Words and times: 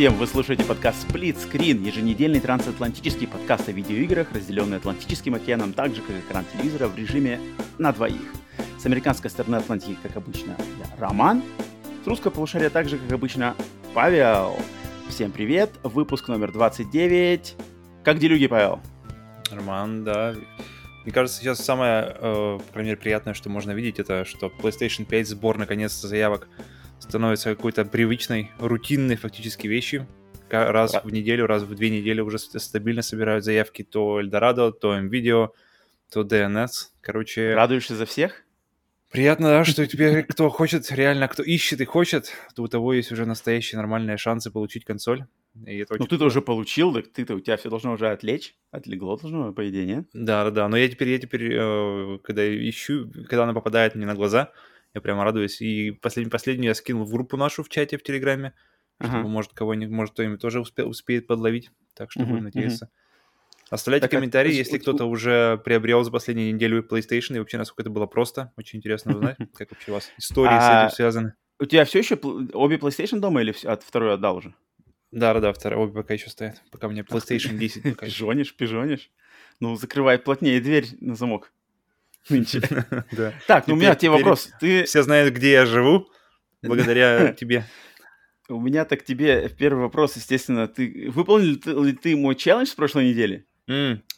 всем! 0.00 0.14
Вы 0.14 0.26
слушаете 0.26 0.64
подкаст 0.64 1.06
Split 1.06 1.36
Screen, 1.36 1.86
еженедельный 1.86 2.40
трансатлантический 2.40 3.28
подкаст 3.28 3.68
о 3.68 3.72
видеоиграх, 3.72 4.32
разделенный 4.32 4.78
Атлантическим 4.78 5.34
океаном, 5.34 5.74
так 5.74 5.94
же, 5.94 6.00
как 6.00 6.16
экран 6.16 6.46
телевизора 6.54 6.88
в 6.88 6.96
режиме 6.96 7.38
на 7.76 7.92
двоих. 7.92 8.32
С 8.78 8.86
американской 8.86 9.28
стороны 9.28 9.56
Атлантики, 9.56 9.98
как 10.02 10.16
обычно, 10.16 10.56
я 10.78 10.86
Роман. 10.98 11.42
С 12.02 12.06
русского 12.06 12.30
полушария 12.30 12.70
также, 12.70 12.96
как 12.96 13.12
обычно, 13.12 13.54
Павел. 13.92 14.56
Всем 15.10 15.32
привет! 15.32 15.72
Выпуск 15.82 16.28
номер 16.28 16.50
29. 16.50 17.56
Как 18.02 18.18
делюги, 18.18 18.46
Павел? 18.46 18.80
Роман, 19.50 20.02
да. 20.02 20.34
Мне 21.04 21.12
кажется, 21.12 21.38
сейчас 21.38 21.62
самое, 21.62 22.16
э, 22.18 22.58
по 22.58 22.72
крайней 22.72 22.92
мере, 22.92 23.00
приятное, 23.02 23.34
что 23.34 23.50
можно 23.50 23.72
видеть, 23.72 23.98
это 23.98 24.24
что 24.24 24.46
PlayStation 24.46 25.04
5 25.04 25.28
сбор 25.28 25.58
наконец-то 25.58 26.08
заявок 26.08 26.48
становится 27.00 27.54
какой-то 27.54 27.84
привычной, 27.84 28.50
рутинной 28.58 29.16
фактически 29.16 29.66
вещью. 29.66 30.06
Раз 30.50 30.94
в 31.04 31.10
неделю, 31.10 31.46
раз 31.46 31.62
в 31.62 31.74
две 31.74 31.90
недели 31.90 32.20
уже 32.20 32.38
стабильно 32.38 33.02
собирают 33.02 33.44
заявки 33.44 33.82
то 33.82 34.20
Eldorado, 34.20 34.72
то 34.72 34.98
MVideo, 34.98 35.50
то 36.12 36.22
DNS. 36.22 36.68
Короче... 37.00 37.54
Радуешься 37.54 37.94
за 37.94 38.04
всех? 38.04 38.44
Приятно, 39.10 39.48
да, 39.48 39.64
что 39.64 39.84
теперь 39.86 40.22
кто 40.22 40.48
хочет, 40.50 40.90
реально, 40.92 41.26
кто 41.26 41.42
ищет 41.42 41.80
и 41.80 41.84
хочет, 41.84 42.32
то 42.54 42.62
у 42.62 42.68
того 42.68 42.92
есть 42.92 43.10
уже 43.10 43.26
настоящие 43.26 43.78
нормальные 43.78 44.16
шансы 44.16 44.52
получить 44.52 44.84
консоль. 44.84 45.24
И 45.66 45.78
это 45.78 45.96
ну, 45.98 46.06
ты-то 46.06 46.26
уже 46.26 46.40
получил, 46.42 46.92
так 46.94 47.08
ты-то 47.08 47.34
у 47.34 47.40
тебя 47.40 47.56
все 47.56 47.68
должно 47.70 47.92
уже 47.92 48.08
отлечь, 48.10 48.54
отлегло 48.70 49.18
должно, 49.18 49.52
по 49.52 49.68
идее, 49.68 49.84
нет? 49.84 50.08
Да, 50.12 50.44
да, 50.44 50.50
да. 50.50 50.68
Но 50.68 50.76
я 50.76 50.88
теперь, 50.88 51.08
я 51.08 51.18
теперь, 51.18 51.52
э, 51.52 52.18
когда 52.22 52.46
ищу, 52.68 53.10
когда 53.28 53.42
она 53.42 53.52
попадает 53.52 53.96
мне 53.96 54.06
на 54.06 54.14
глаза, 54.14 54.52
я 54.94 55.00
прямо 55.00 55.24
радуюсь. 55.24 55.60
И 55.60 55.92
последний, 55.92 56.30
последний 56.30 56.66
я 56.66 56.74
скинул 56.74 57.04
в 57.04 57.10
группу 57.10 57.36
нашу 57.36 57.62
в 57.62 57.68
чате 57.68 57.96
в 57.96 58.02
Телеграме, 58.02 58.54
ага. 58.98 59.10
чтобы, 59.10 59.28
может, 59.28 59.52
кого-нибудь, 59.52 59.94
может, 59.94 60.14
кто-нибудь 60.14 60.40
тоже 60.40 60.60
успе, 60.60 60.84
успеет 60.84 61.26
подловить. 61.26 61.70
Так 61.94 62.10
что 62.10 62.20
uh-huh, 62.20 62.26
будем 62.26 62.44
надеяться. 62.44 62.86
Uh-huh. 62.86 63.70
Оставляйте 63.70 64.08
так, 64.08 64.10
комментарии, 64.10 64.52
если 64.52 64.78
кто-то 64.78 65.04
уже 65.04 65.60
приобрел 65.64 66.02
за 66.02 66.10
последнюю 66.10 66.52
неделю 66.54 66.82
PlayStation, 66.82 67.36
и 67.36 67.38
вообще, 67.38 67.56
насколько 67.56 67.82
это 67.82 67.90
было 67.90 68.06
просто. 68.06 68.52
Очень 68.56 68.78
интересно 68.78 69.14
узнать, 69.14 69.36
как 69.54 69.70
вообще 69.70 69.92
у 69.92 69.94
вас 69.94 70.10
истории 70.18 70.58
с 70.58 70.86
этим 70.86 70.94
связаны. 70.96 71.34
У 71.60 71.66
тебя 71.66 71.84
все 71.84 72.00
еще 72.00 72.14
обе 72.14 72.76
PlayStation 72.76 73.20
дома 73.20 73.42
или 73.42 73.54
от 73.64 73.82
второй 73.82 74.14
отдал 74.14 74.36
уже? 74.36 74.54
Да, 75.12 75.34
да, 75.34 75.40
да, 75.40 75.52
вторая, 75.52 75.78
обе 75.78 75.92
пока 75.92 76.14
еще 76.14 76.30
стоят. 76.30 76.62
Пока 76.72 76.88
у 76.88 76.90
меня 76.90 77.02
PlayStation 77.02 77.58
10. 77.58 77.96
Пижонишь, 78.00 78.56
пижонишь. 78.56 79.10
Ну, 79.60 79.76
закрывай 79.76 80.18
плотнее 80.18 80.60
дверь 80.60 80.86
на 81.00 81.14
замок 81.14 81.52
нынче. 82.28 82.60
Так, 83.46 83.66
ну 83.66 83.74
у 83.74 83.76
меня 83.76 83.94
тебе 83.94 84.10
вопрос. 84.10 84.50
Ты... 84.60 84.84
Все 84.84 85.02
знают, 85.02 85.34
где 85.34 85.52
я 85.52 85.66
живу, 85.66 86.08
благодаря 86.62 87.32
тебе. 87.38 87.64
У 88.48 88.60
меня 88.60 88.84
так 88.84 89.04
тебе 89.04 89.48
первый 89.48 89.82
вопрос, 89.82 90.16
естественно. 90.16 90.66
Ты 90.66 91.10
выполнил 91.14 91.82
ли 91.82 91.92
ты 91.92 92.16
мой 92.16 92.34
челлендж 92.34 92.68
с 92.68 92.74
прошлой 92.74 93.10
недели? 93.10 93.46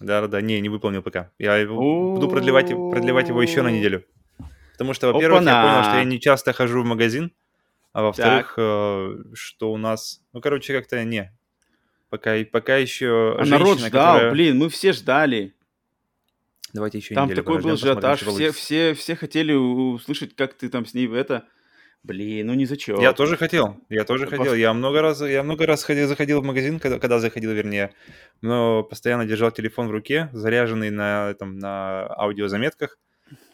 Да-да-да, 0.01 0.41
не, 0.41 0.61
не 0.61 0.69
выполнил 0.71 1.03
пока. 1.03 1.31
Я 1.39 1.67
буду 1.67 2.29
продлевать, 2.29 2.69
продлевать 2.69 3.29
его 3.29 3.43
еще 3.43 3.63
на 3.63 3.69
неделю. 3.69 4.05
Потому 4.73 4.95
что, 4.95 5.13
во-первых, 5.13 5.43
я 5.43 5.63
понял, 5.63 5.85
что 5.85 5.97
я 5.99 6.05
не 6.05 6.19
часто 6.19 6.53
хожу 6.55 6.83
в 6.83 6.87
магазин, 6.87 7.33
а 7.93 8.03
во-вторых, 8.03 8.55
э, 8.57 9.17
что 9.35 9.73
у 9.73 9.77
нас... 9.77 10.23
Ну, 10.33 10.41
короче, 10.41 10.73
как-то 10.73 11.05
не. 11.05 11.31
Пока, 12.09 12.37
пока 12.51 12.77
еще 12.77 13.37
а 13.39 13.45
народ 13.45 13.79
ждал, 13.79 14.15
которая... 14.15 14.33
блин, 14.33 14.59
мы 14.59 14.69
все 14.71 14.93
ждали. 14.93 15.55
Давайте 16.73 16.99
еще 16.99 17.15
Там 17.15 17.29
такой 17.29 17.61
был 17.61 17.71
ажиотаж, 17.71 18.23
все, 18.23 18.51
все, 18.51 18.95
все 18.95 19.15
хотели 19.15 19.53
услышать, 19.53 20.35
как 20.35 20.55
ты 20.55 20.69
там 20.69 20.87
с 20.87 20.95
ней 20.95 21.07
в 21.07 21.15
это... 21.15 21.47
Блин, 22.03 22.49
ну 22.49 22.55
не 22.55 22.67
зачем. 22.67 22.99
Я 22.99 23.13
тоже 23.13 23.37
хотел, 23.37 23.77
я 23.89 24.05
тоже 24.05 24.27
хотел. 24.27 24.55
Я 24.55 24.75
много 24.75 25.03
раз, 25.03 25.21
я 25.21 25.45
много 25.45 25.67
раз 25.67 25.85
ходил, 25.85 26.09
заходил 26.09 26.41
в 26.41 26.45
магазин, 26.45 26.81
когда, 26.81 26.99
когда 26.99 27.21
заходил, 27.21 27.53
вернее, 27.53 27.95
но 28.41 28.83
постоянно 28.83 29.25
держал 29.25 29.53
телефон 29.53 29.87
в 29.87 29.93
руке, 29.93 30.29
заряженный 30.33 30.91
на, 30.91 31.35
там, 31.35 31.59
на 31.59 32.09
аудиозаметках. 32.19 32.99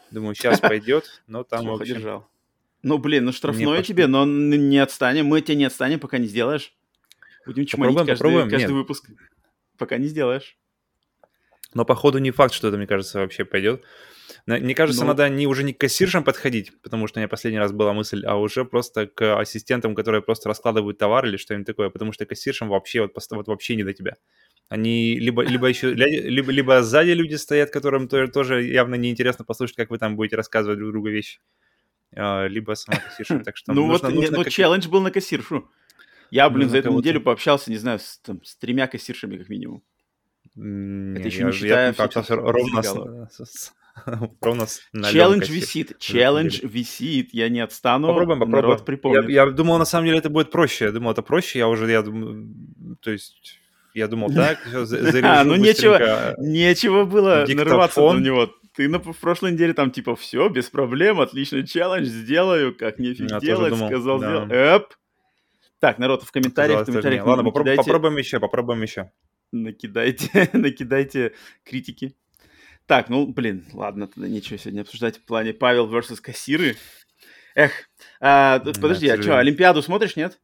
Думаю, 0.09 0.33
сейчас 0.33 0.59
пойдет, 0.59 1.21
но 1.27 1.43
там, 1.49 1.67
в 1.67 1.73
общем... 1.73 1.95
держал. 1.95 2.27
Ну, 2.81 2.97
блин, 2.97 3.25
ну 3.25 3.31
штрафное 3.31 3.83
тебе, 3.83 4.07
но 4.07 4.25
не 4.25 4.79
отстанем, 4.79 5.27
мы 5.27 5.41
тебя 5.41 5.55
не 5.55 5.65
отстанем, 5.65 5.99
пока 5.99 6.17
не 6.17 6.27
сделаешь. 6.27 6.73
Будем 7.45 7.65
чмонить 7.65 7.97
каждый, 7.97 8.13
попробуем. 8.13 8.49
каждый 8.49 8.73
выпуск, 8.73 9.09
пока 9.77 9.97
не 9.97 10.07
сделаешь. 10.07 10.57
Но 11.73 11.85
походу 11.85 12.17
не 12.17 12.31
факт, 12.31 12.53
что 12.53 12.67
это, 12.67 12.77
мне 12.77 12.87
кажется, 12.87 13.19
вообще 13.19 13.45
пойдет. 13.45 13.83
Мне 14.45 14.75
кажется, 14.75 15.01
ну... 15.01 15.09
надо 15.09 15.29
не, 15.29 15.47
уже 15.47 15.63
не 15.63 15.73
к 15.73 15.79
кассиршам 15.79 16.23
подходить, 16.23 16.71
потому 16.81 17.07
что 17.07 17.19
у 17.19 17.21
меня 17.21 17.27
последний 17.27 17.59
раз 17.59 17.71
была 17.71 17.93
мысль, 17.93 18.23
а 18.25 18.35
уже 18.35 18.65
просто 18.65 19.07
к 19.07 19.39
ассистентам, 19.39 19.95
которые 19.95 20.21
просто 20.21 20.49
раскладывают 20.49 20.97
товар 20.97 21.25
или 21.25 21.37
что-нибудь 21.37 21.67
такое, 21.67 21.89
потому 21.89 22.11
что 22.11 22.25
кассиршам 22.25 22.69
вообще 22.69 23.01
вот, 23.01 23.13
вот 23.31 23.47
вообще 23.47 23.75
не 23.75 23.83
до 23.83 23.93
тебя. 23.93 24.15
Они 24.67 25.19
либо, 25.19 25.43
либо 25.43 25.67
еще 25.67 25.93
либо, 25.93 26.51
либо 26.51 26.83
сзади 26.83 27.11
люди 27.11 27.35
стоят, 27.35 27.71
которым 27.71 28.07
тоже, 28.07 28.31
тоже 28.31 28.63
явно 28.63 28.95
неинтересно 28.95 29.45
послушать, 29.45 29.75
как 29.75 29.89
вы 29.89 29.97
там 29.97 30.15
будете 30.15 30.35
рассказывать 30.35 30.77
друг 30.77 30.91
другу 30.91 31.09
вещи, 31.09 31.39
а, 32.15 32.45
либо 32.47 32.73
сама 32.75 32.99
кассирша. 32.99 33.39
Так 33.39 33.57
что 33.57 33.73
ну 33.73 33.87
нужно, 33.87 34.09
вот, 34.09 34.15
нужно 34.15 34.37
ну, 34.37 34.43
как... 34.43 34.53
челлендж 34.53 34.87
был 34.87 35.01
на 35.01 35.11
кассиршу. 35.11 35.69
Я, 36.31 36.49
блин, 36.51 36.69
за 36.69 36.77
эту 36.77 36.91
неделю 36.91 37.21
пообщался, 37.21 37.71
не 37.71 37.77
знаю, 37.77 37.97
с, 37.99 38.19
там, 38.19 38.43
с 38.43 38.55
тремя 38.55 38.85
кассиршами 38.85 39.37
как 39.37 39.49
минимум. 39.49 39.83
Это 40.59 41.27
еще 41.27 41.43
не 41.45 41.51
считая... 41.51 41.95
Я 41.97 42.35
ровно 42.35 42.81
с, 43.31 43.73
ровно 44.41 44.65
с 44.65 44.81
Челлендж 45.11 45.49
висит, 45.49 45.97
челлендж 45.99 46.59
висит, 46.63 47.29
я 47.33 47.49
не 47.49 47.61
отстану. 47.61 48.07
Попробуем, 48.07 48.39
попробуем. 48.39 49.29
Я, 49.29 49.45
я 49.45 49.51
думал, 49.51 49.77
на 49.77 49.85
самом 49.85 50.07
деле, 50.07 50.17
это 50.17 50.29
будет 50.29 50.51
проще. 50.51 50.85
Я 50.85 50.91
думал, 50.91 51.11
это 51.11 51.21
проще, 51.21 51.59
я 51.59 51.67
уже, 51.67 51.89
я 51.89 52.01
думаю, 52.01 52.49
то 53.01 53.11
есть, 53.11 53.59
я 53.93 54.07
думал, 54.07 54.29
так, 54.35 54.59
А, 55.23 55.43
ну 55.45 55.55
нечего, 55.55 56.35
нечего 56.37 57.05
было 57.05 57.45
нарываться 57.47 58.01
на 58.01 58.19
него. 58.19 58.53
Ты 58.75 58.87
на, 58.87 58.99
в 58.99 59.17
прошлой 59.17 59.53
неделе 59.53 59.73
там 59.73 59.91
типа 59.91 60.15
все, 60.15 60.47
без 60.49 60.69
проблем, 60.69 61.21
отличный 61.21 61.65
челлендж, 61.65 62.05
сделаю, 62.05 62.75
как 62.75 62.99
нефиг 62.99 63.31
я 63.31 63.39
делать, 63.39 63.71
думал, 63.71 63.87
сказал, 63.87 64.19
да. 64.19 64.27
сделал. 64.27 64.47
Эп. 64.49 64.93
Так, 65.79 65.97
народ, 65.97 66.23
в 66.23 66.31
комментариях, 66.31 66.81
в 66.81 66.85
комментариях. 66.85 67.25
Ладно, 67.25 67.43
попробуем 67.45 68.17
еще, 68.17 68.39
попробуем 68.39 68.81
еще 68.81 69.11
накидайте, 69.51 70.49
накидайте 70.53 71.33
критики. 71.63 72.15
Так, 72.85 73.09
ну, 73.09 73.27
блин, 73.27 73.65
ладно, 73.73 74.07
тогда 74.07 74.27
нечего 74.27 74.57
сегодня 74.57 74.81
обсуждать 74.81 75.17
в 75.17 75.25
плане 75.25 75.53
Павел 75.53 75.87
versus 75.87 76.19
кассиры. 76.21 76.75
Эх, 77.55 77.71
а, 78.19 78.59
подожди, 78.59 79.07
а 79.09 79.21
что, 79.21 79.37
Олимпиаду 79.37 79.81
смотришь, 79.81 80.15
нет? 80.15 80.39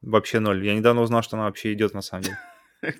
Вообще 0.00 0.38
ноль. 0.38 0.64
Я 0.64 0.74
недавно 0.74 1.02
узнал, 1.02 1.22
что 1.22 1.36
она 1.36 1.46
вообще 1.46 1.72
идет, 1.72 1.94
на 1.94 2.02
самом 2.02 2.24
деле. 2.24 2.38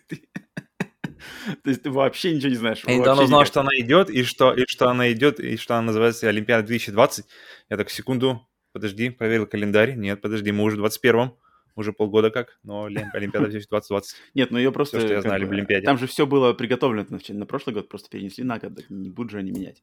То 1.63 1.71
есть 1.71 1.83
ты 1.83 1.91
вообще 1.91 2.35
ничего 2.35 2.51
не 2.51 2.57
знаешь? 2.57 2.83
Я 2.87 2.97
недавно 2.97 3.25
узнал, 3.25 3.45
что 3.45 3.61
она 3.61 3.71
идет, 3.79 4.11
и 4.11 4.25
что, 4.25 4.53
и 4.53 4.65
что 4.67 4.89
она 4.89 5.13
идет, 5.13 5.41
и 5.41 5.57
что 5.57 5.75
она 5.75 5.87
называется 5.87 6.29
Олимпиада 6.29 6.67
2020. 6.67 7.27
Я 7.71 7.77
так, 7.77 7.91
секунду, 7.91 8.47
подожди, 8.73 9.11
проверил 9.11 9.47
календарь. 9.47 9.95
Нет, 9.95 10.21
подожди, 10.21 10.53
мы 10.53 10.65
уже 10.65 10.77
в 10.77 10.85
21-м 10.85 11.37
уже 11.77 11.93
полгода 11.93 12.31
как, 12.31 12.59
но 12.63 12.85
Олимпиада 12.85 13.49
2020. 13.49 14.17
Нет, 14.35 14.51
ну 14.51 14.59
ее 14.59 14.73
просто... 14.73 14.99
Все, 14.99 15.07
что 15.07 15.15
я 15.15 15.23
знаю 15.23 15.45
об 15.45 15.51
Олимпиаде. 15.51 15.85
Там 15.85 15.99
же 15.99 16.07
все 16.07 16.27
было 16.27 16.53
приготовлено 16.53 17.07
на 17.29 17.47
прошлый 17.47 17.75
год, 17.75 17.89
просто 17.89 18.09
перенесли 18.11 18.45
на 18.45 18.59
год, 18.59 18.73
не 18.89 19.11
будут 19.11 19.33
же 19.33 19.39
они 19.39 19.51
менять. 19.51 19.83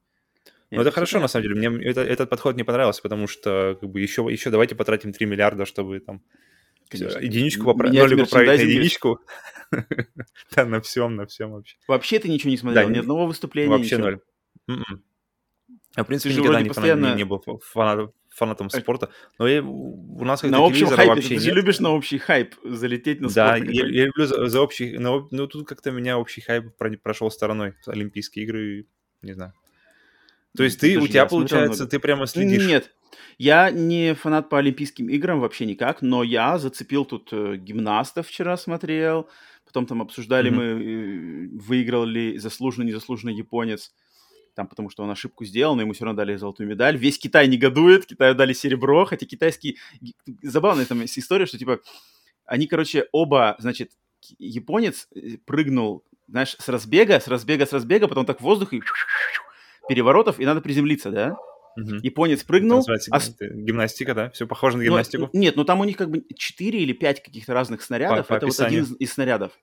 Ну, 0.71 0.81
это 0.81 0.91
хорошо, 0.91 1.19
на 1.19 1.27
самом 1.27 1.43
деле. 1.43 1.69
Мне 1.69 1.85
это, 1.89 2.01
этот 2.01 2.29
подход 2.29 2.55
не 2.55 2.63
понравился, 2.63 3.01
потому 3.01 3.27
что 3.27 3.77
как 3.79 3.89
бы 3.89 3.99
еще, 3.99 4.25
еще 4.29 4.49
давайте 4.49 4.73
потратим 4.73 5.11
3 5.11 5.25
миллиарда, 5.25 5.65
чтобы 5.65 5.99
там 5.99 6.21
Конечно. 6.87 7.19
единичку 7.19 7.65
поправить, 7.65 7.99
ноль 7.99 8.17
поправить 8.17 8.61
на 8.61 8.63
единичку. 8.63 9.19
Да, 10.53 10.65
на 10.65 10.81
всем, 10.81 11.15
на 11.15 11.25
всем 11.25 11.51
вообще. 11.51 11.77
Вообще 11.87 12.19
ты 12.19 12.27
ничего 12.27 12.49
не 12.49 12.57
смотрел, 12.57 12.89
ни 12.89 12.97
одного 12.97 13.25
выступления, 13.25 13.69
Вообще 13.69 13.97
ноль. 13.97 14.19
М-м. 14.67 15.01
Я, 15.95 16.03
в 16.03 16.07
принципе, 16.07 16.35
никогда 16.35 16.61
не, 16.61 16.67
постоянно... 16.67 17.15
не 17.15 17.23
был 17.23 17.41
фанатом, 17.63 18.13
фанатом 18.31 18.69
спорта. 18.69 19.09
Но 19.37 19.47
я, 19.47 19.61
у 19.61 20.23
нас 20.23 20.41
на 20.43 20.65
общем 20.65 20.87
хайпе, 20.87 21.09
вообще 21.09 21.27
ты 21.27 21.33
нет. 21.35 21.43
же 21.43 21.51
любишь 21.51 21.79
на 21.79 21.91
общий 21.91 22.17
хайп 22.17 22.55
залететь 22.63 23.21
на 23.21 23.29
спорт. 23.29 23.59
Да, 23.63 23.71
я, 23.71 23.85
я 23.87 24.05
люблю 24.05 24.25
за, 24.25 24.47
за 24.47 24.61
общий... 24.61 24.97
На, 24.97 25.27
ну, 25.29 25.47
тут 25.47 25.67
как-то 25.67 25.91
меня 25.91 26.17
общий 26.17 26.41
хайп 26.41 26.75
прошел 27.03 27.29
стороной. 27.29 27.73
Олимпийские 27.85 28.45
игры, 28.45 28.87
не 29.21 29.33
знаю. 29.33 29.53
То 30.55 30.63
есть 30.63 30.79
ты, 30.79 30.97
у 30.97 31.07
тебя, 31.07 31.25
получается, 31.25 31.87
ты 31.87 31.99
прямо 31.99 32.27
следишь? 32.27 32.65
Нет, 32.65 32.91
я 33.37 33.71
не 33.71 34.13
фанат 34.13 34.49
по 34.49 34.59
Олимпийским 34.59 35.07
играм 35.09 35.39
вообще 35.39 35.65
никак, 35.65 36.01
но 36.01 36.23
я 36.23 36.57
зацепил 36.57 37.05
тут 37.05 37.29
э, 37.31 37.55
гимнастов 37.55 38.27
вчера 38.27 38.57
смотрел, 38.57 39.29
потом 39.65 39.85
там 39.85 40.01
обсуждали 40.01 40.51
mm-hmm. 40.51 40.55
мы, 40.55 40.63
э, 40.63 41.47
выиграл 41.59 42.05
ли 42.05 42.37
заслуженный, 42.37 42.87
незаслуженный 42.87 43.33
японец 43.33 43.93
там, 44.53 44.67
потому 44.67 44.89
что 44.89 45.03
он 45.03 45.11
ошибку 45.11 45.45
сделал, 45.45 45.75
но 45.75 45.81
ему 45.81 45.93
все 45.93 46.05
равно 46.05 46.17
дали 46.17 46.35
золотую 46.35 46.67
медаль. 46.67 46.97
Весь 46.97 47.17
Китай 47.17 47.47
негодует, 47.47 48.05
Китаю 48.05 48.35
дали 48.35 48.53
серебро, 48.53 49.05
хотя 49.05 49.25
китайский... 49.25 49.77
Забавная 50.41 50.85
там 50.85 51.03
история, 51.05 51.45
что, 51.45 51.57
типа, 51.57 51.79
они, 52.45 52.67
короче, 52.67 53.07
оба, 53.11 53.55
значит, 53.59 53.91
японец 54.39 55.07
э, 55.15 55.37
прыгнул, 55.45 56.03
знаешь, 56.27 56.55
с 56.59 56.67
разбега, 56.69 57.19
с 57.19 57.27
разбега, 57.27 57.65
с 57.65 57.73
разбега, 57.73 58.07
потом 58.07 58.25
так 58.25 58.39
в 58.39 58.43
воздух 58.43 58.73
и 58.73 58.81
переворотов, 59.87 60.39
и 60.39 60.45
надо 60.45 60.61
приземлиться, 60.61 61.11
да? 61.11 61.37
Мгм. 61.77 61.99
японец 62.03 62.39
Это 62.39 62.47
прыгнул, 62.47 62.79
ос- 62.79 63.29
г- 63.39 63.53
гимнастика, 63.53 64.13
да? 64.13 64.29
Все 64.31 64.45
похоже 64.45 64.77
на 64.77 64.83
ну, 64.83 64.89
гимнастику. 64.89 65.29
нет, 65.33 65.55
ну 65.55 65.63
там 65.63 65.79
у 65.79 65.85
них 65.85 65.95
как 65.95 66.09
бы 66.09 66.23
4 66.35 66.79
или 66.79 66.91
5 66.91 67.23
каких-то 67.23 67.53
разных 67.53 67.81
снарядов. 67.81 68.27
по 68.27 68.33
Это 68.33 68.47
вот 68.47 68.59
один 68.59 68.83
из, 68.83 68.95
из 68.99 69.13
снарядов. 69.13 69.53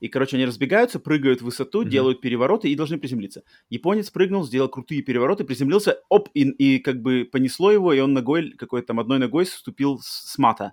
И, 0.00 0.08
короче, 0.08 0.36
они 0.36 0.46
разбегаются, 0.46 0.98
прыгают 0.98 1.40
в 1.40 1.44
высоту, 1.44 1.80
Мгм. 1.80 1.90
делают 1.90 2.20
перевороты 2.20 2.68
и 2.68 2.74
должны 2.74 2.98
приземлиться. 2.98 3.42
Японец 3.68 4.10
прыгнул, 4.10 4.44
сделал 4.44 4.68
крутые 4.68 5.02
перевороты, 5.02 5.44
приземлился, 5.44 6.00
оп, 6.08 6.28
и, 6.34 6.42
и 6.48 6.78
как 6.78 7.02
бы 7.02 7.28
понесло 7.30 7.70
его, 7.70 7.92
и 7.92 8.00
он 8.00 8.12
ногой, 8.12 8.52
какой-то 8.52 8.88
там 8.88 9.00
одной 9.00 9.18
ногой 9.18 9.46
ступил 9.46 9.98
с, 10.00 10.32
с 10.32 10.38
мата. 10.38 10.72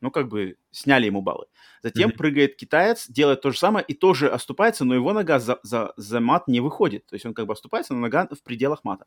Ну, 0.00 0.10
как 0.10 0.28
бы 0.28 0.56
сняли 0.70 1.06
ему 1.06 1.20
баллы. 1.22 1.46
Затем 1.82 2.10
Мгм. 2.10 2.18
прыгает 2.18 2.56
китаец, 2.56 3.06
делает 3.08 3.42
то 3.42 3.50
же 3.50 3.58
самое 3.58 3.84
и 3.86 3.94
тоже 3.94 4.28
оступается, 4.28 4.84
но 4.84 4.94
его 4.94 5.12
нога 5.12 5.38
за, 5.38 5.60
за, 5.62 5.92
за 5.96 6.20
мат 6.20 6.48
не 6.48 6.60
выходит. 6.60 7.06
То 7.06 7.14
есть 7.16 7.26
он 7.26 7.34
как 7.34 7.46
бы 7.46 7.52
оступается, 7.52 7.94
но 7.94 8.00
нога 8.00 8.26
в 8.30 8.42
пределах 8.42 8.84
мата. 8.84 9.06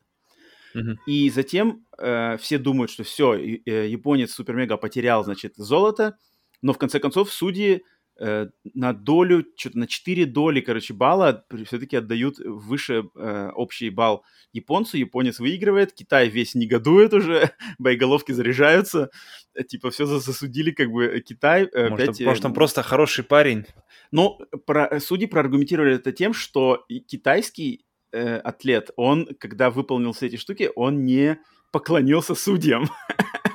Мгм. 0.74 0.98
И 1.06 1.30
затем 1.30 1.84
э, 1.98 2.36
все 2.38 2.58
думают, 2.58 2.90
что 2.90 3.04
все, 3.04 3.34
японец 3.34 4.32
супер-мега 4.32 4.76
потерял, 4.76 5.22
значит, 5.24 5.54
золото, 5.56 6.16
но 6.62 6.72
в 6.72 6.78
конце 6.78 6.98
концов 6.98 7.32
судьи 7.32 7.84
э, 8.18 8.48
на 8.74 8.92
долю, 8.92 9.44
что-то 9.56 9.78
на 9.78 9.86
4 9.86 10.26
доли, 10.26 10.60
короче, 10.60 10.94
балла 10.94 11.44
все-таки 11.66 11.96
отдают 11.96 12.38
выше 12.38 13.04
э, 13.14 13.50
общий 13.54 13.90
балл 13.90 14.24
японцу, 14.52 14.96
японец 14.96 15.38
выигрывает, 15.38 15.92
Китай 15.92 16.28
весь 16.28 16.54
негодует 16.54 17.12
уже, 17.12 17.50
боеголовки 17.78 18.32
заряжаются, 18.32 19.10
э, 19.54 19.64
типа 19.64 19.90
все 19.90 20.06
засудили, 20.06 20.70
как 20.70 20.90
бы 20.90 21.04
э, 21.04 21.20
Китай 21.20 21.68
э, 21.72 21.88
Может, 21.88 22.08
опять... 22.08 22.20
э, 22.20 22.24
может, 22.24 22.44
он 22.44 22.54
просто 22.54 22.82
хороший 22.82 23.24
парень. 23.24 23.64
но 24.10 24.38
про, 24.66 25.00
судьи 25.00 25.26
проаргументировали 25.26 25.96
это 25.96 26.12
тем, 26.12 26.34
что 26.34 26.84
китайский 27.06 27.84
э, 28.12 28.36
атлет, 28.38 28.90
он, 28.96 29.28
когда 29.38 29.70
выполнил 29.70 30.12
все 30.12 30.26
эти 30.26 30.36
штуки, 30.36 30.70
он 30.76 31.04
не 31.04 31.38
поклонился 31.72 32.34
судьям. 32.34 32.88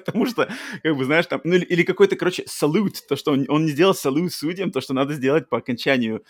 Потому 0.00 0.26
что, 0.26 0.48
как 0.82 0.96
бы, 0.96 1.04
знаешь, 1.04 1.26
там, 1.26 1.40
ну 1.44 1.54
или, 1.54 1.64
или 1.64 1.82
какой-то, 1.82 2.16
короче, 2.16 2.44
салют, 2.46 3.06
то, 3.08 3.16
что 3.16 3.32
он, 3.32 3.46
он 3.48 3.64
не 3.64 3.72
сделал 3.72 3.94
салют 3.94 4.32
судьям, 4.32 4.70
то, 4.70 4.80
что 4.80 4.94
надо 4.94 5.14
сделать 5.14 5.48
по 5.48 5.58
окончанию 5.58 6.22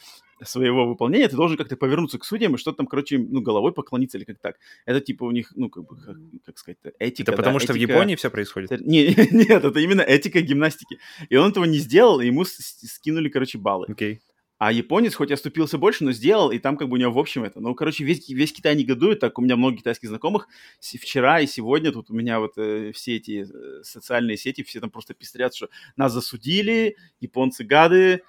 своего 0.42 0.86
выполнения, 0.86 1.28
ты 1.28 1.36
должен 1.36 1.56
как-то 1.56 1.76
повернуться 1.76 2.18
к 2.18 2.24
судьям 2.24 2.54
и 2.54 2.58
что-то 2.58 2.78
там, 2.78 2.86
короче, 2.86 3.18
ну, 3.18 3.40
головой 3.40 3.72
поклониться 3.72 4.18
или 4.18 4.24
как 4.24 4.38
так. 4.38 4.56
Это 4.84 5.00
типа 5.00 5.24
у 5.24 5.30
них, 5.30 5.52
ну, 5.54 5.70
как 5.70 5.86
бы, 5.86 5.96
как, 5.96 6.16
как 6.44 6.58
сказать, 6.58 6.78
этика, 6.98 7.32
Это 7.32 7.36
потому 7.36 7.58
да, 7.58 7.64
что 7.64 7.72
в 7.72 7.76
этика- 7.76 7.92
Японии 7.92 8.16
все 8.16 8.30
происходит. 8.30 8.80
Не, 8.80 9.14
нет, 9.30 9.64
это 9.64 9.78
именно 9.78 10.02
этика 10.02 10.40
гимнастики. 10.40 10.98
И 11.28 11.36
он 11.36 11.50
этого 11.50 11.64
не 11.64 11.78
сделал, 11.78 12.20
и 12.20 12.26
ему 12.26 12.44
скинули, 12.44 13.28
короче, 13.28 13.58
баллы. 13.58 13.86
Окей. 13.88 14.20
А 14.64 14.72
японец 14.72 15.14
хоть 15.14 15.28
и 15.28 15.34
оступился 15.34 15.76
больше, 15.76 16.04
но 16.04 16.12
сделал, 16.12 16.50
и 16.50 16.58
там 16.58 16.78
как 16.78 16.88
бы 16.88 16.94
у 16.94 16.96
него 16.96 17.12
в 17.12 17.18
общем 17.18 17.44
это. 17.44 17.60
Ну, 17.60 17.74
короче, 17.74 18.02
весь, 18.02 18.26
весь 18.30 18.50
Китай 18.50 18.74
негодует, 18.74 19.20
так 19.20 19.38
у 19.38 19.42
меня 19.42 19.56
много 19.56 19.76
китайских 19.76 20.08
знакомых. 20.08 20.48
Вчера 20.80 21.40
и 21.40 21.46
сегодня 21.46 21.92
тут 21.92 22.08
у 22.08 22.14
меня 22.14 22.40
вот 22.40 22.56
э, 22.56 22.90
все 22.92 23.16
эти 23.16 23.44
э, 23.46 23.82
социальные 23.82 24.38
сети, 24.38 24.62
все 24.62 24.80
там 24.80 24.88
просто 24.88 25.12
пестрят, 25.12 25.54
что 25.54 25.68
нас 25.96 26.14
засудили, 26.14 26.96
японцы 27.20 27.62
гады, 27.62 28.22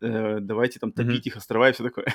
э, 0.00 0.38
давайте 0.40 0.78
там 0.78 0.92
топить 0.92 1.26
их 1.26 1.36
острова 1.36 1.68
и 1.68 1.74
все 1.74 1.84
такое. 1.84 2.06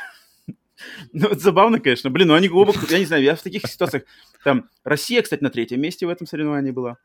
Ну, 1.11 1.27
это 1.27 1.39
забавно, 1.39 1.79
конечно. 1.79 2.09
Блин, 2.09 2.27
ну 2.27 2.33
они 2.35 2.49
оба, 2.49 2.73
я 2.89 2.99
не 2.99 3.05
знаю, 3.05 3.23
я 3.23 3.35
в 3.35 3.41
таких 3.41 3.65
ситуациях... 3.65 4.03
Там 4.43 4.69
Россия, 4.83 5.23
кстати, 5.23 5.43
на 5.43 5.49
третьем 5.49 5.81
месте 5.81 6.05
в 6.05 6.09
этом 6.09 6.27
соревновании 6.27 6.69
была. 6.69 6.97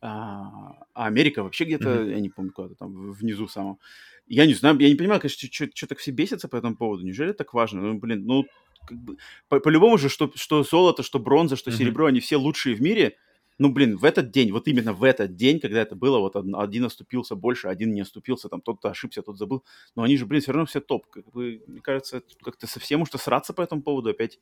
А, 0.00 0.84
а 0.94 1.06
Америка 1.06 1.42
вообще 1.42 1.64
где-то, 1.64 2.04
я 2.04 2.20
не 2.20 2.28
помню, 2.28 2.52
куда-то 2.52 2.74
там 2.74 3.12
внизу 3.12 3.46
самом. 3.48 3.78
Я 4.26 4.46
не 4.46 4.54
знаю, 4.54 4.78
я 4.78 4.88
не 4.88 4.94
понимаю, 4.94 5.20
конечно, 5.20 5.48
что 5.52 5.86
так 5.86 5.98
все 5.98 6.10
бесятся 6.10 6.48
по 6.48 6.56
этому 6.56 6.76
поводу. 6.76 7.04
Неужели 7.04 7.32
так 7.32 7.54
важно? 7.54 7.80
Ну, 7.80 7.98
блин, 7.98 8.24
ну, 8.26 8.46
как 8.84 8.98
бы, 8.98 9.16
по- 9.48 9.60
по-любому 9.60 9.98
же, 9.98 10.08
что, 10.08 10.30
что 10.34 10.62
золото, 10.64 11.02
что 11.02 11.18
бронза, 11.18 11.56
что 11.56 11.70
Мгм. 11.70 11.78
серебро, 11.78 12.06
они 12.06 12.20
все 12.20 12.36
лучшие 12.36 12.74
в 12.74 12.82
мире. 12.82 13.16
Ну, 13.58 13.70
блин, 13.70 13.96
в 13.96 14.04
этот 14.04 14.30
день, 14.30 14.50
вот 14.50 14.66
именно 14.66 14.92
в 14.92 15.04
этот 15.04 15.36
день, 15.36 15.60
когда 15.60 15.82
это 15.82 15.94
было, 15.94 16.18
вот 16.18 16.36
од- 16.36 16.54
один 16.54 16.84
оступился 16.84 17.36
больше, 17.36 17.68
один 17.68 17.92
не 17.92 18.00
оступился, 18.00 18.48
там 18.48 18.60
тот-то 18.60 18.88
ошибся, 18.90 19.22
тот 19.22 19.38
забыл. 19.38 19.62
Но 19.94 20.02
они 20.02 20.16
же, 20.16 20.26
блин, 20.26 20.40
все 20.40 20.52
равно 20.52 20.66
все 20.66 20.80
топ. 20.80 21.06
Как 21.06 21.30
бы, 21.30 21.62
мне 21.66 21.80
кажется, 21.80 22.22
как-то 22.42 22.66
совсем 22.66 23.02
уж 23.02 23.10
сраться 23.10 23.52
по 23.52 23.62
этому 23.62 23.82
поводу 23.82 24.10
опять. 24.10 24.40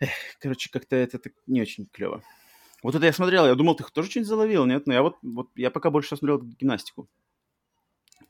Эх, 0.00 0.10
короче, 0.38 0.70
как-то 0.70 0.94
это 0.94 1.18
так 1.18 1.32
не 1.46 1.60
очень 1.60 1.86
клево. 1.86 2.22
Вот 2.82 2.94
это 2.94 3.06
я 3.06 3.12
смотрел, 3.12 3.46
я 3.46 3.54
думал, 3.54 3.74
ты 3.74 3.84
тоже 3.92 4.08
что-нибудь 4.10 4.28
заловил, 4.28 4.64
нет? 4.66 4.86
Но 4.86 4.92
я 4.94 5.02
вот, 5.02 5.16
вот 5.22 5.48
я 5.56 5.70
пока 5.70 5.90
больше 5.90 6.16
смотрел 6.16 6.40
гимнастику. 6.40 7.08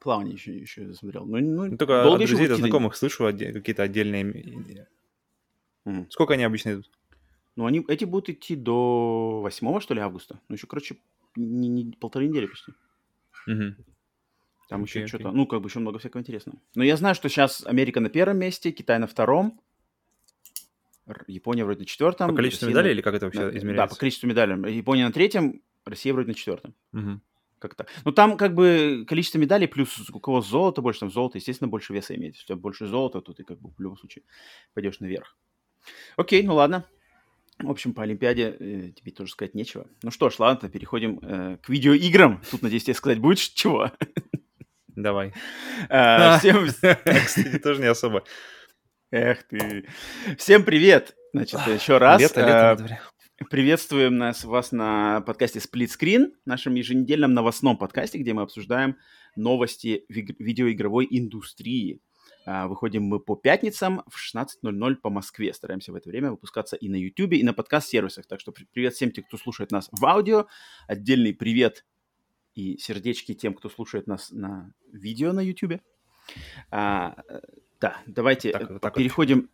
Плавание 0.00 0.34
еще, 0.34 0.56
еще 0.56 0.94
смотрел. 0.94 1.26
Ну, 1.26 1.38
ну, 1.40 1.64
Ну, 1.66 1.76
только 1.76 2.02
долго 2.04 2.22
от 2.22 2.28
друзей, 2.28 2.46
идти? 2.46 2.54
знакомых 2.62 2.96
слышу 2.96 3.26
отде- 3.26 3.52
какие-то 3.52 3.82
отдельные... 3.82 4.86
Мгм. 5.84 6.10
Сколько 6.10 6.34
они 6.34 6.44
обычно 6.44 6.74
идут? 6.74 6.90
Ну, 7.56 7.66
они, 7.66 7.84
эти 7.88 8.04
будут 8.04 8.28
идти 8.30 8.54
до 8.56 9.40
8 9.42 9.80
что 9.80 9.94
ли, 9.94 10.00
августа. 10.00 10.40
Ну, 10.48 10.54
еще, 10.54 10.66
короче, 10.66 10.96
не, 11.34 11.68
не- 11.68 11.92
полторы 11.92 12.28
недели 12.28 12.46
почти. 12.46 12.72
Мгм. 13.46 13.76
Там 14.68 14.82
Окей, 14.84 15.02
еще 15.02 15.16
окей. 15.16 15.24
что-то, 15.24 15.32
ну, 15.36 15.46
как 15.46 15.60
бы 15.62 15.68
еще 15.68 15.78
много 15.80 15.98
всякого 15.98 16.20
интересного. 16.20 16.58
Но 16.74 16.84
я 16.84 16.96
знаю, 16.96 17.14
что 17.14 17.28
сейчас 17.28 17.66
Америка 17.66 18.00
на 18.00 18.10
первом 18.10 18.38
месте, 18.38 18.70
Китай 18.70 18.98
на 18.98 19.06
втором, 19.06 19.60
Япония 21.26 21.64
вроде 21.64 21.80
на 21.80 21.86
четвертом. 21.86 22.30
По 22.30 22.36
количеству 22.36 22.66
Россия 22.66 22.70
медалей 22.76 22.90
на- 22.90 22.94
или 22.94 23.00
как 23.02 23.14
это 23.14 23.26
вообще 23.26 23.40
на- 23.40 23.50
Да, 23.52 23.58
измеряется? 23.58 23.94
по 23.94 24.00
количеству 24.00 24.26
медалей. 24.28 24.76
Япония 24.76 25.06
на 25.06 25.12
третьем, 25.12 25.62
Россия 25.84 26.12
вроде 26.12 26.28
на 26.28 26.34
четвертом. 26.34 26.74
Мгм. 26.92 27.22
Как 27.58 27.74
так? 27.74 27.88
Ну, 28.04 28.12
там 28.12 28.36
как 28.36 28.54
бы 28.54 29.04
количество 29.08 29.38
медалей 29.38 29.66
плюс 29.66 30.08
у 30.10 30.20
кого 30.20 30.40
золото 30.42 30.80
больше, 30.80 31.00
там 31.00 31.10
золото, 31.10 31.38
естественно, 31.38 31.66
больше 31.68 31.92
веса 31.92 32.14
имеет. 32.14 32.34
Если 32.34 32.44
у 32.44 32.46
тебя 32.48 32.56
больше 32.56 32.86
золота, 32.86 33.20
то 33.20 33.32
ты 33.32 33.42
как 33.42 33.58
бы 33.60 33.70
в 33.76 33.80
любом 33.80 33.96
случае 33.98 34.22
пойдешь 34.74 35.00
наверх. 35.00 35.36
Окей, 36.16 36.42
ну 36.44 36.54
ладно. 36.54 36.84
В 37.58 37.68
общем, 37.70 37.92
по 37.94 38.04
Олимпиаде 38.04 38.54
э, 38.60 38.90
тебе 38.94 39.10
тоже 39.10 39.32
сказать 39.32 39.54
нечего. 39.54 39.88
Ну 40.04 40.12
что 40.12 40.30
ж, 40.30 40.38
ладно, 40.38 40.68
переходим 40.68 41.18
э, 41.20 41.56
к 41.60 41.68
видеоиграм. 41.68 42.40
Тут, 42.48 42.62
надеюсь, 42.62 42.84
тебе 42.84 42.94
сказать 42.94 43.18
будет 43.18 43.38
чего. 43.38 43.90
Давай. 44.94 45.32
Всем, 45.88 46.66
Кстати, 47.26 47.58
тоже 47.58 47.80
не 47.80 47.86
особо. 47.86 48.22
Эх 49.10 49.44
ты. 49.44 49.86
Всем 50.38 50.64
привет. 50.64 51.16
Значит, 51.32 51.60
еще 51.66 51.98
раз. 51.98 52.20
Лето, 52.20 52.40
э, 52.40 52.44
лето 52.44 52.74
дворе. 52.76 53.00
Приветствуем 53.50 54.16
нас, 54.16 54.44
вас 54.44 54.72
на 54.72 55.20
подкасте 55.20 55.60
Split 55.60 55.88
Screen, 55.96 56.32
нашем 56.44 56.74
еженедельном 56.74 57.34
новостном 57.34 57.76
подкасте, 57.76 58.18
где 58.18 58.32
мы 58.34 58.42
обсуждаем 58.42 58.96
новости 59.36 60.04
ви- 60.08 60.34
видеоигровой 60.38 61.06
индустрии. 61.08 62.00
А, 62.46 62.66
Выходим 62.66 63.04
мы 63.04 63.20
по 63.20 63.36
пятницам 63.36 64.02
в 64.08 64.16
16.00 64.18 64.96
по 64.96 65.10
Москве. 65.10 65.52
Стараемся 65.54 65.92
в 65.92 65.94
это 65.94 66.08
время 66.08 66.32
выпускаться 66.32 66.74
и 66.76 66.88
на 66.88 66.96
YouTube, 66.96 67.34
и 67.34 67.42
на 67.44 67.52
подкаст-сервисах. 67.52 68.26
Так 68.26 68.40
что 68.40 68.50
при- 68.52 68.66
привет 68.72 68.94
всем 68.94 69.12
тем, 69.12 69.22
кто 69.24 69.36
слушает 69.36 69.70
нас 69.70 69.88
в 69.92 70.04
аудио. 70.04 70.46
Отдельный 70.88 71.32
привет 71.32 71.84
и 72.54 72.76
сердечки 72.78 73.34
тем, 73.34 73.54
кто 73.54 73.68
слушает 73.68 74.08
нас 74.08 74.32
на 74.32 74.72
видео 74.92 75.32
на 75.32 75.40
YouTube. 75.40 75.80
Да, 77.80 77.96
давайте 78.06 78.52
Так, 78.52 78.80
так 78.80 78.94
переходим 78.94 79.50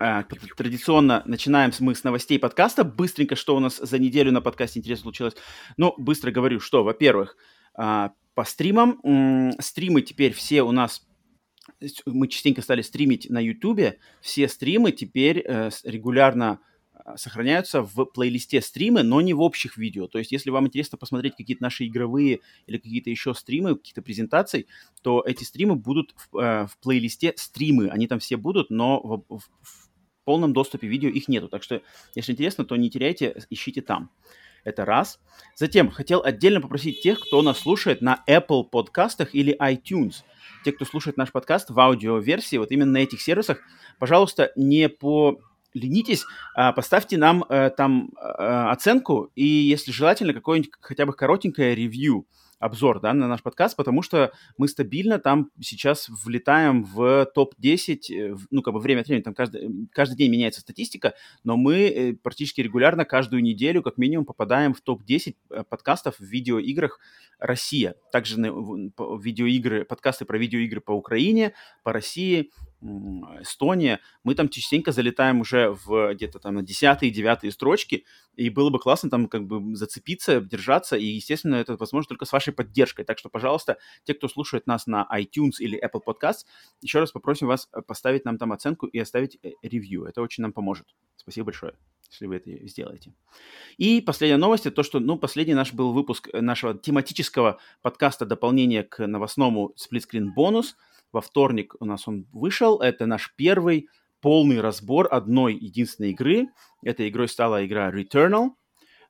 а, 0.00 0.24
традиционно 0.56 1.22
начинаем 1.26 1.72
мы 1.80 1.94
с 1.94 2.04
новостей 2.04 2.38
подкаста. 2.38 2.84
Быстренько, 2.84 3.34
что 3.34 3.56
у 3.56 3.60
нас 3.60 3.78
за 3.78 3.98
неделю 3.98 4.30
на 4.30 4.40
подкасте 4.40 4.78
интересно 4.78 5.04
случилось. 5.04 5.34
Ну, 5.76 5.94
быстро 5.98 6.30
говорю, 6.30 6.60
что, 6.60 6.84
во-первых, 6.84 7.36
а, 7.74 8.12
по 8.34 8.44
стримам. 8.44 9.52
Стримы 9.60 10.02
теперь 10.02 10.32
все 10.32 10.62
у 10.62 10.70
нас... 10.70 11.04
Мы 12.06 12.28
частенько 12.28 12.62
стали 12.62 12.82
стримить 12.82 13.28
на 13.28 13.40
Ютубе. 13.40 13.98
Все 14.20 14.48
стримы 14.48 14.92
теперь 14.92 15.44
э, 15.44 15.70
регулярно 15.84 16.60
сохраняются 17.16 17.82
в 17.82 18.04
плейлисте 18.06 18.60
стримы, 18.60 19.02
но 19.02 19.20
не 19.20 19.34
в 19.34 19.40
общих 19.40 19.76
видео. 19.76 20.06
То 20.08 20.18
есть, 20.18 20.32
если 20.32 20.50
вам 20.50 20.66
интересно 20.66 20.98
посмотреть 20.98 21.36
какие-то 21.36 21.62
наши 21.62 21.86
игровые 21.86 22.40
или 22.66 22.78
какие-то 22.78 23.10
еще 23.10 23.34
стримы, 23.34 23.76
какие-то 23.76 24.02
презентации, 24.02 24.66
то 25.02 25.22
эти 25.26 25.44
стримы 25.44 25.76
будут 25.76 26.14
в, 26.16 26.38
э, 26.38 26.66
в 26.66 26.78
плейлисте 26.78 27.32
стримы. 27.36 27.88
Они 27.88 28.06
там 28.06 28.18
все 28.18 28.36
будут, 28.36 28.70
но 28.70 29.00
в, 29.00 29.24
в- 29.28 29.48
в 29.62 29.88
полном 30.24 30.52
доступе 30.52 30.86
видео 30.86 31.08
их 31.08 31.28
нету. 31.28 31.48
Так 31.48 31.62
что, 31.62 31.80
если 32.14 32.32
интересно, 32.32 32.64
то 32.64 32.76
не 32.76 32.90
теряйте, 32.90 33.34
ищите 33.48 33.80
там. 33.80 34.10
Это 34.64 34.84
раз. 34.84 35.20
Затем 35.54 35.88
хотел 35.90 36.22
отдельно 36.22 36.60
попросить 36.60 37.00
тех, 37.00 37.20
кто 37.20 37.40
нас 37.40 37.60
слушает 37.60 38.02
на 38.02 38.22
Apple 38.28 38.64
подкастах 38.64 39.34
или 39.34 39.56
iTunes. 39.58 40.16
Те, 40.64 40.72
кто 40.72 40.84
слушает 40.84 41.16
наш 41.16 41.32
подкаст 41.32 41.70
в 41.70 41.80
аудиоверсии, 41.80 42.56
вот 42.56 42.70
именно 42.72 42.92
на 42.92 42.98
этих 42.98 43.22
сервисах, 43.22 43.60
пожалуйста, 43.98 44.52
не 44.56 44.88
по 44.88 45.40
ленитесь, 45.74 46.24
а 46.54 46.72
поставьте 46.72 47.16
нам 47.16 47.44
э, 47.48 47.70
там 47.70 48.10
э, 48.20 48.26
оценку 48.70 49.30
и, 49.34 49.44
если 49.44 49.92
желательно, 49.92 50.32
какое-нибудь 50.32 50.72
хотя 50.80 51.06
бы 51.06 51.12
коротенькое 51.12 51.74
ревью, 51.74 52.26
обзор, 52.58 53.00
да, 53.00 53.14
на 53.14 53.28
наш 53.28 53.42
подкаст, 53.42 53.76
потому 53.76 54.02
что 54.02 54.32
мы 54.56 54.68
стабильно 54.68 55.18
там 55.18 55.50
сейчас 55.60 56.08
влетаем 56.08 56.84
в 56.84 57.26
топ-10, 57.34 57.98
э, 58.10 58.36
ну, 58.50 58.62
как 58.62 58.74
бы 58.74 58.80
время 58.80 59.02
от 59.02 59.06
времени, 59.06 59.22
там 59.22 59.34
каждый, 59.34 59.88
каждый 59.92 60.16
день 60.16 60.30
меняется 60.30 60.60
статистика, 60.60 61.14
но 61.44 61.56
мы 61.56 62.18
практически 62.22 62.60
регулярно 62.60 63.04
каждую 63.04 63.42
неделю, 63.42 63.82
как 63.82 63.98
минимум, 63.98 64.24
попадаем 64.24 64.74
в 64.74 64.80
топ-10 64.80 65.36
э, 65.50 65.64
подкастов 65.68 66.18
в 66.18 66.24
видеоиграх 66.24 66.98
Россия. 67.38 67.94
Также 68.10 68.40
на, 68.40 68.48
видеоигры, 68.48 69.84
подкасты 69.84 70.24
про 70.24 70.38
видеоигры 70.38 70.80
по 70.80 70.92
Украине, 70.92 71.54
по 71.84 71.92
России 71.92 72.50
Эстония, 72.80 74.00
мы 74.22 74.34
там 74.34 74.48
частенько 74.48 74.92
залетаем 74.92 75.40
уже 75.40 75.70
в 75.84 76.14
где-то 76.14 76.38
там 76.38 76.54
на 76.54 76.60
10-9 76.60 77.50
строчки, 77.50 78.04
и 78.36 78.50
было 78.50 78.70
бы 78.70 78.78
классно 78.78 79.10
там 79.10 79.26
как 79.26 79.46
бы 79.46 79.74
зацепиться, 79.74 80.40
держаться, 80.40 80.96
и, 80.96 81.04
естественно, 81.04 81.56
это 81.56 81.76
возможно 81.76 82.08
только 82.08 82.24
с 82.24 82.32
вашей 82.32 82.52
поддержкой. 82.52 83.04
Так 83.04 83.18
что, 83.18 83.28
пожалуйста, 83.28 83.78
те, 84.04 84.14
кто 84.14 84.28
слушает 84.28 84.68
нас 84.68 84.86
на 84.86 85.08
iTunes 85.12 85.54
или 85.58 85.82
Apple 85.82 86.02
Podcast, 86.06 86.46
еще 86.80 87.00
раз 87.00 87.10
попросим 87.10 87.48
вас 87.48 87.68
э, 87.72 87.82
поставить 87.82 88.24
нам 88.24 88.38
там 88.38 88.52
оценку 88.52 88.86
и 88.86 88.98
оставить 88.98 89.38
э, 89.42 89.50
ревью. 89.62 90.04
Это 90.04 90.22
очень 90.22 90.42
нам 90.42 90.52
поможет. 90.52 90.86
Спасибо 91.16 91.46
большое, 91.46 91.74
если 92.10 92.26
вы 92.26 92.36
это 92.36 92.68
сделаете. 92.68 93.12
И 93.76 94.00
последняя 94.00 94.36
новость, 94.36 94.66
это 94.66 94.76
то, 94.76 94.82
что, 94.84 95.00
ну, 95.00 95.18
последний 95.18 95.54
наш 95.54 95.72
был 95.72 95.92
выпуск 95.92 96.28
э, 96.32 96.40
нашего 96.40 96.78
тематического 96.78 97.58
подкаста 97.82 98.24
дополнения 98.24 98.84
к 98.84 99.04
новостному 99.04 99.72
сплитскрин 99.74 100.32
бонус– 100.32 100.76
во 101.12 101.20
вторник 101.20 101.74
у 101.80 101.84
нас 101.84 102.08
он 102.08 102.26
вышел. 102.32 102.80
Это 102.80 103.06
наш 103.06 103.34
первый 103.36 103.88
полный 104.20 104.60
разбор 104.60 105.08
одной 105.10 105.54
единственной 105.54 106.10
игры. 106.10 106.48
Этой 106.82 107.08
игрой 107.08 107.28
стала 107.28 107.64
игра 107.64 107.90
Returnal. 107.90 108.50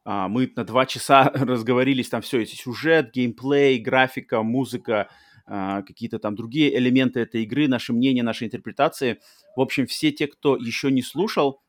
А, 0.05 0.28
мы 0.28 0.52
на 0.57 0.64
два 0.64 0.87
часа 0.87 1.25
разговорились, 1.35 2.09
там 2.09 2.23
все, 2.23 2.40
эти 2.40 2.55
сюжет, 2.55 3.12
геймплей, 3.12 3.78
графика, 3.78 4.43
музыка, 4.43 5.09
а, 5.47 5.83
какие-то 5.83 6.19
там 6.19 6.35
другие 6.35 6.76
элементы 6.76 7.21
этой 7.21 7.43
игры, 7.43 7.69
наши 7.69 7.93
мнения, 7.93 8.23
наши 8.23 8.45
интерпретации. 8.45 9.21
В 9.57 9.61
общем, 9.61 9.87
все 9.87 10.11
те, 10.12 10.26
кто 10.26 10.57
еще 10.57 10.90
не 10.90 11.02
слушал 11.02 11.62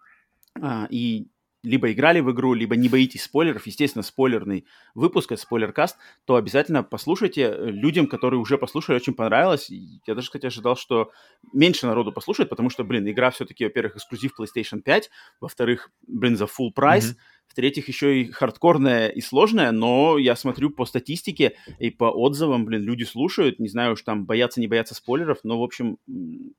а, 0.62 0.88
и 0.90 1.28
либо 1.62 1.92
играли 1.92 2.22
в 2.22 2.32
игру, 2.32 2.54
либо 2.54 2.76
не 2.76 2.88
боитесь 2.88 3.24
спойлеров, 3.24 3.68
естественно, 3.68 4.02
спойлерный 4.02 4.66
выпуск, 4.96 5.32
это 5.32 5.42
спойлеркаст, 5.42 5.98
то 6.26 6.36
обязательно 6.36 6.84
послушайте. 6.84 7.42
Э, 7.42 7.70
людям, 7.70 8.08
которые 8.08 8.40
уже 8.40 8.58
послушали, 8.58 8.96
очень 8.96 9.14
понравилось. 9.14 9.70
Я 9.70 10.16
даже, 10.16 10.28
кстати, 10.28 10.46
ожидал, 10.46 10.78
что 10.78 11.12
меньше 11.52 11.86
народу 11.86 12.12
послушает, 12.12 12.50
потому 12.50 12.70
что, 12.70 12.84
блин, 12.84 13.10
игра 13.10 13.32
все-таки, 13.32 13.66
во-первых, 13.66 13.98
эксклюзив 13.98 14.32
PlayStation 14.40 14.82
5, 14.82 15.10
во-вторых, 15.42 15.92
блин, 16.08 16.38
за 16.38 16.46
full 16.46 16.72
прайс, 16.74 17.12
mm-hmm. 17.12 17.48
в-третьих, 17.48 17.88
еще 17.90 18.22
и 18.22 18.32
хардкорная 18.32 19.10
и 19.10 19.20
сложная, 19.20 19.72
но 19.72 20.18
я 20.18 20.38
смотрю 20.38 20.70
по 20.70 20.86
статистике 20.86 21.58
и 21.78 21.90
по 21.90 22.06
отзывам, 22.06 22.66
блин, 22.66 22.84
люди 22.84 23.04
слушают, 23.04 23.60
не 23.60 23.68
знаю 23.68 23.94
уж 23.94 24.04
там 24.04 24.26
боятся, 24.26 24.62
не 24.62 24.68
боятся 24.68 24.96
спойлеров, 24.96 25.40
но, 25.44 25.60
в 25.60 25.64
общем, 25.64 25.98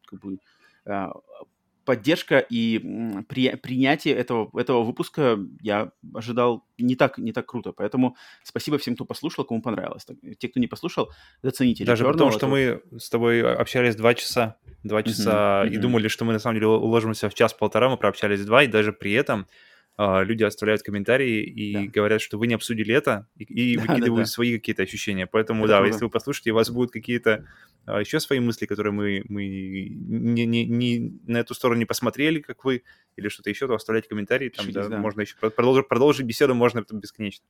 как 0.07 0.21
бы 0.21 0.39
а, 0.85 1.13
поддержка 1.91 2.39
и 2.39 2.79
при, 3.29 3.57
принятие 3.57 4.15
этого, 4.15 4.49
этого 4.55 4.85
выпуска 4.85 5.37
я 5.61 5.91
ожидал 6.15 6.65
не 6.79 6.95
так, 6.95 7.19
не 7.19 7.33
так 7.33 7.47
круто. 7.47 7.73
Поэтому 7.73 8.15
спасибо 8.45 8.79
всем, 8.79 8.95
кто 8.95 9.05
послушал, 9.05 9.45
кому 9.45 9.61
понравилось. 9.61 10.07
Те, 10.39 10.49
кто 10.49 10.61
не 10.61 10.69
послушал, 10.69 11.11
зацените. 11.43 11.85
Даже 11.85 12.05
Returnal, 12.05 12.13
потому, 12.13 12.31
что 12.31 12.47
мы 12.47 12.81
с 12.97 13.11
тобой 13.11 13.43
общались 13.43 13.97
два 13.97 14.15
часа, 14.15 14.57
два 14.85 15.03
часа, 15.03 15.65
mm-hmm. 15.65 15.69
и 15.69 15.75
mm-hmm. 15.75 15.81
думали, 15.81 16.07
что 16.07 16.25
мы 16.25 16.33
на 16.33 16.39
самом 16.39 16.55
деле 16.55 16.69
уложимся 16.69 17.29
в 17.29 17.35
час-полтора, 17.35 17.89
мы 17.89 17.97
прообщались 17.97 18.45
два, 18.45 18.63
и 18.63 18.69
даже 18.69 18.93
при 18.93 19.11
этом 19.11 19.49
люди 20.01 20.45
оставляют 20.45 20.83
комментарии 20.83 21.43
и 21.43 21.75
да. 21.75 21.85
говорят, 21.93 22.23
что 22.23 22.39
вы 22.39 22.47
не 22.47 22.55
обсудили 22.55 22.95
это, 22.95 23.27
и, 23.37 23.45
и 23.45 23.77
да, 23.77 23.83
выкидывают 23.83 24.17
да, 24.17 24.23
да. 24.23 24.27
свои 24.27 24.57
какие-то 24.59 24.83
ощущения. 24.83 25.27
Поэтому, 25.27 25.65
это 25.65 25.75
да, 25.75 25.79
круто. 25.79 25.93
если 25.93 26.05
вы 26.05 26.11
послушаете, 26.11 26.53
у 26.53 26.55
вас 26.55 26.71
будут 26.71 26.91
какие-то 26.91 27.47
а, 27.87 28.01
еще 28.01 28.21
свои 28.21 28.41
мысли, 28.41 28.67
которые 28.67 28.93
мы, 28.93 29.25
мы 29.29 29.45
не, 29.47 30.47
не, 30.47 30.65
не 30.67 31.21
на 31.27 31.39
эту 31.39 31.55
сторону 31.55 31.79
не 31.79 31.85
посмотрели, 31.85 32.41
как 32.41 32.65
вы, 32.65 32.83
или 33.17 33.29
что-то 33.29 33.51
еще, 33.51 33.67
то 33.67 33.75
оставляйте 33.75 34.09
комментарии. 34.09 34.49
Там, 34.49 34.71
да, 34.73 34.89
да. 34.89 34.99
Можно 34.99 35.23
еще 35.23 35.37
продолжить, 35.37 35.89
продолжить 35.89 36.27
беседу, 36.27 36.55
можно 36.55 36.81
это 36.81 36.95
бесконечно. 36.95 37.45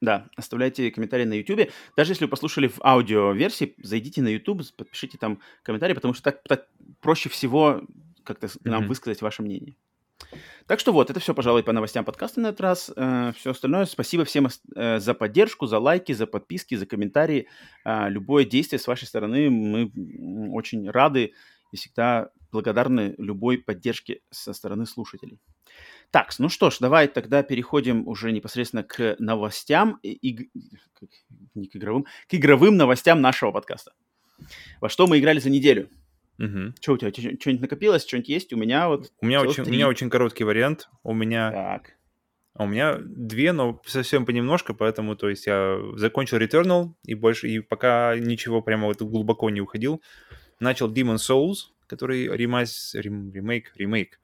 Да, 0.00 0.28
оставляйте 0.36 0.90
комментарии 0.90 1.24
на 1.24 1.34
YouTube. 1.34 1.70
Даже 1.96 2.12
если 2.12 2.24
вы 2.24 2.30
послушали 2.30 2.68
в 2.68 2.80
аудиоверсии, 2.82 3.74
зайдите 3.82 4.22
на 4.22 4.28
YouTube, 4.28 4.62
подпишите 4.76 5.18
там 5.18 5.40
комментарий, 5.62 5.94
потому 5.94 6.14
что 6.14 6.24
так, 6.24 6.42
так 6.44 6.66
проще 7.00 7.28
всего 7.28 7.82
как-то 8.24 8.46
mm-hmm. 8.46 8.70
нам 8.70 8.88
высказать 8.88 9.22
ваше 9.22 9.42
мнение. 9.42 9.76
Так 10.66 10.80
что 10.80 10.92
вот, 10.92 11.10
это 11.10 11.18
все, 11.20 11.34
пожалуй, 11.34 11.62
по 11.62 11.72
новостям 11.72 12.04
подкаста 12.04 12.40
на 12.40 12.48
этот 12.48 12.60
раз. 12.60 12.92
Э, 12.94 13.32
все 13.36 13.52
остальное. 13.52 13.86
Спасибо 13.86 14.24
всем 14.24 14.48
э, 14.76 14.98
за 14.98 15.14
поддержку, 15.14 15.66
за 15.66 15.78
лайки, 15.78 16.12
за 16.12 16.26
подписки, 16.26 16.74
за 16.74 16.86
комментарии. 16.86 17.48
Э, 17.84 18.08
любое 18.08 18.44
действие 18.44 18.78
с 18.78 18.86
вашей 18.86 19.06
стороны 19.06 19.48
мы 19.50 19.90
очень 20.52 20.90
рады 20.90 21.32
и 21.72 21.76
всегда 21.76 22.30
благодарны 22.50 23.14
любой 23.18 23.58
поддержке 23.58 24.20
со 24.30 24.52
стороны 24.52 24.86
слушателей. 24.86 25.40
Так, 26.10 26.32
ну 26.38 26.48
что 26.48 26.70
ж, 26.70 26.78
давай 26.80 27.08
тогда 27.08 27.42
переходим 27.42 28.08
уже 28.08 28.32
непосредственно 28.32 28.82
к 28.82 29.16
новостям, 29.18 29.98
и, 30.02 30.12
и, 30.12 30.50
не 31.54 31.68
к 31.68 31.76
игровым, 31.76 32.06
к 32.28 32.34
игровым 32.34 32.76
новостям 32.76 33.20
нашего 33.20 33.52
подкаста. 33.52 33.92
Во 34.80 34.88
что 34.88 35.06
мы 35.06 35.18
играли 35.18 35.40
за 35.40 35.50
неделю? 35.50 35.90
Угу. 36.38 36.74
Что 36.80 36.92
у 36.92 36.96
тебя? 36.98 37.10
Что-нибудь 37.10 37.60
накопилось? 37.60 38.06
Что-нибудь 38.06 38.28
есть? 38.28 38.52
У 38.52 38.56
меня 38.56 38.88
вот... 38.88 39.12
У 39.20 39.26
меня, 39.26 39.42
очень, 39.42 39.64
у 39.64 39.68
меня 39.68 39.88
очень 39.88 40.08
короткий 40.08 40.44
вариант. 40.44 40.88
У 41.02 41.12
меня... 41.12 41.50
Так. 41.50 41.94
А 42.54 42.64
у 42.64 42.66
меня 42.66 42.98
две, 42.98 43.52
но 43.52 43.80
совсем 43.86 44.26
понемножку, 44.26 44.74
поэтому, 44.74 45.14
то 45.14 45.28
есть, 45.28 45.46
я 45.46 45.78
закончил 45.94 46.38
Returnal 46.38 46.92
и 47.04 47.14
больше, 47.14 47.48
и 47.48 47.60
пока 47.60 48.16
ничего 48.18 48.62
прямо 48.62 48.86
вот 48.86 49.00
глубоко 49.00 49.48
не 49.48 49.60
уходил. 49.60 50.02
Начал 50.58 50.92
Demon 50.92 51.16
Souls, 51.16 51.70
который 51.86 52.26
ремайс, 52.36 52.94
рем, 52.94 53.32
ремейк, 53.32 53.72
ремейк 53.76 54.18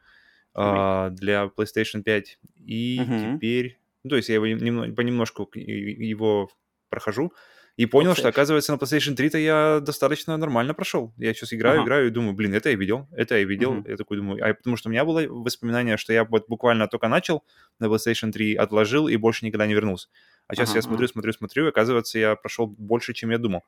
uh, 0.56 1.10
для 1.10 1.44
PlayStation 1.56 2.02
5. 2.02 2.38
И 2.66 2.98
uh-huh. 2.98 3.36
теперь, 3.36 3.78
ну, 4.02 4.10
то 4.10 4.16
есть, 4.16 4.28
я 4.28 4.34
его 4.34 4.94
понемножку 4.94 5.48
его 5.54 6.50
прохожу. 6.88 7.32
И 7.76 7.86
понял, 7.86 8.14
что, 8.14 8.28
оказывается, 8.28 8.72
на 8.72 8.76
PlayStation 8.76 9.16
3-то 9.16 9.36
я 9.36 9.80
достаточно 9.80 10.36
нормально 10.36 10.74
прошел. 10.74 11.12
Я 11.16 11.34
сейчас 11.34 11.52
играю, 11.52 11.80
uh-huh. 11.80 11.84
играю 11.84 12.06
и 12.06 12.10
думаю, 12.10 12.34
блин, 12.34 12.54
это 12.54 12.70
я 12.70 12.76
видел, 12.76 13.08
это 13.10 13.36
я 13.36 13.44
видел. 13.44 13.74
Uh-huh. 13.74 13.90
Я 13.90 13.96
такой 13.96 14.18
думаю, 14.18 14.40
а 14.48 14.54
потому 14.54 14.76
что 14.76 14.88
у 14.88 14.92
меня 14.92 15.04
было 15.04 15.22
воспоминание, 15.26 15.96
что 15.96 16.12
я 16.12 16.24
вот 16.24 16.48
буквально 16.48 16.86
только 16.86 17.08
начал 17.08 17.42
на 17.80 17.86
PlayStation 17.86 18.30
3, 18.30 18.54
отложил 18.54 19.08
и 19.08 19.16
больше 19.16 19.44
никогда 19.44 19.66
не 19.66 19.74
вернулся. 19.74 20.08
А 20.46 20.54
сейчас 20.54 20.70
uh-huh. 20.70 20.76
я 20.76 20.82
смотрю, 20.82 21.08
смотрю, 21.08 21.32
смотрю, 21.32 21.66
и 21.66 21.68
оказывается, 21.70 22.16
я 22.16 22.36
прошел 22.36 22.68
больше, 22.68 23.12
чем 23.12 23.30
я 23.30 23.38
думал. 23.38 23.62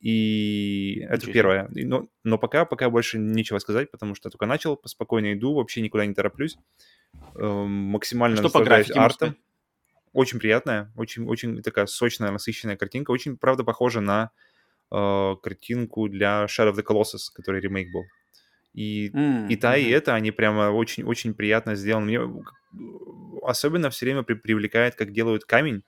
И 0.00 1.04
это 1.10 1.22
Ничего. 1.22 1.32
первое. 1.32 1.68
Но, 1.74 2.08
но 2.24 2.38
пока, 2.38 2.64
пока 2.64 2.88
больше 2.88 3.18
нечего 3.18 3.58
сказать, 3.58 3.90
потому 3.90 4.14
что 4.14 4.30
только 4.30 4.46
начал, 4.46 4.80
спокойно 4.86 5.34
иду, 5.34 5.54
вообще 5.54 5.82
никуда 5.82 6.06
не 6.06 6.14
тороплюсь. 6.14 6.56
Эм, 7.34 7.68
максимально 7.68 8.36
что 8.36 8.48
по 8.48 8.64
графике, 8.64 8.98
артом 8.98 9.36
очень 10.12 10.38
приятная, 10.38 10.92
очень, 10.96 11.26
очень 11.26 11.62
такая 11.62 11.86
сочная, 11.86 12.30
насыщенная 12.30 12.76
картинка. 12.76 13.10
Очень, 13.10 13.36
правда, 13.36 13.64
похожа 13.64 14.00
на 14.00 14.30
э, 14.90 15.34
картинку 15.42 16.08
для 16.08 16.46
Shadow 16.46 16.72
of 16.72 16.76
the 16.76 16.84
Colossus, 16.84 17.30
который 17.34 17.60
ремейк 17.60 17.92
был. 17.92 18.04
И, 18.74 19.10
mm, 19.10 19.48
и 19.48 19.56
та, 19.56 19.76
mm-hmm. 19.76 19.82
и 19.82 19.90
это, 19.90 20.14
они 20.14 20.30
прямо 20.30 20.70
очень-очень 20.70 21.34
приятно 21.34 21.74
сделаны. 21.74 22.04
Мне 22.06 22.20
особенно 23.42 23.90
все 23.90 24.06
время 24.06 24.22
при, 24.22 24.34
привлекает, 24.34 24.94
как 24.94 25.12
делают 25.12 25.44
камень. 25.44 25.82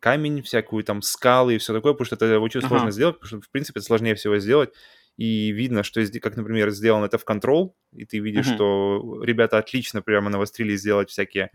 Камень, 0.00 0.42
всякую 0.42 0.84
там 0.84 1.02
скалы 1.02 1.56
и 1.56 1.58
все 1.58 1.74
такое, 1.74 1.92
потому 1.92 2.06
что 2.06 2.14
это 2.16 2.40
очень 2.40 2.60
uh-huh. 2.60 2.68
сложно 2.68 2.90
сделать, 2.90 3.16
потому 3.16 3.40
что, 3.40 3.48
в 3.48 3.50
принципе, 3.50 3.80
это 3.80 3.86
сложнее 3.86 4.14
всего 4.14 4.38
сделать. 4.38 4.70
И 5.16 5.50
видно, 5.50 5.82
что, 5.82 6.02
как, 6.22 6.36
например, 6.36 6.70
сделано 6.70 7.04
это 7.04 7.18
в 7.18 7.26
Control, 7.26 7.72
и 7.92 8.06
ты 8.06 8.18
видишь, 8.18 8.46
uh-huh. 8.46 8.54
что 8.54 9.22
ребята 9.22 9.58
отлично 9.58 10.00
прямо 10.00 10.30
навострили 10.30 10.74
сделать 10.76 11.10
всякие 11.10 11.50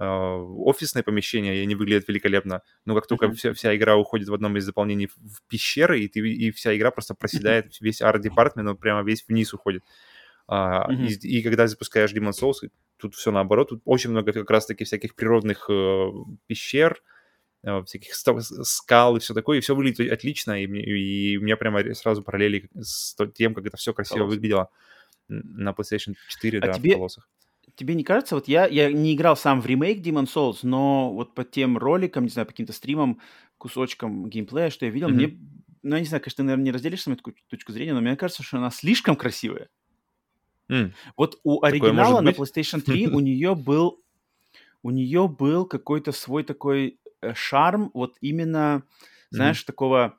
офисное 0.00 1.02
помещение, 1.02 1.56
и 1.56 1.62
они 1.62 1.74
выглядят 1.74 2.08
великолепно. 2.08 2.62
Но 2.86 2.94
как 2.94 3.06
только 3.06 3.26
mm-hmm. 3.26 3.34
вся, 3.34 3.52
вся 3.52 3.76
игра 3.76 3.96
уходит 3.96 4.28
в 4.28 4.34
одном 4.34 4.56
из 4.56 4.66
дополнений 4.66 5.08
в 5.08 5.42
пещеры, 5.48 6.00
и, 6.00 6.08
ты, 6.08 6.20
и 6.20 6.50
вся 6.52 6.74
игра 6.76 6.90
просто 6.90 7.14
проседает, 7.14 7.76
весь 7.80 8.00
арт-департмент, 8.00 8.68
он 8.68 8.76
прямо 8.76 9.02
весь 9.02 9.24
вниз 9.28 9.52
уходит. 9.52 9.84
Mm-hmm. 10.50 11.06
и, 11.06 11.38
и 11.38 11.42
когда 11.42 11.68
запускаешь 11.68 12.12
Demon 12.12 12.32
Souls, 12.32 12.70
тут 12.96 13.14
все 13.14 13.30
наоборот, 13.30 13.68
тут 13.68 13.82
очень 13.84 14.10
много 14.10 14.32
как 14.32 14.50
раз-таки 14.50 14.84
всяких 14.84 15.14
природных 15.14 15.70
uh, 15.70 16.12
пещер, 16.46 17.00
uh, 17.64 17.84
всяких 17.84 18.14
скал 18.14 19.16
и 19.16 19.20
все 19.20 19.32
такое, 19.32 19.58
и 19.58 19.60
все 19.60 19.76
выглядит 19.76 20.10
отлично, 20.10 20.60
и, 20.60 20.66
мне, 20.66 20.82
и 20.82 21.36
у 21.36 21.42
меня 21.42 21.56
прямо 21.56 21.94
сразу 21.94 22.24
параллели 22.24 22.68
с 22.74 23.14
тем, 23.34 23.54
как 23.54 23.66
это 23.66 23.76
все 23.76 23.94
красиво 23.94 24.18
Колосс. 24.18 24.34
выглядело 24.34 24.70
на 25.28 25.70
PlayStation 25.70 26.14
4, 26.28 26.58
а 26.58 26.66
да, 26.66 26.72
тебе... 26.72 26.90
в 26.90 26.94
колоссах 26.94 27.28
тебе 27.80 27.94
не 27.94 28.04
кажется, 28.04 28.34
вот 28.34 28.46
я, 28.46 28.66
я 28.66 28.92
не 28.92 29.14
играл 29.14 29.38
сам 29.38 29.62
в 29.62 29.66
ремейк 29.66 30.04
Demon 30.06 30.26
Souls, 30.26 30.58
но 30.62 31.10
вот 31.14 31.34
по 31.34 31.44
тем 31.44 31.78
роликам, 31.78 32.24
не 32.24 32.30
знаю, 32.30 32.44
по 32.44 32.52
каким-то 32.52 32.74
стримам, 32.74 33.20
кусочкам 33.56 34.28
геймплея, 34.28 34.68
что 34.68 34.84
я 34.84 34.90
видел, 34.90 35.08
mm-hmm. 35.08 35.14
мне, 35.14 35.38
ну, 35.82 35.94
я 35.96 36.00
не 36.00 36.06
знаю, 36.06 36.22
конечно, 36.22 36.36
ты, 36.36 36.42
наверное, 36.42 36.64
не 36.64 36.72
разделишь 36.72 37.00
со 37.00 37.08
мной 37.08 37.16
такую 37.16 37.36
точку 37.48 37.72
зрения, 37.72 37.94
но 37.94 38.02
мне 38.02 38.16
кажется, 38.16 38.42
что 38.42 38.58
она 38.58 38.70
слишком 38.70 39.16
красивая. 39.16 39.70
Mm. 40.68 40.92
Вот 41.16 41.40
у 41.42 41.64
оригинала 41.64 42.20
на 42.20 42.30
PlayStation 42.30 42.82
3 42.82 43.08
у 43.12 43.20
нее 43.20 43.54
был 43.54 44.02
у 44.82 44.90
нее 44.90 45.26
был 45.26 45.64
какой-то 45.64 46.12
свой 46.12 46.44
такой 46.44 47.00
э, 47.22 47.32
шарм, 47.34 47.90
вот 47.94 48.16
именно, 48.20 48.82
знаешь, 49.30 49.62
mm-hmm. 49.62 49.66
такого 49.66 50.18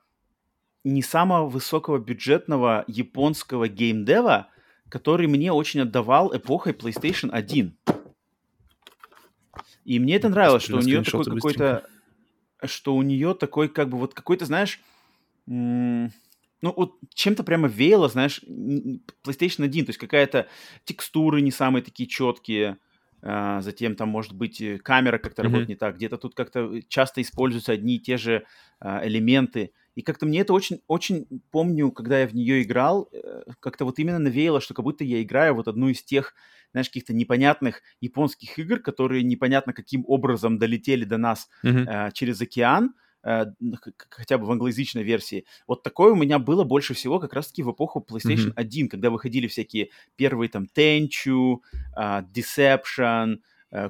не 0.82 1.02
самого 1.02 1.48
высокого 1.48 1.98
бюджетного 1.98 2.84
японского 2.88 3.68
геймдева, 3.68 4.48
который 4.92 5.26
мне 5.26 5.50
очень 5.50 5.80
отдавал 5.80 6.36
эпохой 6.36 6.74
PlayStation 6.74 7.30
1. 7.30 7.74
И 9.86 9.98
мне 9.98 10.16
это 10.16 10.28
нравилось, 10.28 10.64
что 10.64 10.76
у 10.76 10.80
нее 10.80 11.02
такой 11.02 11.24
какой-то... 11.24 11.86
Что 12.62 12.94
у 12.94 13.00
нее 13.00 13.34
такой, 13.34 13.70
как 13.70 13.88
бы, 13.88 13.96
вот 13.96 14.12
какой-то, 14.12 14.44
знаешь... 14.44 14.80
ну, 15.46 16.10
вот 16.60 16.98
чем-то 17.14 17.42
прямо 17.42 17.68
веяло, 17.68 18.08
знаешь, 18.08 18.42
PlayStation 18.44 19.64
1, 19.64 19.86
то 19.86 19.90
есть 19.90 19.98
какая-то 19.98 20.46
текстуры 20.84 21.40
не 21.40 21.50
самые 21.50 21.82
такие 21.82 22.06
четкие, 22.06 22.76
а, 23.22 23.62
затем 23.62 23.96
там, 23.96 24.10
может 24.10 24.34
быть, 24.34 24.60
э, 24.60 24.78
камера 24.78 25.16
как-то 25.16 25.40
mm-hmm. 25.40 25.44
работает 25.46 25.68
не 25.70 25.76
так, 25.76 25.96
где-то 25.96 26.18
тут 26.18 26.34
как-то 26.34 26.82
часто 26.88 27.22
используются 27.22 27.72
одни 27.72 27.96
и 27.96 27.98
те 27.98 28.18
же 28.18 28.44
а, 28.78 29.06
элементы, 29.06 29.72
и 29.94 30.02
как-то 30.02 30.26
мне 30.26 30.40
это 30.40 30.52
очень, 30.52 30.80
очень 30.86 31.26
помню, 31.50 31.90
когда 31.90 32.20
я 32.20 32.26
в 32.26 32.34
нее 32.34 32.62
играл, 32.62 33.08
э, 33.12 33.42
как-то 33.60 33.84
вот 33.84 33.98
именно 33.98 34.18
навеяло, 34.18 34.60
что 34.60 34.74
как 34.74 34.84
будто 34.84 35.04
я 35.04 35.22
играю 35.22 35.54
вот 35.54 35.68
одну 35.68 35.88
из 35.88 36.02
тех, 36.02 36.34
знаешь, 36.72 36.88
каких-то 36.88 37.12
непонятных 37.12 37.82
японских 38.00 38.58
игр, 38.58 38.78
которые 38.78 39.22
непонятно 39.22 39.72
каким 39.72 40.04
образом 40.06 40.58
долетели 40.58 41.04
до 41.04 41.18
нас 41.18 41.48
mm-hmm. 41.64 42.08
э, 42.08 42.10
через 42.12 42.40
океан, 42.40 42.94
Э, 43.24 43.46
хотя 44.10 44.36
бы 44.36 44.46
в 44.46 44.50
англоязычной 44.50 45.04
версии. 45.04 45.44
Вот 45.68 45.82
такое 45.82 46.12
у 46.12 46.16
меня 46.16 46.38
было 46.40 46.64
больше 46.64 46.94
всего 46.94 47.20
как 47.20 47.32
раз-таки 47.34 47.62
в 47.62 47.70
эпоху 47.70 48.04
PlayStation 48.08 48.48
mm-hmm. 48.48 48.54
1, 48.56 48.88
когда 48.88 49.10
выходили 49.10 49.46
всякие 49.46 49.90
первые 50.16 50.48
там 50.48 50.66
Tenchu, 50.76 51.58
uh, 51.96 52.24
Deception, 52.32 53.36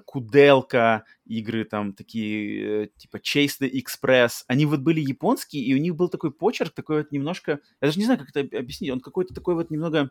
Куделка, 0.05 1.05
игры 1.25 1.65
там 1.65 1.93
такие, 1.93 2.85
uh, 2.85 2.91
типа 2.97 3.17
Chase 3.17 3.61
the 3.61 3.71
Express. 3.71 4.45
Они 4.47 4.67
вот 4.67 4.81
были 4.81 5.01
японские, 5.01 5.65
и 5.65 5.75
у 5.75 5.79
них 5.79 5.97
был 5.97 6.09
такой 6.09 6.33
почерк, 6.33 6.75
такой 6.75 6.99
вот 6.99 7.13
немножко... 7.13 7.61
Я 7.81 7.89
даже 7.89 7.99
не 7.99 8.05
знаю, 8.05 8.21
как 8.21 8.31
это 8.35 8.59
объяснить. 8.59 8.91
Он 8.91 9.01
какой-то 9.01 9.35
такой 9.35 9.55
вот 9.55 9.71
немного... 9.71 10.11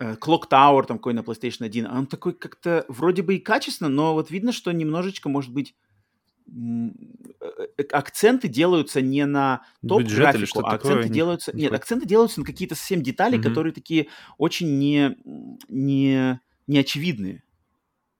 Clock 0.00 0.42
Tower 0.48 0.86
там 0.86 0.98
какой 0.98 1.12
на 1.12 1.20
PlayStation 1.20 1.64
1, 1.64 1.86
он 1.88 2.06
такой 2.06 2.32
как-то 2.32 2.84
вроде 2.86 3.22
бы 3.22 3.34
и 3.34 3.40
качественно, 3.40 3.88
но 3.88 4.14
вот 4.14 4.30
видно, 4.30 4.52
что 4.52 4.70
немножечко, 4.70 5.28
может 5.28 5.52
быть, 5.52 5.74
Э, 6.50 7.82
акценты 7.92 8.48
делаются 8.48 9.00
не 9.00 9.26
на 9.26 9.62
топ-графику, 9.86 10.60
а 10.60 10.74
акценты 10.74 11.02
такое? 11.02 11.14
делаются... 11.14 11.56
Нет, 11.56 11.72
акценты 11.72 12.06
делаются 12.06 12.40
на 12.40 12.46
какие-то 12.46 12.74
совсем 12.74 13.02
детали, 13.02 13.36
угу. 13.36 13.48
которые 13.48 13.72
такие 13.72 14.08
очень 14.38 14.78
не, 14.78 15.16
не, 15.68 16.40
не 16.66 16.78
очевидные. 16.78 17.42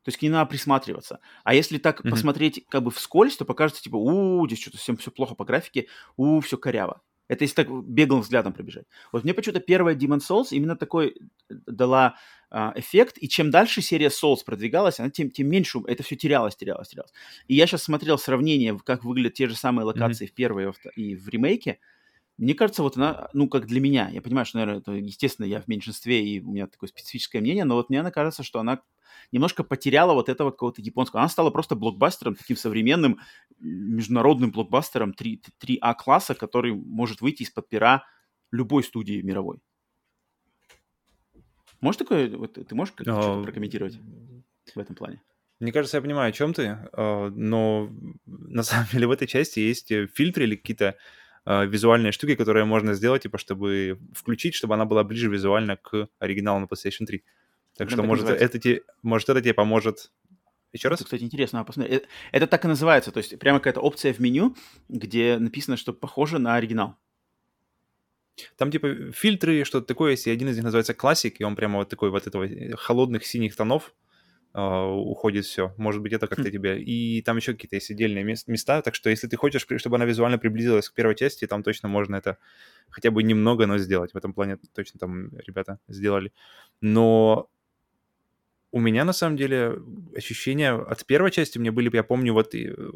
То 0.08 0.10
есть 0.10 0.20
к 0.20 0.22
ним 0.22 0.32
надо 0.32 0.48
присматриваться. 0.48 1.20
А 1.44 1.52
если 1.54 1.76
так 1.76 2.00
mm 2.00 2.08
посмотреть 2.08 2.64
как 2.70 2.82
бы 2.82 2.90
вскользь, 2.90 3.36
то 3.36 3.44
покажется, 3.44 3.82
типа, 3.82 3.96
у, 3.96 4.46
здесь 4.46 4.58
что-то 4.58 4.78
всем 4.78 4.96
все 4.96 5.10
плохо 5.10 5.34
по 5.34 5.44
графике, 5.44 5.86
у, 6.16 6.40
все 6.40 6.56
коряво. 6.56 7.02
Это 7.28 7.44
если 7.44 7.56
так 7.56 7.68
беглым 7.84 8.22
взглядом 8.22 8.54
пробежать. 8.54 8.86
Вот 9.12 9.24
мне 9.24 9.34
почему-то 9.34 9.60
первая 9.60 9.94
Demon 9.94 10.20
Souls 10.20 10.46
именно 10.52 10.76
такой 10.76 11.08
э, 11.08 11.54
дала 11.66 12.16
а, 12.50 12.72
эффект, 12.74 13.18
и 13.18 13.28
чем 13.28 13.50
дальше 13.50 13.82
серия 13.82 14.06
Souls 14.06 14.38
продвигалась, 14.46 14.98
она 14.98 15.10
тем, 15.10 15.30
тем 15.30 15.46
меньше 15.50 15.80
это 15.86 16.02
все 16.02 16.16
терялось, 16.16 16.56
терялось, 16.56 16.88
терялось. 16.88 17.12
И 17.46 17.54
я 17.54 17.66
сейчас 17.66 17.82
смотрел 17.82 18.16
сравнение, 18.16 18.78
как 18.82 19.04
выглядят 19.04 19.34
те 19.34 19.46
же 19.46 19.56
самые 19.56 19.84
локации 19.84 20.24
mm-hmm. 20.24 20.30
в 20.30 20.32
первой 20.32 20.72
и 20.96 21.16
в 21.16 21.28
ремейке. 21.28 21.80
Мне 22.38 22.54
кажется, 22.54 22.82
вот 22.82 22.96
она, 22.96 23.28
ну, 23.34 23.46
как 23.46 23.66
для 23.66 23.82
меня, 23.82 24.08
я 24.08 24.22
понимаю, 24.22 24.46
что, 24.46 24.56
наверное, 24.56 24.80
это, 24.80 24.92
естественно, 24.92 25.44
я 25.44 25.60
в 25.60 25.68
меньшинстве, 25.68 26.24
и 26.24 26.40
у 26.40 26.52
меня 26.52 26.66
такое 26.66 26.88
специфическое 26.88 27.42
мнение, 27.42 27.64
но 27.64 27.74
вот 27.74 27.90
мне 27.90 28.00
она 28.00 28.10
кажется, 28.10 28.42
что 28.42 28.58
она 28.58 28.80
немножко 29.32 29.64
потеряла 29.64 30.14
вот 30.14 30.28
этого 30.28 30.50
какого-то 30.50 30.82
японского. 30.82 31.20
Она 31.20 31.28
стала 31.28 31.50
просто 31.50 31.74
блокбастером, 31.74 32.34
таким 32.34 32.56
современным 32.56 33.20
международным 33.58 34.50
блокбастером 34.50 35.12
3, 35.12 35.42
3А 35.60 35.94
класса, 35.94 36.34
который 36.34 36.72
может 36.72 37.20
выйти 37.20 37.42
из-под 37.42 37.68
пера 37.68 38.04
любой 38.50 38.82
студии 38.82 39.20
мировой. 39.22 39.58
Можешь 41.80 41.98
такое, 41.98 42.36
вот, 42.36 42.54
ты 42.54 42.74
можешь 42.74 42.94
как 42.94 43.06
что-то 43.06 43.40
а, 43.40 43.42
прокомментировать 43.42 43.98
в 44.74 44.78
этом 44.78 44.96
плане? 44.96 45.22
Мне 45.60 45.72
кажется, 45.72 45.96
я 45.96 46.02
понимаю, 46.02 46.30
о 46.30 46.32
чем 46.32 46.52
ты, 46.52 46.78
а, 46.92 47.30
но 47.30 47.90
на 48.26 48.62
самом 48.62 48.86
деле 48.92 49.06
в 49.06 49.10
этой 49.10 49.28
части 49.28 49.60
есть 49.60 49.92
э, 49.92 50.06
фильтры 50.06 50.44
или 50.44 50.56
какие-то 50.56 50.96
а, 51.44 51.64
визуальные 51.64 52.12
штуки, 52.12 52.34
которые 52.34 52.64
можно 52.64 52.94
сделать, 52.94 53.22
типа, 53.22 53.38
чтобы 53.38 53.98
включить, 54.14 54.54
чтобы 54.54 54.74
она 54.74 54.84
была 54.84 55.04
ближе 55.04 55.30
визуально 55.30 55.76
к 55.76 56.08
оригиналу 56.18 56.60
на 56.60 56.64
PlayStation 56.64 57.06
3. 57.06 57.24
Так 57.78 57.90
что, 57.90 58.02
может, 58.02 58.28
это, 58.28 58.58
те, 58.58 58.82
может, 59.02 59.28
это 59.28 59.40
тебе 59.40 59.54
поможет 59.54 60.10
еще 60.72 60.88
раз? 60.88 60.98
Это, 60.98 61.04
кстати, 61.04 61.22
интересно 61.22 61.64
посмотреть. 61.64 62.02
Это, 62.02 62.08
это 62.32 62.46
так 62.48 62.64
и 62.64 62.68
называется, 62.68 63.12
то 63.12 63.18
есть 63.18 63.38
прямо 63.38 63.60
какая-то 63.60 63.80
опция 63.80 64.12
в 64.12 64.18
меню, 64.18 64.56
где 64.88 65.38
написано, 65.38 65.76
что 65.76 65.92
похоже 65.92 66.38
на 66.40 66.56
оригинал. 66.56 66.96
Там 68.56 68.72
типа 68.72 69.12
фильтры, 69.12 69.64
что-то 69.64 69.86
такое 69.86 70.12
есть, 70.12 70.26
и 70.26 70.30
один 70.30 70.48
из 70.48 70.56
них 70.56 70.64
называется 70.64 70.92
классик, 70.92 71.40
и 71.40 71.44
он 71.44 71.54
прямо 71.54 71.78
вот 71.78 71.88
такой 71.88 72.10
вот 72.10 72.26
этого 72.26 72.44
э, 72.44 72.74
холодных 72.74 73.24
синих 73.24 73.54
тонов 73.54 73.94
э, 74.54 74.60
уходит 74.60 75.44
все. 75.44 75.72
Может 75.76 76.02
быть, 76.02 76.12
это 76.12 76.26
как-то 76.26 76.48
хм. 76.48 76.52
тебе. 76.52 76.82
И 76.82 77.22
там 77.22 77.36
еще 77.36 77.52
какие-то 77.52 77.76
есть 77.76 77.90
отдельные 77.92 78.24
места, 78.24 78.82
так 78.82 78.96
что 78.96 79.08
если 79.08 79.28
ты 79.28 79.36
хочешь, 79.36 79.66
чтобы 79.76 79.96
она 79.96 80.04
визуально 80.04 80.38
приблизилась 80.38 80.88
к 80.88 80.94
первой 80.94 81.14
части, 81.14 81.46
там 81.46 81.62
точно 81.62 81.88
можно 81.88 82.16
это 82.16 82.38
хотя 82.90 83.12
бы 83.12 83.22
немного, 83.22 83.66
но 83.66 83.78
сделать. 83.78 84.12
В 84.12 84.16
этом 84.16 84.32
плане 84.32 84.58
точно 84.74 84.98
там 84.98 85.30
ребята 85.38 85.78
сделали. 85.88 86.32
Но 86.80 87.48
у 88.70 88.80
меня, 88.80 89.04
на 89.04 89.12
самом 89.12 89.36
деле, 89.36 89.78
ощущения 90.14 90.72
от 90.72 91.06
первой 91.06 91.30
части 91.30 91.58
мне 91.58 91.70
были, 91.70 91.90
я 91.94 92.02
помню, 92.02 92.34
вот 92.34 92.54
и, 92.54 92.68
э, 92.68 92.90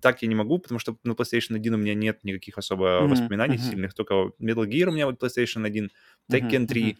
так 0.00 0.22
я 0.22 0.28
не 0.28 0.34
могу, 0.34 0.58
потому 0.58 0.80
что 0.80 0.96
на 1.04 1.12
PlayStation 1.12 1.54
1 1.54 1.74
у 1.74 1.76
меня 1.76 1.94
нет 1.94 2.24
никаких 2.24 2.58
особо 2.58 2.84
mm-hmm. 2.84 3.08
воспоминаний 3.08 3.56
mm-hmm. 3.56 3.70
сильных, 3.70 3.94
только 3.94 4.14
Metal 4.40 4.66
Gear 4.66 4.86
у 4.86 4.92
меня 4.92 5.06
вот 5.06 5.22
PlayStation 5.22 5.64
1, 5.64 5.90
Tekken 6.32 6.50
mm-hmm. 6.50 6.66
3, 6.66 6.98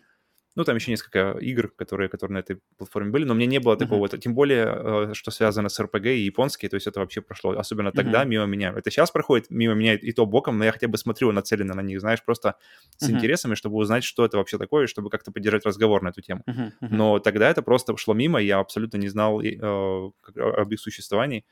ну, 0.56 0.64
там 0.64 0.76
еще 0.76 0.90
несколько 0.90 1.36
игр, 1.40 1.68
которые, 1.68 2.08
которые 2.08 2.34
на 2.34 2.38
этой 2.38 2.60
платформе 2.78 3.10
были, 3.10 3.24
но 3.24 3.34
мне 3.34 3.46
не 3.46 3.58
было 3.58 3.76
такого, 3.76 4.06
uh-huh. 4.06 4.18
тем 4.18 4.34
более, 4.34 5.10
э, 5.10 5.14
что 5.14 5.30
связано 5.30 5.68
с 5.68 5.80
RPG 5.80 6.16
и 6.16 6.20
японские, 6.20 6.68
то 6.68 6.76
есть 6.76 6.86
это 6.86 7.00
вообще 7.00 7.20
прошло, 7.22 7.52
особенно 7.52 7.90
тогда 7.90 8.22
uh-huh. 8.22 8.28
мимо 8.28 8.46
меня. 8.46 8.72
Это 8.76 8.90
сейчас 8.90 9.10
проходит 9.10 9.50
мимо 9.50 9.74
меня 9.74 9.94
и 9.94 10.12
то 10.12 10.26
боком, 10.26 10.58
но 10.58 10.64
я 10.64 10.72
хотя 10.72 10.86
бы 10.86 10.96
смотрю 10.96 11.32
нацеленно 11.32 11.74
на 11.74 11.80
них, 11.80 12.00
знаешь, 12.00 12.24
просто 12.24 12.54
с 12.96 13.08
uh-huh. 13.08 13.12
интересами, 13.12 13.54
чтобы 13.56 13.76
узнать, 13.76 14.04
что 14.04 14.24
это 14.24 14.36
вообще 14.36 14.58
такое, 14.58 14.86
чтобы 14.86 15.10
как-то 15.10 15.32
поддержать 15.32 15.66
разговор 15.66 16.02
на 16.02 16.08
эту 16.08 16.20
тему. 16.20 16.42
Uh-huh. 16.48 16.70
Uh-huh. 16.80 16.88
Но 16.90 17.18
тогда 17.18 17.50
это 17.50 17.62
просто 17.62 17.96
шло 17.96 18.14
мимо, 18.14 18.40
я 18.40 18.60
абсолютно 18.60 18.98
не 18.98 19.08
знал 19.08 19.40
э, 19.40 19.56
об 20.36 20.72
их 20.72 20.80
существовании. 20.80 21.44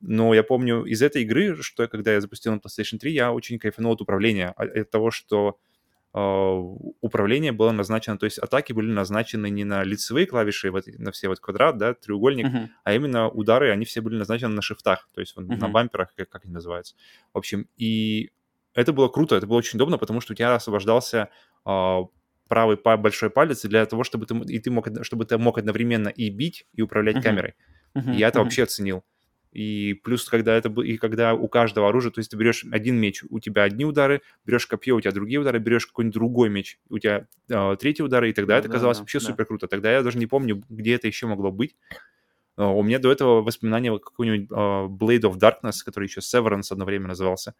Но 0.00 0.32
я 0.32 0.42
помню 0.42 0.84
из 0.84 1.02
этой 1.02 1.22
игры, 1.22 1.60
что 1.62 1.88
когда 1.88 2.12
я 2.12 2.20
запустил 2.20 2.52
на 2.52 2.58
PlayStation 2.58 2.98
3, 2.98 3.12
я 3.12 3.32
очень 3.32 3.58
кайфанул 3.58 3.92
от 3.92 4.00
управления, 4.00 4.54
а, 4.56 4.62
от 4.62 4.90
того, 4.90 5.10
что 5.10 5.58
управление 6.14 7.52
было 7.52 7.70
назначено, 7.70 8.18
то 8.18 8.24
есть 8.24 8.38
атаки 8.38 8.72
были 8.72 8.90
назначены 8.90 9.50
не 9.50 9.64
на 9.64 9.84
лицевые 9.84 10.26
клавиши, 10.26 10.70
вот, 10.70 10.84
на 10.86 11.12
все 11.12 11.28
вот 11.28 11.38
квадрат, 11.38 11.76
да, 11.76 11.94
треугольник, 11.94 12.46
uh-huh. 12.46 12.68
а 12.82 12.94
именно 12.94 13.28
удары, 13.28 13.70
они 13.70 13.84
все 13.84 14.00
были 14.00 14.16
назначены 14.16 14.54
на 14.54 14.62
шифтах, 14.62 15.08
то 15.14 15.20
есть 15.20 15.36
uh-huh. 15.36 15.56
на 15.56 15.68
бамперах, 15.68 16.14
как, 16.16 16.30
как 16.30 16.44
они 16.44 16.54
называются. 16.54 16.96
В 17.34 17.38
общем, 17.38 17.68
и 17.76 18.30
это 18.74 18.92
было 18.92 19.08
круто, 19.08 19.36
это 19.36 19.46
было 19.46 19.58
очень 19.58 19.76
удобно, 19.76 19.98
потому 19.98 20.20
что 20.20 20.32
у 20.32 20.36
тебя 20.36 20.54
освобождался 20.54 21.28
э, 21.66 21.98
правый 22.48 22.78
большой 22.96 23.28
палец 23.28 23.62
для 23.64 23.84
того, 23.84 24.02
чтобы 24.02 24.24
ты, 24.24 24.34
и 24.34 24.58
ты 24.58 24.70
мог, 24.70 24.88
чтобы 25.02 25.26
ты 25.26 25.36
мог 25.36 25.58
одновременно 25.58 26.08
и 26.08 26.30
бить, 26.30 26.66
и 26.72 26.80
управлять 26.80 27.16
uh-huh. 27.16 27.22
камерой. 27.22 27.54
Uh-huh. 27.94 28.14
И 28.14 28.18
я 28.18 28.28
это 28.28 28.38
uh-huh. 28.38 28.44
вообще 28.44 28.62
оценил. 28.62 29.04
И 29.58 29.94
плюс, 30.04 30.24
когда 30.24 30.56
это 30.56 30.68
и 30.82 30.96
когда 30.98 31.34
у 31.34 31.48
каждого 31.48 31.88
оружия, 31.88 32.12
то 32.12 32.20
есть 32.20 32.30
ты 32.30 32.36
берешь 32.36 32.64
один 32.70 32.94
меч, 32.94 33.24
у 33.28 33.40
тебя 33.40 33.64
одни 33.64 33.84
удары, 33.84 34.22
берешь 34.46 34.68
копье, 34.68 34.94
у 34.94 35.00
тебя 35.00 35.10
другие 35.10 35.40
удары, 35.40 35.58
берешь 35.58 35.88
какой-нибудь 35.88 36.14
другой 36.14 36.48
меч, 36.48 36.78
у 36.88 37.00
тебя 37.00 37.26
э, 37.48 37.76
третий 37.80 38.04
удары, 38.04 38.30
и 38.30 38.32
тогда 38.32 38.54
да, 38.54 38.60
это 38.60 38.68
казалось 38.68 38.98
да, 38.98 39.02
вообще 39.02 39.18
да. 39.18 39.24
супер 39.24 39.46
круто. 39.46 39.66
Тогда 39.66 39.90
я 39.90 40.02
даже 40.04 40.16
не 40.16 40.28
помню, 40.28 40.62
где 40.68 40.94
это 40.94 41.08
еще 41.08 41.26
могло 41.26 41.50
быть. 41.50 41.74
Uh, 42.56 42.72
у 42.72 42.84
меня 42.84 43.00
до 43.00 43.10
этого 43.10 43.42
воспоминания 43.42 43.98
какой-нибудь 43.98 44.48
uh, 44.48 44.86
Blade 44.86 45.22
of 45.22 45.38
Darkness, 45.40 45.78
который 45.84 46.04
еще 46.04 46.20
Severance 46.20 46.70
одно 46.70 46.84
время 46.84 47.08
назывался, 47.08 47.56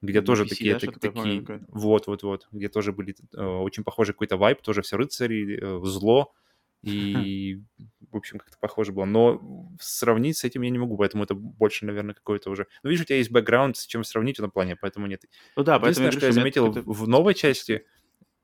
где 0.00 0.22
тоже 0.22 0.44
PC, 0.44 0.48
такие, 0.48 0.72
да, 0.72 0.78
так, 0.80 0.98
такие, 0.98 1.44
вот, 1.68 2.06
вот, 2.06 2.22
вот, 2.22 2.48
где 2.50 2.70
тоже 2.70 2.94
были 2.94 3.14
uh, 3.34 3.60
очень 3.60 3.84
похожий 3.84 4.14
какой-то 4.14 4.38
вайп, 4.38 4.62
тоже 4.62 4.80
все 4.80 4.96
рыцари, 4.96 5.60
uh, 5.60 5.84
зло, 5.84 6.32
и, 6.86 7.62
в 8.10 8.16
общем, 8.16 8.38
как-то 8.38 8.56
похоже 8.60 8.92
было. 8.92 9.04
Но 9.04 9.68
сравнить 9.80 10.36
с 10.38 10.44
этим 10.44 10.62
я 10.62 10.70
не 10.70 10.78
могу, 10.78 10.96
поэтому 10.96 11.24
это 11.24 11.34
больше, 11.34 11.84
наверное, 11.84 12.14
какое-то 12.14 12.50
уже... 12.50 12.66
Ну, 12.82 12.90
видишь, 12.90 13.02
у 13.02 13.06
тебя 13.06 13.16
есть 13.16 13.30
бэкграунд, 13.30 13.76
с 13.76 13.86
чем 13.86 14.04
сравнить 14.04 14.36
в 14.36 14.40
этом 14.40 14.50
плане, 14.50 14.76
поэтому 14.76 15.06
нет. 15.06 15.24
Ну 15.56 15.64
да, 15.64 15.76
Единственное, 15.76 16.12
что 16.12 16.26
я 16.26 16.32
заметил 16.32 16.70
в 16.70 17.08
новой 17.08 17.34
части, 17.34 17.84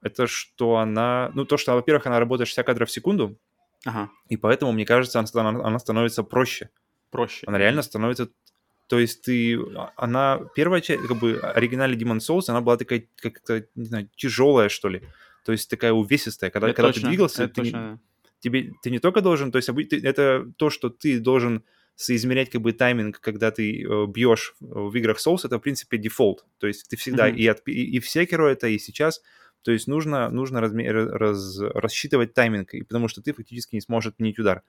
это 0.03 0.27
что 0.27 0.77
она... 0.77 1.31
Ну, 1.35 1.45
то, 1.45 1.57
что, 1.57 1.75
во-первых, 1.75 2.07
она 2.07 2.19
работает 2.19 2.49
60 2.49 2.67
кадров 2.67 2.89
в 2.89 2.93
секунду, 2.93 3.39
ага. 3.85 4.11
и 4.29 4.37
поэтому, 4.37 4.73
мне 4.73 4.85
кажется, 4.85 5.25
она, 5.35 5.49
она 5.49 5.79
становится 5.79 6.25
проще. 6.25 6.71
Проще. 7.11 7.47
Она 7.47 7.59
реально 7.59 7.83
становится 7.83 8.31
то 8.89 8.99
есть 8.99 9.23
ты, 9.23 9.59
она, 9.97 10.41
первая 10.55 10.83
часть, 10.83 11.07
как 11.07 11.17
бы, 11.17 11.39
оригинальный 11.39 11.97
Demon 11.97 12.19
Souls, 12.19 12.45
она 12.49 12.61
была 12.61 12.77
такая, 12.77 13.09
как-то, 13.17 13.65
не 13.75 13.87
знаю, 13.87 14.11
тяжелая, 14.17 14.69
что 14.69 14.91
ли. 14.91 15.01
То 15.47 15.53
есть 15.53 15.71
такая 15.71 15.93
увесистая. 15.93 16.51
Когда, 16.51 16.69
это 16.69 16.77
когда 16.77 16.89
точно, 16.89 17.03
ты 17.03 17.09
двигался, 17.09 17.49
ты, 17.49 17.55
точно 17.55 18.01
тебе, 18.43 18.73
ты 18.83 18.91
не 18.91 18.99
только 18.99 19.21
должен, 19.21 19.53
то 19.53 19.57
есть 19.57 19.69
это 19.69 20.53
то, 20.57 20.69
что 20.71 20.91
ты 20.91 21.21
должен 21.21 21.63
соизмерять 21.95 22.51
как 22.51 22.61
бы 22.61 22.73
тайминг, 22.73 23.21
когда 23.21 23.51
ты 23.51 23.83
э, 23.83 24.07
бьешь 24.07 24.55
в 24.61 24.95
играх 24.97 25.19
Souls, 25.19 25.41
это 25.45 25.59
в 25.59 25.61
принципе 25.61 25.99
дефолт. 25.99 26.45
То 26.59 26.67
есть 26.67 26.89
ты 26.89 26.97
всегда 26.97 27.31
mm-hmm. 27.31 27.37
и, 27.37 27.47
от, 27.47 27.69
и, 27.69 27.97
и 27.97 28.01
в 28.01 28.07
Sekiro 28.07 28.47
это, 28.47 28.67
и 28.67 28.79
сейчас. 28.79 29.23
То 29.63 29.71
есть 29.71 29.87
нужно, 29.87 30.29
нужно 30.31 30.61
разме, 30.61 30.91
раз, 30.91 31.61
рассчитывать 31.61 32.35
тайминг, 32.35 32.75
и 32.75 32.83
потому 32.83 33.09
что 33.09 33.23
ты 33.23 33.33
фактически 33.33 33.77
не 33.77 33.81
сможешь 33.81 34.13
отменить 34.13 34.39
удар. 34.39 34.63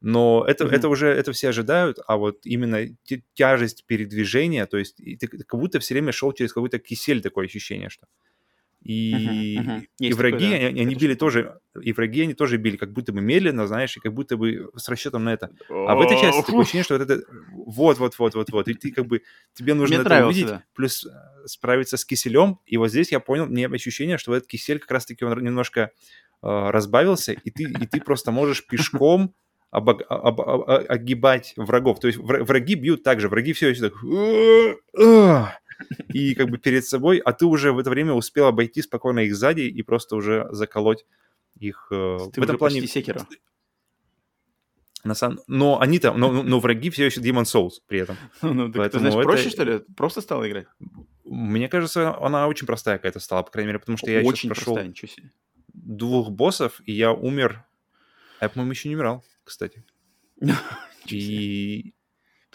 Но 0.00 0.44
это, 0.46 0.66
Мгм. 0.66 0.74
это 0.74 0.88
уже, 0.88 1.08
это 1.08 1.32
все 1.32 1.48
ожидают, 1.48 1.98
а 2.06 2.16
вот 2.16 2.40
именно 2.44 2.86
тя- 3.04 3.22
тяжесть 3.34 3.84
передвижения, 3.86 4.66
то 4.66 4.76
есть 4.76 4.96
ты 4.96 5.26
как 5.26 5.58
будто 5.58 5.80
все 5.80 5.94
время 5.94 6.12
шел 6.12 6.32
через 6.32 6.52
какой-то 6.52 6.78
кисель, 6.78 7.22
такое 7.22 7.46
ощущение, 7.46 7.88
что. 7.88 8.06
И, 8.86 9.56
Мгм, 9.58 9.72
мгм. 9.72 9.86
и 9.98 10.04
Есть 10.06 10.18
враги, 10.18 10.36
такое, 10.44 10.60
да. 10.60 10.66
они, 10.68 10.80
они 10.80 10.94
били 10.94 11.14
тоже, 11.14 11.58
и 11.80 11.92
враги 11.92 12.22
они 12.22 12.34
тоже 12.34 12.56
били 12.56 12.76
как 12.76 12.92
будто 12.92 13.12
бы 13.12 13.20
медленно, 13.20 13.66
знаешь, 13.66 13.96
и 13.96 14.00
как 14.00 14.14
будто 14.14 14.36
бы 14.36 14.70
с 14.76 14.88
расчетом 14.88 15.24
на 15.24 15.32
это. 15.32 15.50
А 15.68 15.94
в 15.96 16.00
этой 16.00 16.20
части 16.20 16.40
такое 16.46 16.60
ощущение, 16.62 16.84
что 16.84 16.96
вот 16.96 17.10
это 17.10 17.22
вот, 17.50 17.98
вот, 17.98 18.18
вот, 18.18 18.34
вот, 18.34 18.50
вот, 18.50 18.68
и 18.68 18.74
ты 18.74 18.92
как 18.92 19.06
бы 19.06 19.22
тебе 19.54 19.74
нужно 19.74 19.96
это 20.02 20.24
увидеть, 20.26 20.46
да. 20.46 20.64
плюс 20.74 21.04
э, 21.04 21.10
справиться 21.46 21.96
с 21.96 22.04
киселем. 22.04 22.60
И 22.64 22.76
вот 22.76 22.88
здесь 22.90 23.10
я 23.10 23.18
понял, 23.18 23.46
мне 23.46 23.66
ощущение, 23.66 24.18
что 24.18 24.34
этот 24.34 24.48
кисель 24.48 24.78
как 24.78 24.92
раз-таки 24.92 25.24
он 25.24 25.36
немножко 25.42 25.80
э, 25.80 26.70
разбавился, 26.70 27.32
и 27.32 27.50
ты, 27.50 27.64
и 27.64 27.86
ты 27.86 28.00
просто 28.00 28.30
можешь 28.30 28.64
пешком 28.68 29.34
обог- 29.72 30.04
об- 30.08 30.40
об- 30.40 30.70
о- 30.70 30.84
огибать 30.88 31.54
врагов. 31.56 31.98
То 31.98 32.06
есть 32.06 32.18
вра- 32.20 32.44
враги 32.44 32.76
бьют 32.76 33.02
так 33.02 33.20
же, 33.20 33.28
враги 33.28 33.52
все 33.52 33.70
еще 33.70 33.90
так... 33.90 33.94
И 36.08 36.34
как 36.34 36.48
бы 36.50 36.58
перед 36.58 36.84
собой, 36.86 37.18
а 37.18 37.32
ты 37.32 37.44
уже 37.46 37.72
в 37.72 37.78
это 37.78 37.90
время 37.90 38.12
успел 38.14 38.46
обойти 38.46 38.82
спокойно 38.82 39.20
их 39.20 39.34
сзади 39.36 39.62
и 39.62 39.82
просто 39.82 40.16
уже 40.16 40.46
заколоть 40.50 41.04
их. 41.58 41.88
э, 41.90 42.18
Ты 42.32 42.40
в 42.40 42.44
этом 42.44 42.54
уже 42.54 42.58
плане 42.58 42.86
секера. 42.86 43.26
на 45.04 45.14
самом... 45.14 45.40
Но 45.46 45.80
они 45.80 45.98
там, 45.98 46.18
но, 46.18 46.42
но- 46.42 46.60
враги 46.60 46.90
все 46.90 47.06
еще 47.06 47.20
Demon 47.20 47.44
Souls 47.44 47.80
при 47.86 48.00
этом. 48.00 48.16
Ну, 48.42 48.72
так 48.72 48.92
ты 48.92 48.98
знаешь, 48.98 49.14
это- 49.14 49.22
проще, 49.22 49.50
что 49.50 49.64
ли? 49.64 49.78
Просто 49.96 50.20
стало 50.20 50.48
играть? 50.48 50.66
Мне 51.24 51.68
кажется, 51.68 52.16
она 52.18 52.46
очень 52.48 52.66
простая 52.66 52.96
какая-то 52.98 53.20
стала, 53.20 53.42
по 53.42 53.50
крайней 53.50 53.68
мере, 53.68 53.78
потому 53.78 53.98
что 53.98 54.10
я 54.10 54.20
сейчас 54.20 54.32
Очень 54.32 54.48
прошел 54.50 54.74
простая, 54.74 54.94
двух 55.74 56.30
боссов, 56.30 56.80
и 56.86 56.92
я 56.92 57.12
умер. 57.12 57.64
А 58.40 58.44
я, 58.44 58.48
по-моему, 58.48 58.72
еще 58.72 58.88
не 58.88 58.94
умирал, 58.96 59.24
кстати. 59.44 59.84
И 61.06 61.94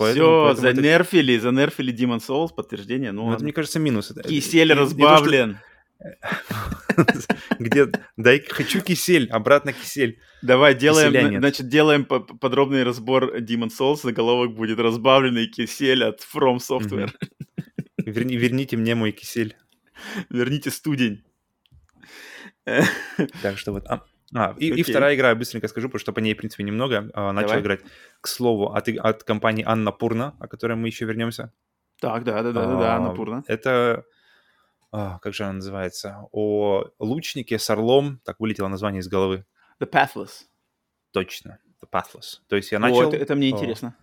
поэтому, 0.02 0.14
Все, 0.14 0.44
поэтому 0.46 0.68
это- 0.68 0.76
занерфили, 0.82 1.38
занерфили 1.38 1.94
Demon 1.94 2.20
Souls, 2.20 2.50
подтверждение. 2.56 3.12
Ну, 3.12 3.28
ну, 3.28 3.34
это, 3.34 3.44
мне 3.44 3.54
кажется, 3.54 3.80
минус. 3.80 4.12
Кисель 4.28 4.74
разбавлен. 4.74 5.60
Где, 7.60 7.88
дай, 8.18 8.40
хочу 8.48 8.82
кисель, 8.82 9.30
обратно 9.30 9.72
кисель. 9.72 10.20
Давай 10.42 10.74
делаем, 10.74 11.38
значит, 11.40 11.68
делаем 11.70 12.06
по- 12.06 12.20
по- 12.20 12.36
подробный 12.36 12.84
разбор 12.84 13.38
Demon 13.38 13.70
Souls. 13.70 14.02
Заголовок 14.02 14.56
будет 14.56 14.80
разбавленный 14.80 15.48
кисель 15.48 16.04
от 16.04 16.20
From 16.22 16.58
Software. 16.58 17.12
Верни- 18.04 18.36
верните 18.36 18.78
мне 18.78 18.96
мой 18.96 19.12
кисель. 19.12 19.56
Верните 20.30 20.72
студень. 20.72 21.24
Так 23.44 23.58
что 23.58 23.72
вот. 23.74 23.86
А, 23.88 24.04
а, 24.34 24.56
и, 24.58 24.68
и 24.68 24.84
вторая 24.84 25.16
игра, 25.16 25.36
быстренько 25.36 25.68
скажу, 25.68 25.90
потому 25.90 26.00
что 26.00 26.14
по 26.14 26.20
ней, 26.20 26.34
в 26.34 26.38
принципе, 26.38 26.64
немного. 26.64 27.10
А, 27.14 27.32
начал 27.34 27.50
Давай. 27.50 27.62
играть, 27.62 27.82
к 28.22 28.28
слову, 28.28 28.74
от, 28.74 28.88
от 28.88 29.24
компании 29.24 29.64
Анна 29.68 29.92
Пурна, 29.92 30.36
о 30.40 30.48
которой 30.48 30.74
мы 30.78 30.88
еще 30.88 31.06
вернемся. 31.06 31.52
Так, 32.00 32.24
да, 32.24 32.42
да, 32.42 32.52
да, 32.52 32.66
да, 32.66 32.80
да, 32.80 32.96
А, 32.96 33.00
Напурна. 33.00 33.44
Это, 33.48 34.06
а, 34.92 35.20
как 35.20 35.34
же 35.34 35.44
она 35.44 35.54
называется? 35.54 36.28
О 36.32 36.86
лучнике 37.00 37.60
с 37.60 37.70
орлом. 37.70 38.20
Так 38.24 38.40
вылетело 38.40 38.68
название 38.68 39.02
из 39.02 39.08
головы. 39.08 39.46
The 39.80 39.90
Pathless. 39.90 40.46
Точно. 41.12 41.60
The 41.82 41.90
Pathless. 41.92 42.40
То 42.48 42.56
есть 42.56 42.72
я 42.72 42.78
О, 42.78 42.82
начал, 42.82 43.10
это, 43.10 43.18
это 43.18 43.36
мне 43.36 43.48
а, 43.48 43.52
интересно. 43.52 43.96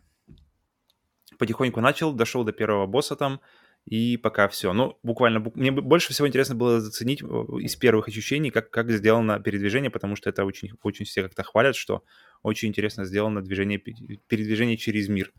потихоньку 1.39 1.81
начал, 1.81 2.13
дошел 2.13 2.45
до 2.45 2.53
первого 2.53 2.87
босса 2.87 3.17
там, 3.17 3.41
и 3.85 4.17
пока 4.17 4.49
все. 4.49 4.73
Ну, 4.73 4.99
буквально, 5.03 5.41
бук- 5.41 5.57
мне 5.57 5.71
больше 5.71 6.13
всего 6.13 6.29
интересно 6.29 6.55
было 6.55 6.81
заценить 6.81 7.23
э, 7.23 7.27
из 7.61 7.75
первых 7.77 8.09
ощущений, 8.09 8.51
как, 8.51 8.71
как 8.71 8.91
сделано 8.91 9.41
передвижение, 9.41 9.91
потому 9.91 10.15
что 10.17 10.29
это 10.29 10.45
очень, 10.45 10.73
очень 10.83 11.07
все 11.07 11.23
как-то 11.23 11.43
хвалят, 11.43 11.75
что 11.75 12.03
очень 12.43 12.69
интересно 12.69 13.05
сделано 13.05 13.43
движение, 13.43 13.79
пе- 13.79 14.21
передвижение 14.27 14.77
через 14.77 15.09
мир. 15.09 15.33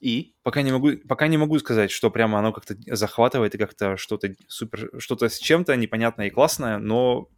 И? 0.00 0.34
Пока 0.42 0.62
не 0.62 0.72
могу, 0.72 0.92
пока 1.08 1.26
не 1.26 1.36
могу 1.36 1.58
сказать, 1.58 1.90
что 1.90 2.10
прямо 2.10 2.38
оно 2.38 2.52
как-то 2.52 2.76
захватывает 2.86 3.54
и 3.54 3.58
как-то 3.58 3.96
что-то 3.96 4.34
супер, 4.46 4.90
что-то 4.98 5.28
с 5.28 5.38
чем-то 5.38 5.74
непонятное 5.76 6.28
и 6.28 6.30
классное, 6.30 6.78
но 6.78 7.28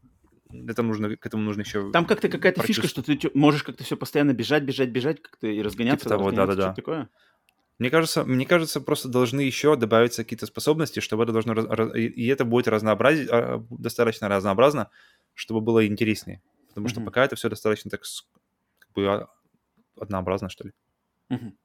это 0.53 0.83
нужно, 0.83 1.17
к 1.17 1.25
этому 1.25 1.43
нужно 1.43 1.63
еще... 1.63 1.91
Там 1.93 2.05
как-то 2.07 2.29
какая-то 2.29 2.63
фишка, 2.63 2.87
что 2.87 3.03
ты 3.03 3.19
можешь 3.35 3.63
как-то 3.63 3.85
все 3.85 3.97
постоянно 3.97 4.33
бежать, 4.33 4.65
бежать, 4.65 4.91
бежать, 4.91 5.23
как-то 5.23 5.47
и 5.47 5.63
разгоняться. 5.63 6.05
Типа 6.05 6.17
того, 6.17 6.29
разгоняться, 6.29 6.57
да-да-да. 6.57 6.73
что-то 6.73 6.83
такое. 6.83 7.09
Мне 7.81 7.91
кажется, 7.91 8.25
мне 8.25 8.45
кажется, 8.47 8.81
просто 8.81 9.09
должны 9.09 9.41
еще 9.41 9.75
добавиться 9.75 10.23
какие-то 10.23 10.45
способности, 10.47 11.01
чтобы 11.01 11.25
это 11.25 11.33
должно... 11.33 11.55
раз- 11.55 11.95
и- 11.97 12.27
это 12.29 12.45
будет 12.45 12.69
разнообразить, 12.69 13.29
а, 13.33 13.65
достаточно 13.71 14.29
разнообразно, 14.29 14.91
чтобы 15.35 15.63
было 15.63 15.87
интереснее. 15.87 16.43
Потому 16.69 16.89
что 16.89 17.01
Мгм. 17.01 17.07
пока 17.07 17.25
это 17.25 17.37
все 17.37 17.49
достаточно 17.49 17.91
так 17.91 18.03
как 18.79 18.93
бы 18.93 19.07
а, 19.09 19.29
однообразно, 19.99 20.51
что 20.51 20.65
ли. 20.65 20.73
Мгм. 21.31 21.57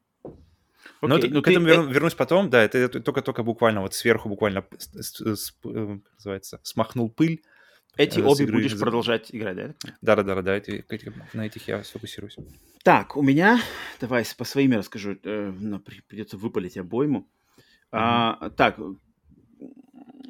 Но 1.01 1.15
Окей, 1.15 1.28
это- 1.28 1.34
ну 1.36 1.41
к 1.41 1.45
ты- 1.45 1.51
этому 1.51 1.67
верну- 1.67 1.91
вернусь 1.91 2.13
потом, 2.13 2.49
да, 2.49 2.63
это, 2.63 2.88
только-только 3.01 3.43
буквально 3.43 3.82
вот 3.82 3.93
сверху 3.93 4.30
буквально 4.30 4.65
с- 4.78 4.93
с- 4.93 5.36
с- 5.36 5.54
э, 5.65 5.97
называется, 6.17 6.60
смахнул 6.63 7.10
пыль. 7.10 7.43
Эти 7.97 8.19
э, 8.19 8.23
обе 8.23 8.43
игры 8.43 8.58
будешь 8.58 8.77
продолжать 8.79 9.29
играть, 9.34 9.55
да? 9.55 9.73
Да-да-да, 10.01 10.41
да, 10.41 10.55
эти- 10.58 10.84
на 11.34 11.45
этих 11.45 11.67
я 11.67 11.84
сфокусируюсь. 11.84 12.36
Так, 12.84 13.15
у 13.17 13.21
меня, 13.21 13.60
давай 13.99 14.25
по 14.38 14.43
своим 14.43 14.71
я 14.71 14.77
расскажу, 14.79 15.17
э, 15.23 15.53
ну, 15.60 15.79
при- 15.79 16.01
придется 16.01 16.38
выпалить 16.38 16.77
обойму. 16.77 17.27
А, 17.91 18.49
так, 18.51 18.77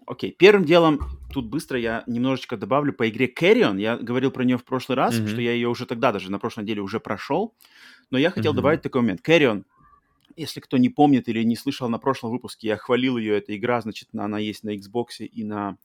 окей, 0.08 0.32
первым 0.38 0.66
делом, 0.66 1.00
тут 1.34 1.48
быстро 1.48 1.80
я 1.80 2.04
немножечко 2.08 2.58
добавлю 2.58 2.94
по 2.94 3.10
игре 3.10 3.28
Carrion. 3.32 3.80
Я 3.80 3.98
говорил 3.98 4.32
про 4.32 4.44
нее 4.44 4.58
в 4.58 4.64
прошлый 4.64 4.96
раз, 4.96 5.18
Мгм. 5.18 5.28
что 5.30 5.42
я 5.42 5.52
ее 5.52 5.68
уже 5.68 5.86
тогда, 5.86 6.12
даже 6.12 6.32
на 6.32 6.40
прошлой 6.40 6.64
неделе 6.64 6.82
уже 6.82 7.00
прошел. 7.00 7.54
Но 8.12 8.18
я 8.18 8.30
хотел 8.30 8.52
Мгм. 8.52 8.58
добавить 8.58 8.82
такой 8.84 9.02
момент. 9.02 9.28
Carrion, 9.28 9.64
если 10.36 10.60
кто 10.60 10.78
не 10.78 10.90
помнит 10.90 11.28
или 11.28 11.44
не 11.44 11.56
слышал 11.56 11.90
на 11.90 11.98
прошлом 11.98 12.32
выпуске, 12.32 12.68
я 12.68 12.78
хвалил 12.78 13.18
ее, 13.18 13.38
эта 13.38 13.56
игра, 13.58 13.82
значит, 13.82 14.10
она 14.16 14.38
есть 14.38 14.64
на 14.64 14.76
Xbox 14.76 15.26
и 15.26 15.44
на 15.44 15.78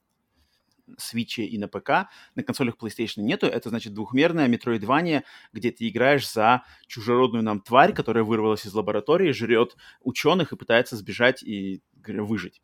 Switch 0.99 1.43
и 1.45 1.59
на 1.59 1.69
ПК. 1.69 2.09
На 2.35 2.43
консолях 2.43 2.77
PlayStation 2.81 3.23
нету. 3.23 3.47
Это, 3.47 3.69
значит, 3.69 3.95
двухмерная 3.95 4.49
метроидвания, 4.49 5.25
где 5.53 5.71
ты 5.71 5.89
играешь 5.89 6.31
за 6.31 6.63
чужеродную 6.87 7.43
нам 7.45 7.61
тварь, 7.61 7.93
которая 7.93 8.25
вырвалась 8.25 8.67
из 8.67 8.73
лаборатории, 8.75 9.33
жрет 9.33 9.77
ученых 10.03 10.53
и 10.53 10.57
пытается 10.57 10.97
сбежать 10.97 11.43
и 11.43 11.83
выжить. 12.07 12.61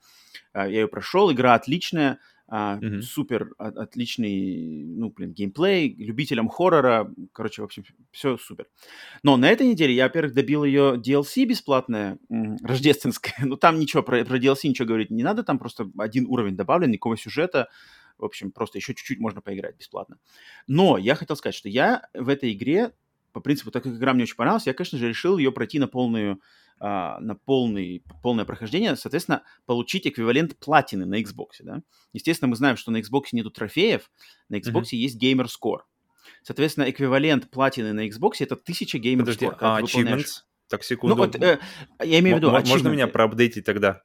А, 0.53 0.67
Я 0.67 0.81
ее 0.81 0.89
прошел, 0.89 1.31
игра 1.33 1.55
отличная, 1.55 2.19
а, 2.49 2.77
Мгм. 2.77 3.03
супер 3.03 3.51
о- 3.59 3.83
отличный, 3.83 4.85
ну, 4.87 5.11
блин, 5.11 5.33
геймплей, 5.33 5.95
любителям 5.99 6.49
хоррора, 6.49 7.13
короче, 7.33 7.61
в 7.63 7.65
общем, 7.65 7.83
все 8.13 8.37
супер. 8.39 8.67
Но 9.25 9.37
на 9.37 9.49
этой 9.51 9.67
неделе 9.67 9.93
я, 9.95 10.05
во-первых, 10.05 10.33
добил 10.33 10.63
ее 10.65 10.97
DLC 10.97 11.45
бесплатное, 11.45 12.19
рождественское, 12.63 13.35
но 13.47 13.57
там 13.57 13.79
ничего, 13.81 14.03
про, 14.03 14.25
про 14.25 14.39
DLC 14.39 14.69
ничего 14.69 14.87
говорить 14.87 15.11
не 15.11 15.23
надо, 15.25 15.43
там 15.43 15.59
просто 15.59 15.91
один 15.99 16.27
уровень 16.29 16.57
добавлен, 16.57 16.91
никакого 16.91 17.17
сюжета, 17.17 17.69
в 18.19 18.25
общем, 18.25 18.51
просто 18.51 18.79
еще 18.79 18.95
чуть-чуть 18.95 19.19
можно 19.19 19.41
поиграть 19.41 19.77
бесплатно. 19.77 20.19
Но 20.67 20.99
я 20.99 21.15
хотел 21.15 21.37
сказать, 21.37 21.55
что 21.55 21.69
я 21.69 22.09
в 22.15 22.29
этой 22.29 22.53
игре, 22.53 22.93
по 23.33 23.41
принципу, 23.41 23.71
так 23.71 23.83
как 23.83 23.95
игра 23.95 24.15
мне 24.15 24.25
очень 24.25 24.37
понравилась, 24.37 24.67
я, 24.67 24.75
конечно 24.75 24.99
же, 24.99 25.09
решил 25.09 25.39
ее 25.39 25.53
пройти 25.53 25.79
на 25.79 25.89
полную 25.89 26.41
а, 26.79 27.19
на 27.21 27.35
полный, 27.35 28.03
полное 28.23 28.45
прохождение, 28.45 28.97
соответственно, 28.97 29.43
получить 29.65 30.07
эквивалент 30.07 30.59
платины 30.59 31.07
на 31.07 31.23
Xbox, 31.23 31.63
да. 31.63 31.83
Естественно, 32.13 32.49
мы 32.49 32.57
знаем, 32.57 32.77
что 32.77 32.91
на 32.91 32.99
Xbox 32.99 33.29
нету 33.33 33.51
трофеев, 33.51 34.11
на 34.51 34.57
Xbox 34.57 34.89
есть 34.91 35.23
Gamer 35.23 35.47
Score. 35.47 35.81
Соответственно, 36.43 36.91
эквивалент 36.91 37.51
платины 37.51 37.95
на 37.95 38.07
Xbox 38.07 38.35
это 38.41 38.57
1000 38.57 38.99
Gamer 38.99 39.21
Подожди, 39.21 39.47
Score. 39.47 39.57
а 39.61 39.81
achievements? 39.81 40.43
Так, 40.69 40.85
секунду. 40.85 41.17
Ну, 41.17 41.23
вот, 41.23 41.37
э, 41.37 41.61
я 42.05 42.19
имею 42.19 42.37
в 42.37 42.39
виду... 42.41 42.51
М- 42.51 42.67
Можно 42.67 42.89
меня 42.89 43.07
проапдейтить 43.07 43.65
тогда? 43.65 44.03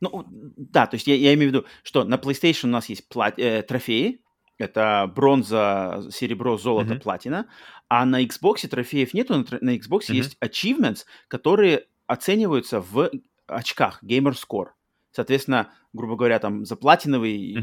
Ну, 0.00 0.24
да, 0.28 0.86
то 0.86 0.94
есть 0.94 1.06
я, 1.06 1.14
я 1.14 1.34
имею 1.34 1.50
в 1.50 1.54
виду, 1.54 1.66
что 1.82 2.04
на 2.04 2.16
PlayStation 2.16 2.66
у 2.66 2.70
нас 2.72 2.88
есть 2.88 3.06
пла- 3.12 3.34
э, 3.36 3.62
трофеи, 3.62 4.20
это 4.58 5.10
бронза, 5.14 6.04
серебро, 6.10 6.56
золото, 6.58 6.92
Мгм. 6.94 7.00
платина, 7.00 7.46
а 7.88 8.04
на 8.04 8.22
Xbox 8.22 8.66
трофеев 8.68 9.12
нету, 9.14 9.34
на, 9.36 9.44
на 9.60 9.76
Xbox 9.76 10.04
Мгм. 10.08 10.16
есть 10.16 10.36
achievements, 10.40 11.04
которые 11.28 11.86
оцениваются 12.06 12.80
в 12.80 13.10
очках, 13.46 14.02
gamer 14.04 14.34
score. 14.34 14.68
Соответственно, 15.10 15.72
грубо 15.92 16.16
говоря, 16.16 16.38
там 16.40 16.64
за 16.64 16.76
платиновый 16.76 17.54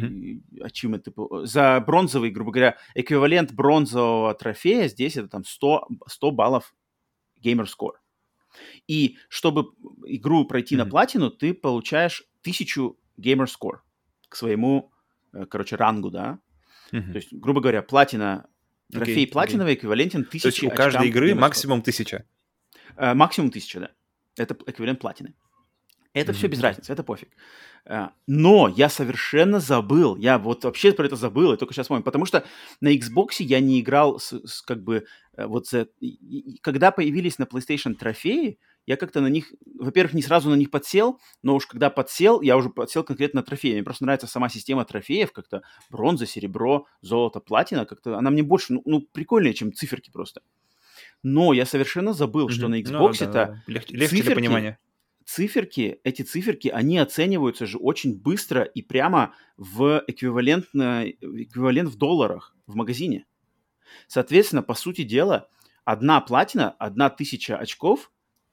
achievement, 0.62 1.00
типа, 1.04 1.46
за 1.46 1.84
бронзовый, 1.86 2.30
грубо 2.30 2.52
говоря, 2.52 2.78
эквивалент 2.96 3.52
бронзового 3.52 4.34
трофея 4.34 4.88
здесь 4.88 5.18
это 5.18 5.28
там 5.28 5.44
100, 5.44 5.88
100 6.08 6.32
баллов 6.32 6.74
gamer 7.44 7.66
score. 7.66 7.94
И 8.88 9.18
чтобы 9.30 9.72
игру 10.06 10.46
пройти 10.46 10.76
на 10.76 10.84
Мгм. 10.84 10.92
платину, 10.92 11.30
ты 11.30 11.54
получаешь 11.54 12.24
1000 12.42 12.96
gamer 13.18 13.48
score 13.48 13.80
к 14.28 14.36
своему, 14.36 14.92
э, 15.34 15.46
короче, 15.46 15.76
рангу, 15.76 16.12
да. 16.12 16.40
Мгм. 16.92 17.12
То 17.12 17.18
есть, 17.18 17.34
грубо 17.34 17.62
говоря, 17.62 17.82
платина, 17.82 18.48
трофей 18.92 19.14
Окей, 19.14 19.28
платиновый 19.28 19.76
эквивалентен 19.76 20.26
1000 20.26 20.42
То 20.42 20.48
есть 20.48 20.64
у 20.64 20.70
каждой 20.70 21.08
игры 21.08 21.36
максимум 21.36 21.82
1000. 21.82 22.26
Э, 22.98 23.14
максимум 23.14 23.50
1000, 23.50 23.80
да. 23.80 23.92
Это 24.38 24.56
эквивалент 24.66 25.00
платины. 25.00 25.34
Это 26.14 26.32
mm-hmm. 26.32 26.36
все 26.36 26.48
без 26.48 26.62
разницы, 26.62 26.92
это 26.92 27.04
пофиг. 27.04 27.30
А, 27.86 28.12
но 28.28 28.68
я 28.68 28.90
совершенно 28.90 29.60
забыл, 29.60 30.18
я 30.18 30.38
вот 30.38 30.64
вообще 30.66 30.92
про 30.92 31.06
это 31.06 31.16
забыл, 31.16 31.54
и 31.54 31.58
только 31.58 31.74
сейчас 31.74 31.88
помню, 31.88 32.04
потому 32.04 32.26
что 32.26 32.46
на 32.82 32.94
Xbox 32.94 33.36
я 33.40 33.60
не 33.60 33.80
играл 33.80 34.20
с, 34.20 34.34
с 34.46 34.62
как 34.62 34.84
бы 34.84 35.06
э, 35.38 35.46
вот 35.46 35.68
за... 35.68 35.88
Когда 36.62 36.92
появились 36.92 37.40
на 37.40 37.44
PlayStation 37.44 37.96
трофеи, 37.96 38.60
я 38.86 38.98
как-то 38.98 39.22
на 39.22 39.28
них, 39.28 39.52
во-первых, 39.80 40.14
не 40.14 40.22
сразу 40.22 40.50
на 40.50 40.56
них 40.56 40.72
подсел, 40.72 41.20
но 41.44 41.56
уж 41.56 41.66
когда 41.68 41.90
подсел, 41.90 42.42
я 42.42 42.58
уже 42.58 42.70
подсел 42.70 43.04
конкретно 43.04 43.42
на 43.42 43.46
трофеи. 43.46 43.74
Мне 43.74 43.84
просто 43.84 44.06
нравится 44.06 44.28
сама 44.28 44.50
система 44.50 44.86
трофеев, 44.86 45.32
как-то 45.32 45.62
бронза, 45.90 46.26
серебро, 46.26 46.86
золото, 47.02 47.40
платина, 47.40 47.86
как-то 47.86 48.18
она 48.18 48.30
мне 48.32 48.44
больше, 48.44 48.74
ну, 48.74 48.82
ну 48.86 49.02
прикольнее, 49.02 49.54
чем 49.54 49.74
циферки 49.74 50.10
просто. 50.12 50.42
Но 51.24 51.54
я 51.54 51.66
совершенно 51.66 52.14
забыл, 52.14 52.48
mm-hmm. 52.48 52.52
что 52.52 52.68
на 52.68 52.82
Xbox 52.82 53.18
ну, 53.20 53.32
да, 53.32 53.44
это 53.44 53.64
легче, 53.68 53.96
легче 53.96 54.18
циферки, 54.18 54.26
для 54.26 54.36
понимания 54.36 54.80
циферки, 55.26 56.00
эти 56.04 56.24
циферки, 56.24 56.68
они 56.68 56.98
оцениваются 56.98 57.66
же 57.66 57.78
очень 57.78 58.20
быстро 58.20 58.64
и 58.64 58.82
прямо 58.82 59.34
в 59.56 60.04
эквивалентно, 60.08 61.08
эквивалент 61.08 61.90
в 61.90 61.98
долларах 61.98 62.56
в 62.68 62.76
магазине. 62.76 63.26
Соответственно, 64.08 64.64
по 64.64 64.74
сути 64.74 65.04
дела, 65.04 65.48
одна 65.86 66.20
платина, 66.22 66.72
одна 66.72 67.10
тысяча 67.10 67.58
очков 67.58 68.12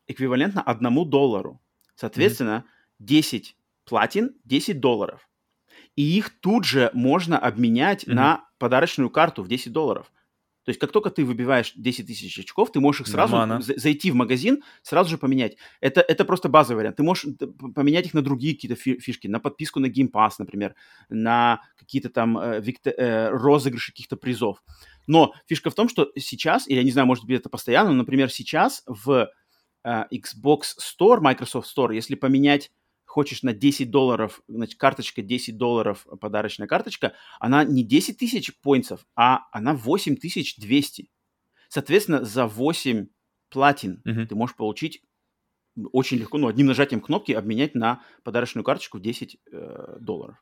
эквивалентна 0.08 0.62
одному 0.62 1.04
доллару. 1.04 1.60
Соответственно, 1.94 2.64
mm-hmm. 3.00 3.06
10 3.06 3.56
платин, 3.84 4.34
10 4.44 4.80
долларов. 4.80 5.28
И 5.96 6.02
их 6.02 6.40
тут 6.40 6.64
же 6.64 6.90
можно 6.94 7.38
обменять 7.38 8.04
mm-hmm. 8.04 8.14
на 8.14 8.44
подарочную 8.58 9.10
карту 9.10 9.42
в 9.42 9.48
10 9.48 9.72
долларов. 9.72 10.10
То 10.68 10.70
есть 10.70 10.80
как 10.80 10.92
только 10.92 11.08
ты 11.08 11.24
выбиваешь 11.24 11.72
10 11.76 12.06
тысяч 12.06 12.38
очков, 12.38 12.70
ты 12.70 12.78
можешь 12.78 13.00
их 13.00 13.06
сразу 13.06 13.36
Нормально. 13.36 13.62
зайти 13.62 14.10
в 14.10 14.14
магазин, 14.14 14.62
сразу 14.82 15.08
же 15.08 15.16
поменять. 15.16 15.56
Это, 15.80 16.02
это 16.02 16.26
просто 16.26 16.50
базовый 16.50 16.80
вариант. 16.82 16.96
Ты 16.96 17.02
можешь 17.02 17.24
поменять 17.74 18.04
их 18.04 18.12
на 18.12 18.20
другие 18.20 18.54
какие-то 18.54 18.76
фишки, 18.76 19.28
на 19.28 19.40
подписку 19.40 19.80
на 19.80 19.86
Game 19.86 20.10
Pass, 20.10 20.32
например, 20.38 20.74
на 21.08 21.62
какие-то 21.78 22.10
там 22.10 22.38
э, 22.38 22.60
викто, 22.60 22.90
э, 22.90 23.30
розыгрыши 23.30 23.92
каких-то 23.92 24.16
призов. 24.18 24.62
Но 25.06 25.32
фишка 25.46 25.70
в 25.70 25.74
том, 25.74 25.88
что 25.88 26.12
сейчас, 26.16 26.68
или 26.68 26.76
я 26.76 26.84
не 26.84 26.90
знаю, 26.90 27.06
может 27.06 27.24
быть 27.24 27.38
это 27.38 27.48
постоянно, 27.48 27.88
но, 27.88 27.96
например, 27.96 28.30
сейчас 28.30 28.82
в 28.86 29.30
Xbox 29.84 30.76
Store, 30.78 31.20
Microsoft 31.20 31.68
Store, 31.76 31.94
если 31.94 32.14
поменять 32.14 32.70
хочешь 33.04 33.42
на 33.42 33.54
10 33.54 33.90
долларов, 33.90 34.42
значит, 34.48 34.78
карточка 34.78 35.22
10 35.22 35.56
долларов, 35.56 36.06
подарочная 36.20 36.68
карточка, 36.68 37.14
она 37.40 37.64
не 37.64 37.82
10 37.82 38.18
тысяч 38.18 38.58
поинтов, 38.60 39.06
а 39.16 39.46
она 39.50 39.74
8200. 39.74 41.10
Соответственно, 41.68 42.24
за 42.24 42.46
8 42.46 43.08
платин 43.48 44.02
uh-huh. 44.06 44.26
ты 44.26 44.34
можешь 44.34 44.56
получить 44.56 45.02
очень 45.92 46.18
легко, 46.18 46.38
ну, 46.38 46.48
одним 46.48 46.66
нажатием 46.66 47.00
кнопки 47.00 47.32
обменять 47.32 47.74
на 47.74 48.02
подарочную 48.24 48.64
карточку 48.64 48.98
в 48.98 49.00
10 49.00 49.38
э, 49.52 49.96
долларов. 50.00 50.36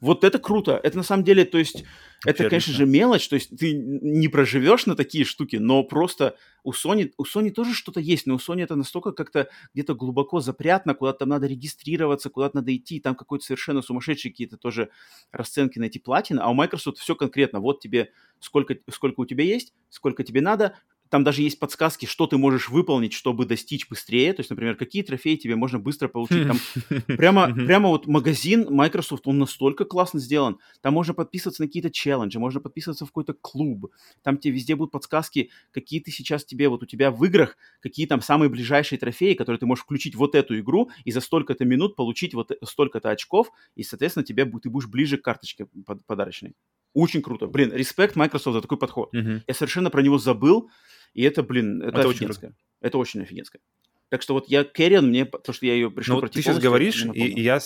Вот 0.00 0.24
это 0.24 0.38
круто. 0.38 0.80
Это 0.82 0.96
на 0.96 1.02
самом 1.02 1.24
деле, 1.24 1.44
то 1.44 1.58
есть, 1.58 1.84
Вообще 2.24 2.44
это, 2.44 2.50
конечно 2.50 2.72
же, 2.72 2.86
мелочь. 2.86 3.28
То 3.28 3.34
есть 3.34 3.56
ты 3.56 3.74
не 3.74 4.28
проживешь 4.28 4.86
на 4.86 4.96
такие 4.96 5.24
штуки, 5.24 5.56
но 5.56 5.82
просто 5.84 6.36
у 6.62 6.72
Sony, 6.72 7.12
у 7.18 7.24
Sony 7.24 7.50
тоже 7.50 7.74
что-то 7.74 8.00
есть, 8.00 8.26
но 8.26 8.34
у 8.34 8.38
Sony 8.38 8.62
это 8.62 8.76
настолько 8.76 9.12
как-то 9.12 9.48
где-то 9.74 9.94
глубоко 9.94 10.40
запрятано, 10.40 10.94
куда-то 10.94 11.20
там 11.20 11.28
надо 11.28 11.46
регистрироваться, 11.46 12.30
куда-то 12.30 12.56
надо 12.56 12.74
идти, 12.74 13.00
там 13.00 13.14
какой-то 13.14 13.44
совершенно 13.44 13.82
сумасшедшие 13.82 14.32
какие-то 14.32 14.56
тоже 14.56 14.90
расценки 15.32 15.78
на 15.78 15.84
эти 15.84 15.98
платины, 15.98 16.40
а 16.40 16.48
у 16.48 16.54
Microsoft 16.54 16.98
все 16.98 17.14
конкретно. 17.14 17.60
Вот 17.60 17.80
тебе 17.80 18.10
сколько, 18.40 18.76
сколько 18.90 19.20
у 19.20 19.26
тебя 19.26 19.44
есть, 19.44 19.74
сколько 19.90 20.24
тебе 20.24 20.40
надо, 20.40 20.76
там 21.14 21.22
даже 21.22 21.42
есть 21.42 21.60
подсказки, 21.60 22.06
что 22.06 22.26
ты 22.26 22.38
можешь 22.38 22.68
выполнить, 22.68 23.12
чтобы 23.12 23.46
достичь 23.46 23.88
быстрее. 23.88 24.32
То 24.32 24.40
есть, 24.40 24.50
например, 24.50 24.74
какие 24.74 25.04
трофеи 25.04 25.36
тебе 25.36 25.54
можно 25.54 25.78
быстро 25.78 26.08
получить. 26.08 26.44
Там 26.44 26.58
прямо, 27.06 27.54
прямо 27.54 27.88
вот 27.88 28.08
магазин 28.08 28.66
Microsoft, 28.68 29.28
он 29.28 29.38
настолько 29.38 29.84
классно 29.84 30.18
сделан. 30.18 30.58
Там 30.80 30.94
можно 30.94 31.14
подписываться 31.14 31.62
на 31.62 31.68
какие-то 31.68 31.92
челленджи, 31.92 32.40
можно 32.40 32.58
подписываться 32.58 33.04
в 33.04 33.10
какой-то 33.10 33.32
клуб. 33.32 33.92
Там 34.24 34.38
тебе 34.38 34.54
везде 34.54 34.74
будут 34.74 34.90
подсказки, 34.90 35.50
какие 35.70 36.00
ты 36.00 36.10
сейчас 36.10 36.44
тебе, 36.44 36.68
вот 36.68 36.82
у 36.82 36.86
тебя 36.86 37.12
в 37.12 37.24
играх, 37.24 37.56
какие 37.78 38.08
там 38.08 38.20
самые 38.20 38.48
ближайшие 38.48 38.98
трофеи, 38.98 39.34
которые 39.34 39.60
ты 39.60 39.66
можешь 39.66 39.84
включить 39.84 40.16
вот 40.16 40.34
эту 40.34 40.58
игру 40.58 40.90
и 41.04 41.12
за 41.12 41.20
столько-то 41.20 41.64
минут 41.64 41.94
получить 41.94 42.34
вот 42.34 42.50
столько-то 42.64 43.10
очков, 43.10 43.52
и, 43.76 43.84
соответственно, 43.84 44.24
тебе, 44.24 44.46
ты 44.46 44.68
будешь 44.68 44.88
ближе 44.88 45.16
к 45.16 45.22
карточке 45.22 45.68
подарочной. 46.08 46.54
Очень 46.94 47.22
круто. 47.22 47.48
Блин, 47.48 47.72
респект 47.72 48.14
Microsoft 48.14 48.54
за 48.54 48.62
такой 48.62 48.78
подход. 48.78 49.12
Uh-huh. 49.12 49.42
Я 49.46 49.54
совершенно 49.54 49.90
про 49.90 50.00
него 50.00 50.16
забыл, 50.16 50.70
и 51.14 51.22
это, 51.22 51.42
блин, 51.42 51.82
это, 51.82 52.00
это 52.00 52.08
офигенское. 52.08 52.50
Очень 52.50 52.58
это 52.80 52.98
очень 52.98 53.22
офигенское. 53.22 53.62
Так 54.10 54.22
что 54.22 54.34
вот 54.34 54.48
я 54.48 54.64
Кэриан, 54.64 55.08
мне, 55.08 55.24
то, 55.24 55.52
что 55.52 55.64
я 55.66 55.74
ее 55.74 55.90
пришел 55.90 56.20
ну, 56.20 56.28
Ты 56.28 56.42
сейчас 56.42 56.58
говоришь, 56.58 57.04
и, 57.14 57.26
и 57.26 57.40
я... 57.40 57.58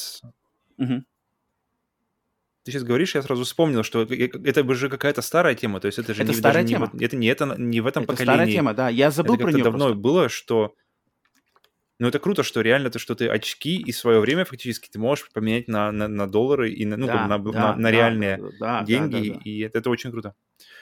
Угу. 0.78 1.04
Ты 2.64 2.72
сейчас 2.72 2.84
говоришь, 2.84 3.14
я 3.14 3.22
сразу 3.22 3.44
вспомнил, 3.44 3.82
что 3.82 4.02
это 4.02 4.74
же 4.74 4.88
какая-то 4.88 5.22
старая 5.22 5.54
тема, 5.54 5.80
то 5.80 5.87
есть 5.87 5.98
это 5.98 6.14
же 6.14 6.22
это 6.22 6.32
не, 6.32 6.38
старая 6.38 6.66
тема. 6.66 6.90
Не, 6.92 7.04
это 7.04 7.16
не, 7.16 7.26
это 7.26 7.54
не 7.58 7.80
в 7.80 7.87
этом 7.87 8.04
это 8.04 8.12
поколении. 8.12 8.34
старая 8.34 8.52
тема, 8.52 8.74
да, 8.74 8.88
я 8.88 9.11
забыл 9.11 9.34
это 9.34 9.44
про 9.44 9.52
нее 9.52 9.64
давно 9.64 9.87
просто. 9.87 10.00
было, 10.00 10.28
что 10.28 10.74
ну, 11.98 12.08
это 12.08 12.20
круто, 12.20 12.42
что 12.42 12.61
реально 12.61 12.90
то, 12.90 12.98
что 12.98 13.14
ты 13.14 13.28
очки 13.28 13.76
и 13.76 13.90
свое 13.92 14.20
время 14.20 14.44
фактически 14.44 14.88
ты 14.88 14.98
можешь 14.98 15.28
поменять 15.32 15.66
на, 15.66 15.90
на, 15.90 16.06
на 16.06 16.28
доллары 16.28 16.70
и 16.70 16.84
на, 16.84 16.96
ну, 16.96 17.06
да, 17.06 17.26
на, 17.26 17.38
да, 17.38 17.50
на, 17.52 17.76
на 17.76 17.90
реальные 17.90 18.40
да, 18.61 18.84
деньги, 18.84 19.28
да, 19.28 19.34
да, 19.34 19.34
да. 19.34 19.40
и 19.44 19.58
это, 19.61 19.78
это 19.78 19.90
очень 19.90 20.11
круто. 20.12 20.34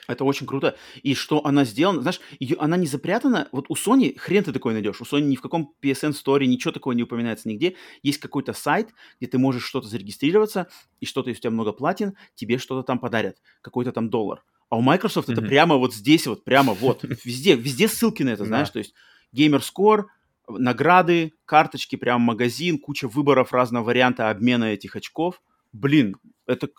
Это 0.07 0.23
очень 0.23 0.47
круто. 0.47 0.77
И 1.03 1.15
что 1.15 1.45
она 1.45 1.65
сделана, 1.65 2.01
знаешь, 2.01 2.21
ее, 2.39 2.55
она 2.59 2.77
не 2.77 2.87
запрятана. 2.87 3.49
Вот 3.51 3.65
у 3.69 3.73
Sony 3.73 4.17
хрен 4.17 4.43
ты 4.43 4.53
такой 4.53 4.73
найдешь. 4.73 5.01
У 5.01 5.03
Sony 5.03 5.21
ни 5.21 5.35
в 5.35 5.41
каком 5.41 5.73
PSN 5.83 6.11
Store 6.11 6.45
ничего 6.45 6.71
такого 6.71 6.93
не 6.93 7.03
упоминается 7.03 7.49
нигде. 7.49 7.75
Есть 8.03 8.19
какой-то 8.19 8.53
сайт, 8.53 8.89
где 9.19 9.29
ты 9.29 9.37
можешь 9.37 9.65
что-то 9.65 9.87
зарегистрироваться, 9.87 10.67
и 10.99 11.05
что-то, 11.05 11.29
если 11.29 11.41
у 11.41 11.43
тебя 11.43 11.51
много 11.51 11.73
платин, 11.73 12.15
тебе 12.35 12.57
что-то 12.57 12.83
там 12.83 12.99
подарят. 12.99 13.37
Какой-то 13.61 13.91
там 13.91 14.09
доллар. 14.09 14.43
А 14.69 14.77
у 14.77 14.81
Microsoft 14.81 15.29
mm-hmm. 15.29 15.33
это 15.33 15.41
прямо 15.41 15.75
вот 15.75 15.93
здесь 15.93 16.27
вот, 16.27 16.43
прямо 16.43 16.73
вот. 16.73 17.03
Везде, 17.25 17.55
везде 17.55 17.87
ссылки 17.87 18.23
на 18.23 18.29
это, 18.29 18.45
знаешь. 18.45 18.69
То 18.69 18.79
есть 18.79 18.93
Gamer 19.35 19.61
Score, 19.61 20.05
награды, 20.47 21.33
карточки, 21.45 21.95
прям 21.95 22.21
магазин, 22.21 22.79
куча 22.79 23.07
выборов 23.07 23.53
разного 23.53 23.85
варианта 23.85 24.29
обмена 24.29 24.65
этих 24.65 24.95
очков. 24.95 25.41
Блин, 25.73 26.17
это 26.45 26.69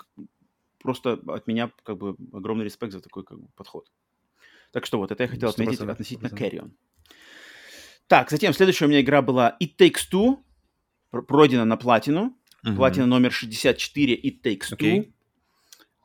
просто 0.78 1.20
от 1.26 1.46
меня 1.46 1.70
как 1.82 1.98
бы 1.98 2.16
огромный 2.32 2.64
респект 2.64 2.92
за 2.92 3.00
такой 3.00 3.24
как 3.24 3.38
бы, 3.38 3.48
подход. 3.54 3.90
Так 4.72 4.86
что 4.86 4.98
вот, 4.98 5.10
это 5.10 5.22
я 5.22 5.28
хотел 5.28 5.48
отметить 5.48 5.80
относительно 5.80 6.28
Carrion. 6.28 6.72
Так, 8.06 8.30
затем 8.30 8.52
следующая 8.52 8.86
у 8.86 8.88
меня 8.88 9.00
игра 9.00 9.22
была 9.22 9.56
It 9.62 9.76
Takes 9.76 10.10
Two, 10.10 10.38
пройдена 11.10 11.64
на 11.64 11.76
платину. 11.76 12.34
Uh-huh. 12.64 12.74
Платина 12.74 13.06
номер 13.06 13.32
64 13.32 14.14
It 14.16 14.42
Takes 14.42 14.72
Two. 14.72 14.78
Okay. 14.78 15.12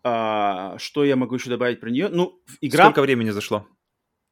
А, 0.04 0.78
что 0.78 1.06
я 1.06 1.16
могу 1.16 1.36
еще 1.36 1.50
добавить 1.50 1.80
про 1.80 1.90
нее? 1.90 2.10
Ну, 2.10 2.42
игра... 2.62 2.86
Сколько 2.86 3.02
времени 3.02 3.30
зашло? 3.30 3.66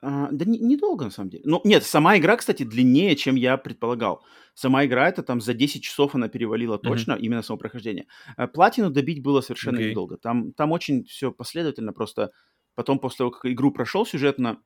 А, 0.04 0.30
да 0.32 0.46
не, 0.46 0.58
недолго, 0.58 1.06
на 1.06 1.12
самом 1.12 1.30
деле. 1.30 1.44
Ну, 1.46 1.62
нет, 1.64 1.84
сама 1.84 2.18
игра, 2.18 2.36
кстати, 2.36 2.64
длиннее, 2.64 3.16
чем 3.16 3.36
я 3.36 3.58
предполагал. 3.58 4.24
Сама 4.56 4.86
игра, 4.86 5.08
это 5.08 5.22
там 5.22 5.42
за 5.42 5.54
10 5.54 5.84
часов 5.84 6.16
она 6.16 6.28
перевалила 6.28 6.80
точно, 6.80 7.14
mm-hmm. 7.14 7.20
именно 7.20 7.42
само 7.44 7.58
прохождение. 7.58 8.08
А 8.36 8.48
платину 8.48 8.90
добить 8.90 9.22
было 9.22 9.42
совершенно 9.42 9.78
okay. 9.78 9.90
недолго. 9.92 10.18
Там, 10.18 10.54
там 10.54 10.72
очень 10.72 11.06
все 11.06 11.32
последовательно, 11.32 11.94
просто 11.94 12.32
потом, 12.74 12.98
после 13.00 13.18
того, 13.20 13.32
как 13.32 13.46
игру 13.46 13.72
прошел 13.72 14.06
сюжетно, 14.06 14.60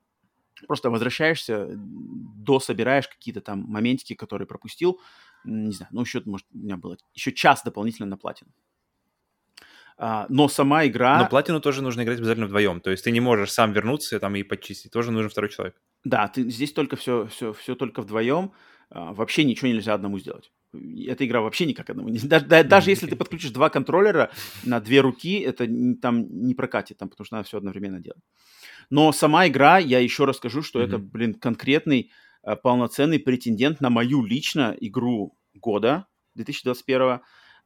просто 0.68 0.90
возвращаешься, 0.90 1.68
до 1.76 2.62
собираешь 2.62 3.08
какие-то 3.10 3.42
там 3.42 3.60
моментики, 3.60 4.16
которые 4.16 4.48
пропустил. 4.48 5.02
Не 5.44 5.74
знаю, 5.74 5.90
ну, 5.92 6.02
еще, 6.02 6.22
может, 6.26 6.48
у 6.54 6.58
меня 6.58 6.78
было 6.78 6.98
еще 7.14 7.34
час 7.34 7.62
дополнительно 7.64 8.08
на 8.08 8.18
платину. 8.18 8.52
А, 9.98 10.26
но 10.30 10.48
сама 10.48 10.86
игра... 10.86 11.20
Но 11.20 11.30
платину 11.30 11.62
тоже 11.62 11.82
нужно 11.82 12.04
играть 12.04 12.20
обязательно 12.20 12.48
вдвоем. 12.48 12.82
То 12.82 12.92
есть 12.92 13.04
ты 13.04 13.12
не 13.12 13.22
можешь 13.22 13.52
сам 13.52 13.72
вернуться 13.72 14.20
там 14.20 14.36
и 14.36 14.44
почистить. 14.44 14.92
Тоже 14.92 15.12
нужен 15.12 15.30
второй 15.30 15.50
человек. 15.50 15.76
Да, 16.04 16.28
ты 16.28 16.50
здесь 16.50 16.74
только 16.74 16.96
все, 16.96 17.28
все, 17.28 17.54
все 17.54 17.76
только 17.76 18.02
вдвоем. 18.02 18.52
А, 18.90 19.14
вообще 19.14 19.44
ничего 19.44 19.70
нельзя 19.70 19.94
одному 19.94 20.20
сделать. 20.20 20.52
Эта 20.74 21.26
игра 21.26 21.42
вообще 21.42 21.66
никак 21.66 21.90
одному 21.90 22.10
не... 22.10 22.20
Даже, 22.20 22.46
даже 22.46 22.90
если 22.90 23.08
ты 23.08 23.16
подключишь 23.16 23.52
два 23.52 23.70
контроллера 23.70 24.32
на 24.64 24.80
две 24.82 25.00
руки, 25.00 25.40
это 25.40 25.66
там 26.02 26.28
не 26.30 26.54
прокатит, 26.54 26.98
там, 26.98 27.10
потому 27.10 27.26
что 27.26 27.36
надо 27.36 27.48
все 27.48 27.58
одновременно 27.58 28.00
делать. 28.00 28.22
Но 28.90 29.12
сама 29.14 29.48
игра, 29.48 29.78
я 29.78 30.00
еще 30.00 30.26
раз 30.26 30.38
скажу, 30.38 30.62
что 30.62 30.82
mm-hmm. 30.82 30.88
это, 30.88 30.98
блин, 30.98 31.34
конкретный 31.36 32.12
а, 32.44 32.56
полноценный 32.56 33.20
претендент 33.20 33.82
на 33.82 33.90
мою 33.90 34.24
лично 34.24 34.76
игру 34.80 35.38
года 35.54 36.08
2021. 36.36 37.22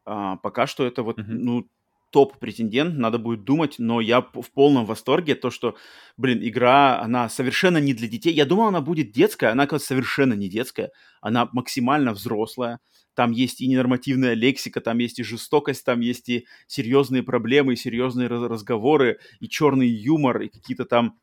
А, 0.05 0.37
пока 0.37 0.67
что 0.67 0.85
это 0.85 1.03
вот, 1.03 1.19
mm-hmm. 1.19 1.25
ну, 1.27 1.67
топ-претендент, 2.11 2.97
надо 2.97 3.19
будет 3.19 3.43
думать, 3.43 3.75
но 3.77 4.01
я 4.01 4.21
в 4.21 4.51
полном 4.53 4.85
восторге, 4.85 5.35
то, 5.35 5.49
что, 5.49 5.75
блин, 6.17 6.39
игра, 6.41 6.99
она 6.99 7.29
совершенно 7.29 7.77
не 7.77 7.93
для 7.93 8.07
детей. 8.07 8.33
Я 8.33 8.45
думал, 8.45 8.67
она 8.67 8.81
будет 8.81 9.11
детская, 9.11 9.51
она, 9.51 9.63
оказывается, 9.63 9.89
совершенно 9.89 10.33
не 10.33 10.49
детская, 10.49 10.91
она 11.21 11.49
максимально 11.51 12.13
взрослая, 12.13 12.79
там 13.13 13.31
есть 13.31 13.61
и 13.61 13.67
ненормативная 13.67 14.33
лексика, 14.33 14.81
там 14.81 14.97
есть 14.99 15.19
и 15.19 15.23
жестокость, 15.23 15.83
там 15.83 15.99
есть 15.99 16.29
и 16.29 16.47
серьезные 16.67 17.21
проблемы, 17.21 17.73
и 17.73 17.75
серьезные 17.75 18.27
разговоры, 18.27 19.19
и 19.39 19.49
черный 19.49 19.89
юмор, 19.89 20.41
и 20.41 20.47
какие-то 20.47 20.85
там 20.85 21.19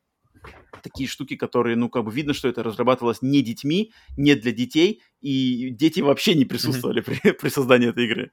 такие 0.83 1.09
штуки, 1.09 1.35
которые, 1.35 1.75
ну, 1.75 1.89
как 1.89 2.05
бы 2.05 2.11
видно, 2.11 2.33
что 2.33 2.47
это 2.47 2.63
разрабатывалось 2.63 3.21
не 3.21 3.41
детьми, 3.41 3.91
не 4.15 4.35
для 4.35 4.51
детей, 4.51 5.01
и 5.21 5.69
дети 5.71 6.01
вообще 6.01 6.35
не 6.35 6.45
присутствовали 6.45 7.01
mm-hmm. 7.01 7.19
при, 7.23 7.31
при 7.31 7.49
создании 7.49 7.89
этой 7.89 8.05
игры. 8.05 8.31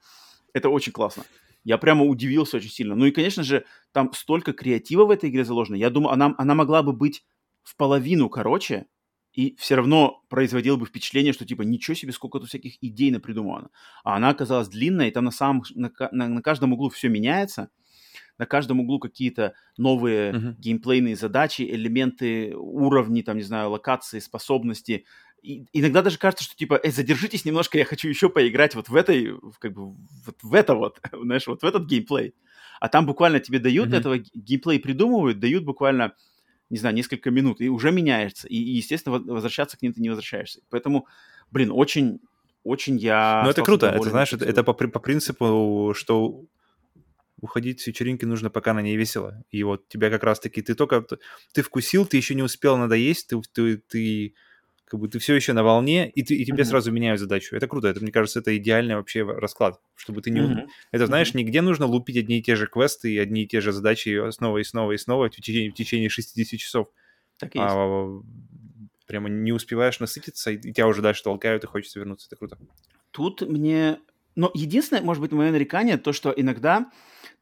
Это 0.53 0.69
очень 0.69 0.93
классно. 0.93 1.25
Я 1.65 1.79
прямо 1.79 2.05
удивился 2.05 2.59
очень 2.59 2.71
сильно. 2.71 2.95
Ну 2.95 3.07
и, 3.07 3.11
конечно 3.11 3.43
же, 3.43 3.65
там 3.93 4.13
столько 4.13 4.53
креатива 4.53 5.07
в 5.07 5.11
этой 5.11 5.31
игре 5.31 5.45
заложено. 5.45 5.77
Я 5.77 5.91
думаю, 5.91 6.13
она, 6.13 6.35
она 6.39 6.55
могла 6.55 6.83
бы 6.83 6.93
быть 6.93 7.25
в 7.63 7.77
половину 7.77 8.29
короче, 8.29 8.87
и 9.33 9.57
все 9.59 9.75
равно 9.75 10.23
производил 10.29 10.77
бы 10.77 10.87
впечатление, 10.87 11.33
что 11.33 11.45
типа 11.45 11.63
ничего 11.63 11.95
себе, 11.95 12.13
сколько 12.13 12.39
тут 12.39 12.49
всяких 12.49 12.77
идей 12.83 13.11
напридумывано. 13.11 13.71
А 14.05 14.17
она 14.17 14.29
оказалась 14.29 14.69
длинная, 14.69 15.09
и 15.09 15.11
там 15.11 15.25
на, 15.25 15.33
самом, 15.33 15.65
на, 15.75 15.91
на, 16.13 16.29
на 16.29 16.43
каждом 16.43 16.73
углу 16.73 16.89
все 16.89 17.09
меняется. 17.09 17.71
На 18.39 18.47
каждом 18.47 18.81
углу 18.81 18.99
какие-то 18.99 19.55
новые 19.77 20.33
uh-huh. 20.33 20.55
геймплейные 20.59 21.17
задачи, 21.17 21.63
элементы, 21.63 22.55
уровни, 22.57 23.23
там, 23.23 23.37
не 23.37 23.43
знаю, 23.43 23.71
локации, 23.71 24.19
способности. 24.19 25.05
И, 25.45 25.67
иногда 25.75 26.01
даже 26.01 26.17
кажется, 26.17 26.45
что 26.45 26.57
типа, 26.57 26.81
эй, 26.83 26.91
задержитесь 26.91 27.45
немножко, 27.45 27.77
я 27.77 27.85
хочу 27.85 28.09
еще 28.09 28.31
поиграть 28.31 28.75
вот 28.75 28.89
в 28.89 28.97
этой, 28.97 29.39
как 29.59 29.75
бы, 29.75 29.93
вот 29.93 30.37
в 30.43 30.55
это 30.55 30.75
вот, 30.75 31.01
знаешь, 31.13 31.47
вот 31.47 31.63
в 31.63 31.67
этот 31.67 31.85
геймплей. 31.85 32.35
А 32.81 32.89
там 32.89 33.05
буквально 33.07 33.41
тебе 33.41 33.59
дают 33.59 33.91
uh-huh. 33.91 33.99
этого 33.99 34.19
геймплей, 34.19 34.81
придумывают, 34.81 35.39
дают 35.39 35.65
буквально 35.65 36.15
не 36.71 36.79
знаю, 36.79 36.95
несколько 36.95 37.31
минут, 37.31 37.61
и 37.61 37.69
уже 37.69 37.93
меняется. 37.93 38.49
И, 38.49 38.57
и 38.57 38.77
естественно, 38.77 39.19
возвращаться 39.19 39.77
к 39.77 39.83
ним 39.83 39.93
ты 39.93 40.01
не 40.01 40.09
возвращаешься. 40.09 40.61
Поэтому, 40.71 41.07
блин, 41.51 41.71
очень, 41.71 42.21
очень 42.63 42.97
я... 42.97 43.43
Ну, 43.45 43.51
это 43.51 43.63
круто. 43.63 43.89
Это, 43.89 44.11
знаешь, 44.11 44.33
это, 44.33 44.45
это 44.45 44.65
по, 44.65 44.73
по 44.73 44.99
принципу, 44.99 45.93
что 45.95 46.47
уходить 47.41 47.83
с 47.83 47.87
вечеринки 47.87 48.25
нужно, 48.25 48.49
пока 48.49 48.73
на 48.73 48.81
ней 48.81 48.97
весело. 48.97 49.45
И 49.51 49.63
вот 49.63 49.89
тебя 49.89 50.11
как 50.11 50.25
раз-таки, 50.25 50.63
ты 50.63 50.75
только, 50.75 51.07
ты 51.53 51.63
вкусил, 51.63 52.07
ты 52.07 52.17
еще 52.17 52.35
не 52.35 52.43
успел 52.43 52.79
надоесть, 52.79 53.29
ты, 53.29 53.41
ты, 53.53 53.77
ты 53.77 54.35
как 54.87 55.01
бы 55.01 55.09
ты 55.09 55.19
все 55.19 55.35
еще 55.35 55.53
на 55.53 55.63
волне, 55.63 56.11
и, 56.11 56.23
ты, 56.23 56.35
и 56.35 56.45
тебе 56.45 56.63
mm-hmm. 56.63 56.65
сразу 56.67 56.93
меняют 56.93 57.21
задачу. 57.21 57.57
Это 57.57 57.67
круто, 57.67 57.89
это, 57.89 58.01
мне 58.01 58.13
кажется, 58.13 58.41
это 58.41 58.57
идеальный 58.57 58.97
вообще 58.97 59.25
расклад, 59.25 59.81
чтобы 59.95 60.21
ты 60.21 60.31
не... 60.31 60.41
Mm-hmm. 60.41 60.67
Это, 60.93 61.07
знаешь, 61.07 61.31
mm-hmm. 61.31 61.39
нигде 61.39 61.63
нужно 61.63 61.87
лупить 61.87 62.17
одни 62.17 62.39
и 62.39 62.43
те 62.43 62.55
же 62.55 62.67
квесты 62.67 63.13
и 63.13 63.19
одни 63.19 63.45
и 63.45 63.47
те 63.47 63.61
же 63.61 63.73
задачи 63.73 64.31
снова 64.31 64.59
и 64.59 64.65
снова 64.65 64.93
и 64.93 64.97
снова 64.99 65.29
в 65.29 65.31
течение, 65.31 65.71
в 65.71 65.75
течение 65.75 66.09
60 66.09 66.61
часов. 66.61 66.89
Так 67.39 67.55
и 67.55 67.59
есть. 67.59 67.71
А, 67.75 68.21
прямо 69.07 69.29
не 69.29 69.53
успеваешь 69.53 70.01
насытиться, 70.01 70.51
и 70.51 70.59
тебя 70.59 70.87
уже 70.87 71.03
дальше 71.03 71.23
толкают, 71.23 71.65
и 71.65 71.67
хочется 71.67 71.99
вернуться. 71.99 72.29
Это 72.29 72.37
круто. 72.37 72.59
Тут 73.11 73.43
мне... 73.43 73.99
Но 74.37 74.51
единственное, 74.53 75.03
может 75.03 75.23
быть, 75.23 75.33
мое 75.33 75.53
нарекание, 75.53 75.97
то, 75.97 76.13
что 76.13 76.33
иногда, 76.37 76.91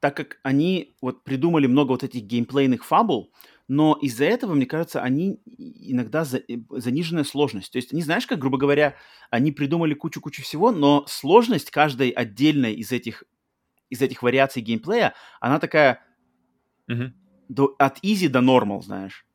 так 0.00 0.14
как 0.16 0.38
они 0.42 0.94
вот 1.00 1.24
придумали 1.24 1.66
много 1.66 1.92
вот 1.92 2.04
этих 2.04 2.22
геймплейных 2.24 2.84
фабул, 2.84 3.32
но 3.68 3.98
из-за 4.00 4.24
этого, 4.24 4.54
мне 4.54 4.66
кажется, 4.66 5.02
они 5.02 5.40
иногда 5.46 6.24
за, 6.24 6.38
э, 6.38 6.58
заниженная 6.70 7.24
сложность. 7.24 7.72
То 7.72 7.76
есть, 7.76 7.92
не 7.92 8.02
знаешь, 8.02 8.26
как, 8.26 8.38
грубо 8.38 8.58
говоря, 8.58 8.96
они 9.30 9.52
придумали 9.52 9.94
кучу-кучу 9.94 10.42
всего, 10.42 10.72
но 10.72 11.04
сложность 11.06 11.70
каждой 11.70 12.10
отдельной 12.10 12.74
из 12.74 12.92
этих, 12.92 13.24
из 13.88 14.02
этих 14.02 14.22
вариаций 14.22 14.62
геймплея, 14.62 15.14
она 15.40 15.58
такая 15.58 16.04
mm-hmm. 16.90 17.10
до, 17.48 17.74
от 17.78 17.98
easy 18.04 18.28
до 18.28 18.40
normal, 18.40 18.82
знаешь. 18.82 19.26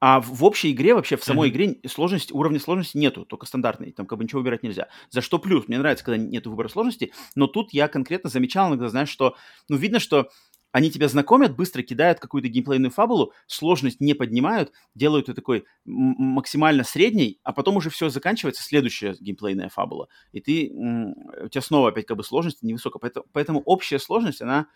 А 0.00 0.20
в, 0.20 0.30
в 0.30 0.44
общей 0.44 0.72
игре, 0.72 0.94
вообще 0.94 1.16
в 1.16 1.24
самой 1.24 1.48
mm-hmm. 1.48 1.52
игре 1.52 1.88
сложность, 1.88 2.32
уровня 2.32 2.58
сложности 2.58 2.96
нету, 2.96 3.24
только 3.24 3.46
стандартный, 3.46 3.92
там 3.92 4.06
как 4.06 4.18
бы 4.18 4.24
ничего 4.24 4.40
выбирать 4.40 4.62
нельзя. 4.62 4.88
За 5.10 5.20
что 5.20 5.38
плюс? 5.38 5.68
Мне 5.68 5.78
нравится, 5.78 6.04
когда 6.04 6.18
нету 6.18 6.50
выбора 6.50 6.68
сложности, 6.68 7.12
но 7.34 7.46
тут 7.46 7.72
я 7.72 7.88
конкретно 7.88 8.30
замечал 8.30 8.68
иногда, 8.68 8.88
знаешь, 8.88 9.08
что, 9.08 9.36
ну, 9.68 9.76
видно, 9.76 10.00
что 10.00 10.28
они 10.76 10.90
тебя 10.90 11.08
знакомят, 11.08 11.56
быстро 11.56 11.80
кидают 11.80 12.20
какую-то 12.20 12.48
геймплейную 12.48 12.90
фабулу, 12.90 13.32
сложность 13.46 13.98
не 14.02 14.12
поднимают, 14.12 14.72
делают 14.94 15.28
ее 15.28 15.34
такой 15.34 15.64
максимально 15.86 16.84
средней, 16.84 17.40
а 17.44 17.54
потом 17.54 17.76
уже 17.76 17.88
все 17.88 18.10
заканчивается, 18.10 18.62
следующая 18.62 19.16
геймплейная 19.18 19.70
фабула. 19.70 20.08
И 20.32 20.42
ты, 20.42 20.70
у 20.70 21.48
тебя 21.48 21.62
снова 21.62 21.88
опять 21.88 22.04
как 22.04 22.18
бы 22.18 22.24
сложность 22.24 22.62
невысокая. 22.62 23.00
Поэтому, 23.00 23.24
поэтому 23.32 23.62
общая 23.64 23.98
сложность, 23.98 24.42
она 24.42 24.66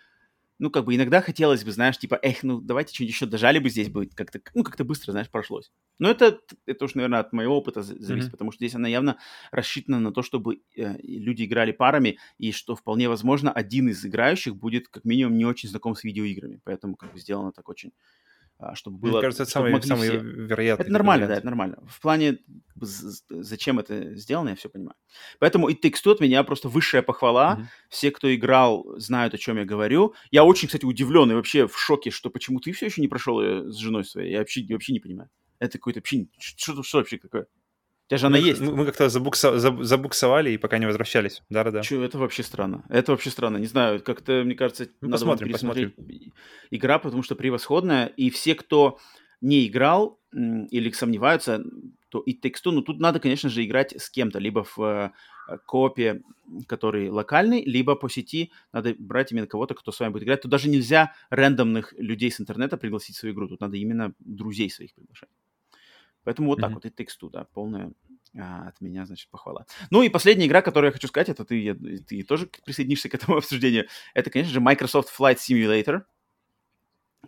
ну, 0.60 0.70
как 0.70 0.84
бы 0.84 0.94
иногда 0.94 1.22
хотелось 1.22 1.64
бы, 1.64 1.72
знаешь, 1.72 1.98
типа, 1.98 2.18
эх, 2.22 2.42
ну, 2.42 2.60
давайте 2.60 2.94
что-нибудь 2.94 3.14
еще 3.14 3.26
дожали 3.26 3.58
бы 3.58 3.70
здесь 3.70 3.88
бы, 3.88 4.06
как-то, 4.06 4.40
ну, 4.54 4.62
как-то 4.62 4.84
быстро, 4.84 5.12
знаешь, 5.12 5.30
прошлось. 5.30 5.72
Но 5.98 6.10
это, 6.10 6.38
это 6.66 6.84
уж, 6.84 6.94
наверное, 6.94 7.20
от 7.20 7.32
моего 7.32 7.56
опыта 7.56 7.82
зависит, 7.82 8.28
mm-hmm. 8.28 8.30
потому 8.30 8.52
что 8.52 8.58
здесь 8.58 8.74
она 8.74 8.86
явно 8.86 9.16
рассчитана 9.52 10.00
на 10.00 10.12
то, 10.12 10.22
чтобы 10.22 10.60
э, 10.76 10.96
люди 11.02 11.44
играли 11.44 11.72
парами, 11.72 12.18
и 12.36 12.52
что 12.52 12.76
вполне 12.76 13.08
возможно 13.08 13.50
один 13.50 13.88
из 13.88 14.04
играющих 14.04 14.54
будет, 14.54 14.88
как 14.88 15.04
минимум, 15.04 15.38
не 15.38 15.46
очень 15.46 15.70
знаком 15.70 15.96
с 15.96 16.04
видеоиграми, 16.04 16.60
поэтому 16.62 16.94
как 16.96 17.12
бы 17.14 17.18
сделано 17.18 17.52
так 17.52 17.66
очень 17.70 17.92
чтобы 18.74 18.98
было... 18.98 19.12
Мне 19.12 19.20
кажется, 19.20 19.42
это 19.44 19.52
самый, 19.52 19.82
самый 19.82 20.08
все... 20.08 20.18
вероятный. 20.18 20.84
Это 20.84 20.92
нормально, 20.92 21.26
вариант. 21.26 21.30
да, 21.30 21.38
это 21.38 21.46
нормально. 21.46 21.78
В 21.88 22.00
плане, 22.00 22.38
зачем 22.76 23.78
это 23.78 24.14
сделано, 24.14 24.50
я 24.50 24.56
все 24.56 24.68
понимаю. 24.68 24.96
Поэтому 25.38 25.68
и 25.68 25.74
Takes 25.74 25.98
Two 26.04 26.12
от 26.12 26.20
меня 26.20 26.42
просто 26.44 26.68
высшая 26.68 27.02
похвала. 27.02 27.58
Mm-hmm. 27.58 27.64
Все, 27.88 28.10
кто 28.10 28.34
играл, 28.34 28.86
знают, 28.98 29.34
о 29.34 29.38
чем 29.38 29.56
я 29.56 29.64
говорю. 29.64 30.14
Я 30.30 30.44
очень, 30.44 30.68
кстати, 30.68 30.84
удивлен 30.84 31.30
и 31.30 31.34
вообще 31.34 31.66
в 31.66 31.78
шоке, 31.78 32.10
что 32.10 32.30
почему 32.30 32.60
ты 32.60 32.72
все 32.72 32.86
еще 32.86 33.00
не 33.00 33.08
прошел 33.08 33.40
с 33.40 33.76
женой 33.76 34.04
своей. 34.04 34.32
Я 34.32 34.38
вообще, 34.38 34.64
вообще 34.70 34.92
не 34.92 35.00
понимаю. 35.00 35.30
Это 35.58 35.78
какой-то 35.78 36.00
вообще... 36.00 36.26
Что, 36.38 36.82
что 36.82 36.98
вообще 36.98 37.18
такое? 37.18 37.46
Тебя 38.10 38.18
же 38.18 38.26
она 38.26 38.38
мы, 38.38 38.44
есть. 38.44 38.60
Мы, 38.60 38.74
мы 38.74 38.86
как-то 38.86 39.08
забукса, 39.08 39.58
забуксовали 39.58 40.50
и 40.50 40.58
пока 40.58 40.78
не 40.78 40.86
возвращались. 40.86 41.42
Да-да-да. 41.48 41.82
Че, 41.82 42.02
это 42.02 42.18
вообще 42.18 42.42
странно. 42.42 42.84
Это 42.88 43.12
вообще 43.12 43.30
странно. 43.30 43.58
Не 43.58 43.66
знаю, 43.66 44.02
как-то, 44.02 44.42
мне 44.44 44.56
кажется, 44.56 44.88
ну, 45.00 45.10
надо 45.10 45.24
посмотрим, 45.24 45.52
посмотрим. 45.52 45.94
игра, 46.72 46.98
потому 46.98 47.22
что 47.22 47.36
превосходная. 47.36 48.06
И 48.06 48.30
все, 48.30 48.56
кто 48.56 48.98
не 49.40 49.66
играл 49.68 50.18
или 50.32 50.90
сомневаются, 50.90 51.62
то 52.08 52.20
и 52.20 52.32
тексту, 52.32 52.72
ну 52.72 52.82
тут 52.82 52.98
надо, 52.98 53.20
конечно 53.20 53.48
же, 53.48 53.64
играть 53.64 53.94
с 53.96 54.10
кем-то, 54.10 54.40
либо 54.40 54.64
в 54.64 54.78
э, 54.80 55.10
копе, 55.66 56.22
который 56.66 57.08
локальный, 57.10 57.62
либо 57.64 57.94
по 57.94 58.08
сети 58.08 58.50
надо 58.72 58.94
брать 58.98 59.30
именно 59.30 59.46
кого-то, 59.46 59.74
кто 59.74 59.92
с 59.92 60.00
вами 60.00 60.12
будет 60.12 60.24
играть. 60.24 60.42
Тут 60.42 60.50
даже 60.50 60.68
нельзя 60.68 61.14
рандомных 61.30 61.94
людей 61.96 62.32
с 62.32 62.40
интернета 62.40 62.76
пригласить 62.76 63.14
в 63.14 63.20
свою 63.20 63.34
игру, 63.34 63.48
тут 63.48 63.60
надо 63.60 63.76
именно 63.76 64.12
друзей 64.18 64.68
своих 64.68 64.94
приглашать. 64.94 65.28
Поэтому 66.24 66.48
вот 66.48 66.58
mm-hmm. 66.58 66.62
так 66.62 66.72
вот 66.72 66.86
и 66.86 66.90
тексту, 66.90 67.30
да, 67.30 67.44
полная 67.44 67.92
а, 68.38 68.68
от 68.68 68.80
меня, 68.80 69.06
значит, 69.06 69.28
похвала. 69.30 69.66
Ну 69.90 70.02
и 70.02 70.08
последняя 70.08 70.46
игра, 70.46 70.62
которую 70.62 70.88
я 70.88 70.92
хочу 70.92 71.08
сказать, 71.08 71.28
это 71.28 71.44
ты, 71.44 71.74
ты 72.06 72.22
тоже 72.22 72.48
присоединишься 72.64 73.08
к 73.08 73.14
этому 73.14 73.36
обсуждению. 73.38 73.86
Это, 74.14 74.30
конечно 74.30 74.52
же, 74.52 74.60
Microsoft 74.60 75.12
Flight 75.18 75.36
Simulator, 75.36 76.02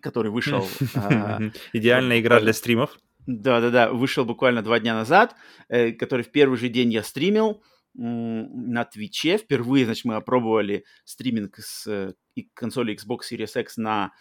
который 0.01 0.31
вышел... 0.31 0.67
А, 0.95 1.41
Идеальная 1.73 2.21
игра 2.21 2.41
для 2.41 2.53
стримов. 2.53 2.99
Да-да-да, 3.27 3.91
вышел 3.93 4.25
буквально 4.25 4.63
два 4.63 4.81
дня 4.81 4.95
назад, 4.95 5.37
э, 5.69 5.93
который 5.93 6.23
в 6.23 6.33
первый 6.33 6.59
же 6.59 6.69
день 6.69 6.93
я 6.93 7.03
стримил 7.03 7.63
на 7.95 8.85
Твиче. 8.85 9.39
Впервые, 9.39 9.85
значит, 9.85 10.05
мы 10.05 10.15
опробовали 10.15 10.85
стриминг 11.05 11.59
с 11.59 11.87
э, 11.87 12.15
консоли 12.55 12.97
Xbox 12.97 13.21
Series 13.31 13.61
X 13.61 13.77
на 13.77 14.13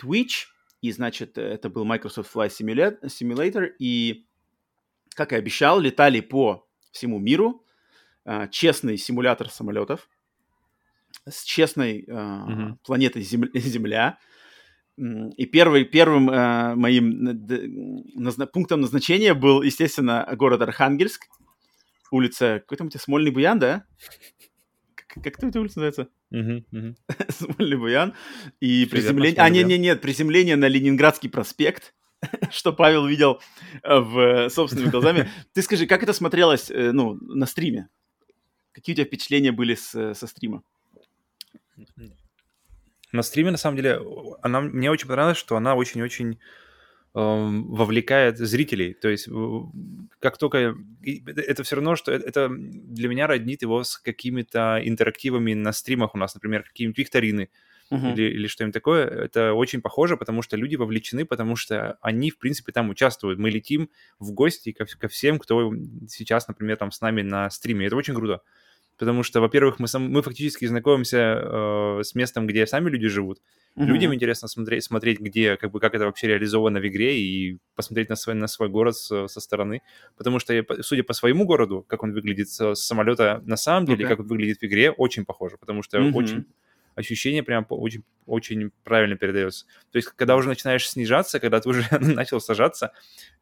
Twitch. 0.00 0.46
И, 0.82 0.92
значит, 0.92 1.38
это 1.38 1.68
был 1.68 1.84
Microsoft 1.84 2.34
Flight 2.34 2.50
Simulator. 2.50 3.70
И, 3.78 4.26
как 5.14 5.32
и 5.32 5.36
обещал, 5.36 5.80
летали 5.80 6.20
по 6.20 6.66
всему 6.92 7.18
миру. 7.18 7.62
Uh, 8.24 8.48
честный 8.50 8.96
симулятор 8.96 9.48
самолетов 9.48 10.08
с 11.28 11.44
честной 11.44 12.02
uh, 12.02 12.48
mm-hmm. 12.48 12.76
планетой 12.84 13.22
Земля. 13.22 13.50
Земля. 13.54 14.18
И 14.96 15.46
первый, 15.46 15.84
первым 15.84 16.30
uh, 16.30 16.74
моим 16.74 17.22
назна- 18.16 18.46
пунктом 18.46 18.80
назначения 18.80 19.34
был, 19.34 19.62
естественно, 19.62 20.26
город 20.36 20.62
Архангельск. 20.62 21.26
Улица, 22.10 22.60
какой 22.60 22.78
там 22.78 22.86
у 22.86 22.90
тебя, 22.90 23.00
Смольный 23.00 23.30
Буян, 23.30 23.58
да? 23.58 23.84
Как, 24.94 25.22
как 25.22 25.44
эта 25.44 25.60
улица 25.60 25.80
называется? 25.80 26.08
Смольный 26.30 27.76
Буян. 27.76 28.14
И 28.60 28.86
приземление... 28.86 29.40
А, 29.40 29.48
нет, 29.48 29.66
нет, 29.66 29.80
нет, 29.80 30.00
приземление 30.00 30.56
на 30.56 30.68
Ленинградский 30.68 31.30
проспект, 31.30 31.94
что 32.50 32.72
Павел 32.72 33.06
видел 33.06 33.40
э, 33.82 33.98
в 33.98 34.48
собственными 34.50 34.90
глазами. 34.90 35.30
Ты 35.52 35.62
скажи, 35.62 35.86
как 35.86 36.02
это 36.02 36.12
смотрелось, 36.12 36.70
э, 36.70 36.92
ну, 36.92 37.14
на 37.14 37.46
стриме? 37.46 37.88
Какие 38.72 38.94
у 38.94 38.96
тебя 38.96 39.06
впечатления 39.06 39.52
были 39.52 39.74
с, 39.74 40.14
со 40.14 40.26
стрима? 40.26 40.62
На 43.12 43.22
стриме, 43.22 43.50
на 43.50 43.56
самом 43.56 43.76
деле, 43.76 44.00
она, 44.42 44.60
мне 44.60 44.90
очень 44.90 45.06
понравилось, 45.06 45.38
что 45.38 45.56
она 45.56 45.74
очень-очень 45.74 46.38
вовлекает 47.16 48.36
зрителей. 48.36 48.92
То 48.92 49.08
есть 49.08 49.28
как 50.20 50.36
только... 50.36 50.76
Это 51.02 51.62
все 51.62 51.76
равно, 51.76 51.96
что 51.96 52.12
это 52.12 52.50
для 52.50 53.08
меня 53.08 53.26
роднит 53.26 53.62
его 53.62 53.84
с 53.84 53.96
какими-то 53.96 54.80
интерактивами 54.84 55.54
на 55.54 55.72
стримах 55.72 56.14
у 56.14 56.18
нас, 56.18 56.34
например, 56.34 56.62
какие-нибудь 56.62 56.98
викторины 56.98 57.48
uh-huh. 57.90 58.12
или, 58.12 58.22
или 58.34 58.46
что-нибудь 58.48 58.74
такое. 58.74 59.06
Это 59.06 59.54
очень 59.54 59.80
похоже, 59.80 60.18
потому 60.18 60.42
что 60.42 60.58
люди 60.58 60.76
вовлечены, 60.76 61.24
потому 61.24 61.56
что 61.56 61.96
они, 62.02 62.30
в 62.30 62.38
принципе, 62.38 62.72
там 62.72 62.90
участвуют. 62.90 63.38
Мы 63.38 63.48
летим 63.48 63.88
в 64.18 64.32
гости 64.32 64.72
ко, 64.72 64.84
ко 64.84 65.08
всем, 65.08 65.38
кто 65.38 65.72
сейчас, 66.08 66.48
например, 66.48 66.76
там 66.76 66.92
с 66.92 67.00
нами 67.00 67.22
на 67.22 67.48
стриме. 67.48 67.86
Это 67.86 67.96
очень 67.96 68.14
круто. 68.14 68.42
Потому 68.98 69.22
что, 69.22 69.40
во-первых, 69.40 69.78
мы, 69.78 69.88
сам, 69.88 70.10
мы 70.10 70.22
фактически 70.22 70.64
знакомимся 70.64 71.18
э, 71.18 72.00
с 72.02 72.14
местом, 72.14 72.46
где 72.46 72.66
сами 72.66 72.88
люди 72.88 73.08
живут. 73.08 73.40
Mm-hmm. 73.76 73.84
Людям 73.84 74.14
интересно 74.14 74.48
смотреть, 74.48 74.84
смотреть, 74.84 75.20
где, 75.20 75.56
как 75.56 75.70
бы, 75.70 75.80
как 75.80 75.94
это 75.94 76.06
вообще 76.06 76.28
реализовано 76.28 76.80
в 76.80 76.86
игре, 76.86 77.20
и 77.20 77.58
посмотреть 77.74 78.08
на 78.08 78.16
свой, 78.16 78.34
на 78.34 78.46
свой 78.46 78.70
город 78.70 78.96
со, 78.96 79.26
со 79.28 79.40
стороны. 79.40 79.82
Потому 80.16 80.38
что, 80.38 80.64
судя 80.80 81.02
по 81.02 81.12
своему 81.12 81.44
городу, 81.44 81.84
как 81.86 82.02
он 82.02 82.12
выглядит 82.12 82.48
с, 82.48 82.74
с 82.74 82.86
самолета 82.86 83.42
на 83.44 83.56
самом 83.56 83.84
деле, 83.84 84.04
okay. 84.04 84.08
как 84.08 84.20
он 84.20 84.26
выглядит 84.28 84.60
в 84.60 84.64
игре, 84.64 84.90
очень 84.90 85.26
похоже. 85.26 85.58
Потому 85.58 85.82
что 85.82 85.98
mm-hmm. 85.98 86.12
очень 86.14 86.46
ощущение 86.96 87.42
прям 87.42 87.66
очень, 87.68 88.02
очень 88.24 88.70
правильно 88.82 89.16
передается. 89.16 89.66
То 89.92 89.96
есть, 89.96 90.08
когда 90.16 90.34
уже 90.34 90.48
начинаешь 90.48 90.88
снижаться, 90.88 91.38
когда 91.38 91.60
ты 91.60 91.68
уже 91.68 91.84
начал 92.00 92.40
сажаться, 92.40 92.92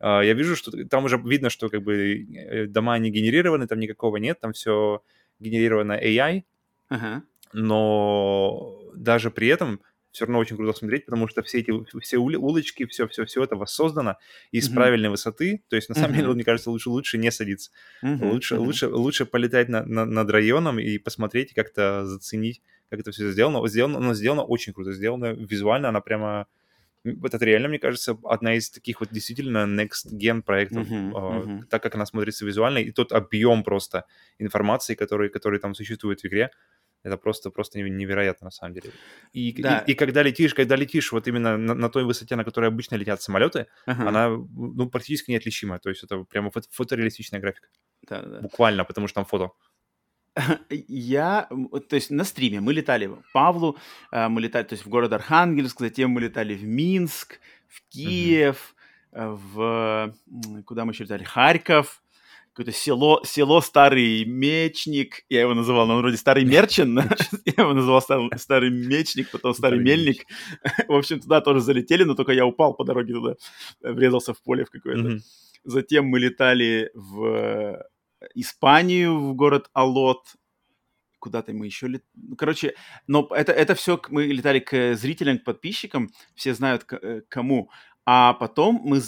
а, 0.00 0.20
я 0.20 0.34
вижу, 0.34 0.56
что 0.56 0.72
там 0.88 1.04
уже 1.04 1.16
видно, 1.24 1.48
что 1.48 1.68
как 1.68 1.82
бы 1.82 2.26
э, 2.34 2.66
дома 2.66 2.98
не 2.98 3.10
генерированы, 3.10 3.68
там 3.68 3.78
никакого 3.78 4.16
нет, 4.16 4.40
там 4.40 4.52
все 4.52 5.02
генерировано 5.44 5.92
AI, 5.92 6.44
ага. 6.88 7.22
но 7.52 8.80
даже 8.94 9.30
при 9.30 9.48
этом 9.48 9.80
все 10.14 10.26
равно 10.26 10.38
очень 10.38 10.56
круто 10.56 10.78
смотреть, 10.78 11.06
потому 11.06 11.26
что 11.26 11.42
все 11.42 11.58
эти 11.58 11.72
все 12.00 12.18
улочки, 12.18 12.86
все, 12.86 13.08
все, 13.08 13.24
все 13.24 13.42
это 13.42 13.56
воссоздано 13.56 14.16
из 14.52 14.70
mm-hmm. 14.70 14.74
правильной 14.74 15.08
высоты. 15.08 15.64
То 15.68 15.74
есть, 15.74 15.88
на 15.88 15.96
самом 15.96 16.12
mm-hmm. 16.12 16.16
деле, 16.16 16.34
мне 16.34 16.44
кажется, 16.44 16.70
лучше, 16.70 16.88
лучше 16.88 17.18
не 17.18 17.32
садиться. 17.32 17.72
Mm-hmm. 18.04 18.30
Лучше, 18.30 18.54
mm-hmm. 18.54 18.58
лучше, 18.58 18.88
лучше 18.88 19.26
полетать 19.26 19.68
на, 19.68 19.84
на, 19.84 20.04
над 20.04 20.30
районом 20.30 20.78
и 20.78 20.98
посмотреть, 20.98 21.52
как-то 21.52 22.06
заценить, 22.06 22.62
как 22.90 23.00
это 23.00 23.10
все 23.10 23.32
сделано. 23.32 23.66
Сделано, 23.66 23.98
оно 23.98 24.14
сделано 24.14 24.44
очень 24.44 24.72
круто, 24.72 24.92
сделано 24.92 25.32
визуально, 25.32 25.88
она 25.88 26.00
прямо... 26.00 26.46
Это 27.04 27.44
реально, 27.44 27.68
мне 27.68 27.78
кажется, 27.78 28.18
одна 28.24 28.54
из 28.54 28.70
таких 28.70 29.00
вот 29.00 29.10
действительно 29.12 29.66
next-gen 29.66 30.42
проектов, 30.42 30.88
uh-huh, 30.88 31.12
uh-huh. 31.12 31.62
так 31.68 31.82
как 31.82 31.94
она 31.94 32.06
смотрится 32.06 32.46
визуально, 32.46 32.78
и 32.78 32.92
тот 32.92 33.12
объем 33.12 33.62
просто 33.62 34.06
информации, 34.38 34.94
который, 34.94 35.28
который 35.28 35.60
там 35.60 35.74
существует 35.74 36.20
в 36.22 36.26
игре, 36.26 36.50
это 37.04 37.18
просто, 37.18 37.50
просто 37.50 37.78
невероятно 37.80 38.46
на 38.46 38.50
самом 38.50 38.74
деле. 38.74 38.90
И, 39.34 39.62
да. 39.62 39.84
и, 39.86 39.92
и 39.92 39.94
когда 39.94 40.22
летишь, 40.22 40.54
когда 40.54 40.74
летишь 40.74 41.12
вот 41.12 41.28
именно 41.28 41.58
на, 41.58 41.74
на 41.74 41.88
той 41.90 42.04
высоте, 42.04 42.34
на 42.34 42.44
которой 42.44 42.68
обычно 42.68 42.96
летят 42.96 43.20
самолеты, 43.20 43.66
ага. 43.84 44.08
она 44.08 44.28
ну, 44.30 44.88
практически 44.88 45.30
неотличима. 45.30 45.78
То 45.78 45.90
есть 45.90 46.02
это 46.02 46.24
прямо 46.24 46.50
фото 46.50 46.66
фотореалистичная 46.70 47.40
графика. 47.40 47.68
Да, 48.08 48.22
да. 48.22 48.40
Буквально, 48.40 48.84
потому 48.84 49.06
что 49.06 49.16
там 49.16 49.26
фото. 49.26 49.50
Я, 50.88 51.48
то 51.88 51.96
есть 51.96 52.10
на 52.10 52.24
стриме 52.24 52.60
мы 52.60 52.72
летали 52.72 53.06
в 53.06 53.22
Павлу, 53.32 53.76
э, 54.10 54.28
мы 54.28 54.40
летали, 54.40 54.64
то 54.64 54.74
есть 54.74 54.84
в 54.84 54.88
город 54.88 55.12
Архангельск, 55.12 55.80
затем 55.80 56.10
мы 56.10 56.20
летали 56.20 56.54
в 56.54 56.64
Минск, 56.64 57.40
в 57.68 57.82
Киев, 57.88 58.74
mm-hmm. 59.12 59.38
в 59.54 60.14
куда 60.64 60.84
мы 60.84 60.92
еще 60.92 61.04
летали, 61.04 61.22
Харьков, 61.22 62.02
какое-то 62.52 62.72
село, 62.72 63.22
село 63.24 63.60
Старый 63.60 64.24
Мечник, 64.24 65.24
я 65.28 65.42
его 65.42 65.54
называл, 65.54 65.86
но 65.86 65.94
он 65.94 66.00
вроде 66.00 66.16
Старый 66.16 66.44
Мерчин, 66.44 66.98
я 67.44 67.52
его 67.56 67.72
называл 67.72 68.02
Старый, 68.02 68.30
старый 68.36 68.70
Мечник, 68.70 69.30
потом 69.30 69.54
Старый 69.54 69.80
Мельник. 69.80 70.24
В 70.88 70.94
общем, 70.94 71.20
туда 71.20 71.40
тоже 71.40 71.60
залетели, 71.60 72.04
но 72.04 72.14
только 72.14 72.32
я 72.32 72.44
упал 72.46 72.74
по 72.74 72.84
дороге 72.84 73.14
туда, 73.14 73.34
врезался 73.80 74.34
в 74.34 74.42
поле 74.42 74.64
в 74.64 74.70
какое-то. 74.70 75.20
Затем 75.64 76.06
мы 76.06 76.18
летали 76.18 76.90
в 76.94 77.82
Испанию, 78.34 79.18
в 79.18 79.34
город 79.34 79.70
Алот, 79.72 80.36
куда-то 81.24 81.52
мы 81.54 81.66
еще 81.66 81.88
лет... 81.88 82.04
Ну, 82.14 82.36
короче, 82.36 82.74
но 83.06 83.26
это, 83.30 83.52
это 83.52 83.74
все 83.74 84.00
мы 84.10 84.26
летали 84.26 84.58
к 84.60 84.94
зрителям, 84.94 85.38
к 85.38 85.44
подписчикам, 85.44 86.10
все 86.34 86.52
знают 86.54 86.84
к, 86.84 86.94
э, 86.94 87.22
кому. 87.28 87.70
А 88.04 88.34
потом 88.34 88.80
мы 88.84 88.98
э, 88.98 89.00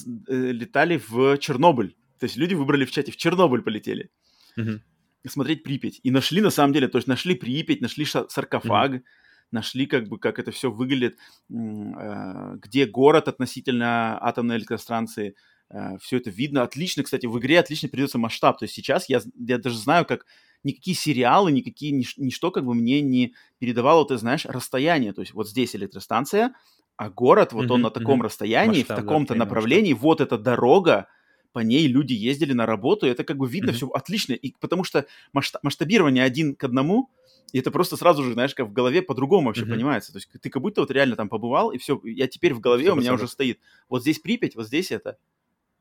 летали 0.53 1.01
в 1.09 1.37
Чернобыль. 1.37 1.95
То 2.19 2.25
есть 2.25 2.37
люди 2.39 2.55
выбрали 2.55 2.87
в 2.87 2.91
чате, 2.91 3.13
в 3.13 3.17
Чернобыль 3.17 3.61
полетели. 3.61 4.11
Mm-hmm. 4.59 4.81
Смотреть 5.29 5.63
Припять. 5.63 6.01
И 6.03 6.11
нашли, 6.11 6.41
на 6.41 6.51
самом 6.51 6.73
деле, 6.73 6.89
то 6.89 6.97
есть 6.97 7.09
нашли 7.09 7.35
Припять, 7.35 7.83
нашли 7.83 8.07
саркофаг, 8.07 8.93
mm-hmm. 8.93 9.03
нашли 9.51 9.87
как 9.87 10.09
бы, 10.09 10.19
как 10.19 10.39
это 10.39 10.53
все 10.53 10.71
выглядит, 10.71 11.19
э, 11.51 12.57
где 12.63 12.87
город 12.87 13.29
относительно 13.29 14.19
атомной 14.23 14.57
электростанции. 14.57 15.35
Э, 15.71 15.99
все 16.01 16.19
это 16.19 16.31
видно. 16.31 16.63
Отлично, 16.63 17.03
кстати, 17.03 17.27
в 17.27 17.39
игре 17.39 17.59
отлично 17.59 17.89
передается 17.89 18.19
масштаб. 18.19 18.59
То 18.59 18.65
есть 18.65 18.75
сейчас 18.75 19.09
я, 19.09 19.21
я 19.39 19.59
даже 19.59 19.79
знаю, 19.79 20.05
как 20.07 20.27
никакие 20.63 20.97
сериалы, 20.97 21.53
никакие, 21.53 21.93
нич, 21.93 22.17
ничто 22.17 22.51
как 22.51 22.65
бы 22.65 22.75
мне 22.75 23.01
не 23.01 23.35
передавало, 23.59 24.07
ты 24.07 24.17
знаешь, 24.19 24.45
расстояние. 24.45 25.13
То 25.13 25.23
есть 25.23 25.35
вот 25.35 25.49
здесь 25.49 25.75
электростанция, 25.77 26.55
а 26.97 27.11
город, 27.11 27.53
вот 27.53 27.67
mm-hmm, 27.67 27.73
он 27.73 27.83
на 27.83 27.91
таком 27.91 28.21
mm-hmm. 28.21 28.25
расстоянии, 28.25 28.79
Масштаб, 28.79 28.99
в 28.99 29.01
таком-то 29.01 29.35
да, 29.35 29.41
направлении, 29.41 29.93
масштаб. 29.93 30.05
вот 30.05 30.21
эта 30.21 30.39
дорога, 30.39 31.09
по 31.53 31.61
ней 31.61 31.87
люди 31.87 32.13
ездили 32.13 32.53
на 32.53 32.67
работу, 32.67 33.07
это 33.07 33.25
как 33.25 33.37
бы 33.37 33.49
видно 33.49 33.71
mm-hmm. 33.71 33.75
все 33.75 33.89
отлично, 33.89 34.33
и 34.33 34.55
потому 34.61 34.85
что 34.85 35.07
масштаб, 35.33 35.63
масштабирование 35.63 36.25
один 36.25 36.55
к 36.55 36.65
одному, 36.65 37.11
и 37.53 37.59
это 37.61 37.71
просто 37.71 37.97
сразу 37.97 38.25
же, 38.25 38.33
знаешь, 38.33 38.55
как 38.55 38.67
в 38.67 38.73
голове 38.73 39.03
по-другому 39.03 39.47
вообще 39.47 39.63
mm-hmm. 39.63 39.71
понимается. 39.71 40.13
То 40.13 40.19
есть 40.19 40.29
ты 40.41 40.51
как 40.51 40.63
будто 40.63 40.81
вот 40.81 40.91
реально 40.91 41.17
там 41.17 41.29
побывал, 41.29 41.71
и 41.71 41.79
все, 41.79 42.01
я 42.05 42.27
теперь 42.27 42.55
в 42.55 42.61
голове 42.61 42.87
100%. 42.87 42.91
у 42.91 42.97
меня 42.97 43.15
уже 43.15 43.29
стоит. 43.29 43.61
Вот 43.89 44.03
здесь 44.03 44.19
Припять, 44.19 44.57
вот 44.57 44.67
здесь 44.67 44.91
это, 44.91 45.19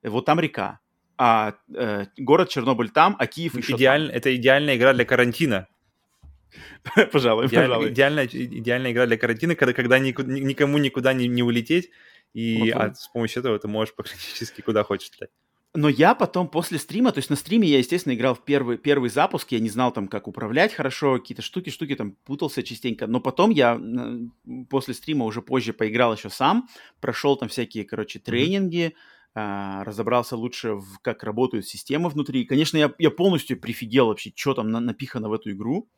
вот 0.10 0.26
там 0.26 0.40
река, 0.40 0.80
а 1.18 1.56
э, 1.74 2.06
город 2.18 2.50
Чернобыль 2.50 2.90
там, 2.90 3.16
а 3.20 3.28
Киев 3.28 3.58
еще 3.58 3.74
Идеаль... 3.74 4.08
там. 4.08 4.16
Это 4.16 4.36
идеальная 4.36 4.76
игра 4.76 4.94
для 4.94 5.06
карантина. 5.06 5.68
Пожалуй, 7.12 7.48
Идеаль, 7.48 7.68
пожалуй. 7.68 7.90
Идеальная, 7.90 8.26
идеальная 8.26 8.92
игра 8.92 9.06
для 9.08 9.18
карантина, 9.18 9.56
когда, 9.56 9.74
когда 9.74 10.00
никому 10.00 10.78
никуда 10.78 11.14
не, 11.14 11.28
не 11.28 11.44
улететь, 11.44 11.90
и 12.34 12.70
а, 12.70 12.94
с 12.94 13.08
помощью 13.10 13.42
этого 13.42 13.58
ты 13.60 13.68
можешь 13.68 13.94
практически 13.96 14.62
куда 14.62 14.84
хочешь 14.84 15.12
летать. 15.14 15.30
Но 15.78 15.90
я 15.90 16.16
потом 16.16 16.48
после 16.48 16.80
стрима, 16.80 17.12
то 17.12 17.18
есть 17.18 17.30
на 17.30 17.36
стриме 17.36 17.68
я, 17.68 17.80
естественно, 17.80 18.14
играл 18.14 18.34
в 18.34 18.46
первый, 18.46 18.78
первый 18.78 19.10
запуск, 19.10 19.52
я 19.52 19.60
не 19.60 19.70
знал 19.70 19.92
там, 19.92 20.08
как 20.08 20.30
управлять 20.30 20.74
хорошо, 20.74 21.20
какие-то 21.20 21.42
штуки, 21.42 21.70
штуки 21.70 21.96
там 21.96 22.14
путался 22.24 22.64
частенько. 22.64 23.08
Но 23.08 23.20
потом 23.20 23.50
я 23.50 23.78
после 24.70 24.94
стрима 24.94 25.26
уже 25.26 25.42
позже 25.42 25.74
поиграл 25.74 26.16
еще 26.16 26.30
сам, 26.30 26.70
прошел 27.02 27.36
там 27.36 27.50
всякие, 27.50 27.84
короче, 27.84 28.20
тренинги, 28.20 28.86
mm-hmm. 28.86 29.15
Разобрался 29.36 30.38
лучше, 30.38 30.76
в, 30.76 31.00
как 31.02 31.24
работают 31.24 31.68
системы 31.68 32.10
внутри. 32.10 32.46
Конечно, 32.46 32.78
я, 32.78 32.94
я 32.98 33.12
полностью 33.12 33.60
прифигел 33.60 34.08
вообще, 34.08 34.32
что 34.34 34.54
там 34.54 34.72
на, 34.72 34.80
напихано 34.80 35.30
в 35.30 35.34
эту 35.34 35.52
игру. 35.52 35.90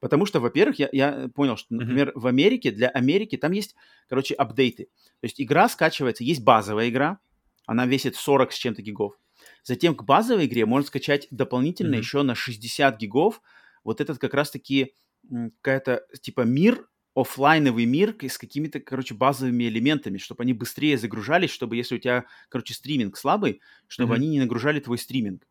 Потому 0.00 0.26
что, 0.26 0.40
во-первых, 0.40 0.80
я, 0.80 0.88
я 0.90 1.28
понял, 1.32 1.56
что, 1.56 1.72
например, 1.74 2.08
mm-hmm. 2.08 2.20
в 2.20 2.26
Америке, 2.26 2.72
для 2.72 2.88
Америки 2.88 3.36
там 3.36 3.52
есть, 3.52 3.76
короче, 4.08 4.34
апдейты. 4.34 4.86
То 5.20 5.24
есть 5.24 5.40
игра 5.40 5.68
скачивается, 5.68 6.24
есть 6.24 6.42
базовая 6.42 6.88
игра, 6.88 7.20
она 7.66 7.86
весит 7.86 8.16
40 8.16 8.52
с 8.52 8.56
чем-то 8.56 8.82
гигов. 8.82 9.16
Затем 9.62 9.94
к 9.94 10.02
базовой 10.02 10.46
игре 10.46 10.66
можно 10.66 10.88
скачать 10.88 11.28
дополнительно 11.30 11.94
mm-hmm. 11.94 11.98
еще 11.98 12.22
на 12.22 12.34
60 12.34 12.98
гигов. 12.98 13.40
Вот 13.84 14.00
этот 14.00 14.18
как 14.18 14.34
раз-таки 14.34 14.94
какая-то 15.60 16.04
типа 16.20 16.40
мир, 16.40 16.88
офлайновый 17.14 17.84
мир 17.84 18.16
с 18.20 18.38
какими-то, 18.38 18.80
короче, 18.80 19.14
базовыми 19.14 19.64
элементами, 19.64 20.18
чтобы 20.18 20.42
они 20.42 20.52
быстрее 20.52 20.96
загружались, 20.96 21.50
чтобы 21.50 21.76
если 21.76 21.96
у 21.96 21.98
тебя, 21.98 22.24
короче, 22.48 22.74
стриминг 22.74 23.16
слабый, 23.16 23.60
чтобы 23.86 24.14
mm-hmm. 24.14 24.16
они 24.16 24.28
не 24.28 24.40
нагружали 24.40 24.80
твой 24.80 24.98
стриминг. 24.98 25.46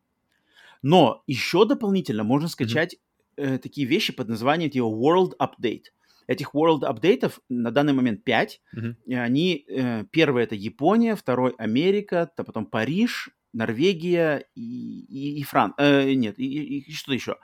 Но 0.82 1.22
еще 1.26 1.64
дополнительно 1.64 2.24
можно 2.24 2.48
скачать 2.48 2.96
mm-hmm. 3.36 3.54
э, 3.54 3.58
такие 3.58 3.86
вещи 3.86 4.12
под 4.12 4.28
названием 4.28 4.70
типа 4.70 4.84
World 4.84 5.32
Update. 5.38 5.84
Этих 6.28 6.54
world 6.54 6.84
апдейтов 6.84 7.40
на 7.48 7.70
данный 7.70 7.92
момент 7.92 8.22
5. 8.22 8.60
Uh-huh. 8.74 8.94
И 9.06 9.14
они, 9.14 9.64
э, 9.68 10.04
первый 10.10 10.44
это 10.44 10.54
Япония, 10.54 11.16
второй 11.16 11.52
Америка, 11.58 12.30
то 12.36 12.44
потом 12.44 12.64
Париж, 12.66 13.30
Норвегия 13.52 14.46
и, 14.54 15.00
и, 15.04 15.40
и 15.40 15.42
Фран... 15.42 15.74
Э, 15.78 16.12
нет, 16.12 16.38
и, 16.38 16.44
и, 16.44 16.78
и 16.88 16.92
что-то 16.92 17.14
еще. 17.14 17.36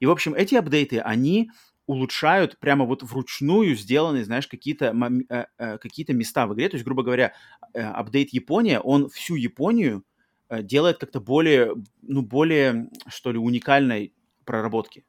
И, 0.00 0.06
в 0.06 0.10
общем, 0.10 0.34
эти 0.34 0.56
апдейты, 0.56 0.98
они 0.98 1.50
улучшают 1.86 2.58
прямо 2.58 2.84
вот 2.84 3.02
вручную 3.02 3.76
сделанные, 3.76 4.24
знаешь, 4.24 4.46
какие-то, 4.46 4.94
э, 5.28 5.44
э, 5.58 5.78
какие-то 5.78 6.12
места 6.14 6.46
в 6.46 6.54
игре. 6.54 6.68
То 6.68 6.76
есть, 6.76 6.84
грубо 6.84 7.02
говоря, 7.02 7.34
э, 7.72 7.80
апдейт 7.82 8.30
Япония, 8.32 8.80
он 8.80 9.08
всю 9.08 9.34
Японию 9.34 10.04
э, 10.48 10.62
делает 10.62 10.98
как-то 10.98 11.20
более, 11.20 11.74
ну, 12.02 12.22
более, 12.22 12.88
что 13.08 13.32
ли, 13.32 13.38
уникальной 13.38 14.14
проработки 14.44 15.04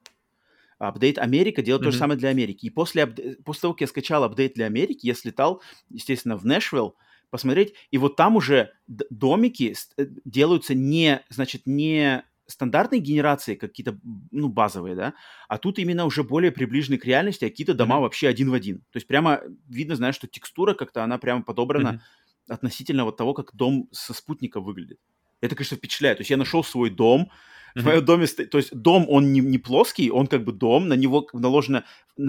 апдейт 0.78 1.17
Америка 1.17 1.61
делает 1.61 1.82
mm-hmm. 1.82 1.86
то 1.86 1.91
же 1.91 1.97
самое 1.97 2.19
для 2.19 2.30
Америки. 2.30 2.65
И 2.65 2.69
после, 2.69 3.03
апде... 3.03 3.38
после 3.43 3.61
того, 3.61 3.73
как 3.73 3.82
я 3.82 3.88
скачал 3.88 4.23
апдейт 4.23 4.53
для 4.53 4.65
Америки, 4.65 5.05
я 5.07 5.13
слетал, 5.13 5.61
естественно, 5.89 6.38
в 6.38 6.45
Нэшвилл 6.45 6.95
посмотреть, 7.30 7.73
и 7.91 7.97
вот 7.97 8.15
там 8.15 8.36
уже 8.36 8.71
домики 8.88 9.76
э, 9.97 10.05
делаются 10.26 10.73
не, 10.73 11.23
значит, 11.30 11.63
не 11.65 12.23
стандартной 12.48 13.00
генерации, 13.00 13.56
какие-то, 13.56 14.00
ну, 14.32 14.50
базовые, 14.50 14.96
да, 14.96 15.14
а 15.48 15.58
тут 15.58 15.80
именно 15.80 16.06
уже 16.06 16.24
более 16.24 16.52
приближены 16.52 16.98
к 16.98 17.06
реальности, 17.06 17.46
а 17.46 17.50
какие-то 17.50 17.74
дома 17.74 17.96
mm-hmm. 17.96 18.02
вообще 18.02 18.28
один 18.28 18.52
в 18.52 18.54
один. 18.54 18.80
То 18.91 18.98
есть 18.98 19.08
прямо 19.08 19.41
видно, 19.68 19.96
знаешь, 19.96 20.16
что 20.16 20.28
текстура 20.28 20.74
как-то, 20.74 21.04
она 21.04 21.18
прямо 21.18 21.43
подобрана 21.43 22.02
mm-hmm. 22.50 22.54
относительно 22.54 23.06
вот 23.06 23.18
того, 23.18 23.34
как 23.34 23.56
дом 23.56 23.89
со 23.91 24.14
спутника 24.14 24.60
выглядит. 24.60 25.00
Это, 25.41 25.56
конечно, 25.56 25.78
впечатляет. 25.78 26.18
То 26.18 26.22
есть 26.22 26.32
я 26.32 26.38
нашел 26.38 26.64
свой 26.64 26.89
дом, 26.89 27.32
в 27.76 27.84
моем 27.84 28.06
доме 28.06 28.26
стоит... 28.26 28.52
То 28.52 28.58
есть 28.58 28.74
дом, 28.74 29.06
он 29.10 29.34
не, 29.34 29.41
не 29.41 29.58
плоский, 29.58 30.10
он 30.10 30.28
как 30.28 30.46
бы 30.46 30.54
дом, 30.54 30.88
на 30.88 30.93
него 30.93 31.28
наложена 31.34 31.84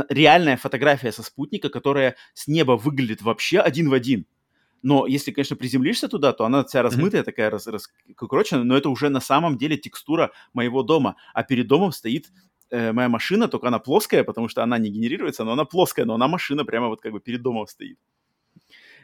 реальная 0.09 0.57
фотография 0.57 1.13
со 1.13 1.23
спутника, 1.23 1.69
которая 1.69 2.17
с 2.35 2.49
неба 2.49 2.73
выглядит 2.73 3.23
вообще 3.23 3.61
один 3.61 3.89
в 3.89 3.93
один. 3.93 4.27
Но 4.87 5.05
если, 5.09 5.33
конечно, 5.33 5.57
приземлишься 5.57 6.07
туда, 6.07 6.33
то 6.33 6.45
она 6.45 6.63
вся 6.63 6.81
размытая, 6.81 7.23
mm-hmm. 7.23 7.25
такая 7.25 7.51
раз, 7.51 7.67
раскукроченная, 7.67 8.63
но 8.63 8.77
это 8.77 8.89
уже 8.89 9.09
на 9.09 9.19
самом 9.19 9.59
деле 9.59 9.77
текстура 9.77 10.31
моего 10.53 10.85
дома. 10.85 11.17
А 11.35 11.43
перед 11.43 11.67
домом 11.67 11.91
стоит 11.91 12.27
э, 12.71 12.93
моя 12.93 13.09
машина, 13.09 13.49
только 13.49 13.67
она 13.67 13.81
плоская, 13.81 14.23
потому 14.23 14.47
что 14.49 14.63
она 14.63 14.79
не 14.79 14.89
генерируется, 14.89 15.43
но 15.43 15.55
она 15.55 15.65
плоская, 15.65 16.05
но 16.05 16.15
она 16.15 16.29
машина 16.29 16.65
прямо 16.65 16.87
вот 16.87 17.01
как 17.01 17.11
бы 17.11 17.19
перед 17.19 17.43
домом 17.43 17.67
стоит. 17.67 17.99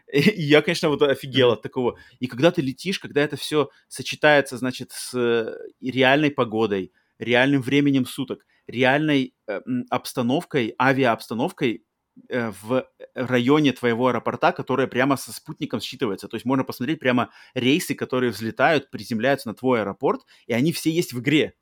И 0.12 0.42
я, 0.42 0.62
конечно, 0.62 0.88
вот 0.88 1.02
офигел 1.02 1.50
от 1.50 1.62
такого. 1.62 1.98
И 2.20 2.28
когда 2.28 2.52
ты 2.52 2.62
летишь, 2.62 3.00
когда 3.00 3.20
это 3.20 3.36
все 3.36 3.68
сочетается, 3.88 4.58
значит, 4.58 4.92
с 4.92 5.12
э, 5.18 5.52
реальной 5.80 6.30
погодой, 6.30 6.92
реальным 7.18 7.60
временем 7.60 8.06
суток, 8.06 8.46
реальной 8.68 9.34
э, 9.48 9.60
обстановкой, 9.90 10.76
авиаобстановкой 10.80 11.82
в 12.28 12.86
районе 13.14 13.72
твоего 13.72 14.08
аэропорта, 14.08 14.52
которая 14.52 14.86
прямо 14.86 15.16
со 15.16 15.32
спутником 15.32 15.80
считывается. 15.80 16.28
То 16.28 16.36
есть 16.36 16.44
можно 16.44 16.64
посмотреть 16.64 17.00
прямо 17.00 17.30
рейсы, 17.54 17.94
которые 17.94 18.30
взлетают, 18.30 18.90
приземляются 18.90 19.48
на 19.48 19.54
твой 19.54 19.80
аэропорт, 19.80 20.22
и 20.46 20.52
они 20.52 20.72
все 20.72 20.90
есть 20.90 21.12
в 21.12 21.20
игре 21.20 21.54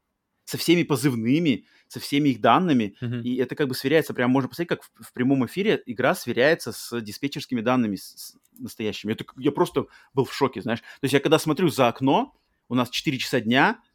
со 0.45 0.59
всеми 0.59 0.83
позывными, 0.83 1.67
со 1.87 2.01
всеми 2.01 2.31
их 2.31 2.41
данными, 2.41 2.97
mm-hmm. 3.01 3.23
и 3.23 3.37
это 3.37 3.55
как 3.55 3.69
бы 3.69 3.75
сверяется, 3.75 4.15
прямо 4.15 4.33
можно 4.33 4.49
посмотреть, 4.49 4.69
как 4.69 4.83
в, 4.83 5.09
в 5.09 5.13
прямом 5.13 5.47
эфире 5.47 5.81
игра 5.87 6.15
сверяется 6.15 6.73
с 6.73 7.01
диспетчерскими 7.01 7.61
данными 7.61 7.95
с, 7.97 8.17
с 8.17 8.37
настоящими. 8.59 9.13
Это, 9.13 9.25
я 9.37 9.53
просто 9.53 9.87
был 10.13 10.25
в 10.25 10.35
шоке, 10.35 10.61
знаешь. 10.61 10.81
То 10.81 11.05
есть 11.05 11.13
я 11.13 11.21
когда 11.21 11.39
смотрю 11.39 11.69
за 11.69 11.87
окно, 11.87 12.35
у 12.69 12.75
нас 12.75 12.91
4 12.91 13.19
часа 13.19 13.41
дня, 13.41 13.81
э, 13.81 13.90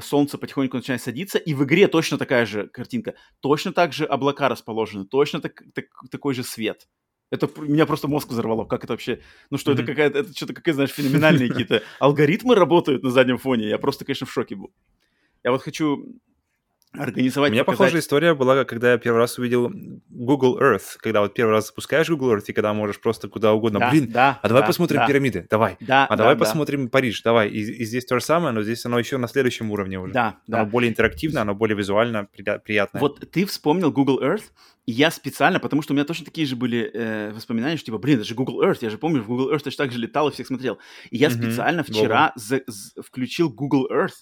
солнце 0.00 0.38
потихоньку 0.38 0.76
начинает 0.76 1.02
садиться, 1.02 1.38
и 1.38 1.54
в 1.54 1.64
игре 1.64 1.88
точно 1.88 2.18
такая 2.18 2.46
же 2.46 2.68
картинка, 2.68 3.14
точно 3.40 3.72
так 3.72 3.92
же 3.92 4.04
облака 4.04 4.48
расположены, 4.48 5.04
точно 5.04 5.40
так, 5.40 5.62
так, 5.74 5.86
такой 6.10 6.34
же 6.34 6.42
свет. 6.42 6.88
Это 7.30 7.48
меня 7.60 7.86
просто 7.86 8.06
мозг 8.06 8.28
взорвало. 8.28 8.64
Как 8.64 8.84
это 8.84 8.92
вообще? 8.92 9.20
Ну 9.50 9.58
что, 9.58 9.72
mm-hmm. 9.72 9.74
это 9.74 9.84
какая-то, 9.84 10.18
это 10.20 10.36
что-то 10.36 10.54
какие, 10.54 10.74
знаешь, 10.74 10.90
феноменальные 10.94 11.48
какие-то 11.48 11.82
алгоритмы 11.98 12.54
работают 12.54 13.02
на 13.02 13.10
заднем 13.10 13.38
фоне. 13.38 13.68
Я 13.68 13.78
просто, 13.78 14.04
конечно, 14.04 14.26
в 14.26 14.32
шоке 14.32 14.54
был. 14.54 14.72
Я 15.42 15.50
вот 15.50 15.62
хочу 15.62 16.20
организовать... 16.98 17.50
У 17.50 17.52
меня 17.52 17.64
показать... 17.64 17.78
похожая 17.78 18.00
история 18.00 18.34
была, 18.34 18.64
когда 18.64 18.92
я 18.92 18.98
первый 18.98 19.18
раз 19.18 19.38
увидел 19.38 19.70
Google 20.08 20.58
Earth, 20.60 20.96
когда 20.98 21.20
вот 21.20 21.34
первый 21.34 21.52
раз 21.52 21.68
запускаешь 21.68 22.08
Google 22.08 22.36
Earth, 22.36 22.44
и 22.48 22.52
когда 22.52 22.72
можешь 22.72 23.00
просто 23.00 23.28
куда 23.28 23.52
угодно, 23.52 23.80
да, 23.80 23.90
блин, 23.90 24.10
да, 24.10 24.38
а 24.42 24.48
давай 24.48 24.62
да, 24.62 24.66
посмотрим 24.66 25.00
да. 25.00 25.06
пирамиды, 25.06 25.46
давай, 25.50 25.76
да, 25.80 26.06
а 26.06 26.10
да, 26.10 26.16
давай 26.16 26.34
да. 26.34 26.38
посмотрим 26.38 26.88
Париж, 26.88 27.22
давай. 27.22 27.48
И, 27.48 27.60
и 27.60 27.84
здесь 27.84 28.04
то 28.04 28.18
же 28.18 28.24
самое, 28.24 28.52
но 28.52 28.62
здесь 28.62 28.84
оно 28.86 28.98
еще 28.98 29.16
на 29.16 29.28
следующем 29.28 29.70
уровне 29.70 29.98
уже. 29.98 30.12
Да, 30.12 30.36
да. 30.46 30.62
Оно 30.62 30.70
более 30.70 30.90
интерактивно, 30.90 31.42
оно 31.42 31.54
более 31.54 31.76
визуально 31.76 32.28
приятное. 32.64 33.00
Вот 33.00 33.30
ты 33.30 33.44
вспомнил 33.46 33.92
Google 33.92 34.22
Earth, 34.22 34.44
и 34.86 34.92
я 34.92 35.10
специально, 35.10 35.58
потому 35.58 35.82
что 35.82 35.92
у 35.92 35.96
меня 35.96 36.04
точно 36.04 36.24
такие 36.24 36.46
же 36.46 36.54
были 36.54 36.90
э, 36.94 37.32
воспоминания, 37.32 37.76
что 37.76 37.86
типа, 37.86 37.98
блин, 37.98 38.18
это 38.18 38.24
же 38.24 38.34
Google 38.34 38.62
Earth, 38.62 38.78
я 38.82 38.90
же 38.90 38.98
помню, 38.98 39.20
в 39.20 39.26
Google 39.26 39.52
Earth 39.52 39.64
точно 39.64 39.84
так 39.84 39.92
же 39.92 39.98
летал 39.98 40.28
и 40.28 40.32
всех 40.32 40.46
смотрел. 40.46 40.78
И 41.10 41.16
я 41.16 41.28
Мгм, 41.28 41.42
специально 41.42 41.82
вчера 41.82 42.32
за- 42.36 42.62
з- 42.66 42.92
включил 43.02 43.50
Google 43.50 43.88
Earth, 43.90 44.14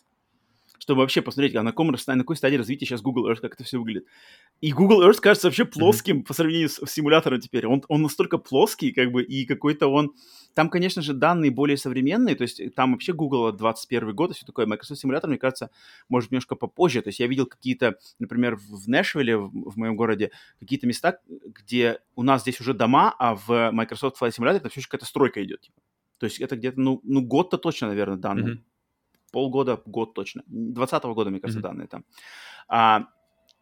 чтобы 0.84 1.00
вообще 1.00 1.22
посмотреть, 1.22 1.56
а 1.56 1.62
на, 1.62 1.70
каком, 1.70 1.88
на 1.88 2.18
какой 2.18 2.36
стадии 2.36 2.56
развития 2.56 2.84
сейчас 2.84 3.00
Google 3.00 3.30
Earth, 3.30 3.40
как 3.40 3.54
это 3.54 3.64
все 3.64 3.78
выглядит. 3.78 4.06
И 4.60 4.70
Google 4.70 5.02
Earth 5.08 5.18
кажется 5.18 5.48
вообще 5.48 5.64
плоским 5.64 6.22
по 6.22 6.34
сравнению 6.34 6.68
с, 6.68 6.74
с 6.74 6.90
симулятором 6.92 7.40
теперь. 7.40 7.66
Он, 7.66 7.82
он 7.88 8.02
настолько 8.02 8.36
плоский, 8.36 8.92
как 8.92 9.10
бы, 9.10 9.22
и 9.22 9.46
какой-то 9.46 9.86
он... 9.88 10.12
Там, 10.52 10.68
конечно 10.68 11.00
же, 11.00 11.14
данные 11.14 11.50
более 11.50 11.78
современные, 11.78 12.36
то 12.36 12.42
есть 12.42 12.60
там 12.74 12.92
вообще 12.92 13.14
Google 13.14 13.50
21 13.50 14.14
год 14.14 14.32
и 14.32 14.34
все 14.34 14.44
такое. 14.44 14.66
Microsoft 14.66 15.00
симулятор, 15.00 15.30
мне 15.30 15.38
кажется, 15.38 15.70
может 16.10 16.30
немножко 16.30 16.54
попозже. 16.54 17.00
То 17.00 17.08
есть 17.08 17.18
я 17.18 17.28
видел 17.28 17.46
какие-то, 17.46 17.96
например, 18.18 18.56
в 18.56 18.86
Нэшвилле, 18.86 19.38
в, 19.38 19.70
в 19.70 19.78
моем 19.78 19.96
городе, 19.96 20.32
какие-то 20.60 20.86
места, 20.86 21.18
где 21.26 22.00
у 22.14 22.22
нас 22.22 22.42
здесь 22.42 22.60
уже 22.60 22.74
дома, 22.74 23.14
а 23.18 23.34
в 23.34 23.70
Microsoft 23.72 24.20
Flight 24.20 24.32
Simulator 24.38 24.56
это 24.56 24.68
все 24.68 24.80
еще 24.80 24.88
какая-то 24.88 25.06
стройка 25.06 25.42
идет. 25.42 25.62
типа. 25.62 25.80
То 26.18 26.26
есть 26.26 26.40
это 26.40 26.56
где-то, 26.56 26.78
ну, 26.78 27.00
ну 27.04 27.22
год-то 27.22 27.56
точно, 27.56 27.88
наверное, 27.88 28.18
данные. 28.18 28.54
Мгм. 28.56 28.64
Полгода, 29.34 29.82
год 29.86 30.14
точно. 30.14 30.42
20 30.46 31.12
года, 31.14 31.30
мне 31.30 31.40
кажется, 31.40 31.58
Мгм. 31.58 31.68
данные 31.68 31.88
там. 31.88 32.04
А, 32.68 33.06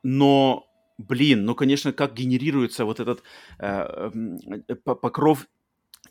но, 0.02 0.66
блин, 0.98 1.44
ну, 1.46 1.54
конечно, 1.54 1.92
как 1.92 2.14
генерируется 2.14 2.84
вот 2.84 3.00
этот 3.00 3.22
э, 3.58 4.10
м, 4.14 4.36
э, 4.68 4.74
по- 4.74 4.94
покров 4.94 5.46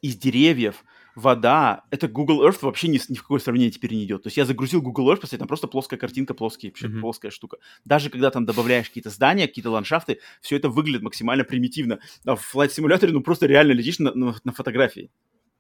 из 0.02 0.16
деревьев, 0.16 0.84
вода, 1.16 1.84
это 1.92 2.08
Google 2.08 2.48
Earth 2.48 2.60
вообще 2.62 2.88
ни, 2.88 3.00
ни 3.10 3.16
в 3.18 3.22
какое 3.22 3.40
сравнение 3.40 3.70
теперь 3.72 3.94
не 3.94 4.04
идет. 4.06 4.24
То 4.24 4.28
есть 4.28 4.38
я 4.38 4.46
загрузил 4.46 4.82
Google 4.82 5.12
Earth, 5.12 5.20
посмотри, 5.22 5.38
там 5.40 5.48
просто 5.48 5.68
плоская 5.68 6.00
картинка, 6.00 6.34
плоский, 6.34 6.70
вообще 6.70 6.88
Мгм. 6.88 7.02
плоская 7.02 7.32
штука. 7.32 7.58
Даже 7.86 8.10
когда 8.10 8.32
там 8.32 8.46
добавляешь 8.46 8.88
какие-то 8.88 9.10
здания, 9.10 9.48
какие-то 9.48 9.70
ландшафты, 9.70 10.20
все 10.42 10.56
это 10.56 10.70
выглядит 10.70 11.02
максимально 11.04 11.44
примитивно. 11.44 12.00
А 12.26 12.36
в 12.36 12.56
Flight 12.56 12.70
Simulator, 12.70 13.12
ну, 13.12 13.22
просто 13.22 13.46
реально 13.46 13.74
летишь 13.74 14.00
на, 14.00 14.14
на- 14.16 14.36
на 14.44 14.52
фотографии. 14.54 15.12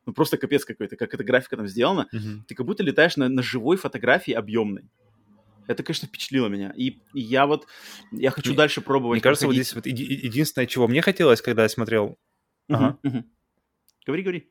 Ну, 0.05 0.13
просто 0.13 0.37
капец 0.37 0.65
какой-то, 0.65 0.95
как 0.95 1.13
эта 1.13 1.23
графика 1.23 1.57
там 1.57 1.67
сделана. 1.67 2.07
Мгм. 2.11 2.43
Ты 2.47 2.55
как 2.55 2.65
будто 2.65 2.83
летаешь 2.83 3.17
на, 3.17 3.29
на 3.29 3.41
живой 3.43 3.77
фотографии 3.77 4.33
объемной. 4.33 4.89
Это, 5.67 5.83
конечно, 5.83 6.07
впечатлило 6.07 6.47
меня. 6.47 6.73
И, 6.75 6.97
и 7.13 7.21
я 7.21 7.45
вот, 7.45 7.67
я 8.11 8.31
хочу 8.31 8.49
Мне- 8.49 8.57
дальше 8.57 8.81
пробовать. 8.81 9.17
Мне 9.17 9.21
кажется, 9.21 9.45
вот 9.45 9.51
проходить. 9.55 9.67
здесь 9.67 9.75
вот 9.75 9.85
еди- 9.85 10.25
единственное, 10.27 10.65
чего 10.65 10.87
мне 10.87 11.01
хотелось, 11.01 11.41
когда 11.41 11.63
я 11.63 11.69
смотрел 11.69 12.17
Мгм, 12.67 12.83
Ага. 12.83 12.97
мгм. 13.03 13.25
Говори, 14.05 14.23
говори. 14.23 14.49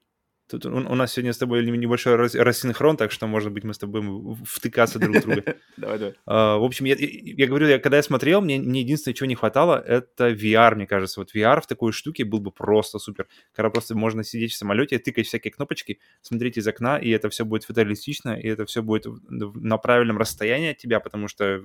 Тут 0.50 0.66
у, 0.66 0.70
у 0.70 0.94
нас 0.94 1.12
сегодня 1.12 1.32
с 1.32 1.38
тобой 1.38 1.64
небольшой 1.64 2.16
рас- 2.16 2.34
рассинхрон, 2.34 2.96
так 2.96 3.12
что, 3.12 3.26
может 3.26 3.52
быть, 3.52 3.64
мы 3.64 3.72
с 3.72 3.78
тобой 3.78 4.02
втыкаться 4.44 4.98
друг 4.98 5.16
в 5.16 5.22
друга. 5.22 5.44
Давай, 5.76 5.98
давай. 5.98 6.14
А, 6.26 6.58
В 6.58 6.64
общем, 6.64 6.84
я, 6.86 7.46
говорю, 7.46 7.68
я, 7.68 7.78
когда 7.78 7.96
я 7.96 8.02
смотрел, 8.02 8.40
мне, 8.40 8.58
мне 8.58 8.80
единственное, 8.80 9.14
чего 9.14 9.26
не 9.26 9.34
хватало, 9.34 9.78
это 9.80 10.30
VR, 10.30 10.74
мне 10.74 10.86
кажется. 10.86 11.20
Вот 11.20 11.34
VR 11.34 11.60
в 11.60 11.66
такой 11.66 11.92
штуке 11.92 12.24
был 12.24 12.40
бы 12.40 12.50
просто 12.50 12.98
супер. 12.98 13.28
Когда 13.52 13.70
просто 13.70 13.96
можно 13.96 14.24
сидеть 14.24 14.52
в 14.52 14.56
самолете, 14.56 14.98
тыкать 14.98 15.26
всякие 15.26 15.52
кнопочки, 15.52 15.98
смотреть 16.20 16.58
из 16.58 16.66
окна, 16.66 16.98
и 16.98 17.08
это 17.10 17.30
все 17.30 17.44
будет 17.44 17.64
фотореалистично, 17.64 18.38
и 18.38 18.46
это 18.48 18.66
все 18.66 18.82
будет 18.82 19.06
на 19.28 19.78
правильном 19.78 20.18
расстоянии 20.18 20.72
от 20.72 20.78
тебя, 20.78 21.00
потому 21.00 21.28
что 21.28 21.44
э, 21.44 21.60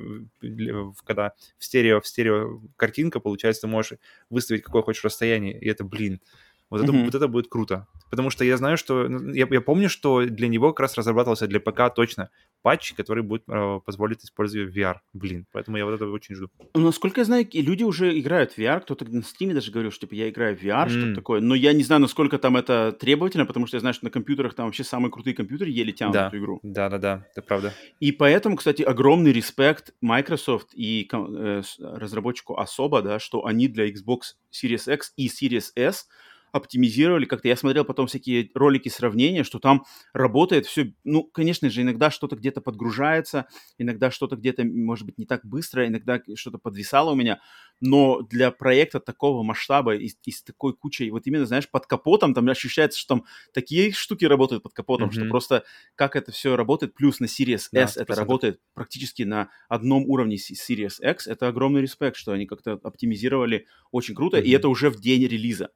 когда 1.04 1.34
в 1.58 1.66
стерео, 1.66 2.00
в 2.00 2.08
стерео 2.08 2.62
картинка, 2.78 3.20
получается, 3.20 3.64
ты 3.64 3.68
можешь 3.68 3.94
выставить 4.30 4.64
какое 4.64 4.82
хочешь 4.84 5.04
расстояние, 5.04 5.60
и 5.60 5.68
это, 5.68 5.84
блин, 5.84 6.22
вот 6.70 6.82
это, 6.82 6.92
Мгм. 6.92 7.06
вот 7.06 7.16
это 7.16 7.28
будет 7.28 7.48
круто. 7.48 7.88
Потому 8.10 8.30
что 8.30 8.45
я 8.45 8.58
знаю, 8.58 8.78
что... 8.78 9.08
ну, 9.08 9.34
Я, 9.34 9.47
я 9.49 9.62
помню, 9.62 9.89
что 9.89 10.26
для 10.26 10.47
него 10.47 10.72
как 10.74 10.82
раз 10.82 10.97
разрабатывался 10.97 11.47
для 11.47 11.60
ПК 11.60 11.93
точно 11.93 12.30
патч, 12.62 12.93
который 12.93 13.22
будет 13.24 13.43
э, 13.47 13.80
позволить 13.86 14.24
использовать 14.24 14.76
VR. 14.76 14.95
Блин, 15.14 15.45
поэтому 15.51 15.78
я 15.78 15.86
вот 15.86 15.93
это 15.95 16.08
очень 16.10 16.34
жду. 16.36 16.49
Насколько 16.74 17.22
я 17.22 17.26
знаю, 17.26 17.47
люди 17.53 17.84
уже 17.84 18.18
играют 18.20 18.53
в 18.53 18.58
VR. 18.58 18.82
Кто-то 18.82 19.06
на 19.06 19.20
Steam 19.20 19.53
даже 19.53 19.72
говорил, 19.72 19.91
что 19.91 20.08
типа 20.08 20.16
я 20.16 20.30
играю 20.30 20.58
в 20.58 20.62
VR, 20.64 20.89
что-то 20.89 21.08
М. 21.08 21.16
такое. 21.16 21.41
Но 21.41 21.53
я 21.56 21.74
не 21.74 21.84
знаю, 21.84 22.01
насколько 22.01 22.39
там 22.39 22.58
это 22.58 22.91
требовательно, 22.91 23.45
потому 23.45 23.68
что 23.68 23.78
я 23.78 23.82
знаю, 23.82 23.93
что 23.93 24.06
на 24.06 24.10
компьютерах 24.12 24.56
там 24.56 24.66
вообще 24.66 24.84
самые 24.84 25.12
крутые 25.12 25.36
компьютеры 25.36 25.70
еле 25.70 25.91
тянут 25.93 26.14
Да. 26.14 26.28
эту 26.28 26.38
игру. 26.39 26.60
Да-да-да, 26.64 27.28
это 27.32 27.41
правда. 27.43 27.74
И 27.99 28.12
поэтому, 28.12 28.56
кстати, 28.56 28.82
огромный 28.82 29.32
респект 29.32 29.93
Microsoft 30.01 30.70
и 30.74 31.08
э, 31.12 31.62
разработчику 31.80 32.58
особо, 32.58 33.01
да, 33.01 33.20
что 33.20 33.45
они 33.45 33.68
для 33.68 33.88
Xbox 33.89 34.36
Series 34.51 34.91
X 34.93 35.14
и 35.18 35.28
Series 35.28 35.72
S 35.76 36.08
оптимизировали. 36.56 37.26
Как-то 37.26 37.47
я 37.47 37.56
смотрел 37.56 37.86
потом 37.86 38.08
всякие 38.08 38.49
ролики 38.56 38.89
сравнения, 38.89 39.43
что 39.43 39.60
там 39.60 39.86
работает 40.14 40.66
все. 40.66 40.93
Ну, 41.03 41.24
конечно 41.24 41.70
же, 41.70 41.82
иногда 41.82 42.10
что-то 42.12 42.36
где-то 42.36 42.62
подгружается, 42.62 43.47
иногда 43.78 44.12
что-то 44.12 44.36
где-то, 44.36 44.64
может 44.64 45.06
быть, 45.06 45.18
не 45.18 45.26
так 45.26 45.45
быстро, 45.45 45.88
иногда 45.88 46.22
что-то 46.36 46.58
подвисало 46.58 47.12
у 47.12 47.16
меня. 47.16 47.41
Но 47.82 48.22
для 48.22 48.51
проекта 48.51 48.99
такого 48.99 49.43
масштаба 49.43 49.95
и, 49.95 50.08
и 50.24 50.32
с 50.32 50.43
такой 50.43 50.74
кучей, 50.74 51.12
вот 51.12 51.28
именно, 51.28 51.45
знаешь, 51.45 51.70
под 51.70 51.86
капотом, 51.88 52.34
там 52.34 52.47
ощущается, 52.47 52.97
что 52.97 53.16
там 53.16 53.26
такие 53.53 53.91
штуки 53.91 54.26
работают 54.26 54.64
под 54.64 54.74
капотом, 54.74 55.12
что 55.12 55.26
Мгм. 55.26 55.26
просто 55.26 55.66
как 55.95 56.16
это 56.16 56.32
все 56.32 56.56
работает, 56.56 56.93
плюс 56.95 57.20
на 57.20 57.26
Series 57.26 57.70
S 57.74 57.97
это 57.97 58.16
100%. 58.16 58.16
работает 58.16 58.62
практически 58.74 59.24
на 59.24 59.49
одном 59.68 60.06
уровне 60.10 60.38
с 60.38 60.51
Series 60.51 61.01
X, 61.01 61.28
это 61.28 61.47
огромный 61.47 61.82
респект, 61.82 62.16
что 62.18 62.32
они 62.32 62.45
как-то 62.45 62.74
оптимизировали 62.84 63.68
очень 63.91 64.16
круто, 64.16 64.38
и 64.39 64.49
Мгм. 64.49 64.51
это 64.51 64.70
уже 64.70 64.89
в 64.89 64.99
день 64.99 65.26
релиза. 65.28 65.70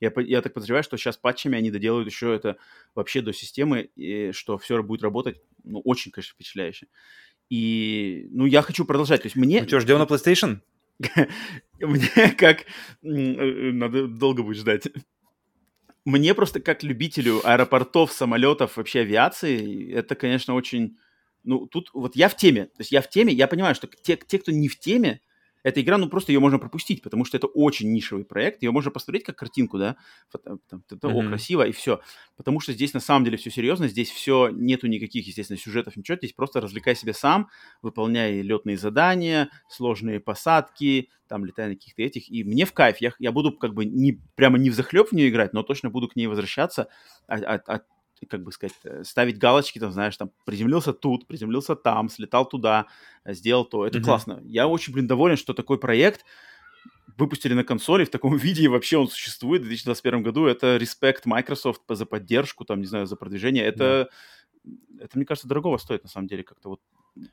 Я, 0.00 0.12
я 0.16 0.42
так 0.42 0.52
подозреваю, 0.52 0.82
что 0.82 0.96
сейчас 0.96 1.16
патчами 1.16 1.56
они 1.56 1.70
доделают 1.70 2.08
еще 2.08 2.34
это 2.34 2.56
вообще 2.94 3.20
до 3.20 3.32
системы, 3.32 3.90
и 3.96 4.32
что 4.32 4.58
все 4.58 4.82
будет 4.82 5.02
работать, 5.02 5.40
ну, 5.62 5.80
очень, 5.80 6.10
конечно, 6.10 6.34
впечатляюще. 6.34 6.88
И, 7.50 8.26
ну, 8.30 8.46
я 8.46 8.62
хочу 8.62 8.84
продолжать. 8.84 9.22
То 9.22 9.26
есть 9.26 9.36
мне... 9.36 9.60
Ну 9.62 9.68
что, 9.68 9.80
ждем 9.80 9.98
на 9.98 10.04
PlayStation? 10.04 10.60
Мне 11.80 12.34
как... 12.38 12.62
э, 12.62 12.64
Надо 13.02 14.06
долго 14.06 14.42
будет 14.42 14.58
ждать. 14.58 14.88
Мне 16.04 16.34
просто 16.34 16.60
как 16.60 16.82
любителю 16.82 17.40
аэропортов, 17.44 18.12
самолетов, 18.12 18.76
вообще 18.76 19.00
авиации, 19.00 19.92
это, 19.92 20.14
конечно, 20.14 20.54
очень... 20.54 20.96
Ну, 21.42 21.66
тут 21.66 21.90
вот 21.92 22.16
я 22.16 22.28
в 22.28 22.36
теме. 22.36 22.66
То 22.66 22.80
есть 22.80 22.92
я 22.92 23.02
в 23.02 23.08
теме, 23.08 23.32
я 23.32 23.48
понимаю, 23.48 23.74
что 23.74 23.86
те, 23.86 24.16
те 24.16 24.38
кто 24.38 24.50
не 24.52 24.68
в 24.68 24.78
теме, 24.78 25.20
эта 25.64 25.80
игра, 25.80 25.98
ну, 25.98 26.08
просто 26.08 26.30
ее 26.30 26.38
можно 26.38 26.58
пропустить, 26.60 27.02
потому 27.02 27.24
что 27.24 27.36
это 27.36 27.48
очень 27.48 27.90
нишевый 27.92 28.24
проект, 28.24 28.62
ее 28.62 28.70
можно 28.70 28.90
посмотреть 28.92 29.24
как 29.24 29.36
картинку, 29.36 29.78
да, 29.78 29.96
там, 30.44 30.60
это, 30.90 31.08
о, 31.08 31.22
Мгм. 31.22 31.30
красиво, 31.30 31.66
и 31.66 31.72
все. 31.72 32.00
Потому 32.36 32.60
что 32.60 32.72
здесь 32.72 32.92
на 32.94 33.00
самом 33.00 33.24
деле 33.24 33.38
все 33.38 33.50
серьезно, 33.50 33.88
здесь 33.88 34.10
все, 34.10 34.50
нету 34.50 34.86
никаких, 34.86 35.26
естественно, 35.26 35.58
сюжетов, 35.58 35.96
ничего, 35.96 36.16
здесь 36.18 36.34
просто 36.34 36.60
развлекай 36.60 36.94
себя 36.94 37.14
сам, 37.14 37.48
выполняй 37.82 38.42
летные 38.42 38.76
задания, 38.76 39.48
сложные 39.68 40.20
посадки, 40.20 41.08
там, 41.28 41.46
летай 41.46 41.68
на 41.68 41.74
каких-то 41.74 42.02
этих, 42.02 42.30
и 42.30 42.44
мне 42.44 42.66
в 42.66 42.72
кайф, 42.74 42.98
я, 43.00 43.12
я 43.18 43.32
буду 43.32 43.52
как 43.52 43.72
бы 43.72 43.86
не, 43.86 44.20
прямо 44.34 44.58
не 44.58 44.68
в 44.68 44.74
захлеб 44.74 45.08
в 45.08 45.12
нее 45.12 45.30
играть, 45.30 45.54
но 45.54 45.62
точно 45.62 45.88
буду 45.88 46.08
к 46.08 46.16
ней 46.16 46.26
возвращаться, 46.26 46.88
а- 47.26 47.36
а- 47.36 47.62
а 47.66 47.80
как 48.24 48.42
бы 48.42 48.52
сказать, 48.52 48.74
э, 48.84 49.04
ставить 49.04 49.38
галочки, 49.38 49.78
там, 49.78 49.92
знаешь, 49.92 50.16
там, 50.16 50.30
приземлился 50.44 50.92
тут, 50.92 51.26
приземлился 51.26 51.76
там, 51.76 52.08
слетал 52.08 52.48
туда, 52.48 52.86
сделал 53.24 53.64
то. 53.64 53.86
Это 53.86 53.98
mm-hmm. 53.98 54.02
классно. 54.02 54.40
Я 54.44 54.68
очень, 54.68 54.92
блин, 54.92 55.06
доволен, 55.06 55.36
что 55.36 55.54
такой 55.54 55.78
проект 55.78 56.24
выпустили 57.16 57.54
на 57.54 57.64
консоли 57.64 58.04
в 58.04 58.10
таком 58.10 58.36
виде, 58.38 58.64
и 58.64 58.68
вообще 58.68 58.96
он 58.96 59.08
существует 59.08 59.62
в 59.62 59.66
2021 59.66 60.22
году. 60.22 60.46
Это 60.46 60.76
респект 60.76 61.26
Microsoft 61.26 61.82
за 61.88 62.06
поддержку, 62.06 62.64
там, 62.64 62.80
не 62.80 62.86
знаю, 62.86 63.06
за 63.06 63.16
продвижение. 63.16 63.64
Это, 63.64 64.08
yeah. 64.64 65.00
это 65.00 65.16
мне 65.16 65.26
кажется, 65.26 65.48
дорогого 65.48 65.76
стоит, 65.78 66.02
на 66.02 66.08
самом 66.08 66.28
деле, 66.28 66.42
как-то 66.42 66.70
вот 66.70 66.80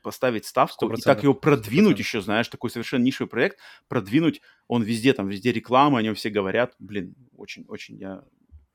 поставить 0.02 0.46
ставку 0.46 0.86
100%. 0.86 0.98
и 0.98 1.02
так 1.02 1.22
его 1.22 1.34
продвинуть 1.34 1.96
100%. 1.96 1.98
еще, 1.98 2.20
знаешь, 2.20 2.48
такой 2.48 2.70
совершенно 2.70 3.02
нишевый 3.02 3.28
проект, 3.28 3.58
продвинуть, 3.88 4.40
он 4.68 4.82
везде, 4.82 5.12
там, 5.12 5.28
везде 5.28 5.52
реклама, 5.52 5.98
о 5.98 6.02
нем 6.02 6.14
все 6.14 6.30
говорят. 6.30 6.74
Блин, 6.78 7.14
очень-очень 7.36 7.96
я 7.98 8.22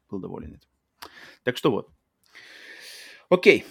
был 0.10 0.20
доволен 0.20 0.56
этим. 0.56 0.70
Так 1.44 1.58
что 1.58 1.72
вот. 1.72 1.90
Окей. 3.30 3.66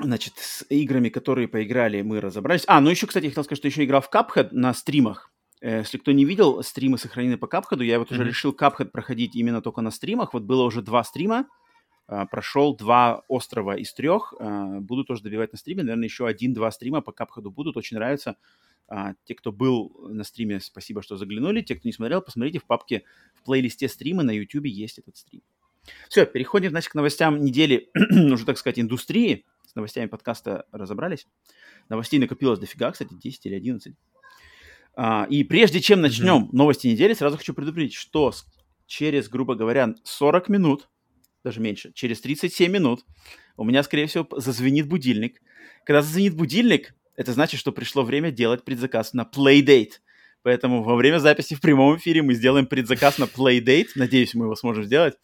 Значит, 0.00 0.34
с 0.36 0.64
играми, 0.68 1.08
которые 1.08 1.46
поиграли, 1.48 2.02
мы 2.02 2.20
разобрались. 2.20 2.64
А, 2.66 2.80
ну 2.80 2.90
еще, 2.90 3.06
кстати, 3.06 3.24
я 3.24 3.30
хотел 3.30 3.44
сказать, 3.44 3.58
что 3.58 3.68
еще 3.68 3.84
играл 3.84 4.00
в 4.00 4.10
Cuphead 4.12 4.48
на 4.50 4.74
стримах. 4.74 5.32
Э, 5.60 5.78
если 5.78 5.98
кто 5.98 6.12
не 6.12 6.24
видел, 6.24 6.62
стримы 6.62 6.98
сохранены 6.98 7.38
по 7.38 7.46
Cuphead. 7.46 7.82
Я 7.84 7.98
вот 7.98 8.10
mm-hmm. 8.10 8.14
уже 8.14 8.24
решил 8.24 8.52
Cuphead 8.52 8.86
проходить 8.86 9.36
именно 9.36 9.62
только 9.62 9.80
на 9.80 9.90
стримах. 9.90 10.34
Вот 10.34 10.42
было 10.42 10.64
уже 10.64 10.82
два 10.82 11.04
стрима. 11.04 11.46
Uh, 12.06 12.26
прошел 12.30 12.76
два 12.76 13.22
острова 13.28 13.78
из 13.78 13.94
трех. 13.94 14.34
Uh, 14.38 14.80
буду 14.80 15.04
тоже 15.04 15.22
добивать 15.22 15.52
на 15.52 15.58
стриме. 15.58 15.82
Наверное, 15.84 16.04
еще 16.04 16.26
один-два 16.26 16.70
стрима 16.70 17.00
по 17.00 17.12
Cuphead 17.12 17.48
будут. 17.48 17.78
Очень 17.78 17.96
нравится. 17.96 18.36
Uh, 18.92 19.14
те, 19.24 19.34
кто 19.34 19.52
был 19.52 20.08
на 20.10 20.22
стриме, 20.22 20.60
спасибо, 20.60 21.02
что 21.02 21.16
заглянули. 21.16 21.62
Те, 21.62 21.76
кто 21.76 21.88
не 21.88 21.94
смотрел, 21.94 22.20
посмотрите 22.20 22.58
в 22.58 22.66
папке 22.66 23.04
в 23.34 23.42
плейлисте 23.42 23.88
стримы 23.88 24.22
на 24.22 24.32
YouTube 24.32 24.66
есть 24.66 24.98
этот 24.98 25.16
стрим. 25.16 25.40
Все, 26.08 26.26
переходим, 26.26 26.70
значит, 26.70 26.90
к 26.90 26.94
новостям 26.94 27.40
недели, 27.40 27.90
уже, 28.32 28.44
так 28.44 28.58
сказать, 28.58 28.78
индустрии. 28.78 29.44
С 29.66 29.74
новостями 29.74 30.06
подкаста 30.06 30.66
разобрались. 30.70 31.26
Новостей 31.88 32.20
накопилось 32.20 32.58
дофига, 32.58 32.92
кстати, 32.92 33.12
10 33.12 33.46
или 33.46 33.54
11. 33.56 33.94
А, 34.96 35.26
и 35.28 35.42
прежде 35.44 35.80
чем 35.80 36.00
начнем 36.00 36.44
mm-hmm. 36.44 36.48
новости 36.52 36.86
недели, 36.86 37.14
сразу 37.14 37.36
хочу 37.36 37.54
предупредить, 37.54 37.94
что 37.94 38.32
через, 38.86 39.28
грубо 39.28 39.54
говоря, 39.54 39.94
40 40.04 40.48
минут, 40.48 40.88
даже 41.42 41.60
меньше, 41.60 41.92
через 41.92 42.20
37 42.20 42.70
минут 42.70 43.04
у 43.56 43.64
меня, 43.64 43.82
скорее 43.82 44.06
всего, 44.06 44.26
зазвенит 44.36 44.88
будильник. 44.88 45.40
Когда 45.84 46.02
зазвенит 46.02 46.34
будильник, 46.34 46.94
это 47.16 47.32
значит, 47.32 47.60
что 47.60 47.72
пришло 47.72 48.02
время 48.02 48.30
делать 48.30 48.64
предзаказ 48.64 49.12
на 49.12 49.22
Playdate. 49.22 50.00
Поэтому 50.42 50.82
во 50.82 50.96
время 50.96 51.18
записи 51.18 51.54
в 51.54 51.60
прямом 51.60 51.96
эфире 51.96 52.22
мы 52.22 52.34
сделаем 52.34 52.66
предзаказ 52.66 53.18
на 53.18 53.24
Playdate. 53.24 53.88
Надеюсь, 53.94 54.34
мы 54.34 54.46
его 54.46 54.56
сможем 54.56 54.84
сделать. 54.84 55.14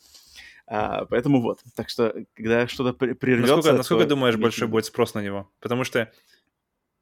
А, 0.72 1.04
поэтому 1.06 1.42
вот. 1.42 1.58
Так 1.74 1.88
что, 1.88 2.14
когда 2.34 2.68
что-то 2.68 2.92
прервется... 2.92 3.56
Насколько, 3.56 3.76
насколько 3.76 4.06
думаешь, 4.06 4.36
большой 4.36 4.68
будет 4.68 4.84
спрос 4.84 5.14
на 5.14 5.20
него? 5.20 5.50
Потому 5.58 5.82
что 5.82 6.12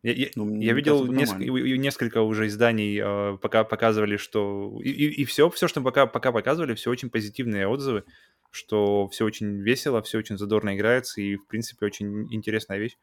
я, 0.02 0.12
я, 0.12 0.28
ну, 0.36 0.58
я 0.58 0.72
видел 0.72 1.04
несколько, 1.06 1.44
несколько 1.44 2.22
уже 2.22 2.46
изданий, 2.46 2.98
э, 2.98 3.36
пока 3.36 3.64
показывали, 3.64 4.16
что... 4.16 4.80
И, 4.82 4.88
и, 4.88 5.22
и 5.22 5.24
все, 5.26 5.50
все, 5.50 5.68
что 5.68 5.82
пока, 5.82 6.06
пока 6.06 6.32
показывали, 6.32 6.74
все 6.74 6.90
очень 6.90 7.10
позитивные 7.10 7.68
отзывы, 7.68 8.04
что 8.50 9.06
все 9.08 9.26
очень 9.26 9.60
весело, 9.60 10.00
все 10.00 10.16
очень 10.16 10.38
задорно 10.38 10.74
играется, 10.74 11.20
и, 11.20 11.36
в 11.36 11.46
принципе, 11.46 11.84
очень 11.84 12.32
интересная 12.32 12.78
вещь. 12.78 12.96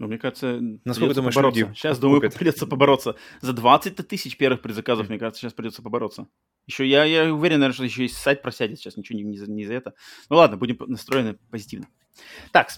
Ну, 0.00 0.06
мне 0.06 0.16
кажется, 0.16 0.58
насколько 0.86 1.12
думаешь, 1.12 1.34
побороться. 1.34 1.60
люди 1.60 1.74
Сейчас, 1.74 1.98
думаю, 1.98 2.22
купят? 2.22 2.34
придется 2.34 2.66
побороться. 2.66 3.16
За 3.42 3.52
20 3.52 3.96
тысяч 4.08 4.38
первых 4.38 4.62
предзаказов, 4.62 5.10
мне 5.10 5.18
кажется, 5.18 5.42
сейчас 5.42 5.52
придется 5.52 5.82
побороться. 5.82 6.26
Еще 6.66 6.86
я, 6.86 7.04
я 7.04 7.30
уверен, 7.30 7.58
наверное, 7.58 7.74
что 7.74 7.84
еще 7.84 8.06
и 8.06 8.08
сайт 8.08 8.40
просядет 8.40 8.78
сейчас, 8.78 8.96
ничего 8.96 9.18
не, 9.18 9.24
не, 9.24 9.36
за, 9.36 9.50
не 9.50 9.66
за 9.66 9.74
это. 9.74 9.92
Ну 10.30 10.36
ладно, 10.36 10.56
будем 10.56 10.78
настроены 10.86 11.36
позитивно. 11.50 11.86
Так, 12.50 12.68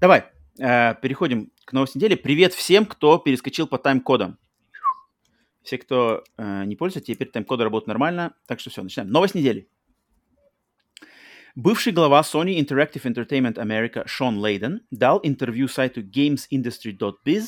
давай, 0.00 0.24
э, 0.58 0.96
переходим 1.00 1.52
к 1.64 1.72
новости 1.72 1.98
недели. 1.98 2.16
Привет 2.16 2.52
всем, 2.52 2.84
кто 2.84 3.16
перескочил 3.18 3.68
по 3.68 3.78
тайм-кодам. 3.78 4.36
Все, 5.62 5.78
кто 5.78 6.24
э, 6.36 6.64
не 6.64 6.74
пользуется, 6.74 7.06
теперь 7.06 7.28
тайм-коды 7.28 7.62
работают 7.62 7.86
нормально. 7.86 8.34
Так 8.48 8.58
что 8.58 8.70
все, 8.70 8.82
начинаем. 8.82 9.12
Новость 9.12 9.36
недели. 9.36 9.68
Бывший 11.54 11.92
глава 11.92 12.22
Sony 12.22 12.58
Interactive 12.58 13.02
Entertainment 13.04 13.56
America 13.56 14.04
Шон 14.06 14.38
Лейден 14.38 14.80
дал 14.90 15.20
интервью 15.22 15.68
сайту 15.68 16.00
gamesindustry.biz, 16.00 17.44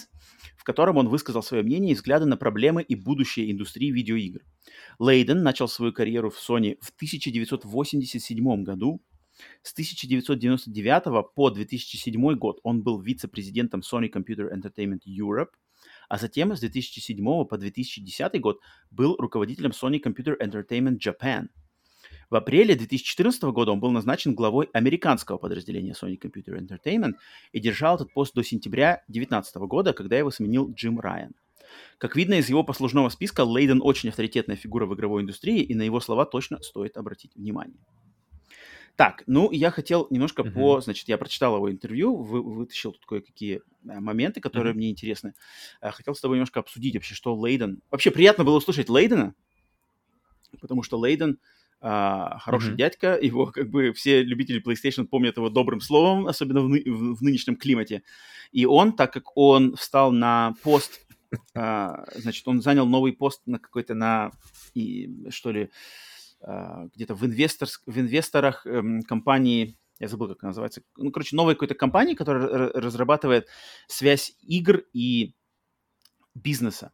в 0.59 0.65
котором 0.65 0.99
он 0.99 1.09
высказал 1.09 1.43
свое 1.43 1.63
мнение 1.63 1.93
и 1.93 1.95
взгляды 1.95 2.27
на 2.27 2.37
проблемы 2.37 2.83
и 2.83 2.97
будущее 2.97 3.51
индустрии 3.51 3.91
видеоигр. 3.91 4.43
Лейден 4.99 5.43
начал 5.43 5.69
свою 5.69 5.95
карьеру 5.95 6.29
в 6.29 6.37
Sony 6.37 6.77
в 6.83 6.91
1987 6.91 8.63
году. 8.63 9.01
С 9.63 9.73
1999 9.73 11.35
по 11.35 11.49
2007 11.49 12.35
год 12.35 12.61
он 12.63 12.83
был 12.83 13.01
вице-президентом 13.01 13.81
Sony 13.81 14.13
Computer 14.13 14.53
Entertainment 14.53 15.01
Europe, 15.07 15.53
а 16.11 16.19
затем 16.19 16.55
с 16.55 16.61
2007 16.61 17.25
по 17.47 17.57
2010 17.57 18.39
год 18.43 18.61
был 18.91 19.17
руководителем 19.17 19.71
Sony 19.71 19.99
Computer 19.99 20.37
Entertainment 20.39 20.99
Japan– 20.99 21.49
в 22.31 22.35
апреле 22.37 22.75
2014 22.75 23.43
года 23.45 23.72
он 23.72 23.81
был 23.81 23.91
назначен 23.91 24.35
главой 24.35 24.68
американского 24.72 25.39
подразделения 25.39 25.93
Sony 25.93 26.18
Computer 26.18 26.59
Entertainment 26.59 27.14
и 27.53 27.61
держал 27.61 27.97
этот 27.97 28.12
пост 28.12 28.35
до 28.35 28.43
сентября 28.43 29.03
2019 29.09 29.57
года, 29.57 29.93
когда 29.93 30.16
его 30.16 30.31
сменил 30.31 30.72
Джим 30.72 31.01
Райан. 31.01 31.33
Как 31.99 32.16
видно 32.16 32.35
из 32.35 32.49
его 32.49 32.62
послужного 32.62 33.09
списка, 33.09 33.45
Лейден 33.45 33.81
очень 33.83 34.09
авторитетная 34.09 34.57
фигура 34.57 34.87
в 34.87 34.95
игровой 34.95 35.22
индустрии, 35.22 35.62
и 35.62 35.75
на 35.75 35.83
его 35.83 36.01
слова 36.01 36.25
точно 36.25 36.62
стоит 36.62 36.97
обратить 36.97 37.35
внимание. 37.35 37.79
Так, 38.97 39.25
ну, 39.27 39.51
я 39.51 39.70
хотел 39.70 40.07
немножко 40.11 40.43
uh-huh. 40.43 40.53
по... 40.53 40.81
Значит, 40.81 41.09
я 41.09 41.18
прочитал 41.18 41.57
его 41.57 41.70
интервью, 41.70 42.16
вы, 42.16 42.43
вытащил 42.43 42.93
тут 42.93 43.05
кое-какие 43.07 43.61
а, 43.89 44.01
моменты, 44.01 44.41
которые 44.41 44.72
uh-huh. 44.72 44.77
мне 44.77 44.91
интересны. 44.91 45.35
А, 45.81 45.91
хотел 45.91 46.14
с 46.14 46.20
тобой 46.20 46.37
немножко 46.37 46.61
обсудить 46.61 46.95
вообще, 46.95 47.14
что 47.14 47.35
Лейден... 47.35 47.81
Вообще, 47.91 48.12
приятно 48.12 48.45
было 48.45 48.57
услышать 48.57 48.89
Лейдена, 48.89 49.35
потому 50.61 50.85
что 50.85 50.97
Лейден 50.97 51.39
а, 51.87 52.39
хороший 52.39 52.72
mm-hmm. 52.72 52.76
дядька, 52.76 53.18
его 53.20 53.45
как 53.45 53.68
бы 53.68 53.93
все 53.93 54.22
любители 54.22 54.62
PlayStation 54.62 55.05
помнят 55.05 55.37
его 55.37 55.51
добрым 55.51 55.82
словом, 55.82 56.26
особенно 56.26 56.62
в, 56.62 56.68
ны- 56.70 56.82
в, 56.87 57.22
нынешнем 57.22 57.57
климате. 57.57 58.03
И 58.53 58.64
он, 58.64 58.95
так 58.95 59.12
как 59.12 59.37
он 59.37 59.76
встал 59.76 60.11
на 60.11 60.55
пост, 60.62 61.07
а, 61.55 62.07
значит, 62.16 62.49
он 62.49 62.62
занял 62.62 62.87
новый 62.87 63.12
пост 63.12 63.43
на 63.45 63.59
какой-то 63.59 63.93
на 63.93 64.30
и 64.72 65.28
что 65.28 65.53
ли 65.53 65.68
а, 66.41 66.87
где-то 66.95 67.14
в, 67.14 67.26
инвестор, 67.26 67.68
в 67.85 68.01
инвесторах 68.01 68.66
эм, 68.66 69.03
компании 69.03 69.76
я 70.01 70.09
забыл, 70.09 70.28
как 70.28 70.43
она 70.43 70.51
называется. 70.51 70.80
Ну, 70.97 71.11
короче, 71.11 71.37
новой 71.37 71.53
какой-то 71.53 71.74
компании, 71.74 72.14
которая 72.14 72.70
разрабатывает 72.72 73.47
связь 73.89 74.35
игр 74.41 74.85
и 74.95 75.35
бизнеса. 76.35 76.93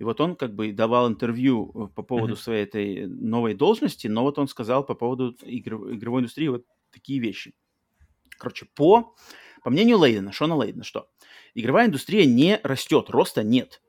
И 0.00 0.02
вот 0.02 0.18
он 0.18 0.34
как 0.34 0.54
бы 0.54 0.72
давал 0.72 1.08
интервью 1.08 1.72
э, 1.74 1.94
по 1.94 2.02
поводу 2.02 2.32
mm-hmm. 2.32 2.42
своей 2.42 2.62
этой 2.64 3.06
новой 3.06 3.52
должности, 3.52 4.06
но 4.06 4.22
вот 4.22 4.38
он 4.38 4.48
сказал 4.48 4.82
по 4.82 4.94
поводу 4.94 5.36
игр, 5.42 5.92
игровой 5.92 6.22
индустрии 6.22 6.48
вот 6.48 6.64
такие 6.90 7.20
вещи. 7.20 7.54
Короче, 8.38 8.66
по, 8.74 9.14
по 9.62 9.68
мнению 9.68 9.98
Лейдена, 9.98 10.32
Шона 10.32 10.56
Лейдена, 10.56 10.84
что 10.84 11.10
игровая 11.54 11.86
индустрия 11.86 12.24
не 12.24 12.60
растет, 12.62 13.10
роста 13.10 13.42
нет. 13.42 13.82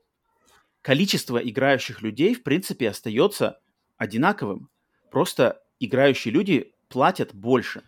Количество 0.82 1.38
играющих 1.38 2.02
людей, 2.02 2.34
в 2.34 2.42
принципе, 2.42 2.90
остается 2.90 3.58
одинаковым. 3.96 4.68
Просто 5.10 5.62
играющие 5.80 6.34
люди 6.34 6.74
платят 6.88 7.34
больше. 7.34 7.84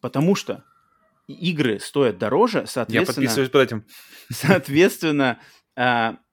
Потому 0.00 0.36
что 0.36 0.62
игры 1.26 1.80
стоят 1.80 2.18
дороже, 2.18 2.64
соответственно... 2.68 3.00
Я 3.00 3.06
подписываюсь 3.06 3.50
под 3.50 3.62
этим. 3.62 3.84
Соответственно, 4.30 5.40
а, 5.74 6.12
Э, 6.12 6.25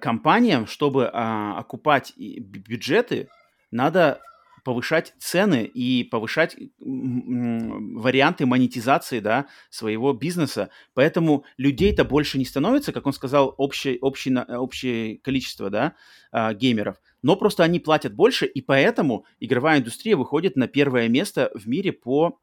компаниям, 0.00 0.66
чтобы 0.66 1.10
а, 1.12 1.58
окупать 1.58 2.12
бюджеты, 2.16 3.28
надо 3.70 4.20
повышать 4.68 5.14
цены 5.18 5.64
и 5.64 6.04
повышать 6.04 6.56
варианты 6.78 8.44
монетизации 8.44 9.20
да, 9.20 9.46
своего 9.70 10.12
бизнеса. 10.12 10.68
Поэтому 10.92 11.44
людей-то 11.56 12.04
больше 12.04 12.36
не 12.36 12.44
становится, 12.44 12.92
как 12.92 13.06
он 13.06 13.12
сказал, 13.12 13.54
общее, 13.56 13.98
общее, 14.00 14.44
общее 14.44 15.18
количество 15.18 15.70
да, 15.70 15.94
а, 16.32 16.52
геймеров. 16.52 16.96
Но 17.22 17.36
просто 17.36 17.64
они 17.64 17.80
платят 17.80 18.14
больше, 18.14 18.44
и 18.44 18.60
поэтому 18.60 19.24
игровая 19.40 19.78
индустрия 19.78 20.16
выходит 20.16 20.56
на 20.56 20.68
первое 20.68 21.08
место 21.08 21.50
в 21.54 21.66
мире 21.66 21.92
по 21.92 22.38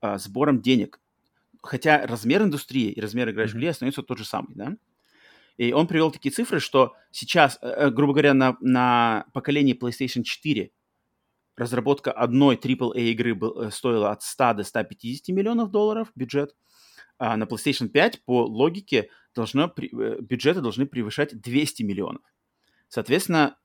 а, 0.00 0.18
сборам 0.18 0.62
денег. 0.62 1.00
Хотя 1.60 2.06
размер 2.06 2.42
индустрии 2.42 2.92
и 2.92 3.00
размер 3.00 3.30
играющих 3.30 3.56
людей 3.56 3.70
остается 3.70 4.02
тот 4.02 4.18
же 4.18 4.24
самый. 4.24 4.54
Да? 4.54 4.76
И 5.56 5.72
он 5.72 5.86
привел 5.86 6.10
такие 6.10 6.32
цифры, 6.32 6.60
что 6.60 6.94
сейчас, 7.10 7.58
э, 7.62 7.68
э, 7.68 7.90
грубо 7.90 8.12
говоря, 8.12 8.34
на, 8.34 8.56
на 8.60 9.26
поколении 9.32 9.78
PlayStation 9.78 10.22
4 10.22 10.72
разработка 11.56 12.10
одной 12.10 12.56
AAA 12.56 13.12
игры 13.12 13.38
э, 13.38 13.70
стоила 13.70 14.10
от 14.10 14.22
100 14.22 14.54
до 14.54 14.64
150 14.64 15.28
миллионов 15.34 15.70
долларов 15.70 16.10
бюджет, 16.14 16.56
а 17.18 17.36
на 17.36 17.44
PlayStation 17.44 17.88
5 17.88 18.24
по 18.24 18.44
логике 18.44 19.10
должно, 19.34 19.72
бюджеты 19.76 20.60
должны 20.60 20.86
превышать 20.86 21.40
200 21.40 21.82
миллионов. 21.84 22.22
Соответственно, 22.88 23.56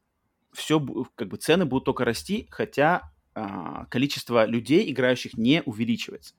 все, 0.53 0.79
как 1.15 1.27
бы 1.27 1.37
цены 1.37 1.65
будут 1.65 1.85
только 1.85 2.05
расти, 2.05 2.47
хотя 2.51 3.11
а, 3.35 3.85
количество 3.85 4.45
людей, 4.45 4.91
играющих, 4.91 5.35
не 5.35 5.61
увеличивается. 5.63 6.33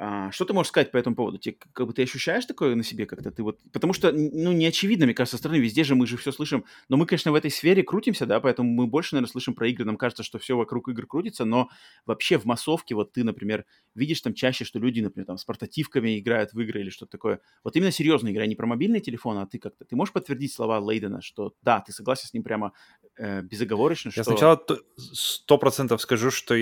А, 0.00 0.30
что 0.30 0.44
ты 0.44 0.52
можешь 0.52 0.68
сказать 0.68 0.92
по 0.92 0.96
этому 0.96 1.16
поводу? 1.16 1.38
Ты, 1.38 1.58
как 1.72 1.86
бы 1.88 1.92
ты 1.92 2.02
ощущаешь 2.02 2.46
такое 2.46 2.76
на 2.76 2.84
себе 2.84 3.04
как-то? 3.04 3.32
Ты 3.32 3.42
вот, 3.42 3.58
потому 3.72 3.92
что, 3.92 4.12
ну, 4.12 4.52
не 4.52 4.66
очевидно, 4.66 5.06
мне 5.06 5.14
кажется, 5.14 5.36
со 5.36 5.40
стороны, 5.40 5.58
везде 5.58 5.82
же 5.82 5.96
мы 5.96 6.06
же 6.06 6.16
все 6.16 6.30
слышим. 6.30 6.64
Но 6.88 6.96
мы, 6.96 7.04
конечно, 7.04 7.32
в 7.32 7.34
этой 7.34 7.50
сфере 7.50 7.82
крутимся, 7.82 8.24
да, 8.24 8.38
поэтому 8.38 8.70
мы 8.70 8.86
больше, 8.86 9.16
наверное, 9.16 9.32
слышим 9.32 9.54
про 9.54 9.66
игры. 9.68 9.84
Нам 9.84 9.96
кажется, 9.96 10.22
что 10.22 10.38
все 10.38 10.56
вокруг 10.56 10.88
игр 10.88 11.04
крутится, 11.04 11.44
но 11.44 11.68
вообще 12.06 12.38
в 12.38 12.44
массовке, 12.44 12.94
вот 12.94 13.12
ты, 13.12 13.24
например, 13.24 13.64
видишь 13.96 14.20
там 14.20 14.34
чаще, 14.34 14.64
что 14.64 14.78
люди, 14.78 15.00
например, 15.00 15.26
там 15.26 15.36
с 15.36 15.44
портативками 15.44 16.16
играют 16.20 16.52
в 16.52 16.60
игры 16.60 16.80
или 16.80 16.90
что-то 16.90 17.10
такое. 17.10 17.40
Вот 17.64 17.74
именно 17.74 17.90
серьезная 17.90 18.30
игра, 18.30 18.46
не 18.46 18.54
про 18.54 18.66
мобильный 18.66 19.00
телефон, 19.00 19.38
а 19.38 19.46
ты 19.46 19.58
как-то, 19.58 19.84
ты 19.84 19.96
можешь 19.96 20.12
подтвердить 20.12 20.52
слова 20.52 20.78
Лейдена, 20.78 21.22
что 21.22 21.54
да, 21.62 21.80
ты 21.80 21.90
согласен 21.90 22.28
с 22.28 22.32
ним 22.32 22.44
прямо 22.44 22.72
э, 23.16 23.42
безоговорочно, 23.42 24.10
Я 24.14 24.22
что... 24.22 24.24
сначала 24.30 24.64
сто 24.96 25.58
процентов 25.58 26.00
скажу, 26.00 26.30
что 26.30 26.54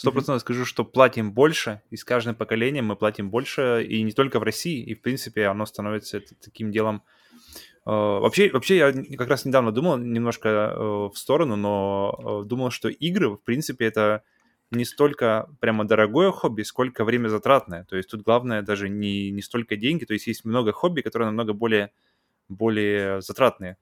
Сто 0.00 0.12
процентов 0.12 0.40
скажу, 0.40 0.64
что 0.64 0.82
платим 0.82 1.30
больше, 1.30 1.82
и 1.90 1.96
с 1.96 2.04
каждым 2.04 2.34
поколением 2.34 2.86
мы 2.86 2.96
платим 2.96 3.28
больше, 3.28 3.84
и 3.86 4.02
не 4.02 4.12
только 4.12 4.40
в 4.40 4.42
России, 4.42 4.82
и 4.82 4.94
в 4.94 5.02
принципе 5.02 5.44
оно 5.44 5.66
становится 5.66 6.22
таким 6.42 6.72
делом. 6.72 7.02
Uh, 7.84 8.20
вообще, 8.20 8.50
вообще 8.50 8.78
я 8.78 8.92
как 9.18 9.28
раз 9.28 9.44
недавно 9.44 9.72
думал 9.72 9.98
немножко 9.98 10.48
uh, 10.48 11.10
в 11.10 11.18
сторону, 11.18 11.56
но 11.56 12.18
uh, 12.18 12.44
думал, 12.44 12.70
что 12.70 12.88
игры, 12.88 13.28
в 13.28 13.36
принципе, 13.44 13.84
это 13.84 14.22
не 14.70 14.86
столько 14.86 15.50
прямо 15.60 15.84
дорогое 15.84 16.30
хобби, 16.30 16.62
сколько 16.62 17.04
время 17.04 17.28
затратное. 17.28 17.84
То 17.84 17.98
есть 17.98 18.08
тут 18.08 18.22
главное 18.22 18.62
даже 18.62 18.88
не, 18.88 19.30
не 19.30 19.42
столько 19.42 19.76
деньги, 19.76 20.06
то 20.06 20.14
есть 20.14 20.26
есть 20.26 20.46
много 20.46 20.72
хобби, 20.72 21.02
которые 21.02 21.26
намного 21.26 21.52
более, 21.52 21.92
более 22.48 23.20
затратные. 23.20 23.76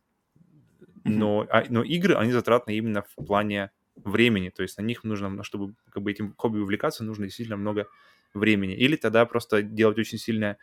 Но, 1.04 1.46
а, 1.48 1.62
но 1.68 1.84
игры, 1.84 2.16
они 2.16 2.32
затратны 2.32 2.76
именно 2.76 3.02
в 3.02 3.24
плане 3.24 3.70
времени, 4.04 4.50
то 4.50 4.62
есть 4.62 4.78
на 4.78 4.82
них 4.82 5.04
нужно, 5.04 5.42
чтобы 5.44 5.74
как 5.90 6.02
бы 6.02 6.10
этим 6.10 6.34
хобби 6.36 6.58
увлекаться, 6.58 7.04
нужно 7.04 7.26
действительно 7.26 7.56
много 7.56 7.86
времени. 8.34 8.74
Или 8.74 8.96
тогда 8.96 9.24
просто 9.26 9.62
делать 9.62 9.98
очень 9.98 10.18
сильные 10.18 10.56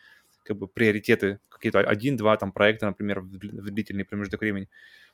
как 0.44 0.58
бы 0.58 0.68
приоритеты, 0.68 1.40
какие-то 1.50 1.80
один-два 1.80 2.38
там 2.38 2.52
проекта, 2.52 2.86
например, 2.86 3.22
в 3.22 3.30
длительный 3.30 4.06
промежуток 4.06 4.42
времени. 4.42 4.70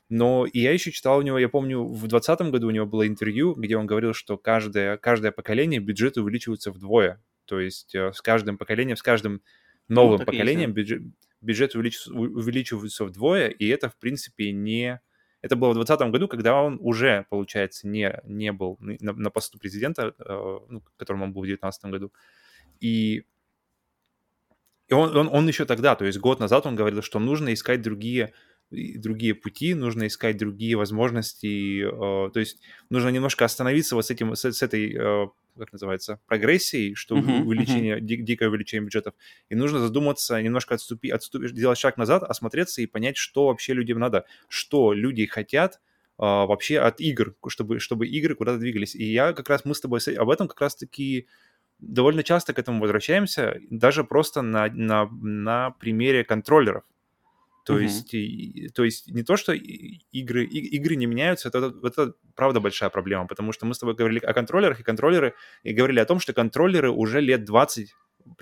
Но 0.09 0.45
и 0.45 0.59
я 0.59 0.73
еще 0.73 0.91
читал 0.91 1.19
у 1.19 1.21
него, 1.21 1.39
я 1.39 1.47
помню, 1.47 1.83
в 1.85 1.99
2020 1.99 2.51
году 2.51 2.67
у 2.67 2.71
него 2.71 2.85
было 2.85 3.07
интервью, 3.07 3.53
где 3.53 3.77
он 3.77 3.87
говорил, 3.87 4.13
что 4.13 4.37
каждое, 4.37 4.97
каждое 4.97 5.31
поколение 5.31 5.79
бюджет 5.79 6.17
увеличивается 6.17 6.71
вдвое. 6.71 7.21
То 7.45 7.61
есть 7.61 7.95
э, 7.95 8.11
с 8.13 8.21
каждым 8.21 8.57
поколением, 8.57 8.97
с 8.97 9.01
каждым 9.01 9.41
новым 9.87 10.19
ну, 10.19 10.25
поколением 10.25 10.73
есть, 10.75 10.89
да. 10.89 10.95
бюджет, 10.95 11.01
бюджет 11.39 11.75
увеличивается, 11.75 12.13
увеличивается 12.13 13.05
вдвое, 13.05 13.47
и 13.47 13.67
это, 13.67 13.89
в 13.89 13.97
принципе, 13.97 14.51
не 14.51 14.99
это 15.41 15.55
было 15.55 15.71
в 15.71 15.73
2020 15.73 16.11
году, 16.11 16.27
когда 16.27 16.61
он 16.61 16.77
уже, 16.81 17.25
получается, 17.29 17.87
не, 17.87 18.19
не 18.23 18.51
был 18.51 18.77
на, 18.79 19.13
на 19.13 19.29
посту 19.31 19.57
президента, 19.57 20.13
э, 20.17 20.59
ну, 20.69 20.83
которым 20.97 21.23
он 21.23 21.33
был 21.33 21.41
в 21.41 21.45
2019 21.45 21.85
году. 21.85 22.13
И, 22.79 23.23
и 24.87 24.93
он, 24.93 25.15
он, 25.15 25.27
он 25.31 25.47
еще 25.47 25.65
тогда, 25.65 25.95
то 25.95 26.05
есть 26.05 26.19
год 26.19 26.39
назад 26.39 26.65
он 26.65 26.75
говорил, 26.75 27.01
что 27.01 27.19
нужно 27.19 27.53
искать 27.53 27.81
другие 27.81 28.33
другие 28.71 29.35
пути, 29.35 29.73
нужно 29.73 30.07
искать 30.07 30.37
другие 30.37 30.75
возможности, 30.75 31.83
э, 31.83 32.31
то 32.31 32.39
есть 32.39 32.59
нужно 32.89 33.09
немножко 33.09 33.45
остановиться 33.45 33.95
вот 33.95 34.05
с 34.05 34.11
этим, 34.11 34.35
с, 34.35 34.45
с 34.45 34.63
этой, 34.63 34.95
э, 34.95 35.27
как 35.57 35.73
называется, 35.73 36.19
прогрессией, 36.27 36.95
что 36.95 37.17
uh-huh, 37.17 37.41
увеличение, 37.43 37.97
uh-huh. 37.97 38.01
Ди, 38.01 38.17
дикое 38.17 38.49
увеличение 38.49 38.85
бюджетов, 38.85 39.13
и 39.49 39.55
нужно 39.55 39.79
задуматься, 39.79 40.41
немножко 40.41 40.75
отступить, 40.75 41.11
отступить, 41.11 41.51
сделать 41.51 41.77
шаг 41.77 41.97
назад, 41.97 42.23
осмотреться 42.23 42.81
и 42.81 42.85
понять, 42.85 43.17
что 43.17 43.47
вообще 43.47 43.73
людям 43.73 43.99
надо, 43.99 44.25
что 44.47 44.93
люди 44.93 45.25
хотят, 45.25 45.75
э, 45.75 45.79
вообще 46.19 46.79
от 46.79 47.01
игр, 47.01 47.35
чтобы, 47.47 47.79
чтобы 47.79 48.07
игры 48.07 48.35
куда-то 48.35 48.59
двигались. 48.59 48.95
И 48.95 49.03
я 49.03 49.33
как 49.33 49.49
раз, 49.49 49.65
мы 49.65 49.75
с 49.75 49.81
тобой 49.81 49.99
об 50.17 50.29
этом 50.29 50.47
как 50.47 50.61
раз-таки 50.61 51.27
довольно 51.79 52.23
часто 52.23 52.53
к 52.53 52.59
этому 52.59 52.79
возвращаемся, 52.79 53.59
даже 53.69 54.03
просто 54.03 54.41
на, 54.41 54.67
на, 54.67 55.09
на 55.21 55.71
примере 55.71 56.23
контроллеров. 56.23 56.83
То, 57.63 57.77
uh-huh. 57.77 57.83
есть, 57.83 58.13
и, 58.13 58.69
то 58.73 58.83
есть 58.83 59.07
не 59.07 59.23
то, 59.23 59.37
что 59.37 59.53
игры, 59.53 60.45
и, 60.45 60.75
игры 60.77 60.95
не 60.95 61.05
меняются, 61.05 61.49
это, 61.49 61.59
это, 61.59 61.87
это 61.87 62.13
правда 62.35 62.59
большая 62.59 62.89
проблема, 62.89 63.27
потому 63.27 63.51
что 63.51 63.65
мы 63.65 63.73
с 63.73 63.79
тобой 63.79 63.95
говорили 63.95 64.19
о 64.19 64.33
контроллерах, 64.33 64.79
и 64.79 64.83
контроллеры, 64.83 65.35
и 65.63 65.73
говорили 65.73 65.99
о 65.99 66.05
том, 66.05 66.19
что 66.19 66.33
контроллеры 66.33 66.89
уже 66.89 67.21
лет 67.21 67.45
20 67.45 67.93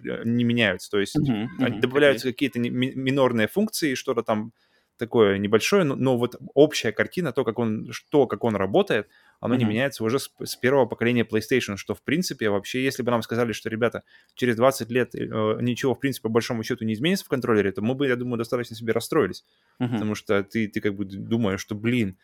э, 0.04 0.22
не 0.24 0.44
меняются, 0.46 0.90
то 0.90 1.00
есть 1.00 1.18
uh-huh, 1.18 1.80
добавляются 1.80 2.30
okay. 2.30 2.32
какие-то 2.32 2.60
минорные 2.60 3.48
функции, 3.48 3.96
что-то 3.96 4.24
там 4.24 4.54
такое 5.00 5.38
небольшое, 5.38 5.84
но, 5.84 5.96
но 5.96 6.18
вот 6.18 6.36
общая 6.54 6.92
картина, 6.92 7.32
то, 7.32 7.44
как 7.44 7.58
он, 7.60 7.92
что, 7.92 8.28
как 8.28 8.44
он 8.44 8.56
работает, 8.56 9.08
оно 9.40 9.56
mm-hmm. 9.56 9.58
не 9.58 9.66
меняется 9.66 10.04
уже 10.04 10.20
с, 10.20 10.30
с 10.44 10.56
первого 10.56 10.86
поколения 10.86 11.24
PlayStation, 11.24 11.78
что, 11.78 11.96
в 11.96 12.02
принципе, 12.02 12.50
вообще, 12.50 12.84
если 12.84 13.04
бы 13.04 13.12
нам 13.12 13.22
сказали, 13.22 13.54
что, 13.54 13.70
ребята, 13.70 14.04
через 14.36 14.56
20 14.56 14.92
лет 14.92 15.16
э, 15.16 15.20
ничего, 15.62 15.96
в 15.96 16.00
принципе, 16.00 16.24
по 16.24 16.30
большому 16.30 16.64
счету 16.64 16.84
не 16.86 16.94
изменится 16.94 17.26
в 17.26 17.30
контроллере, 17.30 17.72
то 17.72 17.82
мы 17.82 17.96
бы, 17.96 18.08
я 18.08 18.16
думаю, 18.16 18.38
достаточно 18.38 18.76
себе 18.76 18.92
расстроились. 18.94 19.46
Mm-hmm. 19.80 19.92
Потому 19.92 20.16
что 20.16 20.44
ты, 20.44 20.68
ты 20.68 20.82
как 20.82 20.96
бы 20.96 21.06
думаешь, 21.06 21.62
что, 21.62 21.76
блин, 21.76 22.18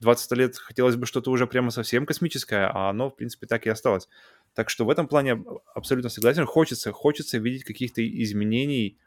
20 0.00 0.32
лет 0.32 0.56
хотелось 0.56 0.96
бы 0.96 1.06
что-то 1.06 1.30
уже 1.30 1.46
прямо 1.46 1.70
совсем 1.70 2.04
космическое, 2.04 2.66
а 2.66 2.90
оно, 2.90 3.10
в 3.10 3.16
принципе, 3.16 3.46
так 3.46 3.66
и 3.66 3.70
осталось. 3.70 4.08
Так 4.54 4.70
что 4.70 4.84
в 4.84 4.90
этом 4.90 5.06
плане 5.06 5.44
абсолютно 5.74 6.10
согласен. 6.10 6.46
Хочется, 6.46 6.92
хочется 6.92 7.38
видеть 7.38 7.64
каких-то 7.64 8.06
изменений, 8.06 8.98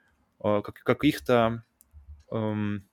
э, 0.44 0.62
каких-то 0.62 1.64
эм, 2.32 2.88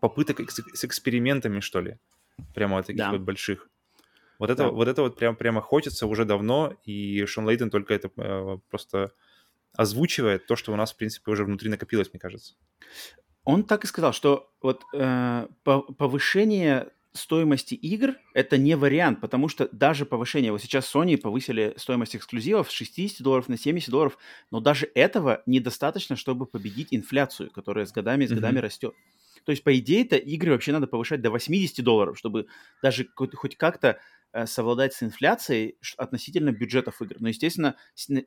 попыток 0.00 0.50
с 0.50 0.84
экспериментами, 0.84 1.60
что 1.60 1.80
ли. 1.80 1.98
Прямо 2.54 2.76
вот 2.76 2.86
таких 2.86 2.98
да. 2.98 3.12
вот 3.12 3.20
больших. 3.20 3.68
Вот 4.38 4.50
это, 4.50 4.64
да. 4.64 4.70
вот 4.70 4.88
это 4.88 5.02
вот 5.02 5.16
прям, 5.16 5.36
прямо 5.36 5.60
хочется 5.60 6.06
уже 6.06 6.24
давно, 6.24 6.74
и 6.84 7.24
Шон 7.24 7.48
Лейтон 7.48 7.70
только 7.70 7.94
это 7.94 8.10
э, 8.16 8.58
просто 8.68 9.12
озвучивает 9.74 10.46
то, 10.46 10.56
что 10.56 10.72
у 10.72 10.76
нас, 10.76 10.92
в 10.92 10.96
принципе, 10.96 11.30
уже 11.30 11.44
внутри 11.44 11.70
накопилось, 11.70 12.12
мне 12.12 12.20
кажется. 12.20 12.54
Он 13.44 13.62
так 13.62 13.84
и 13.84 13.86
сказал, 13.86 14.12
что 14.12 14.50
вот 14.60 14.82
э, 14.92 15.46
повышение 15.64 16.90
стоимости 17.16 17.74
игр 17.74 18.14
это 18.34 18.58
не 18.58 18.76
вариант, 18.76 19.20
потому 19.20 19.48
что 19.48 19.68
даже 19.72 20.04
повышение, 20.04 20.52
вот 20.52 20.60
сейчас 20.60 20.92
Sony 20.92 21.16
повысили 21.16 21.74
стоимость 21.76 22.16
эксклюзивов 22.16 22.70
с 22.70 22.74
60 22.74 23.22
долларов 23.22 23.48
на 23.48 23.56
70 23.56 23.90
долларов, 23.90 24.18
но 24.50 24.60
даже 24.60 24.90
этого 24.94 25.42
недостаточно, 25.46 26.16
чтобы 26.16 26.46
победить 26.46 26.88
инфляцию, 26.90 27.50
которая 27.50 27.86
с 27.86 27.92
годами, 27.92 28.26
с 28.26 28.32
годами 28.32 28.58
mm-hmm. 28.58 28.60
растет. 28.60 28.94
То 29.46 29.52
есть, 29.52 29.62
по 29.62 29.78
идее-то, 29.78 30.16
игры 30.16 30.50
вообще 30.50 30.72
надо 30.72 30.88
повышать 30.88 31.22
до 31.22 31.30
80 31.30 31.84
долларов, 31.84 32.18
чтобы 32.18 32.48
даже 32.82 33.06
хоть 33.14 33.56
как-то 33.56 34.00
э, 34.32 34.44
совладать 34.46 34.92
с 34.92 35.04
инфляцией 35.04 35.78
относительно 35.96 36.50
бюджетов 36.50 37.00
игр. 37.00 37.14
Но, 37.20 37.28
естественно, 37.28 37.76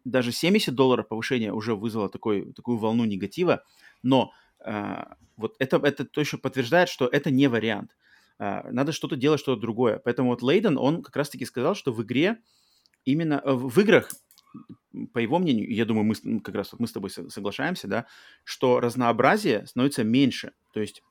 даже 0.05 0.31
70 0.31 0.73
долларов 0.73 1.09
повышения 1.09 1.51
уже 1.51 1.75
вызвало 1.75 2.09
такой, 2.09 2.53
такую 2.53 2.77
волну 2.77 3.03
негатива, 3.03 3.65
но 4.01 4.31
э, 4.65 5.03
вот 5.35 5.57
это, 5.59 5.75
это 5.83 6.05
точно 6.05 6.37
подтверждает, 6.37 6.87
что 6.87 7.05
это 7.05 7.31
не 7.31 7.49
вариант. 7.49 7.91
Э, 8.39 8.71
надо 8.71 8.93
что-то 8.93 9.17
делать, 9.17 9.41
что-то 9.41 9.59
другое. 9.59 9.99
Поэтому 9.99 10.29
вот 10.29 10.41
Лейден, 10.41 10.77
он 10.77 11.03
как 11.03 11.17
раз-таки 11.17 11.43
сказал, 11.43 11.75
что 11.75 11.91
в 11.91 12.01
игре 12.01 12.37
именно 13.03 13.41
э, 13.43 13.51
в 13.51 13.77
играх 13.81 14.09
по 15.13 15.19
его 15.19 15.39
мнению, 15.39 15.71
я 15.73 15.85
думаю, 15.85 16.05
мы 16.05 16.39
как 16.39 16.55
раз 16.55 16.73
мы 16.77 16.87
с 16.87 16.91
тобой 16.91 17.09
соглашаемся, 17.09 17.87
да, 17.87 18.05
что 18.43 18.79
разнообразие 18.79 19.65
становится 19.67 20.03
меньше. 20.03 20.53
То 20.73 20.79
есть 20.79 21.03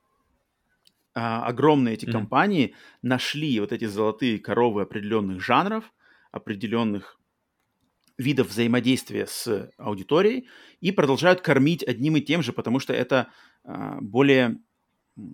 а, 1.13 1.45
огромные 1.45 1.95
эти 1.95 2.05
mm-hmm. 2.05 2.11
компании 2.11 2.75
нашли 3.01 3.59
вот 3.59 3.71
эти 3.71 3.85
золотые 3.85 4.39
коровы 4.39 4.83
определенных 4.83 5.41
жанров, 5.41 5.93
определенных 6.31 7.19
видов 8.17 8.49
взаимодействия 8.49 9.25
с 9.25 9.71
аудиторией 9.77 10.47
и 10.81 10.91
продолжают 10.91 11.41
кормить 11.41 11.83
одним 11.83 12.17
и 12.17 12.21
тем 12.21 12.43
же, 12.43 12.53
потому 12.53 12.79
что 12.79 12.93
это 12.93 13.29
а, 13.63 13.99
более, 14.01 14.59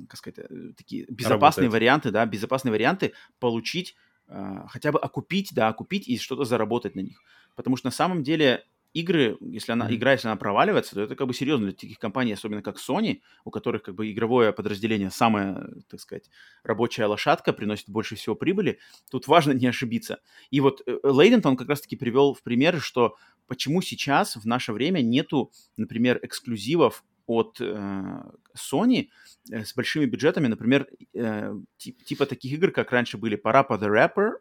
как 0.07 0.17
сказать, 0.17 0.39
э, 0.39 0.73
такие 0.77 1.05
безопасные 1.09 1.65
Работает. 1.65 1.71
варианты, 1.71 2.11
да, 2.11 2.25
безопасные 2.25 2.71
варианты 2.71 3.13
получить, 3.39 3.95
а, 4.27 4.67
хотя 4.67 4.91
бы 4.91 4.99
окупить, 4.99 5.53
да, 5.53 5.67
окупить 5.67 6.07
и 6.07 6.17
что-то 6.17 6.45
заработать 6.45 6.95
на 6.95 7.01
них. 7.01 7.21
Потому 7.55 7.75
что 7.75 7.87
на 7.87 7.91
самом 7.91 8.23
деле 8.23 8.63
игры, 8.95 9.37
если 9.41 9.73
она, 9.73 9.93
игра, 9.93 10.13
если 10.13 10.29
она 10.29 10.37
проваливается, 10.37 10.95
то 10.95 11.01
это 11.01 11.15
как 11.15 11.27
бы 11.27 11.33
серьезно 11.33 11.65
для 11.65 11.75
таких 11.75 11.99
компаний, 11.99 12.31
особенно 12.31 12.61
как 12.61 12.77
Sony, 12.77 13.21
у 13.43 13.51
которых 13.51 13.83
как 13.83 13.95
бы 13.95 14.09
игровое 14.09 14.53
подразделение 14.53 15.11
самая, 15.11 15.67
так 15.89 15.99
сказать, 15.99 16.29
рабочая 16.63 17.05
лошадка, 17.05 17.51
приносит 17.51 17.89
больше 17.89 18.15
всего 18.15 18.35
прибыли. 18.35 18.79
Тут 19.11 19.27
важно 19.27 19.51
не 19.51 19.67
ошибиться. 19.67 20.19
И 20.49 20.61
вот 20.61 20.81
э, 20.87 20.97
Лейдент, 21.03 21.45
он 21.45 21.57
как 21.57 21.67
раз-таки 21.67 21.97
привел 21.97 22.33
в 22.33 22.41
пример, 22.41 22.79
что 22.79 23.17
почему 23.47 23.81
сейчас 23.81 24.37
в 24.37 24.45
наше 24.45 24.71
время 24.71 25.01
нету, 25.01 25.51
например, 25.75 26.19
эксклюзивов 26.23 27.03
от 27.27 27.59
э, 27.59 28.21
Sony 28.55 29.09
э, 29.51 29.65
с 29.65 29.75
большими 29.75 30.05
бюджетами, 30.05 30.47
например, 30.47 30.87
э, 31.13 31.53
тип, 31.77 32.01
типа 32.05 32.25
таких 32.25 32.53
игр, 32.53 32.71
как 32.71 32.93
раньше 32.93 33.17
были 33.17 33.37
Parappa 33.37 33.77
the 33.77 33.89
Rapper, 33.89 34.35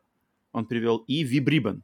он 0.53 0.67
привел, 0.67 0.99
и 0.99 1.25
Vib 1.25 1.81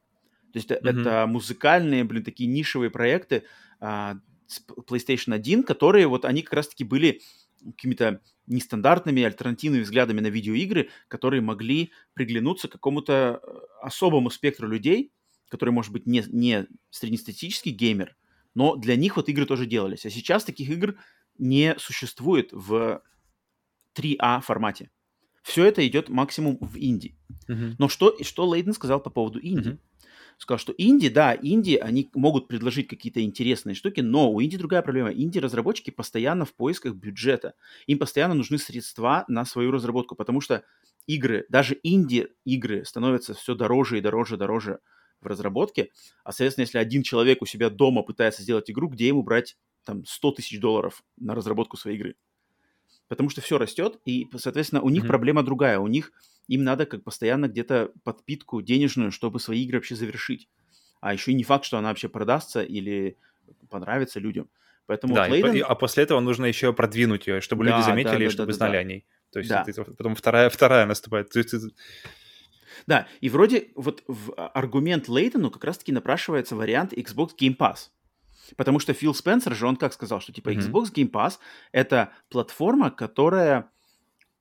то 0.52 0.56
есть 0.58 0.70
mm-hmm. 0.70 1.00
это 1.00 1.26
музыкальные, 1.26 2.04
блин, 2.04 2.24
такие 2.24 2.48
нишевые 2.48 2.90
проекты 2.90 3.44
а, 3.80 4.16
с 4.46 4.62
PlayStation 4.88 5.34
1, 5.34 5.62
которые 5.62 6.06
вот 6.06 6.24
они 6.24 6.42
как 6.42 6.54
раз-таки 6.54 6.84
были 6.84 7.20
какими-то 7.64 8.20
нестандартными 8.46 9.22
альтернативными 9.22 9.82
взглядами 9.82 10.20
на 10.20 10.26
видеоигры, 10.26 10.90
которые 11.08 11.40
могли 11.40 11.92
приглянуться 12.14 12.68
какому-то 12.68 13.40
э, 13.42 13.50
особому 13.82 14.30
спектру 14.30 14.66
людей, 14.66 15.12
который, 15.48 15.70
может 15.70 15.92
быть, 15.92 16.06
не, 16.06 16.24
не 16.28 16.66
среднестатистический 16.90 17.70
геймер, 17.70 18.16
но 18.54 18.76
для 18.76 18.96
них 18.96 19.16
вот 19.16 19.28
игры 19.28 19.46
тоже 19.46 19.66
делались. 19.66 20.06
А 20.06 20.10
сейчас 20.10 20.44
таких 20.44 20.68
игр 20.70 20.96
не 21.38 21.76
существует 21.78 22.48
в 22.52 23.02
3А 23.96 24.40
формате. 24.40 24.90
Все 25.42 25.64
это 25.64 25.86
идет 25.86 26.08
максимум 26.08 26.58
в 26.60 26.76
инди. 26.76 27.16
Мгм. 27.48 27.76
Но 27.78 27.88
что, 27.88 28.16
что 28.22 28.48
Лейден 28.48 28.72
сказал 28.72 29.00
по 29.00 29.10
поводу 29.10 29.38
инди? 29.40 29.68
Мгм. 29.70 29.80
Сказал, 30.40 30.58
что 30.58 30.74
инди, 30.78 31.10
да, 31.10 31.36
инди, 31.38 31.74
они 31.74 32.10
могут 32.14 32.48
предложить 32.48 32.88
какие-то 32.88 33.20
интересные 33.22 33.74
штуки, 33.74 34.00
но 34.00 34.32
у 34.32 34.42
инди 34.42 34.56
другая 34.56 34.80
проблема. 34.80 35.12
Инди-разработчики 35.12 35.90
постоянно 35.90 36.46
в 36.46 36.54
поисках 36.54 36.94
бюджета. 36.94 37.52
Им 37.86 37.98
постоянно 37.98 38.32
нужны 38.32 38.56
средства 38.56 39.26
на 39.28 39.44
свою 39.44 39.70
разработку, 39.70 40.14
потому 40.16 40.40
что 40.40 40.64
игры, 41.06 41.44
даже 41.50 41.78
инди-игры 41.82 42.86
становятся 42.86 43.34
все 43.34 43.54
дороже 43.54 43.98
и 43.98 44.00
дороже, 44.00 44.38
дороже 44.38 44.78
в 45.20 45.26
разработке. 45.26 45.90
А, 46.24 46.32
соответственно, 46.32 46.62
если 46.62 46.78
один 46.78 47.02
человек 47.02 47.42
у 47.42 47.46
себя 47.46 47.68
дома 47.68 48.02
пытается 48.02 48.42
сделать 48.42 48.70
игру, 48.70 48.88
где 48.88 49.08
ему 49.08 49.22
брать 49.22 49.58
там 49.84 50.06
100 50.06 50.32
тысяч 50.32 50.58
долларов 50.58 51.02
на 51.18 51.34
разработку 51.34 51.76
своей 51.76 51.98
игры? 51.98 52.14
Потому 53.08 53.28
что 53.28 53.40
все 53.40 53.58
растет, 53.58 53.98
и, 54.04 54.28
соответственно, 54.36 54.82
у 54.82 54.88
них 54.88 55.02
Мгм. 55.02 55.08
проблема 55.08 55.42
другая. 55.42 55.80
У 55.80 55.88
них 55.88 56.12
им 56.50 56.64
надо 56.64 56.84
как 56.84 57.04
постоянно 57.04 57.46
где-то 57.48 57.92
подпитку 58.04 58.60
денежную, 58.60 59.12
чтобы 59.12 59.38
свои 59.40 59.62
игры 59.64 59.78
вообще 59.78 59.94
завершить. 59.94 60.48
А 61.00 61.12
еще 61.14 61.32
не 61.32 61.44
факт, 61.44 61.64
что 61.64 61.78
она 61.78 61.88
вообще 61.88 62.08
продастся 62.08 62.62
или 62.62 63.16
понравится 63.68 64.20
людям. 64.20 64.48
Поэтому 64.86 65.14
Да, 65.14 65.28
вот 65.28 65.54
и 65.54 65.60
а 65.60 65.74
после 65.76 66.02
этого 66.02 66.18
нужно 66.20 66.46
еще 66.46 66.72
продвинуть 66.72 67.28
ее, 67.28 67.40
чтобы 67.40 67.64
Да, 67.64 67.76
люди 67.76 67.86
заметили, 67.86 68.12
да, 68.12 68.24
да, 68.24 68.30
чтобы 68.30 68.46
да, 68.52 68.56
знали 68.56 68.72
да. 68.72 68.78
о 68.78 68.82
ней. 68.82 69.06
То 69.32 69.38
есть 69.38 69.48
Да. 69.48 69.64
это- 69.66 69.84
потом 69.84 70.14
вторая, 70.16 70.50
вторая 70.50 70.86
наступает. 70.86 71.30
То 71.30 71.38
есть 71.38 71.54
это- 71.54 71.68
Да, 72.86 73.06
и 73.20 73.28
вроде 73.30 73.68
вот 73.76 74.02
в 74.08 74.32
а, 74.36 74.48
аргумент 74.48 75.08
Лейдену 75.08 75.50
как 75.50 75.62
раз-таки 75.64 75.92
напрашивается 75.92 76.56
вариант 76.56 76.92
Xbox 76.92 77.30
Game 77.40 77.56
Pass. 77.56 77.90
Потому 78.56 78.80
что 78.80 78.92
Фил 78.92 79.14
Спенсер 79.14 79.54
же, 79.54 79.66
он 79.68 79.76
как 79.76 79.92
сказал, 79.92 80.20
что 80.20 80.32
типа 80.32 80.50
Мгм. 80.50 80.58
Xbox 80.60 80.92
Game 80.92 81.10
Pass— 81.10 81.34
это 81.72 82.12
платформа, 82.28 82.90
которая, 82.90 83.70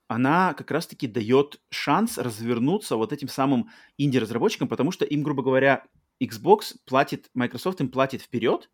она 0.09 0.55
как 0.55 0.71
раз-таки 0.71 1.05
дает 1.05 1.61
шанс 1.69 2.17
развернуться 2.17 2.95
вот 2.95 3.13
этим 3.13 3.27
самым 3.27 3.69
инди-разработчикам, 3.97 4.67
потому 4.67 4.91
что 4.91 5.05
им, 5.05 5.21
грубо 5.21 5.43
говоря, 5.43 5.83
Xbox 6.21 6.75
платит, 6.85 7.29
Microsoft 7.35 7.79
им 7.79 7.89
платит 7.89 8.23
вперед, 8.23 8.71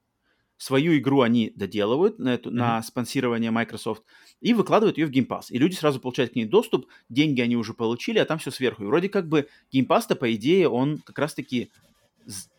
свою 0.56 0.98
игру 0.98 1.20
они 1.20 1.52
доделывают 1.54 2.20
на, 2.20 2.36
эту, 2.36 2.52
на 2.52 2.82
спонсирование 2.82 3.52
Microsoft 3.52 4.04
и 4.40 4.54
выкладывают 4.54 4.98
ее 4.98 5.08
в 5.08 5.12
Game 5.12 5.28
Pass. 5.28 5.48
И 5.50 5.58
люди 5.58 5.76
сразу 5.76 6.00
получают 6.00 6.32
к 6.32 6.36
ней 6.38 6.46
доступ, 6.46 6.88
деньги 7.10 7.42
они 7.42 7.58
уже 7.58 7.74
получили, 7.74 8.18
а 8.20 8.26
там 8.26 8.40
все 8.40 8.50
сверху. 8.50 8.84
И 8.84 8.88
вроде 8.88 9.10
как 9.10 9.28
бы 9.28 9.50
Game 9.74 9.88
Pass-то, 9.88 10.16
по 10.16 10.34
идее, 10.34 10.70
он 10.70 11.00
как 11.00 11.20
раз-таки 11.20 11.70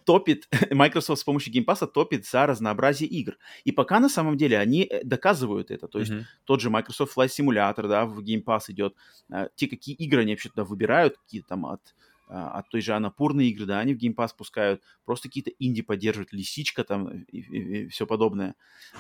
топит, 0.07 0.49
Microsoft 0.71 1.21
с 1.21 1.25
помощью 1.25 1.53
Game 1.53 1.65
Pass 1.67 1.87
топит 1.87 2.25
за 2.27 2.47
разнообразие 2.47 3.11
игр. 3.11 3.37
И 3.65 3.73
пока 3.73 4.01
на 4.01 4.09
самом 4.09 4.37
деле 4.37 4.59
они 4.59 4.85
э, 4.85 5.03
доказывают 5.05 5.71
это. 5.71 5.89
То 5.89 5.99
есть 5.99 6.13
Мгм. 6.13 6.25
тот 6.45 6.61
же 6.61 6.71
Microsoft 6.71 7.17
Flight 7.17 7.29
Simulator, 7.29 7.89
да, 7.89 8.07
в 8.07 8.21
Game 8.21 8.43
Pass 8.45 8.61
идет. 8.69 8.95
А, 9.31 9.49
Те, 9.57 9.67
какие 9.67 9.95
игры 9.97 10.23
они 10.23 10.33
вообще 10.33 10.49
туда 10.49 10.65
выбирают, 10.65 11.19
какие 11.19 11.43
там 11.43 11.67
от, 11.67 11.95
а, 12.29 12.59
от 12.59 12.69
той 12.71 12.81
же 12.81 12.95
Анапурной 12.95 13.49
игры, 13.49 13.67
да, 13.67 13.81
они 13.81 13.95
в 13.95 13.99
Game 13.99 14.15
Pass 14.15 14.31
пускают. 14.39 14.81
Просто 15.05 15.29
какие-то 15.29 15.51
инди 15.59 15.83
поддерживают, 15.83 16.33
Лисичка 16.33 16.85
там 16.85 17.09
и, 17.33 17.89
все 17.89 18.07
подобное. 18.07 18.55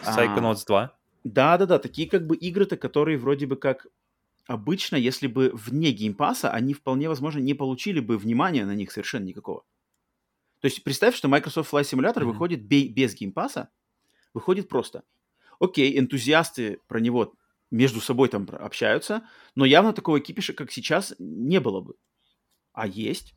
А, 0.04 0.12
Psychonauts 0.18 0.66
2. 0.66 0.92
Да-да-да, 1.24 1.78
такие 1.78 2.08
как 2.08 2.26
бы 2.26 2.36
игры-то, 2.36 2.76
которые 2.76 3.16
вроде 3.18 3.46
бы 3.46 3.56
как 3.56 3.86
обычно, 4.46 4.96
если 4.96 5.26
бы 5.26 5.50
вне 5.54 5.90
Game 5.92 6.13
Pass'а, 6.13 6.50
они 6.50 6.74
вполне 6.74 7.08
возможно 7.08 7.40
не 7.40 7.54
получили 7.54 8.00
бы 8.00 8.16
внимания 8.18 8.64
на 8.64 8.74
них 8.74 8.92
совершенно 8.92 9.24
никакого. 9.24 9.64
То 10.60 10.66
есть 10.66 10.82
представь, 10.84 11.14
что 11.14 11.28
Microsoft 11.28 11.72
Flight 11.72 11.82
Simulator 11.84 12.20
Мгм. 12.20 12.32
выходит 12.32 12.64
бе- 12.64 12.88
без 12.88 13.14
Game 13.14 13.34
Pass'а, 13.34 13.68
выходит 14.34 14.68
просто. 14.68 15.02
Окей, 15.60 15.98
энтузиасты 15.98 16.80
про 16.86 16.98
него 17.00 17.34
между 17.70 18.00
собой 18.00 18.28
там 18.28 18.48
общаются, 18.52 19.26
но 19.54 19.64
явно 19.64 19.92
такого 19.92 20.20
кипиша, 20.20 20.52
как 20.52 20.70
сейчас, 20.70 21.14
не 21.18 21.60
было 21.60 21.80
бы. 21.80 21.94
А 22.72 22.86
есть. 22.86 23.34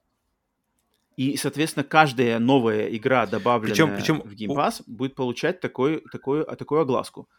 И, 1.17 1.35
соответственно, 1.35 1.83
каждая 1.83 2.39
новая 2.39 2.87
игра, 2.95 3.25
добавленная 3.25 3.73
причем 3.97 4.21
в 4.21 4.25
у- 4.25 4.35
Game 4.35 4.55
Pass, 4.55 4.83
будет 4.87 5.15
получать 5.15 5.59
такой, 5.59 6.01
такой, 6.11 6.43
а, 6.43 6.55
такую 6.55 6.79
огласку. 6.81 7.29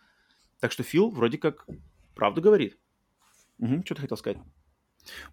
Так 0.61 0.73
что 0.73 0.83
Фил 0.83 1.11
вроде 1.11 1.39
как 1.39 1.67
правду 2.15 2.43
говорит. 2.43 2.77
Угу, 3.59 3.83
что 3.85 3.95
ты 3.95 4.03
хотел 4.03 4.17
сказать? 4.19 4.39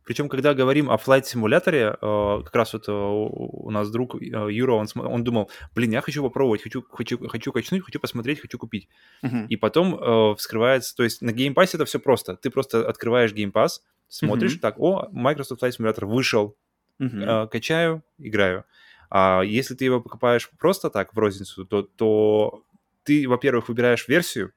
Причем, 0.04 0.30
когда 0.30 0.54
говорим 0.54 0.90
о 0.90 0.96
Flight 0.96 1.24
симуляторе, 1.24 1.96
э, 2.02 2.42
как 2.44 2.56
раз 2.56 2.74
вот 2.74 2.88
э, 2.88 2.92
у 2.92 3.70
нас 3.72 3.90
друг 3.90 4.16
э, 4.16 4.26
Юра, 4.52 4.74
он, 4.74 4.88
он 4.96 5.24
думал, 5.24 5.50
блин, 5.76 5.92
я 5.92 6.02
хочу 6.02 6.22
попробовать, 6.24 6.64
хочу, 6.64 6.84
хочу, 6.92 7.28
хочу 7.28 7.52
качнуть, 7.52 7.84
хочу 7.84 8.00
посмотреть, 8.00 8.42
хочу 8.42 8.58
купить. 8.58 8.88
Мгм. 9.22 9.48
И 9.48 9.56
потом 9.56 10.36
вскрывается, 10.36 10.96
то 10.96 11.04
есть 11.04 11.22
на 11.22 11.32
Game 11.32 11.54
Pass 11.54 11.72
это 11.74 11.86
все 11.86 12.00
просто. 12.00 12.36
Ты 12.36 12.50
просто 12.50 12.88
открываешь 12.88 13.34
Game 13.34 13.52
Pass, 13.52 13.82
смотришь, 14.08 14.54
Мгм. 14.54 14.60
так, 14.62 14.80
о, 14.80 15.10
Microsoft 15.12 15.62
Flight 15.62 15.74
Simulator 15.78 16.06
вышел, 16.06 16.56
э, 17.00 17.48
качаю, 17.52 18.04
играю. 18.18 18.64
А 19.10 19.42
если 19.42 19.76
ты 19.76 19.86
его 19.86 20.02
покупаешь 20.02 20.50
просто 20.60 20.90
так 20.90 21.14
в 21.14 21.18
розницу, 21.20 21.66
то, 21.66 21.82
то 21.84 22.64
ты, 23.04 23.28
во-первых, 23.28 23.70
выбираешь 23.70 24.08
версию, 24.08 24.52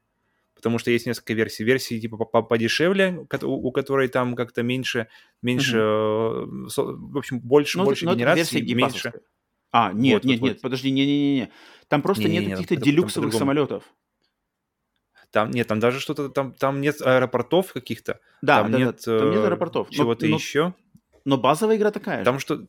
потому 0.60 0.78
что 0.78 0.90
есть 0.90 1.06
несколько 1.06 1.32
версий. 1.34 1.64
Версии 1.64 1.98
типа 1.98 2.16
по- 2.18 2.24
по- 2.26 2.42
подешевле, 2.42 3.26
у 3.42 3.72
которой 3.72 4.08
там 4.08 4.36
как-то 4.36 4.62
меньше, 4.62 5.08
меньше, 5.42 5.78
э, 5.78 5.80
в 5.80 7.16
общем, 7.18 7.40
больше, 7.40 7.78
Ну, 7.78 7.84
больше 7.84 8.04
ну, 8.04 8.10
это 8.12 8.18
генераций, 8.18 8.60
версия 8.60 8.74
меньше. 8.74 9.12
А, 9.72 9.92
нет, 9.92 10.14
Вот, 10.14 10.24
нет, 10.24 10.40
вот, 10.40 10.46
нет, 10.46 10.56
вот. 10.56 10.62
подожди, 10.62 10.90
не-не-не. 10.90 11.50
Там 11.88 12.02
просто 12.02 12.24
нет 12.24 12.32
Не-не-не, 12.42 12.52
каких-то 12.54 12.76
делюксовых 12.76 13.32
самолетов. 13.32 13.84
Там 15.30 15.50
нет, 15.52 15.68
там 15.68 15.78
даже 15.78 16.00
что-то 16.00 16.28
там, 16.28 16.52
там 16.54 16.80
нет 16.80 17.00
аэропортов 17.00 17.72
каких-то, 17.72 18.18
Да, 18.42 18.62
там 18.62 18.72
да, 18.72 18.78
да, 18.78 18.84
нет, 18.84 19.00
там 19.04 19.30
нет 19.30 19.38
э, 19.38 19.44
аэропортов. 19.46 19.88
Но- 19.90 19.96
чего-то 19.96 20.26
но, 20.26 20.34
еще. 20.36 20.74
но 21.24 21.38
базовая 21.38 21.76
игра 21.76 21.90
такая. 21.92 22.24
Там 22.24 22.40
что, 22.40 22.66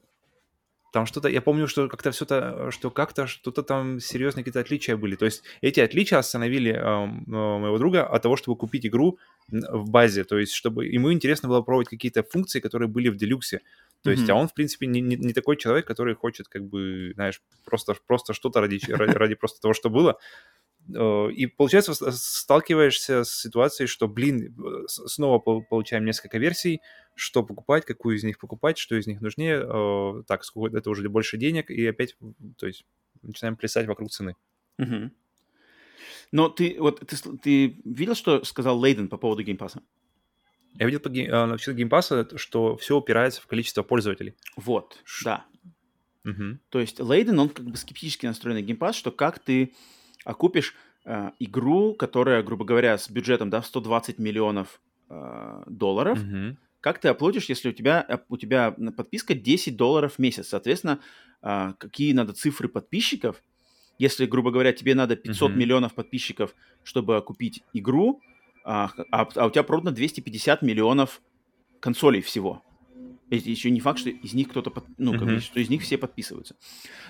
там 0.92 1.06
что-то, 1.06 1.30
я 1.30 1.42
помню, 1.42 1.68
что 1.68 1.88
как-то 1.88 2.12
все-то, 2.12 2.70
что 2.72 2.92
как-то 2.92 3.26
что-то 3.28 3.64
там 3.64 4.00
серьезные 4.00 4.44
какие-то 4.44 4.60
отличия 4.60 4.98
были. 4.98 5.16
То 5.16 5.26
есть 5.26 5.44
эти 5.62 5.80
отличия 5.80 6.20
остановили 6.20 6.72
эм, 6.74 7.24
э, 7.28 7.60
моего 7.60 7.78
друга 7.78 8.06
от 8.06 8.22
того, 8.22 8.36
чтобы 8.36 8.58
купить 8.58 8.86
игру 8.86 9.18
в 9.50 9.90
базе. 9.90 10.24
То 10.24 10.38
есть 10.38 10.54
чтобы 10.54 10.86
ему 10.86 11.12
интересно 11.14 11.50
было 11.50 11.62
пробовать 11.62 11.88
какие-то 11.90 12.24
функции, 12.24 12.60
которые 12.60 12.88
были 12.90 13.10
в 13.10 13.16
делюксе. 13.16 13.62
То 14.04 14.10
есть, 14.12 14.24
Мгм. 14.24 14.32
а 14.32 14.36
он, 14.42 14.48
в 14.48 14.54
принципе, 14.54 14.88
не, 14.88 15.00
не- 15.00 15.16
не 15.16 15.32
такой 15.34 15.58
человек, 15.58 15.86
который 15.86 16.16
хочет, 16.16 16.48
как 16.48 16.64
бы, 16.66 17.12
знаешь, 17.16 17.40
просто, 17.66 17.96
просто 18.08 18.34
что-то 18.34 18.60
ради, 18.60 18.80
ради 18.90 19.36
просто 19.36 19.62
того, 19.62 19.74
что 19.76 19.90
было. 19.90 20.18
Э, 20.94 21.32
И, 21.32 21.46
получается, 21.48 21.94
сталкиваешься 21.94 23.24
с 23.24 23.42
ситуацией, 23.42 23.88
что, 23.88 24.08
блин, 24.08 24.56
снова 24.88 25.40
пол- 25.40 25.64
получаем 25.64 26.06
несколько 26.06 26.38
версий, 26.38 26.82
что 27.16 27.44
покупать, 27.44 27.86
какую 27.86 28.18
из 28.18 28.24
них 28.24 28.40
покупать, 28.40 28.78
что 28.78 28.96
из 28.96 29.08
них 29.08 29.22
нужнее, 29.22 29.64
э, 29.64 30.24
так, 30.28 30.44
сколько 30.44 30.78
это 30.78 30.90
уже 30.90 31.08
больше 31.10 31.38
денег, 31.38 31.70
и 31.70 31.86
опять, 31.86 32.18
то 32.58 32.68
есть, 32.68 32.86
начинаем 33.22 33.56
плясать 33.56 33.88
вокруг 33.88 34.10
цены. 34.10 34.36
Мгм. 34.78 35.12
Но 36.32 36.50
ты 36.50 36.78
вот 36.80 37.00
ты, 37.06 37.16
ты 37.38 37.82
видел, 37.86 38.16
что 38.16 38.44
сказал 38.44 38.80
Лейден 38.80 39.10
по 39.10 39.18
поводу 39.18 39.44
Game 39.44 39.57
Pass'а? 39.57 39.82
Я 40.76 40.86
видел 40.86 41.00
по 41.02 41.10
э, 41.10 41.74
Game 41.74 41.97
Pass'а, 41.97 42.38
что 42.38 42.78
все 42.78 42.98
упирается 42.98 43.42
в 43.42 43.48
количество 43.48 43.84
пользователей. 43.84 44.36
Вот, 44.56 45.02
Ш- 45.04 45.26
да. 45.26 45.46
Мгм. 46.24 46.62
То 46.70 46.80
есть 46.80 47.00
Лейден, 47.00 47.38
он 47.40 47.50
как 47.50 47.66
бы 47.66 47.76
скептически 47.76 48.26
настроен 48.26 48.58
на 48.58 48.62
Game 48.62 48.77
Pass, 48.77 48.96
что 48.96 49.12
как 49.12 49.40
ты 49.40 49.74
окупишь 50.26 50.76
э, 51.06 51.32
игру, 51.40 51.94
которая, 51.96 52.44
грубо 52.44 52.66
говоря, 52.66 52.98
с 52.98 53.10
бюджетом 53.10 53.50
да, 53.50 53.62
в 53.62 53.66
120 53.66 54.20
миллионов 54.20 54.82
э, 55.10 55.64
долларов, 55.68 56.24
Мгм. 56.24 56.58
как 56.80 57.00
ты 57.00 57.10
оплатишь, 57.10 57.46
если 57.50 57.70
у 57.70 57.74
тебя, 57.74 58.06
э, 58.08 58.18
у 58.30 58.38
тебя 58.38 58.72
подписка 58.96 59.34
10 59.34 59.76
долларов 59.78 60.14
в 60.14 60.20
месяц? 60.20 60.48
Соответственно, 60.50 61.00
а, 61.42 61.74
какие 61.74 62.14
надо 62.14 62.34
цифры 62.34 62.68
подписчиков? 62.70 63.42
Если, 63.98 64.26
грубо 64.26 64.52
говоря, 64.52 64.74
тебе 64.74 64.96
надо 64.96 65.16
500 65.16 65.52
Мгм. 65.52 65.60
миллионов 65.60 65.94
подписчиков, 65.94 66.56
чтобы 66.84 67.22
купить 67.22 67.64
игру, 67.74 68.22
а, 68.64 68.90
а- 69.12 69.28
а 69.36 69.46
у 69.48 69.50
тебя 69.50 69.64
продано 69.64 69.92
250 69.92 70.62
миллионов 70.62 71.22
консолей 71.80 72.22
всего. 72.22 72.64
Еще 73.32 73.72
не 73.72 73.80
факт, 73.80 74.00
что 74.00 74.10
из 74.10 74.34
них 74.34 74.50
кто-то, 74.50 74.70
под- 74.72 74.86
ну, 74.98 75.14
как 75.14 75.24
бы, 75.24 75.32
Мгм. 75.32 75.42
что 75.42 75.60
из 75.62 75.70
них 75.70 75.82
все 75.84 75.98
подписываются. 75.98 76.56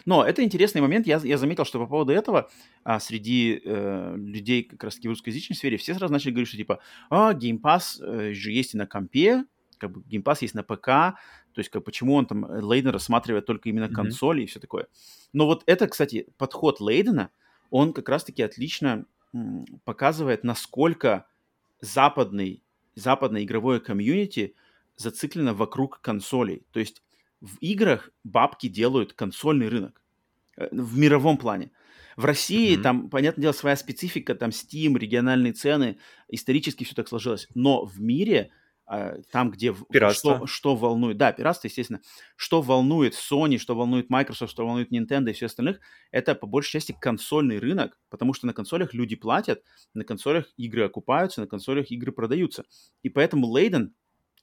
Но 0.05 0.24
это 0.24 0.43
интересный 0.43 0.82
момент. 0.82 1.07
Я, 1.07 1.19
я 1.24 1.38
заметил, 1.38 1.65
что 1.65 1.80
по 1.80 1.88
поводу 1.88 2.11
этого 2.13 2.49
а, 2.84 2.99
среди 2.99 3.61
э, 3.63 4.15
людей 4.17 4.63
как 4.63 4.84
раз-таки 4.84 5.07
в 5.07 5.11
русскоязычной 5.11 5.55
сфере 5.55 5.78
все 5.78 5.95
сразу 5.95 6.13
начали 6.13 6.32
говорить, 6.32 6.47
что 6.49 6.57
типа, 6.57 6.80
а, 7.09 7.34
Game 7.34 7.59
Pass 7.59 8.01
э, 8.03 8.34
же 8.34 8.51
есть 8.51 8.74
и 8.76 8.78
на 8.78 8.86
компе, 8.88 9.45
как 9.80 9.91
бы 9.91 10.01
Game 10.01 10.24
Pass 10.24 10.38
есть 10.41 10.53
на 10.53 10.63
ПК, 10.63 10.86
то 10.86 11.57
есть 11.57 11.69
как, 11.69 11.84
почему 11.84 12.13
он 12.13 12.26
там, 12.28 12.45
э, 12.45 12.61
Лейден 12.61 12.91
рассматривает 12.91 13.45
только 13.47 13.69
именно 13.69 13.88
Мгм. 13.88 13.95
консоли 13.95 14.43
и 14.43 14.45
все 14.45 14.59
такое. 14.59 14.88
Но 15.34 15.45
вот 15.47 15.63
это, 15.65 15.88
кстати, 15.88 16.28
подход 16.38 16.80
Лейдена, 16.80 17.32
он 17.72 17.93
как 17.93 18.09
раз-таки 18.09 18.43
отлично 18.43 19.05
м, 19.34 19.65
показывает, 19.86 20.43
насколько 20.43 21.26
западный, 21.80 22.63
западное 22.95 23.43
игровое 23.43 23.80
комьюнити 23.80 24.55
зациклено 24.95 25.53
вокруг 25.53 26.01
консолей. 26.01 26.65
То 26.71 26.79
есть 26.79 27.01
в 27.41 27.57
играх 27.59 28.09
бабки 28.23 28.67
делают 28.67 29.13
консольный 29.13 29.67
рынок. 29.67 30.01
э, 30.57 30.67
в 30.71 30.97
мировом 30.97 31.37
плане. 31.37 31.71
В 32.17 32.25
России 32.25 32.77
mm-hmm. 32.77 32.81
там, 32.81 33.09
понятное 33.09 33.41
дело, 33.43 33.53
своя 33.53 33.75
специфика, 33.75 34.35
там 34.35 34.49
Steam, 34.49 34.97
региональные 34.97 35.53
цены, 35.53 35.97
исторически 36.27 36.83
все 36.83 36.93
так 36.93 37.07
сложилось. 37.07 37.47
Но 37.55 37.85
в 37.85 38.01
мире 38.01 38.51
а, 38.93 39.21
там, 39.31 39.51
где 39.51 39.73
что, 40.11 40.45
что 40.47 40.75
волнует, 40.75 41.15
да, 41.15 41.31
пиратство, 41.31 41.69
естественно, 41.69 42.01
что 42.35 42.61
волнует 42.61 43.13
Sony, 43.13 43.57
что 43.57 43.73
волнует 43.73 44.09
Microsoft, 44.09 44.51
что 44.51 44.65
волнует 44.65 44.91
Nintendo 44.91 45.29
и 45.29 45.33
все 45.33 45.45
остальных, 45.45 45.79
это 46.11 46.35
по 46.35 46.45
большей 46.45 46.73
части 46.73 46.93
консольный 46.99 47.59
рынок, 47.59 47.97
потому 48.09 48.33
что 48.33 48.47
на 48.47 48.53
консолях 48.53 48.93
люди 48.93 49.15
платят, 49.15 49.63
на 49.93 50.03
консолях 50.03 50.47
игры 50.57 50.83
окупаются, 50.83 51.39
на 51.39 51.47
консолях 51.47 51.89
игры 51.89 52.11
продаются. 52.11 52.65
И 53.01 53.07
поэтому 53.07 53.47
Лейден 53.47 53.95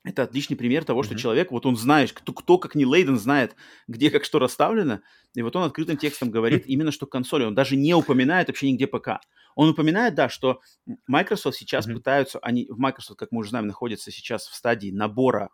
это 0.08 0.22
отличный 0.22 0.56
пример 0.56 0.84
того, 0.84 1.02
что 1.02 1.14
mm-hmm. 1.14 1.18
человек, 1.18 1.50
вот 1.50 1.66
он 1.66 1.76
знает, 1.76 2.12
кто, 2.12 2.32
кто 2.32 2.58
как 2.58 2.74
не 2.74 2.84
Лейден 2.84 3.18
знает, 3.18 3.54
где 3.86 4.10
как 4.10 4.24
что 4.24 4.38
расставлено, 4.38 5.00
и 5.34 5.42
вот 5.42 5.54
он 5.56 5.64
открытым 5.64 5.96
текстом 5.96 6.30
говорит 6.30 6.64
именно, 6.66 6.92
что 6.92 7.06
консоли, 7.06 7.44
он 7.44 7.54
даже 7.54 7.76
не 7.76 7.94
упоминает 7.94 8.48
вообще 8.48 8.70
нигде 8.70 8.86
ПК. 8.86 9.20
Он 9.54 9.70
упоминает, 9.70 10.14
да, 10.14 10.28
что 10.28 10.60
Microsoft 11.06 11.56
сейчас 11.56 11.88
mm-hmm. 11.88 11.94
пытаются, 11.94 12.38
они, 12.40 12.66
в 12.70 12.78
Microsoft, 12.78 13.18
как 13.18 13.32
мы 13.32 13.40
уже 13.40 13.50
знаем, 13.50 13.66
находится 13.66 14.10
сейчас 14.10 14.46
в 14.46 14.54
стадии 14.54 14.90
набора 14.90 15.50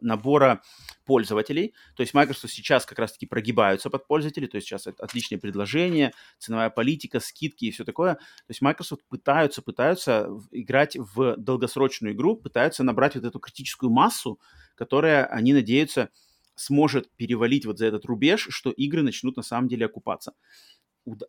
набора 0.00 0.62
пользователей. 1.04 1.74
То 1.96 2.02
есть 2.02 2.12
Microsoft 2.12 2.52
сейчас 2.52 2.84
как 2.84 2.98
раз-таки 2.98 3.26
прогибаются 3.26 3.88
под 3.88 4.06
пользователей, 4.06 4.48
то 4.48 4.56
есть 4.56 4.66
сейчас 4.66 4.86
отличные 4.86 5.38
предложения, 5.38 6.12
ценовая 6.38 6.70
политика, 6.70 7.20
скидки 7.20 7.66
и 7.66 7.70
все 7.70 7.84
такое. 7.84 8.14
То 8.14 8.48
есть 8.48 8.60
Microsoft 8.60 9.04
пытаются, 9.08 9.62
пытаются 9.62 10.28
играть 10.50 10.96
в 10.96 11.36
долгосрочную 11.36 12.14
игру, 12.14 12.36
пытаются 12.36 12.82
набрать 12.82 13.14
вот 13.14 13.24
эту 13.24 13.38
критическую 13.38 13.90
массу, 13.90 14.40
которая, 14.74 15.24
они 15.26 15.52
надеются, 15.52 16.10
сможет 16.54 17.10
перевалить 17.16 17.64
вот 17.66 17.78
за 17.78 17.86
этот 17.86 18.04
рубеж, 18.04 18.48
что 18.50 18.70
игры 18.70 19.02
начнут 19.02 19.36
на 19.36 19.42
самом 19.42 19.68
деле 19.68 19.86
окупаться. 19.86 20.34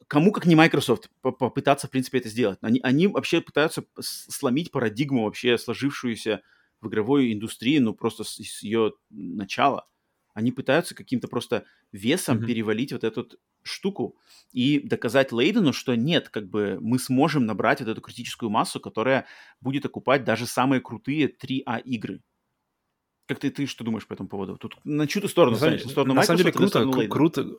Кому, 0.07 0.31
как 0.31 0.45
не 0.45 0.55
Microsoft, 0.55 1.09
попытаться, 1.21 1.87
в 1.87 1.89
принципе, 1.89 2.19
это 2.19 2.29
сделать? 2.29 2.59
Они, 2.61 2.79
они 2.83 3.07
вообще 3.07 3.41
пытаются 3.41 3.83
сломить 3.99 4.71
парадигму 4.71 5.23
вообще 5.23 5.57
сложившуюся 5.57 6.41
в 6.83 6.89
игровой 6.89 7.33
индустрии, 7.33 7.79
ну, 7.79 7.93
просто 7.93 8.23
с, 8.23 8.35
с 8.35 8.63
ее 8.63 8.93
начала. 9.09 9.87
Они 10.33 10.51
пытаются 10.51 10.95
каким-то 10.95 11.27
просто 11.27 11.65
весом 11.91 12.37
mm-hmm. 12.37 12.45
перевалить 12.45 12.91
вот 12.91 13.03
эту 13.03 13.27
штуку 13.61 14.17
и 14.51 14.79
доказать 14.79 15.31
Лейдену, 15.31 15.73
что 15.73 15.95
нет, 15.95 16.29
как 16.29 16.49
бы 16.49 16.77
мы 16.81 16.99
сможем 16.99 17.45
набрать 17.45 17.79
вот 17.81 17.89
эту 17.89 18.01
критическую 18.01 18.49
массу, 18.49 18.79
которая 18.79 19.25
будет 19.61 19.85
окупать 19.85 20.23
даже 20.23 20.45
самые 20.45 20.81
крутые 20.81 21.27
3А 21.27 21.81
игры. 21.81 22.21
Как 23.25 23.39
ты, 23.39 23.51
ты 23.51 23.67
что 23.67 23.83
думаешь 23.83 24.05
по 24.05 24.13
этому 24.13 24.27
поводу? 24.27 24.57
Тут 24.57 24.77
на 24.83 25.07
чью-то 25.07 25.29
сторону, 25.29 25.57
на, 25.57 25.71
на 25.71 25.77
сторону 25.79 26.13
на 26.13 26.23
самом 26.23 26.39
деле 26.39 26.51
круто, 26.51 27.07
круто, 27.07 27.49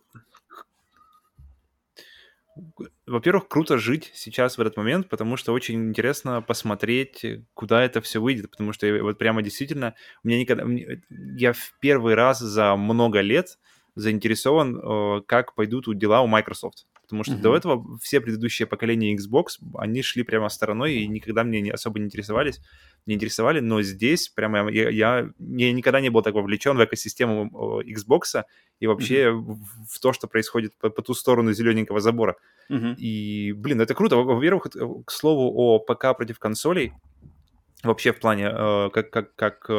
во-первых, 3.06 3.48
круто 3.48 3.78
жить 3.78 4.10
сейчас 4.14 4.58
в 4.58 4.60
этот 4.60 4.76
момент, 4.76 5.08
потому 5.08 5.36
что 5.36 5.52
очень 5.52 5.88
интересно 5.88 6.42
посмотреть, 6.42 7.24
куда 7.54 7.82
это 7.82 8.00
все 8.00 8.20
выйдет, 8.20 8.50
потому 8.50 8.72
что 8.72 8.86
вот 9.02 9.18
прямо 9.18 9.42
действительно, 9.42 9.94
у 10.22 10.28
меня 10.28 10.40
никогда, 10.40 10.64
я 11.36 11.52
в 11.52 11.74
первый 11.80 12.14
раз 12.14 12.38
за 12.38 12.76
много 12.76 13.20
лет 13.20 13.58
заинтересован, 13.94 14.76
э, 14.76 15.22
как 15.26 15.54
пойдут 15.54 15.86
дела 15.98 16.22
у 16.22 16.26
Microsoft. 16.26 16.86
Потому 17.04 17.24
что 17.24 17.34
mm-hmm. 17.34 17.40
до 17.40 17.56
этого 17.56 17.98
все 17.98 18.20
предыдущие 18.20 18.66
поколения 18.66 19.14
Xbox, 19.14 19.58
они 19.76 20.02
шли 20.02 20.22
прямо 20.22 20.48
стороной 20.48 20.94
и 20.94 21.06
никогда 21.06 21.44
мне 21.44 21.60
не 21.60 21.70
особо 21.70 21.98
не 21.98 22.06
интересовались, 22.06 22.60
не 23.06 23.14
интересовали, 23.14 23.60
но 23.60 23.82
здесь 23.82 24.28
прямо 24.28 24.70
я, 24.70 24.88
я, 24.88 25.28
я 25.38 25.72
никогда 25.72 26.00
не 26.00 26.10
был 26.10 26.22
так 26.22 26.34
вовлечен 26.34 26.76
в 26.76 26.84
экосистему 26.84 27.82
Xbox 27.82 28.44
и 28.80 28.86
вообще 28.86 29.28
mm-hmm. 29.28 29.56
в, 29.88 30.00
то, 30.00 30.12
что 30.12 30.26
происходит 30.26 30.76
по, 30.78 30.90
по 30.90 31.02
ту 31.02 31.14
сторону 31.14 31.52
зелененького 31.52 32.00
забора. 32.00 32.36
Mm-hmm. 32.70 32.94
И, 32.96 33.52
блин, 33.52 33.80
это 33.80 33.94
круто. 33.94 34.16
Во-первых, 34.16 34.68
к 35.04 35.10
слову 35.10 35.52
о 35.54 35.78
ПК 35.78 36.16
против 36.16 36.38
консолей, 36.38 36.92
вообще 37.82 38.12
в 38.12 38.20
плане 38.20 38.50
э, 38.50 38.90
как, 38.90 39.10
как, 39.10 39.34
как 39.34 39.70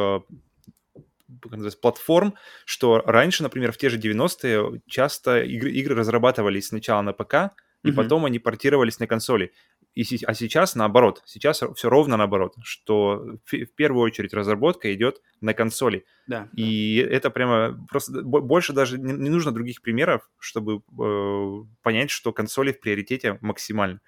платформ, 1.80 2.34
что 2.64 3.02
раньше, 3.04 3.42
например, 3.42 3.72
в 3.72 3.78
те 3.78 3.88
же 3.88 3.98
90-е 3.98 4.80
часто 4.86 5.42
игры, 5.42 5.70
игры 5.72 5.94
разрабатывались 5.94 6.68
сначала 6.68 7.02
на 7.02 7.12
ПК, 7.12 7.34
и 7.82 7.88
mm-hmm. 7.88 7.94
потом 7.94 8.24
они 8.24 8.38
портировались 8.38 8.98
на 8.98 9.06
консоли. 9.06 9.52
И, 9.94 10.04
а 10.26 10.34
сейчас 10.34 10.74
наоборот, 10.74 11.22
сейчас 11.24 11.62
все 11.74 11.88
ровно 11.88 12.18
наоборот, 12.18 12.54
что 12.62 13.38
в, 13.46 13.52
в 13.52 13.74
первую 13.74 14.04
очередь 14.04 14.34
разработка 14.34 14.92
идет 14.94 15.22
на 15.40 15.54
консоли. 15.54 16.04
Да, 16.26 16.50
и 16.54 17.02
да. 17.02 17.16
это 17.16 17.30
прямо 17.30 17.86
просто 17.88 18.22
больше 18.22 18.74
даже 18.74 18.98
не, 18.98 19.14
не 19.14 19.30
нужно 19.30 19.52
других 19.52 19.80
примеров, 19.80 20.28
чтобы 20.38 20.82
э, 21.00 21.64
понять, 21.82 22.10
что 22.10 22.32
консоли 22.32 22.72
в 22.72 22.80
приоритете 22.80 23.38
максимально. 23.40 24.00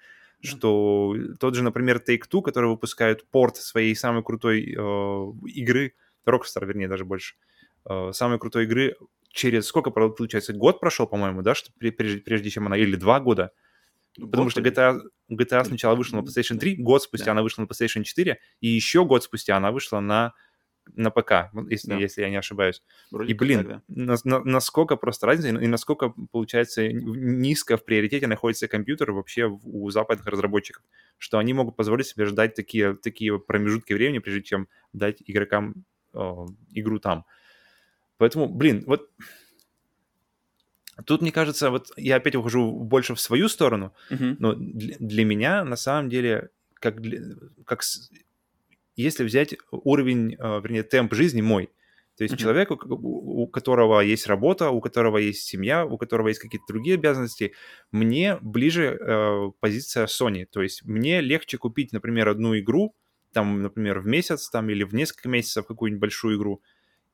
Да. 0.43 0.49
Что 0.49 1.15
тот 1.39 1.55
же, 1.55 1.63
например, 1.63 2.03
Take-Two, 2.07 2.43
который 2.43 2.69
выпускает 2.69 3.27
порт 3.31 3.57
своей 3.57 3.95
самой 3.95 4.23
крутой 4.23 4.71
э, 4.71 5.31
игры, 5.47 5.93
Rockstar, 6.27 6.65
вернее, 6.65 6.87
даже 6.87 7.05
больше, 7.05 7.35
э, 7.89 8.11
самой 8.13 8.39
крутой 8.39 8.65
игры 8.65 8.95
через 9.29 9.67
сколько, 9.67 9.91
получается, 9.91 10.53
год 10.53 10.79
прошел, 10.79 11.07
по-моему, 11.07 11.41
да, 11.41 11.55
что 11.55 11.71
прежде, 11.77 12.19
прежде 12.19 12.49
чем 12.49 12.65
она, 12.67 12.77
или 12.77 12.95
два 12.95 13.19
года, 13.19 13.51
ну, 14.17 14.27
Потому 14.27 14.45
год, 14.45 14.51
что 14.51 14.61
GTA, 14.61 14.99
GTA 15.31 15.65
сначала 15.65 15.95
вышла 15.95 16.17
на 16.17 16.21
PlayStation 16.21 16.57
3, 16.57 16.77
год 16.77 17.03
спустя 17.03 17.27
да. 17.27 17.31
она 17.31 17.43
вышла 17.43 17.61
на 17.61 17.67
PlayStation 17.67 18.03
4, 18.03 18.39
и 18.59 18.67
еще 18.67 19.05
год 19.05 19.23
спустя 19.23 19.55
она 19.55 19.71
вышла 19.71 19.99
на, 19.99 20.33
на 20.95 21.11
ПК, 21.11 21.51
если, 21.69 21.89
да. 21.89 21.97
если 21.97 22.21
я 22.21 22.29
не 22.29 22.35
ошибаюсь. 22.35 22.83
Вроде 23.11 23.31
и, 23.31 23.35
блин, 23.35 23.59
так, 23.59 23.67
да. 23.67 23.81
на, 23.87 24.17
на, 24.23 24.43
насколько 24.43 24.95
просто 24.95 25.27
разница, 25.27 25.49
и 25.49 25.67
насколько, 25.67 26.13
получается, 26.31 26.87
низко 26.91 27.77
в 27.77 27.85
приоритете 27.85 28.27
находится 28.27 28.67
компьютер 28.67 29.11
вообще 29.11 29.45
у 29.45 29.89
западных 29.91 30.25
разработчиков, 30.25 30.83
что 31.17 31.37
они 31.37 31.53
могут 31.53 31.75
позволить 31.75 32.07
себе 32.07 32.25
ждать 32.25 32.55
такие, 32.55 32.95
такие 32.95 33.39
промежутки 33.39 33.93
времени, 33.93 34.19
прежде 34.19 34.43
чем 34.43 34.67
дать 34.91 35.21
игрокам 35.25 35.85
игру 36.73 36.99
там. 36.99 37.25
Поэтому, 38.17 38.47
блин, 38.49 38.83
вот 38.85 39.09
тут, 41.05 41.21
мне 41.21 41.31
кажется, 41.31 41.71
вот 41.71 41.91
я 41.97 42.17
опять 42.17 42.35
ухожу 42.35 42.71
больше 42.71 43.15
в 43.15 43.21
свою 43.21 43.47
сторону, 43.47 43.93
uh-huh. 44.09 44.35
но 44.39 44.53
для, 44.55 44.95
для 44.99 45.25
меня 45.25 45.63
на 45.63 45.75
самом 45.75 46.09
деле, 46.09 46.49
как, 46.73 47.01
для, 47.01 47.21
как 47.65 47.83
с, 47.83 48.11
если 48.95 49.23
взять 49.23 49.55
уровень, 49.71 50.35
э, 50.37 50.61
вернее, 50.61 50.83
темп 50.83 51.13
жизни 51.13 51.41
мой, 51.41 51.69
то 52.17 52.23
есть 52.23 52.35
uh-huh. 52.35 52.37
человек, 52.37 52.71
у, 52.71 53.43
у 53.43 53.47
которого 53.47 54.01
есть 54.01 54.27
работа, 54.27 54.71
у 54.71 54.81
которого 54.81 55.17
есть 55.17 55.43
семья, 55.43 55.85
у 55.85 55.97
которого 55.97 56.27
есть 56.27 56.41
какие-то 56.41 56.65
другие 56.67 56.95
обязанности, 56.95 57.53
мне 57.91 58.37
ближе 58.41 58.97
э, 58.99 59.51
позиция 59.61 60.05
Sony. 60.07 60.45
То 60.45 60.61
есть 60.61 60.83
мне 60.83 61.21
легче 61.21 61.57
купить, 61.57 61.93
например, 61.93 62.27
одну 62.27 62.59
игру, 62.59 62.93
там, 63.33 63.61
например, 63.61 63.99
в 63.99 64.07
месяц 64.07 64.49
там, 64.49 64.69
или 64.69 64.83
в 64.83 64.93
несколько 64.93 65.29
месяцев 65.29 65.65
какую-нибудь 65.65 66.01
большую 66.01 66.37
игру, 66.37 66.61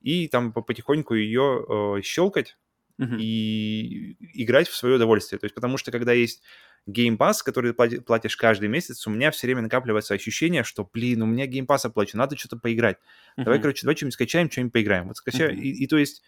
и 0.02 0.28
там 0.28 0.54
потихоньку 0.54 1.16
ее 1.16 1.66
э, 1.68 2.02
щелкать 2.04 2.58
uh-huh. 3.00 3.18
и 3.20 4.18
играть 4.34 4.68
в 4.68 4.76
свое 4.76 4.96
удовольствие. 4.96 5.40
То 5.40 5.46
есть 5.46 5.56
потому 5.56 5.78
что 5.78 5.92
когда 5.92 6.14
есть 6.14 6.42
Game 6.88 7.18
Pass, 7.18 7.38
который 7.44 7.74
ты 7.74 8.02
платишь 8.02 8.38
каждый 8.38 8.70
месяц, 8.70 9.06
у 9.08 9.10
меня 9.10 9.32
все 9.32 9.48
время 9.48 9.62
накапливается 9.62 10.14
ощущение, 10.14 10.64
что, 10.64 10.88
блин, 10.92 11.24
у 11.24 11.26
меня 11.26 11.48
Game 11.48 11.66
Pass 11.66 11.86
оплачен, 11.86 12.20
надо 12.20 12.38
что-то 12.38 12.58
поиграть. 12.58 12.98
Uh-huh. 13.38 13.44
Давай, 13.46 13.60
короче, 13.60 13.82
давай 13.84 13.96
что-нибудь 13.96 14.14
скачаем, 14.14 14.52
что-нибудь 14.52 14.74
поиграем. 14.74 15.08
Вот 15.08 15.18
скачаю, 15.18 15.54
uh-huh. 15.54 15.60
и, 15.60 15.84
и 15.84 15.88
то 15.88 15.98
есть 15.98 16.24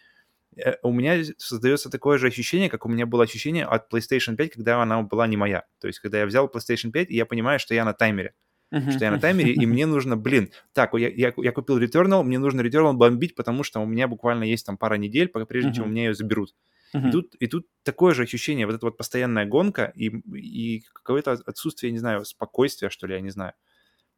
э, 0.56 0.74
у 0.82 0.92
меня 0.92 1.22
создается 1.38 1.90
такое 1.90 2.18
же 2.18 2.26
ощущение, 2.26 2.68
как 2.68 2.84
у 2.84 2.88
меня 2.88 3.06
было 3.06 3.24
ощущение 3.24 3.64
от 3.64 3.92
PlayStation 3.92 4.36
5, 4.36 4.54
когда 4.54 4.82
она 4.82 5.02
была 5.02 5.26
не 5.26 5.36
моя. 5.36 5.64
То 5.80 5.86
есть, 5.86 6.00
когда 6.00 6.18
я 6.18 6.26
взял 6.26 6.48
PlayStation 6.48 6.90
5, 6.90 7.10
и 7.10 7.14
я 7.14 7.26
понимаю, 7.26 7.60
что 7.60 7.74
я 7.74 7.84
на 7.84 7.94
таймере. 7.94 8.34
Uh-huh. 8.70 8.90
Что 8.90 9.06
я 9.06 9.10
на 9.10 9.18
таймере, 9.18 9.54
и 9.54 9.64
мне 9.64 9.86
нужно, 9.86 10.16
блин, 10.16 10.50
так, 10.74 10.92
я, 10.92 11.08
я, 11.08 11.32
я 11.34 11.52
купил 11.52 11.78
Returnal, 11.80 12.22
мне 12.22 12.38
нужно 12.38 12.60
Returnal 12.60 12.92
бомбить, 12.92 13.34
потому 13.34 13.62
что 13.62 13.80
у 13.80 13.86
меня 13.86 14.08
буквально 14.08 14.44
есть 14.44 14.66
там 14.66 14.76
пара 14.76 14.96
недель, 14.96 15.28
прежде 15.28 15.70
uh-huh. 15.70 15.74
чем 15.74 15.84
у 15.84 15.88
меня 15.88 16.08
ее 16.08 16.14
заберут. 16.14 16.54
Uh-huh. 16.94 17.08
И, 17.08 17.10
тут, 17.10 17.34
и 17.36 17.46
тут 17.46 17.66
такое 17.82 18.12
же 18.12 18.24
ощущение, 18.24 18.66
вот 18.66 18.74
эта 18.74 18.84
вот 18.84 18.98
постоянная 18.98 19.46
гонка 19.46 19.92
и, 19.94 20.08
и 20.36 20.84
какое-то 20.92 21.32
отсутствие, 21.32 21.92
не 21.92 21.98
знаю, 21.98 22.24
спокойствия, 22.26 22.90
что 22.90 23.06
ли, 23.06 23.14
я 23.14 23.20
не 23.20 23.30
знаю. 23.30 23.54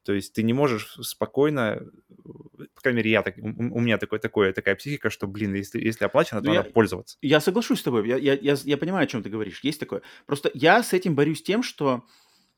То 0.02 0.14
есть 0.14 0.32
ты 0.32 0.42
не 0.42 0.52
можешь 0.52 0.96
спокойно, 1.02 1.82
по 2.74 2.80
крайней 2.80 2.98
мере, 2.98 3.10
я 3.10 3.22
так, 3.22 3.36
у, 3.38 3.46
у 3.46 3.80
меня 3.80 3.98
такой, 3.98 4.18
такое, 4.18 4.52
такая 4.52 4.74
психика, 4.74 5.10
что, 5.10 5.26
блин, 5.26 5.54
если, 5.54 5.80
если 5.80 6.04
оплачено, 6.04 6.40
то 6.40 6.46
ну, 6.48 6.54
надо 6.54 6.68
я, 6.68 6.72
пользоваться. 6.72 7.18
Я 7.20 7.40
соглашусь 7.40 7.80
с 7.80 7.82
тобой, 7.82 8.08
я, 8.08 8.16
я, 8.16 8.32
я, 8.34 8.56
я 8.64 8.78
понимаю, 8.78 9.04
о 9.04 9.06
чем 9.06 9.22
ты 9.22 9.28
говоришь, 9.28 9.60
есть 9.62 9.78
такое. 9.78 10.02
Просто 10.26 10.50
я 10.54 10.82
с 10.82 10.92
этим 10.92 11.14
борюсь 11.14 11.42
тем, 11.42 11.62
что 11.62 12.04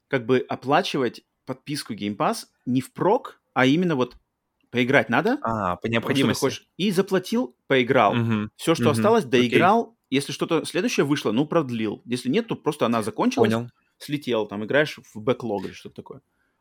как 0.08 0.24
бы 0.24 0.44
оплачивать 0.48 1.24
подписку 1.46 1.94
Game 1.94 2.16
Pass 2.16 2.46
не 2.66 2.80
впрок, 2.80 3.40
а 3.54 3.66
именно 3.66 3.96
вот 3.96 4.16
поиграть 4.70 5.08
надо. 5.08 5.38
А, 5.42 5.76
по 5.76 5.86
необходимости. 5.86 6.40
Хочешь, 6.40 6.66
и 6.76 6.90
заплатил, 6.90 7.54
поиграл. 7.66 8.18
Угу. 8.18 8.48
Все, 8.56 8.74
что 8.74 8.84
угу. 8.84 8.92
осталось, 8.92 9.24
доиграл. 9.24 9.82
Окей. 9.82 9.94
Если 10.10 10.32
что-то 10.32 10.64
следующее 10.64 11.04
вышло, 11.04 11.32
ну, 11.32 11.46
продлил. 11.46 12.02
Если 12.04 12.28
нет, 12.28 12.46
то 12.46 12.54
просто 12.54 12.84
она 12.86 13.02
закончилась, 13.02 13.52
Понял. 13.52 13.70
слетел, 13.98 14.46
там, 14.46 14.64
играешь 14.64 14.98
в 15.14 15.20
бэклог 15.20 15.64
или 15.64 15.72
что-то 15.72 15.96
такое. 15.96 16.20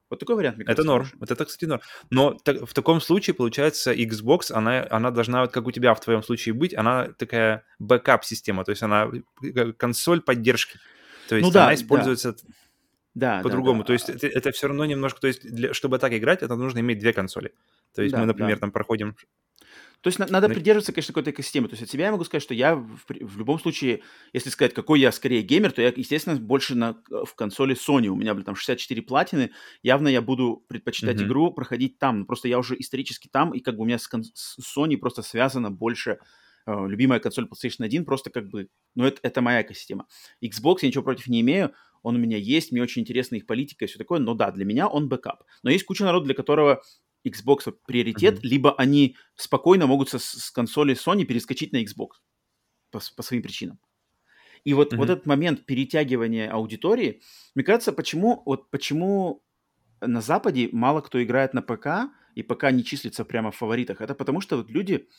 Вот 0.09 0.19
такой 0.19 0.35
вариант, 0.35 0.57
мне 0.57 0.63
Это 0.63 0.75
кажется, 0.75 0.87
норм. 0.87 1.05
хороший. 1.05 1.19
Вот 1.19 1.31
это, 1.31 1.45
кстати, 1.45 1.65
норм. 1.65 1.81
Но 2.09 2.33
та- 2.33 2.65
в 2.65 2.73
таком 2.73 2.99
случае, 2.99 3.33
получается, 3.33 3.93
Xbox, 3.93 4.51
она, 4.51 4.85
она 4.89 5.09
должна, 5.09 5.41
вот 5.41 5.51
как 5.51 5.65
у 5.67 5.71
тебя 5.71 5.93
в 5.93 6.01
твоем 6.01 6.21
случае 6.21 6.53
быть, 6.53 6.73
она 6.73 7.07
такая 7.17 7.63
бэкап-система, 7.79 8.65
то 8.65 8.71
есть 8.71 8.83
она 8.83 9.09
э, 9.41 9.71
консоль 9.71 10.19
поддержки. 10.21 10.79
То 11.29 11.37
есть 11.37 11.45
Ну 11.45 11.57
она 11.57 11.67
да. 11.67 11.73
используется 11.75 12.33
Да, 12.33 12.37
да, 13.13 13.41
по-другому. 13.41 13.79
да. 13.81 13.87
То 13.87 13.93
есть 13.93 14.09
это, 14.09 14.27
это 14.27 14.51
все 14.51 14.67
равно 14.67 14.85
немножко... 14.85 15.19
То 15.21 15.27
есть 15.27 15.41
для, 15.43 15.73
чтобы 15.73 15.99
так 15.99 16.13
играть, 16.13 16.43
это 16.43 16.55
нужно 16.55 16.79
иметь 16.79 16.99
две 16.99 17.13
консоли. 17.13 17.53
То 17.93 18.01
есть 18.01 18.13
Да, 18.13 18.19
мы, 18.21 18.25
например, 18.25 18.55
да. 18.55 18.61
там 18.61 18.71
проходим... 18.71 19.15
То 20.01 20.07
есть 20.07 20.17
на- 20.17 20.25
надо 20.25 20.49
придерживаться, 20.49 20.93
конечно, 20.93 21.13
какой-то 21.13 21.29
экосистемы. 21.29 21.67
То 21.67 21.73
есть 21.73 21.83
от 21.83 21.89
себя 21.91 22.05
я 22.05 22.11
могу 22.11 22.23
сказать, 22.23 22.41
что 22.41 22.55
я 22.55 22.75
в, 22.75 22.97
в 23.07 23.37
любом 23.37 23.59
случае, 23.59 24.01
если 24.33 24.49
сказать, 24.49 24.73
какой 24.73 24.99
я 24.99 25.11
скорее 25.11 25.43
геймер, 25.43 25.71
то 25.71 25.81
я, 25.83 25.93
естественно, 25.95 26.37
больше 26.37 26.73
на, 26.73 26.97
в 27.09 27.35
консоли 27.35 27.75
Sony. 27.75 28.07
У 28.07 28.15
меня, 28.15 28.33
блин, 28.33 28.43
там 28.45 28.55
64 28.55 28.99
платины. 29.03 29.51
Явно 29.83 30.07
я 30.07 30.23
буду 30.23 30.65
предпочитать 30.67 31.17
Мгм. 31.17 31.25
игру 31.27 31.53
проходить 31.53 31.99
там. 31.99 32.21
Ну, 32.21 32.25
Просто 32.25 32.47
я 32.47 32.57
уже 32.57 32.75
исторически 32.79 33.27
там, 33.31 33.53
и 33.53 33.59
как 33.59 33.75
бы 33.75 33.83
у 33.83 33.85
меня 33.85 33.99
с, 33.99 34.09
с 34.33 34.77
Sony 34.77 34.97
просто 34.97 35.21
связано 35.21 35.69
больше 35.69 36.17
э, 36.65 36.87
любимая 36.87 37.19
консоль 37.19 37.45
PlayStation 37.45 37.83
1, 37.85 38.03
просто 38.03 38.31
как 38.31 38.49
бы, 38.49 38.69
ну, 38.95 39.05
это, 39.05 39.19
это 39.21 39.41
моя 39.41 39.61
экосистема. 39.61 40.07
Xbox 40.43 40.77
я 40.81 40.87
ничего 40.87 41.03
против 41.03 41.27
не 41.27 41.41
имею, 41.41 41.73
он 42.03 42.15
у 42.15 42.19
меня 42.19 42.37
есть, 42.37 42.71
мне 42.71 42.81
очень 42.81 43.01
интересна 43.01 43.35
их 43.35 43.45
политика 43.45 43.85
и 43.85 43.87
все 43.87 43.97
такое, 43.97 44.19
но 44.19 44.33
да, 44.33 44.51
для 44.51 44.65
меня 44.65 44.87
он 44.87 45.09
бэкап. 45.09 45.43
Но 45.63 45.69
есть 45.69 45.85
куча 45.85 46.03
народу, 46.03 46.25
для 46.25 46.35
которого 46.35 46.81
Xbox 47.27 47.61
вот 47.65 47.83
приоритет, 47.83 48.39
Мгм. 48.39 48.43
либо 48.43 48.73
они 48.75 49.17
спокойно 49.35 49.87
могут 49.87 50.09
со- 50.09 50.19
с, 50.19 50.49
консоли 50.51 50.95
Sony 50.95 51.25
перескочить 51.25 51.73
на 51.73 51.83
Xbox 51.83 52.09
по, 52.91 53.01
по 53.15 53.23
своим 53.23 53.43
причинам. 53.43 53.79
И 54.63 54.73
вот, 54.73 54.93
вот 54.95 55.09
Мгм. 55.09 55.11
этот 55.11 55.25
момент 55.25 55.65
перетягивания 55.65 56.51
аудитории, 56.51 57.21
мне 57.55 57.63
кажется, 57.63 57.93
почему, 57.93 58.43
вот 58.45 58.69
почему 58.69 59.43
на 60.01 60.21
Западе 60.21 60.69
мало 60.71 61.01
кто 61.01 61.23
играет 61.23 61.53
на 61.53 61.61
ПК, 61.61 62.11
и 62.35 62.43
ПК 62.43 62.71
не 62.71 62.83
числится 62.83 63.25
прямо 63.25 63.51
в 63.51 63.57
фаворитах, 63.57 64.01
это 64.01 64.15
потому 64.15 64.41
что 64.41 64.57
вот 64.57 64.69
люди, 64.71 65.09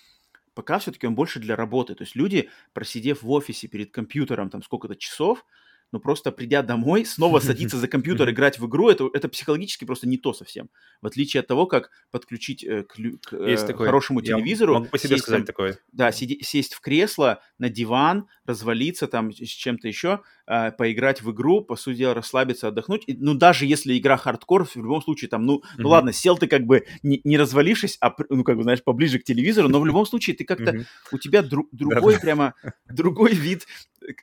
ПК 0.54 0.78
все-таки 0.80 1.06
он 1.06 1.14
больше 1.14 1.40
для 1.40 1.56
работы. 1.56 1.94
То 1.94 2.04
есть 2.04 2.16
люди, 2.16 2.50
просидев 2.74 3.22
в 3.22 3.30
офисе 3.30 3.68
перед 3.68 3.92
компьютером 3.92 4.50
там 4.50 4.62
сколько-то 4.62 4.96
часов, 4.96 5.44
ну 5.92 6.00
просто 6.00 6.32
придя 6.32 6.62
домой, 6.62 7.04
снова 7.06 7.38
садиться 7.40 7.76
за 7.76 7.86
компьютер, 7.86 8.28
играть 8.30 8.58
в 8.58 8.66
игру, 8.66 8.88
это, 8.88 9.08
это 9.12 9.28
психологически 9.28 9.84
просто 9.84 10.08
не 10.08 10.16
то 10.18 10.32
совсем. 10.32 10.70
В 11.02 11.06
отличие 11.06 11.40
от 11.40 11.46
того, 11.46 11.66
как 11.66 11.90
подключить 12.10 12.64
э, 12.64 12.82
к, 12.84 12.94
к, 12.96 13.32
э, 13.34 13.56
такое. 13.66 13.86
хорошему 13.86 14.20
Я 14.20 14.36
телевизору, 14.36 14.74
могу 14.74 14.86
по 14.86 14.98
себе 14.98 15.10
сесть 15.10 15.22
сказать 15.24 15.40
там- 15.40 15.46
такое. 15.46 15.78
да, 15.92 16.10
сиди- 16.10 16.42
сесть 16.42 16.74
в 16.74 16.80
кресло, 16.80 17.40
на 17.58 17.68
диван, 17.68 18.26
развалиться 18.46 19.06
там 19.06 19.32
с 19.32 19.36
чем-то 19.48 19.86
еще, 19.86 20.20
э, 20.46 20.72
поиграть 20.72 21.22
в 21.22 21.30
игру, 21.30 21.60
по 21.62 21.76
сути 21.76 21.98
дела, 21.98 22.14
расслабиться, 22.14 22.68
отдохнуть. 22.68 23.04
И, 23.06 23.14
ну, 23.18 23.34
даже 23.34 23.66
если 23.66 23.96
игра 23.98 24.16
хардкор, 24.16 24.64
в 24.64 24.76
любом 24.76 25.02
случае, 25.02 25.28
там, 25.28 25.44
ну, 25.46 25.62
ну 25.76 25.82
Мгм. 25.84 25.86
ладно, 25.86 26.12
сел 26.12 26.36
ты 26.38 26.46
как 26.46 26.64
бы 26.64 26.84
не, 27.02 27.20
не 27.24 27.36
развалившись, 27.36 27.98
а, 28.00 28.14
ну, 28.30 28.44
как 28.44 28.56
бы, 28.56 28.62
знаешь, 28.62 28.82
поближе 28.82 29.18
к 29.18 29.24
телевизору, 29.24 29.68
но 29.68 29.80
в 29.80 29.86
любом 29.86 30.06
случае 30.06 30.34
ты 30.36 30.44
как-то, 30.44 30.72
Мгм. 30.72 30.86
у 31.12 31.18
тебя 31.18 31.40
дру- 31.42 31.68
другой 31.72 32.18
прямо, 32.18 32.54
другой 32.88 33.34
вид 33.34 33.66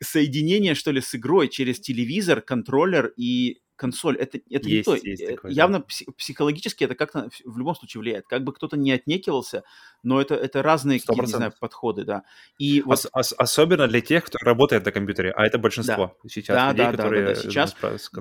соединения, 0.01 0.75
что 0.75 0.91
ли, 0.91 1.01
с 1.01 1.15
игрой 1.15 1.47
через 1.49 1.79
телевизор, 1.79 2.41
контроллер 2.41 3.13
и 3.17 3.59
консоль. 3.79 4.17
Это, 4.17 4.39
это 4.49 4.67
не 4.67 4.73
Есть, 4.75 4.85
то. 4.85 4.95
есть 4.95 5.21
Э, 5.23 5.35
такое, 5.35 5.51
да. 5.51 5.55
Явно 5.55 5.77
пси- 5.77 6.11
психологически 6.17 6.83
это 6.83 6.95
как-то 6.95 7.29
в- 7.45 7.57
любом 7.57 7.75
случае 7.75 8.01
влияет. 8.01 8.27
Как 8.27 8.43
бы 8.43 8.53
кто-то 8.53 8.77
не 8.77 8.91
отнекивался, 8.91 9.63
но 10.03 10.21
это, 10.21 10.35
это 10.35 10.61
разные, 10.61 10.99
Сто 10.99 11.13
какие-то, 11.13 11.31
не 11.31 11.37
знаю, 11.37 11.53
подходы, 11.59 12.03
да. 12.03 12.23
И 12.57 12.81
вот 12.81 12.93
Ос- 12.93 13.07
ос- 13.13 13.33
особенно 13.37 13.87
для 13.87 14.01
тех, 14.01 14.23
кто 14.25 14.37
работает 14.41 14.85
на 14.85 14.91
компьютере, 14.91 15.31
а 15.31 15.45
это 15.45 15.57
большинство 15.57 16.17
сейчас 16.27 16.55
Да, 16.55 16.71
людей, 16.71 16.85
да, 16.85 16.91
да, 16.91 16.91
да, 16.91 17.03
которые 17.03 17.25
да. 17.25 17.31
э, 17.31 17.35
Сейчас- 17.35 17.75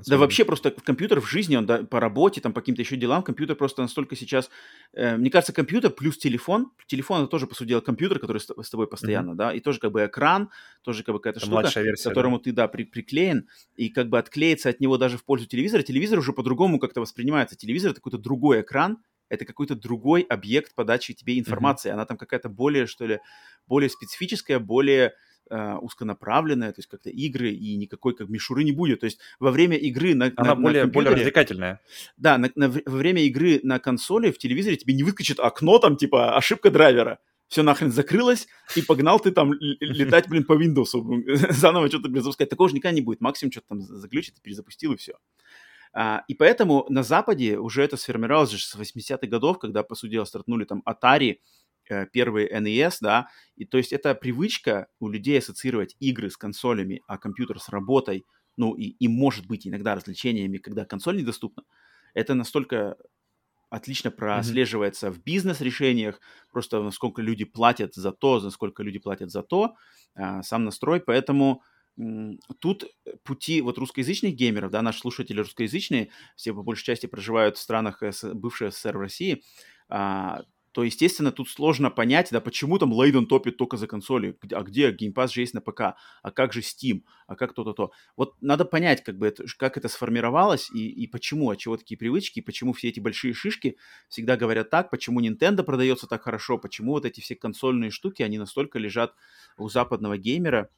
Да 0.07 0.17
вообще 0.17 0.45
просто 0.45 0.71
компьютер 0.71 1.21
в 1.21 1.29
жизни, 1.29 1.57
он 1.57 1.67
да, 1.67 1.79
по 1.85 2.01
работе, 2.01 2.41
там, 2.41 2.53
по 2.53 2.61
каким-то 2.61 2.83
еще 2.83 2.97
делам, 2.97 3.23
компьютер 3.23 3.57
просто 3.57 3.83
настолько 3.83 4.17
сейчас... 4.17 4.51
э, 4.95 5.17
мне 5.17 5.31
кажется, 5.31 5.53
компьютер 5.53 5.91
плюс 5.91 6.17
телефон, 6.19 6.71
телефон 6.87 7.23
это 7.23 7.31
тоже, 7.31 7.47
по 7.47 7.55
сути 7.55 7.69
дела, 7.71 7.81
компьютер, 7.81 8.19
который 8.21 8.39
с, 8.39 8.71
тобой 8.71 8.87
постоянно, 8.87 9.35
да, 9.37 9.53
и 9.53 9.61
тоже 9.61 9.81
как 9.81 9.91
бы 9.93 10.07
экран, 10.07 10.51
тоже 10.83 11.03
как 11.03 11.15
бы 11.15 11.19
какая-то 11.21 11.39
Это 11.41 11.47
штука, 11.47 11.81
версия. 11.83 12.05
да. 12.05 12.11
которому 12.11 12.39
ты, 12.39 12.53
да, 12.53 12.69
при- 12.69 12.85
приклеен, 12.85 13.49
и 13.77 13.89
как 13.89 14.09
бы 14.09 14.19
отклеиться 14.19 14.69
от 14.69 14.81
него 14.81 14.97
даже 14.99 15.19
в 15.19 15.25
пользу 15.25 15.47
телевизора. 15.49 15.83
Телевизор 15.83 16.19
уже 16.19 16.33
по-другому 16.33 16.79
как-то 16.79 17.01
воспринимается. 17.01 17.57
Телевизор— 17.57 17.91
это 17.93 18.01
какой-то 18.01 18.19
другой 18.19 18.61
экран, 18.61 18.99
это 19.29 19.45
какой-то 19.45 19.75
другой 19.75 20.23
объект 20.23 20.75
подачи 20.75 21.13
тебе 21.15 21.39
информации. 21.39 21.91
Она 21.91 22.05
там 22.07 22.17
какая-то 22.17 22.49
более, 22.49 22.87
что 22.87 23.07
ли, 23.07 23.19
более 23.67 23.91
специфическая, 23.91 24.59
более 24.59 25.13
э, 25.51 25.75
узконаправленная, 25.81 26.73
то 26.73 26.79
есть 26.81 26.89
как-то 26.91 27.09
игры 27.11 27.51
и 27.51 27.75
никакой 27.77 28.15
как 28.15 28.29
мишуры 28.29 28.65
не 28.65 28.73
будет. 28.73 29.01
То 29.01 29.07
есть 29.07 29.19
во 29.41 29.51
время 29.51 29.77
игры 29.79 30.15
на, 30.15 30.27
Она 30.37 30.51
на- 30.51 30.55
на 30.55 30.55
более, 30.55 30.85
более 30.85 30.93
компьютере- 30.93 31.15
развлекательная. 31.15 31.81
да, 32.19 32.37
на- 32.39 32.51
на 32.55 32.69
во 32.69 32.97
время 32.97 33.23
игры 33.23 33.61
на 33.63 33.79
консоли 33.79 34.31
в 34.31 34.37
телевизоре 34.39 34.77
тебе 34.77 34.93
не 34.95 35.03
выскочит 35.05 35.41
окно, 35.41 35.79
там, 35.79 35.97
типа, 35.97 36.37
ошибка 36.37 36.71
драйвера. 36.71 37.19
Все 37.49 37.63
нахрен 37.63 37.91
закрылось, 37.91 38.47
и 38.77 38.83
погнал 38.83 39.19
ты 39.21 39.31
там 39.31 39.53
летать, 39.55 40.29
блин, 40.29 40.45
по 40.45 40.53
Windows, 40.53 41.53
заново 41.53 41.89
что-то 41.89 42.09
блин, 42.09 42.23
запускать. 42.23 42.51
Такого 42.51 42.69
же 42.69 42.75
никогда 42.75 42.95
не 42.95 43.01
будет. 43.01 43.21
Максимум 43.21 43.53
что-то 43.53 43.69
там 43.69 43.81
заглючит, 43.81 44.35
ты 44.35 44.43
перезапустил, 44.43 44.93
и 44.93 44.97
все. 44.97 45.15
и 46.29 46.35
поэтому 46.35 46.85
на 46.91 47.03
Западе 47.03 47.59
уже 47.59 47.83
это 47.83 47.97
сформировалось 47.97 48.51
же 48.51 48.59
с 48.59 48.77
80-х 48.77 49.27
годов, 49.27 49.59
когда, 49.59 49.83
по 49.83 49.95
сути 49.95 50.13
дела, 50.13 50.27
стартнули 50.27 50.65
там 50.65 50.83
Atari, 50.87 51.39
э, 51.89 52.07
первый 52.13 52.53
NES, 52.53 52.99
да, 53.01 53.29
и 53.57 53.65
то 53.65 53.79
есть 53.79 53.95
это 53.95 54.15
привычка 54.15 54.89
у 55.01 55.09
людей 55.09 55.39
ассоциировать 55.39 55.97
игры 56.01 56.31
с 56.31 56.37
консолями, 56.37 57.03
а 57.07 57.17
компьютер 57.17 57.59
с 57.61 57.71
работой, 57.71 58.27
ну 58.59 58.75
и, 58.75 58.89
и 58.89 59.09
может 59.09 59.47
быть 59.47 59.67
иногда 59.67 59.95
развлечениями, 59.95 60.59
когда 60.59 60.85
консоль 60.85 61.17
недоступна, 61.17 61.63
это 62.13 62.35
настолько 62.35 62.97
отлично 63.71 64.11
прослеживается 64.11 65.11
в 65.11 65.23
бизнес-решениях, 65.23 66.21
просто 66.51 66.83
насколько 66.83 67.23
люди 67.23 67.45
платят 67.45 67.95
за 67.95 68.13
то, 68.13 68.41
насколько 68.41 68.83
люди 68.83 68.99
платят 68.99 69.31
за 69.31 69.43
то, 69.43 69.75
а, 70.15 70.43
сам 70.43 70.65
настрой, 70.65 71.01
поэтому 71.01 71.63
тут 72.61 72.85
пути 73.25 73.61
вот 73.61 73.79
русскоязычных 73.79 74.35
геймеров, 74.35 74.71
да, 74.71 74.83
наши 74.83 75.01
слушатели 75.01 75.39
русскоязычные, 75.41 76.11
все 76.37 76.55
по 76.55 76.63
большей 76.63 76.85
части 76.85 77.07
проживают 77.07 77.57
в 77.57 77.61
странах 77.61 78.03
СС- 78.03 78.35
бывшей 78.35 78.71
СССР 78.71 78.97
в 78.97 79.01
России, 79.01 79.43
а, 79.89 80.43
то, 80.79 80.85
естественно, 80.85 81.33
тут 81.33 81.49
сложно 81.49 81.91
понять, 81.91 82.29
да, 82.31 82.41
почему 82.41 82.79
там 82.79 82.93
Лейден 82.93 83.27
топит 83.27 83.57
только 83.57 83.77
за 83.77 83.89
консоли, 83.89 84.39
а 84.53 84.63
где 84.63 84.93
Game 84.93 85.13
Pass 85.13 85.33
же 85.33 85.41
есть 85.41 85.53
на 85.53 85.61
ПК, 85.61 85.97
а 86.23 86.31
как 86.33 86.53
же 86.53 86.61
Steam, 86.61 87.03
а 87.27 87.35
как 87.35 87.53
то-то-то. 87.53 87.91
Вот 88.17 88.41
надо 88.41 88.65
понять, 88.65 89.03
как 89.03 89.19
бы 89.19 89.27
это, 89.27 89.43
как 89.57 89.77
это 89.77 89.89
сформировалось 89.89 90.71
и, 90.71 90.89
и 90.89 91.09
почему, 91.09 91.51
от 91.51 91.59
чего 91.59 91.77
такие 91.77 91.99
привычки, 91.99 92.39
и 92.39 92.43
почему 92.43 92.75
все 92.75 92.91
эти 92.91 93.01
большие 93.01 93.35
шишки 93.35 93.77
всегда 94.09 94.37
говорят 94.37 94.71
так, 94.71 94.89
почему 94.89 95.21
Nintendo 95.21 95.65
продается 95.65 96.07
так 96.07 96.23
хорошо, 96.23 96.59
почему 96.59 96.93
вот 96.93 97.05
эти 97.05 97.21
все 97.21 97.35
консольные 97.35 97.91
штуки, 97.91 98.23
они 98.23 98.39
настолько 98.39 98.79
лежат 98.79 99.17
у 99.57 99.69
западного 99.69 100.17
геймера, 100.17 100.71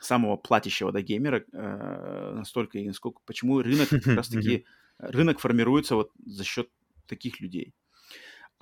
самого 0.00 0.36
платящего, 0.36 0.90
да, 0.90 1.00
геймера, 1.00 1.44
э, 1.52 2.32
настолько 2.34 2.80
и 2.80 2.88
насколько, 2.88 3.20
почему 3.24 3.62
рынок 3.62 3.88
как 3.88 4.04
раз-таки, 4.04 4.64
рынок 4.98 5.38
формируется 5.38 5.94
вот 5.94 6.10
за 6.26 6.42
счет 6.42 6.70
таких 7.06 7.38
людей. 7.38 7.72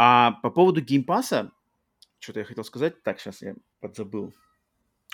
А 0.05 0.33
по 0.33 0.51
поводу 0.51 0.81
Game 0.81 1.07
Pass'а, 1.07 1.53
что-то 2.19 2.41
я 2.41 2.45
хотел 2.45 2.65
сказать, 2.65 3.05
так, 3.05 3.21
сейчас 3.21 3.41
я 3.41 3.55
подзабыл. 3.79 4.35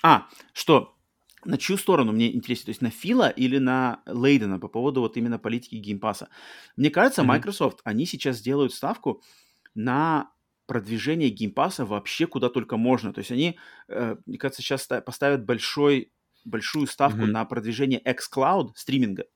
А, 0.03 0.29
что, 0.55 0.97
на 1.45 1.59
чью 1.59 1.77
сторону 1.77 2.13
мне 2.13 2.35
интереснее, 2.35 2.65
то 2.65 2.71
есть 2.71 2.81
на 2.81 2.89
Фила 2.89 3.29
или 3.29 3.59
на 3.59 4.01
Лейдена 4.07 4.59
по 4.59 4.69
поводу 4.69 5.03
вот 5.03 5.19
именно 5.19 5.39
политики 5.39 5.75
Game 5.75 5.95
Pass'а? 5.95 6.31
Мне 6.75 6.89
кажется. 6.89 7.23
Microsoft, 7.23 7.81
они 7.85 8.07
сейчас 8.07 8.41
делают 8.41 8.73
ставку 8.73 9.23
на 9.75 10.33
продвижение 10.65 11.29
Game 11.29 11.51
Pass'а 11.51 11.85
вообще 11.85 12.27
куда 12.27 12.49
только 12.49 12.79
можно. 12.79 13.13
То 13.13 13.19
есть 13.19 13.31
они, 13.31 13.59
э, 13.89 14.17
мне 14.25 14.39
кажется, 14.39 14.63
сейчас 14.63 14.85
ста- 14.85 15.03
поставят 15.03 15.45
большой, 15.45 16.13
большую 16.47 16.87
ставку 16.87 17.25
Мгм. 17.25 17.33
на 17.33 17.45
продвижение 17.45 18.01
xCloud 18.01 18.71
стриминга 18.75 19.27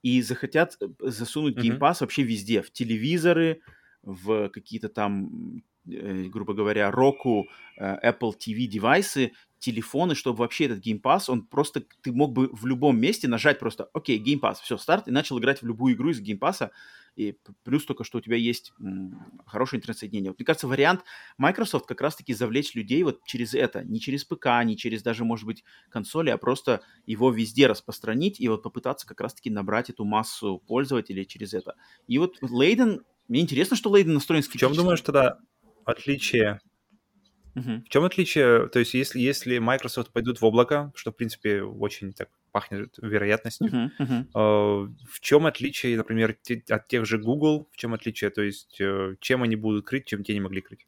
и 0.00 0.22
захотят 0.22 0.78
э, 0.80 0.86
засунуть 1.00 1.56
Game 1.56 1.78
Pass 1.78 2.00
вообще 2.00 2.22
везде, 2.22 2.62
в 2.62 2.72
телевизоры, 2.72 3.60
в 4.02 4.48
какие-то 4.48 4.88
там, 4.88 5.62
э, 5.86 6.24
грубо 6.24 6.54
говоря, 6.54 6.90
Roku, 6.90 7.44
э, 7.76 8.10
Apple 8.10 8.32
TV 8.36 8.66
девайсы, 8.66 9.32
телефоны, 9.62 10.16
чтобы 10.16 10.38
вообще 10.38 10.64
этот 10.64 10.80
Game 10.80 11.02
Pass, 11.02 11.30
он 11.30 11.46
просто, 11.46 11.84
ты 12.02 12.12
мог 12.12 12.32
бы 12.32 12.48
в 12.52 12.66
любом 12.66 12.98
месте 12.98 13.28
нажать 13.28 13.60
просто, 13.60 13.88
окей, 13.94 14.18
Game 14.18 14.37
Pass, 14.37 14.60
все, 14.60 14.76
старт, 14.76 15.06
и 15.06 15.12
начал 15.12 15.38
играть 15.38 15.62
в 15.62 15.66
любую 15.66 15.94
игру 15.94 16.10
из 16.10 16.20
Game 16.20 16.39
Pass'а, 16.39 16.72
и 17.14 17.32
п- 17.32 17.52
плюс 17.62 17.84
только, 17.84 18.02
что 18.02 18.18
у 18.18 18.20
тебя 18.20 18.36
есть 18.36 18.72
хорошее 19.46 19.78
интернет-соединение. 19.78 20.30
Вот, 20.30 20.38
мне 20.38 20.46
кажется, 20.46 20.66
вариант 20.66 21.04
Microsoft 21.38 21.86
как 21.86 22.00
раз-таки 22.00 22.34
завлечь 22.34 22.74
людей 22.74 23.02
вот 23.04 23.22
через 23.24 23.54
это, 23.54 23.84
не 23.84 24.00
через 24.00 24.24
ПК, 24.24 24.46
не 24.64 24.76
через 24.76 25.02
даже, 25.02 25.24
может 25.24 25.46
быть, 25.46 25.62
консоли, 25.90 26.30
а 26.30 26.38
просто 26.38 26.82
его 27.06 27.30
везде 27.30 27.68
распространить 27.68 28.40
и 28.40 28.48
вот 28.48 28.64
попытаться 28.64 29.06
как 29.06 29.20
раз-таки 29.20 29.48
набрать 29.50 29.90
эту 29.90 30.04
массу 30.04 30.60
пользователей 30.66 31.24
через 31.24 31.54
это. 31.54 31.76
И 32.08 32.18
вот 32.18 32.38
Лейден, 32.40 33.04
мне 33.28 33.40
интересно, 33.40 33.76
что 33.76 33.90
Лейден 33.90 34.14
настроен 34.14 34.42
В 34.42 34.44
чем 34.46 34.50
скептически. 34.50 34.76
думаешь 34.76 35.00
тогда 35.00 35.38
отличие? 35.84 36.60
Мгм. 37.54 37.84
В 37.84 37.88
чем 37.90 38.04
отличие? 38.04 38.68
То 38.68 38.78
есть 38.78 38.94
если, 38.94 39.20
если 39.20 39.58
Microsoft 39.58 40.12
пойдут 40.12 40.40
в 40.40 40.44
облако, 40.44 40.90
что, 40.94 41.12
в 41.12 41.16
принципе, 41.16 41.62
очень 41.62 42.12
так 42.14 42.28
пахнет 42.50 42.94
вероятностью. 42.98 43.66
Мгм, 43.68 43.92
мгм. 43.98 44.28
А, 44.34 44.40
В 45.08 45.20
чем 45.20 45.46
отличие, 45.46 45.96
например, 45.96 46.36
от 46.70 46.88
тех 46.88 47.06
же 47.06 47.18
Google? 47.18 47.68
В 47.72 47.76
чем 47.76 47.94
отличие? 47.94 48.30
То 48.30 48.42
есть, 48.42 48.80
э, 48.80 49.16
чем 49.20 49.42
они 49.42 49.56
будут 49.56 49.86
крыть, 49.86 50.06
чем 50.06 50.24
те 50.24 50.34
не 50.34 50.40
могли 50.40 50.60
крыть? 50.62 50.86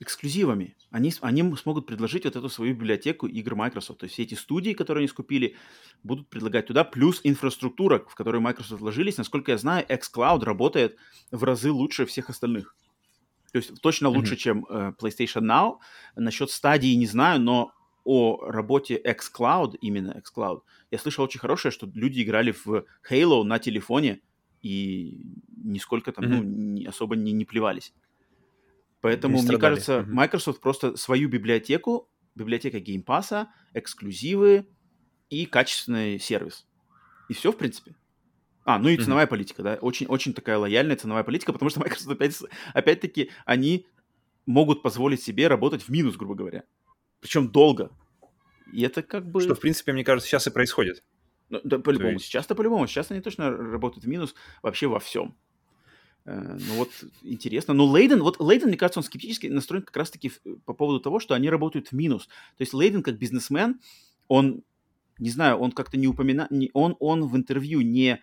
Эксклюзивами. 0.00 0.76
Они, 0.90 1.12
они 1.20 1.56
смогут 1.56 1.86
предложить 1.86 2.24
вот 2.24 2.36
эту 2.36 2.48
свою 2.48 2.74
библиотеку 2.74 3.26
игр 3.26 3.54
Microsoft. 3.54 4.00
То 4.00 4.04
есть 4.04 4.14
все 4.14 4.22
эти 4.24 4.34
студии, 4.34 4.72
которые 4.72 5.02
они 5.02 5.08
скупили, 5.08 5.56
будут 6.02 6.28
предлагать 6.28 6.66
туда, 6.66 6.84
плюс 6.84 7.20
инфраструктура, 7.24 7.98
в 8.08 8.14
которую 8.14 8.42
Microsoft 8.42 8.80
вложились. 8.80 9.16
Насколько 9.16 9.52
я 9.52 9.58
знаю, 9.58 9.86
xCloud 9.88 10.44
работает 10.44 10.96
в 11.30 11.44
разы 11.44 11.70
лучше 11.72 12.04
всех 12.06 12.30
остальных. 12.30 12.76
То 13.52 13.58
есть 13.58 13.80
точно 13.80 14.08
лучше, 14.10 14.32
Мгм. 14.32 14.38
чем 14.38 14.66
э, 14.68 14.92
PlayStation 15.00 15.42
Now. 15.42 15.78
Насчет 16.14 16.50
стадии 16.50 16.94
не 16.94 17.06
знаю, 17.06 17.40
но 17.40 17.72
о 18.04 18.46
работе 18.50 19.00
xCloud, 19.02 19.76
именно 19.80 20.22
xCloud, 20.22 20.60
я 20.90 20.98
слышал 20.98 21.24
очень 21.24 21.40
хорошее, 21.40 21.72
что 21.72 21.90
люди 21.94 22.22
играли 22.22 22.52
в 22.52 22.84
Halo 23.10 23.42
на 23.44 23.58
телефоне 23.58 24.20
и 24.62 25.20
нисколько 25.64 26.12
там, 26.12 26.28
ну, 26.28 26.42
не- 26.42 26.84
особо 26.86 27.16
не, 27.16 27.32
не 27.32 27.44
плевались. 27.44 27.92
Поэтому, 29.06 29.36
Не 29.36 29.42
мне 29.46 29.58
кажется. 29.58 30.04
Microsoft 30.08 30.60
просто 30.60 30.96
свою 30.96 31.28
библиотеку, 31.28 32.10
библиотека 32.34 32.78
Game 32.78 33.04
Pass, 33.04 33.46
эксклюзивы 33.72 34.66
и 35.30 35.46
качественный 35.46 36.18
сервис. 36.18 36.66
И 37.28 37.32
все, 37.32 37.52
в 37.52 37.56
принципе. 37.56 37.94
А, 38.64 38.80
ну 38.80 38.88
и 38.88 38.96
ценовая 38.96 39.28
политика, 39.28 39.62
да, 39.62 39.74
очень, 39.80 40.08
очень 40.08 40.34
такая 40.34 40.58
лояльная 40.58 40.96
ценовая 40.96 41.22
политика, 41.22 41.52
потому 41.52 41.70
что 41.70 41.78
Microsoft 41.84 42.10
опять, 42.10 42.36
опять-таки 42.74 43.30
они 43.44 43.86
могут 44.44 44.82
позволить 44.82 45.22
себе 45.22 45.46
работать 45.46 45.82
в 45.82 45.88
минус, 45.88 46.16
грубо 46.16 46.34
говоря. 46.34 46.64
Причем 47.20 47.48
долго. 47.48 47.92
И 48.72 48.82
это 48.82 49.04
как 49.04 49.30
бы... 49.30 49.40
Что, 49.40 49.54
в 49.54 49.60
принципе, 49.60 49.92
мне 49.92 50.02
кажется, 50.02 50.28
сейчас 50.28 50.48
и 50.48 50.50
происходит. 50.50 51.04
Ну, 51.48 51.60
да, 51.62 51.78
по-любому. 51.78 52.14
есть- 52.14 52.24
Сейчас-то 52.24 52.56
по-любому. 52.56 52.88
Сейчас 52.88 53.12
они 53.12 53.20
точно 53.20 53.52
работают 53.52 54.04
в 54.04 54.08
минус 54.08 54.34
вообще 54.62 54.88
во 54.88 54.98
всем. 54.98 55.36
Э, 56.26 56.58
Ну 56.68 56.74
вот 56.74 56.90
интересно. 57.22 57.72
Но 57.72 57.86
Лейден, 57.86 58.20
вот 58.22 58.40
Лейден, 58.40 58.68
мне 58.68 58.76
кажется, 58.76 59.00
он 59.00 59.04
скептически 59.04 59.46
настроен 59.46 59.82
как 59.82 59.96
раз-таки 59.96 60.32
по 60.64 60.74
поводу 60.74 61.00
того, 61.00 61.20
что 61.20 61.34
они 61.34 61.48
работают 61.48 61.88
в 61.88 61.92
минус. 61.92 62.26
То 62.26 62.62
есть 62.62 62.74
Лейден 62.74 63.02
как 63.02 63.16
бизнесмен, 63.18 63.80
он, 64.28 64.62
не 65.18 65.30
знаю, 65.30 65.56
он 65.58 65.72
как-то 65.72 65.96
не 65.96 66.08
упоминает, 66.08 66.50
он, 66.74 66.96
он 66.98 67.26
в 67.26 67.36
интервью 67.36 67.80
не, 67.80 68.20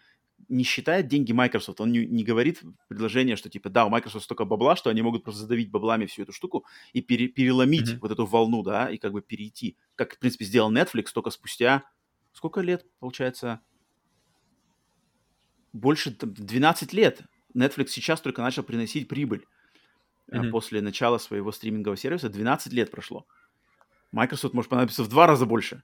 не 0.49 0.63
считает 0.63 1.07
деньги 1.07 1.31
Microsoft, 1.31 1.79
он 1.79 1.93
не, 1.93 2.05
не 2.05 2.23
говорит 2.25 2.61
предложение, 2.89 3.37
что 3.37 3.49
типа, 3.49 3.69
да, 3.69 3.85
у 3.85 3.89
Microsoft 3.89 4.25
столько 4.25 4.43
бабла, 4.43 4.75
что 4.75 4.89
они 4.89 5.01
могут 5.01 5.23
просто 5.23 5.41
задавить 5.41 5.71
баблами 5.71 6.05
всю 6.05 6.23
эту 6.23 6.33
штуку 6.33 6.65
и 6.91 7.01
пере- 7.01 7.29
переломить 7.29 7.91
Мгм. 7.91 7.99
вот 8.01 8.11
эту 8.11 8.25
волну, 8.25 8.63
да, 8.63 8.89
и 8.89 8.97
как 8.97 9.13
бы 9.13 9.21
перейти. 9.21 9.77
Как, 9.95 10.15
в 10.15 10.19
принципе, 10.19 10.43
сделал 10.45 10.71
Netflix 10.71 11.05
только 11.13 11.29
спустя 11.29 11.83
сколько 12.33 12.59
лет, 12.59 12.85
получается? 12.99 13.61
Больше 15.71 16.11
там, 16.11 16.33
12 16.33 16.93
лет. 16.93 17.21
Netflix 17.55 17.87
сейчас 17.87 18.21
только 18.21 18.41
начал 18.41 18.63
приносить 18.63 19.07
прибыль 19.07 19.45
Мгм. 20.27 20.51
после 20.51 20.81
начала 20.81 21.17
своего 21.17 21.51
стримингового 21.51 21.97
сервиса. 21.97 22.29
12 22.29 22.73
лет 22.73 22.89
прошло. 22.91 23.25
Microsoft 24.11 24.53
может 24.53 24.69
понадобиться 24.69 25.03
в 25.03 25.09
два 25.09 25.27
раза 25.27 25.45
больше. 25.45 25.83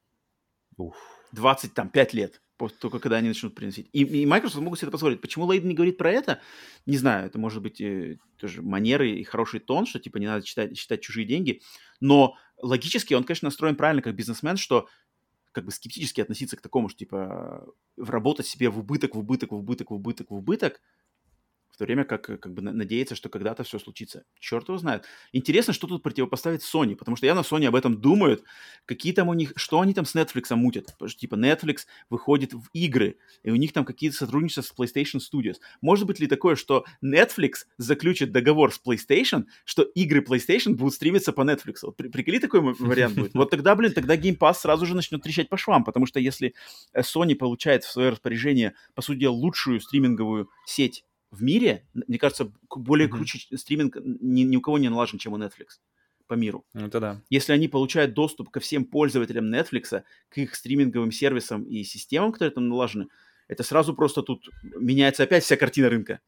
Уф. 0.78 0.96
25 1.34 2.14
лет, 2.14 2.42
после- 2.58 2.78
только 2.78 3.00
когда 3.00 3.18
они 3.18 3.28
начнут 3.28 3.54
приносить. 3.54 3.90
И, 3.94 4.04
и 4.04 4.26
Microsoft 4.26 4.64
могут 4.64 4.80
себе 4.80 4.88
это 4.88 4.94
позволить. 4.94 5.22
Почему 5.22 5.46
Лейден 5.46 5.68
не 5.70 5.76
говорит 5.76 5.98
про 5.98 6.12
это? 6.12 6.40
Не 6.86 6.98
знаю, 6.98 7.28
это 7.28 7.38
может 7.38 7.62
быть 7.62 7.82
э, 7.82 8.18
тоже 8.38 8.62
манеры 8.62 9.12
и 9.12 9.24
хороший 9.24 9.60
тон, 9.60 9.86
что 9.86 10.00
типа 10.00 10.18
не 10.18 10.26
надо 10.28 10.44
читать, 10.46 10.76
считать 10.78 11.02
чужие 11.02 11.28
деньги. 11.28 11.62
Но 12.00 12.36
логически 12.58 13.14
он, 13.14 13.24
конечно, 13.26 13.48
настроен 13.48 13.76
правильно 13.76 14.02
как 14.02 14.16
бизнесмен, 14.16 14.58
что 14.58 14.88
как 15.52 15.66
бы 15.66 15.72
скептически 15.72 16.22
относиться 16.22 16.56
к 16.58 16.62
такому, 16.62 16.90
что 16.90 17.00
типа 17.00 17.68
работать 17.98 18.48
себе 18.48 18.70
в 18.70 18.80
убыток, 18.80 19.16
в 19.16 19.20
убыток, 19.20 19.52
в 19.52 19.56
убыток, 19.56 19.92
в 19.92 19.96
убыток, 19.96 20.30
в 20.32 20.36
убыток, 20.36 20.82
то 21.80 21.86
время 21.86 22.04
как, 22.04 22.30
э, 22.30 22.38
как 22.38 22.54
бы 22.54 22.62
на- 22.62 22.74
надеяться, 22.74 23.16
что 23.16 23.30
когда-то 23.30 23.64
все 23.64 23.80
случится. 23.80 24.24
Черт 24.40 24.68
его 24.68 24.78
знает. 24.78 25.06
Интересно, 25.32 25.74
что 25.74 25.88
тут 25.88 26.04
противопоставить 26.04 26.62
Sony, 26.62 26.96
потому 26.96 27.18
что 27.18 27.26
я 27.26 27.34
на 27.36 27.40
Sony 27.40 27.66
об 27.68 27.76
этом 27.76 28.00
думают, 28.00 28.44
какие 28.86 29.14
там 29.14 29.30
у 29.30 29.34
них, 29.34 29.54
что 29.56 29.80
они 29.80 29.94
там 29.94 30.06
с 30.06 30.14
Netflix 30.16 30.54
мутят. 30.56 30.88
Потому 30.88 31.10
что, 31.10 31.20
типа, 31.20 31.36
Netflix 31.36 31.86
выходит 32.10 32.54
в 32.54 32.70
игры, 32.74 33.18
и 33.44 33.52
у 33.52 33.56
них 33.56 33.74
там 33.74 33.86
какие-то 33.86 34.18
сотрудничества 34.18 34.62
с 34.62 34.74
PlayStation 34.78 35.20
Studios. 35.20 35.56
Может 35.82 36.06
быть 36.06 36.20
ли 36.20 36.28
такое, 36.28 36.56
что 36.56 36.86
Netflix 37.04 37.66
заключит 37.78 38.32
договор 38.32 38.74
с 38.74 38.82
PlayStation, 38.86 39.46
что 39.66 39.84
игры 39.84 40.22
PlayStation 40.22 40.74
будут 40.74 40.94
стримиться 40.94 41.32
по 41.32 41.42
Netflix? 41.42 41.78
Вот 41.84 41.96
при- 41.96 42.10
приколи 42.10 42.40
такой 42.40 42.60
вариант 42.60 43.16
будет. 43.16 43.34
Вот 43.34 43.50
тогда, 43.50 43.76
блин, 43.76 43.94
тогда 43.94 44.18
Game 44.18 44.38
Pass 44.38 44.56
сразу 44.56 44.86
же 44.86 44.96
начнет 44.96 45.24
трещать 45.24 45.50
по 45.50 45.58
швам, 45.58 45.84
потому 45.84 46.06
что 46.06 46.20
если 46.20 46.54
э, 46.94 47.02
Sony 47.02 47.36
получает 47.36 47.84
в 47.84 47.92
свое 47.92 48.10
распоряжение, 48.10 48.74
по 48.96 49.02
сути 49.02 49.26
лучшую 49.26 49.80
стриминговую 49.80 50.50
сеть 50.66 51.06
в 51.32 51.44
мире, 51.44 51.88
мне 51.94 52.18
кажется, 52.18 52.52
более 52.70 53.08
круче 53.08 53.40
стриминг 53.58 53.98
ни, 54.04 54.42
ни 54.42 54.56
у 54.58 54.62
кого 54.62 54.78
не 54.78 54.90
налажен, 54.90 55.20
чем 55.20 55.34
у 55.34 55.38
Netflix 55.38 55.80
по 56.28 56.36
миру. 56.36 56.66
Ну, 56.74 56.86
Это 56.88 57.00
да. 57.00 57.22
Если 57.30 57.54
они 57.54 57.68
получают 57.68 58.14
доступ 58.14 58.50
ко 58.50 58.60
всем 58.60 58.86
пользователям 58.86 59.54
Netflix, 59.54 60.04
к 60.30 60.38
их 60.38 60.56
стриминговым 60.56 61.12
сервисам 61.12 61.64
и 61.64 61.84
системам, 61.84 62.32
которые 62.32 62.54
там 62.54 62.70
налажены, 62.70 63.08
это 63.48 63.64
сразу 63.64 63.96
просто 63.96 64.22
тут 64.22 64.48
меняется 64.62 65.24
опять 65.24 65.44
вся 65.44 65.58
картина 65.58 65.90
рынка. 65.90 66.20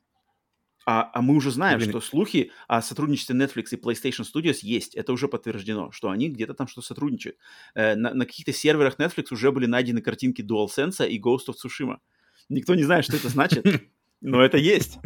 А, 0.87 1.11
а 1.13 1.21
мы 1.21 1.35
уже 1.35 1.51
знаем, 1.51 1.77
Блин. 1.77 1.91
что 1.91 2.01
слухи 2.01 2.51
о 2.67 2.81
сотрудничестве 2.81 3.35
Netflix 3.35 3.67
и 3.71 3.75
PlayStation 3.75 4.25
Studios 4.25 4.59
есть. 4.63 4.95
Это 4.95 5.13
уже 5.13 5.27
подтверждено, 5.27 5.91
что 5.91 6.09
они 6.09 6.29
где-то 6.29 6.55
там 6.55 6.67
что 6.67 6.81
сотрудничают. 6.81 7.37
Э, 7.75 7.95
на, 7.95 8.15
на 8.15 8.25
каких-то 8.25 8.51
серверах 8.51 8.97
Netflix 8.97 9.27
уже 9.29 9.51
были 9.51 9.67
найдены 9.67 10.01
картинки 10.01 10.41
DualSense 10.41 11.07
и 11.07 11.21
Ghost 11.21 11.47
of 11.49 11.55
Tsushima. 11.63 11.97
Никто 12.49 12.73
не 12.73 12.83
знает, 12.83 13.05
что 13.05 13.15
это 13.15 13.29
значит, 13.29 13.63
но 14.21 14.43
это 14.43 14.57
есть. 14.57 14.99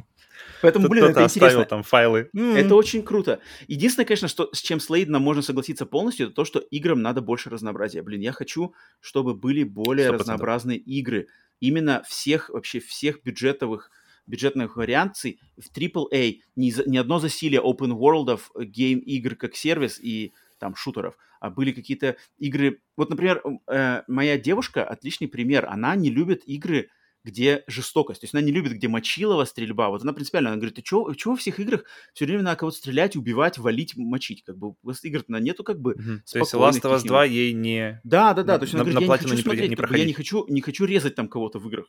Поэтому, 0.62 0.88
блин, 0.88 1.06
это 1.06 1.24
интересно. 1.24 1.66
там 1.66 1.84
файлы. 1.84 2.30
Это 2.34 2.76
очень 2.76 3.04
круто. 3.04 3.40
Единственное, 3.68 4.06
конечно, 4.06 4.28
что, 4.28 4.50
с 4.54 4.62
чем 4.62 4.80
с 4.80 4.90
Лейденом 4.90 5.22
можно 5.22 5.42
согласиться 5.42 5.86
полностью, 5.86 6.28
это 6.28 6.36
то, 6.36 6.46
что 6.46 6.60
играм 6.60 7.02
надо 7.02 7.22
больше 7.22 7.50
разнообразия. 7.50 8.02
Блин, 8.02 8.22
я 8.22 8.32
хочу, 8.32 8.74
чтобы 9.00 9.36
были 9.36 9.64
более 9.64 10.10
100%. 10.10 10.12
разнообразные 10.18 10.78
игры. 10.78 11.28
Именно 11.60 12.04
всех, 12.08 12.50
вообще 12.50 12.80
всех 12.80 13.24
бюджетовых 13.24 13.92
бюджетных 14.28 14.76
вариаций 14.76 15.40
в 15.58 15.72
AAA. 15.72 16.40
Ни, 16.56 16.72
за- 16.72 16.90
ни 16.90 16.98
одно 16.98 17.20
засилие 17.20 17.62
open 17.62 17.92
world 17.92 18.40
гейм-игр 18.58 19.36
как 19.36 19.56
сервис 19.56 20.00
и 20.00 20.34
там 20.58 20.76
шутеров, 20.76 21.18
а 21.40 21.50
были 21.50 21.72
какие-то 21.72 22.16
игры... 22.40 22.80
Вот, 22.98 23.10
например, 23.10 23.44
э, 23.68 24.02
моя 24.08 24.38
девушка 24.40 24.84
отличный 24.84 25.28
пример. 25.28 25.68
Она 25.70 25.96
не 25.96 26.10
любит 26.10 26.44
игры, 26.48 26.90
где 27.26 27.64
жестокость. 27.68 28.22
То 28.22 28.26
есть 28.26 28.36
она 28.36 28.42
не 28.42 28.52
любит, 28.52 28.74
где 28.74 28.88
мочилова, 28.88 29.46
стрельба. 29.46 29.90
Вот 29.90 30.04
она 30.04 30.14
принципиально, 30.14 30.52
она 30.52 30.58
говорит, 30.58 30.76
ты 30.76 30.84
чего, 30.84 31.12
чего 31.16 31.34
во 31.34 31.38
всех 31.38 31.60
играх 31.60 31.84
все 32.14 32.26
время 32.26 32.44
надо 32.44 32.58
кого-то 32.58 32.78
стрелять, 32.78 33.16
убивать, 33.16 33.58
валить, 33.58 33.98
мочить? 33.98 34.44
Как 34.44 34.58
бы 34.58 34.70
у 34.70 34.78
вас 34.84 35.04
игр 35.04 35.24
на 35.28 35.40
нету 35.40 35.64
как 35.64 35.82
бы... 35.82 35.96
Мгм. 35.96 36.22
То 36.32 36.40
есть 36.40 36.54
Last 36.54 36.82
of 36.82 36.94
Us 36.94 37.00
тихих. 37.00 37.08
2 37.08 37.26
ей 37.26 37.54
не... 37.54 38.00
Да, 38.04 38.34
да, 38.36 38.44
да. 38.44 38.54
на- 38.54 38.60
То 38.60 38.64
есть 38.66 38.76
она 38.76 38.84
на- 38.84 38.92
говорит, 38.92 39.10
на 39.10 39.14
я 39.14 39.18
не 39.18 39.24
хочу 39.24 39.36
не 39.36 39.42
смотреть, 39.42 39.70
не 39.72 39.76
как 39.76 39.90
бы 39.90 39.98
я 39.98 40.06
не 40.06 40.14
хочу, 40.14 40.46
не 40.48 40.62
хочу 40.62 40.86
резать 40.86 41.16
там 41.16 41.28
кого-то 41.28 41.58
в 41.60 41.68
играх. 41.68 41.88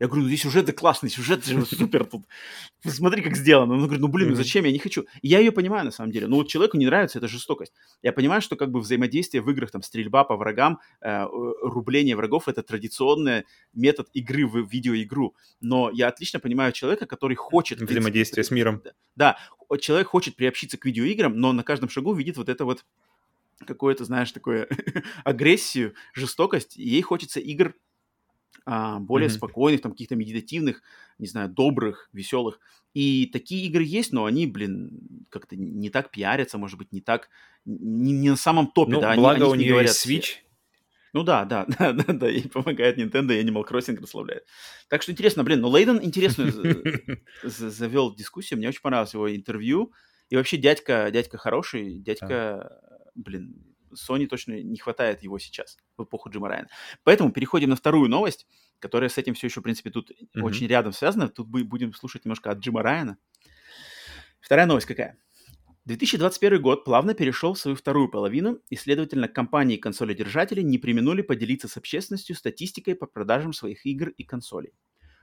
Я 0.00 0.06
говорю, 0.06 0.22
ну 0.22 0.28
здесь 0.28 0.40
сюжеты 0.40 0.72
классные, 0.72 1.10
сюжет 1.10 1.44
же 1.44 1.64
супер 1.66 2.06
тут. 2.06 2.24
Смотри, 2.82 3.22
как 3.22 3.36
сделано. 3.36 3.74
Он 3.74 3.80
говорит, 3.80 4.00
ну 4.00 4.08
блин, 4.08 4.30
ну 4.30 4.34
зачем, 4.34 4.64
я 4.64 4.72
не 4.72 4.78
хочу. 4.78 5.04
И 5.20 5.28
я 5.28 5.40
ее 5.40 5.52
понимаю 5.52 5.84
на 5.84 5.90
самом 5.90 6.10
деле. 6.10 6.26
Ну 6.26 6.36
вот 6.36 6.48
человеку 6.48 6.78
не 6.78 6.86
нравится 6.86 7.18
эта 7.18 7.28
жестокость. 7.28 7.74
Я 8.00 8.14
понимаю, 8.14 8.40
что 8.40 8.56
как 8.56 8.70
бы 8.70 8.80
взаимодействие 8.80 9.42
в 9.42 9.50
играх, 9.50 9.70
там, 9.70 9.82
стрельба 9.82 10.24
по 10.24 10.36
врагам, 10.36 10.80
э, 11.02 11.10
э, 11.10 11.26
рубление 11.62 12.16
врагов— 12.16 12.44
это 12.48 12.62
традиционный 12.62 13.44
метод 13.74 14.08
игры 14.14 14.46
в 14.46 14.66
видеоигру. 14.66 15.36
Но 15.60 15.90
я 15.92 16.08
отлично 16.08 16.40
понимаю 16.40 16.72
человека, 16.72 17.04
который 17.04 17.36
хочет... 17.36 17.78
Взаимодействие 17.82 18.42
с 18.42 18.50
миром. 18.50 18.82
да, 19.16 19.36
человек 19.80 20.08
хочет 20.08 20.34
приобщиться 20.34 20.78
к 20.78 20.86
видеоиграм, 20.86 21.36
но 21.36 21.52
на 21.52 21.62
каждом 21.62 21.90
шагу 21.90 22.14
видит 22.14 22.38
вот 22.38 22.48
это 22.48 22.64
вот 22.64 22.86
какое-то, 23.66 24.06
знаешь, 24.06 24.32
такое 24.32 24.66
агрессию, 25.24 25.94
жестокость. 26.14 26.78
И 26.78 26.88
ей 26.88 27.02
хочется 27.02 27.38
игр 27.38 27.74
а, 28.66 28.98
более 29.00 29.28
Мгм. 29.28 29.36
спокойных, 29.36 29.80
там 29.80 29.92
каких-то 29.92 30.16
медитативных, 30.16 30.82
не 31.18 31.26
знаю, 31.26 31.48
добрых, 31.48 32.08
веселых. 32.12 32.60
И 32.94 33.26
такие 33.32 33.66
игры 33.66 33.84
есть, 33.84 34.12
но 34.12 34.24
они, 34.24 34.46
блин, 34.46 35.26
как-то 35.28 35.56
не 35.56 35.90
так 35.90 36.10
пиарятся, 36.10 36.58
может 36.58 36.78
быть, 36.78 36.92
не 36.92 37.00
так, 37.00 37.28
не, 37.64 38.12
не 38.12 38.30
на 38.30 38.36
самом 38.36 38.66
топе, 38.72 38.92
Ну, 38.92 39.00
да, 39.00 39.12
они- 39.12 39.20
благо 39.20 39.36
о 39.36 39.40
них 39.40 39.48
у 39.50 39.54
не 39.54 39.64
нее 39.64 39.72
говорят 39.72 39.90
есть. 39.94 40.06
Switch. 40.06 40.36
Ну 41.12 41.22
да, 41.24 41.44
да, 41.44 41.66
да, 41.78 41.92
да, 41.92 42.12
да, 42.12 42.28
ей 42.28 42.48
помогает 42.48 42.98
Nintendo, 42.98 43.32
и 43.36 43.42
Animal 43.44 43.64
Crossing 43.68 43.96
прославляет. 43.96 44.44
Так 44.88 45.02
что 45.02 45.12
интересно, 45.12 45.42
блин, 45.44 45.60
ну 45.60 45.68
Лейден 45.68 46.00
интересную 46.02 46.84
завел 47.42 48.14
дискуссию, 48.14 48.58
мне 48.58 48.68
очень 48.68 48.80
понравилось 48.82 49.14
его 49.14 49.34
интервью, 49.34 49.92
и 50.28 50.36
вообще 50.36 50.56
дядька, 50.56 51.10
дядька 51.12 51.36
хороший, 51.38 51.98
дядька, 51.98 52.80
блин, 53.16 53.69
Sony 53.92 54.26
точно 54.26 54.60
не 54.62 54.76
хватает 54.78 55.22
его 55.22 55.38
сейчас, 55.38 55.76
в 55.96 56.04
эпоху 56.04 56.30
Джима 56.30 56.48
Райана. 56.48 56.68
Поэтому 57.04 57.32
переходим 57.32 57.70
на 57.70 57.76
вторую 57.76 58.08
новость, 58.08 58.46
которая 58.78 59.08
с 59.10 59.18
этим 59.18 59.34
все 59.34 59.46
еще, 59.48 59.60
в 59.60 59.62
принципе, 59.62 59.90
тут 59.90 60.10
Мгм. 60.34 60.44
очень 60.44 60.66
рядом 60.66 60.92
связана. 60.92 61.28
Тут 61.28 61.48
бу- 61.48 61.64
будем 61.64 61.92
слушать 61.94 62.24
немножко 62.24 62.50
от 62.50 62.58
Джима 62.58 62.82
Райана. 62.82 63.18
Вторая 64.40 64.66
новость 64.66 64.86
какая? 64.86 65.18
2021 65.84 66.60
год 66.60 66.84
плавно 66.84 67.14
перешел 67.14 67.54
в 67.54 67.58
свою 67.58 67.76
вторую 67.76 68.08
половину, 68.10 68.60
и, 68.68 68.76
следовательно, 68.76 69.28
компании 69.28 69.76
и 69.76 69.80
консолидержатели 69.80 70.60
не 70.60 70.78
применули 70.78 71.22
поделиться 71.22 71.68
с 71.68 71.76
общественностью 71.76 72.36
статистикой 72.36 72.94
по 72.94 73.06
продажам 73.06 73.52
своих 73.52 73.86
игр 73.86 74.10
и 74.10 74.22
консолей. 74.24 74.72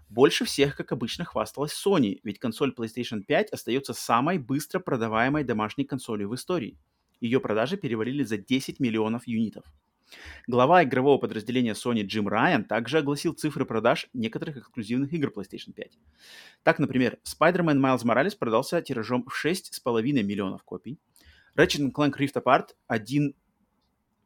Больше 0.10 0.46
всех, 0.46 0.76
как 0.76 0.92
обычно, 0.92 1.26
хвасталась 1.26 1.74
Sony, 1.74 2.20
ведь 2.24 2.40
консоль 2.40 2.74
PlayStation 2.78 3.22
5 3.22 3.52
остается 3.52 3.94
самой 3.94 4.40
быстро 4.40 4.80
продаваемой 4.80 5.44
домашней 5.44 5.84
консолью 5.86 6.30
в 6.30 6.36
истории. 6.36 6.78
Ее 7.20 7.40
продажи 7.40 7.78
перевалили 7.78 8.24
за 8.24 8.38
10 8.38 8.80
миллионов 8.80 9.28
юнитов. 9.28 9.66
Глава 10.48 10.84
игрового 10.84 11.18
подразделения 11.18 11.74
Sony 11.74 12.04
Джим 12.04 12.28
Райан 12.28 12.64
также 12.64 13.00
огласил 13.00 13.34
цифры 13.34 13.66
продаж 13.66 14.08
некоторых 14.14 14.58
эксклюзивных 14.58 15.12
игр 15.14 15.34
PlayStation 15.36 15.74
5. 15.74 16.00
Так, 16.64 16.80
например, 16.80 17.20
Spider-Man 17.26 17.80
Miles 17.80 18.06
Morales 18.06 18.38
продался 18.38 18.82
тиражом 18.82 19.26
в 19.28 19.46
6,5 19.46 20.02
миллионов 20.24 20.64
копий, 20.64 21.00
Ratchet 21.58 21.92
Clank 21.92 22.14
Rift 22.18 22.42
Apart 22.42 22.76
один, 22.88 23.36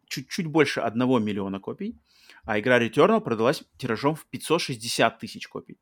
чуть-чуть 0.08 0.48
больше 0.48 0.82
1 0.82 1.24
миллиона 1.24 1.60
копий, 1.60 1.98
а 2.44 2.60
игра 2.60 2.80
Returnal 2.80 3.22
продалась 3.22 3.64
тиражом 3.78 4.16
в 4.16 4.26
560 4.28 5.18
тысяч 5.20 5.48
копий. 5.48 5.80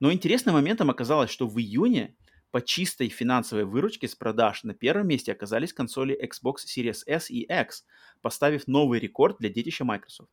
Но 0.00 0.12
интересным 0.12 0.54
моментом 0.54 0.90
оказалось, 0.90 1.30
что 1.30 1.46
в 1.46 1.58
июне 1.58 2.16
по 2.52 2.60
чистой 2.60 3.08
финансовой 3.08 3.64
выручке 3.64 4.06
с 4.06 4.14
продаж 4.14 4.62
на 4.62 4.74
первом 4.74 5.08
месте 5.08 5.32
оказались 5.32 5.72
консоли 5.72 6.16
Xbox 6.22 6.56
Series 6.68 6.98
S 7.06 7.30
и 7.30 7.40
X, 7.40 7.84
поставив 8.20 8.68
новый 8.68 9.00
рекорд 9.00 9.38
для 9.40 9.48
детища 9.48 9.84
Microsoft. 9.84 10.30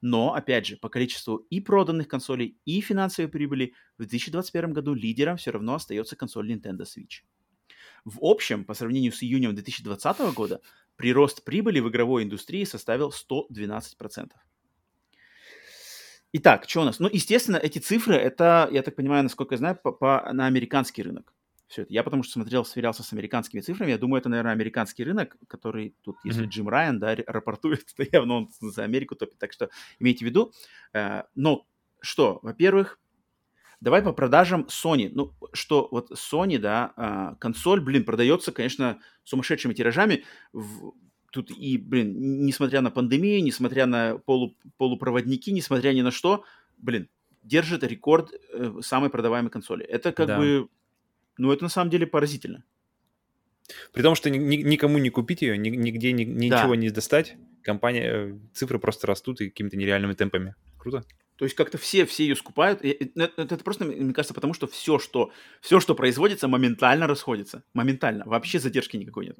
Но, 0.00 0.34
опять 0.34 0.66
же, 0.66 0.76
по 0.76 0.88
количеству 0.88 1.38
и 1.50 1.60
проданных 1.60 2.06
консолей, 2.06 2.56
и 2.64 2.80
финансовой 2.80 3.28
прибыли 3.28 3.74
в 3.98 4.06
2021 4.06 4.72
году 4.72 4.94
лидером 4.94 5.36
все 5.36 5.50
равно 5.50 5.74
остается 5.74 6.14
консоль 6.14 6.52
Nintendo 6.52 6.82
Switch. 6.82 7.24
В 8.04 8.18
общем, 8.20 8.64
по 8.64 8.74
сравнению 8.74 9.12
с 9.12 9.24
июнем 9.24 9.56
2020 9.56 10.34
года, 10.34 10.60
прирост 10.94 11.44
прибыли 11.44 11.80
в 11.80 11.88
игровой 11.88 12.22
индустрии 12.22 12.62
составил 12.62 13.12
112%. 13.12 14.30
Итак, 16.34 16.68
что 16.68 16.82
у 16.82 16.84
нас? 16.84 17.00
Ну, 17.00 17.08
естественно, 17.12 17.56
эти 17.56 17.80
цифры, 17.80 18.14
это, 18.14 18.68
я 18.70 18.82
так 18.82 18.94
понимаю, 18.94 19.24
насколько 19.24 19.54
я 19.54 19.58
знаю, 19.58 19.80
по, 19.82 19.90
по, 19.90 20.30
на 20.32 20.46
американский 20.46 21.02
рынок 21.02 21.34
все 21.68 21.82
это. 21.82 21.92
Я 21.92 22.02
потому 22.02 22.22
что 22.22 22.32
смотрел, 22.32 22.64
сверялся 22.64 23.02
с 23.02 23.12
американскими 23.12 23.60
цифрами. 23.60 23.90
Я 23.90 23.98
думаю, 23.98 24.20
это, 24.20 24.28
наверное, 24.28 24.52
американский 24.52 25.04
рынок, 25.04 25.36
который 25.46 25.94
тут, 26.02 26.16
если 26.24 26.46
mm-hmm. 26.46 26.48
Джим 26.48 26.68
Райан, 26.68 26.98
да, 26.98 27.16
рапортует, 27.26 27.84
то 27.96 28.04
явно 28.10 28.34
он 28.34 28.50
за 28.60 28.84
Америку 28.84 29.14
топит. 29.14 29.38
Так 29.38 29.52
что 29.52 29.68
имейте 29.98 30.24
в 30.24 30.28
виду. 30.28 30.52
Э, 30.94 31.24
но 31.34 31.66
что, 32.00 32.40
во-первых, 32.42 32.98
давай 33.80 34.02
по 34.02 34.12
продажам 34.12 34.66
Sony. 34.68 35.10
Ну, 35.12 35.34
что 35.52 35.88
вот 35.90 36.10
Sony, 36.12 36.58
да, 36.58 36.92
э, 36.96 37.36
консоль, 37.38 37.80
блин, 37.80 38.04
продается, 38.04 38.50
конечно, 38.50 39.00
сумасшедшими 39.24 39.74
тиражами. 39.74 40.24
Тут 41.30 41.50
и, 41.50 41.76
блин, 41.76 42.46
несмотря 42.46 42.80
на 42.80 42.90
пандемию, 42.90 43.44
несмотря 43.44 43.84
на 43.84 44.16
полу, 44.16 44.56
полупроводники, 44.78 45.50
несмотря 45.50 45.92
ни 45.92 46.00
на 46.00 46.10
что, 46.10 46.44
блин, 46.78 47.10
держит 47.42 47.82
рекорд 47.82 48.32
э, 48.52 48.72
самой 48.80 49.10
продаваемой 49.10 49.50
консоли. 49.50 49.84
Это 49.84 50.12
как 50.12 50.26
да. 50.28 50.38
бы 50.38 50.68
ну, 51.38 51.52
это 51.52 51.64
на 51.64 51.70
самом 51.70 51.90
деле 51.90 52.06
поразительно. 52.06 52.64
При 53.92 54.02
том, 54.02 54.14
что 54.14 54.30
ни, 54.30 54.38
никому 54.38 54.98
не 54.98 55.10
купить 55.10 55.42
ее, 55.42 55.58
ни, 55.58 55.68
нигде 55.68 56.12
ни, 56.12 56.24
ничего 56.24 56.74
да. 56.74 56.76
не 56.76 56.90
достать, 56.90 57.36
компания, 57.62 58.04
э, 58.04 58.38
цифры 58.54 58.78
просто 58.78 59.06
растут 59.06 59.40
и 59.40 59.50
какими-то 59.50 59.76
нереальными 59.76 60.14
темпами. 60.14 60.54
Круто. 60.78 61.04
То 61.36 61.44
есть 61.44 61.54
как-то 61.54 61.78
все, 61.78 62.04
все 62.04 62.24
ее 62.24 62.34
скупают. 62.34 62.80
Это, 62.82 63.30
это 63.36 63.58
просто, 63.58 63.84
мне 63.84 64.12
кажется, 64.12 64.34
потому 64.34 64.54
что 64.54 64.66
все, 64.66 64.98
что, 64.98 65.30
все, 65.60 65.78
что 65.78 65.94
производится, 65.94 66.48
моментально 66.48 67.06
расходится. 67.06 67.62
Моментально. 67.74 68.24
Вообще 68.26 68.58
задержки 68.58 68.96
никакой 68.96 69.26
нет. 69.26 69.36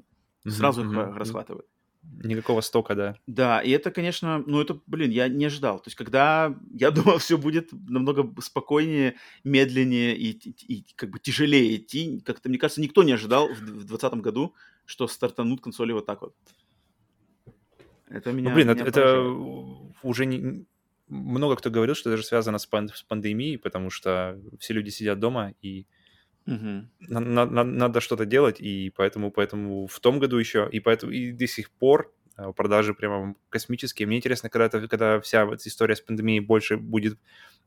Сразу 0.47 0.85
mm-hmm. 0.85 1.11
их 1.11 1.17
расхватывают. 1.17 1.67
Никакого 2.03 2.61
стока, 2.63 2.95
да. 2.95 3.17
Да, 3.27 3.61
и 3.61 3.71
это, 3.71 3.91
конечно, 3.91 4.43
ну 4.47 4.61
это, 4.61 4.81
блин, 4.87 5.11
я 5.11 5.29
не 5.29 5.45
ожидал. 5.45 5.79
То 5.79 5.89
есть, 5.89 5.97
когда 5.97 6.57
я 6.73 6.91
думал, 6.91 7.19
все 7.19 7.39
будет 7.39 7.71
намного 7.73 8.29
спокойнее, 8.41 9.17
медленнее 9.45 10.17
и, 10.17 10.31
и, 10.31 10.75
и 10.75 10.85
как 10.97 11.11
бы 11.11 11.19
тяжелее 11.19 11.77
идти, 11.77 12.21
как-то, 12.25 12.49
мне 12.49 12.59
кажется, 12.59 12.81
никто 12.81 13.03
не 13.03 13.13
ожидал 13.13 13.49
в 13.49 13.61
2020 13.61 14.15
году, 14.15 14.55
что 14.85 15.07
стартанут 15.07 15.61
консоли 15.61 15.93
вот 15.93 16.07
так 16.07 16.23
вот. 16.23 16.35
Это 18.09 18.33
меня, 18.33 18.51
ну, 18.51 18.55
блин, 18.55 18.69
меня 18.69 18.81
это, 18.81 19.01
это 19.01 19.21
уже 20.03 20.25
не, 20.25 20.65
много 21.09 21.57
кто 21.57 21.71
говорил, 21.71 21.95
что 21.95 22.11
это 22.11 22.17
же 22.17 22.25
связано 22.25 22.59
с, 22.59 22.67
пан, 22.67 22.89
с 22.89 23.03
пандемией, 23.03 23.59
потому 23.59 23.91
что 23.91 24.41
все 24.59 24.75
люди 24.75 24.91
сидят 24.91 25.19
дома 25.19 25.55
и 25.63 25.87
Угу. 26.49 26.89
Надо, 27.09 27.63
надо 27.63 28.01
что-то 28.01 28.25
делать, 28.25 28.59
и 28.59 28.91
поэтому, 28.97 29.31
поэтому 29.31 29.87
в 29.87 30.01
том 30.01 30.19
году 30.19 30.39
еще, 30.39 30.67
и 30.73 30.81
поэтому 30.81 31.13
и 31.13 31.31
до 31.31 31.47
сих 31.47 31.71
пор 31.71 32.11
э, 32.39 32.53
продажи 32.57 32.95
прямо 32.95 33.35
космические. 33.51 34.09
Мне 34.09 34.17
интересно, 34.17 34.49
когда, 34.49 34.67
это, 34.67 34.89
когда 34.89 35.21
вся 35.21 35.45
эта 35.45 35.69
история 35.69 35.95
с 35.95 36.01
пандемией 36.01 36.41
больше 36.41 36.79
будет 36.79 37.19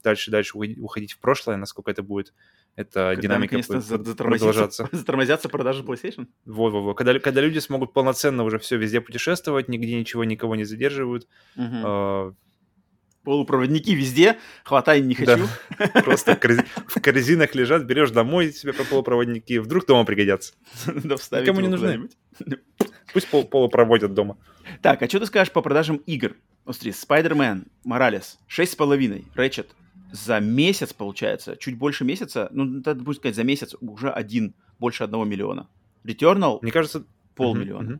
дальше-дальше 0.03 0.57
уходить 0.57 1.13
в 1.13 1.19
прошлое, 1.19 1.57
насколько 1.57 1.91
это 1.91 2.01
будет 2.01 2.33
эта 2.75 3.11
когда 3.11 3.21
динамика 3.21 3.57
будет 3.57 4.17
продолжаться. 4.17 4.89
Затормозятся 4.91 5.47
продажи 5.47 5.83
PlayStation? 5.83 6.27
Во-во-во. 6.45 6.95
Когда, 6.95 7.19
когда 7.19 7.41
люди 7.41 7.59
смогут 7.59 7.93
полноценно 7.93 8.43
уже 8.43 8.57
все 8.57 8.77
везде 8.77 8.99
путешествовать, 8.99 9.67
нигде 9.67 9.99
ничего 9.99 10.23
никого 10.23 10.55
не 10.55 10.63
задерживают, 10.63 11.27
угу 11.55 12.35
полупроводники 13.23 13.91
везде, 13.91 14.37
хватай 14.63 15.01
не 15.01 15.15
хочу. 15.15 15.47
Да. 15.77 15.87
Просто 16.03 16.35
в 16.87 17.01
корзинах 17.01 17.55
лежат, 17.55 17.83
берешь 17.83 18.11
домой 18.11 18.51
себе 18.51 18.73
полупроводники, 18.73 19.59
вдруг 19.59 19.85
дома 19.85 20.05
пригодятся. 20.05 20.53
Да 20.85 21.15
Никому 21.41 21.61
не 21.61 21.67
нужны. 21.67 22.09
Пусть 23.13 23.27
пол 23.27 23.43
полупроводят 23.43 24.13
дома. 24.13 24.37
Так, 24.81 25.01
а 25.01 25.07
что 25.09 25.19
ты 25.19 25.25
скажешь 25.25 25.51
по 25.51 25.61
продажам 25.61 25.97
игр? 25.97 26.35
Смотри, 26.63 26.91
Spider-Man, 26.91 27.67
Morales, 27.85 28.37
6,5, 28.49 29.25
Ratchet, 29.35 29.67
за 30.11 30.39
месяц, 30.39 30.93
получается, 30.93 31.57
чуть 31.57 31.77
больше 31.77 32.05
месяца, 32.05 32.49
ну, 32.51 32.63
надо 32.65 32.95
будет 32.95 33.17
сказать, 33.17 33.35
за 33.35 33.43
месяц 33.43 33.75
уже 33.81 34.09
один, 34.09 34.53
больше 34.79 35.03
одного 35.03 35.25
миллиона. 35.25 35.67
Returnal, 36.03 36.59
Мне 36.61 36.71
кажется, 36.71 37.03
полмиллиона. 37.35 37.89
Uh-huh, 37.89 37.95
uh-huh. 37.95 37.99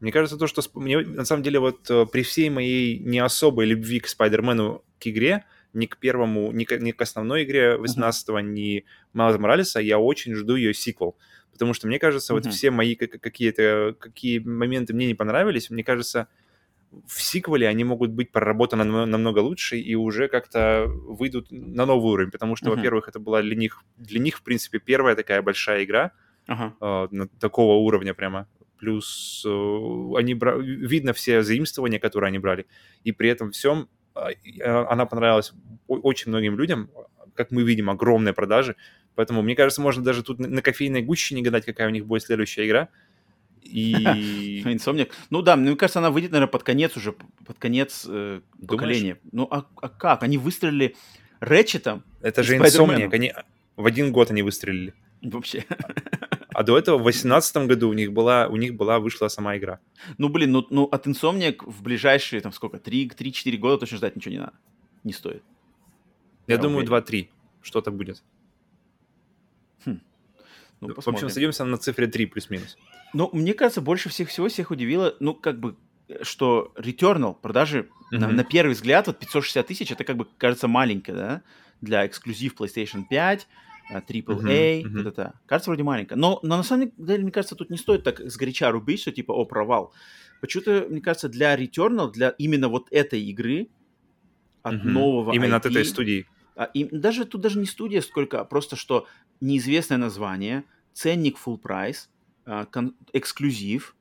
Мне 0.00 0.12
кажется, 0.12 0.36
то, 0.36 0.46
что 0.46 0.62
мне, 0.74 0.98
на 1.00 1.24
самом 1.24 1.42
деле 1.42 1.58
вот 1.58 1.90
э, 1.90 2.06
при 2.06 2.22
всей 2.22 2.50
моей 2.50 2.98
не 2.98 3.18
особой 3.18 3.66
любви 3.66 3.98
к 4.00 4.06
Спайдермену 4.06 4.84
к 5.00 5.06
игре, 5.06 5.44
ни 5.72 5.86
к 5.86 5.96
первому, 5.98 6.52
ни 6.52 6.64
к, 6.64 6.78
ни 6.78 6.92
к 6.92 7.02
основной 7.02 7.44
игре 7.44 7.76
18-го, 7.76 8.40
ни 8.40 8.84
Майлза 9.12 9.38
Моралеса, 9.38 9.80
я 9.80 9.98
очень 9.98 10.34
жду 10.34 10.54
ее 10.54 10.72
сиквел. 10.72 11.16
Потому 11.52 11.74
что 11.74 11.88
мне 11.88 11.98
кажется, 11.98 12.32
uh-huh. 12.32 12.44
вот 12.44 12.52
все 12.52 12.70
мои 12.70 12.94
какие-то, 12.94 13.96
какие 13.98 14.38
моменты 14.38 14.94
мне 14.94 15.06
не 15.06 15.14
понравились, 15.14 15.70
мне 15.70 15.82
кажется, 15.82 16.28
в 17.06 17.20
сиквеле 17.20 17.68
они 17.68 17.84
могут 17.84 18.12
быть 18.12 18.30
проработаны 18.30 18.84
намного 18.84 19.40
лучше 19.40 19.78
и 19.78 19.94
уже 19.94 20.28
как-то 20.28 20.86
выйдут 20.86 21.48
на 21.50 21.84
новый 21.84 22.12
уровень, 22.12 22.30
потому 22.30 22.54
что, 22.56 22.70
uh-huh. 22.70 22.76
во-первых, 22.76 23.08
это 23.08 23.18
была 23.18 23.42
для 23.42 23.56
них, 23.56 23.82
для 23.96 24.20
них, 24.20 24.38
в 24.38 24.42
принципе, 24.42 24.78
первая 24.78 25.16
такая 25.16 25.42
большая 25.42 25.84
игра, 25.84 26.12
uh-huh. 26.46 27.08
э, 27.10 27.26
такого 27.40 27.74
уровня 27.74 28.14
прямо 28.14 28.46
плюс 28.78 29.44
э, 29.46 30.10
они 30.16 30.34
бра... 30.34 30.56
видно 30.56 31.12
все 31.12 31.42
заимствования, 31.42 31.98
которые 31.98 32.28
они 32.28 32.38
брали, 32.38 32.66
и 33.04 33.12
при 33.12 33.28
этом 33.28 33.50
всем 33.50 33.88
а, 34.14 34.30
а, 34.62 34.86
она 34.90 35.06
понравилась 35.06 35.52
очень 35.86 36.30
многим 36.30 36.58
людям, 36.58 36.90
как 37.34 37.50
мы 37.50 37.62
видим, 37.62 37.90
огромные 37.90 38.32
продажи, 38.32 38.76
поэтому, 39.14 39.42
мне 39.42 39.54
кажется, 39.54 39.80
можно 39.80 40.02
даже 40.02 40.22
тут 40.22 40.38
на 40.38 40.62
кофейной 40.62 41.02
гуще 41.02 41.34
не 41.34 41.42
гадать, 41.42 41.64
какая 41.64 41.88
у 41.88 41.90
них 41.90 42.06
будет 42.06 42.22
следующая 42.22 42.66
игра, 42.66 42.88
и... 43.62 44.62
Инсомник. 44.64 45.12
Ну 45.30 45.42
да, 45.42 45.56
мне 45.56 45.76
кажется, 45.76 45.98
она 45.98 46.10
выйдет, 46.10 46.32
наверное, 46.32 46.50
под 46.50 46.62
конец 46.62 46.96
уже, 46.96 47.12
под 47.12 47.58
конец 47.58 48.06
э, 48.08 48.40
поколения. 48.66 49.18
Ну 49.32 49.46
а, 49.50 49.66
а 49.76 49.88
как? 49.88 50.22
Они 50.22 50.38
выстрелили 50.38 50.96
Рэтчетом 51.40 52.04
Это 52.20 52.42
же 52.42 52.56
Инсомник, 52.56 53.12
они 53.12 53.32
в 53.76 53.86
один 53.86 54.10
год 54.10 54.30
они 54.30 54.42
выстрелили. 54.42 54.94
Вообще. 55.22 55.64
А 56.58 56.64
до 56.64 56.76
этого 56.76 56.98
в 56.98 57.02
2018 57.02 57.68
году 57.68 57.88
у 57.88 57.92
них 57.92 58.12
была, 58.12 58.48
у 58.48 58.56
них 58.56 58.74
была 58.74 58.98
вышла 58.98 59.28
сама 59.28 59.56
игра. 59.56 59.78
Ну, 60.18 60.28
блин, 60.28 60.50
ну, 60.50 60.66
ну 60.70 60.88
от 60.90 61.06
Insomniac 61.06 61.58
в 61.64 61.82
ближайшие, 61.82 62.40
там, 62.40 62.50
сколько, 62.52 62.78
3-4 62.78 63.56
года 63.58 63.78
точно 63.78 63.98
ждать 63.98 64.16
ничего 64.16 64.32
не 64.32 64.40
надо. 64.40 64.54
Не 65.04 65.12
стоит. 65.12 65.44
Я, 66.48 66.54
Я 66.54 66.60
думаю, 66.60 66.84
2-3 66.84 67.28
что-то 67.62 67.92
будет. 67.92 68.24
Хм. 69.84 70.00
Ну, 70.80 70.94
в 70.96 71.06
общем, 71.06 71.28
садимся 71.28 71.64
на 71.64 71.78
цифре 71.78 72.08
3 72.08 72.26
плюс-минус. 72.26 72.76
Ну, 73.14 73.30
мне 73.32 73.54
кажется, 73.54 73.80
больше 73.80 74.08
всех 74.08 74.28
всего 74.28 74.48
всех 74.48 74.72
удивило, 74.72 75.14
ну, 75.20 75.34
как 75.34 75.60
бы, 75.60 75.76
что 76.22 76.72
Returnal 76.76 77.36
продажи 77.40 77.88
mm-hmm. 78.12 78.18
на, 78.18 78.28
на 78.32 78.42
первый 78.42 78.72
взгляд, 78.72 79.06
вот 79.06 79.20
560 79.20 79.64
тысяч, 79.64 79.92
это 79.92 80.02
как 80.02 80.16
бы 80.16 80.26
кажется 80.38 80.66
маленько, 80.66 81.12
да, 81.12 81.42
для 81.80 82.04
эксклюзив 82.04 82.56
PlayStation 82.56 83.04
5, 83.08 83.46
AAA, 83.90 84.24
uh-huh, 84.24 84.82
uh-huh. 84.82 85.08
это 85.08 85.40
кажется 85.46 85.70
вроде 85.70 85.82
маленько. 85.82 86.16
Но, 86.16 86.40
но 86.42 86.56
на 86.56 86.62
самом 86.62 86.92
деле, 86.96 87.22
мне 87.22 87.32
кажется, 87.32 87.56
тут 87.56 87.70
не 87.70 87.76
стоит 87.76 88.04
так 88.04 88.20
сгоряча 88.20 88.70
рубить, 88.70 89.00
что 89.00 89.12
типа, 89.12 89.32
о, 89.32 89.44
провал. 89.44 89.92
Почему-то, 90.40 90.86
мне 90.88 91.00
кажется, 91.00 91.28
для 91.28 91.56
Returnal, 91.56 92.12
для 92.12 92.30
именно 92.30 92.68
вот 92.68 92.88
этой 92.90 93.20
игры, 93.22 93.68
от 94.62 94.74
uh-huh. 94.74 94.88
нового 94.88 95.32
Именно 95.32 95.54
IP, 95.54 95.56
от 95.56 95.66
этой 95.66 95.84
студии. 95.84 96.26
А, 96.56 96.64
и, 96.64 96.84
даже 96.84 97.24
тут 97.24 97.40
даже 97.40 97.58
не 97.58 97.66
студия 97.66 98.00
сколько, 98.00 98.40
а 98.40 98.44
просто 98.44 98.76
что 98.76 99.06
неизвестное 99.40 99.98
название, 99.98 100.64
ценник 100.92 101.38
full 101.38 101.60
price, 101.60 102.08
а, 102.44 102.66
кон- 102.66 102.96
эксклюзив 103.12 103.96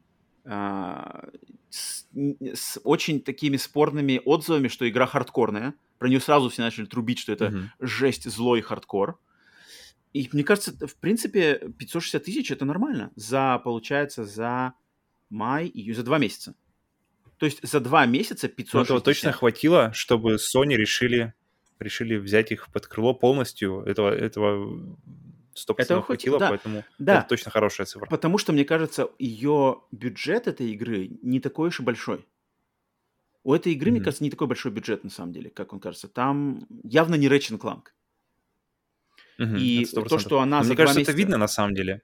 а, 0.46 1.30
с, 1.70 2.08
с 2.54 2.80
очень 2.84 3.22
такими 3.22 3.58
спорными 3.58 4.22
отзывами, 4.26 4.68
что 4.70 4.90
игра 4.90 5.06
хардкорная. 5.06 5.76
Про 6.00 6.10
нее 6.10 6.20
сразу 6.20 6.50
все 6.50 6.62
начали 6.62 6.86
трубить, 6.86 7.20
что 7.20 7.32
это 7.32 7.50
Мгм. 7.50 7.72
жесть, 7.80 8.30
злой 8.30 8.62
хардкор. 8.62 9.20
И 10.18 10.30
мне 10.34 10.44
кажется, 10.44 10.72
в 10.88 10.96
принципе, 10.96 11.60
560 11.78 12.24
тысяч 12.24 12.52
это 12.52 12.66
нормально. 12.66 13.12
За, 13.16 13.60
получается, 13.64 14.24
за 14.26 14.74
май, 15.30 15.70
июнь, 15.74 15.96
за 15.96 16.04
два 16.04 16.18
месяца. 16.18 16.56
То 17.38 17.46
есть 17.46 17.60
за 17.62 17.80
два 17.80 18.06
месяца 18.06 18.48
Но 18.48 18.54
560. 18.54 18.86
этого 18.86 19.02
точно 19.02 19.32
хватило, 19.32 19.92
чтобы 19.94 20.36
Sony 20.38 20.76
решили, 20.76 21.34
решили 21.80 22.16
взять 22.18 22.52
их 22.52 22.70
под 22.72 22.88
крыло 22.88 23.14
полностью. 23.14 23.82
Этого, 23.82 24.10
этого 24.10 24.98
100% 25.54 25.76
Этого 25.78 26.02
хватило, 26.02 26.40
да. 26.40 26.50
поэтому 26.50 26.84
Да. 26.98 27.20
это 27.20 27.30
точно 27.30 27.52
хорошая 27.52 27.86
цифра. 27.86 28.08
Потому 28.08 28.38
что, 28.40 28.54
мне 28.54 28.66
кажется, 28.66 29.10
ее 29.20 29.82
бюджет 29.92 30.48
этой 30.48 30.72
игры 30.72 31.10
не 31.22 31.40
такой 31.40 31.68
уж 31.70 31.80
и 31.80 31.84
большой. 31.84 32.26
У 33.44 33.54
этой 33.54 33.72
игры, 33.74 33.92
мне 33.92 34.00
Мгм. 34.00 34.06
кажется, 34.06 34.24
не 34.24 34.30
такой 34.32 34.48
большой 34.48 34.72
бюджет, 34.72 35.04
на 35.04 35.10
самом 35.10 35.32
деле, 35.32 35.50
как 35.52 35.74
он 35.74 35.80
кажется. 35.80 36.08
Там 36.08 36.66
явно 36.84 37.16
не 37.16 37.28
Ratchet 37.28 37.60
Clank. 37.60 37.84
Мгм, 39.38 39.56
И 39.58 39.86
это 39.86 39.86
100%. 39.86 40.10
то, 40.10 40.20
что 40.20 40.40
она 40.42 40.58
Но 40.60 40.64
за 40.64 40.68
Мне 40.70 40.76
кажется, 40.78 41.00
месяца... 41.00 41.12
это 41.12 41.18
видно 41.18 41.38
на 41.38 41.48
самом 41.48 41.74
деле. 41.76 42.02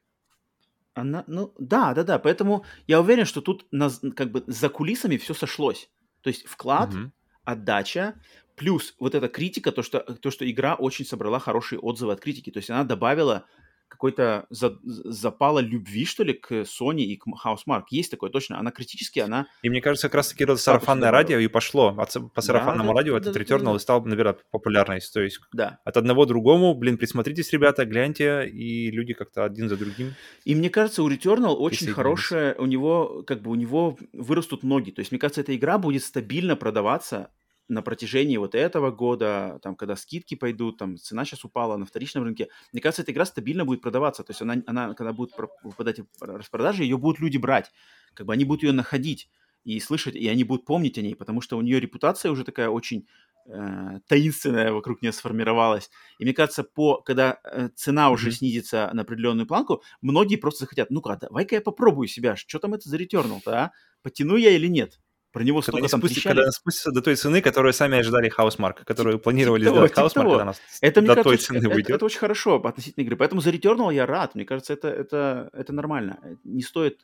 Она, 0.93 1.23
ну, 1.27 1.53
да, 1.59 1.93
да, 1.93 2.03
да. 2.03 2.19
Поэтому 2.19 2.65
я 2.87 3.01
уверен, 3.01 3.25
что 3.25 3.41
тут 3.41 3.65
на, 3.71 3.89
как 4.15 4.31
бы 4.31 4.43
за 4.47 4.69
кулисами 4.69 5.17
все 5.17 5.33
сошлось. 5.33 5.89
То 6.21 6.29
есть 6.29 6.45
вклад, 6.45 6.91
Мгм. 6.95 7.11
отдача, 7.45 8.15
плюс 8.55 8.95
вот 8.99 9.15
эта 9.15 9.27
критика, 9.27 9.71
то 9.71 9.81
что, 9.81 9.99
то, 9.99 10.29
что 10.31 10.49
игра 10.49 10.75
очень 10.75 11.05
собрала 11.05 11.39
хорошие 11.39 11.79
отзывы 11.79 12.13
от 12.13 12.19
критики. 12.21 12.51
То 12.51 12.59
есть 12.59 12.69
она 12.69 12.83
добавила 12.83 13.45
какой-то 13.93 14.45
за- 14.49 14.77
запала 14.83 15.59
любви, 15.59 16.05
что 16.05 16.23
ли, 16.23 16.33
к 16.33 16.51
Sony 16.51 17.03
и 17.03 17.15
к 17.15 17.25
Housemark. 17.27 17.83
Есть 17.91 18.11
такое, 18.11 18.29
точно. 18.29 18.59
Она 18.59 18.71
критически, 18.71 19.19
она... 19.19 19.47
И 19.61 19.69
мне 19.69 19.81
кажется, 19.81 20.07
как 20.09 20.15
раз-таки 20.15 20.43
это 20.43 20.57
сарафанное 20.57 21.11
радио 21.11 21.37
и 21.37 21.47
пошло. 21.47 21.95
От 21.97 22.15
са- 22.15 22.29
по 22.29 22.41
сарафанному 22.41 22.89
да, 22.93 22.97
радио 22.99 23.13
да, 23.13 23.19
этот 23.19 23.33
да, 23.33 23.39
Returnal 23.39 23.71
да. 23.71 23.75
и 23.75 23.79
стал 23.79 24.03
набирать 24.03 24.37
популярность. 24.51 25.13
То 25.13 25.21
есть 25.21 25.39
Да. 25.53 25.79
от 25.85 25.95
одного 25.97 26.25
к 26.25 26.27
другому, 26.27 26.73
блин, 26.73 26.97
присмотритесь, 26.97 27.53
ребята, 27.53 27.85
гляньте, 27.85 28.47
и 28.47 28.91
люди 28.91 29.13
как-то 29.13 29.45
один 29.45 29.69
за 29.69 29.77
другим. 29.77 30.13
И 30.43 30.55
мне 30.55 30.69
кажется, 30.69 31.03
у 31.03 31.09
Returnal 31.09 31.53
очень 31.53 31.87
хорошая, 31.87 32.55
у 32.55 32.65
него, 32.65 33.23
как 33.27 33.41
бы, 33.41 33.51
у 33.51 33.55
него 33.55 33.97
вырастут 34.13 34.63
ноги. 34.63 34.91
То 34.91 35.01
есть, 35.01 35.11
мне 35.11 35.19
кажется, 35.19 35.41
эта 35.41 35.55
игра 35.55 35.77
будет 35.77 36.03
стабильно 36.03 36.55
продаваться 36.55 37.29
на 37.69 37.81
протяжении 37.81 38.37
вот 38.37 38.55
этого 38.55 38.91
года, 38.91 39.59
там, 39.63 39.75
когда 39.75 39.95
скидки 39.95 40.35
пойдут, 40.35 40.77
там, 40.77 40.97
цена 40.97 41.25
сейчас 41.25 41.45
упала 41.45 41.77
на 41.77 41.85
вторичном 41.85 42.23
рынке. 42.23 42.49
Мне 42.71 42.81
кажется, 42.81 43.03
эта 43.03 43.11
игра 43.11 43.25
стабильно 43.25 43.65
будет 43.65 43.81
продаваться. 43.81 44.23
То 44.23 44.31
есть, 44.31 44.41
она, 44.41 44.55
она 44.67 44.93
когда 44.93 45.13
будет 45.13 45.31
выпадать 45.61 45.99
в 45.99 46.05
распродаже, 46.21 46.83
ее 46.83 46.97
будут 46.97 47.19
люди 47.19 47.37
брать. 47.37 47.71
Как 48.13 48.27
бы 48.27 48.33
они 48.33 48.45
будут 48.45 48.63
ее 48.63 48.71
находить 48.73 49.29
и 49.63 49.79
слышать, 49.79 50.15
и 50.15 50.27
они 50.27 50.43
будут 50.43 50.65
помнить 50.65 50.97
о 50.97 51.01
ней, 51.01 51.15
потому 51.15 51.41
что 51.41 51.57
у 51.57 51.61
нее 51.61 51.79
репутация 51.79 52.31
уже 52.31 52.43
такая 52.43 52.69
очень 52.69 53.07
э, 53.45 53.99
таинственная 54.07 54.71
вокруг 54.73 55.01
нее 55.01 55.11
сформировалась. 55.13 55.89
И 56.17 56.23
мне 56.25 56.33
кажется, 56.33 56.63
по, 56.63 57.01
когда 57.01 57.39
э, 57.43 57.69
цена 57.75 58.09
уже 58.11 58.29
Мгм. 58.29 58.31
снизится 58.31 58.89
на 58.93 59.03
определенную 59.03 59.47
планку, 59.47 59.83
многие 60.01 60.35
просто 60.35 60.65
захотят, 60.65 60.89
ну-ка, 60.91 61.17
давай-ка 61.19 61.55
я 61.55 61.61
попробую 61.61 62.07
себя, 62.07 62.35
что 62.35 62.59
там 62.59 62.73
это 62.73 62.89
за 62.89 62.97
Returnal-то, 62.97 63.51
а? 63.57 63.71
Потяну 64.01 64.35
я 64.35 64.51
или 64.51 64.67
нет? 64.67 64.99
Про 65.33 65.43
него 65.43 65.61
Когда 65.61 65.63
столько 65.71 65.77
они, 65.79 65.87
там 65.89 65.99
спустя- 66.01 66.23
когда 66.29 66.43
они 66.43 66.51
спустятся 66.51 66.91
до 66.91 67.01
той 67.01 67.15
цены, 67.15 67.41
которую 67.41 67.73
сами 67.73 67.97
ожидали 67.97 68.31
Housemark, 68.31 68.83
которую 68.85 69.17
планировали 69.17 69.63
того, 69.65 69.75
сделать 69.87 69.91
Housemark, 69.93 70.13
того. 70.13 70.29
когда 70.29 70.41
она 70.43 70.53
с- 70.53 70.61
Это, 70.79 71.01
мне 71.01 71.07
до 71.07 71.15
кажется, 71.15 71.23
той 71.23 71.33
очень- 71.33 71.45
цены 71.45 71.57
это, 71.57 71.69
выйдет. 71.69 71.89
это 71.95 72.05
очень 72.05 72.19
хорошо 72.19 72.55
относительно 72.63 73.03
игры. 73.03 73.17
Поэтому 73.17 73.41
за 73.41 73.49
Returnal 73.49 73.91
я 73.93 74.05
рад. 74.05 74.35
Мне 74.35 74.45
кажется, 74.45 74.73
это, 74.73 74.87
это, 74.89 75.49
это 75.53 75.73
нормально. 75.73 76.19
Не 76.43 76.61
стоит 76.61 76.99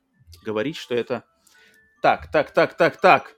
говорить, 0.45 0.77
что 0.77 0.93
это... 0.93 1.23
Так, 2.03 2.31
так, 2.31 2.51
так, 2.51 2.77
так, 2.77 3.01
так. 3.01 3.35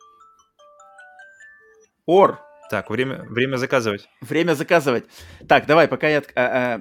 Ор, 2.05 2.39
Так, 2.69 2.89
время, 2.89 3.23
время 3.29 3.57
заказывать. 3.57 4.07
Время 4.21 4.53
заказывать. 4.55 5.05
Так, 5.47 5.65
давай, 5.67 5.87
пока 5.87 6.07
я 6.09 6.19
от- 6.19 6.31
а, 6.35 6.75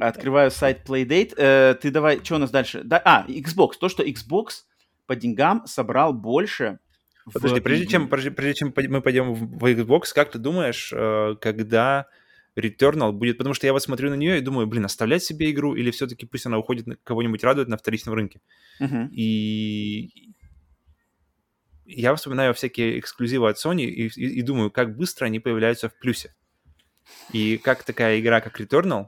а, 0.00 0.08
открываю 0.08 0.50
сайт 0.50 0.88
Playdate, 0.88 1.34
э, 1.36 1.74
ты 1.80 1.90
давай, 1.90 2.20
что 2.24 2.36
у 2.36 2.38
нас 2.38 2.50
дальше? 2.50 2.82
Да, 2.84 3.00
а, 3.04 3.24
Xbox. 3.28 3.72
То, 3.80 3.88
что 3.88 4.04
Xbox 4.04 4.64
по 5.06 5.16
деньгам 5.16 5.66
собрал 5.66 6.12
больше. 6.12 6.78
В 7.26 7.32
Подожди, 7.32 7.60
прежде 7.60 7.86
чем, 7.86 8.08
прежде, 8.08 8.30
прежде 8.30 8.54
чем 8.60 8.74
мы 8.88 9.00
пойдем 9.00 9.32
в 9.34 9.64
Xbox, 9.64 10.12
как 10.14 10.30
ты 10.30 10.38
думаешь, 10.38 10.92
э, 10.94 11.36
когда 11.40 12.06
Returnal 12.56 13.12
будет... 13.12 13.38
Потому 13.38 13.54
что 13.54 13.66
я 13.66 13.72
вот 13.72 13.82
смотрю 13.82 14.10
на 14.10 14.14
нее 14.14 14.38
и 14.38 14.40
думаю, 14.42 14.66
блин, 14.66 14.84
оставлять 14.84 15.22
себе 15.24 15.50
игру 15.50 15.74
или 15.74 15.90
все-таки 15.90 16.26
пусть 16.26 16.46
она 16.46 16.58
уходит, 16.58 16.86
на- 16.86 16.96
кого-нибудь 17.02 17.42
радует 17.42 17.68
на 17.68 17.76
вторичном 17.76 18.14
рынке. 18.14 18.40
Мгм. 18.78 19.08
И 19.12 20.32
я 21.86 22.14
вспоминаю 22.14 22.54
всякие 22.54 22.98
эксклюзивы 22.98 23.48
от 23.48 23.56
Sony 23.56 23.84
и, 23.84 24.06
и- 24.08 24.38
и 24.38 24.42
думаю, 24.42 24.70
как 24.70 24.96
быстро 24.96 25.26
они 25.26 25.40
появляются 25.40 25.88
в 25.88 25.98
плюсе. 25.98 26.34
И 27.32 27.58
как 27.58 27.84
такая 27.84 28.20
игра, 28.20 28.40
как 28.40 28.60
Returnal, 28.60 29.06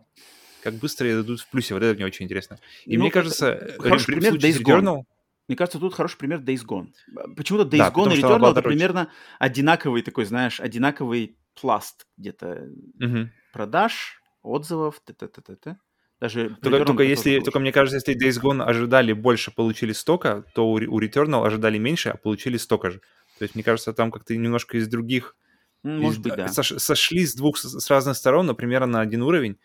как 0.63 0.75
быстро 0.75 1.07
дадут 1.09 1.41
в 1.41 1.51
плюсе. 1.51 1.75
Вот 1.75 1.83
это 1.83 1.95
мне 1.95 2.05
очень 2.05 2.25
интересно. 2.25 2.59
И 2.85 2.97
Ну, 2.97 3.05
мне 3.05 3.11
кажется, 3.13 3.53
э, 3.53 3.79
хороший 3.79 4.07
при 4.07 4.15
пример 4.15 4.35
Days 4.35 4.63
Gone. 4.63 4.81
Returnal... 4.83 5.03
Мне 5.49 5.57
кажется, 5.57 5.79
тут 5.79 5.95
хороший 5.95 6.19
пример 6.19 6.41
Days 6.41 6.65
Gone. 6.67 6.89
Почему-то 7.37 7.65
Days 7.65 7.79
Да, 7.79 7.93
Gone 7.95 8.15
и 8.17 8.21
Returnal 8.21 8.51
это 8.51 8.63
примерно 8.63 9.11
одинаковый 9.39 10.03
такой, 10.03 10.25
знаешь, 10.25 10.61
одинаковый 10.61 11.39
пласт 11.61 12.07
где-то 12.17 12.69
Мгм. 12.99 13.31
продаж, 13.53 14.21
отзывов, 14.43 15.01
т-т-т-т-т. 15.05 15.77
Даже 16.19 16.57
Только, 16.63 16.85
только 16.85 17.03
если, 17.03 17.41
только 17.41 17.61
мне 17.61 17.73
кажется, 17.73 17.97
если 18.11 18.17
Days 18.29 18.43
Gone 18.43 18.63
ожидали 18.63 19.13
больше, 19.13 19.51
получили 19.55 19.93
столько, 19.93 20.45
то 20.55 20.67
у, 20.67 20.75
у 20.77 21.01
Returnal 21.01 21.47
ожидали 21.47 21.79
меньше, 21.79 22.09
а 22.09 22.17
получили 22.17 22.57
столько 22.57 22.91
же. 22.91 23.01
То 23.39 23.43
есть, 23.43 23.55
мне 23.55 23.63
кажется, 23.63 23.93
там 23.93 24.11
как-то 24.11 24.35
немножко 24.35 24.79
из 24.79 24.89
других... 24.89 25.37
М, 25.85 25.99
из- 25.99 26.03
Может 26.03 26.23
быть, 26.23 26.35
да. 26.37 26.47
сош- 26.47 26.79
сошли 26.79 27.25
с 27.27 27.35
двух, 27.35 27.59
с 27.59 27.91
разных 27.91 28.17
сторон, 28.17 28.47
но 28.47 28.55
примерно 28.55 28.87
на 28.87 29.01
один 29.03 29.23
уровень. 29.23 29.59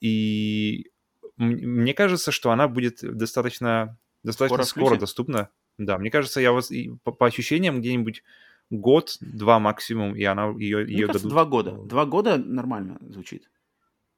И 0.00 0.90
мне 1.36 1.92
кажется, 1.94 2.32
что 2.32 2.50
она 2.50 2.68
будет 2.68 2.98
достаточно, 3.02 3.98
достаточно 4.22 4.64
Скоро 4.64 4.86
скоро, 4.86 4.98
доступна. 5.00 5.48
Да, 5.78 5.98
мне 5.98 6.10
кажется, 6.10 6.40
я 6.40 6.52
вот 6.52 6.70
и 6.70 6.92
по, 7.04 7.12
по 7.12 7.26
ощущениям 7.26 7.80
где-нибудь 7.80 8.22
год-два 8.70 9.58
максимум, 9.58 10.14
и 10.16 10.22
она 10.24 10.46
ее, 10.58 10.84
Мне 10.84 10.92
ее 10.94 11.06
кажется, 11.06 11.28
дадут. 11.28 11.32
два 11.32 11.44
года. 11.44 11.72
Два 11.72 12.06
года 12.06 12.36
нормально 12.38 12.98
звучит. 13.00 13.50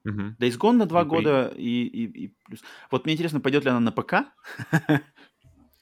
Мгм. 0.04 0.36
Days 0.38 0.58
Gone 0.58 0.72
на 0.76 0.86
два 0.86 1.00
И 1.00 1.04
при- 1.04 1.08
года 1.10 1.52
и, 1.56 1.84
и- 1.86 2.24
и 2.26 2.34
плюс. 2.44 2.60
Вот 2.90 3.04
мне 3.06 3.14
интересно, 3.14 3.40
пойдет 3.40 3.64
ли 3.64 3.70
она 3.70 3.80
на 3.80 3.92
ПК? 3.92 4.14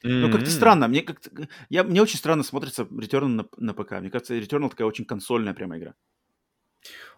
Ну, 0.04 0.32
как-то 0.32 0.50
странно. 0.50 0.88
Мне 0.88 1.02
как 1.02 1.20
я, 1.68 1.84
мне 1.84 2.02
очень 2.02 2.18
странно 2.18 2.42
смотрится 2.42 2.82
Returnal 2.82 3.28
на, 3.28 3.46
на 3.58 3.72
ПК. 3.72 3.92
Мне 4.00 4.10
кажется, 4.10 4.36
Returnal 4.36 4.68
такая 4.70 4.88
очень 4.88 5.04
консольная 5.04 5.54
прямо 5.54 5.78
игра. 5.78 5.94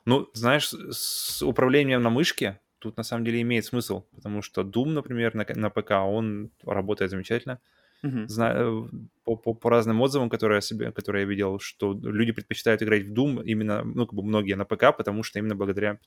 Ну, 0.05 0.29
знаешь, 0.35 0.69
с 0.69 1.43
управлением 1.43 2.03
на 2.03 2.11
мышке 2.11 2.61
тут 2.85 2.97
на 2.97 3.03
самом 3.03 3.25
деле 3.25 3.41
имеет 3.41 3.65
смысл, 3.65 4.05
потому 4.15 4.43
что 4.43 4.63
Doom, 4.63 4.91
например, 4.91 5.35
на, 5.35 5.47
на 5.55 5.71
ПК, 5.71 5.93
он 5.93 6.51
работает 6.65 7.11
замечательно. 7.11 7.59
Мгм. 8.03 8.29
Знаю, 8.29 8.91
по, 9.25 9.37
по, 9.37 9.55
по 9.55 9.71
разным 9.71 10.03
отзывам, 10.03 10.29
которые 10.29 10.59
я, 10.59 10.61
себе, 10.61 10.93
которые 10.93 11.23
я 11.23 11.29
видел, 11.29 11.59
что 11.59 11.99
люди 12.03 12.33
предпочитают 12.33 12.83
играть 12.83 13.05
в 13.05 13.13
Doom 13.13 13.43
именно, 13.45 13.83
ну, 13.83 14.07
как 14.07 14.15
бы 14.15 14.23
многие 14.23 14.57
на 14.57 14.67
ПК, 14.67 14.95
потому 14.97 15.23
что 15.23 15.39
именно 15.39 15.55
благодаря... 15.55 15.99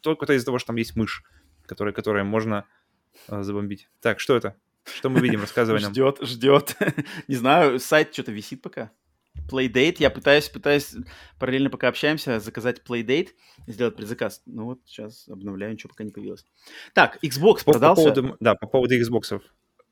Только 0.00 0.32
из-за 0.32 0.46
того, 0.46 0.58
что 0.58 0.68
там 0.68 0.76
есть 0.76 0.96
мышь, 0.96 1.22
которая, 1.66 1.92
которая 1.92 2.24
можно 2.24 2.64
э, 3.28 3.42
забомбить. 3.42 3.88
Так, 4.00 4.20
что 4.20 4.36
это? 4.36 4.56
Что 4.84 5.10
мы 5.10 5.20
видим? 5.20 5.40
Рассказывай 5.40 5.80
нам. 5.80 5.92
Ждет, 5.92 6.18
ждет. 6.22 6.76
Не 7.28 7.34
знаю, 7.34 7.78
сайт 7.78 8.12
что-то 8.14 8.32
висит 8.32 8.62
пока. 8.62 8.90
Playdate. 9.48 9.96
Я 9.98 10.10
пытаюсь, 10.10 10.48
пытаюсь 10.48 10.94
параллельно 11.38 11.70
пока 11.70 11.88
общаемся, 11.88 12.40
заказать 12.40 12.82
Playdate, 12.88 13.28
сделать 13.66 13.96
предзаказ. 13.96 14.42
Ну 14.46 14.64
вот 14.64 14.80
сейчас 14.86 15.28
обновляю, 15.28 15.72
ничего 15.72 15.90
пока 15.90 16.04
не 16.04 16.10
появилось. 16.10 16.44
Так, 16.92 17.18
Xbox 17.22 17.58
По, 17.58 17.64
по 17.66 17.72
продался. 17.72 18.02
поводу, 18.02 18.36
да, 18.40 18.54
по 18.54 18.66
поводу 18.66 18.94
Xbox. 19.00 19.40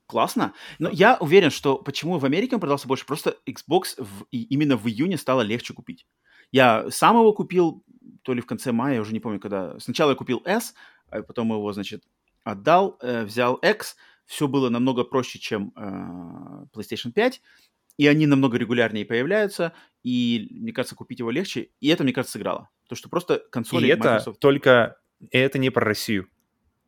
Классно. 0.07 0.53
Но 0.79 0.91
я 0.91 1.17
уверен, 1.21 1.51
что 1.51 1.79
почему 1.79 2.19
в 2.19 2.25
Америке 2.25 2.57
он 2.57 2.61
продался 2.61 2.87
больше, 2.89 3.07
просто 3.07 3.37
Xbox 3.49 3.95
в- 4.03 4.25
и 4.31 4.43
именно 4.43 4.77
в 4.77 4.87
июне 4.87 5.17
стало 5.17 5.41
легче 5.43 5.73
купить. 5.75 6.07
Я 6.51 6.91
сам 6.91 7.17
его 7.17 7.33
купил, 7.33 7.83
то 8.23 8.35
ли 8.35 8.41
в 8.43 8.47
конце 8.47 8.73
мая, 8.73 8.97
я 8.97 9.01
уже 9.01 9.13
не 9.15 9.21
помню, 9.21 9.41
когда. 9.41 9.79
Сначала 9.79 10.11
я 10.11 10.17
купил 10.17 10.43
S, 10.45 10.75
а 11.09 11.23
потом 11.23 11.49
его, 11.51 11.73
значит, 11.73 12.05
отдал, 12.45 12.99
э, 13.01 13.25
взял 13.25 13.55
X. 13.57 13.97
Все 14.27 14.49
было 14.49 14.69
намного 14.69 15.05
проще, 15.05 15.39
чем 15.39 15.73
э, 15.77 16.67
PlayStation 16.75 17.13
5. 17.13 17.41
И 17.99 18.07
они 18.07 18.27
намного 18.27 18.59
регулярнее 18.59 19.05
появляются. 19.05 19.73
И, 20.03 20.49
мне 20.51 20.73
кажется, 20.73 20.95
купить 20.95 21.19
его 21.19 21.31
легче. 21.31 21.69
И 21.81 21.89
это, 21.89 22.03
мне 22.05 22.13
кажется, 22.13 22.33
сыграло. 22.33 22.69
То, 22.89 22.95
что 22.95 23.09
просто 23.09 23.43
консоли 23.51 23.87
И 23.87 23.91
это 23.91 24.11
Microsoft... 24.11 24.41
только... 24.41 24.97
и 25.21 25.39
это 25.39 25.59
не 25.59 25.71
про 25.71 25.85
Россию. 25.85 26.29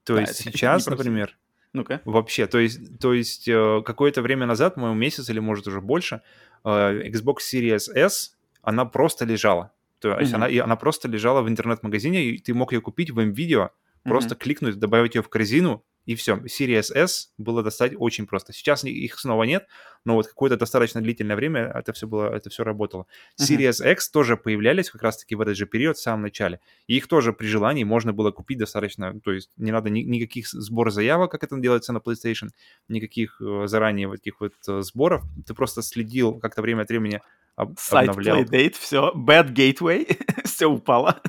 То 0.04 0.14
Да, 0.14 0.20
есть 0.22 0.36
сейчас, 0.42 0.86
например, 0.86 1.36
Ну-ка. 1.72 2.00
Вообще, 2.04 2.46
то 2.46 2.58
есть, 2.58 2.98
то 3.00 3.12
есть 3.12 3.48
э, 3.48 3.82
какое-то 3.84 4.22
время 4.22 4.46
назад, 4.46 4.76
по-моему, 4.76 4.94
месяц 4.96 5.28
или 5.28 5.40
может 5.40 5.66
уже 5.66 5.80
больше, 5.80 6.22
э, 6.64 6.68
Xbox 7.10 7.38
Series 7.52 7.92
S, 7.94 8.36
она 8.62 8.84
просто 8.84 9.24
лежала. 9.24 9.72
То 10.00 10.18
есть 10.18 10.32
Мгм. 10.32 10.42
она, 10.42 10.48
и 10.48 10.58
она 10.58 10.76
просто 10.76 11.08
лежала 11.08 11.42
в 11.42 11.48
интернет-магазине, 11.48 12.24
и 12.26 12.38
ты 12.38 12.54
мог 12.54 12.72
ее 12.72 12.80
купить 12.80 13.10
в 13.10 13.18
MVideo, 13.18 13.70
просто 14.04 14.34
кликнуть, 14.34 14.78
добавить 14.78 15.14
ее 15.14 15.22
в 15.22 15.28
корзину, 15.28 15.82
и 16.06 16.14
все. 16.14 16.36
Series 16.36 16.92
S 16.94 17.32
было 17.38 17.62
достать 17.62 17.92
очень 17.96 18.26
просто. 18.26 18.52
Сейчас 18.52 18.84
их 18.84 19.18
снова 19.18 19.44
нет, 19.44 19.66
но 20.04 20.14
вот 20.14 20.26
какое-то 20.26 20.56
достаточно 20.56 21.00
длительное 21.00 21.36
время 21.36 21.72
это 21.74 21.92
все 21.92 22.06
было, 22.06 22.34
это 22.34 22.50
все 22.50 22.62
работало. 22.62 23.06
Series 23.40 23.82
uh-huh. 23.82 23.92
X 23.92 24.10
тоже 24.10 24.36
появлялись 24.36 24.90
как 24.90 25.02
раз-таки 25.02 25.34
в 25.34 25.40
этот 25.40 25.56
же 25.56 25.66
период, 25.66 25.96
в 25.96 26.02
самом 26.02 26.22
начале. 26.22 26.60
И 26.86 26.96
их 26.96 27.08
тоже 27.08 27.32
при 27.32 27.46
желании 27.46 27.84
можно 27.84 28.12
было 28.12 28.30
купить 28.30 28.58
достаточно, 28.58 29.18
то 29.20 29.32
есть 29.32 29.50
не 29.56 29.72
надо 29.72 29.90
ни, 29.90 30.00
никаких 30.00 30.48
сбор 30.48 30.90
заявок, 30.90 31.30
как 31.30 31.42
это 31.44 31.58
делается 31.58 31.92
на 31.92 31.98
PlayStation, 31.98 32.48
никаких 32.88 33.40
э, 33.40 33.66
заранее 33.66 34.08
вот 34.08 34.16
таких 34.16 34.40
вот 34.40 34.52
э, 34.68 34.82
сборов. 34.82 35.22
Ты 35.46 35.54
просто 35.54 35.82
следил 35.82 36.38
как-то 36.38 36.62
время 36.62 36.82
от 36.82 36.88
времени 36.88 37.20
об, 37.56 37.78
Сайт 37.78 38.10
обновлял. 38.10 38.42
Playdate, 38.42 38.74
все, 38.78 39.12
Bad 39.14 39.54
Gateway, 39.54 40.18
все 40.44 40.66
упало. 40.66 41.20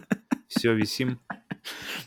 Все, 0.47 0.73
висим. 0.73 1.19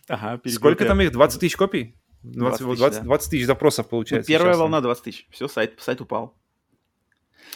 Ага, 0.06 0.40
Сколько 0.48 0.84
там 0.84 1.00
их? 1.00 1.12
20 1.12 1.40
тысяч 1.40 1.56
копий? 1.56 1.94
20, 2.22 2.60
20, 2.60 2.78
20, 2.78 3.02
20 3.04 3.30
тысяч 3.30 3.46
запросов 3.46 3.88
получается. 3.88 4.30
Ну, 4.30 4.34
первая 4.34 4.52
сейчас, 4.52 4.60
волна 4.60 4.80
20 4.80 5.04
тысяч. 5.04 5.26
Все, 5.30 5.48
сайт, 5.48 5.74
сайт 5.78 6.00
упал. 6.00 6.34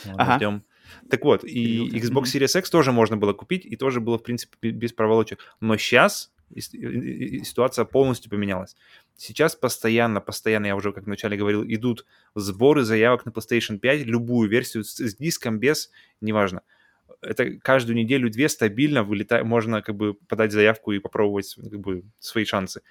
Ладно, 0.05 0.23
ага. 0.23 0.37
Ждем. 0.37 0.65
Так 1.11 1.25
вот, 1.25 1.45
и 1.45 1.89
Xbox 1.99 2.25
Series 2.25 2.59
X 2.59 2.71
тоже 2.71 2.93
можно 2.93 3.17
было 3.17 3.33
купить, 3.33 3.65
и 3.65 3.77
тоже 3.77 4.01
было, 4.01 4.19
в 4.19 4.23
принципе, 4.23 4.71
без 4.71 4.93
проволочек. 4.93 5.41
Но 5.61 5.77
сейчас 5.77 6.33
ситуация 6.55 7.85
полностью 7.85 8.31
поменялась. 8.31 8.77
Сейчас 9.17 9.57
постоянно, 9.57 10.21
постоянно, 10.21 10.67
я 10.67 10.77
уже, 10.77 10.93
как 10.93 11.05
вначале 11.05 11.37
говорил, 11.37 11.65
идут 11.65 12.07
сборы 12.35 12.83
заявок 12.83 13.25
на 13.25 13.31
PlayStation 13.31 13.79
5, 13.79 14.07
любую 14.07 14.49
версию 14.51 14.85
с, 14.85 14.97
с 14.97 15.17
диском, 15.17 15.59
без, 15.59 15.91
неважно. 16.21 16.63
Это 17.21 17.53
каждую 17.55 17.97
неделю-две 17.97 18.49
стабильно 18.49 19.03
вылетает, 19.05 19.45
можно 19.47 19.81
как 19.81 19.97
бы 19.97 20.15
подать 20.15 20.53
заявку 20.53 20.93
и 20.93 20.99
попробовать 20.99 21.55
как 21.55 21.81
бы 21.81 22.05
свои 22.19 22.45
шансы. 22.45 22.83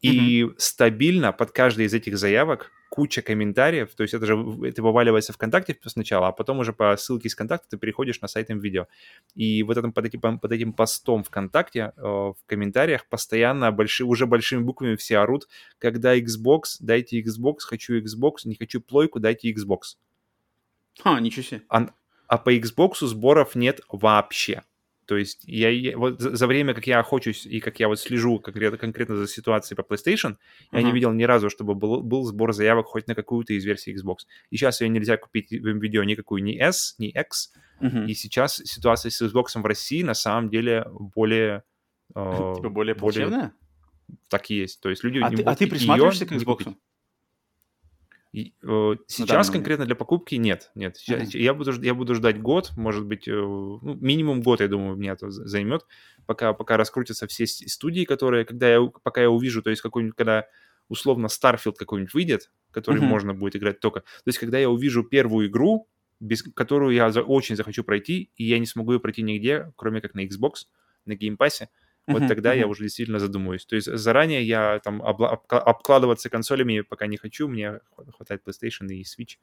И 0.00 0.42
mm-hmm. 0.42 0.54
стабильно 0.56 1.32
под 1.32 1.50
каждой 1.50 1.84
из 1.84 1.94
этих 1.94 2.16
заявок 2.16 2.70
куча 2.90 3.22
комментариев, 3.22 3.94
то 3.94 4.02
есть 4.02 4.14
это 4.14 4.26
же 4.26 4.34
это 4.64 4.82
вываливается 4.82 5.32
ВКонтакте 5.32 5.78
сначала, 5.86 6.28
а 6.28 6.32
потом 6.32 6.58
уже 6.58 6.72
по 6.72 6.96
ссылке 6.96 7.28
из 7.28 7.34
ВКонтакта 7.34 7.68
ты 7.70 7.78
переходишь 7.78 8.20
на 8.20 8.26
сайт 8.26 8.48
видео. 8.48 8.88
И 9.36 9.62
вот 9.62 9.76
этом, 9.76 9.92
под, 9.92 10.06
этим, 10.06 10.38
под 10.38 10.52
этим 10.52 10.72
постом 10.72 11.22
ВКонтакте 11.22 11.92
э, 11.96 12.02
в 12.02 12.36
комментариях 12.46 13.06
постоянно 13.08 13.70
большие, 13.70 14.06
уже 14.06 14.26
большими 14.26 14.62
буквами 14.62 14.96
все 14.96 15.18
орут, 15.18 15.46
когда 15.78 16.18
Xbox, 16.18 16.78
дайте 16.80 17.20
Xbox, 17.20 17.58
хочу 17.60 18.00
Xbox, 18.00 18.38
не 18.44 18.56
хочу 18.56 18.80
плойку, 18.80 19.20
дайте 19.20 19.52
Xbox. 19.52 19.96
А, 21.04 21.20
ничего 21.20 21.42
себе. 21.42 21.62
А, 21.68 21.86
а 22.26 22.38
по 22.38 22.52
Xbox 22.54 23.06
сборов 23.06 23.54
нет 23.54 23.80
вообще. 23.88 24.62
То 25.10 25.16
есть 25.16 25.42
я, 25.44 25.70
я 25.70 25.98
вот 25.98 26.20
за, 26.20 26.36
за 26.36 26.46
время, 26.46 26.72
как 26.72 26.86
я 26.86 27.00
охочусь 27.00 27.44
и 27.44 27.58
как 27.58 27.80
я 27.80 27.88
вот 27.88 27.98
слежу 27.98 28.38
конкретно, 28.38 28.78
конкретно 28.78 29.16
за 29.16 29.26
ситуацией 29.26 29.76
по 29.76 29.80
PlayStation, 29.80 30.36
uh-huh. 30.36 30.78
я 30.78 30.82
не 30.82 30.92
видел 30.92 31.12
ни 31.12 31.24
разу, 31.24 31.50
чтобы 31.50 31.74
был, 31.74 32.00
был 32.00 32.22
сбор 32.22 32.52
заявок 32.52 32.86
хоть 32.86 33.08
на 33.08 33.16
какую-то 33.16 33.52
из 33.54 33.64
версий 33.64 33.92
Xbox. 33.92 34.18
И 34.50 34.56
сейчас 34.56 34.82
ее 34.82 34.88
нельзя 34.88 35.16
купить 35.16 35.50
в 35.50 35.66
видео 35.80 36.04
никакую 36.04 36.44
ни 36.44 36.56
S, 36.56 36.94
ни 36.98 37.08
X. 37.08 37.52
Uh-huh. 37.80 38.06
И 38.06 38.14
сейчас 38.14 38.58
ситуация 38.58 39.10
с 39.10 39.20
Xbox 39.20 39.60
в 39.60 39.66
России 39.66 40.04
на 40.04 40.14
самом 40.14 40.48
деле 40.48 40.86
более... 41.16 41.64
Э, 42.14 42.54
типа 42.56 42.70
более 42.70 42.94
плачевная? 42.94 43.52
Так 44.28 44.48
и 44.50 44.54
есть. 44.54 44.80
То 44.80 44.90
есть 44.90 45.02
люди... 45.02 45.18
А, 45.22 45.30
не 45.30 45.38
ты, 45.38 45.42
а 45.42 45.56
ты 45.56 45.66
присматриваешься 45.66 46.26
к 46.26 46.30
Xbox? 46.30 46.72
И, 48.32 48.54
э, 48.62 48.94
сейчас 49.08 49.48
ну, 49.48 49.54
конкретно 49.54 49.86
для 49.86 49.96
покупки 49.96 50.36
нет, 50.36 50.70
нет. 50.76 50.96
Сейчас, 50.96 51.34
я, 51.34 51.52
буду, 51.52 51.72
я 51.82 51.94
буду 51.94 52.14
ждать 52.14 52.40
год, 52.40 52.70
может 52.76 53.04
быть, 53.04 53.26
э, 53.26 53.32
ну, 53.32 53.96
минимум 54.00 54.40
год, 54.40 54.60
я 54.60 54.68
думаю, 54.68 54.96
меня 54.96 55.12
это 55.12 55.30
займет, 55.30 55.84
пока, 56.26 56.52
пока 56.52 56.76
раскрутятся 56.76 57.26
все 57.26 57.46
студии, 57.46 58.04
которые, 58.04 58.44
когда 58.44 58.68
я, 58.68 58.80
пока 59.02 59.22
я 59.22 59.30
увижу, 59.30 59.62
то 59.62 59.70
есть 59.70 59.82
какой-нибудь, 59.82 60.14
когда 60.14 60.46
условно 60.88 61.26
Starfield 61.26 61.74
какой-нибудь 61.76 62.14
выйдет, 62.14 62.52
который 62.70 63.00
mm-hmm. 63.00 63.06
можно 63.06 63.34
будет 63.34 63.56
играть 63.56 63.80
только. 63.80 64.00
То 64.00 64.26
есть 64.26 64.38
когда 64.38 64.58
я 64.58 64.70
увижу 64.70 65.02
первую 65.02 65.48
игру, 65.48 65.88
без 66.20 66.42
которую 66.42 66.94
я 66.94 67.10
за, 67.10 67.22
очень 67.22 67.56
захочу 67.56 67.82
пройти, 67.82 68.30
и 68.36 68.44
я 68.44 68.58
не 68.58 68.66
смогу 68.66 68.92
ее 68.92 69.00
пройти 69.00 69.22
нигде, 69.22 69.72
кроме 69.76 70.00
как 70.00 70.14
на 70.14 70.24
Xbox, 70.24 70.66
на 71.04 71.14
Game 71.14 71.36
Pass, 71.36 71.66
вот 72.06 72.22
uh-huh, 72.22 72.28
тогда 72.28 72.54
uh-huh. 72.54 72.60
я 72.60 72.66
уже 72.66 72.82
действительно 72.82 73.18
задумаюсь. 73.18 73.66
То 73.66 73.76
есть 73.76 73.86
заранее 73.92 74.42
я 74.42 74.80
там 74.80 75.02
обла- 75.02 75.40
обкладываться 75.48 76.28
консолями 76.28 76.80
пока 76.80 77.06
не 77.06 77.16
хочу, 77.16 77.48
мне 77.48 77.80
хватает 78.16 78.42
PlayStation 78.46 78.88
и 78.88 79.02
Switch. 79.02 79.36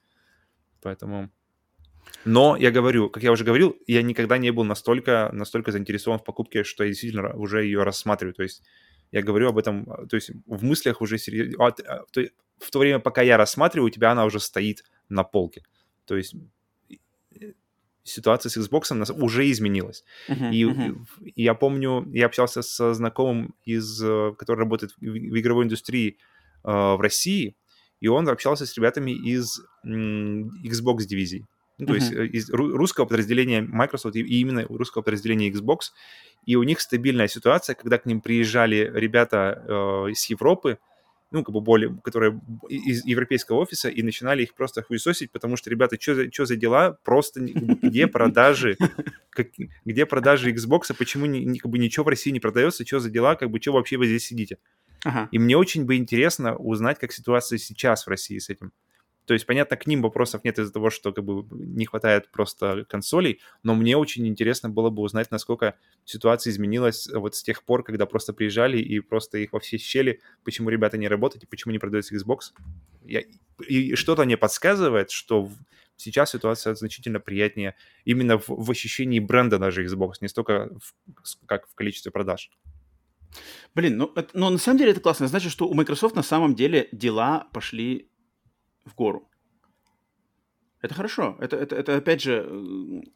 Поэтому... 0.82 1.32
Но 2.26 2.56
я 2.56 2.72
говорю, 2.72 3.10
как 3.10 3.24
я 3.24 3.32
уже 3.32 3.44
говорил, 3.44 3.78
я 3.86 4.02
никогда 4.02 4.38
не 4.38 4.52
был 4.52 4.64
настолько, 4.64 5.30
настолько 5.34 5.72
заинтересован 5.72 6.20
в 6.20 6.24
покупке, 6.24 6.64
что 6.64 6.84
я 6.84 6.90
действительно 6.90 7.34
уже 7.36 7.64
ее 7.64 7.84
рассматриваю. 7.84 8.34
То 8.34 8.44
есть 8.44 8.64
я 9.12 9.22
говорю 9.22 9.50
об 9.50 9.58
этом, 9.58 10.08
то 10.08 10.16
есть 10.16 10.32
в 10.46 10.64
мыслях 10.64 11.02
уже 11.02 11.18
серьезно... 11.18 11.68
А, 11.68 12.04
в 12.60 12.72
то 12.72 12.80
время, 12.80 13.00
пока 13.00 13.22
я 13.22 13.38
рассматриваю, 13.38 13.88
у 13.88 13.92
тебя 13.92 14.12
она 14.12 14.26
уже 14.26 14.40
стоит 14.40 14.84
на 15.10 15.24
полке. 15.24 15.64
То 16.06 16.16
есть 16.18 16.34
ситуация 18.08 18.50
с 18.50 18.58
Xbox 18.58 19.12
уже 19.14 19.50
изменилась. 19.52 20.04
Uh-huh, 20.30 20.52
и, 20.52 20.64
uh-huh. 20.64 21.06
и 21.36 21.44
я 21.44 21.54
помню, 21.54 22.08
я 22.14 22.26
общался 22.26 22.62
со 22.62 22.94
знакомым, 22.94 23.54
из, 23.66 24.02
э, 24.04 24.34
который 24.38 24.60
работает 24.60 24.94
в, 24.94 25.02
в 25.02 25.40
игровой 25.40 25.66
индустрии 25.66 26.18
э, 26.64 26.70
в 26.70 27.00
России, 27.02 27.56
и 28.00 28.08
он 28.08 28.30
общался 28.30 28.66
с 28.66 28.76
ребятами 28.78 29.12
из 29.12 29.60
м, 29.84 30.50
Xbox 30.64 31.06
дивизии. 31.06 31.46
Ну, 31.80 31.86
то 31.86 31.94
uh-huh. 31.94 31.96
есть 31.96 32.12
э, 32.12 32.26
из 32.28 32.50
русского 32.50 33.06
подразделения 33.06 33.62
Microsoft 33.62 34.16
и 34.16 34.22
именно 34.22 34.66
русского 34.68 35.04
подразделения 35.04 35.50
Xbox. 35.52 35.92
И 36.46 36.56
у 36.56 36.64
них 36.64 36.80
стабильная 36.80 37.28
ситуация, 37.28 37.76
когда 37.76 37.98
к 37.98 38.06
ним 38.06 38.22
приезжали 38.22 38.90
ребята 38.94 39.64
э, 39.68 39.72
из 40.12 40.30
Европы, 40.30 40.80
ну, 41.32 41.44
как 41.44 41.54
бы 41.54 41.62
более, 41.62 41.98
которые 42.04 42.40
из 42.70 43.06
европейского 43.06 43.58
офиса, 43.58 43.90
и 43.90 44.02
начинали 44.02 44.44
их 44.44 44.54
просто 44.54 44.82
хуесосить, 44.82 45.32
потому 45.32 45.58
что, 45.58 45.70
ребята, 45.70 45.99
что 45.99 46.16
за, 46.16 46.32
что 46.32 46.45
за 46.45 46.56
дела, 46.56 46.98
просто 47.04 47.41
где 47.41 48.08
продажи, 48.08 48.78
как, 49.30 49.48
где 49.84 50.06
продажи 50.06 50.52
Xbox, 50.52 50.94
почему 50.98 51.26
ни, 51.26 51.58
как 51.58 51.70
бы 51.70 51.78
ничего 51.80 52.06
в 52.06 52.08
России 52.08 52.32
не 52.32 52.40
продается, 52.40 52.86
что 52.86 52.99
за 52.99 53.10
дела, 53.10 53.36
как 53.36 53.49
бы, 53.49 53.60
что 53.62 53.74
вообще 53.74 53.98
вы 53.98 54.08
здесь 54.08 54.26
сидите. 54.26 54.58
Ага. 55.04 55.28
И 55.32 55.40
мне 55.40 55.58
очень 55.58 55.86
бы 55.86 55.95
интересно 55.95 56.56
узнать, 56.56 56.98
как 56.99 57.12
ситуация 57.12 57.58
сейчас 57.58 58.06
в 58.06 58.10
России 58.10 58.40
с 58.40 58.49
этим. 58.49 58.72
То 59.28 59.34
есть, 59.34 59.45
понятно, 59.45 59.76
к 59.76 59.86
ним 59.86 60.02
вопросов 60.02 60.45
нет 60.45 60.58
из-за 60.58 60.72
того, 60.72 60.90
что 60.90 61.12
как 61.12 61.26
бы 61.26 61.45
не 61.52 61.86
хватает 61.86 62.32
просто 62.32 62.86
консолей, 62.88 63.41
но 63.62 63.76
мне 63.76 63.98
очень 63.98 64.26
интересно 64.26 64.70
было 64.70 64.90
бы 64.90 65.02
узнать, 65.02 65.32
насколько 65.32 65.76
ситуация 66.06 66.52
изменилась 66.52 67.10
вот 67.14 67.36
с 67.36 67.44
тех 67.44 67.64
пор, 67.64 67.84
когда 67.84 68.06
просто 68.06 68.32
приезжали 68.32 68.78
и 68.78 69.02
просто 69.02 69.40
их 69.40 69.52
во 69.52 69.60
все 69.60 69.78
щели, 69.78 70.22
почему 70.45 70.70
ребята 70.70 70.98
не 70.98 71.10
работают 71.10 71.44
и 71.44 71.48
почему 71.48 71.74
не 71.74 71.80
продается 71.80 72.16
Xbox. 72.16 72.54
Я, 73.04 73.24
и 73.68 73.95
что-то 73.95 74.24
мне 74.24 74.38
подсказывает, 74.38 75.12
что 75.12 75.52
сейчас 75.98 76.32
ситуация 76.32 76.74
значительно 76.76 77.20
приятнее 77.20 77.76
именно 78.06 78.38
в, 78.38 78.48
в 78.48 78.72
ощущении 78.72 79.20
бренда 79.20 79.60
даже 79.60 79.86
Xbox, 79.86 80.14
не 80.22 80.30
столько 80.30 80.70
в, 80.82 81.45
как 81.45 81.68
в 81.68 81.76
количестве 81.76 82.14
продаж. 82.14 82.49
Блин, 83.76 83.98
ну, 83.98 84.12
это, 84.16 84.30
ну 84.34 84.49
на 84.49 84.58
самом 84.58 84.78
деле 84.78 84.91
это 84.91 85.02
классно. 85.02 85.28
Значит, 85.28 85.52
что 85.52 85.68
у 85.68 85.74
Microsoft 85.74 86.16
на 86.16 86.24
самом 86.24 86.56
деле 86.56 86.88
дела 86.94 87.49
пошли 87.52 88.10
в 88.88 88.95
гору. 88.95 89.30
Это 90.81 90.93
хорошо. 90.93 91.38
Это, 91.39 91.57
это, 91.57 91.76
это 91.76 91.95
опять 91.95 92.22
же, 92.22 92.47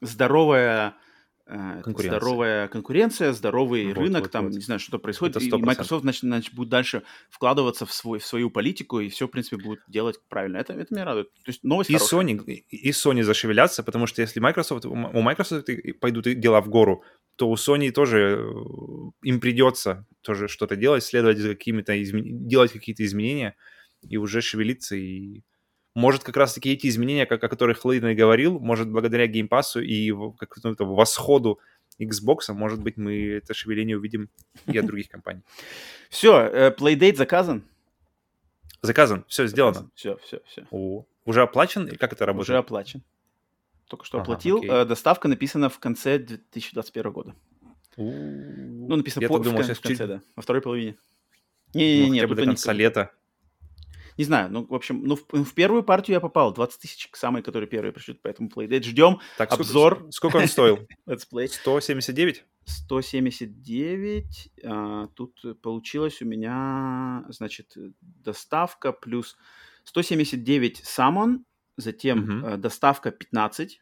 здоровая 0.02 0.96
э, 1.46 1.82
конкуренция. 1.84 2.20
здоровая 2.20 2.68
конкуренция, 2.68 3.34
здоровый 3.34 3.88
вот, 3.88 3.98
рынок, 3.98 4.22
вот, 4.24 4.32
там, 4.32 4.46
вот. 4.46 4.54
не 4.54 4.62
знаю, 4.62 4.80
что-то 4.80 4.98
происходит. 4.98 5.42
И 5.42 5.52
Microsoft, 5.52 6.02
значит, 6.02 6.22
значит, 6.22 6.54
будет 6.56 6.70
дальше 6.70 7.04
вкладываться 7.30 7.86
в, 7.86 7.94
свой, 7.94 8.20
в 8.20 8.26
свою 8.26 8.50
политику, 8.50 9.00
и 9.00 9.10
все, 9.10 9.28
в 9.28 9.32
принципе, 9.32 9.58
будет 9.58 9.80
делать 9.88 10.20
правильно. 10.28 10.58
Это, 10.58 10.74
это 10.74 10.94
меня 10.94 11.06
радует. 11.06 11.32
То 11.34 11.52
есть 11.52 11.64
новость 11.64 11.92
и 11.92 11.96
Sony, 11.96 12.42
и 12.46 12.90
Sony 12.90 13.22
зашевелятся, 13.22 13.84
потому 13.84 14.08
что 14.08 14.22
если 14.22 14.40
Microsoft, 14.40 14.86
у 14.86 14.96
Microsoft 14.96 15.70
пойдут 16.00 16.26
дела 16.26 16.62
в 16.62 16.70
гору, 16.70 17.04
то 17.36 17.50
у 17.50 17.56
Sony 17.56 17.92
тоже 17.92 18.40
э, 18.40 18.44
им 19.24 19.40
придется 19.40 20.06
тоже 20.22 20.48
что-то 20.48 20.76
делать, 20.76 21.04
следовать 21.04 21.38
за 21.38 21.50
какими-то, 21.50 22.02
измен... 22.02 22.48
делать 22.48 22.72
какие-то 22.72 23.06
изменения 23.06 23.56
и 24.08 24.18
уже 24.18 24.42
шевелиться 24.42 24.96
и 24.96 25.44
может, 25.94 26.24
как 26.24 26.38
раз-таки 26.38 26.72
эти 26.72 26.88
изменения, 26.88 27.26
как, 27.26 27.44
о 27.44 27.50
которых 27.50 27.84
Лейден 27.84 28.16
говорил, 28.16 28.60
может, 28.60 28.90
благодаря 28.90 29.28
геймпасу 29.28 29.82
и 29.82 30.12
как 30.38 30.56
ну, 30.64 30.76
восходу 30.80 31.60
Xbox, 32.00 32.54
может 32.54 32.82
быть, 32.82 32.98
мы 32.98 33.28
это 33.38 33.54
шевеление 33.54 33.98
увидим 33.98 34.30
и 34.68 34.78
от 34.78 34.86
других 34.86 35.10
компаний. 35.10 35.42
Все, 36.10 36.40
э, 36.42 36.76
Playdate 36.76 37.16
заказан? 37.16 37.64
Заказан, 38.82 39.26
все 39.28 39.46
сделано. 39.46 39.92
Все, 39.94 40.18
все, 40.24 40.42
все. 40.48 40.66
О, 40.72 41.06
уже 41.26 41.44
оплачен 41.44 41.88
или 41.88 41.98
как 41.98 42.14
это 42.14 42.26
работает? 42.26 42.50
Уже 42.50 42.58
оплачен. 42.58 43.04
Только 43.88 44.06
что 44.06 44.20
оплатил. 44.20 44.64
Э, 44.64 44.86
доставка 44.86 45.28
написана 45.28 45.70
в 45.70 45.78
конце 45.78 46.18
2021 46.18 47.12
года. 47.12 47.36
Ну, 47.98 48.96
написано 48.96 49.28
по, 49.28 49.38
думал, 49.38 49.62
в, 49.62 49.70
в 49.70 49.82
конце, 49.82 50.08
да, 50.08 50.22
во 50.36 50.42
второй 50.42 50.62
половине. 50.62 50.98
Не-не-не, 51.74 52.26
ну, 52.26 52.36
до 52.36 52.46
конца 52.46 52.74
лета. 52.74 53.12
Не 54.22 54.26
знаю, 54.26 54.52
ну, 54.52 54.68
в 54.70 54.76
общем, 54.76 55.04
ну, 55.04 55.16
в, 55.16 55.26
в 55.34 55.54
первую 55.56 55.82
партию 55.82 56.14
я 56.14 56.20
попал. 56.20 56.54
20 56.54 56.80
тысяч 56.80 57.08
к 57.08 57.16
самой, 57.16 57.42
которые 57.42 57.68
первые 57.68 57.92
пришлют, 57.92 58.22
поэтому 58.22 58.50
Playdate. 58.50 58.84
Ждем 58.84 59.20
так, 59.36 59.52
обзор. 59.52 59.96
Сколько, 59.96 60.12
сколько 60.12 60.38
он 60.38 60.48
стоил? 60.48 60.88
Let's 61.08 61.26
play. 61.34 61.48
179? 61.48 62.46
179. 62.66 64.50
А, 64.64 65.08
тут 65.16 65.42
получилось 65.64 66.22
у 66.22 66.26
меня, 66.26 67.26
значит, 67.30 67.76
доставка 68.02 68.92
плюс 68.94 69.38
179 69.86 70.82
самон, 70.86 71.44
затем 71.78 72.20
Мгм. 72.20 72.46
э, 72.46 72.58
доставка 72.58 73.10
15 73.10 73.82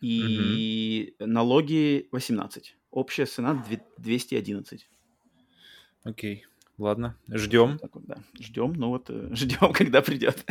и 0.00 1.16
налоги 1.18 2.06
18. 2.12 2.76
Общая 2.92 3.26
цена 3.26 3.54
две- 3.66 3.84
211. 3.96 4.88
Окей. 6.04 6.46
Ладно. 6.78 7.16
Ждем. 7.28 7.80
Вот, 7.82 8.06
да. 8.06 8.18
Ждем, 8.38 8.72
ну 8.74 8.90
вот, 8.90 9.06
э, 9.10 9.30
ждем, 9.34 9.72
когда 9.72 10.00
придет. 10.00 10.44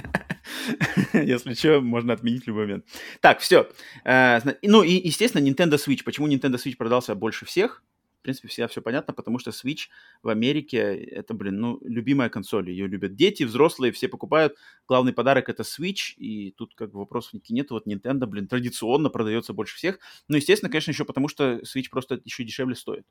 Если 1.13 1.53
что, 1.53 1.79
можно 1.79 2.13
отменить 2.13 2.45
любой 2.45 2.65
момент. 2.65 2.85
Так, 3.21 3.39
все. 3.39 3.69
Ну 4.03 4.83
и, 4.83 5.07
естественно, 5.07 5.45
Nintendo 5.47 5.75
Switch. 5.75 6.03
Почему 6.03 6.27
Nintendo 6.27 6.55
Switch 6.55 6.75
продался 6.75 7.15
больше 7.15 7.45
всех? 7.45 7.81
В 8.19 8.23
принципе, 8.23 8.49
всегда 8.49 8.67
все 8.67 8.81
понятно, 8.81 9.13
потому 9.13 9.39
что 9.39 9.51
Switch 9.51 9.87
в 10.21 10.27
Америке 10.27 10.79
это, 10.79 11.33
блин, 11.33 11.61
ну, 11.61 11.79
любимая 11.81 12.27
консоль. 12.27 12.69
Ее 12.69 12.87
любят 12.87 13.15
дети, 13.15 13.43
взрослые, 13.43 13.93
все 13.93 14.09
покупают. 14.09 14.57
Главный 14.85 15.13
подарок 15.13 15.47
это 15.47 15.63
Switch, 15.63 16.13
и 16.17 16.51
тут 16.51 16.75
как 16.75 16.91
бы 16.91 16.99
вопросов 16.99 17.33
никаких 17.33 17.55
нет. 17.55 17.71
Вот 17.71 17.87
Nintendo, 17.87 18.25
блин, 18.25 18.47
традиционно 18.47 19.09
продается 19.09 19.53
больше 19.53 19.77
всех. 19.77 19.99
Ну, 20.27 20.35
естественно, 20.35 20.69
конечно, 20.69 20.91
еще 20.91 21.05
потому 21.05 21.29
что 21.29 21.59
Switch 21.59 21.89
просто 21.89 22.19
еще 22.25 22.43
дешевле 22.43 22.75
стоит. 22.75 23.05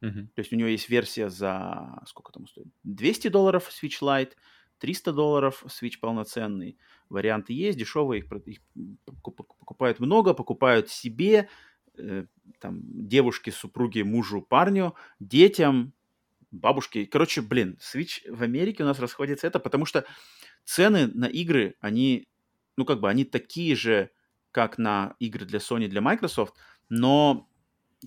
Мгм. 0.00 0.28
То 0.34 0.40
есть 0.40 0.52
у 0.52 0.56
него 0.56 0.68
есть 0.68 0.88
версия 0.88 1.28
за, 1.30 2.02
сколько 2.06 2.32
там 2.32 2.46
стоит? 2.46 2.66
200 2.84 3.28
долларов 3.28 3.70
Switch 3.70 4.00
Lite, 4.02 4.32
300 4.78 5.12
долларов 5.12 5.64
Switch 5.66 5.98
полноценный. 6.00 6.78
Варианты 7.08 7.52
есть, 7.54 7.78
дешевые, 7.78 8.20
их, 8.22 8.30
их 8.46 8.60
покуп- 9.06 9.46
покупают 9.58 10.00
много, 10.00 10.34
покупают 10.34 10.90
себе, 10.90 11.48
э, 11.96 12.26
там, 12.60 12.82
девушке, 13.08 13.50
супруге, 13.52 14.04
мужу, 14.04 14.42
парню, 14.42 14.94
детям, 15.18 15.94
бабушке. 16.50 17.06
Короче, 17.06 17.42
блин, 17.42 17.78
Switch 17.80 18.30
в 18.30 18.42
Америке 18.42 18.82
у 18.82 18.86
нас 18.86 18.98
расходится 18.98 19.46
это, 19.46 19.60
потому 19.60 19.86
что 19.86 20.04
цены 20.64 21.06
на 21.08 21.26
игры, 21.26 21.76
они, 21.80 22.28
ну, 22.76 22.84
как 22.84 23.00
бы, 23.00 23.08
они 23.08 23.24
такие 23.24 23.76
же, 23.76 24.10
как 24.52 24.78
на 24.78 25.16
игры 25.20 25.46
для 25.46 25.58
Sony, 25.58 25.88
для 25.88 26.00
Microsoft, 26.00 26.54
но 26.88 27.48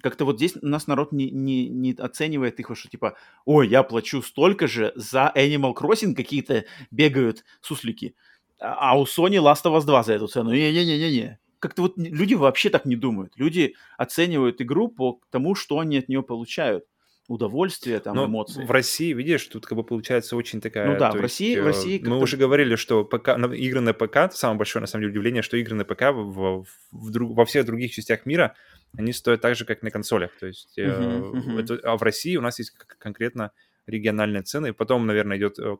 как-то 0.01 0.25
вот 0.25 0.37
здесь 0.37 0.55
нас 0.61 0.87
народ 0.87 1.11
не, 1.11 1.29
не, 1.31 1.67
не 1.67 1.93
оценивает 1.93 2.59
их, 2.59 2.69
что 2.75 2.89
типа, 2.89 3.15
ой, 3.45 3.67
я 3.67 3.83
плачу 3.83 4.21
столько 4.21 4.67
же 4.67 4.91
за 4.95 5.31
Animal 5.35 5.73
Crossing 5.75 6.13
какие-то 6.15 6.65
бегают 6.91 7.43
суслики, 7.61 8.15
а 8.59 8.91
а 8.91 8.99
у 8.99 9.05
Sony 9.05 9.37
Last 9.41 9.63
of 9.65 9.77
Us 9.77 9.85
2 9.85 10.03
за 10.03 10.13
эту 10.13 10.27
цену. 10.27 10.51
Не-не-не-не-не. 10.51 11.39
Как-то 11.59 11.81
вот 11.83 11.93
люди 11.97 12.33
вообще 12.35 12.69
так 12.69 12.85
не 12.85 12.95
думают. 12.95 13.33
Люди 13.35 13.75
оценивают 13.97 14.61
игру 14.61 14.87
по 14.87 15.19
тому, 15.29 15.55
что 15.55 15.79
они 15.79 15.97
от 15.97 16.07
нее 16.09 16.23
получают. 16.23 16.85
Удовольствие, 17.27 17.99
там, 17.99 18.15
Но 18.15 18.25
эмоции. 18.25 18.63
в 18.65 18.71
России, 18.71 19.13
видишь, 19.13 19.45
тут 19.45 19.67
как 19.67 19.77
бы 19.77 19.83
получается 19.83 20.35
очень 20.35 20.61
такая... 20.61 20.87
Ну 20.91 20.97
да, 20.97 21.11
в 21.11 21.13
есть, 21.13 21.21
России- 21.21 21.55
в 21.55 21.59
э, 21.59 21.65
России 21.67 22.01
Мы 22.03 22.17
уже 22.17 22.37
говорили, 22.37 22.75
что 22.75 23.05
ПК, 23.05 23.37
игры 23.53 23.81
на 23.81 23.93
ПК, 23.93 24.33
самое 24.33 24.57
большое, 24.57 24.81
на 24.81 24.87
самом 24.87 25.03
деле, 25.03 25.11
удивление, 25.11 25.43
что 25.43 25.55
игры 25.55 25.75
на 25.75 25.85
ПК 25.85 26.05
в, 26.11 26.63
в- 26.63 26.65
в 26.91 27.33
во 27.35 27.45
всех 27.45 27.67
других 27.67 27.91
частях 27.91 28.25
мира, 28.25 28.55
они 28.97 29.13
стоят 29.13 29.41
так 29.41 29.55
же, 29.55 29.65
как 29.65 29.81
на 29.83 29.91
консолях. 29.91 30.31
То 30.39 30.47
есть, 30.47 30.77
Мгм, 30.77 31.37
мгм. 31.37 31.57
это- 31.57 31.79
а 31.83 31.97
в 31.97 32.01
России 32.03 32.35
у 32.37 32.41
нас 32.41 32.59
есть 32.59 32.71
конкретно 32.99 33.51
региональные 33.87 34.43
цены. 34.43 34.73
Потом, 34.73 35.05
наверное, 35.07 35.37
идет 35.37 35.59
э, 35.59 35.75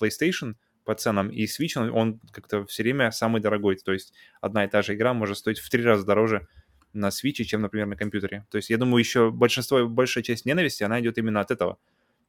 PlayStation 0.00 0.54
по 0.84 0.94
ценам, 0.94 1.30
и 1.30 1.44
Switch, 1.44 1.76
он, 1.80 1.90
он 1.90 2.20
как-то 2.32 2.64
все 2.66 2.82
время 2.82 3.10
самый 3.12 3.40
дорогой. 3.40 3.76
То 3.76 3.92
есть 3.92 4.12
одна 4.40 4.64
и 4.64 4.68
та 4.68 4.82
же 4.82 4.94
игра 4.94 5.14
может 5.14 5.38
стоить 5.38 5.58
в 5.60 5.70
три 5.70 5.82
раза 5.84 6.04
дороже 6.04 6.48
на 6.92 7.08
Switch, 7.08 7.44
чем, 7.44 7.60
например, 7.62 7.86
на 7.86 7.96
компьютере. 7.96 8.44
То 8.50 8.56
есть 8.58 8.70
я 8.70 8.78
думаю, 8.78 8.98
еще 8.98 9.30
большинство, 9.30 9.86
большая 9.86 10.24
часть 10.24 10.44
ненависти, 10.46 10.82
она 10.82 11.00
идет 11.00 11.18
именно 11.18 11.40
от 11.40 11.50
этого. 11.50 11.78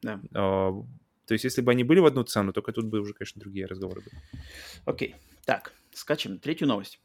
Да. 0.01 0.19
А, 0.33 0.71
То 1.25 1.33
есть, 1.33 1.45
если 1.45 1.61
бы 1.61 1.71
они 1.71 1.83
были 1.85 1.99
в 1.99 2.05
одну 2.05 2.23
цену, 2.23 2.51
только 2.53 2.71
тут 2.73 2.85
бы 2.85 2.99
уже, 2.99 3.13
конечно, 3.13 3.39
другие 3.39 3.65
разговоры 3.65 4.01
были. 4.01 4.15
Окей. 4.85 5.15
Так, 5.45 5.73
скачем. 5.93 6.37
Третью 6.37 6.67
новость. 6.67 6.99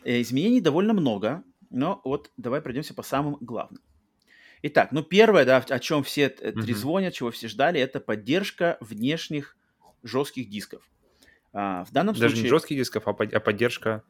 Э, 0.03 0.21
Изменений 0.21 0.59
довольно 0.59 0.93
много, 0.93 1.43
но 1.69 2.01
вот 2.03 2.31
давай 2.35 2.63
пройдемся 2.63 2.95
по 2.95 3.03
самым 3.03 3.37
главным. 3.41 3.83
Итак, 4.63 4.91
ну 4.91 5.03
первое, 5.03 5.45
да, 5.45 5.57
о 5.57 5.79
чем 5.79 6.03
все 6.03 6.29
трезвонят, 6.29 7.13
чего 7.13 7.29
все 7.29 7.47
ждали, 7.47 7.79
это 7.79 7.99
поддержка 7.99 8.79
внешних 8.81 9.55
жестких 10.01 10.49
дисков. 10.49 10.89
А, 11.53 11.83
в 11.85 11.91
данном 11.91 12.13
Даже 12.15 12.29
случае... 12.29 12.43
не 12.43 12.49
жестких 12.49 12.77
дисков, 12.77 13.07
а, 13.07 13.13
под- 13.13 13.33
а 13.33 13.39
поддержка... 13.39 14.03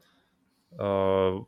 а, 0.78 1.44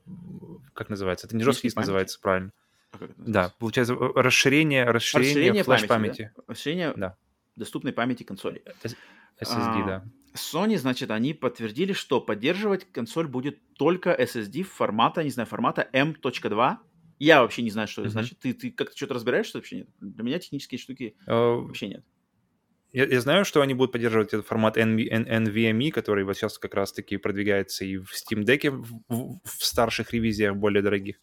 как 0.74 0.90
называется? 0.90 1.28
Это 1.28 1.36
не 1.36 1.44
жесткий 1.44 1.68
диск 1.68 1.76
памяти. 1.76 1.88
называется, 1.88 2.20
правильно. 2.22 2.52
а 2.94 2.98
Да, 3.18 3.54
получается, 3.60 3.94
э, 3.94 3.98
расширение, 4.16 4.86
расширение, 4.86 5.32
Расширение 5.52 5.64
флеш-памяти. 5.64 6.32
да? 6.36 6.44
Расширение 6.48 6.94
Да. 6.96 7.16
доступной 7.56 7.94
памяти 7.94 8.24
консоли. 8.24 8.64
SSD, 9.40 9.82
А, 9.84 9.86
да. 9.88 10.04
Sony, 10.34 10.78
значит, 10.78 11.12
они 11.12 11.34
подтвердили, 11.34 11.92
что 11.94 12.22
поддерживать 12.22 12.90
консоль 12.92 13.28
будет 13.28 13.60
только 13.74 14.12
SSD 14.14 14.64
формата, 14.64 15.24
не 15.24 15.30
знаю, 15.30 15.48
формата 15.48 15.90
M.2. 15.92 16.78
Я 17.20 17.42
вообще 17.42 17.62
не 17.62 17.70
знаю, 17.70 17.88
что 17.88 18.02
это 18.02 18.10
Мгм. 18.10 18.12
значит. 18.14 18.40
Ты, 18.40 18.54
ты 18.54 18.72
как-то 18.72 18.96
что-то 18.96 19.14
разбираешься 19.14 19.58
вообще? 19.58 19.78
Нет? 19.80 19.88
Для 20.00 20.24
меня 20.24 20.40
технические 20.40 20.80
штуки 20.80 21.16
Э, 21.28 21.34
вообще 21.34 21.88
нет. 21.90 22.04
Я, 22.94 23.06
я 23.06 23.22
знаю, 23.22 23.46
что 23.46 23.62
они 23.62 23.74
будут 23.74 23.92
поддерживать 23.94 24.34
этот 24.34 24.46
формат 24.46 24.78
NV 24.78 25.10
NVMe, 25.10 25.92
который 25.92 26.24
вот 26.26 26.36
сейчас 26.36 26.58
как 26.58 26.74
раз-таки 26.74 27.18
продвигается 27.18 27.86
и 27.86 27.98
в 27.98 28.12
Steam 28.12 28.44
Deck 28.44 28.70
в, 28.70 29.02
в- 29.08 29.40
в 29.44 29.66
старших 29.66 30.12
ревизиях 30.12 30.56
более 30.58 30.82
дорогих, 30.84 31.16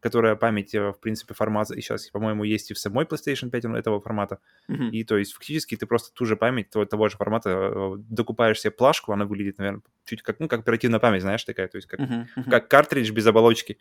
которая 0.00 0.36
память, 0.36 0.74
э, 0.74 0.90
в 0.90 1.00
принципе, 1.00 1.32
формат 1.32 1.70
и 1.70 1.80
сейчас, 1.80 2.08
по-моему, 2.10 2.44
есть 2.44 2.70
и 2.70 2.74
в 2.74 2.78
самой 2.78 3.06
PlayStation 3.06 3.48
5 3.48 3.64
этого 3.64 4.00
формата. 4.02 4.38
Мгм. 4.68 4.90
И 4.90 5.02
то 5.04 5.16
есть 5.16 5.32
фактически 5.32 5.76
ты 5.76 5.86
просто 5.86 6.12
ту 6.12 6.26
же 6.26 6.36
память 6.36 6.68
того, 6.68 6.84
того 6.84 7.08
же 7.08 7.16
формата 7.16 7.50
э, 7.50 7.94
докупаешь 7.98 8.60
себе 8.60 8.70
плашку, 8.72 9.12
она 9.12 9.24
выглядит, 9.24 9.56
наверное, 9.56 9.82
чуть 10.04 10.22
как, 10.22 10.40
ну, 10.40 10.48
как 10.48 10.60
оперативная 10.60 11.00
память, 11.00 11.22
знаешь, 11.22 11.44
такая, 11.44 11.68
то 11.68 11.76
есть 11.76 11.88
как, 11.88 12.00
мгм. 12.00 12.28
как 12.50 12.68
картридж 12.68 13.10
без 13.12 13.26
оболочки. 13.26 13.78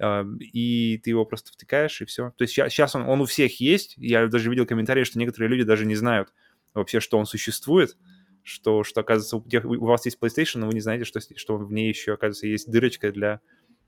А, 0.00 0.24
И 0.40 0.98
ты 1.04 1.10
его 1.10 1.24
просто 1.26 1.52
втыкаешь, 1.52 2.00
и 2.00 2.06
все. 2.06 2.32
То 2.36 2.42
есть 2.42 2.54
сейчас 2.54 2.94
он, 2.94 3.02
он 3.02 3.20
у 3.20 3.26
всех 3.26 3.60
есть. 3.60 3.94
Я 3.98 4.26
даже 4.26 4.48
видел 4.48 4.64
комментарии, 4.66 5.04
что 5.04 5.18
некоторые 5.18 5.50
люди 5.50 5.64
даже 5.64 5.84
не 5.84 5.94
знают 5.96 6.32
вообще, 6.74 7.00
что 7.00 7.18
он 7.18 7.26
существует, 7.26 7.96
что, 8.42 8.84
что 8.84 9.00
оказывается, 9.02 9.36
у, 9.38 9.48
тех- 9.48 9.64
у 9.64 9.84
вас 9.86 10.04
есть 10.06 10.18
PlayStation, 10.20 10.58
но 10.58 10.66
вы 10.68 10.74
не 10.74 10.80
знаете, 10.80 11.04
что, 11.04 11.20
что 11.36 11.56
в 11.56 11.72
ней 11.72 11.88
еще, 11.88 12.14
оказывается, 12.14 12.46
есть 12.46 12.70
дырочка 12.70 13.12
для, 13.12 13.40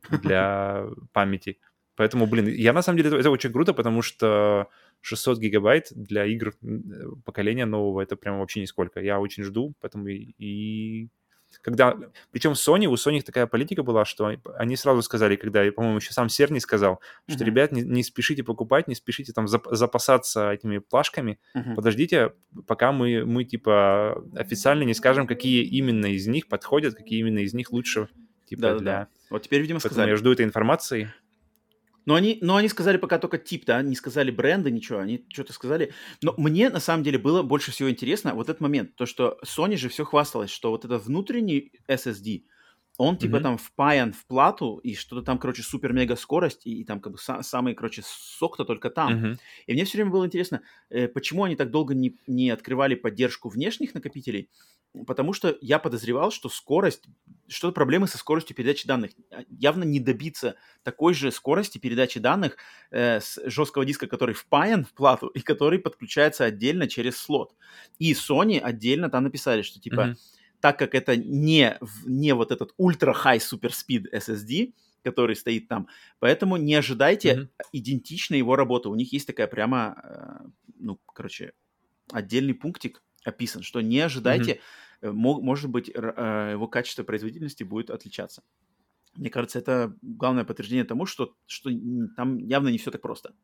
для 0.11 0.87
памяти. 1.13 1.59
Поэтому, 1.97 2.27
блин, 2.27 2.49
я 2.49 2.73
на 2.73 2.83
самом 2.83 2.97
деле, 2.99 3.09
это, 3.11 3.19
это 3.19 3.31
очень 3.31 3.53
круто, 3.53 3.73
потому 3.73 4.03
что 4.03 4.69
600 5.01 5.39
гигабайт 5.39 5.89
для 5.95 6.27
игр 6.27 6.55
м, 6.63 7.23
поколения 7.25 7.67
нового, 7.67 8.01
это 8.01 8.17
прям 8.17 8.39
вообще 8.41 8.61
нисколько. 8.61 9.01
Я 9.01 9.21
очень 9.21 9.45
жду, 9.45 9.75
поэтому 9.81 10.09
и, 10.09 10.35
и 10.39 11.09
когда... 11.63 11.97
Причем 12.31 12.53
Sony, 12.53 12.87
у 12.87 12.95
Sony 12.95 13.23
такая 13.23 13.47
политика 13.47 13.83
была, 13.83 14.05
что 14.05 14.35
они- 14.57 14.77
сразу 14.77 15.03
сказали, 15.03 15.37
когда, 15.37 15.65
по-моему, 15.73 15.99
еще 15.99 16.13
сам 16.13 16.29
Серни 16.29 16.59
сказал, 16.59 17.01
что, 17.29 17.39
Мгм. 17.39 17.47
ребят, 17.47 17.73
не, 17.73 17.83
не 17.83 18.03
спешите 18.03 18.43
покупать, 18.43 18.89
не 18.89 18.95
спешите 18.95 19.33
там 19.33 19.47
зап- 19.47 19.75
запасаться 19.75 20.51
этими 20.53 20.79
плашками, 20.79 21.39
Мгм. 21.55 21.77
подождите, 21.77 22.33
пока 22.67 22.93
мы, 22.93 23.25
мы, 23.25 23.45
типа, 23.45 24.23
официально 24.35 24.83
не 24.85 24.95
скажем, 24.95 25.27
какие 25.27 25.65
именно 25.65 26.07
из 26.07 26.27
них 26.27 26.49
подходят, 26.49 26.95
какие 26.95 27.21
именно 27.21 27.41
из 27.41 27.55
них 27.55 27.71
лучше, 27.73 28.09
типа, 28.47 28.63
Да-да-да. 28.63 28.81
для... 28.81 29.09
Вот 29.31 29.43
теперь, 29.43 29.61
видимо, 29.63 29.79
Поэтому 29.79 29.93
сказали. 29.95 30.11
я 30.11 30.17
жду 30.17 30.33
этой 30.33 30.45
информации. 30.45 31.13
Но 32.07 32.15
они, 32.15 32.39
но 32.41 32.57
они 32.57 32.69
сказали 32.69 32.97
пока 32.97 33.19
только 33.19 33.39
тип, 33.39 33.65
да, 33.67 33.83
не 33.83 33.95
сказали 33.97 34.31
бренда, 34.31 34.71
ничего, 34.71 34.99
они 34.99 35.27
что-то 35.33 35.53
сказали. 35.53 35.93
Но 36.23 36.35
мне, 36.37 36.71
на 36.71 36.81
самом 36.81 37.03
деле, 37.03 37.19
было 37.19 37.43
больше 37.43 37.71
всего 37.73 37.91
интересно 37.91 38.35
вот 38.35 38.49
этот 38.49 38.61
момент, 38.61 38.95
то, 38.97 39.07
что 39.07 39.39
Sony 39.45 39.77
же 39.77 39.89
все 39.89 40.05
хвасталась, 40.05 40.51
что 40.51 40.71
вот 40.71 40.85
этот 40.85 41.05
внутренний 41.05 41.73
SSD, 41.89 42.47
он 42.97 43.17
типа 43.19 43.39
Мгм. 43.39 43.43
там 43.43 43.59
впаян 43.59 44.13
в 44.13 44.25
плату, 44.27 44.79
и 44.79 44.95
что-то 44.95 45.23
там, 45.23 45.39
короче, 45.39 45.63
супер-мега 45.63 46.15
скорость, 46.15 46.65
и, 46.67 46.81
и 46.81 46.85
там 46.85 47.01
как 47.01 47.13
бы 47.15 47.19
са- 47.19 47.43
самый, 47.43 47.75
короче, 47.75 48.03
сок-то 48.05 48.65
только 48.65 48.89
там. 48.91 49.15
Мгм. 49.15 49.39
И 49.67 49.73
мне 49.73 49.85
все 49.85 49.99
время 49.99 50.11
было 50.13 50.27
интересно, 50.27 50.63
э, 50.91 51.09
почему 51.09 51.43
они 51.45 51.57
так 51.57 51.71
долго 51.71 51.95
не, 51.95 52.17
не 52.29 52.51
открывали 52.51 52.95
поддержку 52.95 53.49
внешних 53.49 53.95
накопителей, 53.95 54.49
потому 55.07 55.33
что 55.33 55.57
я 55.61 55.79
подозревал, 55.79 56.31
что 56.31 56.49
скорость, 56.49 57.05
что-то 57.49 57.75
проблемы 57.75 58.07
со 58.07 58.19
скоростью 58.19 58.57
передачи 58.57 58.87
данных. 58.87 59.11
А, 59.31 59.43
Явно 59.49 59.85
не 59.85 60.01
добиться 60.01 60.57
такой 60.83 61.15
же 61.15 61.31
скорости 61.33 61.79
передачи 61.79 62.21
данных 62.21 62.57
э, 62.91 63.21
с 63.21 63.41
жесткого 63.45 63.85
диска, 63.85 64.07
который 64.07 64.35
впаян 64.35 64.85
в 64.85 64.93
плату 64.93 65.27
и 65.29 65.41
который 65.41 65.79
подключается 65.79 66.45
отдельно 66.45 66.87
через 66.89 67.17
слот. 67.17 67.55
И 67.99 68.13
Sony 68.13 68.59
отдельно 68.59 69.11
там 69.11 69.25
написали, 69.25 69.63
что 69.63 69.81
типа 69.81 70.05
Мгм. 70.05 70.17
так 70.61 70.79
как 70.79 70.95
это 70.95 71.17
не, 71.17 71.79
не 72.05 72.35
вот 72.35 72.53
этот 72.53 72.73
ультра 72.77 73.13
high 73.13 73.39
super 73.39 73.71
speed 73.71 74.05
SSD, 74.13 74.73
который 75.03 75.37
стоит 75.37 75.69
там. 75.69 75.89
Поэтому 76.19 76.57
не 76.57 76.75
ожидайте 76.75 77.35
mm-hmm. 77.35 77.49
идентичной 77.73 78.39
его 78.39 78.57
работы. 78.57 78.89
У 78.89 78.95
них 78.95 79.13
есть 79.13 79.27
такая 79.27 79.47
прямо, 79.47 79.97
э, 80.03 80.49
ну, 80.79 80.99
короче, 81.13 81.53
отдельный 82.11 82.55
пунктик 82.55 83.03
описан, 83.25 83.63
что 83.63 83.81
не 83.81 84.01
ожидайте, 84.01 84.53
mm-hmm. 84.53 84.61
Может 85.13 85.71
быть, 85.71 85.89
э, 85.89 86.51
его 86.53 86.69
качество 86.69 87.03
производительности 87.03 87.65
будет 87.65 87.91
отличаться. 87.91 88.43
Мне 89.15 89.31
кажется, 89.31 89.59
это 89.59 89.97
главное 90.03 90.45
подтверждение 90.45 90.85
тому, 90.85 91.07
что, 91.07 91.35
что 91.47 91.71
там 92.17 92.39
явно 92.39 92.69
не 92.69 92.79
все 92.79 92.91
так 92.91 93.01
просто. 93.01 93.35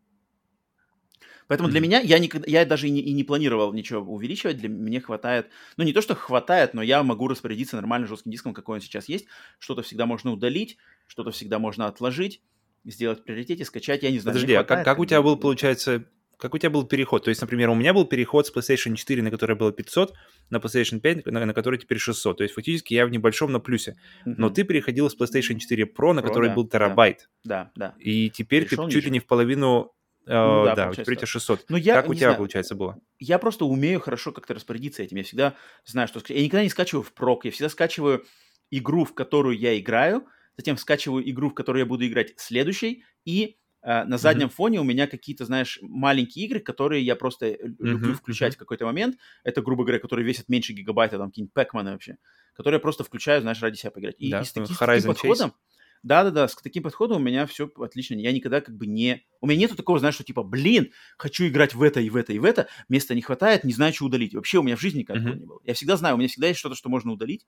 Поэтому 1.47 1.69
mm-hmm. 1.69 1.73
для 1.73 1.81
меня, 1.81 2.01
я, 2.01 2.19
никогда, 2.20 2.49
я 2.49 2.65
даже 2.65 2.87
и 2.87 2.91
не, 2.91 3.01
и 3.01 3.12
не 3.12 3.24
планировал 3.24 3.73
ничего 3.73 4.01
увеличивать, 4.01 4.59
для 4.59 4.69
меня 4.69 5.01
хватает, 5.01 5.51
ну 5.77 5.82
не 5.82 5.93
то, 5.93 6.01
что 6.01 6.15
хватает, 6.15 6.74
но 6.74 6.82
я 6.82 7.03
могу 7.03 7.27
распорядиться 7.27 7.74
нормально 7.74 8.07
жестким 8.07 8.31
диском, 8.31 8.55
какой 8.55 8.77
он 8.77 8.81
сейчас 8.81 9.09
есть. 9.09 9.27
Что-то 9.59 9.82
всегда 9.82 10.07
можно 10.07 10.31
удалить, 10.31 10.77
что-то 11.09 11.32
всегда 11.32 11.59
можно 11.59 11.89
отложить, 11.89 12.41
сделать 12.85 13.20
в 13.20 13.24
приоритете, 13.24 13.65
скачать, 13.65 14.05
я 14.05 14.12
не 14.12 14.20
знаю. 14.20 14.35
Подожди, 14.37 14.55
а 14.55 14.62
как, 14.62 14.85
как 14.85 15.01
у 15.01 15.05
тебя 15.05 15.23
был, 15.23 15.37
получается, 15.37 16.05
как 16.41 16.55
у 16.55 16.59
тебя 16.59 16.71
был 16.71 16.85
переход? 16.85 17.25
То 17.25 17.31
есть, 17.31 17.41
например, 17.41 17.71
у 17.71 17.75
меня 17.75 17.93
был 17.93 18.05
переход 18.05 18.47
с 18.47 18.55
PlayStation 18.55 18.95
4, 18.95 19.23
на 19.23 19.31
который 19.31 19.57
было 19.57 19.73
500, 19.73 20.15
на 20.51 20.57
PlayStation 20.57 21.01
5, 21.01 21.27
на, 21.27 21.47
на 21.47 21.55
который 21.55 21.79
теперь 21.79 21.99
600. 21.99 22.39
То 22.39 22.43
есть, 22.43 22.55
фактически 22.55 22.95
я 22.95 23.07
в 23.07 23.11
небольшом 23.11 23.53
на 23.53 23.61
плюсе. 23.61 23.97
Mm-hmm. 24.27 24.35
Но 24.39 24.51
ты 24.51 24.65
переходил 24.65 25.09
с 25.11 25.17
PlayStation 25.17 25.59
4 25.59 25.85
Pro, 25.85 26.12
на 26.12 26.21
Pro, 26.21 26.49
да, 26.49 26.55
был 26.55 26.67
терабайт. 26.67 27.29
Да, 27.45 27.71
да. 27.77 27.95
И 27.99 28.31
теперь 28.31 28.67
ты 28.67 28.77
ниже. 28.77 28.91
чуть 28.91 29.05
ли 29.05 29.11
не 29.11 29.21
в 29.21 29.27
половину 29.27 29.93
ну, 30.27 30.65
да, 30.65 30.75
да 30.75 30.91
у 30.91 30.95
тебя 30.95 31.27
600. 31.27 31.65
Но 31.69 31.77
я, 31.77 31.95
как 31.95 32.09
у 32.09 32.15
тебя, 32.15 32.29
знаю, 32.29 32.37
получается, 32.37 32.75
было? 32.75 32.99
Я 33.19 33.39
просто 33.39 33.65
умею 33.65 34.01
хорошо 34.01 34.33
как-то 34.33 34.55
распорядиться 34.55 35.03
этим. 35.03 35.17
Я 35.17 35.25
всегда 35.25 35.55
знаю, 35.85 36.09
что... 36.09 36.21
Я 36.29 36.43
никогда 36.43 36.62
не 36.62 36.69
скачиваю 36.69 37.03
в 37.03 37.12
прок. 37.12 37.45
Я 37.45 37.51
всегда 37.51 37.69
скачиваю 37.69 38.25
игру, 38.71 39.05
в 39.05 39.15
которую 39.15 39.59
я 39.59 39.79
играю, 39.79 40.27
затем 40.57 40.77
скачиваю 40.77 41.29
игру, 41.29 41.51
в 41.51 41.55
которую 41.55 41.81
я 41.81 41.87
буду 41.87 42.07
играть 42.07 42.35
следующей, 42.37 43.05
и 43.25 43.57
на 43.82 44.19
заднем 44.19 44.48
mm-hmm. 44.48 44.51
фоне 44.51 44.81
у 44.81 44.85
меня 44.85 45.07
какие-то, 45.07 45.44
знаешь, 45.44 45.78
маленькие 45.82 46.47
игры, 46.47 46.61
которые 46.61 47.05
я 47.05 47.16
просто 47.16 47.47
mm-hmm. 47.47 47.77
люблю 47.81 48.15
включать 48.15 48.52
mm-hmm. 48.52 48.57
в 48.57 48.59
какой-то 48.59 48.85
момент. 48.85 49.16
Это, 49.44 49.62
грубо 49.62 49.85
говоря, 49.85 49.98
которые 49.98 50.27
весят 50.27 50.48
меньше 50.48 50.73
гигабайта, 50.73 51.19
там 51.19 51.31
какие-нибудь 51.31 51.55
пэкманы 51.55 51.93
вообще, 51.93 52.16
которые 52.55 52.77
я 52.77 52.81
просто 52.81 53.05
включаю, 53.05 53.40
знаешь, 53.40 53.61
ради 53.62 53.77
себя 53.77 53.90
поиграть. 53.90 54.16
И, 54.19 54.31
да, 54.31 54.43
и 54.43 54.44
с, 54.44 54.52
таки, 54.52 54.73
с 54.73 54.77
таким 54.77 55.05
подходом... 55.05 55.55
Да-да-да, 56.02 56.48
с 56.48 56.57
таким 56.57 56.82
подходом 56.82 57.19
у 57.19 57.24
меня 57.24 57.44
все 57.44 57.70
отлично. 57.77 58.15
Я 58.15 58.32
никогда 58.32 58.62
как 58.62 58.74
бы 58.74 58.86
не... 58.86 59.23
У 59.43 59.47
меня 59.47 59.61
нету 59.61 59.77
такого, 59.77 59.98
знаешь, 59.98 60.15
что 60.15 60.24
типа, 60.24 60.43
блин, 60.43 60.93
хочу 61.19 61.47
играть 61.47 61.74
в 61.74 61.82
это 61.82 62.01
и 62.01 62.09
в 62.09 62.16
это 62.16 62.32
и 62.32 62.39
в 62.39 62.47
это, 62.47 62.69
места 62.89 63.15
не 63.15 63.20
хватает, 63.20 63.65
не 63.65 63.74
знаю, 63.74 63.93
что 63.93 64.07
удалить. 64.07 64.35
Вообще 64.35 64.59
у 64.59 64.62
меня 64.62 64.77
в 64.77 64.81
жизни 64.81 65.01
никогда 65.01 65.28
mm-hmm. 65.28 65.39
не 65.40 65.44
было. 65.44 65.61
Я 65.62 65.74
всегда 65.74 65.98
знаю, 65.98 66.15
у 66.15 66.19
меня 66.19 66.28
всегда 66.28 66.47
есть 66.47 66.59
что-то, 66.59 66.74
что 66.74 66.89
можно 66.89 67.12
удалить. 67.12 67.47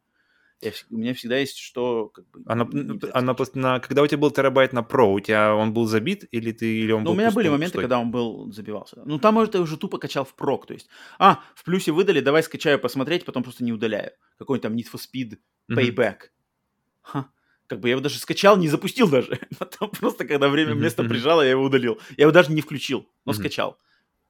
Я, 0.63 0.73
у 0.91 0.97
меня 0.97 1.13
всегда 1.13 1.37
есть 1.39 1.59
что... 1.59 2.09
Как 2.09 2.31
бы, 2.31 2.41
а 2.47 2.55
на, 2.55 2.69
а 3.13 3.21
на, 3.55 3.81
когда 3.81 4.03
у 4.03 4.07
тебя 4.07 4.19
был 4.19 4.31
терабайт 4.31 4.73
на 4.73 4.81
Pro, 4.81 5.13
у 5.13 5.21
тебя 5.21 5.55
он 5.55 5.75
был 5.75 5.87
забит 5.87 6.25
или 6.31 6.53
ты 6.53 6.79
или 6.79 6.93
он 6.93 7.03
ну, 7.03 7.07
был 7.07 7.13
у 7.13 7.15
меня 7.17 7.27
пустой, 7.29 7.43
были 7.43 7.51
моменты, 7.51 7.73
пустой? 7.73 7.83
когда 7.83 7.99
он 7.99 8.11
был 8.11 8.53
забивался. 8.53 9.03
Ну, 9.05 9.19
там, 9.19 9.35
может, 9.35 9.55
я 9.55 9.61
уже 9.61 9.77
тупо 9.77 9.99
качал 9.99 10.25
в 10.25 10.35
прок, 10.35 10.67
то 10.67 10.75
есть, 10.75 10.89
а, 11.19 11.41
в 11.55 11.65
плюсе 11.65 11.91
выдали, 11.91 12.21
давай 12.21 12.43
скачаю 12.43 12.79
посмотреть, 12.79 13.25
потом 13.25 13.43
просто 13.43 13.65
не 13.65 13.73
удаляю. 13.73 14.13
Какой-нибудь 14.39 14.63
там 14.63 14.77
Need 14.77 14.87
for 14.93 15.01
Speed 15.01 15.39
Payback. 15.71 16.17
Mm-hmm. 16.17 17.03
Ха 17.03 17.29
как 17.73 17.81
бы 17.81 17.89
я 17.89 17.93
его 17.93 18.03
даже 18.03 18.19
скачал, 18.19 18.59
не 18.59 18.69
запустил 18.69 19.09
даже. 19.09 19.41
Потом 19.59 19.89
просто, 19.89 20.27
когда 20.27 20.51
время 20.51 20.75
место 20.75 21.05
прижало, 21.05 21.41
я 21.41 21.53
его 21.53 21.65
удалил. 21.65 21.99
Я 22.19 22.25
его 22.25 22.31
даже 22.31 22.53
не 22.53 22.61
включил, 22.61 23.09
но 23.25 23.33
скачал. 23.33 23.79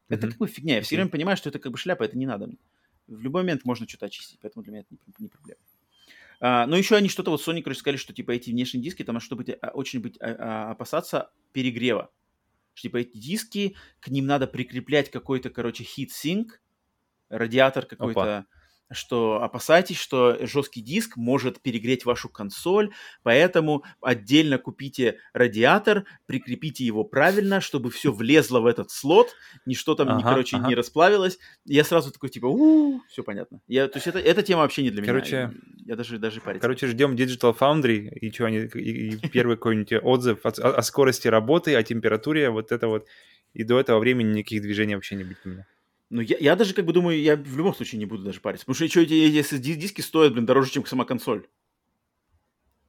Это 0.09 0.28
как 0.28 0.36
бы 0.36 0.46
фигня. 0.46 0.76
Я 0.76 0.82
все 0.82 0.94
время 0.94 1.10
понимаю, 1.10 1.36
что 1.36 1.48
это 1.48 1.59
как 1.59 1.72
бы 1.72 1.78
шляпа, 1.78 2.04
это 2.04 2.16
не 2.16 2.24
надо 2.24 2.46
мне. 2.46 2.59
В 3.09 3.20
любой 3.20 3.42
момент 3.42 3.64
можно 3.64 3.88
что-то 3.88 4.06
очистить, 4.06 4.38
поэтому 4.40 4.62
для 4.62 4.72
меня 4.72 4.82
это 4.82 4.90
не, 4.92 5.24
не 5.24 5.28
проблема. 5.28 5.60
А, 6.44 6.66
но 6.66 6.77
еще 6.77 6.97
они 6.97 7.09
что-то, 7.09 7.31
вот 7.31 7.40
Sony, 7.40 7.62
короче, 7.62 7.78
сказали, 7.78 7.97
что 7.97 8.12
типа 8.12 8.32
эти 8.32 8.51
внешние 8.51 8.82
диски, 8.82 9.05
там 9.05 9.20
что 9.20 9.36
быть, 9.36 9.51
а, 9.51 9.69
очень 9.69 10.01
быть, 10.01 10.20
а, 10.20 10.35
а, 10.39 10.70
опасаться 10.73 11.31
перегрева. 11.52 12.10
Что 12.74 12.89
типа 12.89 12.97
эти 12.97 13.16
диски, 13.16 13.77
к 14.01 14.09
ним 14.09 14.27
надо 14.27 14.48
прикреплять 14.48 15.09
какой-то, 15.09 15.51
короче, 15.51 15.85
heat-sink, 15.85 16.47
радиатор 17.28 17.86
какой-то, 17.86 18.47
что 18.93 19.43
опасайтесь, 19.43 19.98
что 19.98 20.39
жесткий 20.47 20.81
диск 20.81 21.16
может 21.16 21.60
перегреть 21.60 22.05
вашу 22.05 22.28
консоль, 22.28 22.93
поэтому 23.23 23.85
отдельно 24.01 24.59
купите 24.59 25.19
радиатор, 25.32 26.05
прикрепите 26.27 26.85
его 26.85 27.05
правильно, 27.05 27.60
чтобы 27.60 27.90
все 27.90 28.12
влезло 28.12 28.60
в 28.60 28.66
этот 28.66 28.90
слот, 28.90 29.35
ничто 29.66 29.94
там, 29.94 30.09
ага, 30.09 30.16
не, 30.19 30.23
короче, 30.23 30.56
ага. 30.56 30.69
не 30.69 30.74
расплавилось. 30.74 31.39
Я 31.64 31.85
сразу 31.85 32.12
такой, 32.12 32.28
типа, 32.28 32.47
у 32.47 33.01
все 33.09 33.23
понятно. 33.23 33.60
Я, 33.66 33.89
то 33.89 33.98
есть 33.98 34.06
это, 34.06 34.19
эта 34.19 34.43
тема 34.43 34.62
вообще 34.62 34.82
не 34.82 34.90
для 34.90 35.05
короче, 35.05 35.36
меня. 35.36 35.52
Я 35.86 35.97
даже, 35.97 36.19
даже 36.19 36.40
париться. 36.40 36.62
Короче, 36.62 36.86
ждем 36.86 37.14
Digital 37.14 37.56
Foundry, 37.59 38.09
и 38.09 38.32
что 38.32 38.47
они, 38.47 38.59
и, 38.59 39.14
и 39.14 39.28
первый 39.28 39.56
какой-нибудь 39.56 39.94
отзыв 40.02 40.39
о, 40.44 40.48
о 40.48 40.82
скорости 40.82 41.28
работы, 41.28 41.74
о 41.74 41.82
температуре, 41.82 42.51
вот 42.51 42.73
это 42.73 42.89
вот. 42.89 43.06
И 43.52 43.64
до 43.64 43.78
этого 43.78 43.98
времени 43.98 44.39
никаких 44.39 44.62
движений 44.62 44.94
вообще 44.94 45.14
не 45.14 45.24
будет 45.24 45.40
у 45.44 45.51
меня. 45.51 45.66
Ну, 46.12 46.20
я, 46.20 46.36
я 46.39 46.56
даже 46.56 46.74
как 46.74 46.84
бы 46.84 46.93
думаю, 46.93 47.18
я 47.18 47.36
в 47.36 47.56
любом 47.56 47.74
случае 47.74 47.98
не 47.98 48.05
буду 48.05 48.22
даже 48.22 48.40
париться. 48.40 48.66
Потому 48.66 48.74
что 48.74 48.86
что 48.86 49.01
эти, 49.01 49.14
эти 49.14 49.39
SSD-диски 49.39 50.02
стоят, 50.02 50.34
блин, 50.34 50.44
дороже, 50.44 50.70
чем 50.70 50.84
сама 50.84 51.06
консоль. 51.06 51.47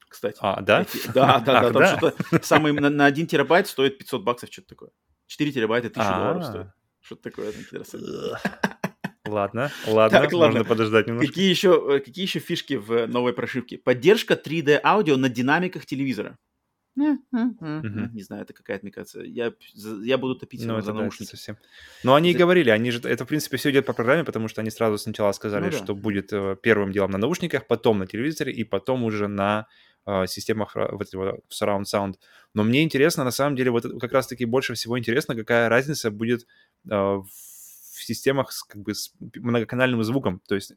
Кстати. 0.10 0.38
А, 0.42 0.62
да? 0.62 0.82
Эти, 0.82 1.08
да, 1.08 1.40
да, 1.40 1.62
да. 1.62 1.72
Там 1.72 1.74
да? 1.74 1.98
что-то 1.98 2.46
самый 2.46 2.74
на, 2.74 2.90
на 2.90 3.06
1 3.06 3.28
терабайт 3.28 3.68
стоит 3.68 3.98
500 3.98 4.24
баксов, 4.24 4.52
что-то 4.52 4.68
такое. 4.68 4.90
4 5.28 5.52
терабайта 5.54 5.88
1000 5.88 6.06
А-а-а. 6.06 6.20
долларов 6.20 6.46
стоит. 6.46 6.68
Что-то 7.00 7.24
такое. 7.24 7.54
Ладно, 9.26 9.72
ладно, 9.88 10.20
так, 10.20 10.34
ладно. 10.34 10.58
можно 10.58 10.66
подождать 10.66 11.08
немножко. 11.08 11.30
Какие 11.30 11.50
еще, 11.50 11.82
э, 11.96 12.00
какие 12.02 12.26
еще 12.26 12.40
фишки 12.40 12.74
в 12.74 13.08
новой 13.08 13.32
прошивке? 13.32 13.78
Поддержка 13.78 14.34
3D 14.34 14.82
аудио 14.84 15.16
на 15.16 15.30
динамиках 15.30 15.86
телевизора. 15.86 16.38
Не 16.96 18.22
знаю, 18.24 18.44
это 18.44 18.54
какая-то, 18.54 18.86
мне 18.86 18.92
кажется, 18.92 19.22
я, 19.22 19.54
я 20.04 20.18
буду 20.18 20.36
топить 20.36 20.64
ну, 20.66 20.82
за 20.82 20.94
наушники. 20.94 21.30
совсем. 21.30 21.58
Но 22.04 22.14
они 22.14 22.32
и 22.32 22.34
говорили, 22.36 22.70
они 22.70 22.92
же, 22.92 23.00
это, 23.08 23.26
в 23.26 23.28
принципе, 23.28 23.58
все 23.58 23.72
идет 23.72 23.86
по 23.86 23.94
программе, 23.94 24.24
потому 24.24 24.48
что 24.48 24.62
они 24.62 24.70
сразу 24.70 24.98
сначала 24.98 25.32
сказали, 25.32 25.66
ну, 25.66 25.72
да. 25.72 25.78
что 25.78 25.96
будет 25.96 26.32
э, 26.34 26.56
первым 26.62 26.92
делом 26.92 27.12
на 27.12 27.18
наушниках, 27.18 27.68
потом 27.68 28.00
на 28.00 28.08
телевизоре 28.08 28.54
и 28.54 28.64
потом 28.64 29.04
уже 29.04 29.28
на 29.28 29.68
э, 30.06 30.28
системах 30.28 30.76
вот 30.76 31.08
этого 31.08 31.40
surround 31.50 31.84
sound. 31.84 32.16
Но 32.54 32.64
мне 32.64 32.84
интересно, 32.84 33.24
на 33.24 33.32
самом 33.32 33.56
деле, 33.56 33.72
вот 33.72 33.86
как 34.00 34.12
раз-таки 34.12 34.46
больше 34.46 34.76
всего 34.76 35.00
интересно, 35.00 35.36
какая 35.36 35.70
разница 35.70 36.12
будет 36.12 36.46
э, 36.90 36.96
в 36.96 37.28
в 37.94 38.04
системах 38.04 38.52
с, 38.52 38.64
как 38.64 38.82
бы, 38.82 38.96
с 38.96 39.14
многоканальным 39.36 40.04
звуком. 40.04 40.42
То 40.48 40.56
есть 40.56 40.74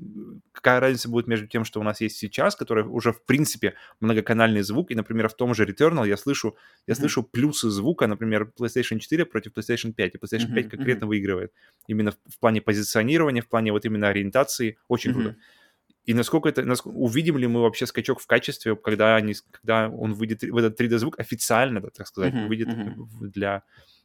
какая 0.53 0.81
разница 0.81 1.09
будет 1.09 1.27
между 1.27 1.47
тем, 1.47 1.65
что 1.65 1.81
у 1.81 1.83
нас 1.83 2.01
есть 2.03 2.19
сейчас, 2.19 2.55
который 2.55 2.85
уже 2.85 3.13
в 3.13 3.25
принципе 3.25 3.75
многоканальный 4.01 4.63
звук, 4.63 4.91
и, 4.91 4.95
например, 4.95 5.29
в 5.29 5.35
том 5.35 5.55
же 5.55 5.65
Returnal 5.65 6.07
я 6.07 6.17
слышу, 6.17 6.57
я 6.87 6.93
mm-hmm. 6.93 6.97
слышу 6.99 7.23
плюсы 7.23 7.71
звука, 7.71 8.07
например, 8.07 8.53
PlayStation 8.59 8.99
4 8.99 9.25
против 9.25 9.53
PlayStation 9.53 9.93
5, 9.93 10.15
и 10.15 10.19
PlayStation 10.19 10.51
mm-hmm. 10.51 10.55
5 10.55 10.69
конкретно 10.71 11.05
mm-hmm. 11.05 11.09
выигрывает. 11.09 11.53
Именно 11.89 12.13
в, 12.13 12.19
в 12.35 12.39
плане 12.39 12.61
позиционирования, 12.61 13.41
в 13.41 13.49
плане 13.49 13.73
вот 13.73 13.87
именно 13.87 14.09
ориентации. 14.09 14.77
Очень 14.89 15.13
mm-hmm. 15.13 15.15
круто. 15.15 15.37
И 16.05 16.15
насколько 16.15 16.49
это, 16.49 16.65
насколько, 16.65 16.97
увидим 16.97 17.39
ли 17.39 17.47
мы 17.47 17.63
вообще 17.63 17.87
скачок 17.87 18.21
в 18.21 18.27
качестве, 18.27 18.77
когда, 18.77 19.17
они, 19.17 19.35
когда 19.51 19.89
он 19.89 20.13
выйдет 20.13 20.43
в 20.43 20.57
этот 20.57 20.79
3D-звук 20.81 21.19
официально, 21.19 21.81
так 21.81 22.07
сказать, 22.07 22.35
mm-hmm. 22.35 22.47
выйдет 22.47 22.69
mm-hmm. 22.69 23.07
для 23.21 23.63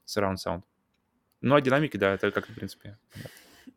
Surround 0.08 0.38
Sound. 0.44 0.62
Ну, 1.42 1.56
а 1.56 1.62
динамики, 1.62 1.98
да, 1.98 2.14
это 2.14 2.32
как 2.32 2.48
в 2.48 2.54
принципе. 2.54 2.98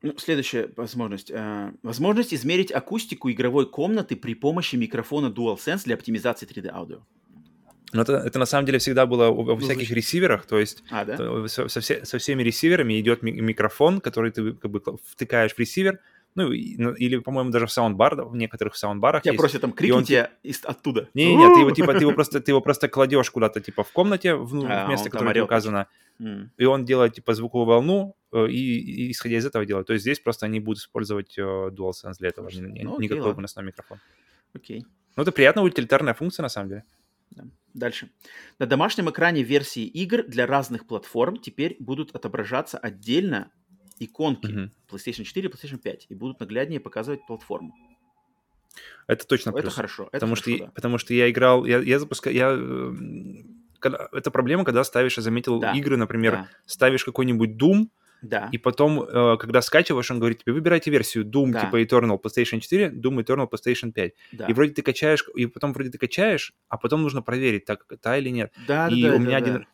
Ну, 0.02 0.14
следующая 0.18 0.70
возможность. 0.76 1.30
Э, 1.30 1.72
возможность 1.82 2.34
измерить 2.34 2.72
акустику 2.72 3.30
игровой 3.30 3.68
комнаты 3.68 4.16
при 4.16 4.34
помощи 4.34 4.76
микрофона 4.76 5.28
DualSense 5.28 5.84
для 5.84 5.94
оптимизации 5.94 6.46
3D-аудио. 6.46 7.00
Но 7.92 8.02
это, 8.02 8.16
это 8.16 8.38
на 8.38 8.46
самом 8.46 8.66
деле 8.66 8.78
всегда 8.78 9.06
было 9.06 9.30
во 9.30 9.56
всяких 9.56 9.90
ресиверах, 9.90 10.46
то 10.46 10.58
есть 10.58 10.82
а, 10.90 11.04
да? 11.04 11.46
со, 11.46 11.68
со, 11.68 11.80
все, 11.80 12.04
со 12.04 12.18
всеми 12.18 12.42
ресиверами 12.42 12.98
идет 13.00 13.22
микрофон, 13.22 14.00
который 14.00 14.32
ты 14.32 14.52
как 14.52 14.70
бы 14.70 14.82
втыкаешь 15.04 15.54
в 15.54 15.58
ресивер, 15.60 16.00
ну, 16.34 16.48
ну, 16.48 16.92
или, 16.94 17.18
по-моему, 17.18 17.50
даже 17.50 17.66
в 17.66 17.70
саундбар, 17.70 18.24
в 18.24 18.34
некоторых 18.34 18.74
саундбарах 18.74 19.22
Тебя 19.22 19.32
есть. 19.32 19.40
просят 19.40 19.60
там 19.60 19.72
крикните 19.72 20.30
он... 20.44 20.50
оттуда. 20.64 21.08
Не-не, 21.14 21.54
ты 21.54 21.60
его, 21.60 21.70
типа, 21.70 21.94
ты 21.94 22.00
его 22.00 22.12
просто, 22.14 22.40
ты 22.40 22.50
его 22.50 22.60
просто 22.60 22.88
кладешь 22.88 23.30
куда-то, 23.30 23.60
типа, 23.60 23.84
в 23.84 23.92
комнате, 23.92 24.34
в, 24.34 24.52
ну, 24.52 24.66
а, 24.68 24.86
в 24.86 24.88
место, 24.88 25.10
которое 25.10 25.44
указано, 25.44 25.86
mm. 26.20 26.48
и 26.56 26.64
он 26.64 26.84
делает, 26.84 27.14
типа, 27.14 27.34
звуковую 27.34 27.66
волну, 27.66 28.16
э, 28.32 28.48
и, 28.48 29.06
и 29.06 29.10
исходя 29.10 29.36
из 29.36 29.46
этого 29.46 29.64
делает. 29.66 29.86
То 29.86 29.92
есть 29.92 30.02
здесь 30.02 30.20
просто 30.20 30.46
они 30.46 30.60
будут 30.60 30.80
использовать 30.80 31.38
uh, 31.38 31.70
DualSense 31.70 32.14
для 32.18 32.28
этого, 32.28 32.50
ну, 32.52 33.00
никакой 33.00 33.20
ладно. 33.20 33.34
выносной 33.34 33.64
микрофон. 33.64 33.98
Окей. 34.54 34.84
Ну, 35.16 35.22
это 35.22 35.32
приятная 35.32 35.64
утилитарная 35.64 36.14
функция, 36.14 36.42
на 36.42 36.48
самом 36.48 36.68
деле. 36.68 36.84
Да. 37.30 37.44
Дальше. 37.74 38.10
На 38.58 38.66
домашнем 38.66 39.10
экране 39.10 39.42
версии 39.42 39.84
игр 39.84 40.22
для 40.24 40.46
разных 40.46 40.86
платформ 40.86 41.38
теперь 41.38 41.76
будут 41.80 42.14
отображаться 42.14 42.78
отдельно 42.78 43.50
иконки 43.98 44.46
uh-huh. 44.46 44.70
PlayStation 44.90 45.24
4 45.24 45.48
и 45.48 45.52
PlayStation 45.52 45.78
5 45.78 46.06
и 46.08 46.14
будут 46.14 46.40
нагляднее 46.40 46.80
показывать 46.80 47.26
платформу. 47.26 47.74
Это 49.06 49.26
точно 49.26 49.52
плюс. 49.52 49.64
Это 49.64 49.70
хорошо. 49.70 50.04
Это 50.04 50.12
потому, 50.12 50.34
хорошо, 50.34 50.50
что, 50.50 50.64
да. 50.64 50.70
потому 50.72 50.98
что 50.98 51.14
я 51.14 51.30
играл, 51.30 51.64
я, 51.64 51.78
я 51.78 51.98
запускаю, 51.98 52.34
я, 52.36 52.50
когда, 53.84 54.08
это 54.12 54.30
проблема, 54.30 54.64
когда 54.64 54.82
ставишь, 54.82 55.16
я 55.18 55.22
заметил, 55.22 55.60
да. 55.60 55.72
игры, 55.72 55.96
например, 55.96 56.32
да. 56.32 56.48
ставишь 56.66 57.04
какой-нибудь 57.04 57.50
Doom, 57.50 57.86
Да. 58.22 58.48
И 58.52 58.58
потом, 58.58 59.02
э, 59.02 59.36
когда 59.38 59.60
скачиваешь, 59.60 60.10
он 60.10 60.18
говорит 60.18 60.42
тебе, 60.42 60.54
выбирайте 60.54 60.90
версию 60.90 61.24
Doom 61.26 61.50
Да. 61.52 61.60
типа 61.60 61.82
Eternal 61.82 62.18
PlayStation 62.18 62.58
4, 62.60 62.88
Doom 62.88 63.22
Eternal 63.22 63.46
PlayStation 63.50 63.92
5. 63.92 64.12
Да. 64.32 64.46
И 64.46 64.54
вроде 64.54 64.72
ты 64.72 64.80
качаешь, 64.80 65.24
и 65.36 65.44
потом 65.46 65.74
вроде 65.74 65.90
ты 65.90 65.98
качаешь, 65.98 66.54
а 66.70 66.78
потом 66.78 67.02
нужно 67.02 67.20
проверить, 67.20 67.66
так 67.66 67.84
та 68.00 68.16
или 68.16 68.30
нет. 68.30 68.50
Да, 68.66 68.88
да, 68.88 68.96
и 68.96 69.02
да, 69.02 69.08
у 69.08 69.12
да, 69.12 69.18
меня 69.18 69.30
да. 69.30 69.36
один... 69.36 69.66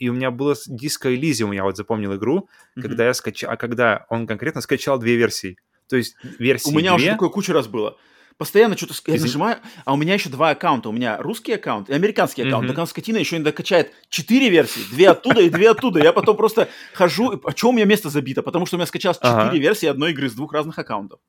И 0.00 0.08
у 0.08 0.12
меня 0.12 0.32
было 0.32 0.54
с 0.54 0.68
Disco 0.68 1.14
Elysium, 1.14 1.54
я 1.54 1.62
вот 1.62 1.76
запомнил 1.76 2.16
игру, 2.16 2.48
Мгм. 2.74 2.88
когда 2.88 3.04
я 3.06 3.14
скачал, 3.14 3.52
а 3.52 3.56
когда 3.56 4.06
он 4.08 4.26
конкретно 4.26 4.60
скачал 4.60 4.98
две 4.98 5.14
версии. 5.14 5.56
То 5.88 5.96
есть 5.96 6.16
версии 6.40 6.70
У 6.70 6.76
меня 6.76 6.94
уже 6.94 7.04
две, 7.04 7.12
такое 7.12 7.28
куча 7.28 7.52
раз 7.52 7.68
было. 7.68 7.96
Постоянно 8.36 8.76
что-то 8.76 8.94
я 9.06 9.20
нажимаю, 9.20 9.58
а 9.84 9.92
у 9.94 9.96
меня 9.96 10.14
еще 10.14 10.28
два 10.28 10.50
аккаунта. 10.50 10.88
У 10.88 10.92
меня 10.92 11.18
русский 11.18 11.52
аккаунт 11.52 11.88
и 11.88 11.92
американский 11.92 12.42
аккаунт. 12.42 12.66
Так 12.68 12.78
он 12.78 12.86
скотина 12.86 13.18
еще 13.18 13.36
иногда 13.36 13.52
качает 13.52 13.92
четыре 14.08 14.48
версии. 14.50 14.80
Две 14.90 15.10
оттуда 15.10 15.40
и 15.40 15.48
две 15.50 15.70
оттуда. 15.70 16.00
Я 16.02 16.12
потом 16.12 16.36
просто 16.36 16.68
хожу. 16.94 17.40
А 17.44 17.50
что 17.56 17.68
у 17.68 17.72
меня 17.72 17.84
место 17.84 18.10
забито? 18.10 18.42
Потому 18.42 18.66
что 18.66 18.76
у 18.76 18.78
меня 18.78 18.86
скачалось 18.86 19.18
четыре 19.18 19.60
версии 19.60 19.86
одной 19.86 20.10
игры 20.10 20.28
с 20.28 20.32
двух 20.34 20.52
разных 20.52 20.78
аккаунтов. 20.78 21.20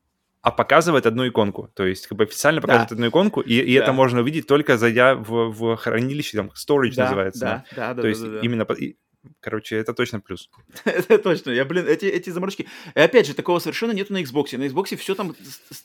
а 0.41 0.51
показывает 0.51 1.05
одну 1.07 1.27
иконку. 1.27 1.69
То 1.73 1.85
есть 1.85 2.05
как 2.07 2.17
бы 2.17 2.23
официально 2.25 2.61
показывает 2.61 2.91
одну 2.91 3.07
иконку, 3.07 3.41
и, 3.41 3.53
и 3.55 3.73
это 3.73 3.87
Да. 3.87 3.93
можно 3.93 4.21
увидеть 4.21 4.45
только 4.47 4.77
зайдя 4.77 5.15
в, 5.15 5.49
в 5.51 5.75
хранилище, 5.75 6.37
там, 6.37 6.51
storage 6.55 6.93
да, 6.95 7.03
называется. 7.05 7.39
Да, 7.39 7.65
да, 7.75 7.87
да. 7.87 7.95
То 7.95 8.01
да, 8.03 8.07
есть 8.09 8.21
да, 8.21 8.29
да. 8.29 8.39
именно... 8.41 8.63
и- 8.77 8.95
Короче, 9.39 9.77
это 9.77 9.93
точно 9.93 10.19
плюс. 10.19 10.49
Это 10.85 11.17
точно. 11.17 11.51
Я, 11.51 11.65
блин, 11.65 11.87
эти, 11.87 12.05
эти 12.05 12.29
заморочки. 12.29 12.67
И 12.95 12.99
опять 12.99 13.27
же, 13.27 13.33
такого 13.33 13.59
совершенно 13.59 13.91
нету 13.91 14.13
на 14.13 14.21
Xbox. 14.21 14.57
На 14.57 14.63
Xbox 14.65 14.95
все 14.95 15.15
там, 15.15 15.35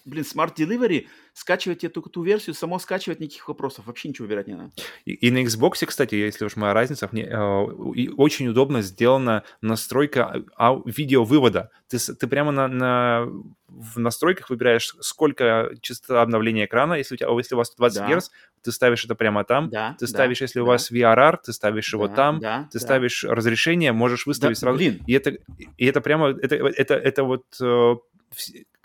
блин, 0.05 0.25
Smart 0.25 0.55
Delivery, 0.57 1.07
скачивать 1.33 1.85
эту, 1.85 2.03
ту 2.03 2.23
версию, 2.23 2.55
само 2.55 2.79
скачивать, 2.79 3.21
никаких 3.21 3.49
вопросов. 3.49 3.87
Вообще 3.87 4.09
ничего 4.09 4.27
выбирать 4.27 4.49
не 4.49 4.55
надо. 4.55 4.73
И, 5.05 5.13
и 5.13 5.31
на 5.31 5.43
Xbox, 5.43 5.85
кстати, 5.87 6.15
если 6.15 6.45
уж 6.45 6.57
мы 6.57 6.71
о 6.71 6.75
разницах, 6.75 7.13
мне, 7.13 7.25
э, 7.25 7.37
очень 7.37 8.49
удобно 8.49 8.83
сделана 8.83 9.45
настройка 9.61 10.45
видеовывода. 10.85 11.71
Ты, 11.91 11.99
ты 11.99 12.27
прямо 12.29 12.53
на, 12.53 12.69
на- 12.69 13.27
в 13.69 13.99
настройках 13.99 14.49
выбираешь, 14.49 14.95
сколько 15.01 15.71
частота 15.83 16.23
обновления 16.23 16.65
экрана. 16.67 16.95
Если 16.95 17.15
у, 17.15 17.19
тебя, 17.19 17.29
если 17.37 17.55
у 17.57 17.59
вас 17.59 17.75
20 17.75 17.99
Да. 17.99 18.17
Гц, 18.17 18.29
ты 18.63 18.71
ставишь 18.73 19.05
это 19.05 19.15
прямо 19.17 19.43
там. 19.45 19.71
Да, 19.71 19.97
Ты 19.99 20.07
да, 20.07 20.07
ставишь, 20.07 20.41
если 20.41 20.61
у 20.61 20.65
да, 20.65 20.71
вас 20.73 20.91
VRR, 20.93 21.39
ты 21.45 21.53
ставишь 21.53 21.93
его 21.93 22.07
да, 22.09 22.15
там. 22.15 22.39
да, 22.41 22.69
Ты 22.71 22.79
да. 22.79 22.85
ставишь 22.85 23.25
разрешение, 23.25 23.91
можешь 23.93 24.27
выставить 24.27 24.57
Да, 24.57 24.61
сразу. 24.61 24.79
блин. 24.79 25.01
И 25.07 25.13
это, 25.15 25.31
и 25.77 25.85
это 25.87 26.01
прямо, 26.01 26.29
это, 26.29 26.55
это, 26.55 26.95
это 26.95 27.25
вот... 27.25 27.45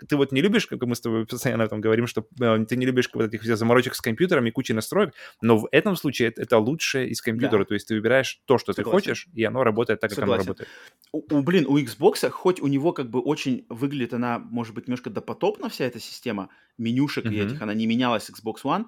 ты 0.08 0.16
вот 0.16 0.32
не 0.32 0.40
любишь, 0.42 0.66
как 0.66 0.82
мы 0.82 0.94
с 0.94 1.00
тобой 1.00 1.26
постоянно 1.26 1.64
об 1.64 1.68
этом 1.68 1.80
говорим, 1.80 2.06
что 2.06 2.26
э, 2.40 2.64
ты 2.68 2.76
не 2.76 2.86
любишь 2.86 3.08
вот 3.12 3.24
этих 3.24 3.42
всех 3.42 3.56
заморочек 3.56 3.94
с 3.94 4.00
компьютером 4.00 4.46
и 4.46 4.50
кучей 4.50 4.74
настроек, 4.74 5.14
но 5.40 5.56
в 5.58 5.68
этом 5.70 5.96
случае 5.96 6.28
это, 6.28 6.42
это 6.42 6.58
лучшее 6.58 7.08
из 7.08 7.20
компьютера. 7.22 7.60
Да. 7.60 7.64
То 7.66 7.74
есть 7.74 7.88
ты 7.88 7.94
выбираешь 7.94 8.40
то, 8.46 8.58
что 8.58 8.72
Согласен. 8.72 8.90
ты 8.90 8.96
хочешь, 9.10 9.28
и 9.34 9.44
оно 9.44 9.62
работает 9.62 10.00
так, 10.00 10.10
как 10.10 10.18
Согласен. 10.18 10.42
оно 10.42 10.48
работает. 10.48 10.68
У, 11.12 11.36
у, 11.36 11.42
блин, 11.42 11.66
у 11.66 11.78
Xbox, 11.78 12.28
хоть 12.30 12.60
у 12.60 12.66
него 12.66 12.92
как 12.92 13.08
бы 13.10 13.20
очень 13.20 13.66
выглядит 13.68 14.14
она, 14.14 14.38
может 14.38 14.74
быть, 14.74 14.88
немножко 14.88 15.10
допотопно 15.10 15.68
вся 15.68 15.84
эта 15.84 16.00
система 16.00 16.48
менюшек 16.78 17.24
и 17.26 17.28
Мгм. 17.28 17.46
этих, 17.46 17.62
она 17.62 17.74
не 17.74 17.86
менялась 17.86 18.24
с 18.24 18.30
Xbox 18.30 18.62
One, 18.64 18.86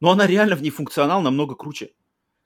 но 0.00 0.10
она 0.10 0.26
реально 0.26 0.56
в 0.56 0.62
ней 0.62 0.70
функционал 0.70 1.20
намного 1.22 1.54
круче. 1.54 1.90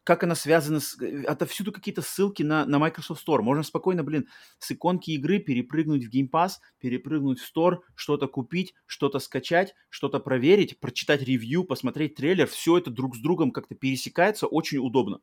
Как 0.09 0.25
она 0.25 0.35
связана 0.35 0.81
с... 0.81 0.99
э, 1.03 1.25
Отовсюду 1.25 1.71
какие-то 1.71 2.01
ссылки 2.01 2.43
на, 2.43 2.65
на 2.65 2.79
Microsoft 2.79 3.29
Store. 3.29 3.43
Можно 3.43 3.63
спокойно, 3.63 4.03
блин, 4.03 4.27
с 4.59 4.73
иконки 4.73 5.11
игры 5.11 5.39
перепрыгнуть 5.39 6.07
в 6.07 6.11
Game 6.11 6.31
Pass, 6.31 6.53
перепрыгнуть 6.79 7.41
в 7.41 7.55
Store, 7.55 7.81
что-то 7.95 8.27
купить, 8.27 8.73
что-то 8.87 9.19
скачать, 9.19 9.75
что-то 9.91 10.19
проверить, 10.19 10.81
прочитать 10.81 11.21
ревью, 11.21 11.63
посмотреть 11.63 12.15
трейлер. 12.15 12.47
Все 12.47 12.79
это 12.79 12.91
друг 12.91 13.17
с 13.17 13.21
другом 13.21 13.51
как-то 13.51 13.75
пересекается, 13.75 14.47
очень 14.47 14.79
удобно. 14.79 15.21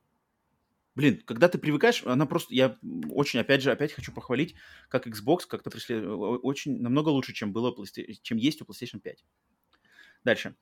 Блин, 0.94 1.20
когда 1.26 1.48
ты 1.48 1.58
привыкаешь, 1.58 2.04
она 2.06 2.28
просто, 2.28 2.54
я 2.54 2.78
очень, 3.10 3.40
опять 3.40 3.64
же, 3.64 3.72
опять 3.72 3.92
хочу 3.92 4.14
похвалить, 4.14 4.54
как 4.90 5.08
Xbox 5.08 5.48
как-то 5.48 5.72
пришли, 5.72 5.96
о- 5.96 6.38
очень, 6.44 6.80
намного 6.80 7.10
лучше, 7.10 7.34
чем 7.34 7.54
было, 7.54 7.76
чем 8.22 8.38
есть 8.38 8.62
у 8.62 8.66
PlayStation 8.66 9.00
5. 9.00 9.26
Дальше. 10.24 10.56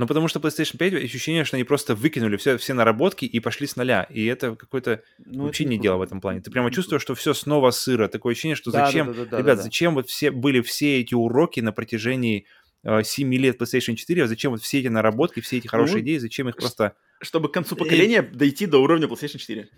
Ну, 0.00 0.06
потому 0.06 0.28
что 0.28 0.40
PlayStation 0.40 0.78
5 0.78 0.94
ощущение, 0.94 1.44
что 1.44 1.58
они 1.58 1.64
просто 1.64 1.94
выкинули 1.94 2.38
все, 2.38 2.56
все 2.56 2.72
наработки 2.72 3.26
и 3.26 3.38
пошли 3.38 3.66
с 3.66 3.76
нуля. 3.76 4.04
И 4.04 4.24
это 4.24 4.56
какое-то 4.56 5.02
Ну, 5.18 5.44
вообще 5.44 5.64
это 5.64 5.72
не 5.72 5.78
дело 5.78 5.98
в 5.98 6.02
этом 6.02 6.22
плане. 6.22 6.40
Ты 6.40 6.50
прямо 6.50 6.70
чувствуешь, 6.70 7.02
что 7.02 7.14
все 7.14 7.34
снова 7.34 7.70
сыро. 7.70 8.08
Такое 8.08 8.32
ощущение, 8.32 8.56
что 8.56 8.70
Да, 8.70 8.86
зачем, 8.86 9.08
да, 9.08 9.12
да, 9.12 9.24
да, 9.26 9.36
ребят, 9.36 9.46
да, 9.46 9.56
да. 9.56 9.62
зачем 9.62 9.94
вот 9.94 10.08
все 10.08 10.30
были 10.30 10.62
все 10.62 11.00
эти 11.00 11.12
уроки 11.12 11.60
на 11.60 11.72
протяжении 11.72 12.46
э, 12.82 13.02
7 13.02 13.34
лет 13.34 13.60
PlayStation 13.60 13.94
4, 13.94 14.24
а 14.24 14.26
зачем 14.26 14.52
вот 14.52 14.62
все 14.62 14.80
эти 14.80 14.88
наработки, 14.88 15.40
все 15.40 15.58
эти 15.58 15.66
хорошие 15.66 15.98
Ну, 15.98 16.04
идеи, 16.04 16.16
зачем 16.16 16.48
их 16.48 16.56
просто... 16.56 16.94
Чтобы 17.20 17.50
к 17.50 17.52
концу 17.52 17.74
Э, 17.74 17.78
поколения 17.78 18.22
дойти 18.22 18.64
до 18.64 18.78
уровня 18.78 19.06
PlayStation 19.06 19.36
4. 19.36 19.68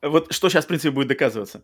Вот 0.00 0.32
что 0.32 0.48
сейчас, 0.48 0.64
в 0.64 0.68
принципе, 0.68 0.92
будет 0.92 1.08
доказываться. 1.08 1.62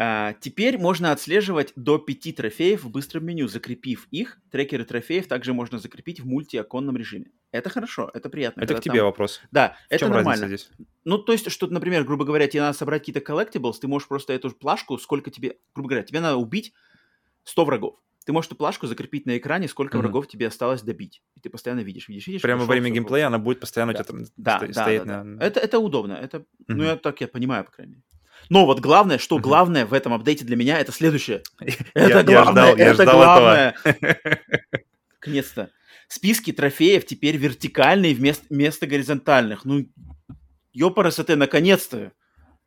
А, 0.00 0.34
теперь 0.34 0.78
можно 0.78 1.10
отслеживать 1.10 1.72
до 1.74 1.98
5 1.98 2.32
трофеев 2.32 2.84
в 2.84 2.90
быстром 2.90 3.24
меню, 3.26 3.48
закрепив 3.48 4.06
их. 4.12 4.38
Трекеры 4.52 4.84
трофеев 4.84 5.26
также 5.26 5.52
можно 5.52 5.80
закрепить 5.80 6.20
в 6.20 6.26
мультиоконном 6.26 6.96
режиме. 6.96 7.32
Это 7.50 7.68
хорошо, 7.68 8.08
это 8.14 8.28
приятно. 8.30 8.60
Это 8.60 8.74
к 8.76 8.80
тебе 8.80 8.98
там- 8.98 9.06
вопрос. 9.06 9.40
Да, 9.50 9.76
В 9.88 9.92
это 9.92 10.04
чем 10.04 10.10
нормально. 10.12 10.46
здесь? 10.46 10.70
Ну, 11.04 11.18
то 11.18 11.32
есть, 11.32 11.50
что, 11.50 11.66
например, 11.66 12.04
грубо 12.04 12.24
говоря, 12.24 12.46
тебе 12.46 12.60
надо 12.62 12.78
собрать 12.78 13.02
какие-то 13.02 13.20
collectibles, 13.20 13.74
ты 13.80 13.88
можешь 13.88 14.06
просто 14.06 14.32
эту 14.32 14.50
плашку, 14.52 14.98
сколько 14.98 15.30
тебе, 15.32 15.56
грубо 15.74 15.88
говоря, 15.88 16.04
тебе 16.04 16.20
надо 16.20 16.36
убить 16.36 16.72
100 17.42 17.64
врагов. 17.64 17.96
Ты 18.24 18.32
можешь 18.32 18.48
эту 18.48 18.56
плашку 18.56 18.86
закрепить 18.86 19.24
на 19.26 19.36
экране, 19.38 19.66
сколько 19.68 19.96
Мгм. 19.96 20.02
врагов 20.06 20.28
тебе 20.28 20.46
осталось 20.46 20.82
добить. 20.82 21.22
И 21.34 21.40
ты 21.40 21.48
постоянно 21.50 21.80
видишь, 21.80 22.08
видишь, 22.08 22.26
видишь. 22.26 22.42
Прямо 22.42 22.60
во 22.60 22.66
время 22.66 22.90
геймплея 22.90 23.26
она 23.28 23.38
будет 23.38 23.58
постоянно 23.58 23.94
Да. 23.94 24.00
у 24.00 24.02
тебя 24.04 24.12
там 24.12 24.24
Да, 24.36 24.58
сто- 24.58 24.66
да, 24.66 24.72
стоять 24.82 25.04
да, 25.06 25.24
на... 25.24 25.38
да. 25.38 25.44
Это, 25.46 25.58
это 25.60 25.78
удобно. 25.80 26.12
Это, 26.12 26.44
ну, 26.68 26.74
Мгм. 26.76 26.84
я 26.84 26.96
так 26.96 27.20
я 27.22 27.26
понимаю, 27.26 27.64
по 27.64 27.72
крайней 27.72 27.94
мере. 27.94 28.02
Но 28.48 28.64
вот 28.66 28.80
главное, 28.80 29.18
что 29.18 29.38
главное 29.38 29.86
в 29.86 29.92
этом 29.92 30.14
апдейте 30.14 30.44
для 30.44 30.56
меня, 30.56 30.78
это 30.78 30.92
следующее. 30.92 31.42
Это 31.94 32.22
главное, 32.22 32.74
это 32.74 33.04
главное. 33.04 33.74
Наконец-то. 35.20 35.70
Списки 36.08 36.52
трофеев 36.52 37.04
теперь 37.04 37.36
вертикальные 37.36 38.14
вместо, 38.14 38.46
вместо 38.48 38.86
горизонтальных. 38.86 39.66
Ну, 39.66 39.86
ёпарасоте, 40.72 41.36
наконец-то. 41.36 42.12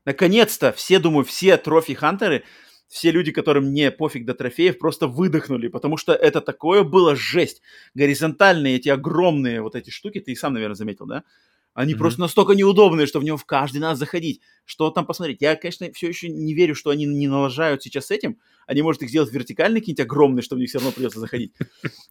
Наконец-то. 0.05 0.71
Все, 0.73 0.99
думаю, 0.99 1.25
все 1.25 1.57
трофи-хантеры, 1.57 2.43
все 2.87 3.09
люди, 3.09 3.31
которым 3.31 3.73
не 3.73 3.89
пофиг 3.89 4.25
до 4.25 4.35
трофеев, 4.35 4.77
просто 4.77 5.07
выдохнули, 5.07 5.69
потому 5.69 5.97
что 5.97 6.13
это 6.13 6.41
такое 6.41 6.83
было 6.83 7.15
жесть. 7.15 7.61
Горизонтальные 7.95 8.75
эти 8.75 8.89
огромные 8.89 9.61
вот 9.61 9.75
эти 9.75 9.89
штуки, 9.89 10.19
ты 10.19 10.33
и 10.33 10.35
сам, 10.35 10.53
наверное, 10.53 10.75
заметил, 10.75 11.07
да? 11.07 11.23
Они 11.73 11.93
Мгм. 11.93 11.99
просто 11.99 12.19
настолько 12.19 12.53
неудобные, 12.53 13.07
что 13.07 13.19
в 13.19 13.23
него 13.23 13.37
в 13.37 13.45
каждый 13.45 13.77
надо 13.77 13.95
заходить. 13.95 14.41
Что 14.65 14.89
там 14.89 15.05
посмотреть? 15.05 15.41
Я, 15.41 15.55
конечно, 15.55 15.89
все 15.93 16.07
еще 16.09 16.29
не 16.29 16.53
верю, 16.53 16.75
что 16.75 16.89
они 16.89 17.05
не 17.05 17.27
налажают 17.27 17.81
сейчас 17.83 18.07
с 18.07 18.11
этим. 18.11 18.37
Они, 18.67 18.81
может, 18.83 19.01
их 19.01 19.09
сделать 19.09 19.33
вертикальные 19.33 19.81
какие-нибудь 19.81 20.05
огромные, 20.05 20.43
что 20.43 20.55
в 20.55 20.59
них 20.59 20.69
все 20.69 20.77
равно 20.77 20.91
придется 20.91 21.19
заходить. 21.19 21.51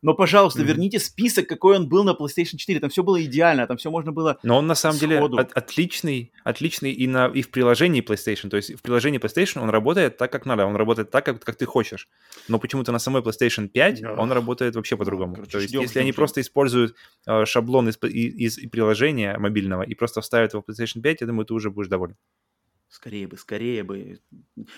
Но, 0.02 0.14
пожалуйста, 0.14 0.60
Мгм. 0.60 0.68
верните 0.68 0.98
список, 0.98 1.46
какой 1.46 1.76
он 1.76 1.88
был 1.88 2.04
на 2.04 2.10
PlayStation 2.10 2.56
4. 2.56 2.80
Там 2.80 2.90
все 2.90 3.02
было 3.02 3.22
идеально, 3.22 3.66
там 3.66 3.76
все 3.76 3.90
можно 3.90 4.12
было... 4.12 4.38
Но 4.42 4.58
он 4.58 4.66
на 4.66 4.74
самом 4.74 4.98
деле 4.98 5.16
Сходу. 5.18 5.38
от- 5.38 5.52
отличный, 5.52 6.32
отличный 6.44 6.92
и, 6.92 7.06
на, 7.06 7.26
и 7.28 7.40
в 7.42 7.50
приложении 7.50 8.02
PlayStation. 8.02 8.50
То 8.50 8.56
есть 8.56 8.74
в 8.74 8.82
приложении 8.82 9.18
PlayStation 9.20 9.62
он 9.62 9.70
работает 9.70 10.16
так, 10.18 10.32
как 10.32 10.44
надо, 10.44 10.66
он 10.66 10.76
работает 10.76 11.10
так, 11.10 11.24
как, 11.24 11.42
как 11.42 11.56
ты 11.56 11.64
хочешь. 11.66 12.08
Но 12.48 12.58
почему-то 12.58 12.92
на 12.92 12.98
самой 12.98 13.22
PlayStation 13.22 13.68
5 13.68 14.00
Да. 14.02 14.14
он 14.14 14.32
работает 14.32 14.74
вообще 14.74 14.96
по-другому. 14.96 15.36
То 15.36 15.42
есть 15.58 15.72
если 15.72 15.86
ждем, 15.86 16.00
они 16.00 16.10
ждем. 16.10 16.14
просто 16.16 16.40
используют 16.40 16.94
э, 17.26 17.44
шаблон 17.46 17.88
из, 17.88 17.96
из- 18.02 18.58
из 18.58 18.70
приложения 18.70 19.36
мобильного 19.50 19.82
и 19.82 19.94
просто 19.94 20.20
вставят 20.20 20.52
его 20.52 20.62
в 20.62 20.70
PlayStation 20.70 21.02
5, 21.02 21.20
я 21.20 21.26
думаю, 21.26 21.44
ты 21.44 21.54
уже 21.54 21.70
будешь 21.70 21.88
доволен. 21.88 22.16
Скорее 22.88 23.28
бы, 23.28 23.36
скорее 23.36 23.84
бы. 23.84 24.20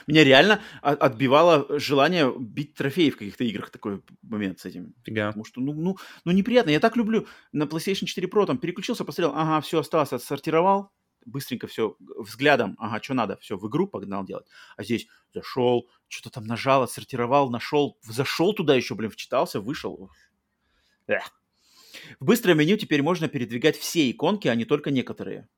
Меня 0.07 0.23
реально 0.23 0.61
отбивало 0.83 1.79
желание 1.79 2.31
бить 2.39 2.75
трофеи 2.75 3.09
в 3.09 3.17
каких-то 3.17 3.43
играх 3.45 3.71
такой 3.71 4.03
момент 4.21 4.61
с 4.61 4.67
этим. 4.67 4.95
Фига. 5.03 5.29
Потому 5.29 5.47
что, 5.47 5.63
ну, 5.63 5.73
ну, 5.73 5.97
ну, 6.27 6.33
неприятно. 6.33 6.71
Я 6.71 6.81
так 6.81 6.97
люблю 6.97 7.27
на 7.53 7.63
PlayStation 7.63 8.05
4 8.05 8.29
Pro, 8.29 8.45
там, 8.45 8.59
переключился, 8.59 9.07
посмотрел, 9.07 9.35
ага, 9.35 9.63
все 9.63 9.79
осталось, 9.79 10.13
отсортировал, 10.13 10.93
быстренько 11.25 11.67
все, 11.67 11.97
взглядом, 12.19 12.77
ага, 12.79 13.03
что 13.03 13.15
надо, 13.15 13.39
все, 13.39 13.57
в 13.57 13.67
игру 13.69 13.87
погнал 13.89 14.25
делать. 14.27 14.47
А 14.77 14.85
здесь 14.85 15.07
зашел, 15.33 15.89
что-то 16.09 16.35
там 16.35 16.45
нажал, 16.45 16.83
отсортировал, 16.83 17.49
нашел, 17.49 17.99
зашел 18.03 18.53
туда 18.53 18.75
еще, 18.75 18.95
блин, 18.95 19.11
вчитался, 19.11 19.61
вышел. 19.61 20.11
Эх. 21.07 21.42
В 22.21 22.25
быстрое 22.25 22.55
меню 22.55 22.77
теперь 22.77 23.03
можно 23.03 23.29
передвигать 23.29 23.77
все 23.77 24.11
иконки, 24.11 24.49
а 24.49 24.55
не 24.55 24.65
только 24.65 24.91
некоторые. 24.91 25.49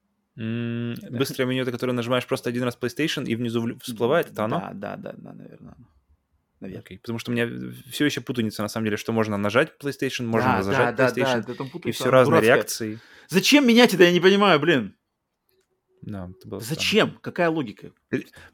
Быстрое 0.36 1.46
меню, 1.46 1.62
это 1.62 1.72
которое 1.72 1.92
нажимаешь 1.92 2.26
просто 2.26 2.50
один 2.50 2.62
раз 2.62 2.78
PlayStation 2.80 3.24
и 3.24 3.34
внизу 3.34 3.78
всплывает, 3.80 4.30
это 4.30 4.44
оно? 4.44 4.60
Да, 4.60 4.70
да, 4.74 4.96
да, 4.96 5.14
да, 5.16 5.32
наверное. 5.32 5.76
Наверное. 6.60 6.80
Окей, 6.80 6.98
Потому 6.98 7.18
что 7.18 7.30
у 7.30 7.34
меня 7.34 7.48
все 7.90 8.06
еще 8.06 8.20
путаница, 8.20 8.62
на 8.62 8.68
самом 8.68 8.86
деле, 8.86 8.96
что 8.96 9.12
можно 9.12 9.36
нажать 9.36 9.72
PlayStation, 9.80 10.24
можно 10.24 10.56
да, 10.56 10.62
зажать 10.62 10.96
да, 10.96 11.10
да, 11.10 11.14
PlayStation, 11.14 11.36
да, 11.36 11.42
ты 11.42 11.54
там 11.54 11.68
и 11.84 11.90
все 11.90 12.10
разные 12.10 12.40
реакции. 12.40 13.00
Зачем 13.28 13.66
менять 13.66 13.94
это, 13.94 14.04
я 14.04 14.12
не 14.12 14.20
понимаю, 14.20 14.60
блин. 14.60 14.94
Да, 16.06 16.30
это 16.30 16.48
было 16.48 16.60
странно. 16.60 16.68
Зачем? 16.68 17.18
Какая 17.20 17.50
логика? 17.50 17.92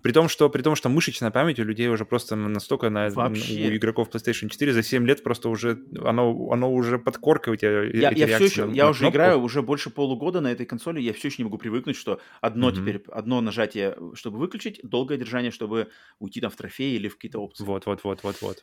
При 0.02 0.12
том, 0.12 0.28
что, 0.28 0.48
при 0.48 0.62
том, 0.62 0.74
что 0.74 0.88
мышечная 0.88 1.30
память 1.30 1.60
у 1.60 1.64
людей 1.64 1.88
уже 1.88 2.06
просто 2.06 2.34
настолько 2.34 2.88
на, 2.88 3.08
Вообще. 3.08 3.66
у 3.66 3.76
игроков 3.76 4.08
PlayStation 4.08 4.48
4 4.48 4.72
за 4.72 4.82
7 4.82 5.06
лет 5.06 5.22
просто 5.22 5.50
уже 5.50 5.78
оно, 6.02 6.50
оно 6.50 6.72
уже 6.72 6.98
под 6.98 7.18
коркой 7.18 7.52
у 7.52 7.56
тебя 7.56 7.84
Я, 7.84 8.10
эти 8.10 8.20
я 8.20 8.26
все 8.26 8.44
еще, 8.46 8.70
я 8.74 8.88
уже 8.88 9.08
играю 9.08 9.40
уже 9.40 9.60
больше 9.60 9.90
полугода 9.90 10.40
на 10.40 10.50
этой 10.50 10.64
консоли, 10.64 11.00
я 11.00 11.12
все 11.12 11.28
еще 11.28 11.42
не 11.42 11.44
могу 11.44 11.58
привыкнуть, 11.58 11.96
что 11.96 12.20
одно 12.40 12.70
Мгм. 12.70 12.80
теперь, 12.80 13.02
одно 13.08 13.40
нажатие, 13.42 13.96
чтобы 14.14 14.38
выключить, 14.38 14.80
долгое 14.82 15.18
держание, 15.18 15.50
чтобы 15.50 15.90
уйти 16.18 16.40
там 16.40 16.50
в 16.50 16.56
трофей 16.56 16.96
или 16.96 17.08
в 17.08 17.16
какие-то 17.16 17.38
опции. 17.38 17.64
Вот, 17.64 17.84
вот, 17.84 18.02
вот, 18.04 18.22
вот, 18.22 18.40
вот. 18.40 18.62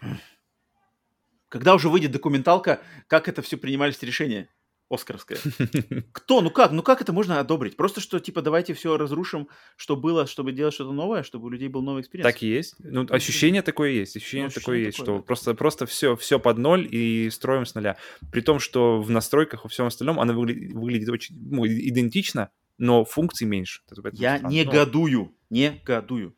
Когда 1.49 1.73
уже 1.73 1.89
выйдет 1.89 2.11
документалка, 2.11 2.81
как 3.07 3.27
это 3.27 3.41
все 3.41 3.57
принимались 3.57 4.01
решения? 4.01 4.49
Оскаровское. 4.89 5.37
Кто? 6.11 6.41
Ну 6.41 6.49
как? 6.49 6.71
Ну 6.71 6.81
как 6.81 7.01
это 7.01 7.13
можно 7.13 7.39
одобрить? 7.39 7.77
Просто 7.77 8.01
что, 8.01 8.19
типа, 8.19 8.41
давайте 8.41 8.73
все 8.73 8.97
разрушим, 8.97 9.47
что 9.75 9.95
было, 9.95 10.25
чтобы 10.25 10.51
делать 10.51 10.73
что-то 10.73 10.91
новое, 10.93 11.21
чтобы 11.23 11.45
у 11.45 11.49
людей 11.49 11.67
был 11.67 11.83
новый 11.83 12.01
experience. 12.01 12.25
Так 12.33 12.41
и 12.41 12.47
есть. 12.47 12.75
Ну, 12.79 13.05
ощущение 13.09 13.61
такое 13.61 13.91
есть. 13.91 14.17
Ощущение 14.17 14.47
Ну, 14.47 14.49
такое 14.51 14.77
ощущение 14.77 14.85
есть, 14.87 14.97
такое, 14.97 15.13
что 15.13 15.17
да. 15.19 15.23
просто, 15.25 15.53
просто 15.53 15.85
все, 15.85 16.15
все 16.15 16.39
под 16.39 16.57
ноль 16.57 16.87
и 16.89 17.29
строим 17.29 17.65
с 17.67 17.75
нуля. 17.75 17.97
При 18.31 18.41
том, 18.41 18.59
что 18.59 18.99
в 19.01 19.11
настройках 19.11 19.63
во 19.63 19.69
всем 19.69 19.85
остальном 19.85 20.19
оно 20.19 20.33
выгля- 20.33 20.73
выглядит 20.73 21.09
очень 21.09 21.35
ну, 21.39 21.67
идентично, 21.67 22.49
но 22.79 23.05
функций 23.05 23.45
меньше. 23.45 23.81
Я 24.13 24.37
странно. 24.37 24.51
негодую. 24.53 25.35
Негодую. 25.51 26.35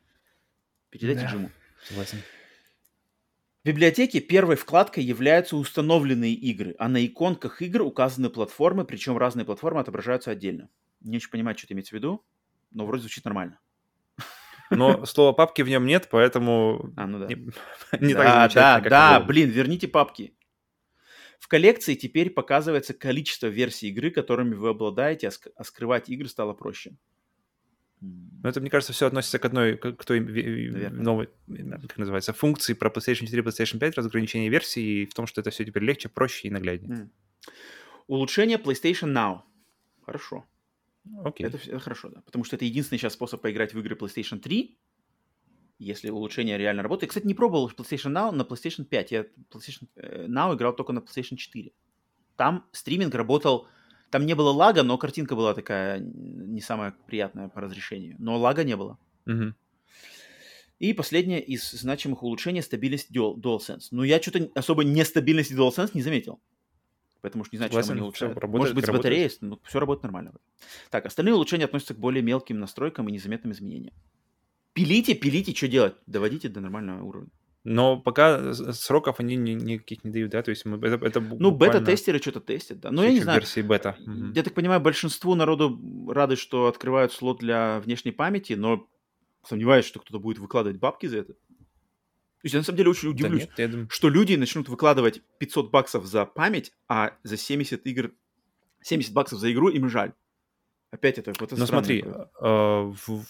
Передайте 0.90 1.22
Да. 1.22 1.30
Джиму. 1.30 1.50
Согласен. 1.88 2.18
В 3.62 3.68
библиотеке 3.68 4.20
первой 4.20 4.56
вкладкой 4.56 5.04
являются 5.04 5.56
установленные 5.56 6.34
игры, 6.34 6.74
а 6.80 6.88
на 6.88 7.06
иконках 7.06 7.62
игр 7.62 7.82
указаны 7.82 8.28
платформы, 8.28 8.84
причем 8.84 9.16
разные 9.16 9.44
платформы 9.44 9.78
отображаются 9.78 10.32
отдельно. 10.32 10.68
Не 11.00 11.18
очень 11.18 11.30
понимаю, 11.30 11.56
что 11.56 11.66
это 11.66 11.74
имеется 11.74 11.94
в 11.94 11.98
виду, 11.98 12.24
но 12.72 12.84
вроде 12.84 13.02
звучит 13.02 13.24
нормально. 13.24 13.60
Но 14.68 15.06
слова 15.06 15.32
папки 15.32 15.62
в 15.62 15.68
нем 15.68 15.86
нет, 15.86 16.08
поэтому 16.10 16.92
А, 16.96 17.06
ну 17.06 17.20
да. 17.20 17.26
не, 17.28 17.34
не 18.00 18.14
так 18.14 18.24
да, 18.24 18.48
замечательно, 18.48 18.50
да, 18.52 18.80
как 18.80 18.90
да, 18.90 19.10
было 19.10 19.20
бы. 19.20 19.26
блин, 19.28 19.50
верните 19.50 19.86
папки. 19.86 20.34
В 21.38 21.46
коллекции 21.46 21.94
теперь 21.94 22.30
показывается 22.30 22.94
количество 22.94 23.46
версий 23.46 23.90
игры, 23.90 24.10
которыми 24.10 24.54
вы 24.56 24.70
обладаете, 24.70 25.28
а, 25.28 25.32
а 25.54 25.62
скрывать 25.62 26.08
игры 26.08 26.28
стало 26.28 26.52
проще. 26.52 26.96
Но 28.42 28.48
это, 28.48 28.60
мне 28.60 28.70
кажется, 28.70 28.92
все 28.92 29.06
относится 29.06 29.38
к 29.38 29.44
одной, 29.44 29.76
к 29.76 30.04
той 30.04 30.18
ве- 30.18 30.70
Наверное. 30.72 31.02
новой, 31.02 31.28
как 31.88 31.96
называется, 31.98 32.32
функции 32.32 32.72
про 32.74 32.90
PlayStation 32.90 33.26
4 33.26 33.42
PlayStation 33.42 33.78
5, 33.78 33.96
разграничение 33.96 34.48
версий, 34.50 35.02
и 35.02 35.06
в 35.06 35.14
том, 35.14 35.26
что 35.28 35.40
это 35.40 35.50
все 35.50 35.64
теперь 35.64 35.84
легче, 35.84 36.08
проще 36.08 36.48
и 36.48 36.50
нагляднее. 36.50 36.92
м. 37.02 37.12
Улучшение 38.08 38.58
PlayStation 38.58 39.12
Now. 39.12 39.42
Хорошо. 40.04 40.44
Окей. 41.24 41.46
Это, 41.46 41.56
вс- 41.58 41.68
это 41.70 41.78
хорошо, 41.78 42.08
да. 42.08 42.20
Потому 42.22 42.44
что 42.44 42.56
это 42.56 42.64
единственный 42.64 42.98
сейчас 42.98 43.12
способ 43.12 43.40
поиграть 43.40 43.74
в 43.74 43.78
игры 43.78 43.94
PlayStation 43.94 44.40
3, 44.40 44.76
если 45.78 46.10
улучшение 46.10 46.58
реально 46.58 46.82
работает. 46.82 47.02
Я, 47.04 47.08
кстати, 47.08 47.26
не 47.26 47.34
пробовал 47.34 47.68
PlayStation 47.70 48.12
Now 48.12 48.32
на 48.32 48.42
PlayStation 48.42 48.84
5. 48.84 49.12
Я 49.12 49.26
PlayStation 49.50 49.88
э, 49.96 50.26
Now 50.28 50.54
играл 50.54 50.74
только 50.74 50.92
на 50.92 50.98
PlayStation 51.00 51.36
4. 51.36 51.72
Там 52.36 52.66
стриминг 52.72 53.14
работал... 53.14 53.68
Там 54.12 54.26
не 54.26 54.34
было 54.34 54.50
лага, 54.50 54.82
но 54.82 54.98
картинка 54.98 55.34
была 55.34 55.54
такая 55.54 55.98
не 55.98 56.60
самая 56.60 56.94
приятная 57.06 57.48
по 57.48 57.62
разрешению. 57.62 58.16
Но 58.18 58.36
лага 58.36 58.62
не 58.62 58.76
было. 58.76 58.98
Мгм. 59.24 59.56
И 60.78 60.92
последнее 60.92 61.42
из 61.42 61.70
значимых 61.70 62.22
улучшений– 62.22 62.60
стабильность 62.62 63.10
Dual, 63.10 63.36
DualSense. 63.36 63.88
Ну, 63.90 64.02
я 64.02 64.20
что-то 64.20 64.50
особо 64.54 64.84
нестабильности 64.84 65.54
DualSense 65.54 65.92
не 65.94 66.02
заметил. 66.02 66.42
Поэтому 67.22 67.44
что 67.44 67.56
не 67.56 67.58
знаю, 67.58 67.70
что 67.70 67.76
Согласен, 67.80 67.92
они 67.92 68.02
улучшают. 68.02 68.34
работает, 68.36 68.58
Может 68.58 68.74
быть, 68.74 68.84
с 68.84 68.90
батареей, 68.90 69.28
работает. 69.28 69.42
но 69.50 69.60
все 69.66 69.80
работает 69.80 70.02
нормально. 70.02 70.34
Так, 70.90 71.06
остальные 71.06 71.34
улучшения 71.34 71.64
относятся 71.64 71.94
к 71.94 71.98
более 71.98 72.22
мелким 72.22 72.58
настройкам 72.58 73.08
и 73.08 73.12
незаметным 73.12 73.52
изменениям. 73.54 73.94
Пилите, 74.74 75.14
пилите, 75.14 75.54
что 75.54 75.68
делать? 75.68 75.94
Доводите 76.06 76.50
до 76.50 76.60
нормального 76.60 77.02
уровня. 77.02 77.30
Но 77.64 77.96
пока 77.96 78.52
с- 78.52 78.72
сроков 78.80 79.20
они 79.20 79.36
ни- 79.36 79.52
никаких 79.52 80.02
не 80.04 80.10
дают, 80.10 80.30
да? 80.32 80.42
То 80.42 80.50
есть 80.50 80.64
мы, 80.64 80.76
это, 80.84 81.04
это 81.06 81.20
Ну, 81.20 81.52
бета-тестеры 81.52 82.18
что-то 82.18 82.40
тестят, 82.40 82.80
да. 82.80 82.90
Ну, 82.90 83.02
я 83.04 83.10
не 83.12 83.20
знаю. 83.20 83.38
версии 83.40 83.60
бета. 83.62 83.96
Мгм. 84.00 84.32
Я 84.32 84.42
так 84.42 84.54
понимаю, 84.54 84.80
большинству 84.80 85.34
народу 85.36 85.80
рады, 86.10 86.34
что 86.36 86.66
открывают 86.66 87.12
слот 87.12 87.38
для 87.38 87.78
внешней 87.80 88.10
памяти, 88.10 88.54
но 88.54 88.88
сомневаюсь, 89.46 89.84
что 89.86 90.00
кто-то 90.00 90.18
будет 90.18 90.38
выкладывать 90.38 90.78
бабки 90.80 91.06
за 91.06 91.18
это. 91.18 91.34
То 91.34 92.46
есть 92.46 92.54
я 92.54 92.60
на 92.60 92.64
самом 92.64 92.78
деле 92.78 92.90
очень 92.90 93.08
Да 93.08 93.14
удивлюсь. 93.14 93.42
нет, 93.42 93.52
я 93.58 93.68
думаю, 93.68 93.88
что 93.90 94.08
люди 94.08 94.34
начнут 94.34 94.68
выкладывать 94.68 95.22
500 95.38 95.70
баксов 95.70 96.04
за 96.06 96.26
память, 96.26 96.72
а 96.88 97.12
за 97.22 97.36
70 97.36 97.86
игр, 97.86 98.10
70 98.82 99.12
баксов 99.12 99.38
за 99.38 99.52
игру 99.52 99.68
им 99.68 99.88
жаль. 99.88 100.12
Опять 100.92 101.18
это 101.18 101.30
вот 101.40 101.52
это 101.52 101.64
странное 101.64 101.66
смотри, 101.68 102.04
э, 102.04 102.12
в- 102.42 102.96
в- 103.08 103.24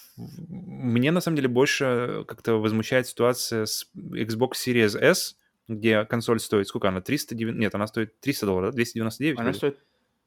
мне 0.58 1.12
на 1.12 1.20
самом 1.20 1.36
деле 1.36 1.48
больше 1.48 2.24
как-то 2.26 2.54
возмущает 2.54 3.06
ситуация 3.06 3.66
с 3.66 3.88
Xbox 3.96 4.54
Series 4.66 4.98
S, 4.98 5.36
где 5.68 6.04
консоль 6.04 6.40
стоит, 6.40 6.66
сколько 6.66 6.88
она, 6.88 7.00
390, 7.00 7.58
нет, 7.60 7.72
она 7.76 7.86
стоит 7.86 8.18
300 8.18 8.46
долларов, 8.46 8.70
да? 8.72 8.74
299 8.76 9.36
Она 9.38 9.44
вроде? 9.44 9.56
стоит 9.58 9.78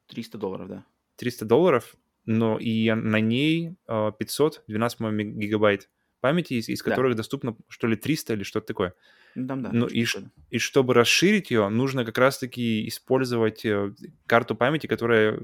300 0.07 0.37
долларов, 0.37 0.69
да. 0.69 0.85
300 1.17 1.43
долларов, 1.45 1.95
но 2.25 2.57
и 2.57 2.89
на 2.93 3.19
ней 3.19 3.75
э, 3.85 4.11
512 4.17 4.97
по-моему, 4.99 5.37
гигабайт 5.37 5.89
памяти, 6.21 6.53
из, 6.53 6.69
из 6.69 6.81
Да. 6.81 6.91
которых 6.91 7.17
доступно, 7.17 7.57
что 7.67 7.87
ли, 7.87 7.97
300 7.97 8.33
или 8.33 8.43
что-то 8.43 8.67
такое. 8.67 8.93
Ну, 9.35 9.47
там, 9.47 9.61
да. 9.63 9.69
Ну, 9.73 9.85
и 9.87 10.05
такое. 10.05 10.31
И 10.49 10.59
чтобы 10.59 10.93
расширить 10.93 11.51
ее, 11.51 11.67
нужно 11.67 12.05
как 12.05 12.17
раз-таки 12.17 12.87
использовать 12.87 13.65
э, 13.65 13.93
карту 14.25 14.55
памяти, 14.55 14.87
которая 14.87 15.39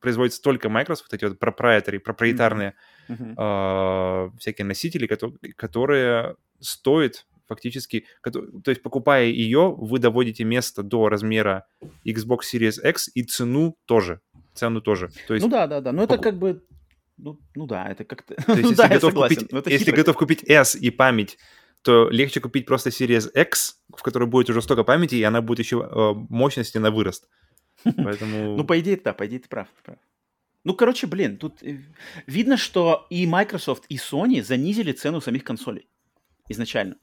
производится 0.00 0.42
только 0.42 0.68
Microsoft, 0.68 1.14
эти 1.14 1.24
вот 1.24 1.38
проприетари, 1.38 1.98
проприетарные 1.98 2.74
Мгм. 3.08 3.34
э, 3.38 4.30
всякие 4.38 4.64
носители, 4.64 5.06
кото- 5.06 5.36
которые 5.56 6.36
стоят 6.60 7.26
фактически, 7.48 8.06
то 8.22 8.70
есть 8.70 8.82
покупая 8.82 9.26
ее, 9.26 9.72
вы 9.78 10.00
доводите 10.00 10.42
место 10.42 10.82
до 10.82 11.08
размера 11.08 11.66
Xbox 12.04 12.40
Series 12.52 12.84
X 12.90 13.08
и 13.14 13.22
цену 13.22 13.76
тоже, 13.84 14.20
цену 14.54 14.80
тоже. 14.80 15.10
То 15.28 15.34
есть, 15.34 15.46
Ну 15.46 15.50
да, 15.50 15.68
да, 15.68 15.80
да. 15.80 15.92
Ну 15.92 16.02
это 16.02 16.18
как 16.18 16.36
бы... 16.36 16.64
Ну, 17.16 17.38
ну 17.54 17.66
да, 17.66 17.86
это 17.88 18.04
как-то... 18.04 18.34
то 18.34 18.52
есть 18.52 18.62
ну 18.62 18.70
если, 18.70 18.74
да, 18.74 18.88
готов 18.88 19.14
купить, 19.14 19.52
но 19.52 19.62
если 19.64 19.90
готов 19.92 20.16
купить 20.16 20.42
S 20.50 20.74
и 20.74 20.90
память, 20.90 21.38
то 21.82 22.08
легче 22.10 22.40
купить 22.40 22.66
просто 22.66 22.90
Series 22.90 23.30
X, 23.32 23.80
в 23.96 24.02
которой 24.02 24.26
будет 24.26 24.50
уже 24.50 24.62
столько 24.62 24.84
памяти, 24.84 25.16
и 25.16 25.22
она 25.22 25.40
будет 25.40 25.60
еще 25.60 25.88
э, 25.88 26.12
мощности 26.28 26.78
на 26.78 26.90
вырост. 26.90 27.28
Поэтому... 27.84 28.56
Ну, 28.56 28.64
по 28.64 28.78
идее, 28.80 29.00
да, 29.02 29.12
по 29.12 29.26
идее, 29.26 29.38
ты 29.38 29.48
прав. 29.48 29.68
Ну, 30.64 30.74
короче, 30.74 31.06
блин, 31.06 31.36
тут 31.36 31.62
э, 31.62 31.78
видно, 32.26 32.56
что 32.56 33.06
и 33.10 33.26
Microsoft, 33.26 33.84
и 33.88 33.96
Sony 33.96 34.42
занизили 34.42 34.92
цену 34.92 35.20
самих 35.20 35.44
консолей 35.44 35.88
изначально. 36.48 36.96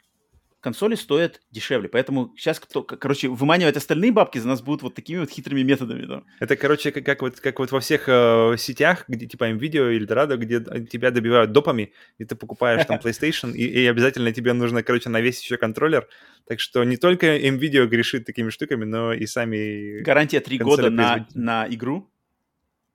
Консоли 0.64 0.96
стоят 0.96 1.42
дешевле, 1.52 1.90
поэтому 1.90 2.34
сейчас, 2.38 2.58
кто, 2.58 2.84
короче, 2.84 3.28
выманивать 3.28 3.76
остальные 3.76 4.14
бабки 4.14 4.38
за 4.38 4.48
нас 4.48 4.62
будут 4.62 4.82
вот 4.82 4.96
такими 4.96 5.20
вот 5.20 5.30
хитрыми 5.30 5.62
методами. 5.62 6.06
да. 6.06 6.24
Это, 6.40 6.56
короче, 6.56 6.94
как, 6.94 7.06
как 7.06 7.22
вот, 7.22 7.42
как 7.42 7.60
вот 7.60 7.74
во 7.74 7.82
всех 7.82 8.06
э, 8.08 8.56
сетях, 8.58 9.04
где 9.10 9.26
типа 9.26 9.52
NVIDIA 9.52 9.94
или 9.94 10.08
Dorado, 10.08 10.38
где 10.38 10.62
тебя 10.86 11.12
добивают 11.12 11.52
допами, 11.52 11.92
и 12.18 12.24
ты 12.24 12.36
покупаешь 12.36 12.86
там 12.86 12.98
PlayStation, 13.04 13.52
и, 13.52 13.66
и 13.66 13.86
обязательно 13.88 14.32
тебе 14.32 14.54
нужно, 14.54 14.84
короче, 14.84 15.10
навесить 15.10 15.44
еще 15.44 15.58
контроллер. 15.58 16.08
Так 16.48 16.62
что 16.62 16.86
не 16.86 16.96
только 16.96 17.38
NVIDIA 17.38 17.86
грешит 17.86 18.26
такими 18.26 18.50
штуками, 18.50 18.86
но 18.86 19.12
и 19.12 19.26
сами... 19.26 20.02
Гарантия 20.02 20.40
3 20.40 20.60
консоли 20.60 20.82
года 20.84 20.90
на, 20.90 21.28
на 21.34 21.68
игру. 21.70 22.10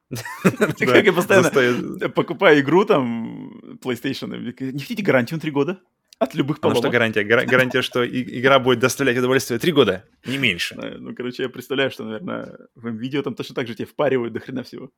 Как 0.42 1.04
я 1.04 1.12
постоянно 1.12 2.08
покупаю 2.08 2.60
игру 2.60 2.86
там 2.86 3.78
PlayStation, 3.84 4.54
не 4.58 4.80
хотите 4.80 5.02
гарантию 5.02 5.36
на 5.36 5.42
3 5.42 5.50
года? 5.50 5.80
От 6.18 6.34
любых 6.34 6.58
А 6.62 6.68
на 6.68 6.74
что 6.74 6.82
поломок. 6.82 6.92
гарантия? 6.92 7.22
Гара- 7.22 7.46
Гарантия, 7.46 7.80
что 7.82 8.02
и- 8.02 8.40
игра 8.40 8.58
будет 8.58 8.80
доставлять 8.80 9.16
удовольствие 9.18 9.60
три 9.60 9.70
года, 9.72 10.04
не 10.26 10.36
меньше. 10.38 10.74
Ну, 10.74 11.14
короче, 11.14 11.44
я 11.44 11.48
представляю, 11.48 11.90
что, 11.90 12.04
наверное, 12.04 12.58
в 12.74 12.88
видео 12.88 13.22
там 13.22 13.34
точно 13.34 13.54
так 13.54 13.68
же 13.68 13.74
тебе 13.74 13.86
впаривают 13.86 14.32
до 14.32 14.40
хрена 14.40 14.62
всего. 14.62 14.90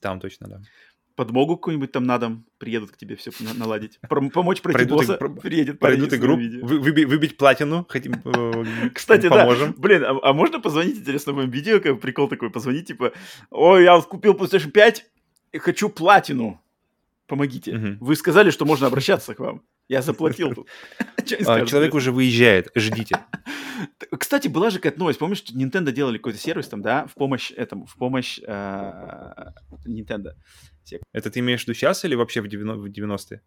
Там 0.00 0.20
точно, 0.20 0.46
да. 0.48 0.60
подмогу 1.16 1.56
какую-нибудь 1.56 1.90
там 1.90 2.04
на 2.04 2.18
дом, 2.18 2.44
приедут 2.58 2.90
к 2.92 2.96
тебе 2.98 3.16
все 3.16 3.30
наладить. 3.58 3.98
Помочь 4.08 4.60
пройти 4.60 4.76
Пройдут 4.78 4.98
босса, 4.98 5.14
про- 5.16 5.30
приедет 5.30 5.78
Пройдут 5.80 6.12
игру, 6.12 6.36
выби- 6.36 7.06
выбить 7.06 7.36
платину, 7.38 7.84
хотим, 7.88 8.12
э, 8.24 8.90
Кстати, 8.94 9.28
поможем. 9.28 9.72
да. 9.72 9.74
Блин, 9.78 10.04
а, 10.04 10.18
а 10.22 10.32
можно 10.32 10.60
позвонить, 10.60 10.98
интересно, 10.98 11.32
в 11.32 11.44
видео, 11.50 11.80
как 11.80 12.00
прикол 12.00 12.28
такой, 12.28 12.50
позвонить, 12.50 12.86
типа, 12.86 13.12
ой, 13.50 13.84
я 13.84 13.98
купил 14.02 14.34
PlayStation 14.34 14.70
5 14.70 15.06
и 15.52 15.58
хочу 15.58 15.88
платину. 15.88 16.60
Помогите. 17.26 17.72
Мгм. 17.72 17.98
Вы 18.00 18.16
сказали, 18.16 18.50
что 18.50 18.64
можно 18.64 18.86
обращаться 18.86 19.34
к 19.34 19.40
вам. 19.40 19.62
Я 19.88 20.02
заплатил 20.02 20.54
тут. 20.54 20.68
А? 21.44 21.66
Человек 21.66 21.94
уже 21.94 22.12
выезжает, 22.12 22.70
ждите. 22.76 23.18
Кстати, 24.18 24.46
была 24.46 24.70
же 24.70 24.76
какая-то 24.76 25.00
новость. 25.00 25.18
Помнишь, 25.18 25.38
что 25.38 25.52
Nintendo 25.54 25.90
делали 25.90 26.18
какой-то 26.18 26.38
сервис 26.38 26.68
там, 26.68 26.82
да, 26.82 27.06
в 27.06 27.14
помощь 27.14 27.50
этому, 27.50 27.84
в 27.86 27.96
помощь 27.96 28.38
э, 28.46 29.52
Nintendo. 29.84 30.34
Это 31.12 31.30
ты 31.30 31.40
имеешь 31.40 31.64
в 31.64 31.64
виду 31.64 31.74
сейчас 31.74 32.04
или 32.04 32.14
вообще 32.14 32.40
в 32.42 32.48
90 32.48 32.80
в 32.80 32.86
90-е? 32.86 33.42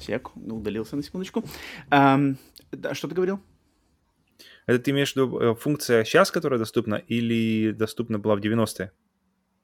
Сек, 0.00 0.36
удалился 0.36 0.96
на 0.96 1.02
секундочку. 1.02 1.44
Um, 1.90 2.36
да, 2.72 2.94
что 2.94 3.08
ты 3.08 3.14
говорил? 3.14 3.40
Это 4.66 4.78
ты 4.78 4.90
имеешь 4.90 5.12
в 5.12 5.16
виду 5.16 5.38
э, 5.38 5.54
функция 5.54 6.04
сейчас, 6.04 6.30
которая 6.30 6.58
доступна, 6.58 6.96
или 6.96 7.72
доступна 7.72 8.18
была 8.18 8.36
в 8.36 8.40
90-е? 8.40 8.92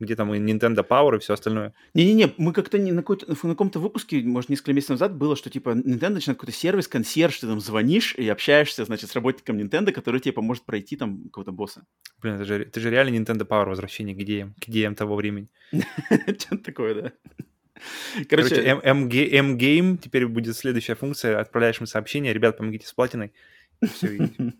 где 0.00 0.16
там 0.16 0.34
и 0.34 0.38
Nintendo 0.38 0.86
Power 0.86 1.16
и 1.16 1.18
все 1.20 1.34
остальное. 1.34 1.72
Не-не-не, 1.94 2.32
мы 2.36 2.52
как-то 2.52 2.78
не, 2.78 2.92
на, 2.92 3.02
на 3.02 3.04
каком-то 3.04 3.78
выпуске, 3.78 4.22
может, 4.22 4.50
несколько 4.50 4.72
месяцев 4.72 4.90
назад 4.90 5.16
было, 5.16 5.36
что 5.36 5.50
типа 5.50 5.70
Nintendo 5.70 6.10
начинает 6.10 6.38
какой-то 6.38 6.56
сервис, 6.56 6.88
консьерж, 6.88 7.38
ты 7.38 7.46
там 7.46 7.60
звонишь 7.60 8.14
и 8.14 8.28
общаешься, 8.28 8.84
значит, 8.84 9.10
с 9.10 9.14
работником 9.14 9.58
Nintendo, 9.58 9.92
который 9.92 10.20
тебе 10.20 10.32
поможет 10.32 10.64
пройти 10.64 10.96
там 10.96 11.24
какого-то 11.24 11.52
босса. 11.52 11.86
Блин, 12.20 12.34
это 12.34 12.44
же, 12.44 12.62
это 12.62 12.80
же 12.80 12.90
реально 12.90 13.16
Nintendo 13.16 13.46
Power 13.46 13.68
возвращение 13.68 14.14
к 14.14 14.18
идеям, 14.20 14.54
к 14.60 14.68
идеям 14.68 14.94
того 14.94 15.16
времени. 15.16 15.48
Что-то 15.72 16.58
такое, 16.58 16.94
да. 16.94 17.12
Короче, 18.28 18.56
M-Game, 18.56 19.98
теперь 19.98 20.26
будет 20.26 20.56
следующая 20.56 20.94
функция, 20.94 21.40
отправляешь 21.40 21.80
им 21.80 21.86
сообщение, 21.86 22.32
ребят, 22.32 22.56
помогите 22.56 22.86
с 22.86 22.92
платиной. 22.92 23.32
Все. 23.82 24.30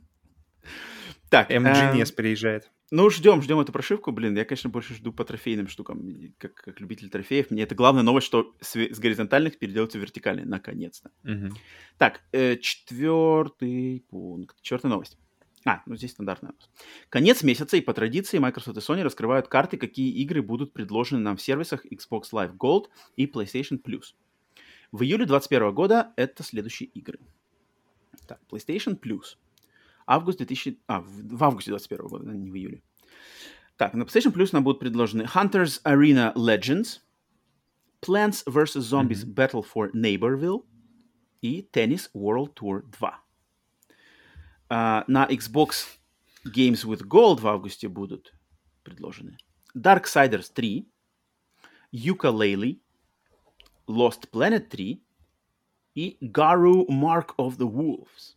Так, 1.30 1.50
MGNS 1.50 2.10
эм, 2.10 2.14
приезжает. 2.14 2.70
Ну, 2.92 3.10
ждем, 3.10 3.42
ждем 3.42 3.58
эту 3.58 3.72
прошивку. 3.72 4.12
Блин, 4.12 4.36
я, 4.36 4.44
конечно, 4.44 4.70
больше 4.70 4.94
жду 4.94 5.12
по 5.12 5.24
трофейным 5.24 5.66
штукам, 5.66 6.32
как, 6.38 6.54
как 6.54 6.80
любитель 6.80 7.08
трофеев. 7.08 7.50
Мне 7.50 7.64
это 7.64 7.74
главная 7.74 8.04
новость, 8.04 8.26
что 8.26 8.54
с, 8.60 8.76
с 8.76 9.00
горизонтальных 9.00 9.58
переделается 9.58 9.98
в 9.98 10.00
вертикальные, 10.00 10.46
наконец-то. 10.46 11.10
Угу. 11.24 11.56
Так, 11.98 12.20
э, 12.30 12.56
четвертый 12.58 14.04
пункт, 14.08 14.56
четвертая 14.62 14.90
новость. 14.90 15.18
А, 15.66 15.82
ну 15.86 15.96
здесь 15.96 16.10
стандартная. 16.10 16.52
Конец 17.08 17.42
месяца, 17.42 17.76
и 17.76 17.80
по 17.80 17.94
традиции 17.94 18.38
Microsoft 18.38 18.76
и 18.76 18.80
Sony 18.80 19.02
раскрывают 19.02 19.48
карты, 19.48 19.76
какие 19.78 20.12
игры 20.22 20.42
будут 20.42 20.72
предложены 20.72 21.20
нам 21.20 21.36
в 21.36 21.42
сервисах 21.42 21.86
Xbox 21.86 22.24
Live 22.32 22.56
Gold 22.56 22.88
и 23.16 23.26
PlayStation 23.26 23.82
Plus. 23.82 24.14
В 24.92 25.02
июле 25.02 25.24
2021 25.24 25.74
года 25.74 26.12
это 26.16 26.42
следующие 26.42 26.88
игры. 26.90 27.18
Так, 28.26 28.40
PlayStation 28.50 28.98
Plus– 28.98 29.36
Август 30.06 30.38
2000... 30.38 30.78
А, 30.86 31.00
в, 31.00 31.06
в 31.06 31.44
августе 31.44 31.70
2021 31.70 32.06
года, 32.08 32.32
не 32.32 32.50
в 32.50 32.56
июле. 32.56 32.82
Так, 33.76 33.94
на 33.94 34.02
PlayStation 34.02 34.32
Plus 34.32 34.50
нам 34.52 34.64
будут 34.64 34.80
предложены 34.80 35.22
Hunters 35.22 35.80
Arena 35.84 36.34
Legends, 36.34 37.00
Plants 38.00 38.44
vs. 38.46 38.82
Zombies 38.82 39.24
mm-hmm. 39.24 39.34
Battle 39.34 39.64
for 39.64 39.90
Neighborville 39.92 40.64
и 41.40 41.66
Tennis 41.72 42.10
World 42.14 42.54
Tour 42.54 42.82
2. 42.98 43.23
Uh, 44.70 45.04
на 45.06 45.26
Xbox 45.26 45.98
Games 46.46 46.84
with 46.84 47.02
Gold 47.02 47.40
в 47.40 47.46
августе 47.46 47.88
будут 47.88 48.32
предложены 48.82 49.36
Darksiders 49.76 50.50
3, 50.54 50.86
Yooka-Laylee, 51.92 52.80
Lost 53.88 54.30
Planet 54.32 54.68
3 54.68 55.02
и 55.94 56.16
Garu 56.22 56.86
Mark 56.88 57.34
of 57.38 57.56
the 57.58 57.68
Wolves. 57.68 58.36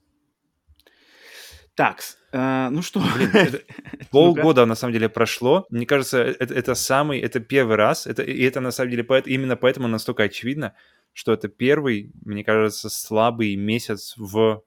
Так, 1.75 2.01
э, 2.31 2.69
ну 2.71 2.81
что? 2.81 2.99
Блин, 3.15 3.29
это, 3.33 3.61
полгода 4.09 4.65
на 4.65 4.73
самом 4.73 4.93
деле 4.93 5.09
прошло. 5.09 5.67
Мне 5.69 5.85
кажется, 5.85 6.23
это, 6.23 6.53
это 6.55 6.73
самый, 6.73 7.19
это 7.19 7.39
первый 7.39 7.75
раз, 7.75 8.07
это, 8.07 8.23
и 8.23 8.41
это 8.43 8.61
на 8.61 8.71
самом 8.71 8.89
деле 8.89 9.03
поэт, 9.03 9.27
именно 9.27 9.55
поэтому 9.55 9.87
настолько 9.87 10.23
очевидно, 10.23 10.73
что 11.13 11.33
это 11.33 11.49
первый, 11.49 12.11
мне 12.25 12.43
кажется, 12.43 12.89
слабый 12.89 13.55
месяц 13.55 14.15
в, 14.17 14.63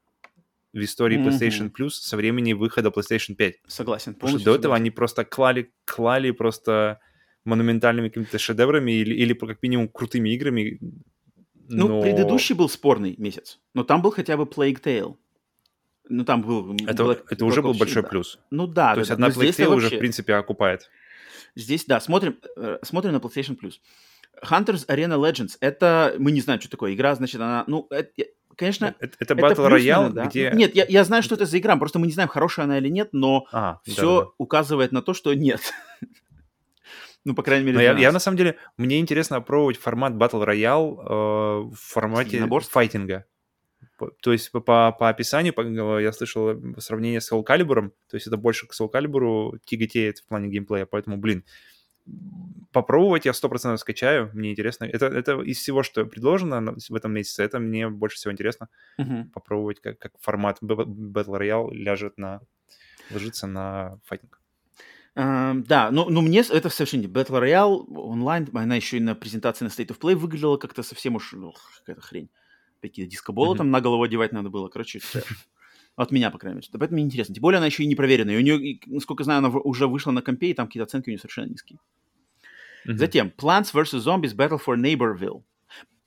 в 0.73 0.79
истории 0.79 1.19
PlayStation 1.19 1.71
mm-hmm. 1.71 1.75
Plus 1.79 1.91
со 1.91 2.17
времени 2.17 2.53
выхода 2.53 2.91
PlayStation 2.91 3.35
5. 3.35 3.55
Согласен. 3.67 4.15
Потому 4.15 4.39
что 4.39 4.45
до 4.53 4.55
этого 4.57 4.77
они 4.77 4.91
просто 4.91 5.25
клали, 5.25 5.73
клали 5.85 6.31
просто 6.31 7.01
монументальными 7.45 8.09
какими-то 8.09 8.39
шедеврами 8.39 8.93
или, 8.93 9.15
или 9.15 9.33
как 9.33 9.63
минимум 9.63 9.89
крутыми 9.89 10.31
играми. 10.31 10.79
Ну, 11.69 11.89
но... 11.89 11.89
Ну, 11.89 12.03
предыдущий 12.03 12.55
был 12.55 12.69
спорный 12.69 13.15
месяц, 13.19 13.61
но 13.75 13.85
там 13.85 14.03
был 14.03 14.11
хотя 14.11 14.37
бы 14.37 14.45
Plague 14.45 14.81
Tale. 14.83 15.17
Ну, 16.09 16.25
там 16.25 16.43
был... 16.43 16.75
Это, 16.87 17.05
Black, 17.05 17.25
это 17.31 17.45
уже 17.45 17.63
был 17.63 17.73
большой 17.73 18.03
да. 18.03 18.09
плюс. 18.09 18.39
Ну 18.51 18.67
да. 18.67 18.91
То 18.91 18.95
да, 18.95 19.01
есть 19.01 19.09
да, 19.09 19.15
одна 19.15 19.29
PlayStation 19.29 19.69
вообще... 19.69 19.87
уже, 19.87 19.97
в 19.97 19.99
принципе, 19.99 20.35
окупает. 20.35 20.91
Здесь, 21.55 21.85
да, 21.85 22.01
смотрим, 22.01 22.39
э, 22.57 22.79
смотрим 22.83 23.13
на 23.13 23.19
PlayStation 23.19 23.57
Plus. 23.57 23.75
Hunters 24.45 24.87
Arena 24.89 25.17
Legends. 25.17 25.57
Это... 25.61 26.15
Мы 26.19 26.33
не 26.33 26.41
знаем, 26.41 26.61
что 26.61 26.71
такое 26.71 26.95
игра, 26.95 27.15
значит, 27.15 27.41
она... 27.41 27.65
Ну, 27.69 27.87
это, 27.91 28.11
конечно... 28.61 28.95
Это, 29.01 29.17
это 29.19 29.35
Battle 29.35 29.69
Royale, 29.69 30.11
да? 30.11 30.27
где... 30.27 30.51
Нет, 30.55 30.75
я, 30.75 30.85
я 30.89 31.05
знаю, 31.05 31.23
что 31.23 31.35
это 31.35 31.47
за 31.47 31.59
игра, 31.59 31.77
просто 31.77 31.99
мы 31.99 32.07
не 32.07 32.13
знаем, 32.13 32.29
хорошая 32.29 32.67
она 32.67 32.79
или 32.79 32.89
нет, 32.89 33.09
но 33.13 33.47
а, 33.53 33.81
все 33.85 34.21
да, 34.21 34.25
да. 34.27 34.31
указывает 34.39 34.93
на 34.93 35.03
то, 35.03 35.15
что 35.15 35.35
нет. 35.35 35.61
Ну, 37.27 37.35
по 37.35 37.43
крайней 37.43 37.67
мере, 37.67 37.77
Но 37.77 37.83
я, 37.83 37.99
я, 37.99 38.13
на 38.13 38.19
самом 38.19 38.39
деле, 38.39 38.57
мне 38.79 38.99
интересно 38.99 39.37
опробовать 39.37 39.77
формат 39.77 40.15
Battle 40.15 40.43
Royale 40.43 40.97
э, 40.99 41.71
в 41.71 41.75
формате 41.75 42.49
файтинга. 42.71 43.27
То 44.23 44.33
есть 44.33 44.51
по, 44.51 44.61
по 44.61 45.09
описанию 45.11 45.53
по, 45.53 46.01
я 46.01 46.13
слышал 46.13 46.59
сравнение 46.79 47.21
с 47.21 47.31
Soul 47.31 47.45
Calibur, 47.45 47.91
то 48.09 48.17
есть 48.17 48.27
это 48.27 48.39
больше 48.39 48.67
к 48.67 48.73
Soul 48.73 48.91
Calibur 48.91 49.59
тяготеет 49.67 50.21
в 50.21 50.29
плане 50.29 50.49
геймплея, 50.49 50.87
поэтому, 50.87 51.19
блин, 51.19 51.45
попробовать 52.73 53.25
я 53.25 53.33
100% 53.33 53.77
скачаю, 53.79 54.31
мне 54.33 54.53
интересно. 54.53 54.85
Это, 54.85 55.07
это 55.07 55.41
из 55.41 55.59
всего, 55.59 55.83
что 55.83 56.05
предложено 56.05 56.75
в 56.89 56.95
этом 56.95 57.13
месяце, 57.13 57.43
это 57.43 57.59
мне 57.59 57.89
больше 57.89 58.17
всего 58.17 58.33
интересно 58.33 58.69
uh-huh. 58.99 59.31
попробовать, 59.33 59.81
как, 59.81 59.99
как 59.99 60.13
формат 60.21 60.59
Battle 60.63 61.39
Royale 61.39 61.73
ляжет 61.73 62.17
на, 62.19 62.41
ложится 63.11 63.47
на 63.47 63.99
файтинг. 64.05 64.41
Uh, 65.17 65.65
да, 65.67 65.91
но, 65.91 66.09
но 66.09 66.21
мне 66.23 66.41
это 66.41 66.69
совершенно 66.69 67.07
Battle 67.07 67.43
Royale 67.43 67.85
онлайн, 67.89 68.49
она 68.55 68.77
еще 68.77 68.99
и 68.99 69.01
на 69.01 69.17
презентации 69.17 69.65
на 69.65 69.69
State 69.69 69.89
of 69.89 69.99
Play 69.99 70.15
выглядела 70.15 70.57
как-то 70.57 70.85
совсем 70.85 71.17
уж 71.17 71.33
ну, 71.33 71.53
какая-то 71.81 72.01
хрень 72.01 72.31
какие-то 72.81 73.11
дискоболы 73.11 73.55
mm-hmm. 73.55 73.59
там 73.59 73.71
на 73.71 73.81
голову 73.81 74.03
одевать 74.03 74.33
надо 74.33 74.49
было. 74.49 74.69
Короче, 74.69 75.01
От 75.97 76.13
меня, 76.13 76.31
по 76.31 76.39
крайней 76.39 76.57
мере. 76.57 76.69
Поэтому 76.73 76.95
мне 76.95 77.05
интересно. 77.05 77.35
Тем 77.35 77.43
более 77.43 77.59
она 77.59 77.67
еще 77.67 77.83
и 77.83 77.87
не 77.87 77.95
проверенная. 77.95 78.39
У 78.39 78.41
нее, 78.41 78.81
насколько 78.87 79.25
знаю, 79.25 79.39
она 79.39 79.49
уже 79.49 79.87
вышла 79.87 80.13
на 80.13 80.23
компе, 80.23 80.51
и 80.51 80.55
там 80.55 80.67
какие-то 80.67 80.85
оценки 80.85 81.09
у 81.09 81.11
нее 81.11 81.19
совершенно 81.19 81.51
низкие. 81.51 81.79
Mm-hmm. 82.87 82.97
Затем 82.97 83.33
Plants 83.37 83.73
vs. 83.73 83.99
Zombies 83.99 84.35
Battle 84.35 84.61
for 84.65 84.77
Neighborville. 84.77 85.43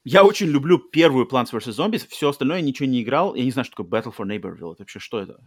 Я 0.04 0.24
очень 0.26 0.48
люблю 0.48 0.80
первую 0.80 1.26
Plants 1.28 1.52
vs. 1.54 1.70
Zombies, 1.78 2.06
все 2.10 2.30
остальное 2.30 2.58
я 2.58 2.64
ничего 2.64 2.90
не 2.90 3.02
играл. 3.02 3.36
Я 3.36 3.44
не 3.44 3.52
знаю, 3.52 3.66
что 3.66 3.78
такое 3.78 4.02
Battle 4.02 4.14
for 4.16 4.26
Neighborville. 4.26 4.74
Это 4.74 4.84
вообще 4.84 5.00
что 5.00 5.20
это? 5.20 5.40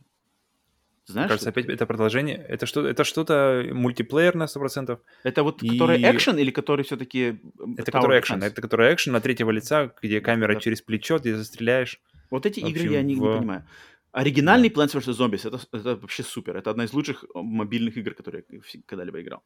Знаешь, 1.07 1.29
кажется, 1.29 1.51
опять 1.51 1.67
это 1.67 1.87
продолжение. 1.87 2.37
Это, 2.37 2.67
что, 2.67 2.85
это 2.85 3.05
что-то 3.05 3.65
мультиплеер 3.73 4.35
на 4.35 4.45
100%. 4.45 4.99
Это 5.23 5.43
вот 5.45 5.63
и... 5.63 5.69
который 5.69 6.03
экшен 6.03 6.37
или 6.37 6.51
который 6.51 6.85
все-таки 6.85 7.41
Это 7.79 7.93
который 7.93 8.19
экшен. 8.19 8.43
Это 8.43 8.61
который 8.61 8.93
экшен 8.93 9.13
на 9.13 9.21
третьего 9.21 9.53
лица, 9.53 9.93
где 10.03 10.21
камера 10.21 10.55
да. 10.55 10.61
через 10.61 10.83
плечо, 10.83 11.19
ты 11.21 11.37
застреляешь. 11.37 12.01
Вот 12.31 12.45
эти 12.45 12.59
общем, 12.59 12.75
игры 12.75 12.93
я 12.93 13.03
не, 13.03 13.15
в... 13.15 13.19
не 13.19 13.39
понимаю. 13.39 13.65
Оригинальный 14.11 14.69
да. 14.69 14.83
Plants 14.83 14.97
vs. 14.97 15.17
Zombies 15.17 15.47
это, 15.47 15.61
это 15.73 15.97
вообще 15.97 16.25
супер. 16.25 16.57
Это 16.57 16.71
одна 16.71 16.85
из 16.85 16.93
лучших 16.93 17.25
мобильных 17.35 17.97
игр, 17.99 18.15
которые 18.15 18.45
я 18.51 18.61
когда-либо 18.87 19.21
играл. 19.21 19.45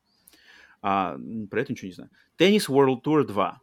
А, 0.82 1.19
про 1.51 1.61
это 1.61 1.73
ничего 1.73 1.89
не 1.89 1.94
знаю. 1.94 2.11
Tennis 2.39 2.69
World 2.69 3.02
Tour 3.05 3.24
2. 3.24 3.61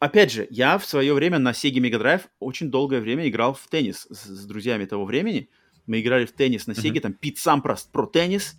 Опять 0.00 0.32
же, 0.32 0.46
я 0.50 0.78
в 0.78 0.84
свое 0.86 1.12
время 1.14 1.38
на 1.38 1.50
Sega 1.50 1.78
Mega 1.78 2.00
Drive 2.00 2.22
очень 2.38 2.70
долгое 2.70 3.00
время 3.00 3.28
играл 3.28 3.54
в 3.54 3.66
теннис 3.68 4.06
с, 4.10 4.24
с 4.24 4.46
друзьями 4.46 4.84
того 4.84 5.04
времени. 5.04 5.50
Мы 5.86 6.00
играли 6.00 6.26
в 6.26 6.32
теннис 6.32 6.66
на 6.66 6.74
Сеге, 6.74 7.00
там 7.00 7.12
Пит 7.14 7.38
Сампраст 7.38 7.90
про 7.90 8.06
теннис, 8.06 8.56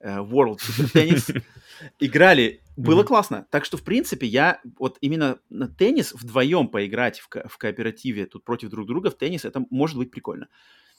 э, 0.00 0.18
World 0.18 0.58
Super 0.58 0.92
Tennis. 0.92 1.42
Играли, 1.98 2.62
было 2.76 3.02
классно. 3.04 3.46
Так 3.50 3.64
что, 3.64 3.76
в 3.76 3.82
принципе, 3.82 4.26
я 4.26 4.60
вот 4.78 4.98
именно 5.00 5.38
на 5.48 5.66
теннис 5.68 6.12
вдвоем 6.12 6.68
поиграть 6.68 7.18
в, 7.20 7.28
ко- 7.28 7.48
в 7.48 7.58
кооперативе 7.58 8.26
тут 8.26 8.44
против 8.44 8.70
друг 8.70 8.86
друга 8.86 9.10
в 9.10 9.16
теннис, 9.16 9.44
это 9.44 9.64
может 9.70 9.96
быть 9.96 10.10
прикольно. 10.10 10.48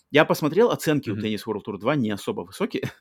Я 0.09 0.25
посмотрел, 0.25 0.71
оценки 0.71 1.09
у 1.09 1.15
Tennis 1.23 1.43
World 1.47 1.61
Tour 1.65 1.77
2 1.77 1.95
не 1.95 2.11
особо 2.11 2.41
высокие. 2.41 2.91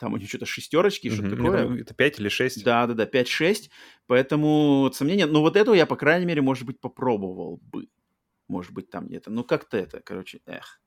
Там 0.00 0.14
у 0.14 0.16
них 0.16 0.30
что-то 0.30 0.46
шестерочки, 0.46 1.08
mm-hmm. 1.08 1.14
что-то 1.14 1.36
такое. 1.36 1.80
Это 1.82 1.92
5 1.92 2.20
или 2.20 2.28
6. 2.30 2.64
Да-да-да, 2.64 3.04
5-6. 3.04 3.68
Поэтому 4.06 4.80
вот, 4.80 4.96
сомнения. 4.96 5.26
Но 5.26 5.42
вот 5.42 5.56
этого 5.56 5.74
я, 5.74 5.84
по 5.84 5.96
крайней 5.96 6.24
мере, 6.24 6.40
может 6.40 6.64
быть, 6.64 6.80
попробовал 6.80 7.60
бы. 7.70 7.86
Может 8.48 8.72
быть, 8.72 8.88
там 8.88 9.08
где-то. 9.08 9.30
Ну, 9.30 9.44
как-то 9.44 9.76
это, 9.76 10.00
короче, 10.00 10.40
эх. 10.46 10.80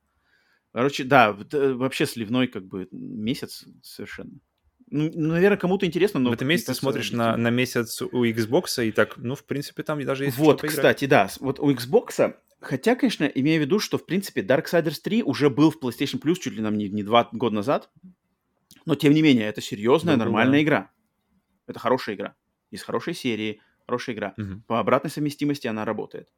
Короче, 0.72 1.04
да, 1.04 1.38
э, 1.52 1.74
вообще 1.74 2.08
сливной 2.08 2.48
как 2.48 2.66
бы 2.66 2.88
месяц 2.92 3.66
совершенно. 3.84 4.40
Ну, 4.90 5.12
наверное, 5.14 5.58
кому-то 5.58 5.86
интересно, 5.86 6.20
но... 6.20 6.32
В 6.32 6.34
этом 6.34 6.48
месяце 6.48 6.74
смотришь 6.74 7.12
на, 7.12 7.38
на 7.38 7.52
месяц 7.52 8.02
у 8.02 8.26
Xbox, 8.26 8.86
и 8.86 8.92
так, 8.92 9.18
ну, 9.18 9.36
в 9.36 9.46
принципе, 9.46 9.84
там 9.84 10.04
даже 10.04 10.26
есть 10.26 10.38
Вот, 10.38 10.62
кстати, 10.62 11.06
да, 11.06 11.30
вот 11.40 11.60
у 11.60 11.72
Xbox, 11.72 12.36
хотя, 12.60 12.96
конечно, 12.96 13.26
имею 13.26 13.62
в 13.62 13.66
виду, 13.66 13.80
что, 13.80 13.98
в 13.98 14.06
принципе, 14.06 14.42
Darksiders 14.42 15.00
3 15.04 15.24
уже 15.24 15.50
был 15.50 15.72
в 15.72 15.78
PlayStation 15.82 16.22
Plus 16.22 16.36
чуть 16.36 16.54
ли 16.54 16.62
нам 16.62 16.78
не, 16.78 16.90
не 16.90 17.02
два 17.02 17.30
года 17.32 17.56
назад, 17.56 17.90
но, 18.86 18.96
тем 18.96 19.14
не 19.14 19.22
менее, 19.22 19.48
это 19.48 19.62
серьезная, 19.62 20.18
да, 20.18 20.26
нормальная 20.26 20.60
да. 20.60 20.64
игра. 20.64 20.92
Это 21.68 21.80
хорошая 21.80 22.16
игра. 22.16 22.36
Из 22.72 22.84
хорошей 22.84 23.14
серии, 23.14 23.62
хорошая 23.86 24.16
игра. 24.16 24.34
Угу. 24.38 24.64
По 24.68 24.80
обратной 24.80 25.10
совместимости 25.10 25.68
она 25.68 25.86
работает. 25.86 26.30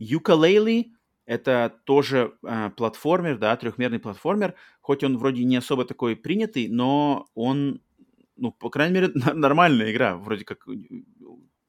Yooka-Laylee 0.00 0.86
это 1.26 1.80
тоже 1.84 2.34
э, 2.44 2.70
платформер, 2.76 3.38
да, 3.38 3.56
трехмерный 3.56 3.98
платформер, 3.98 4.54
хоть 4.80 5.02
он 5.02 5.18
вроде 5.18 5.42
не 5.44 5.56
особо 5.56 5.84
такой 5.84 6.14
принятый, 6.14 6.68
но 6.68 7.26
он, 7.34 7.80
ну, 8.36 8.52
по 8.52 8.70
крайней 8.70 8.94
мере, 8.94 9.08
нормальная 9.34 9.90
игра, 9.90 10.16
вроде 10.16 10.44
как 10.44 10.66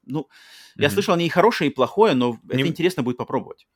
ну, 0.08 0.20
mm-hmm. 0.20 0.82
я 0.82 0.90
слышал, 0.90 1.14
они 1.14 1.26
и 1.26 1.30
хорошее, 1.30 1.70
и 1.70 1.74
плохое, 1.74 2.14
но 2.14 2.38
Не... 2.44 2.60
это 2.60 2.68
интересно 2.68 3.02
будет 3.02 3.16
попробовать. 3.16 3.66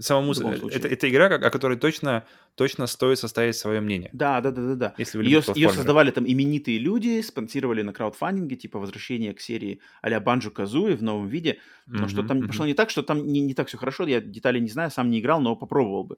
Самому 0.00 0.32
это, 0.32 0.88
это 0.88 1.10
игра, 1.10 1.26
о 1.26 1.50
которой 1.50 1.76
точно, 1.76 2.24
точно 2.54 2.86
стоит 2.86 3.18
составить 3.18 3.56
свое 3.56 3.80
мнение. 3.80 4.08
Да, 4.12 4.40
да, 4.40 4.50
да, 4.50 4.62
да, 4.62 4.74
да. 4.74 4.94
Если 4.96 5.18
вы 5.18 5.24
ее, 5.24 5.42
ее 5.54 5.70
создавали 5.70 6.10
там 6.10 6.26
именитые 6.26 6.78
люди, 6.78 7.20
спонсировали 7.20 7.82
на 7.82 7.92
краудфандинге, 7.92 8.56
типа 8.56 8.78
возвращение 8.78 9.34
к 9.34 9.40
серии 9.40 9.80
а-ля 10.00 10.18
Банджо 10.20 10.50
Казуи 10.50 10.94
в 10.94 11.02
новом 11.02 11.28
виде. 11.28 11.58
Но 11.86 12.04
mm-hmm, 12.04 12.08
что 12.08 12.22
там 12.22 12.40
mm-hmm. 12.40 12.46
пошло 12.46 12.66
не 12.66 12.74
так, 12.74 12.88
что 12.88 13.02
там 13.02 13.26
не, 13.26 13.40
не 13.40 13.52
так 13.52 13.68
все 13.68 13.76
хорошо. 13.76 14.06
Я 14.06 14.20
детали 14.20 14.58
не 14.58 14.70
знаю, 14.70 14.90
сам 14.90 15.10
не 15.10 15.20
играл, 15.20 15.40
но 15.40 15.54
попробовал 15.54 16.04
бы. 16.04 16.16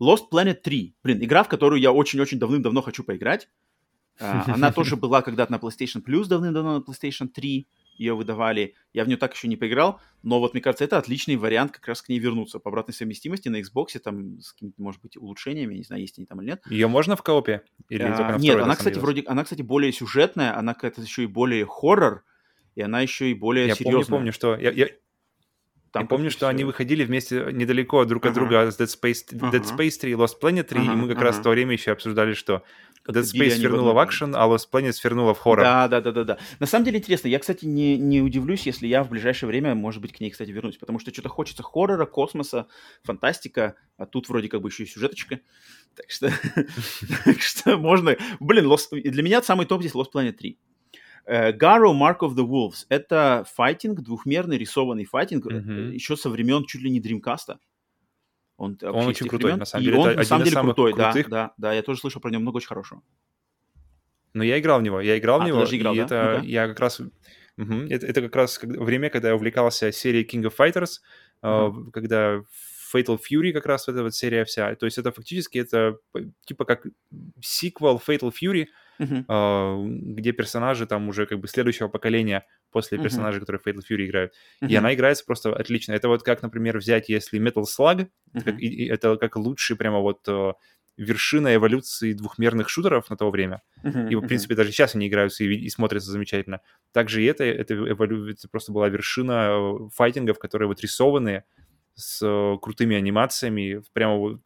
Lost 0.00 0.24
Planet 0.32 0.54
3. 0.54 0.96
Блин, 1.04 1.24
игра, 1.24 1.44
в 1.44 1.48
которую 1.48 1.80
я 1.80 1.92
очень-очень 1.92 2.38
давным-давно 2.38 2.82
хочу 2.82 3.04
поиграть. 3.04 3.48
А, 4.18 4.44
она 4.48 4.72
тоже 4.72 4.96
была 4.96 5.22
когда-то 5.22 5.52
на 5.52 5.56
PlayStation 5.56 6.02
Plus 6.04 6.26
давным-давно 6.26 6.78
на 6.78 6.82
PlayStation 6.82 7.28
3 7.28 7.66
ее 7.98 8.14
выдавали. 8.14 8.74
Я 8.92 9.04
в 9.04 9.08
нее 9.08 9.16
так 9.16 9.34
еще 9.34 9.48
не 9.48 9.56
поиграл, 9.56 10.00
но 10.22 10.40
вот 10.40 10.54
мне 10.54 10.62
кажется, 10.62 10.84
это 10.84 10.98
отличный 10.98 11.36
вариант 11.36 11.72
как 11.72 11.86
раз 11.88 12.02
к 12.02 12.08
ней 12.08 12.18
вернуться. 12.18 12.58
По 12.58 12.70
обратной 12.70 12.94
совместимости 12.94 13.48
на 13.48 13.60
Xbox, 13.60 13.98
там 13.98 14.40
с 14.40 14.52
какими-то, 14.52 14.80
может 14.82 15.00
быть, 15.00 15.16
улучшениями, 15.16 15.74
не 15.74 15.84
знаю, 15.84 16.02
есть 16.02 16.18
они 16.18 16.26
там 16.26 16.40
или 16.40 16.50
нет. 16.50 16.62
Ее 16.68 16.88
можно 16.88 17.16
в 17.16 17.22
коопе? 17.22 17.62
Или 17.88 18.02
а, 18.02 18.36
нет, 18.38 18.60
она, 18.60 18.76
кстати, 18.76 18.98
вроде, 18.98 19.24
она, 19.26 19.44
кстати, 19.44 19.62
более 19.62 19.92
сюжетная, 19.92 20.56
она 20.58 20.74
какая-то 20.74 21.02
еще 21.02 21.24
и 21.24 21.26
более 21.26 21.64
хоррор, 21.66 22.24
и 22.74 22.82
она 22.82 23.00
еще 23.00 23.30
и 23.30 23.34
более 23.34 23.68
я 23.68 23.74
серьезная. 23.74 24.00
Я 24.00 24.04
помню, 24.06 24.18
помню, 24.18 24.32
что... 24.32 24.56
Я, 24.56 24.70
я, 24.70 24.88
там 25.96 26.04
я 26.04 26.08
помню, 26.08 26.30
что 26.30 26.46
все. 26.46 26.48
они 26.48 26.64
выходили 26.64 27.04
вместе 27.04 27.48
недалеко 27.52 28.04
друг 28.04 28.26
от 28.26 28.32
uh-huh. 28.32 28.34
друга 28.34 28.70
с 28.70 28.78
Dead 28.78 28.86
Space, 28.86 29.32
uh-huh. 29.32 29.50
Dead 29.50 29.64
Space 29.64 29.98
3 29.98 30.12
и 30.12 30.14
Lost 30.14 30.34
Planet 30.40 30.64
3, 30.64 30.80
uh-huh. 30.80 30.84
и 30.84 30.96
мы 30.96 31.08
как 31.08 31.18
uh-huh. 31.18 31.22
раз 31.22 31.36
в 31.38 31.42
то 31.42 31.50
время 31.50 31.72
еще 31.72 31.92
обсуждали, 31.92 32.34
что 32.34 32.62
Dead 33.08 33.22
Space 33.22 33.58
вернула 33.58 33.92
в 33.92 33.98
акшен, 33.98 34.34
а 34.36 34.46
Lost 34.46 34.68
Planet 34.72 34.94
вернула 35.02 35.34
в 35.34 35.38
хоррор. 35.38 35.64
Да, 35.64 35.88
да, 35.88 36.00
да, 36.00 36.12
да, 36.12 36.24
да. 36.24 36.38
На 36.58 36.66
самом 36.66 36.84
деле 36.84 36.98
интересно. 36.98 37.28
Я, 37.28 37.38
кстати, 37.38 37.64
не, 37.64 37.96
не 37.96 38.20
удивлюсь, 38.20 38.66
если 38.66 38.86
я 38.86 39.02
в 39.02 39.08
ближайшее 39.08 39.48
время, 39.48 39.74
может 39.74 40.02
быть, 40.02 40.12
к 40.12 40.20
ней, 40.20 40.30
кстати, 40.30 40.50
вернусь, 40.50 40.76
потому 40.76 40.98
что 40.98 41.12
что-то 41.12 41.28
хочется 41.28 41.62
хоррора, 41.62 42.06
космоса, 42.06 42.66
фантастика, 43.04 43.76
а 43.96 44.06
тут 44.06 44.28
вроде 44.28 44.48
как 44.48 44.60
бы 44.60 44.68
еще 44.68 44.84
и 44.84 44.86
сюжеточка. 44.86 45.40
Так 45.94 46.10
что, 46.10 46.30
так 47.24 47.40
что 47.40 47.78
можно... 47.78 48.16
Блин, 48.40 48.66
Lost... 48.66 48.88
для 48.92 49.22
меня 49.22 49.42
самый 49.42 49.66
топ 49.66 49.80
здесь 49.80 49.94
Lost 49.94 50.12
Planet 50.14 50.32
3. 50.32 50.58
Гаро 51.26 51.92
Mark 51.92 52.18
of 52.20 52.34
the 52.34 52.46
Wolves. 52.46 52.86
Это 52.88 53.44
файтинг, 53.54 54.00
двухмерный 54.00 54.58
рисованный 54.58 55.04
файтинг, 55.04 55.46
mm-hmm. 55.46 55.92
еще 55.92 56.16
со 56.16 56.30
времен 56.30 56.64
чуть 56.64 56.82
ли 56.82 56.90
не 56.90 57.00
Дримкаста. 57.00 57.58
Он, 58.56 58.78
он 58.82 59.06
очень 59.06 59.28
крутой, 59.28 59.50
времен. 59.50 59.58
на 59.58 59.64
самом 59.66 59.84
деле. 59.84 59.96
И 59.96 60.00
он 60.00 60.14
на 60.14 60.24
самом 60.24 60.44
деле 60.44 60.56
крутой, 60.60 60.92
крутых. 60.92 61.28
да, 61.28 61.46
да, 61.46 61.54
да. 61.58 61.72
Я 61.74 61.82
тоже 61.82 62.00
слышал 62.00 62.20
про 62.22 62.30
него 62.30 62.42
много 62.42 62.56
очень 62.56 62.68
хорошего. 62.68 63.02
Но 64.32 64.44
я 64.44 64.58
играл 64.58 64.80
в 64.80 64.82
него, 64.82 65.00
я 65.00 65.18
играл 65.18 65.40
а, 65.40 65.44
в 65.44 65.46
него, 65.46 65.64
играл, 65.64 65.94
и 65.94 65.98
да? 65.98 66.04
это 66.04 66.38
ну 66.42 66.48
я 66.48 66.68
как 66.68 66.80
раз... 66.80 67.00
Угу, 67.00 67.74
это, 67.88 68.06
это 68.06 68.20
как 68.20 68.36
раз 68.36 68.60
время, 68.62 69.08
когда 69.08 69.28
я 69.28 69.34
увлекался 69.34 69.90
серией 69.90 70.26
King 70.26 70.42
of 70.42 70.54
Fighters, 70.58 71.00
uh-huh. 71.42 71.90
когда 71.90 72.42
Fatal 72.94 73.18
Fury 73.18 73.52
как 73.52 73.66
раз 73.66 73.88
эта 73.88 74.02
вот 74.02 74.14
серия 74.14 74.44
вся. 74.44 74.74
То 74.74 74.86
есть 74.86 74.98
это 74.98 75.12
фактически 75.12 75.58
это 75.58 75.98
типа 76.44 76.64
как 76.64 76.86
сиквел 77.40 78.00
Fatal 78.06 78.32
Fury, 78.32 78.66
uh-huh. 78.98 79.86
где 80.14 80.32
персонажи 80.32 80.86
там 80.86 81.08
уже 81.08 81.26
как 81.26 81.40
бы 81.40 81.48
следующего 81.48 81.88
поколения 81.88 82.46
после 82.70 82.98
персонажей, 82.98 83.38
uh-huh. 83.38 83.46
которые 83.46 83.62
Fatal 83.62 83.82
Fury 83.88 84.06
играют. 84.06 84.32
Uh-huh. 84.62 84.68
И 84.68 84.74
она 84.74 84.94
играется 84.94 85.24
просто 85.24 85.54
отлично. 85.54 85.92
Это 85.92 86.08
вот 86.08 86.22
как, 86.22 86.42
например, 86.42 86.78
взять, 86.78 87.08
если 87.08 87.40
Metal 87.40 87.64
Slug, 87.64 88.06
uh-huh. 88.06 88.08
это, 88.34 88.44
как, 88.44 88.60
это 88.60 89.16
как 89.16 89.36
лучший 89.36 89.76
прямо 89.76 90.00
вот 90.00 90.20
э, 90.28 90.52
вершина 90.96 91.54
эволюции 91.54 92.12
двухмерных 92.12 92.68
шутеров 92.68 93.10
на 93.10 93.16
то 93.16 93.30
время. 93.30 93.62
Uh-huh, 93.82 94.10
и, 94.10 94.14
в 94.14 94.26
принципе, 94.26 94.54
uh-huh. 94.54 94.58
даже 94.58 94.72
сейчас 94.72 94.94
они 94.94 95.08
играются 95.08 95.44
и, 95.44 95.54
и 95.54 95.68
смотрятся 95.70 96.10
замечательно. 96.10 96.60
Также 96.92 97.22
и 97.22 97.26
это, 97.26 97.44
это, 97.44 97.74
эволю... 97.74 98.30
это 98.30 98.48
просто 98.48 98.72
была 98.72 98.88
вершина 98.88 99.48
э, 99.50 99.88
файтингов, 99.94 100.38
которые 100.38 100.68
вот 100.68 100.80
рисованные, 100.80 101.44
с 101.96 102.22
э, 102.22 102.58
крутыми 102.60 102.94
анимациями, 102.94 103.82
прямо 103.92 104.16
вот 104.16 104.40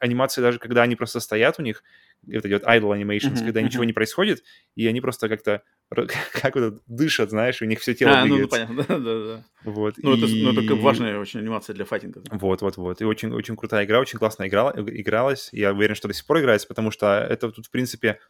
анимации 0.00 0.40
даже 0.40 0.58
когда 0.58 0.82
они 0.82 0.96
просто 0.96 1.20
стоят 1.20 1.58
у 1.58 1.62
них, 1.62 1.82
это 2.30 2.48
идет 2.48 2.62
idle 2.62 2.96
animations, 2.98 3.34
uh-huh, 3.34 3.44
когда 3.44 3.60
ничего 3.60 3.84
не 3.84 3.92
происходит, 3.92 4.42
и 4.76 4.86
они 4.86 5.00
просто 5.00 5.28
как-то 5.28 5.62
как 6.32 6.54
вот 6.54 6.80
дышат, 6.86 7.30
знаешь, 7.30 7.60
у 7.60 7.66
них 7.66 7.80
все 7.80 7.94
тело 7.94 8.20
а, 8.20 8.24
двигается. 8.24 8.66
ну, 8.68 8.76
понятно, 8.76 8.98
да-да-да. 8.98 9.44
Вот, 9.64 9.94
ну, 9.98 10.14
и... 10.14 10.18
это, 10.18 10.26
ну, 10.32 10.62
это 10.62 10.74
важная 10.76 11.18
очень 11.18 11.40
анимация 11.40 11.74
для 11.74 11.84
файтинга. 11.84 12.22
Вот-вот-вот, 12.30 13.00
и 13.02 13.04
очень, 13.04 13.32
очень 13.32 13.56
крутая 13.56 13.84
игра, 13.84 14.00
очень 14.00 14.18
классно 14.18 14.46
играла, 14.46 14.72
игралась, 14.76 15.50
я 15.52 15.72
уверен, 15.72 15.94
что 15.94 16.08
до 16.08 16.14
сих 16.14 16.24
пор 16.24 16.40
играется, 16.40 16.68
потому 16.68 16.90
что 16.90 17.18
это 17.18 17.50
тут, 17.50 17.66
в 17.66 17.70
принципе, 17.70 18.20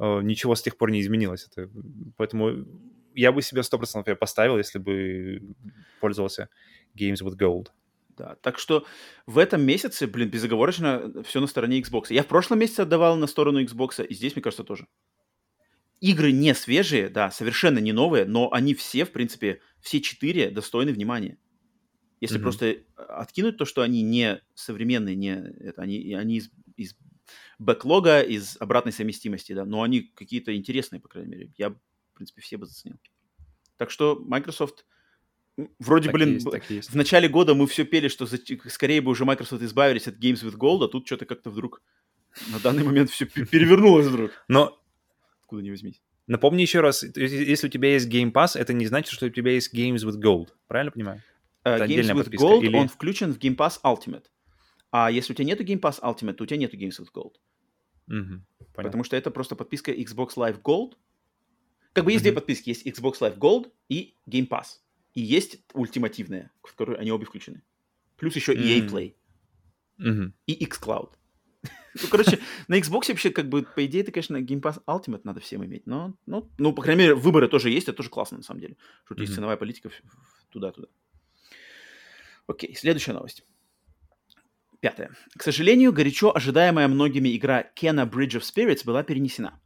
э, 0.00 0.20
ничего 0.22 0.54
с 0.54 0.62
тех 0.62 0.76
пор 0.76 0.90
не 0.90 1.00
изменилось, 1.00 1.48
это, 1.50 1.70
поэтому 2.16 2.66
я 3.14 3.32
бы 3.32 3.42
себе 3.42 3.62
100% 3.62 4.14
поставил, 4.16 4.58
если 4.58 4.78
бы 4.78 5.40
пользовался 6.00 6.48
Games 6.96 7.22
with 7.22 7.36
Gold. 7.38 7.68
Да, 8.16 8.36
так 8.42 8.58
что 8.58 8.86
в 9.26 9.38
этом 9.38 9.62
месяце, 9.62 10.06
блин, 10.06 10.30
безоговорочно 10.30 11.22
все 11.24 11.40
на 11.40 11.46
стороне 11.46 11.80
Xbox. 11.80 12.06
Я 12.10 12.22
в 12.22 12.28
прошлом 12.28 12.60
месяце 12.60 12.80
отдавал 12.80 13.16
на 13.16 13.26
сторону 13.26 13.62
Xbox, 13.62 14.04
и 14.06 14.14
здесь, 14.14 14.36
мне 14.36 14.42
кажется, 14.42 14.64
тоже. 14.64 14.86
Игры 16.00 16.32
не 16.32 16.54
свежие, 16.54 17.08
да, 17.08 17.30
совершенно 17.30 17.78
не 17.78 17.92
новые, 17.92 18.24
но 18.24 18.52
они 18.52 18.74
все, 18.74 19.04
в 19.04 19.10
принципе, 19.10 19.60
все 19.80 20.00
четыре 20.00 20.50
достойны 20.50 20.92
внимания. 20.92 21.38
Если 22.20 22.38
mm-hmm. 22.38 22.42
просто 22.42 22.76
откинуть 22.96 23.56
то, 23.56 23.64
что 23.64 23.82
они 23.82 24.02
не 24.02 24.40
современные, 24.54 25.16
не 25.16 25.34
это, 25.60 25.82
они, 25.82 26.14
они 26.14 26.36
из, 26.36 26.50
из 26.76 26.96
бэклога, 27.58 28.20
из 28.20 28.56
обратной 28.60 28.92
совместимости, 28.92 29.52
да, 29.52 29.64
но 29.64 29.82
они 29.82 30.02
какие-то 30.02 30.54
интересные, 30.54 31.00
по 31.00 31.08
крайней 31.08 31.30
мере. 31.30 31.52
Я, 31.56 31.70
в 31.70 31.78
принципе, 32.14 32.42
все 32.42 32.56
бы 32.56 32.66
заценил. 32.66 32.98
Так 33.76 33.90
что 33.90 34.16
Microsoft 34.16 34.86
Вроде, 35.78 36.06
так 36.06 36.14
блин, 36.14 36.34
есть, 36.34 36.50
так 36.50 36.68
есть. 36.68 36.90
в 36.90 36.96
начале 36.96 37.28
года 37.28 37.54
мы 37.54 37.66
все 37.66 37.84
пели, 37.84 38.08
что 38.08 38.26
за... 38.26 38.38
скорее 38.68 39.00
бы 39.00 39.12
уже 39.12 39.24
Microsoft 39.24 39.62
избавились 39.62 40.08
от 40.08 40.16
Games 40.16 40.42
with 40.42 40.56
Gold, 40.56 40.84
а 40.84 40.88
тут 40.88 41.06
что-то 41.06 41.26
как-то 41.26 41.50
вдруг 41.50 41.80
на 42.50 42.58
данный 42.58 42.82
момент 42.82 43.10
все 43.10 43.26
перевернулось 43.26 44.06
вдруг. 44.06 44.32
Но... 44.48 44.80
Откуда 45.42 45.62
не 45.62 45.70
возьмись. 45.70 46.02
Напомни 46.26 46.62
еще 46.62 46.80
раз, 46.80 47.02
если 47.02 47.66
у 47.66 47.70
тебя 47.70 47.92
есть 47.92 48.08
Game 48.08 48.32
Pass, 48.32 48.58
это 48.58 48.72
не 48.72 48.86
значит, 48.86 49.12
что 49.12 49.26
у 49.26 49.30
тебя 49.30 49.52
есть 49.52 49.74
Games 49.74 50.04
with 50.04 50.20
Gold. 50.20 50.48
Правильно 50.66 50.90
понимаю? 50.90 51.22
Uh, 51.64 51.86
Games 51.86 52.10
with 52.10 52.24
подписка, 52.24 52.44
Gold, 52.46 52.62
или... 52.62 52.76
он 52.76 52.88
включен 52.88 53.32
в 53.32 53.38
Game 53.38 53.56
Pass 53.56 53.74
Ultimate. 53.84 54.24
А 54.90 55.10
если 55.10 55.32
у 55.32 55.36
тебя 55.36 55.46
нету 55.46 55.64
Game 55.64 55.80
Pass 55.80 56.00
Ultimate, 56.00 56.34
то 56.34 56.44
у 56.44 56.46
тебя 56.46 56.56
нету 56.56 56.76
Games 56.76 56.98
with 56.98 57.08
Gold. 57.14 57.34
Угу, 58.08 58.42
Потому 58.74 59.04
что 59.04 59.16
это 59.16 59.30
просто 59.30 59.54
подписка 59.54 59.92
Xbox 59.92 60.34
Live 60.36 60.60
Gold. 60.62 60.94
Как 61.92 62.04
бы 62.04 62.12
есть 62.12 62.22
угу. 62.22 62.30
две 62.30 62.32
подписки. 62.32 62.70
Есть 62.70 62.86
Xbox 62.86 63.20
Live 63.20 63.38
Gold 63.38 63.70
и 63.88 64.16
Game 64.28 64.48
Pass. 64.48 64.80
И 65.14 65.20
есть 65.20 65.60
ультимативная, 65.72 66.50
в 66.62 66.70
которой 66.70 66.98
они 66.98 67.12
обе 67.12 67.24
включены. 67.24 67.62
Плюс 68.16 68.34
еще 68.36 68.54
EA 68.54 68.88
Play. 68.88 69.14
Mm-hmm. 69.98 70.32
И 70.46 70.64
xCloud. 70.66 71.12
ну, 72.02 72.08
короче, 72.10 72.40
на 72.68 72.78
Xbox 72.78 73.08
вообще, 73.08 73.30
как 73.30 73.48
бы, 73.48 73.62
по 73.62 73.86
идее, 73.86 74.02
это, 74.02 74.12
конечно, 74.12 74.36
Game 74.36 74.60
Pass 74.60 74.82
Ultimate 74.86 75.20
надо 75.24 75.40
всем 75.40 75.64
иметь. 75.64 75.86
Но, 75.86 76.16
ну, 76.26 76.50
ну, 76.58 76.72
по 76.72 76.82
крайней 76.82 77.02
мере, 77.02 77.14
выборы 77.14 77.48
тоже 77.48 77.70
есть, 77.70 77.88
это 77.88 77.96
тоже 77.96 78.10
классно, 78.10 78.38
на 78.38 78.42
самом 78.42 78.60
деле. 78.60 78.76
Что 79.04 79.14
mm-hmm. 79.14 79.20
есть 79.20 79.34
ценовая 79.34 79.56
политика 79.56 79.90
туда-туда. 80.50 80.88
Окей, 82.46 82.74
следующая 82.74 83.12
новость. 83.12 83.44
Пятая. 84.80 85.10
К 85.36 85.42
сожалению, 85.42 85.92
горячо 85.92 86.34
ожидаемая 86.34 86.88
многими 86.88 87.34
игра 87.34 87.70
Kena 87.74 88.10
Bridge 88.10 88.38
of 88.38 88.42
Spirits 88.42 88.84
была 88.84 89.02
перенесена. 89.02 89.58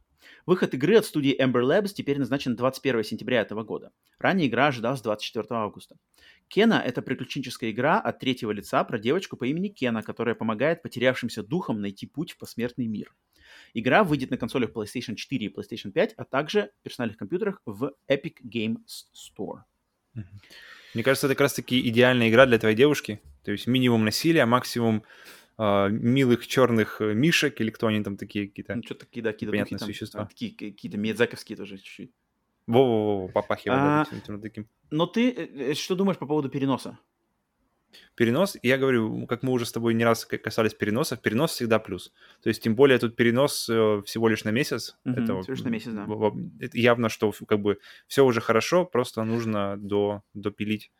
Выход 0.45 0.73
игры 0.73 0.95
от 0.97 1.05
студии 1.05 1.39
Ember 1.39 1.61
Labs 1.63 1.89
теперь 1.89 2.19
назначен 2.19 2.55
21 2.55 3.03
сентября 3.03 3.41
этого 3.41 3.63
года. 3.63 3.91
Ранее 4.17 4.47
игра 4.47 4.67
ожидалась 4.67 5.01
24 5.01 5.45
августа. 5.51 5.97
Кена— 6.47 6.81
это 6.85 7.01
приключенческая 7.01 7.71
игра 7.71 7.99
от 7.99 8.19
третьего 8.19 8.51
лица 8.51 8.83
про 8.83 8.97
девочку 8.97 9.37
по 9.37 9.45
имени 9.45 9.67
Кена, 9.67 10.01
которая 10.01 10.35
помогает 10.35 10.81
потерявшимся 10.81 11.43
духам 11.43 11.81
найти 11.81 12.07
путь 12.07 12.31
в 12.31 12.37
посмертный 12.37 12.87
мир. 12.87 13.13
Игра 13.73 14.03
выйдет 14.03 14.31
на 14.31 14.37
консолях 14.37 14.71
PlayStation 14.71 15.15
4 15.15 15.45
и 15.45 15.53
PlayStation 15.53 15.91
5, 15.91 16.13
а 16.17 16.23
также 16.23 16.71
персональных 16.81 17.17
компьютерах 17.17 17.61
в 17.65 17.93
Epic 18.09 18.37
Games 18.43 19.05
Store. 19.13 19.61
Мне 20.95 21.03
кажется, 21.03 21.27
это 21.27 21.35
как 21.35 21.41
раз-таки 21.41 21.87
идеальная 21.87 22.29
игра 22.29 22.45
для 22.45 22.57
твоей 22.57 22.75
девушки. 22.75 23.21
То 23.43 23.51
есть 23.51 23.67
минимум 23.67 24.05
насилия, 24.05 24.45
максимум 24.45 25.03
э, 25.59 25.89
милых 25.89 26.47
черных 26.47 27.01
э, 27.01 27.13
мишек, 27.13 27.59
или 27.61 27.69
кто 27.69 27.87
они 27.87 28.03
там 28.03 28.17
такие 28.17 28.47
какие-то. 28.47 28.75
Ну, 28.75 28.83
что 28.83 28.95
такие, 28.95 29.21
да, 29.21 29.33
какие-то 29.33 29.51
понятные 29.51 29.79
существа. 29.79 30.21
Там, 30.21 30.27
такие 30.29 30.51
какие-то 30.51 30.97
медзаковские 30.97 31.57
тоже 31.57 31.77
чуть-чуть. 31.77 32.11
Во-во-во, 32.65 33.27
попахивает 33.27 34.07
а, 34.07 34.37
таким. 34.39 34.67
Но 34.89 35.05
ты 35.05 35.31
э, 35.31 35.71
э, 35.71 35.73
что 35.73 35.95
думаешь 35.95 36.17
по 36.17 36.25
поводу 36.25 36.49
переноса? 36.49 36.97
Перенос, 38.15 38.55
я 38.61 38.77
говорю, 38.77 39.25
как 39.25 39.41
мы 39.41 39.51
уже 39.51 39.65
с 39.65 39.71
тобой 39.71 39.95
не 39.95 40.05
раз 40.05 40.23
касались 40.23 40.75
переносов, 40.75 41.21
перенос 41.21 41.51
всегда 41.51 41.79
плюс. 41.79 42.13
То 42.43 42.49
есть, 42.49 42.61
тем 42.61 42.75
более, 42.75 42.99
тут 42.99 43.15
перенос 43.15 43.63
всего 43.63 44.27
лишь 44.27 44.43
на 44.43 44.49
месяц. 44.51 44.95
Угу, 45.05 45.13
это, 45.19 45.41
всего 45.41 45.53
лишь 45.55 45.63
на 45.63 45.69
месяц, 45.69 45.91
да. 45.93 46.07
Явно, 46.73 47.09
что 47.09 47.33
как 47.47 47.59
бы 47.59 47.79
все 48.07 48.23
уже 48.23 48.41
хорошо, 48.41 48.85
просто 48.85 49.23
нужно 49.23 49.75
до, 49.77 50.21
допилить 50.35 50.91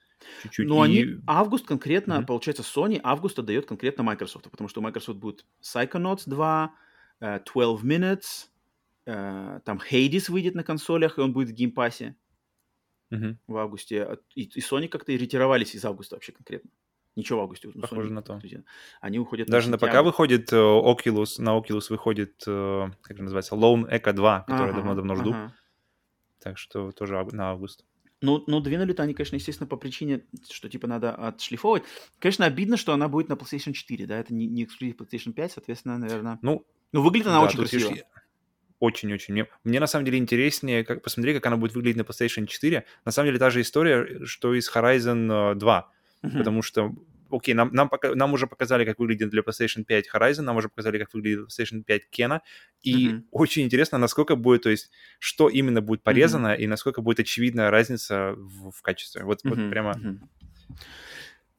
чуть-чуть. 0.43 0.67
Ну, 0.67 0.83
и... 0.83 0.87
они 0.87 1.21
август 1.27 1.65
конкретно, 1.65 2.13
mm-hmm. 2.13 2.25
получается, 2.25 2.63
Sony 2.63 2.99
августа 3.03 3.41
дает 3.41 3.65
конкретно 3.65 4.03
Microsoft, 4.03 4.49
потому 4.49 4.67
что 4.67 4.81
у 4.81 4.83
Microsoft 4.83 5.19
будет 5.19 5.45
Psychonauts 5.61 6.23
2, 6.25 6.73
uh, 7.21 7.43
12 7.53 7.85
Minutes, 7.85 8.47
uh, 9.05 9.59
там 9.61 9.79
Hades 9.91 10.31
выйдет 10.31 10.55
на 10.55 10.63
консолях, 10.63 11.17
и 11.17 11.21
он 11.21 11.33
будет 11.33 11.49
в 11.49 11.53
Game 11.53 11.76
Pass'е. 11.76 12.15
Мгм. 13.11 13.39
в 13.47 13.57
августе, 13.57 14.19
и, 14.35 14.43
и 14.43 14.59
Sony 14.59 14.87
как-то 14.87 15.11
ретировались 15.11 15.73
из 15.73 15.83
августа 15.83 16.15
вообще 16.15 16.31
конкретно. 16.31 16.69
Ничего 17.15 17.39
в 17.39 17.41
августе. 17.41 17.69
ну, 17.73 17.81
Похоже 17.81 18.09
Sony 18.09 18.13
на 18.13 18.21
то. 18.21 18.41
Они 19.01 19.19
уходят 19.19 19.47
Даже 19.47 19.69
на 19.69 19.77
ПК 19.77 19.85
сентябрь. 19.85 20.05
выходит 20.05 20.53
э, 20.53 20.55
Oculus, 20.55 21.41
на 21.41 21.57
Oculus 21.57 21.89
выходит, 21.89 22.43
э, 22.47 22.87
как 23.01 23.17
же 23.17 23.23
называется, 23.23 23.55
Lone 23.55 23.89
Echo 23.89 24.13
2, 24.13 24.41
который 24.41 24.57
я 24.57 24.69
Ага, 24.69 24.75
давно-давно 24.75 25.15
жду. 25.15 25.35
Так 26.39 26.57
что 26.57 26.91
тоже 26.91 27.21
на 27.31 27.51
август. 27.51 27.85
Ну, 28.21 28.43
ну, 28.47 28.59
двинули-то 28.59 29.03
они, 29.03 29.13
конечно, 29.13 29.35
естественно, 29.35 29.67
по 29.67 29.77
причине, 29.77 30.25
что, 30.49 30.67
типа, 30.67 30.87
надо 30.87 31.13
отшлифовывать. 31.13 31.83
Конечно, 32.19 32.45
обидно, 32.45 32.75
что 32.75 32.93
она 32.93 33.07
будет 33.07 33.29
на 33.29 33.33
PlayStation 33.33 33.71
4, 33.71 34.05
да, 34.07 34.19
это 34.19 34.33
не, 34.33 34.45
не 34.47 34.65
эксклюзив 34.65 34.97
PlayStation 34.97 35.31
5, 35.31 35.51
соответственно, 35.53 35.97
наверное... 35.97 36.37
Ну, 36.41 36.65
Ну, 36.91 37.01
выглядит 37.01 37.27
она 37.27 37.39
да, 37.39 37.45
очень 37.45 37.59
видишь, 37.59 37.85
красиво. 37.85 38.07
Очень-очень. 38.79 39.33
Мне, 39.33 39.47
мне 39.63 39.79
на 39.79 39.87
самом 39.87 40.05
деле 40.05 40.17
интереснее, 40.17 40.85
как 40.85 41.01
посмотреть, 41.01 41.35
как 41.35 41.45
она 41.45 41.57
будет 41.57 41.75
выглядеть 41.75 41.97
на 41.97 42.01
PlayStation 42.01 42.45
4. 42.45 42.85
На 43.05 43.11
самом 43.11 43.27
деле 43.27 43.39
та 43.39 43.49
же 43.49 43.61
история, 43.61 44.25
что 44.25 44.53
и 44.53 44.61
с 44.61 44.73
Horizon 44.73 45.53
э, 45.53 45.55
2. 45.55 45.91
Мгм. 46.21 46.37
Потому 46.37 46.61
что, 46.61 46.93
окей, 47.31 47.53
нам, 47.53 47.69
нам, 47.73 47.89
пока- 47.89 48.15
нам 48.15 48.33
уже 48.33 48.47
показали, 48.47 48.85
как 48.85 48.99
выглядит 48.99 49.29
для 49.29 49.41
PlayStation 49.41 49.83
5 49.83 50.09
Horizon, 50.13 50.41
нам 50.41 50.57
уже 50.57 50.69
показали, 50.69 50.97
как 50.97 51.13
выглядит 51.13 51.47
PlayStation 51.47 51.83
5 51.83 52.09
Кена. 52.09 52.41
И 52.81 53.09
Мгм. 53.09 53.25
очень 53.31 53.63
интересно, 53.63 53.97
насколько 53.97 54.35
будет, 54.35 54.63
то 54.63 54.69
есть, 54.69 54.91
что 55.19 55.49
именно 55.49 55.81
будет 55.81 56.03
порезано 56.03 56.53
и 56.53 56.67
насколько 56.67 57.01
будет 57.01 57.19
очевидна 57.19 57.71
разница 57.71 58.33
в, 58.37 58.71
в 58.71 58.81
качестве. 58.81 59.23
Вот, 59.23 59.39
вот 59.43 59.57
Мгм, 59.57 59.69
прямо... 59.69 59.97
мгм. 59.97 60.29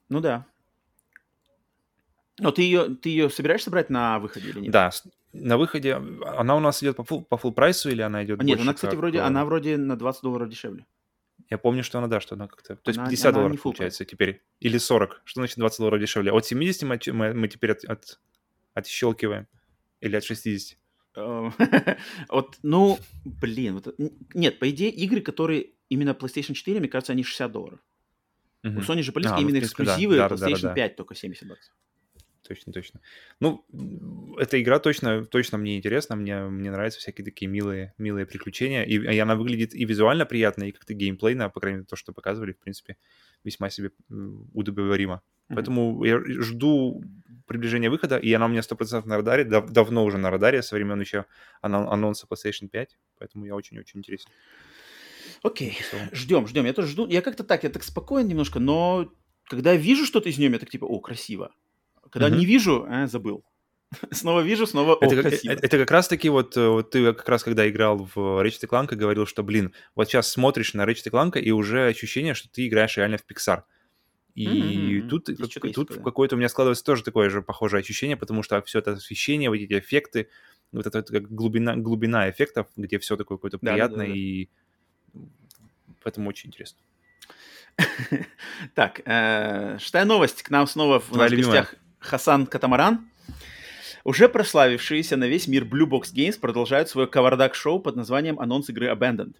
Ну 0.09 0.19
да. 0.19 0.45
Но 2.39 2.51
ты 2.51 2.63
ее, 2.63 2.95
ты 2.95 3.09
ее 3.09 3.29
собираешься 3.29 3.69
брать 3.69 3.89
на 3.89 4.19
выходе 4.19 4.49
или 4.49 4.59
нет? 4.61 4.71
Да, 4.71 4.89
на 5.33 5.57
выходе 5.57 5.93
она 5.93 6.55
у 6.55 6.59
нас 6.59 6.81
идет 6.81 6.97
по 6.97 7.03
full, 7.03 7.23
по 7.23 7.35
full 7.35 7.51
прайсу 7.51 7.89
или 7.89 8.01
она 8.01 8.23
идет 8.23 8.39
А, 8.39 8.43
Нет, 8.43 8.59
она, 8.59 8.73
кстати, 8.73 8.91
как, 8.91 8.99
вроде, 8.99 9.19
она 9.19 9.45
вроде 9.45 9.77
на 9.77 9.95
20 9.95 10.23
долларов 10.23 10.49
дешевле. 10.49 10.85
Я 11.51 11.57
помню, 11.57 11.83
что 11.83 11.97
она, 11.97 12.07
да, 12.07 12.21
что 12.21 12.35
она 12.35 12.47
как-то... 12.47 12.77
То 12.77 12.89
есть 12.89 12.97
Она- 12.97 13.09
50 13.09 13.25
она 13.25 13.33
долларов 13.43 13.61
получается 13.61 14.05
теперь. 14.05 14.41
Или 14.61 14.77
40. 14.77 15.21
Что 15.25 15.41
значит 15.41 15.57
20 15.57 15.79
долларов 15.79 15.99
дешевле? 15.99 16.31
От 16.31 16.45
70 16.45 16.83
мы, 16.83 16.99
мы, 17.13 17.33
мы 17.33 17.47
теперь 17.49 17.71
от, 17.71 17.83
от- 17.83 18.19
отщелкиваем. 18.73 19.47
Или 19.99 20.15
от 20.15 20.23
60. 20.23 20.77
Э, 21.17 21.49
Вот, 22.29 22.57
ну, 22.63 22.97
блин, 23.25 23.75
вот, 23.75 23.95
нет, 24.33 24.59
по 24.59 24.69
идее, 24.69 24.91
игры, 24.91 25.19
которые 25.19 25.71
именно 25.89 26.11
PlayStation 26.11 26.53
4, 26.53 26.79
мне 26.79 26.87
кажется, 26.87 27.11
они 27.11 27.23
60 27.23 27.51
долларов. 27.51 27.79
У. 28.63 28.67
Sony 28.67 29.01
же 29.01 29.11
политика 29.11 29.33
А, 29.35 29.37
ну, 29.37 29.41
именно 29.41 29.59
принципе, 29.59 29.83
да. 29.83 29.91
эксклюзивы, 29.91 30.15
Да, 30.15 30.29
да, 30.29 30.37
да, 30.37 30.47
PlayStation 30.47 30.61
да. 30.61 30.73
5 30.73 30.95
только 30.95 31.15
70 31.15 31.47
баксов. 31.49 31.73
Точно, 32.51 32.73
точно. 32.73 32.99
Ну, 33.39 33.65
эта 34.37 34.61
игра 34.61 34.79
точно, 34.79 35.23
точно 35.25 35.57
мне 35.57 35.77
интересна. 35.77 36.17
Мне, 36.17 36.43
мне 36.43 36.69
нравятся 36.69 36.99
всякие 36.99 37.23
такие 37.23 37.47
милые, 37.47 37.93
милые 37.97 38.25
приключения. 38.25 38.83
И, 38.83 38.95
и 38.95 39.19
она 39.19 39.37
выглядит 39.37 39.73
и 39.73 39.85
визуально 39.85 40.25
приятно, 40.25 40.65
и 40.65 40.71
как-то 40.73 40.93
геймплейно, 40.93 41.49
по 41.49 41.61
крайней 41.61 41.77
мере, 41.77 41.87
то, 41.87 41.95
что 41.95 42.11
показывали, 42.11 42.51
в 42.51 42.59
принципе, 42.59 42.97
весьма 43.45 43.69
себе 43.69 43.91
удобоваримо. 44.53 45.21
Мгм. 45.47 45.55
Поэтому 45.55 46.03
я 46.03 46.19
жду 46.41 47.01
приближения 47.47 47.89
выхода, 47.89 48.17
и 48.17 48.33
она 48.33 48.47
у 48.47 48.49
меня 48.49 48.61
100% 48.61 49.05
на 49.05 49.15
радаре, 49.15 49.45
дав- 49.45 49.69
давно 49.71 50.03
уже 50.03 50.17
на 50.17 50.29
радаре, 50.29 50.61
со 50.61 50.75
времен 50.75 50.99
еще 50.99 51.23
ана- 51.61 51.89
анонса 51.89 52.27
PlayStation 52.29 52.67
5, 52.67 52.97
поэтому 53.17 53.45
я 53.45 53.55
очень-очень 53.55 53.99
интересен. 53.99 54.29
Окей, 55.41 55.77
целом. 55.89 56.09
ждем, 56.11 56.47
ждем. 56.47 56.65
Я 56.65 56.73
тоже 56.73 56.89
жду. 56.89 57.07
Я 57.07 57.21
как-то 57.21 57.45
так, 57.45 57.63
я 57.63 57.69
так 57.69 57.83
спокоен 57.83 58.27
немножко, 58.27 58.59
но 58.59 59.09
когда 59.51 59.73
я 59.73 59.77
вижу 59.77 60.05
что-то 60.05 60.29
из 60.29 60.37
нее, 60.37 60.49
я 60.49 60.59
так 60.59 60.69
типа, 60.69 60.85
о, 60.85 60.99
красиво. 61.01 61.53
Когда 62.11 62.27
Мгм. 62.29 62.37
не 62.37 62.45
вижу, 62.45 62.85
а, 62.87 63.07
забыл. 63.07 63.43
Снова 64.11 64.41
вижу, 64.41 64.65
снова, 64.67 64.95
о, 64.95 65.03
Это, 65.05 65.15
как- 65.15 65.25
красиво. 65.31 65.51
э- 65.53 65.57
это 65.61 65.77
как 65.77 65.91
раз-таки 65.91 66.29
вот, 66.29 66.55
э, 66.55 66.67
вот 66.67 66.91
ты 66.91 67.13
как 67.13 67.27
раз 67.27 67.43
когда 67.43 67.67
играл 67.69 68.07
в 68.15 68.17
Ratchet 68.17 68.67
Clank 68.69 68.95
говорил, 68.95 69.25
что, 69.25 69.43
блин, 69.43 69.73
вот 69.95 70.07
сейчас 70.07 70.29
смотришь 70.31 70.73
на 70.73 70.83
Ratchet 70.85 71.09
Clank 71.11 71.39
и 71.39 71.51
уже 71.51 71.87
ощущение, 71.87 72.33
что 72.33 72.47
ты 72.49 72.67
играешь 72.67 72.95
реально 72.97 73.17
в 73.17 73.25
Pixar. 73.25 73.63
И 74.33 74.99
Мгм, 74.99 75.09
тут, 75.09 75.27
здесь 75.27 75.53
как- 75.55 75.73
тут 75.73 75.89
такое. 75.89 76.03
какое-то 76.05 76.35
у 76.35 76.37
меня 76.39 76.47
складывается 76.47 76.85
тоже 76.85 77.03
такое 77.03 77.29
же 77.29 77.41
похожее 77.41 77.81
ощущение, 77.81 78.15
потому 78.15 78.43
что 78.43 78.61
все 78.61 78.79
это 78.79 78.93
освещение, 78.93 79.49
вот 79.49 79.55
эти 79.57 79.77
эффекты, 79.77 80.29
вот 80.71 80.85
это 80.87 80.99
вот 80.99 81.09
как 81.09 81.29
глубина, 81.29 81.75
глубина 81.75 82.29
эффектов, 82.29 82.67
где 82.77 82.97
все 82.97 83.17
такое 83.17 83.37
какое-то 83.37 83.57
Да, 83.61 83.65
да, 83.65 83.73
приятное, 83.73 84.07
да, 84.07 84.13
да. 84.13 84.17
и 84.17 84.47
поэтому 86.01 86.29
очень 86.29 86.47
интересно. 86.49 86.79
Так, 88.75 89.01
э, 89.05 89.77
шестая 89.79 90.05
новость. 90.05 90.43
К 90.43 90.49
нам 90.49 90.67
снова 90.67 90.99
в 90.99 91.11
наших 91.17 91.39
гостях 91.39 91.75
Хасан 92.01 92.47
Катамаран. 92.47 93.07
Уже 94.03 94.27
прославившиеся 94.27 95.17
на 95.17 95.27
весь 95.27 95.47
мир 95.47 95.63
Blue 95.63 95.87
Box 95.87 96.11
Games 96.13 96.39
продолжают 96.39 96.89
свое 96.89 97.07
кавардак-шоу 97.07 97.79
под 97.79 97.95
названием 97.95 98.39
«Анонс 98.39 98.69
игры 98.69 98.91
Abandoned». 98.91 99.35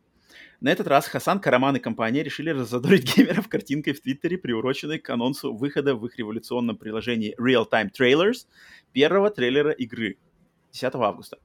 На 0.61 0.69
этот 0.69 0.85
раз 0.85 1.07
Хасан 1.07 1.39
Караман 1.39 1.77
и 1.77 1.79
компания 1.79 2.21
решили 2.21 2.51
раззадорить 2.51 3.15
геймеров 3.17 3.49
картинкой 3.49 3.93
в 3.93 4.01
Твиттере, 4.01 4.37
приуроченной 4.37 4.99
к 4.99 5.09
анонсу 5.09 5.51
выхода 5.51 5.95
в 5.95 6.05
их 6.05 6.19
революционном 6.19 6.77
приложении 6.77 7.35
Real 7.41 7.65
Time 7.67 7.89
Trailers 7.91 8.45
первого 8.93 9.31
трейлера 9.31 9.71
игры 9.71 10.17
10 10.71 10.93
августа. 10.93 11.39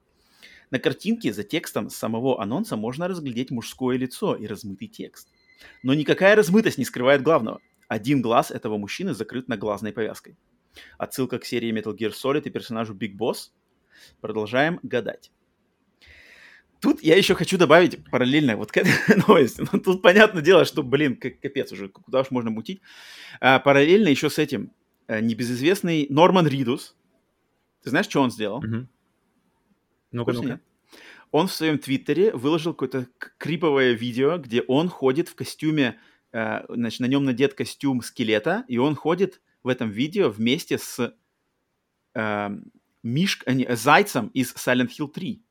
На 0.71 0.79
картинке 0.79 1.33
за 1.33 1.45
текстом 1.45 1.89
самого 1.89 2.43
анонса 2.43 2.77
можно 2.77 3.09
разглядеть 3.09 3.51
мужское 3.51 3.97
лицо 3.97 4.35
и 4.35 4.47
размытый 4.47 4.89
текст. 4.89 5.29
Но 5.83 5.95
никакая 5.95 6.37
размытость 6.37 6.77
не 6.77 6.85
скрывает 6.85 7.23
главного. 7.23 7.61
Один 7.89 8.21
глаз 8.21 8.51
этого 8.51 8.77
мужчины 8.77 9.15
закрыт 9.15 9.49
наглазной 9.49 9.93
повязкой. 9.93 10.37
Отсылка 10.99 11.39
к 11.39 11.45
серии 11.45 11.73
Metal 11.73 11.97
Gear 11.97 12.13
Solid 12.13 12.43
и 12.45 12.51
персонажу 12.51 12.95
Big 12.95 13.17
Boss. 13.17 13.51
Продолжаем 14.21 14.81
гадать. 14.83 15.31
Тут 16.81 17.03
я 17.03 17.17
еще 17.17 17.35
хочу 17.35 17.57
добавить 17.57 18.05
параллельно 18.11 18.57
вот 18.57 18.71
к 18.71 18.77
этой 18.77 18.93
новости. 19.29 19.67
Ну, 19.73 19.81
тут 19.81 20.03
понятное 20.03 20.43
дело, 20.43 20.65
что, 20.65 20.83
блин, 20.83 21.17
капец 21.17 21.73
уже, 21.73 21.89
куда 21.89 22.21
уж 22.21 22.31
можно 22.31 22.51
мутить. 22.51 22.81
А, 23.41 23.59
параллельно 23.59 24.09
еще 24.09 24.29
с 24.29 24.39
этим 24.39 24.73
э, 25.09 25.21
небезызвестный 25.21 26.07
Норман 26.11 26.47
Ридус. 26.47 26.95
Ты 27.83 27.91
знаешь, 27.91 28.07
что 28.07 28.21
он 28.21 28.31
сделал? 28.31 28.61
В 28.61 28.87
Ну-ка, 30.13 30.33
ну-ка. 30.33 30.61
Он 31.33 31.49
в 31.49 31.53
своем 31.53 31.79
твиттере 31.79 32.33
выложил 32.33 32.73
какое-то 32.73 33.09
криповое 33.39 33.93
видео, 33.93 34.39
где 34.39 34.63
он 34.63 34.89
ходит 34.89 35.29
в 35.29 35.35
костюме, 35.35 35.99
э, 36.33 36.65
значит, 36.69 37.01
на 37.01 37.07
нем 37.07 37.25
надет 37.25 37.55
костюм 37.55 38.03
скелета, 38.03 38.65
и 38.69 38.79
он 38.79 38.95
ходит 38.95 39.41
в 39.67 39.69
этом 39.69 39.91
видео 39.91 40.29
вместе 40.31 40.79
с 40.79 41.13
э, 42.15 42.51
Мишк, 43.03 43.43
а, 43.47 43.53
не, 43.53 43.67
зайцем 43.75 44.29
из 44.29 44.55
Silent 44.55 44.91
Hill 44.97 45.09
3. 45.09 45.43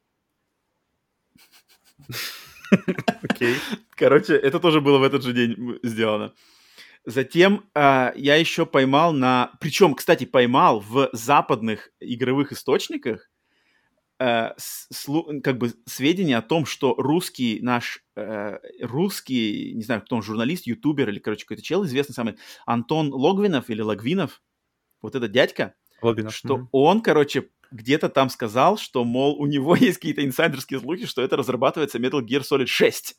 Окей. 3.23 3.55
Короче, 3.89 4.35
это 4.35 4.61
тоже 4.61 4.79
было 4.79 4.99
в 4.99 5.03
этот 5.03 5.21
же 5.21 5.33
день 5.33 5.79
сделано. 5.83 6.33
Затем 7.03 7.69
а, 7.73 8.13
я 8.15 8.37
еще 8.37 8.65
поймал 8.65 9.11
на... 9.11 9.51
Причем, 9.59 9.95
кстати, 9.95 10.23
поймал 10.23 10.79
в 10.79 11.09
западных 11.11 11.89
игровых 11.99 12.53
источниках 12.53 13.29
э, 14.19 14.51
слу- 14.93 15.41
как 15.41 15.57
бы 15.57 15.73
сведения 15.85 16.37
о 16.37 16.41
том, 16.41 16.65
что 16.65 16.93
русский 16.95 17.59
наш, 17.61 18.03
э, 18.15 18.57
русский, 18.81 19.73
не 19.73 19.83
знаю, 19.83 20.01
кто 20.01 20.15
он, 20.15 20.21
журналист, 20.23 20.65
ютубер 20.67 21.09
или, 21.09 21.19
короче, 21.19 21.45
какой-то 21.45 21.63
чел 21.63 21.85
известный 21.85 22.13
самый, 22.13 22.37
Антон 22.65 23.13
Логвинов 23.13 23.69
или 23.69 23.81
Логвинов, 23.81 24.41
вот 25.01 25.15
этот 25.15 25.31
дядька, 25.31 25.75
Логинов. 26.01 26.33
что 26.33 26.57
Мгм. 26.57 26.69
он, 26.71 27.01
короче, 27.01 27.49
где-то 27.71 28.09
там 28.09 28.29
сказал, 28.29 28.77
что, 28.77 29.03
мол, 29.03 29.35
у 29.39 29.45
него 29.47 29.75
есть 29.75 29.97
какие-то 29.97 30.23
инсайдерские 30.25 30.79
слухи, 30.79 31.05
что 31.05 31.21
это 31.21 31.37
разрабатывается 31.37 31.97
Metal 31.99 32.21
Gear 32.21 32.41
Solid 32.41 32.67
6. 32.67 33.15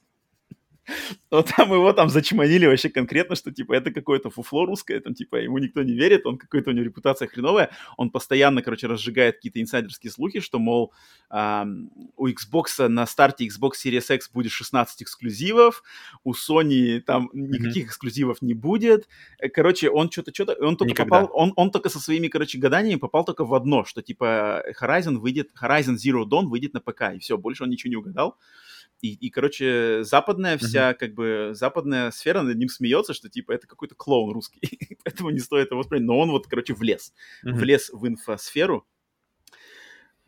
Вот 1.31 1.51
там 1.57 1.73
его 1.73 1.93
там 1.93 2.09
зачманили 2.09 2.67
вообще 2.67 2.89
конкретно, 2.89 3.37
что 3.37 3.51
типа 3.51 3.73
это 3.75 3.91
какое-то 3.91 4.31
фуфло 4.31 4.65
русское, 4.65 5.01
там 5.01 5.15
типа 5.15 5.37
ему 5.37 5.59
никто 5.59 5.83
не 5.83 5.93
верит, 5.93 6.27
он 6.27 6.39
какой-то 6.39 6.71
у 6.71 6.73
него 6.73 6.85
репутация 6.85 7.29
хреновая, 7.29 7.71
он 7.97 8.11
постоянно, 8.11 8.63
короче, 8.63 8.87
разжигает 8.87 9.37
какие-то 9.37 9.61
инсайдерские 9.61 10.11
слухи, 10.11 10.41
что, 10.41 10.59
мол, 10.59 10.93
ам, 11.29 11.91
у 12.17 12.29
Xbox 12.29 12.87
на 12.89 13.07
старте 13.07 13.47
Xbox 13.47 13.73
Series 13.85 14.15
X 14.15 14.31
будет 14.31 14.53
16 14.53 15.03
эксклюзивов, 15.03 15.83
у 16.25 16.33
Sony 16.33 17.01
там 17.01 17.31
никаких 17.33 17.87
эксклюзивов 17.87 18.41
не 18.43 18.55
будет. 18.55 19.09
Э, 19.39 19.49
Короче, 19.49 19.91
он 19.91 20.11
что-то, 20.11 20.33
что-то, 20.33 20.55
он 20.65 20.77
только 20.77 20.93
Никогда. 20.93 21.21
попал, 21.23 21.31
он, 21.35 21.53
он 21.57 21.71
только 21.71 21.89
со 21.89 21.99
своими, 21.99 22.29
короче, 22.29 22.59
гаданиями 22.59 22.99
попал 22.99 23.25
только 23.25 23.45
в 23.45 23.55
одно, 23.55 23.85
что 23.85 24.03
типа 24.03 24.65
Horizon 24.81 25.17
выйдет, 25.17 25.51
Horizon 25.61 25.97
Zero 25.97 26.25
Dawn 26.25 26.47
выйдет 26.47 26.75
на 26.75 26.81
ПК, 26.81 27.15
и 27.15 27.19
все, 27.19 27.37
больше 27.37 27.65
он 27.65 27.71
ничего 27.71 27.91
не 27.91 27.97
угадал. 27.97 28.39
И, 29.03 29.13
и, 29.15 29.31
короче, 29.31 30.03
западная 30.05 30.57
вся, 30.59 30.95
как 30.95 31.15
бы, 31.15 31.51
западная 31.53 32.11
сфера 32.11 32.43
над 32.43 32.57
ним 32.57 32.69
смеется, 32.69 33.13
что, 33.15 33.29
типа, 33.29 33.53
это 33.53 33.67
какой-то 33.67 33.95
клоун 33.95 34.33
русский, 34.33 34.61
поэтому 35.05 35.31
не 35.31 35.39
стоит 35.39 35.71
его 35.71 35.79
воспринять. 35.81 36.07
Но 36.07 36.19
он 36.19 36.31
вот, 36.31 36.47
короче, 36.47 36.75
влез, 36.75 37.13
Мгм. 37.43 37.57
влез 37.59 37.91
в 37.93 38.07
инфосферу. 38.09 38.87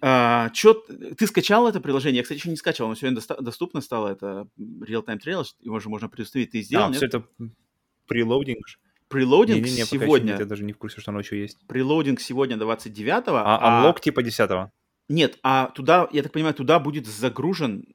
А, 0.01 0.51
чё, 0.51 0.75
ты 0.75 1.27
скачал 1.27 1.67
это 1.67 1.81
приложение? 1.81 2.19
Я, 2.19 2.23
кстати, 2.23 2.39
еще 2.39 2.51
не 2.51 2.57
скачивал, 2.57 2.89
но 2.89 2.95
сегодня 2.95 3.17
доста- 3.17 3.41
доступно 3.43 3.81
стало 3.81 4.09
это 4.09 4.47
Real 4.59 5.05
Time 5.05 5.19
Trail, 5.19 5.45
его 5.61 5.81
же 5.81 5.89
можно 5.89 6.09
предустановить. 6.09 6.53
Ты 6.53 6.63
сделал, 6.63 6.85
А, 6.85 6.89
нет? 6.89 6.97
все 6.99 7.07
это 7.07 7.25
прелоудинг? 8.07 8.65
Прелоудинг 9.09 9.67
еще 9.67 9.87
сегодня, 9.87 10.33
нет, 10.33 10.41
я 10.41 10.45
даже 10.47 10.63
не 10.65 10.73
в 10.73 10.79
курсе, 10.79 11.01
что 11.01 11.11
оно 11.11 11.21
еще 11.21 11.41
есть. 11.41 11.67
прелоудинг 11.67 12.21
сегодня 12.21 12.57
29-го, 12.57 13.37
А 13.37 13.79
анлок 13.79 14.01
типа 14.01 14.23
10 14.23 14.71
Нет, 15.09 15.39
а 15.43 15.71
туда, 15.71 16.09
я 16.13 16.23
так 16.23 16.31
понимаю, 16.33 16.55
туда 16.55 16.79
будет 16.79 17.07
загружен 17.07 17.87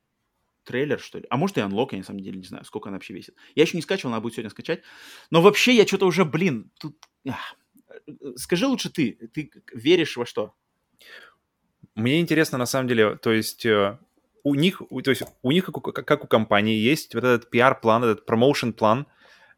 трейлер, 0.64 0.99
что 0.99 1.19
ли. 1.19 1.26
А 1.30 1.38
может 1.38 1.57
и 1.57 1.61
Unlock, 1.61 1.90
я 1.91 1.99
на 1.99 2.03
самом 2.03 2.22
деле 2.22 2.38
не 2.38 2.45
знаю, 2.45 2.65
сколько 2.65 2.90
она 2.90 2.98
вообще 2.98 3.14
весит. 3.14 3.35
Я 3.56 3.64
еще 3.64 3.77
не 3.77 3.81
скачивал, 3.81 4.11
надо 4.11 4.22
будет 4.22 4.34
сегодня 4.34 4.49
скачать. 4.49 4.81
Но 5.31 5.41
вообще 5.41 5.73
я 5.76 5.85
что-то 5.85 6.06
уже, 6.06 6.26
блин, 6.26 6.72
тут... 6.80 6.98
Ах. 7.27 7.56
Скажи 8.35 8.65
лучше 8.65 8.90
ты, 8.90 9.30
ты 9.34 9.52
веришь 9.73 10.18
во 10.18 10.26
что? 10.26 10.53
Мне 11.95 12.19
интересно, 12.19 12.57
на 12.57 12.65
самом 12.65 12.88
деле, 12.88 13.15
то 13.18 13.31
есть 13.31 13.65
э, 13.65 13.99
у 14.44 14.56
них, 14.56 14.81
то 15.03 15.11
есть 15.11 15.23
у 15.41 15.52
них, 15.52 15.65
как 15.65 15.77
у, 15.77 15.81
как 15.81 16.23
у 16.23 16.27
компании, 16.27 16.76
есть 16.76 17.14
вот 17.14 17.23
этот 17.23 17.53
PR-план, 17.53 18.03
этот 18.03 18.26
промоушен-план 18.26 19.06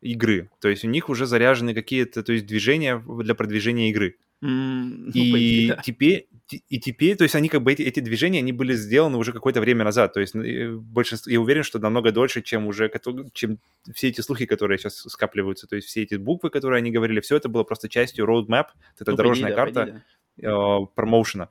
игры. 0.02 0.52
То 0.60 0.70
есть 0.70 0.84
у 0.84 0.88
них 0.88 1.10
уже 1.10 1.26
заряжены 1.26 1.74
какие-то, 1.74 2.24
то 2.24 2.34
есть 2.34 2.46
движения 2.46 3.04
для 3.08 3.36
продвижения 3.36 3.90
игры. 3.90 4.18
Mm, 4.44 5.12
и 5.14 5.68
ну, 5.70 5.76
да. 5.76 5.82
теперь, 5.82 6.28
и 6.52 6.80
теперь, 6.80 7.16
то 7.16 7.24
есть 7.24 7.34
они 7.36 7.50
как 7.50 7.64
бы 7.64 7.74
эти, 7.74 7.82
эти 7.82 8.00
движения, 8.00 8.40
они 8.40 8.52
были 8.52 8.76
сделаны 8.76 9.18
уже 9.18 9.34
какое-то 9.34 9.62
время 9.62 9.84
назад. 9.84 10.14
То 10.14 10.20
есть 10.20 10.36
большинство, 10.36 11.32
я 11.32 11.42
уверен, 11.42 11.64
что 11.64 11.80
намного 11.80 12.12
дольше, 12.12 12.44
чем 12.44 12.68
уже, 12.68 12.92
чем 13.34 13.60
все 13.94 14.10
эти 14.10 14.22
слухи, 14.22 14.46
которые 14.46 14.78
сейчас 14.78 14.98
скапливаются. 14.98 15.68
То 15.68 15.76
есть 15.76 15.88
все 15.88 16.04
эти 16.04 16.16
буквы, 16.16 16.52
которые 16.52 16.78
они 16.80 16.92
говорили, 16.92 17.20
все 17.20 17.38
это 17.38 17.50
было 17.50 17.64
просто 17.64 17.90
частью 17.90 18.26
roadmap, 18.26 18.68
это 19.00 19.12
ну, 19.12 19.18
дорожная 19.18 19.50
идее, 19.50 19.56
карта 19.56 20.04
да, 20.38 20.50
э, 20.50 20.86
промоушена. 20.94 21.50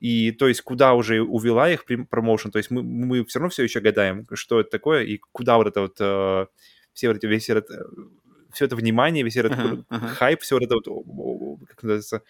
И 0.00 0.32
то 0.32 0.48
есть 0.48 0.62
куда 0.62 0.94
уже 0.94 1.22
увела 1.22 1.70
их 1.70 1.84
промоушен, 2.10 2.50
то 2.50 2.58
есть 2.58 2.70
мы, 2.70 2.82
мы 2.82 3.24
все 3.24 3.38
равно 3.38 3.50
все 3.50 3.62
еще 3.62 3.78
гадаем, 3.78 4.26
что 4.34 4.60
это 4.60 4.70
такое 4.70 5.04
и 5.04 5.18
куда 5.30 5.56
вот 5.58 5.68
это 5.68 5.80
вот, 5.82 5.96
э, 6.00 6.46
все 6.92 7.08
вот 7.08 7.18
эти, 7.18 7.26
весь 7.26 7.48
этот 7.48 7.68
все 8.52 8.64
это 8.66 8.76
внимание, 8.76 9.24
весь 9.24 9.36
этот 9.36 9.52
uh-huh, 9.52 9.84
uh-huh. 9.88 10.08
хайп, 10.08 10.40
все 10.40 10.56
вот 10.56 10.64
это 10.64 10.74
вот, 10.74 11.60
как 11.68 11.82
называется, 11.82 12.16
э, 12.16 12.20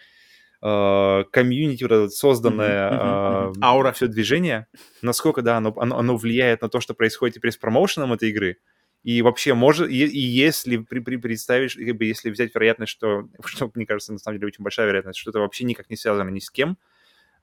комьюнити, 0.64 1.82
вот 1.82 1.92
это 1.92 2.08
созданное 2.08 2.90
uh-huh. 2.90 3.54
аура, 3.62 3.92
все 3.92 4.06
движение, 4.06 4.66
насколько, 5.02 5.42
да, 5.42 5.58
оно, 5.58 5.74
оно, 5.76 5.98
оно 5.98 6.16
влияет 6.16 6.62
на 6.62 6.70
то, 6.70 6.80
что 6.80 6.94
происходит 6.94 7.34
теперь 7.34 7.50
с 7.50 7.58
промоушеном 7.58 8.14
этой 8.14 8.30
игры, 8.30 8.56
и 9.04 9.20
вообще 9.20 9.52
может, 9.52 9.90
и, 9.90 10.06
и 10.06 10.18
если 10.18 10.78
при, 10.78 11.00
при, 11.00 11.16
представишь, 11.16 11.76
как 11.76 11.96
бы 11.96 12.06
если 12.06 12.30
взять 12.30 12.54
вероятность, 12.54 12.90
что, 12.90 13.28
что, 13.44 13.70
мне 13.74 13.84
кажется, 13.84 14.12
на 14.12 14.18
самом 14.18 14.38
деле 14.38 14.48
очень 14.48 14.64
большая 14.64 14.86
вероятность, 14.86 15.18
что 15.18 15.30
это 15.30 15.40
вообще 15.40 15.64
никак 15.64 15.90
не 15.90 15.96
связано 15.96 16.30
ни 16.30 16.38
с 16.38 16.50
кем, 16.50 16.78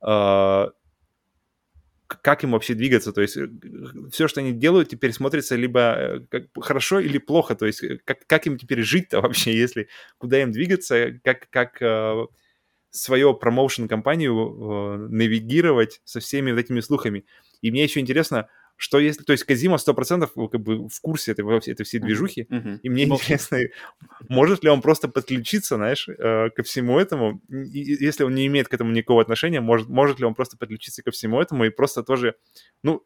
э, 0.06 0.65
как 2.07 2.43
им 2.43 2.52
вообще 2.52 2.73
двигаться, 2.73 3.14
то 3.14 3.22
есть 3.22 3.38
э, 3.38 3.48
все, 4.11 4.27
что 4.27 4.41
они 4.41 4.52
делают, 4.52 4.89
теперь 4.89 5.14
смотрится 5.14 5.56
либо 5.56 5.80
э, 5.80 6.19
как 6.30 6.45
хорошо 6.60 6.99
или 6.99 7.19
плохо, 7.19 7.53
то 7.53 7.68
есть 7.68 7.84
э, 7.84 7.99
как, 8.03 8.26
как 8.26 8.48
им 8.48 8.57
теперь 8.57 8.81
жить-то 8.81 9.22
вообще, 9.22 9.53
если 9.56 9.88
куда 10.18 10.41
им 10.41 10.52
двигаться, 10.52 11.19
как, 11.23 11.48
как 11.52 11.80
э, 11.80 12.26
свою 12.91 13.34
промоушен-компанию 13.34 14.34
э, 14.34 14.97
навигировать 15.09 16.01
со 16.03 16.19
всеми 16.19 16.51
вот 16.51 16.59
этими 16.59 16.81
слухами. 16.81 17.26
И 17.61 17.72
мне 17.72 17.84
еще 17.84 17.99
интересно, 17.99 18.47
что 18.81 18.99
если, 18.99 19.23
то 19.23 19.31
есть 19.31 19.43
Казима 19.43 19.77
100% 19.77 20.49
как 20.49 20.61
бы 20.61 20.89
в 20.89 21.01
курсе 21.01 21.34
этой, 21.34 21.45
этой 21.72 21.84
всей 21.84 21.99
движухи, 21.99 22.47
uh-huh. 22.49 22.80
и 22.81 22.89
мне 22.89 23.05
Может. 23.05 23.26
интересно, 23.26 23.59
может 24.27 24.63
ли 24.63 24.72
он 24.72 24.81
просто 24.81 25.07
подключиться, 25.07 25.76
знаешь, 25.76 26.09
э, 26.09 26.49
ко 26.49 26.63
всему 26.63 26.99
этому, 26.99 27.41
и, 27.47 27.80
если 28.03 28.23
он 28.23 28.34
не 28.34 28.47
имеет 28.47 28.68
к 28.68 28.73
этому 28.73 28.91
никакого 28.91 29.22
отношения, 29.22 29.61
может, 29.61 29.88
может 29.88 30.19
ли 30.19 30.26
он 30.26 30.34
просто 30.34 30.57
подключиться 30.57 31.03
ко 31.03 31.11
всему 31.11 31.39
этому 31.39 31.65
и 31.65 31.69
просто 31.69 32.01
тоже, 32.01 32.34
ну, 32.84 33.03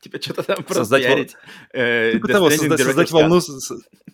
Типа 0.00 0.20
что-то 0.20 0.42
там 0.42 0.64
создать 0.68 1.06
вол... 1.06 1.26
э, 1.74 2.12
типа 2.14 2.28
того, 2.28 2.50
создать, 2.50 2.80
создать 2.80 3.10
волну, 3.10 3.40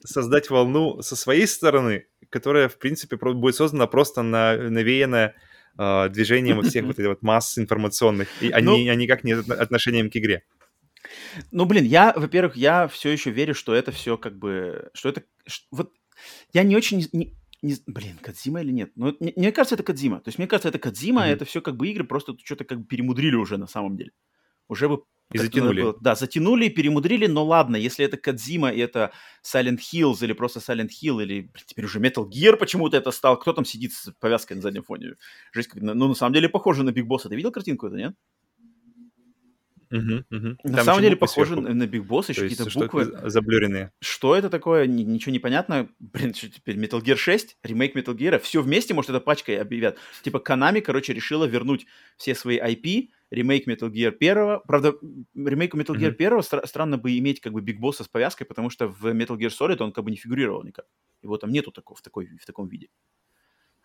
создать 0.05 0.51
волну 0.51 1.03
со 1.03 1.15
своей 1.15 1.47
стороны, 1.47 2.07
которая, 2.29 2.69
в 2.69 2.77
принципе, 2.79 3.17
будет 3.17 3.55
создана 3.55 3.87
просто 3.87 4.23
на 4.23 4.57
навеянная 4.57 5.37
э, 5.79 6.09
движением 6.09 6.63
всех 6.63 6.85
вот 6.87 6.99
этих 6.99 7.09
вот 7.09 7.23
масс 7.23 7.57
информационных, 7.57 8.29
и 8.41 8.51
они, 8.51 8.67
ну, 8.67 8.75
они 8.75 9.05
никак 9.05 9.23
не 9.23 9.33
отношением 9.33 10.11
к 10.11 10.17
игре. 10.17 10.43
Ну, 11.53 11.67
блин, 11.67 11.85
я, 11.85 12.13
во-первых, 12.17 12.57
я 12.57 12.89
все 12.89 13.11
еще 13.11 13.31
верю, 13.31 13.55
что 13.55 13.73
это 13.73 13.93
все 13.93 14.19
как 14.19 14.37
бы, 14.37 14.91
что 14.93 15.09
это, 15.09 15.23
что, 15.47 15.67
вот, 15.71 15.93
я 16.53 16.65
не 16.65 16.75
очень, 16.75 17.07
не, 17.13 17.37
не, 17.63 17.77
блин, 17.87 18.19
Кадзима 18.21 18.61
или 18.61 18.73
нет? 18.73 18.91
Ну, 18.97 19.17
мне, 19.21 19.33
мне 19.37 19.53
кажется, 19.53 19.77
это 19.77 19.85
Кадзима. 19.85 20.21
То 20.21 20.29
есть, 20.29 20.39
мне 20.39 20.49
кажется, 20.49 20.69
это 20.69 20.79
Кадзима, 20.79 21.27
mm-hmm. 21.27 21.33
это 21.33 21.45
все 21.45 21.61
как 21.61 21.77
бы 21.77 21.89
игры, 21.89 22.05
просто 22.05 22.37
что-то 22.43 22.65
как 22.65 22.81
бы 22.81 22.87
перемудрили 22.87 23.37
уже 23.37 23.57
на 23.57 23.67
самом 23.67 23.97
деле. 23.97 24.11
Уже 24.69 24.89
бы... 24.89 25.03
И 25.33 25.39
затянули. 25.39 25.83
Было, 25.83 25.97
да, 26.01 26.15
затянули, 26.15 26.69
перемудрили, 26.69 27.27
но 27.27 27.45
ладно, 27.45 27.75
если 27.75 28.05
это 28.05 28.17
Кадзима 28.17 28.71
и 28.71 28.79
это 28.79 29.13
Silent 29.45 29.79
Hills 29.79 30.19
или 30.23 30.33
просто 30.33 30.61
Silent 30.61 30.91
Hill 31.03 31.21
или 31.21 31.41
блин, 31.41 31.65
теперь 31.67 31.85
уже 31.85 31.99
Metal 31.99 32.25
Gear 32.29 32.57
почему-то 32.57 32.97
это 32.97 33.11
стал. 33.11 33.37
Кто 33.37 33.53
там 33.53 33.65
сидит 33.65 33.93
с 33.93 34.13
повязкой 34.21 34.53
на 34.55 34.63
заднем 34.63 34.85
фоне? 34.85 35.17
Жизнь 35.53 35.69
как... 35.69 35.83
Ну, 35.83 36.09
на 36.09 36.15
самом 36.15 36.33
деле 36.33 36.49
похоже 36.49 36.85
на 36.85 36.93
Биг 36.93 37.07
Босса. 37.07 37.29
Ты 37.29 37.35
видел 37.35 37.51
картинку 37.51 37.89
это, 37.89 37.97
нет? 37.97 38.15
Угу, 39.91 40.25
угу. 40.31 40.57
На 40.65 40.77
Там 40.77 40.85
самом 40.85 41.03
деле 41.03 41.17
похоже 41.17 41.55
сверху. 41.55 41.75
на 41.75 41.85
Big 41.85 42.07
Boss, 42.07 42.27
еще 42.29 42.43
какие-то 42.43 42.69
буквы. 42.79 43.31
Заблюренные. 43.31 43.93
Что 44.01 44.37
это 44.37 44.51
такое? 44.51 44.87
Ничего 44.87 45.33
не 45.33 45.39
понятно. 45.39 45.89
Блин, 45.99 46.35
что 46.35 46.49
теперь 46.49 46.77
Metal 46.77 47.01
Gear 47.01 47.17
6, 47.17 47.59
ремейк 47.63 47.97
Metal 47.97 48.15
Gear, 48.15 48.39
все 48.39 48.63
вместе, 48.63 48.95
может, 48.95 49.11
это 49.11 49.21
пачкой 49.21 49.59
объявят. 49.59 49.99
Типа 50.23 50.39
Konami, 50.39 50.81
короче, 50.81 51.13
решила 51.13 51.45
вернуть 51.45 51.87
все 52.17 52.35
свои 52.35 52.59
IP, 52.59 53.11
ремейк 53.31 53.69
Metal 53.69 53.91
Gear 53.91 54.15
1. 54.19 54.61
Правда, 54.67 54.95
ремейку 55.35 55.79
Metal 55.79 55.95
Gear 55.95 56.15
1 56.15 56.39
стра- 56.39 56.67
странно 56.67 56.99
бы 56.99 57.17
иметь 57.19 57.41
как 57.41 57.53
бы 57.53 57.61
Big 57.61 57.79
Boss 57.79 58.03
с 58.03 58.09
повязкой, 58.09 58.45
потому 58.45 58.71
что 58.71 58.89
в 58.89 59.07
Metal 59.07 59.37
Gear 59.37 59.51
Solid 59.51 59.83
он 59.83 59.93
как 59.93 60.05
бы 60.05 60.11
не 60.11 60.17
фигурировал 60.17 60.65
никак. 60.65 60.87
Его 61.23 61.37
там 61.39 61.51
нету 61.51 61.71
такого, 61.71 61.97
в, 61.97 62.03
такой, 62.03 62.27
в 62.27 62.47
таком 62.47 62.69
виде. 62.69 62.89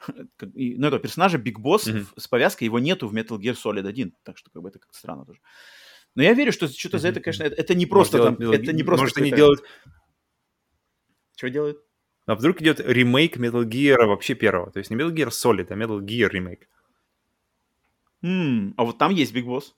ну, 0.42 0.88
этого 0.88 1.00
персонажа 1.00 1.38
Boss 1.38 1.88
mm-hmm. 1.88 2.06
с 2.18 2.28
повязкой, 2.28 2.66
его 2.66 2.80
нету 2.80 3.08
в 3.08 3.16
Metal 3.16 3.38
Gear 3.38 3.56
Solid 3.56 3.88
1. 3.88 4.14
Так 4.24 4.38
что 4.38 4.50
как 4.52 4.62
бы 4.62 4.70
это 4.70 4.80
как-то 4.80 4.98
странно 4.98 5.26
тоже. 5.26 5.40
Но 6.16 6.24
я 6.24 6.34
верю, 6.34 6.52
что 6.52 6.68
что-то 6.68 7.00
за 7.00 7.10
это, 7.10 7.22
конечно, 7.22 7.44
это, 7.44 7.56
это 7.56 7.76
не 7.76 7.86
просто 7.86 8.18
может, 8.18 8.30
там, 8.30 8.40
делать, 8.40 8.64
это 8.64 8.74
не 8.74 8.84
просто. 8.84 9.04
Может, 9.04 9.18
они 9.18 9.32
делают. 9.32 9.64
Что 11.38 11.50
делают? 11.50 11.84
А 12.26 12.36
вдруг 12.36 12.62
идет 12.62 12.80
ремейк 12.80 13.38
Metal 13.38 13.64
Gear 13.64 14.06
вообще 14.06 14.36
первого? 14.36 14.72
То 14.72 14.80
есть 14.80 14.92
не 14.92 14.98
Metal 14.98 15.12
Gear 15.12 15.30
Solid, 15.30 15.68
а 15.70 15.76
Metal 15.76 16.00
Gear 16.00 16.30
ремейк. 16.30 16.68
Mm, 18.24 18.74
а 18.78 18.84
вот 18.84 18.98
там 18.98 19.12
есть 19.12 19.34
Big 19.34 19.46
Boss. 19.46 19.74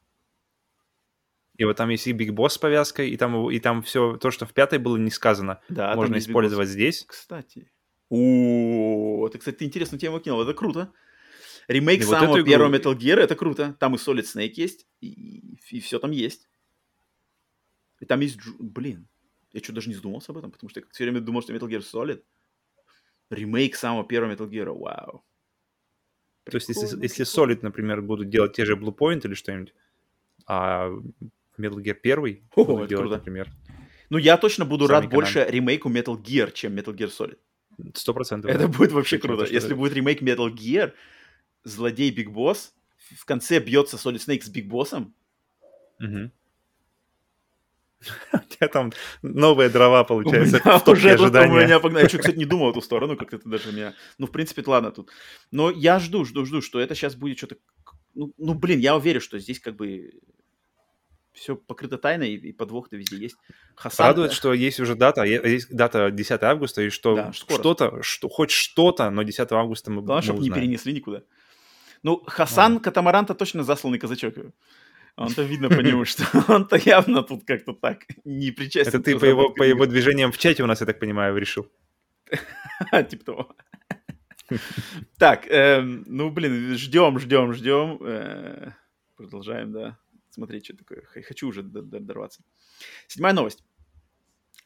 И 1.57 1.65
вот 1.65 1.77
там 1.77 1.89
есть 1.89 2.07
и 2.07 2.13
Big 2.13 2.29
Boss 2.29 2.49
с 2.49 2.57
повязкой, 2.57 3.11
и 3.11 3.17
там, 3.17 3.49
и 3.49 3.59
там 3.59 3.83
все 3.83 4.17
то, 4.17 4.31
что 4.31 4.45
в 4.45 4.53
пятой 4.53 4.79
было 4.79 4.97
не 4.97 5.11
сказано, 5.11 5.61
да, 5.69 5.95
можно 5.95 6.17
использовать 6.17 6.67
здесь. 6.67 7.05
Кстати. 7.07 7.71
О, 8.09 9.27
это, 9.27 9.37
кстати, 9.37 9.57
ты 9.57 9.65
интересную 9.65 9.99
тему 9.99 10.19
кинул, 10.19 10.41
это 10.41 10.53
круто. 10.53 10.91
Ремейк 11.67 12.01
и 12.01 12.03
самого 12.03 12.37
вот 12.37 12.45
первого 12.45 12.75
игру... 12.75 12.93
Metal 12.93 12.97
Gear, 12.97 13.17
это 13.17 13.35
круто. 13.35 13.75
Там 13.79 13.95
и 13.95 13.97
Solid 13.97 14.23
Snake 14.23 14.53
есть, 14.55 14.87
и, 15.01 15.55
и 15.69 15.79
все 15.79 15.99
там 15.99 16.11
есть. 16.11 16.49
И 17.99 18.05
там 18.05 18.19
есть... 18.19 18.39
Блин, 18.59 19.07
я 19.53 19.61
что, 19.61 19.73
даже 19.73 19.89
не 19.89 19.95
задумался 19.95 20.31
об 20.31 20.39
этом, 20.39 20.51
потому 20.51 20.69
что 20.69 20.79
я 20.79 20.85
все 20.91 21.03
время 21.03 21.21
думал, 21.21 21.41
что 21.41 21.53
Metal 21.53 21.69
Gear 21.69 21.81
Solid. 21.81 22.21
Ремейк 23.29 23.75
самого 23.75 24.05
первого 24.05 24.33
Metal 24.33 24.49
Gear, 24.49 24.77
вау. 24.77 25.23
То 26.45 26.57
есть, 26.57 26.69
если, 26.69 27.01
если 27.01 27.25
Solid, 27.25 27.59
например, 27.61 28.01
будут 28.01 28.29
делать 28.29 28.53
те 28.53 28.65
же 28.65 28.75
Blue 28.75 28.95
Point 28.95 29.21
или 29.25 29.33
что-нибудь, 29.33 29.73
а 30.45 30.89
Metal 31.57 31.77
Gear 31.77 31.97
1 32.01 32.47
О, 32.55 32.65
будут 32.65 32.89
делать, 32.89 33.03
круто. 33.03 33.17
например... 33.17 33.49
Ну, 34.09 34.17
я 34.17 34.37
точно 34.37 34.65
буду 34.65 34.87
рад 34.87 35.05
канал. 35.05 35.15
больше 35.15 35.45
ремейку 35.49 35.89
Metal 35.89 36.21
Gear, 36.21 36.51
чем 36.51 36.75
Metal 36.75 36.93
Gear 36.93 37.09
Solid. 37.09 37.37
Сто 37.95 38.13
процентов. 38.13 38.51
Это 38.51 38.67
да. 38.67 38.67
будет 38.67 38.91
вообще 38.91 39.17
круто. 39.17 39.45
Если 39.45 39.73
будет 39.73 39.93
ремейк 39.93 40.21
Metal 40.21 40.51
Gear, 40.53 40.93
злодей 41.63 42.11
Биг 42.11 42.31
Босс, 42.31 42.73
в 43.17 43.25
конце 43.25 43.59
бьется 43.59 43.97
Solid 43.97 44.25
Snake 44.25 44.43
с 44.43 44.49
Биг 44.49 44.67
Боссом. 44.67 45.13
Угу. 45.99 46.31
У 48.33 48.49
тебя 48.49 48.67
там 48.67 48.91
новые 49.21 49.69
дрова, 49.69 50.03
получается, 50.03 50.61
у 50.63 50.67
меня 50.67 50.81
уже 50.87 51.11
ожидания. 51.11 51.53
У 51.53 51.65
меня 51.65 51.79
погнали. 51.79 52.03
Я 52.03 52.09
что, 52.09 52.17
кстати, 52.19 52.37
не 52.37 52.45
думал 52.45 52.67
в 52.67 52.71
эту 52.71 52.81
сторону, 52.81 53.17
как 53.17 53.33
это 53.33 53.47
даже 53.47 53.71
меня... 53.71 53.93
Ну, 54.17 54.27
в 54.27 54.31
принципе, 54.31 54.63
ладно 54.65 54.91
тут. 54.91 55.11
Но 55.51 55.71
я 55.71 55.99
жду, 55.99 56.25
жду, 56.25 56.45
жду, 56.45 56.61
что 56.61 56.79
это 56.79 56.95
сейчас 56.95 57.15
будет 57.15 57.37
что-то... 57.37 57.57
Ну, 58.13 58.33
ну, 58.37 58.53
блин, 58.53 58.79
я 58.79 58.95
уверен, 58.95 59.21
что 59.21 59.39
здесь 59.39 59.59
как 59.59 59.75
бы 59.75 60.11
все 61.33 61.55
покрыто 61.55 61.97
тайной, 61.97 62.35
и 62.35 62.51
подвох-то 62.51 62.95
везде 62.95 63.17
есть. 63.17 63.35
Хасан, 63.75 64.05
Радует, 64.05 64.29
да? 64.29 64.35
что 64.35 64.53
есть 64.53 64.79
уже 64.79 64.95
дата, 64.95 65.23
есть 65.23 65.75
дата 65.75 66.11
10 66.11 66.43
августа, 66.43 66.83
и 66.83 66.89
что 66.89 67.15
да, 67.15 67.33
что-то, 67.33 68.03
что, 68.03 68.29
хоть 68.29 68.51
что-то, 68.51 69.09
но 69.09 69.23
10 69.23 69.51
августа 69.51 69.91
мы 69.91 70.03
Главное, 70.03 70.21
чтобы 70.23 70.43
не 70.43 70.51
перенесли 70.51 70.93
никуда. 70.93 71.23
Ну, 72.03 72.21
Хасан 72.27 72.77
а. 72.77 72.79
Катамаранта 72.79 73.33
точно 73.33 73.63
засланный 73.63 73.99
казачок. 73.99 74.35
Он-то 75.15 75.43
видно 75.43 75.69
по 75.69 75.81
нему, 75.81 76.05
что 76.05 76.25
он-то 76.47 76.75
явно 76.75 77.23
тут 77.23 77.45
как-то 77.45 77.73
так 77.73 78.05
не 78.25 78.51
причастен. 78.51 78.89
Это 78.89 78.99
ты 78.99 79.17
по 79.17 79.25
его, 79.25 79.49
по 79.49 79.63
его 79.63 79.85
движениям 79.85 80.31
в 80.31 80.37
чате 80.37 80.63
у 80.63 80.65
нас, 80.65 80.81
я 80.81 80.87
так 80.87 80.99
понимаю, 80.99 81.37
решил. 81.37 81.71
Типа 83.09 83.25
того. 83.25 83.55
Так, 85.17 85.47
эм, 85.47 86.03
ну, 86.07 86.29
блин, 86.29 86.75
ждем, 86.75 87.19
ждем, 87.19 87.53
ждем. 87.53 87.99
Э, 88.01 88.73
продолжаем, 89.15 89.71
да, 89.71 89.97
смотреть, 90.29 90.65
что 90.65 90.77
такое. 90.77 91.03
Хочу 91.03 91.47
уже 91.47 91.63
дорваться. 91.63 92.43
Седьмая 93.07 93.33
новость. 93.33 93.63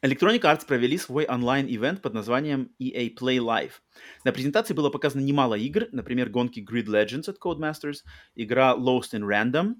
Electronic 0.00 0.42
Arts 0.42 0.64
провели 0.64 0.96
свой 0.96 1.24
онлайн-ивент 1.26 2.02
под 2.02 2.14
названием 2.14 2.70
EA 2.78 3.12
Play 3.16 3.38
Live. 3.38 3.80
На 4.24 4.30
презентации 4.30 4.72
было 4.72 4.90
показано 4.90 5.22
немало 5.22 5.56
игр, 5.56 5.88
например, 5.90 6.30
гонки 6.30 6.60
Grid 6.60 6.86
Legends 6.86 7.28
от 7.28 7.38
Codemasters, 7.38 8.04
игра 8.36 8.76
Lost 8.76 9.12
in 9.14 9.22
Random 9.22 9.74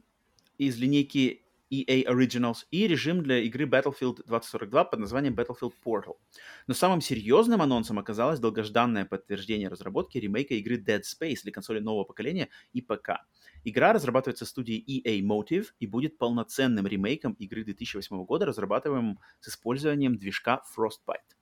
из 0.58 0.76
линейки 0.76 1.44
EA 1.70 2.04
Originals 2.06 2.64
и 2.70 2.86
режим 2.86 3.22
для 3.22 3.38
игры 3.38 3.64
Battlefield 3.64 4.22
2042 4.26 4.84
под 4.84 5.00
названием 5.00 5.34
Battlefield 5.34 5.72
Portal. 5.84 6.16
Но 6.66 6.74
самым 6.74 7.00
серьезным 7.00 7.62
анонсом 7.62 7.98
оказалось 7.98 8.40
долгожданное 8.40 9.04
подтверждение 9.04 9.68
разработки 9.68 10.18
ремейка 10.18 10.54
игры 10.54 10.76
Dead 10.76 11.02
Space 11.02 11.42
для 11.42 11.52
консоли 11.52 11.80
нового 11.80 12.04
поколения 12.04 12.48
и 12.72 12.80
ПК. 12.80 13.24
Игра 13.64 13.92
разрабатывается 13.92 14.46
студией 14.46 15.02
EA 15.02 15.20
Motive 15.20 15.66
и 15.78 15.86
будет 15.86 16.18
полноценным 16.18 16.86
ремейком 16.86 17.32
игры 17.34 17.64
2008 17.64 18.24
года, 18.24 18.46
разрабатываемым 18.46 19.18
с 19.40 19.48
использованием 19.48 20.16
движка 20.16 20.62
Frostbite. 20.76 21.38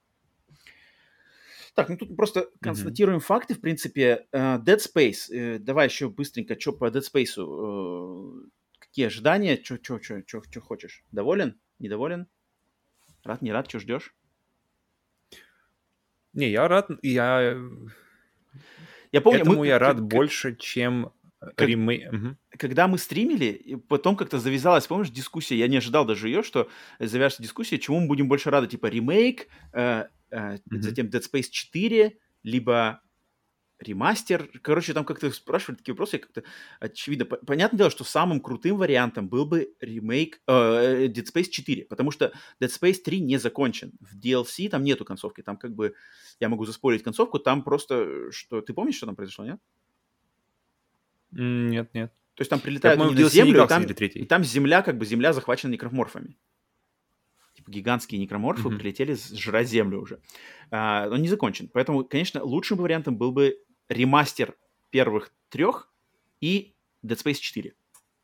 Так, 1.77 1.91
ну 1.91 1.99
тут 1.99 2.17
просто 2.17 2.49
констатируем 2.63 3.19
mm-hmm. 3.19 3.23
факты, 3.23 3.55
в 3.55 3.61
принципе. 3.61 4.27
Uh, 4.33 4.59
Dead 4.65 4.79
Space, 4.79 5.31
uh, 5.31 5.59
давай 5.59 5.89
еще 5.89 6.09
быстренько, 6.09 6.59
что 6.59 6.73
по 6.73 6.87
Dead 6.87 7.03
Space, 7.03 7.37
uh, 7.37 8.49
какие 8.97 9.09
ожидания, 9.09 9.61
что 9.63 9.77
что 9.77 10.01
что 10.01 10.43
что 10.43 10.61
хочешь? 10.63 11.05
Доволен? 11.13 11.61
Недоволен? 11.79 12.29
Рад, 13.25 13.43
не 13.43 13.53
рад, 13.53 13.69
что 13.69 13.79
ждешь? 13.79 14.15
Не, 16.33 16.49
я 16.51 16.67
рад, 16.67 16.89
я... 17.03 17.59
Я 19.13 19.21
помню, 19.21 19.41
Этому 19.41 19.59
мы, 19.59 19.67
я 19.67 19.79
рад 19.79 19.97
как, 19.97 20.07
больше, 20.07 20.57
чем 20.57 21.13
как, 21.41 21.61
ремейк. 21.61 22.11
Угу. 22.11 22.37
Когда 22.59 22.89
мы 22.89 22.97
стримили, 22.97 23.75
потом 23.87 24.17
как-то 24.17 24.39
завязалась, 24.39 24.87
помнишь, 24.87 25.11
дискуссия, 25.11 25.59
я 25.59 25.69
не 25.69 25.77
ожидал 25.77 26.07
даже 26.07 26.29
ее, 26.29 26.43
что 26.43 26.71
завяжется 26.99 27.43
дискуссия, 27.43 27.79
чему 27.79 28.01
мы 28.01 28.07
будем 28.07 28.29
больше 28.29 28.49
рады, 28.49 28.67
типа 28.67 28.87
ремейк, 28.87 29.49
э, 29.75 30.09
mm-hmm. 30.31 30.59
затем 30.71 31.09
Dead 31.09 31.23
Space 31.23 31.51
4, 31.51 32.19
либо 32.45 33.03
ремастер. 33.79 34.49
Короче, 34.63 34.95
там 34.95 35.05
как-то 35.05 35.31
спрашивали 35.31 35.77
такие 35.77 35.93
вопросы, 35.93 36.19
как-то 36.19 36.43
очевидно. 36.81 37.25
Понятное 37.25 37.79
дело, 37.79 37.91
что 37.91 38.05
самым 38.05 38.41
крутым 38.41 38.77
вариантом 38.77 39.29
был 39.29 39.47
бы 39.47 39.75
ремейк 39.81 40.41
э, 40.47 41.07
Dead 41.07 41.25
Space 41.25 41.49
4, 41.51 41.85
потому 41.85 42.11
что 42.11 42.33
Dead 42.61 42.69
Space 42.69 43.03
3 43.03 43.21
не 43.21 43.39
закончен. 43.39 43.93
В 44.01 44.17
DLC 44.19 44.69
там 44.69 44.83
нету 44.83 45.05
концовки, 45.05 45.43
там 45.43 45.57
как 45.57 45.75
бы, 45.75 45.95
я 46.41 46.49
могу 46.49 46.65
заспорить 46.65 47.03
концовку, 47.03 47.39
там 47.39 47.63
просто, 47.63 48.31
что, 48.31 48.61
ты 48.61 48.73
помнишь, 48.73 48.97
что 48.97 49.07
там 49.07 49.17
произошло, 49.17 49.45
нет? 49.45 49.61
Нет, 51.33 51.93
нет. 51.95 52.13
То 52.35 52.43
есть 52.43 52.51
там 52.51 52.61
прилетают 52.61 53.01
они 53.01 53.15
на 53.15 53.29
Землю, 53.29 53.65
и 53.65 53.67
там, 53.67 53.85
и 53.85 54.25
там 54.25 54.45
Земля, 54.45 54.83
как 54.83 54.99
бы 54.99 55.07
Земля 55.07 55.33
захвачена 55.33 55.73
некроморфами 55.73 56.37
гигантские 57.67 58.21
некроморфы 58.21 58.69
mm-hmm. 58.69 58.79
прилетели 58.79 59.17
жрать 59.35 59.69
землю 59.69 60.01
уже. 60.01 60.21
А, 60.71 61.09
он 61.11 61.23
не 61.23 61.29
закончен. 61.29 61.69
Поэтому, 61.73 62.05
конечно, 62.05 62.43
лучшим 62.43 62.79
вариантом 62.79 63.17
был 63.17 63.33
бы 63.33 63.59
ремастер 63.89 64.57
первых 64.91 65.33
трех 65.49 65.91
и 66.41 66.75
Dead 67.05 67.17
Space 67.23 67.35
4. 67.35 67.75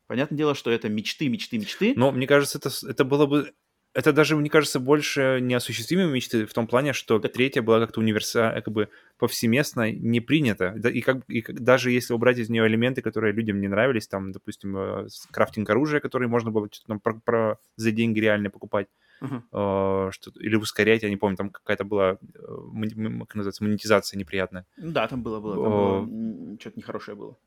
Понятное 0.07 0.37
дело, 0.37 0.55
что 0.55 0.69
это 0.71 0.89
мечты, 0.89 1.29
мечты, 1.29 1.57
мечты. 1.57 1.93
Но 1.95 2.11
мне 2.11 2.27
кажется, 2.27 2.57
это, 2.57 2.69
это 2.87 3.03
было 3.05 3.25
бы... 3.25 3.53
Это 3.93 4.11
даже, 4.11 4.35
мне 4.35 4.49
кажется, 4.49 4.79
больше 4.79 5.37
неосуществимые 5.39 6.07
мечты 6.07 6.47
в 6.47 6.53
том 6.53 6.65
плане, 6.67 6.93
что 6.93 7.19
так... 7.19 7.31
третья 7.31 7.61
была 7.61 7.79
как-то 7.79 7.99
универсально, 7.99 8.61
как 8.61 8.73
бы 8.73 8.89
повсеместно 9.19 9.91
не 9.91 10.19
принята. 10.19 10.75
И, 10.89 11.01
как, 11.01 11.23
и 11.27 11.43
даже 11.47 11.91
если 11.91 12.13
убрать 12.13 12.39
из 12.39 12.49
нее 12.49 12.67
элементы, 12.67 13.01
которые 13.01 13.33
людям 13.33 13.61
не 13.61 13.67
нравились, 13.67 14.07
там, 14.07 14.31
допустим, 14.31 14.75
э, 14.77 15.07
крафтинг 15.31 15.69
оружия, 15.69 15.99
которые 15.99 16.27
можно 16.27 16.49
было 16.49 16.67
там 16.87 16.99
про, 16.99 17.13
про, 17.23 17.59
за 17.75 17.91
деньги 17.91 18.19
реально 18.19 18.49
покупать, 18.49 18.87
uh-huh. 19.23 20.11
что, 20.11 20.31
или 20.39 20.55
ускорять, 20.55 21.03
я 21.03 21.09
не 21.09 21.17
помню, 21.17 21.37
там 21.37 21.49
какая-то 21.49 21.83
была, 21.83 22.11
э, 22.11 22.17
как 23.25 23.35
называется, 23.35 23.63
монетизация 23.63 24.17
неприятная. 24.17 24.65
Да, 24.77 25.07
там 25.07 25.23
было, 25.23 25.39
было, 25.39 25.55
там 25.55 26.07
было 26.07 26.59
что-то 26.59 26.77
нехорошее 26.77 27.15
было. 27.15 27.37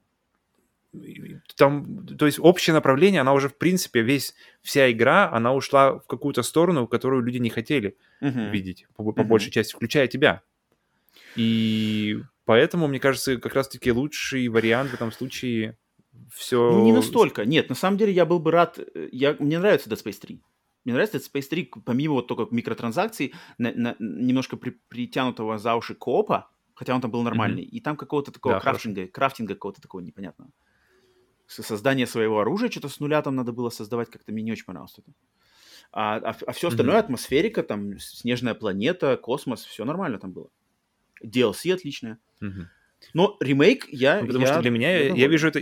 Там, 1.57 2.07
то 2.07 2.24
есть 2.24 2.39
общее 2.40 2.73
направление, 2.73 3.20
она 3.20 3.35
уже, 3.35 3.48
в 3.48 3.59
принципе, 3.59 4.01
весь, 4.01 4.35
вся 4.62 4.90
игра, 4.90 5.31
она 5.31 5.53
ушла 5.53 5.98
в 5.98 6.07
какую-то 6.07 6.43
сторону, 6.43 6.86
которую 6.86 7.23
люди 7.23 7.39
не 7.39 7.51
хотели 7.51 7.97
uh-huh. 8.23 8.51
видеть, 8.51 8.86
по, 8.97 9.05
по 9.12 9.20
uh-huh. 9.20 9.24
большей 9.24 9.51
части, 9.51 9.74
включая 9.74 10.07
тебя. 10.07 10.43
И 11.35 12.19
поэтому, 12.47 12.89
мне 12.89 12.98
кажется, 12.98 13.36
как 13.36 13.55
раз-таки 13.55 13.93
лучший 13.93 14.48
вариант 14.48 14.90
в 14.90 14.94
этом 14.94 15.12
случае 15.12 15.77
все... 16.32 16.70
Ну, 16.73 16.85
не 16.85 16.93
настолько. 16.93 17.44
Нет, 17.44 17.69
на 17.69 17.74
самом 17.74 17.98
деле 17.98 18.12
я 18.12 18.24
был 18.24 18.39
бы 18.39 18.51
рад... 18.51 18.78
Э, 18.78 19.09
я... 19.12 19.36
Мне 19.39 19.59
нравится 19.59 19.90
Dead 19.90 20.03
Space 20.03 20.19
3. 20.20 20.40
Мне 20.86 20.94
нравится 20.94 21.18
Dead 21.18 21.32
Space 21.32 21.48
3, 21.48 21.72
помимо 21.84 22.14
вот 22.14 22.28
только 22.28 22.46
микротранзакций, 22.54 23.34
на, 23.58 23.72
на, 23.72 23.96
немножко 23.98 24.56
при, 24.56 24.70
притянутого 24.70 25.58
за 25.58 25.74
уши 25.74 25.96
коопа, 25.96 26.48
хотя 26.74 26.94
он 26.94 27.00
там 27.00 27.10
был 27.10 27.22
нормальный, 27.22 27.64
mm-hmm. 27.64 27.78
и 27.78 27.80
там 27.80 27.96
какого-то 27.96 28.30
такого 28.30 28.54
да, 28.54 28.60
крафтинга, 28.60 29.00
хорошо. 29.00 29.12
крафтинга 29.12 29.54
какого-то 29.54 29.82
такого 29.82 30.00
непонятного. 30.00 30.52
Создание 31.48 32.06
своего 32.06 32.38
оружия, 32.38 32.70
что-то 32.70 32.88
с 32.88 33.00
нуля 33.00 33.20
там 33.20 33.34
надо 33.34 33.52
было 33.52 33.68
создавать, 33.68 34.10
как-то 34.10 34.30
мне 34.30 34.44
не 34.44 34.52
очень 34.52 34.64
понравилось 34.64 34.94
это. 34.96 35.12
А, 35.90 36.18
а, 36.18 36.36
а 36.46 36.52
все 36.52 36.68
остальное, 36.68 36.98
mm-hmm. 36.98 37.00
атмосферика, 37.00 37.64
там, 37.64 37.98
снежная 37.98 38.54
планета, 38.54 39.16
космос, 39.16 39.64
все 39.64 39.84
нормально 39.84 40.20
там 40.20 40.32
было. 40.32 40.50
DLC 41.20 41.72
отличное. 41.72 42.20
Mm-hmm. 42.40 42.66
Но 43.12 43.36
ремейк 43.40 43.88
я... 43.88 44.20
Ну, 44.20 44.28
потому 44.28 44.44
я, 44.46 44.52
что 44.52 44.62
для 44.62 44.70
меня, 44.70 44.96
я, 44.96 45.14
я 45.14 45.26
вижу 45.26 45.48
это, 45.48 45.58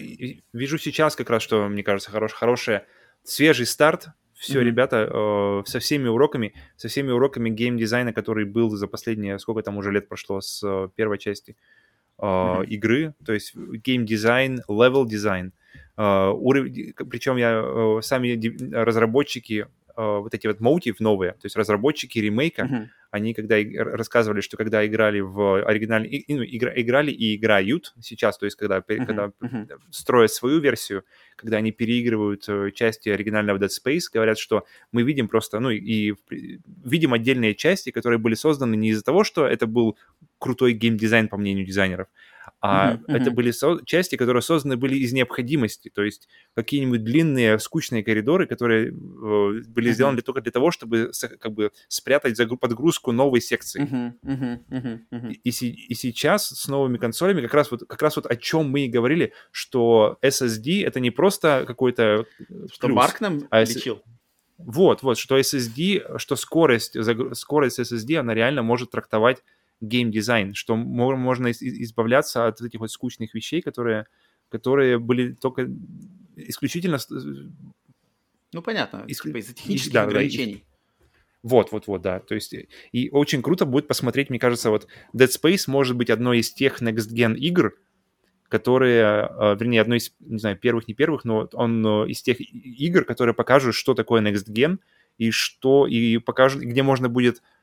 вижу 0.52 0.76
сейчас 0.76 1.16
как 1.16 1.30
раз, 1.30 1.42
что, 1.42 1.66
мне 1.68 1.82
кажется, 1.82 2.10
хорош, 2.10 2.32
хорошее, 2.32 2.86
свежий 3.22 3.64
старт 3.64 4.09
все, 4.44 4.60
mm-hmm. 4.60 4.64
ребята, 4.64 5.08
э, 5.10 5.62
со 5.66 5.78
всеми 5.78 6.08
уроками, 6.08 6.52
со 6.76 6.88
всеми 6.88 7.10
уроками 7.10 7.50
геймдизайна, 7.50 8.12
который 8.12 8.44
был 8.44 8.70
за 8.70 8.86
последние, 8.86 9.38
сколько 9.38 9.62
там 9.62 9.76
уже 9.78 9.90
лет 9.90 10.08
прошло 10.08 10.40
с 10.40 10.62
э, 10.62 10.88
первой 10.94 11.18
части 11.18 11.56
э, 12.18 12.22
mm-hmm. 12.22 12.66
игры, 12.66 13.14
то 13.24 13.32
есть 13.32 13.56
геймдизайн, 13.56 14.62
level 14.68 15.06
design, 15.06 15.52
э, 15.96 16.28
уровень, 16.28 16.92
причем 17.10 17.36
я, 17.36 17.62
э, 17.64 18.02
сами 18.02 18.38
разработчики 18.74 19.66
вот 19.96 20.34
эти 20.34 20.46
вот 20.46 20.60
мотив 20.60 21.00
новые, 21.00 21.32
то 21.32 21.44
есть 21.44 21.56
разработчики 21.56 22.18
ремейка, 22.18 22.62
uh-huh. 22.62 22.88
они 23.10 23.34
когда 23.34 23.56
рассказывали, 23.78 24.40
что 24.40 24.56
когда 24.56 24.84
играли 24.86 25.20
в 25.20 25.64
оригинальный, 25.64 26.24
ну, 26.28 26.42
игра, 26.44 26.72
играли 26.74 27.10
и 27.10 27.36
играют 27.36 27.94
сейчас, 28.00 28.38
то 28.38 28.46
есть 28.46 28.56
когда, 28.56 28.78
uh-huh. 28.78 29.06
когда 29.06 29.32
строят 29.90 30.32
свою 30.32 30.60
версию, 30.60 31.04
когда 31.36 31.58
они 31.58 31.72
переигрывают 31.72 32.44
э, 32.48 32.70
части 32.72 33.08
оригинального 33.08 33.58
Dead 33.58 33.68
Space, 33.68 34.02
говорят, 34.12 34.38
что 34.38 34.64
мы 34.92 35.02
видим 35.02 35.28
просто, 35.28 35.60
ну 35.60 35.70
и 35.70 36.14
видим 36.30 37.12
отдельные 37.12 37.54
части, 37.54 37.90
которые 37.90 38.18
были 38.18 38.34
созданы 38.34 38.76
не 38.76 38.90
из-за 38.90 39.04
того, 39.04 39.24
что 39.24 39.46
это 39.46 39.66
был 39.66 39.96
крутой 40.38 40.72
геймдизайн, 40.72 41.28
по 41.28 41.36
мнению 41.36 41.66
дизайнеров, 41.66 42.08
а 42.66 42.95
mm-hmm. 42.95 43.03
это 43.09 43.31
были 43.31 43.51
со- 43.51 43.85
части, 43.85 44.16
которые 44.16 44.41
созданы 44.41 44.78
были 44.78 44.97
из 44.97 45.12
необходимости, 45.12 45.91
то 45.95 46.03
есть 46.03 46.31
какие-нибудь 46.55 47.05
длинные, 47.05 47.59
скучные 47.59 48.03
коридоры, 48.03 48.47
которые 48.47 48.89
э, 48.89 48.91
были 48.91 49.91
mm-hmm. 49.91 49.93
сделаны 49.93 50.23
только 50.23 50.41
для 50.41 50.51
того, 50.51 50.70
чтобы 50.70 51.11
как 51.41 51.53
бы 51.53 51.73
спрятать 51.89 52.41
загру- 52.41 52.57
подгрузку 52.57 53.12
новой 53.12 53.43
секции. 53.43 53.82
Mm-hmm. 53.82 54.59
Mm-hmm. 54.70 54.99
Mm-hmm. 55.11 55.32
И, 55.45 55.51
и, 55.51 55.86
и 55.89 55.95
сейчас 55.95 56.49
с 56.49 56.66
новыми 56.66 56.97
консолями 56.97 57.43
как 57.43 57.53
раз 57.53 57.70
вот 57.70 57.85
как 57.86 58.01
раз 58.01 58.16
вот 58.16 58.24
о 58.24 58.35
чем 58.35 58.70
мы 58.70 58.86
и 58.86 58.89
говорили, 58.89 59.35
что 59.51 60.16
SSD 60.23 60.86
это 60.86 61.01
не 61.01 61.11
просто 61.11 61.65
какой-то 61.66 62.24
что 62.73 62.86
плюс, 62.86 62.97
Марк 62.97 63.20
нам 63.20 63.43
а 63.51 63.61
лечил. 63.61 64.01
Вот, 64.57 65.03
вот, 65.03 65.19
что 65.19 65.36
SSD, 65.39 66.16
что 66.16 66.36
скорость, 66.36 66.97
скорость 67.35 67.78
SSD, 67.78 68.16
она 68.16 68.32
реально 68.32 68.62
может 68.62 68.93
трактовать 68.93 69.43
геймдизайн, 69.80 70.55
что 70.55 70.76
можно 70.76 71.51
избавляться 71.51 72.46
от 72.46 72.60
этих 72.60 72.80
вот 72.80 72.90
скучных 72.90 73.34
вещей, 73.34 73.60
которые, 73.60 74.06
которые 74.48 74.98
были 74.98 75.32
только 75.32 75.68
исключительно... 76.36 76.98
Ну, 78.52 78.62
понятно, 78.62 79.05
Иск... 79.09 79.26
из-за 79.26 79.55
технических 79.55 79.92
да, 79.92 80.05
ограничений. 80.05 80.64
Да, 81.02 81.09
вот, 81.42 81.72
вот, 81.72 81.86
вот, 81.88 82.02
да. 82.02 82.20
То 82.20 82.34
есть 82.34 82.55
и 82.92 83.10
очень 83.10 83.42
круто 83.42 83.66
будет 83.66 83.88
посмотреть, 83.88 84.30
мне 84.30 84.38
кажется, 84.38 84.70
вот 84.70 84.86
Dead 85.12 85.28
Space 85.28 85.64
может 85.66 85.96
быть 85.96 86.09
одной 86.09 86.38
из 86.38 86.52
тех 86.52 86.80
Next 86.80 87.12
Gen 87.12 87.36
игр, 87.36 87.76
которые, 88.48 89.28
э, 89.28 89.56
вернее, 89.59 89.80
одной 89.80 89.98
из, 89.98 90.12
не 90.20 90.38
знаю, 90.38 90.56
первых, 90.56 90.86
не 90.86 90.94
первых, 90.94 91.24
но 91.24 91.48
он 91.52 91.84
э, 91.84 92.09
из 92.09 92.22
тех 92.22 92.40
игр, 92.40 93.05
которые 93.05 93.34
покажут, 93.34 93.74
что 93.74 93.94
такое 93.94 94.22
Next 94.22 94.48
Gen 94.48 94.78
и 95.18 95.30
что, 95.32 95.86
и 95.86 96.18
покажут, 96.18 96.62
где 96.62 96.82
можно 96.82 97.09
будет 97.09 97.42
Э, 97.42 97.53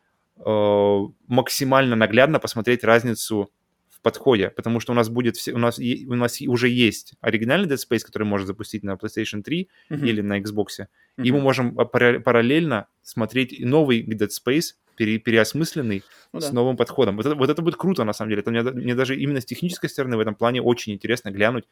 максимально 0.46 1.96
наглядно 1.96 2.40
посмотреть 2.40 2.84
разницу 2.84 3.52
в 3.90 4.02
подходе, 4.02 4.50
потому 4.50 4.80
что 4.80 4.94
у 4.94 4.96
нас 4.96 5.10
будет 5.10 5.36
у 5.54 5.58
нас 5.58 5.80
у 5.80 6.16
нас 6.16 6.42
уже 6.42 6.70
есть 6.70 7.14
оригинальный 7.22 7.70
Dead 7.70 7.78
Space, 7.78 8.00
который 8.00 8.24
можно 8.24 8.48
запустить 8.48 8.84
на 8.84 8.94
PlayStation 8.94 9.44
3 9.44 9.70
mm-hmm. 9.90 10.08
или 10.08 10.22
на 10.22 10.40
Xbox, 10.40 10.66
mm-hmm. 10.80 11.24
и 11.24 11.32
мы 11.32 11.40
можем 11.40 11.76
параллельно 11.76 12.88
смотреть 13.04 13.60
новый 13.60 14.04
Dead 14.04 14.30
Space 14.30 14.74
пере, 14.96 15.20
переосмысленный 15.20 16.04
ну, 16.34 16.40
с 16.40 16.48
да. 16.48 16.54
новым 16.54 16.78
подходом. 16.78 17.18
Вот 17.18 17.26
это, 17.26 17.36
вот 17.36 17.50
это 17.50 17.62
будет 17.62 17.76
круто 17.76 18.04
на 18.04 18.14
самом 18.14 18.30
деле. 18.30 18.42
Это 18.42 18.52
мне, 18.52 18.62
мне 18.62 18.96
даже 18.96 19.16
именно 19.16 19.42
с 19.42 19.46
технической 19.46 19.90
стороны 19.90 20.18
в 20.18 20.20
этом 20.20 20.36
плане 20.36 20.62
очень 20.62 20.94
интересно 20.94 21.32
глянуть, 21.32 21.66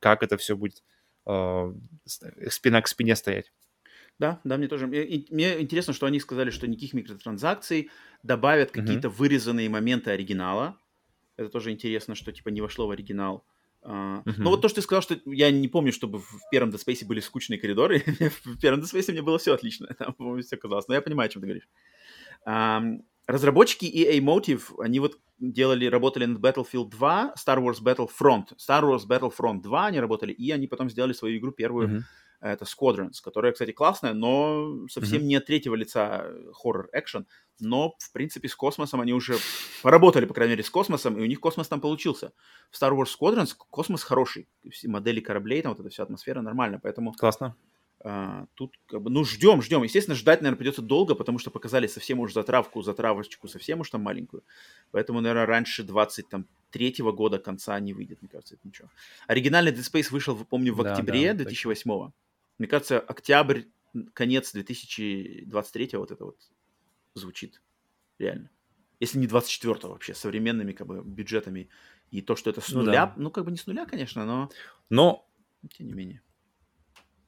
как 0.00 0.22
это 0.22 0.36
все 0.36 0.56
будет 0.56 0.82
э, 1.26 1.72
спина 2.06 2.82
к 2.82 2.88
спине 2.88 3.16
стоять. 3.16 3.52
Да, 4.18 4.40
да, 4.44 4.56
мне 4.56 4.68
тоже. 4.68 4.88
И, 4.88 5.26
мне 5.34 5.60
интересно, 5.60 5.92
что 5.92 6.06
они 6.06 6.20
сказали, 6.20 6.50
что 6.50 6.66
никаких 6.66 6.94
микротранзакций, 6.94 7.90
добавят 8.22 8.70
какие-то 8.70 9.08
вырезанные 9.08 9.68
моменты 9.68 10.10
оригинала. 10.10 10.78
Это 11.36 11.48
тоже 11.48 11.72
интересно, 11.72 12.14
что 12.14 12.32
типа 12.32 12.50
не 12.50 12.60
вошло 12.60 12.86
в 12.86 12.90
оригинал. 12.90 13.44
Uh, 13.82 14.24
uh-huh. 14.24 14.34
Ну 14.38 14.50
вот 14.50 14.62
то, 14.62 14.68
что 14.68 14.76
ты 14.76 14.82
сказал, 14.82 15.02
что 15.02 15.20
я 15.26 15.50
не 15.50 15.68
помню, 15.68 15.92
чтобы 15.92 16.20
в 16.20 16.40
первом 16.50 16.70
Dead 16.70 16.80
Space 16.82 17.04
были 17.04 17.20
скучные 17.20 17.58
коридоры. 17.58 18.02
в 18.44 18.58
первом 18.58 18.80
Dead 18.80 18.90
Space 18.90 19.12
мне 19.12 19.20
было 19.20 19.38
все 19.38 19.52
отлично. 19.52 19.88
Там, 19.98 20.14
по-моему, 20.14 20.42
все 20.42 20.56
казалось. 20.56 20.88
Но 20.88 20.94
я 20.94 21.02
понимаю, 21.02 21.26
о 21.26 21.30
чем 21.30 21.42
ты 21.42 21.48
говоришь. 21.48 21.68
Um, 22.46 23.02
разработчики 23.26 23.84
EA 23.84 24.18
Motive, 24.20 24.62
они 24.78 25.00
вот 25.00 25.18
делали, 25.38 25.86
работали 25.86 26.24
над 26.24 26.40
Battlefield 26.40 26.90
2, 26.90 27.34
Star 27.36 27.58
Wars 27.58 27.82
Battlefront. 27.82 28.56
Star 28.56 28.82
Wars 28.82 29.06
Battlefront 29.06 29.60
2 29.60 29.86
они 29.86 30.00
работали, 30.00 30.32
и 30.32 30.50
они 30.50 30.66
потом 30.66 30.88
сделали 30.88 31.12
свою 31.12 31.38
игру 31.38 31.52
первую, 31.52 31.88
uh-huh. 31.88 32.02
Это 32.52 32.64
Squadrons, 32.64 33.22
которая, 33.22 33.52
кстати, 33.52 33.72
классная, 33.72 34.12
но 34.12 34.86
совсем 34.88 35.22
uh-huh. 35.22 35.26
не 35.26 35.36
от 35.36 35.46
третьего 35.46 35.74
лица 35.74 36.30
хоррор-экшен. 36.52 37.26
Но, 37.60 37.94
в 37.98 38.12
принципе, 38.12 38.48
с 38.48 38.54
космосом 38.54 39.00
они 39.00 39.12
уже 39.12 39.36
поработали, 39.82 40.26
по 40.26 40.34
крайней 40.34 40.52
мере, 40.52 40.62
с 40.62 40.70
космосом, 40.70 41.16
и 41.18 41.22
у 41.22 41.26
них 41.26 41.40
космос 41.40 41.68
там 41.68 41.80
получился. 41.80 42.32
В 42.70 42.80
Star 42.80 42.92
Wars 42.92 43.08
Squadrons 43.18 43.54
космос 43.70 44.02
хороший. 44.02 44.48
Все 44.70 44.88
модели 44.88 45.20
кораблей, 45.20 45.62
там 45.62 45.72
вот 45.72 45.80
эта 45.80 45.88
вся 45.88 46.02
атмосфера 46.02 46.42
нормальная, 46.42 46.78
поэтому... 46.78 47.12
Классно. 47.12 47.56
А, 48.06 48.44
тут, 48.54 48.74
как 48.86 49.00
бы, 49.00 49.10
ну, 49.10 49.24
ждем, 49.24 49.62
ждем. 49.62 49.82
Естественно, 49.82 50.14
ждать, 50.14 50.42
наверное, 50.42 50.58
придется 50.58 50.82
долго, 50.82 51.14
потому 51.14 51.38
что 51.38 51.50
показали 51.50 51.86
совсем 51.86 52.20
уж 52.20 52.34
затравку, 52.34 52.82
затравочку, 52.82 53.48
совсем 53.48 53.80
уж 53.80 53.88
там 53.88 54.02
маленькую. 54.02 54.42
Поэтому, 54.90 55.22
наверное, 55.22 55.46
раньше 55.46 55.82
23-го 55.82 57.12
года 57.14 57.38
конца 57.38 57.80
не 57.80 57.94
выйдет, 57.94 58.20
мне 58.20 58.28
кажется, 58.28 58.56
это 58.56 58.68
ничего. 58.68 58.90
Оригинальный 59.26 59.72
Dead 59.72 59.78
Space 59.78 60.10
вышел, 60.10 60.36
помню, 60.44 60.74
в 60.74 60.82
да, 60.82 60.92
октябре 60.92 61.32
да, 61.32 61.44
2008-го. 61.44 62.12
Мне 62.58 62.68
кажется, 62.68 63.00
октябрь, 63.00 63.62
конец 64.12 64.52
2023 64.52 65.90
вот 65.94 66.10
это 66.10 66.24
вот 66.24 66.38
звучит 67.14 67.62
реально. 68.18 68.50
Если 69.00 69.18
не 69.18 69.26
24-го 69.26 69.88
вообще, 69.88 70.14
современными 70.14 70.72
как 70.72 70.86
бы 70.86 71.02
бюджетами. 71.04 71.68
И 72.10 72.22
то, 72.22 72.36
что 72.36 72.50
это 72.50 72.60
с 72.60 72.70
ну, 72.70 72.82
нуля, 72.82 73.06
да. 73.06 73.14
ну 73.16 73.30
как 73.30 73.44
бы 73.44 73.50
не 73.50 73.56
с 73.56 73.66
нуля, 73.66 73.86
конечно, 73.86 74.24
но... 74.24 74.50
Но... 74.88 75.28
Тем 75.76 75.88
не 75.88 75.94
менее. 75.94 76.22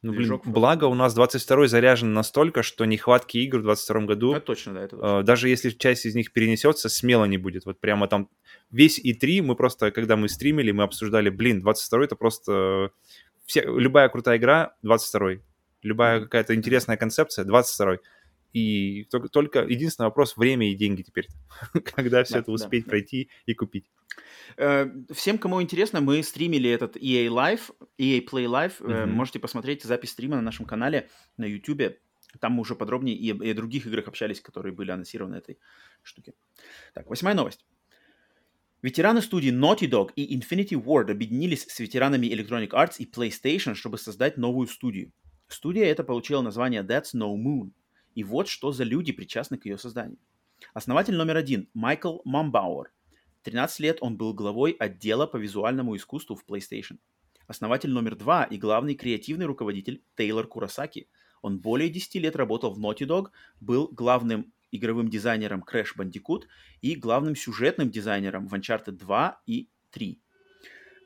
Ну, 0.02 0.12
блин, 0.12 0.40
благо 0.44 0.84
у 0.84 0.94
нас 0.94 1.16
22-й 1.16 1.66
заряжен 1.66 2.12
настолько, 2.12 2.62
что 2.62 2.84
нехватки 2.84 3.38
игр 3.38 3.58
в 3.58 3.62
22 3.62 4.00
году... 4.02 4.32
Это 4.34 4.46
точно, 4.46 4.74
да, 4.74 4.82
это 4.82 4.96
точно. 4.96 5.22
Даже 5.24 5.48
если 5.48 5.70
часть 5.70 6.06
из 6.06 6.14
них 6.14 6.32
перенесется, 6.32 6.88
смело 6.88 7.24
не 7.24 7.38
будет. 7.38 7.64
Вот 7.64 7.80
прямо 7.80 8.06
там 8.06 8.28
весь 8.70 9.04
И3 9.04 9.42
мы 9.42 9.56
просто, 9.56 9.90
когда 9.90 10.16
мы 10.16 10.28
стримили, 10.28 10.70
мы 10.70 10.84
обсуждали, 10.84 11.28
блин, 11.28 11.60
22 11.60 12.04
это 12.04 12.14
просто... 12.14 12.92
Все, 13.46 13.62
любая 13.62 14.08
крутая 14.08 14.38
игра 14.38 14.76
22 14.82 15.36
Любая 15.82 16.20
какая-то 16.20 16.54
интересная 16.54 16.96
концепция 16.96 17.44
22 17.44 17.98
и 18.52 19.04
только, 19.10 19.28
только 19.28 19.58
единственный 19.64 20.06
вопрос 20.06 20.36
время 20.36 20.70
и 20.70 20.74
деньги 20.74 21.02
теперь, 21.02 21.28
когда 21.94 22.24
все 22.24 22.34
да, 22.34 22.40
это 22.40 22.52
успеть 22.52 22.84
да, 22.84 22.90
пройти 22.90 23.28
и 23.44 23.54
купить. 23.54 23.84
Э, 24.56 24.88
всем, 25.12 25.36
кому 25.36 25.60
интересно, 25.60 26.00
мы 26.00 26.22
стримили 26.22 26.70
этот 26.70 26.96
EA 26.96 27.28
Live, 27.28 27.70
EA 27.98 28.24
Play 28.24 28.46
Live. 28.46 28.80
Mm-hmm. 28.80 29.06
Можете 29.06 29.38
посмотреть 29.40 29.84
запись 29.84 30.12
стрима 30.12 30.36
на 30.36 30.42
нашем 30.42 30.64
канале 30.64 31.08
на 31.36 31.44
YouTube. 31.44 31.98
Там 32.40 32.52
мы 32.52 32.62
уже 32.62 32.74
подробнее 32.74 33.14
и, 33.14 33.28
и 33.28 33.50
о 33.50 33.54
других 33.54 33.86
играх 33.86 34.08
общались, 34.08 34.40
которые 34.40 34.72
были 34.72 34.90
анонсированы 34.90 35.36
этой 35.36 35.58
штуке. 36.02 36.32
Так, 36.94 37.06
восьмая 37.08 37.34
новость. 37.34 37.66
Ветераны 38.86 39.20
студии 39.20 39.50
Naughty 39.50 39.90
Dog 39.90 40.12
и 40.14 40.38
Infinity 40.38 40.80
Ward 40.80 41.10
объединились 41.10 41.66
с 41.68 41.80
ветеранами 41.80 42.28
Electronic 42.28 42.68
Arts 42.68 42.98
и 42.98 43.04
PlayStation, 43.04 43.74
чтобы 43.74 43.98
создать 43.98 44.36
новую 44.36 44.68
студию. 44.68 45.10
Студия 45.48 45.86
эта 45.86 46.04
получила 46.04 46.40
название 46.40 46.84
That's 46.84 47.12
No 47.12 47.34
Moon– 47.34 47.72
и 48.14 48.22
вот 48.22 48.46
что 48.46 48.70
за 48.70 48.84
люди 48.84 49.10
причастны 49.10 49.58
к 49.58 49.66
ее 49.66 49.76
созданию. 49.76 50.18
Основатель 50.72 51.16
номер 51.16 51.36
один– 51.36 51.68
Майкл 51.74 52.18
Мамбауэр. 52.24 52.92
13 53.42 53.80
лет 53.80 53.98
он 54.02 54.16
был 54.16 54.32
главой 54.32 54.70
отдела 54.70 55.26
по 55.26 55.36
визуальному 55.36 55.96
искусству 55.96 56.36
в 56.36 56.44
PlayStation. 56.48 56.98
Основатель 57.48 57.90
номер 57.90 58.14
два 58.14 58.44
и 58.44 58.56
главный 58.56 58.94
креативный 58.94 59.46
руководитель 59.46 60.00
Тейлор 60.16 60.46
Курасаки. 60.46 61.08
Он 61.42 61.58
более 61.58 61.88
10 61.88 62.14
лет 62.22 62.36
работал 62.36 62.72
в 62.72 62.78
Naughty 62.78 63.04
Dog, 63.04 63.30
был 63.60 63.88
главным 63.88 64.52
игровым 64.70 65.08
дизайнером 65.08 65.62
Crash 65.62 65.96
Bandicoot 65.96 66.42
и 66.80 66.94
главным 66.94 67.36
сюжетным 67.36 67.90
дизайнером 67.90 68.46
в 68.48 68.54
Uncharted 68.54 68.92
2 68.92 69.42
и 69.46 69.68
3. 69.90 70.20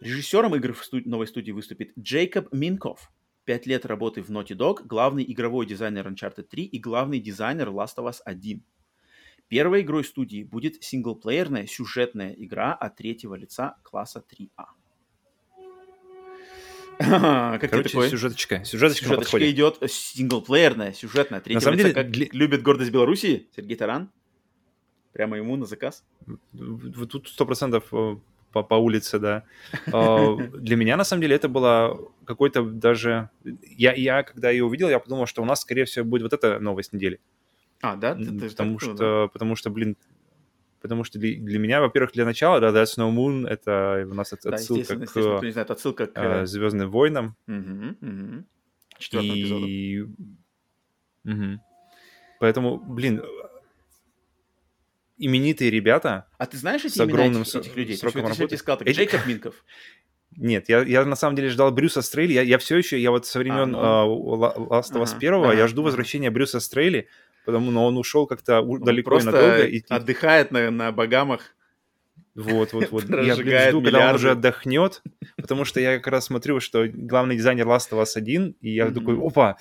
Режиссером 0.01 0.57
игр 0.57 0.73
в 0.73 0.85
студ- 0.85 1.07
новой 1.07 1.27
студии 1.27 1.53
выступит 1.53 1.93
Джейкоб 1.99 2.53
Минков. 2.53 3.13
5 3.45 3.67
лет 3.67 3.87
работы 3.87 4.23
в 4.23 4.31
Naughty 4.31 4.57
Dog, 4.57 4.85
главный 4.85 5.25
игровой 5.31 5.67
дизайнер 5.67 6.09
Uncharted 6.09 6.45
3 6.45 6.65
и 6.65 6.79
главный 6.79 7.21
дизайнер 7.21 7.69
Last 7.69 7.97
of 7.97 8.09
Us 8.09 8.21
1. 8.25 8.65
Первой 9.49 9.83
игрой 9.83 10.05
студии 10.05 10.45
будет 10.45 10.83
синглплеерная 10.83 11.67
сюжетная 11.67 12.33
игра 12.33 12.73
от 12.73 12.97
третьего 12.97 13.35
лица 13.35 13.77
класса 13.83 14.25
3А. 14.31 14.67
Как 17.01 17.71
Короче, 17.71 17.89
такой? 17.89 18.11
сюжеточка. 18.11 18.65
Сюжеточка, 18.65 19.05
сюжеточка 19.07 19.51
идет 19.51 19.79
синглплеерная, 19.89 20.93
сюжетная. 20.93 21.41
Третьего 21.41 21.59
на 21.59 21.61
самом 21.61 21.79
лица, 21.79 21.89
деле, 21.89 21.95
как 21.95 22.11
для... 22.11 22.27
любит 22.33 22.63
гордость 22.63 22.91
Беларуси 22.91 23.49
Сергей 23.57 23.77
Таран. 23.77 24.11
Прямо 25.13 25.39
ему 25.39 25.57
на 25.57 25.67
заказ. 25.67 26.05
Тут 26.53 27.29
сто 27.29 27.47
процентов 27.47 27.85
э, 27.93 28.17
по, 28.53 28.63
по 28.63 28.75
улице, 28.75 29.19
да. 29.19 29.45
А, 29.93 30.37
для 30.37 30.77
меня, 30.77 30.97
на 30.97 31.05
самом 31.05 31.23
деле, 31.23 31.37
это 31.37 31.49
было 31.49 31.99
какой-то 32.25 32.63
даже... 32.63 33.31
Я, 33.45 33.93
я, 33.95 34.23
когда 34.23 34.51
ее 34.51 34.65
увидел, 34.65 34.89
я 34.89 34.99
подумал, 34.99 35.27
что 35.27 35.43
у 35.43 35.45
нас, 35.45 35.63
скорее 35.63 35.85
всего, 35.85 36.05
будет 36.05 36.23
вот 36.23 36.33
эта 36.33 36.61
новость 36.61 36.93
недели. 36.93 37.19
А, 37.81 37.97
да? 37.97 38.15
Ты, 38.15 38.27
ты 38.27 38.51
потому, 38.51 38.79
что, 38.79 38.95
да? 38.95 39.29
потому 39.29 39.57
что, 39.57 39.71
блин, 39.71 39.97
потому 40.81 41.05
что 41.05 41.19
для, 41.19 41.39
для 41.39 41.59
меня, 41.59 41.81
во-первых, 41.81 42.13
для 42.13 42.25
начала, 42.25 42.61
да, 42.61 42.71
That's 42.71 42.99
No 42.99 43.11
Moon, 43.13 43.47
это 43.47 44.07
у 44.11 44.15
нас 44.15 44.33
отсылка 44.33 44.57
да, 44.57 44.63
естественно, 44.63 45.07
к, 45.07 45.09
естественно, 45.09 45.41
не 45.43 45.53
знает, 45.53 45.71
отсылка 45.71 46.07
к... 46.07 46.19
Э, 46.19 46.47
Звездным 46.47 46.91
войнам. 46.91 47.37
Угу, 47.47 47.97
угу. 48.01 48.45
Четвертому 48.99 49.35
и... 49.35 49.43
эпизоду. 49.43 50.15
Угу. 51.25 51.61
Поэтому, 52.41 52.79
блин, 52.79 53.23
именитые 55.19 55.71
ребята. 55.71 56.27
А 56.39 56.47
ты 56.47 56.57
знаешь 56.57 56.85
эти 56.85 56.99
имена 56.99 57.13
огромным 57.13 57.43
этих, 57.43 57.57
этих 57.57 57.77
людей? 57.77 57.97
Сроком 57.97 58.23
ты, 58.23 58.29
работы? 58.29 58.57
сказал, 58.57 58.79
так, 58.79 58.89
Эти... 58.89 58.97
Джейкоб 58.97 59.27
Минков. 59.27 59.65
Нет, 60.37 60.69
я, 60.69 60.83
я 60.83 61.05
на 61.05 61.17
самом 61.17 61.37
деле 61.37 61.49
ждал 61.51 61.71
Брюса 61.73 62.03
Стрейли. 62.03 62.33
Я, 62.33 62.43
я 62.43 62.59
все 62.59 62.77
еще, 62.77 62.99
я 62.99 63.11
вот 63.11 63.27
со 63.27 63.39
времен 63.39 63.75
а, 63.77 64.05
ну... 64.05 64.37
uh, 64.37 64.69
Last 64.71 64.93
of 64.93 65.03
Us 65.03 65.11
ага, 65.11 65.17
1, 65.17 65.35
ага, 65.35 65.53
я 65.55 65.67
жду 65.67 65.83
возвращения 65.83 66.31
Брюса 66.31 66.61
Стрейли, 66.61 67.09
потому 67.45 67.71
что 67.71 67.81
он 67.81 67.97
ушел 67.97 68.27
как-то 68.27 68.61
он 68.61 68.81
далеко 68.83 69.19
и 69.19 69.23
надолго. 69.23 69.65
И... 69.67 69.83
отдыхает 69.89 70.51
на, 70.51 70.71
на 70.71 70.93
Багамах. 70.93 71.55
Вот, 72.35 72.73
вот, 72.73 72.91
вот. 72.91 73.05
Я, 73.09 73.37
блин, 73.37 73.69
жду, 73.69 73.83
когда 73.83 74.11
он 74.11 74.15
уже 74.15 74.31
отдохнет, 74.31 75.03
потому 75.37 75.65
что 75.65 75.81
я 75.81 75.97
как 75.97 76.07
раз 76.07 76.27
смотрю, 76.27 76.61
что 76.61 76.87
главный 76.89 77.37
дизайнер 77.37 77.67
Last 77.67 77.91
of 77.91 78.03
Us 78.03 78.13
1, 78.15 78.57
и 78.61 78.71
я 78.71 78.91
такой, 78.91 79.19
опа, 79.19 79.57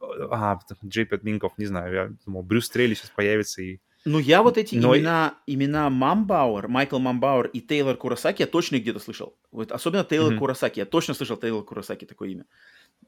а, 0.00 0.58
Джейпет 0.84 1.24
Минков, 1.24 1.58
не 1.58 1.66
знаю, 1.66 1.94
я 1.94 2.10
думал, 2.24 2.42
Брюс 2.42 2.66
Стрейли 2.66 2.94
сейчас 2.94 3.10
появится 3.10 3.62
и 3.62 3.78
ну, 4.04 4.18
я 4.18 4.42
вот 4.42 4.58
эти 4.58 4.74
Но... 4.76 4.96
имена, 4.96 5.38
имена 5.46 5.88
Мамбауэр, 5.88 6.68
Майкл 6.68 6.98
Мамбауэр 6.98 7.46
и 7.46 7.60
Тейлор 7.60 7.96
Курасаки 7.96 8.42
я 8.42 8.46
точно 8.46 8.78
где-то 8.78 8.98
слышал. 8.98 9.34
Вот 9.50 9.72
особенно 9.72 10.04
Тейлор 10.04 10.34
mm-hmm. 10.34 10.38
Курасаки. 10.38 10.80
Я 10.80 10.84
точно 10.84 11.14
слышал 11.14 11.38
Тейлор 11.38 11.64
Курасаки 11.64 12.04
такое 12.04 12.28
имя. 12.28 12.44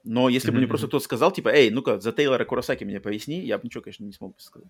Но 0.05 0.31
если 0.31 0.49
mm-hmm. 0.49 0.53
бы 0.53 0.59
мне 0.59 0.67
просто 0.67 0.87
кто-то 0.87 1.05
сказал, 1.05 1.33
типа, 1.33 1.51
эй, 1.51 1.71
ну-ка, 1.71 2.01
за 2.01 2.13
Тейлора 2.13 2.45
Курасаки 2.47 2.85
мне 2.85 2.99
поясни, 3.01 3.41
я 3.41 3.59
бы 3.59 3.65
ничего, 3.65 3.83
конечно, 3.83 4.05
не 4.05 4.13
смог 4.13 4.37
бы 4.37 4.41
сказать. 4.41 4.69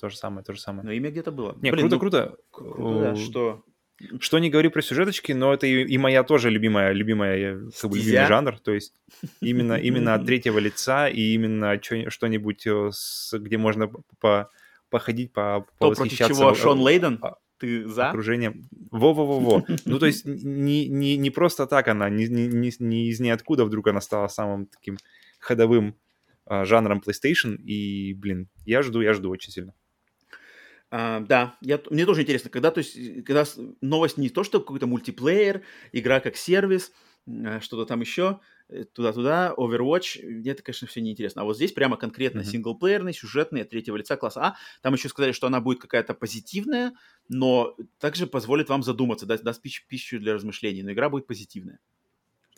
То 0.00 0.08
же 0.08 0.16
самое, 0.16 0.44
то 0.44 0.54
же 0.54 0.60
самое. 0.60 0.84
Но 0.84 0.92
имя 0.92 1.10
где-то 1.10 1.30
было. 1.30 1.56
Не, 1.60 1.72
Блин, 1.72 1.90
круто, 1.90 1.96
ну, 1.96 2.00
круто. 2.00 2.36
круто 2.50 3.00
да, 3.00 3.16
что... 3.16 3.64
Что 4.20 4.38
не 4.38 4.48
говори 4.48 4.68
про 4.68 4.80
сюжеточки, 4.80 5.32
но 5.32 5.52
это 5.52 5.66
и, 5.66 5.82
и 5.82 5.98
моя 5.98 6.22
тоже 6.22 6.50
любимая, 6.50 6.92
любимая, 6.92 7.68
как 7.80 7.90
бы, 7.90 7.98
любимый 7.98 8.26
жанр. 8.26 8.58
То 8.60 8.72
есть 8.72 8.94
именно, 9.40 9.74
именно 9.74 10.14
от 10.14 10.24
третьего 10.26 10.60
лица 10.60 11.08
и 11.08 11.34
именно 11.34 11.80
что-нибудь, 11.82 12.64
э, 12.68 12.90
где 13.32 13.58
можно 13.58 13.90
по 14.20 14.50
походить, 14.90 15.32
по 15.32 15.66
Кто 15.76 15.92
против 15.92 16.18
чего? 16.18 16.54
Шон 16.54 16.80
Лейден? 16.80 17.18
А, 17.22 17.36
Ты 17.58 17.86
за? 17.86 18.08
Окружением. 18.08 18.68
Во-во-во-во. 18.90 19.64
Ну, 19.84 19.98
то 19.98 20.06
есть 20.06 20.24
не, 20.26 20.88
не, 20.88 21.16
не 21.16 21.30
просто 21.30 21.66
так 21.66 21.88
она, 21.88 22.08
не, 22.08 22.26
не, 22.26 22.72
не 22.78 23.08
из 23.08 23.20
ниоткуда 23.20 23.64
вдруг 23.64 23.88
она 23.88 24.00
стала 24.00 24.28
самым 24.28 24.66
таким 24.66 24.98
ходовым 25.38 25.96
а, 26.46 26.64
жанром 26.64 27.02
PlayStation. 27.04 27.56
И, 27.56 28.14
блин, 28.14 28.48
я 28.64 28.82
жду, 28.82 29.00
я 29.00 29.14
жду 29.14 29.30
очень 29.30 29.52
сильно. 29.52 29.74
Uh, 30.90 31.20
да, 31.26 31.54
я, 31.60 31.78
мне 31.90 32.06
тоже 32.06 32.22
интересно, 32.22 32.48
когда, 32.48 32.70
то 32.70 32.78
есть, 32.78 33.22
когда 33.24 33.44
новость 33.82 34.16
не 34.16 34.30
то, 34.30 34.42
что 34.42 34.58
какой-то 34.58 34.86
мультиплеер, 34.86 35.60
игра 35.92 36.18
как 36.20 36.34
сервис, 36.34 36.92
э, 37.26 37.60
что-то 37.60 37.84
там 37.84 38.00
еще, 38.00 38.40
туда-туда, 38.92 39.54
Overwatch, 39.56 40.24
мне 40.24 40.50
это, 40.50 40.62
конечно, 40.62 40.86
все 40.86 41.00
неинтересно. 41.00 41.42
А 41.42 41.44
вот 41.44 41.56
здесь 41.56 41.72
прямо 41.72 41.96
конкретно 41.96 42.40
mm-hmm. 42.40 42.44
синглплеерный, 42.44 43.14
сюжетный, 43.14 43.64
третьего 43.64 43.96
лица 43.96 44.16
класса 44.16 44.40
А. 44.42 44.56
Там 44.82 44.94
еще 44.94 45.08
сказали, 45.08 45.32
что 45.32 45.46
она 45.46 45.60
будет 45.60 45.80
какая-то 45.80 46.14
позитивная, 46.14 46.92
но 47.28 47.76
также 47.98 48.26
позволит 48.26 48.68
вам 48.68 48.82
задуматься, 48.82 49.26
даст, 49.26 49.42
даст 49.42 49.62
пищу, 49.62 49.84
пищу 49.88 50.18
для 50.18 50.34
размышлений, 50.34 50.82
но 50.82 50.92
игра 50.92 51.08
будет 51.08 51.26
позитивная. 51.26 51.78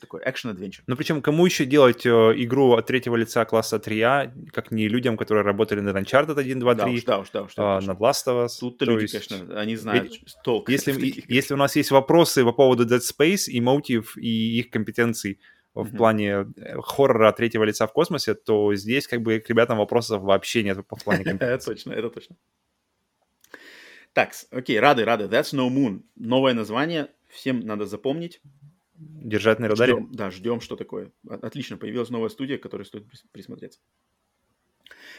такой 0.00 0.22
экшен-адвенчер. 0.24 0.82
Ну, 0.86 0.96
причем 0.96 1.20
кому 1.20 1.44
еще 1.46 1.66
делать 1.66 2.06
э, 2.06 2.08
игру 2.08 2.72
от 2.72 2.86
третьего 2.86 3.16
лица 3.16 3.44
класса 3.44 3.76
3А, 3.76 4.32
как 4.50 4.70
не 4.70 4.88
людям, 4.88 5.16
которые 5.16 5.44
работали 5.44 5.80
над 5.80 5.94
Uncharted 5.94 6.40
1, 6.40 6.58
2, 6.58 6.74
3, 6.74 6.84
Да 6.84 6.88
уж, 6.90 7.04
да 7.04 7.18
уж, 7.18 7.30
да 7.30 7.42
уж. 7.42 7.52
а, 7.56 7.78
уж. 7.78 7.86
над 7.86 7.98
Last 7.98 8.26
of 8.26 8.46
Us. 8.46 8.58
Тут-то 8.58 8.86
То 8.86 8.92
люди, 8.92 9.02
есть, 9.02 9.28
конечно, 9.28 9.60
они 9.60 9.76
знают 9.76 10.12
толк. 10.42 10.70
Если, 10.70 10.92
и- 11.06 11.24
если 11.28 11.54
у 11.54 11.58
нас 11.58 11.76
есть 11.76 11.90
вопросы 11.90 12.42
по 12.44 12.52
поводу 12.52 12.86
Dead 12.86 13.00
Space 13.00 13.44
и 13.48 13.60
Motive 13.60 14.06
и 14.16 14.58
их 14.58 14.70
компетенций 14.70 15.38
в 15.74 15.88
Мгм. 15.88 15.96
плане 15.96 16.46
э, 16.56 16.80
хоррора 16.82 17.28
от 17.28 17.36
третьего 17.36 17.64
лица 17.64 17.86
в 17.86 17.92
космосе, 17.92 18.34
то 18.34 18.74
здесь 18.74 19.06
как 19.06 19.22
бы 19.22 19.38
к 19.38 19.48
ребятам 19.48 19.78
вопросов 19.78 20.22
вообще 20.22 20.62
нет 20.62 20.78
в 20.78 21.04
плане 21.04 21.24
точно, 21.64 21.92
это 21.92 22.10
точно. 22.10 22.36
Так, 24.12 24.32
окей, 24.50 24.80
рады, 24.80 25.04
рады. 25.04 25.24
That's 25.24 25.54
No 25.54 25.68
Moon. 25.70 26.02
Новое 26.16 26.52
название. 26.54 27.10
Всем 27.28 27.60
надо 27.60 27.86
запомнить. 27.86 28.40
Держать 28.96 29.60
на 29.60 29.68
радаре. 29.68 29.92
Ждем, 29.94 30.08
да, 30.12 30.30
ждем, 30.30 30.60
что 30.60 30.76
такое. 30.76 31.12
Отлично, 31.28 31.76
появилась 31.76 32.10
новая 32.10 32.28
студия, 32.28 32.58
к 32.58 32.62
которой 32.62 32.82
стоит 32.82 33.04
прис- 33.04 33.24
присмотреться. 33.32 33.78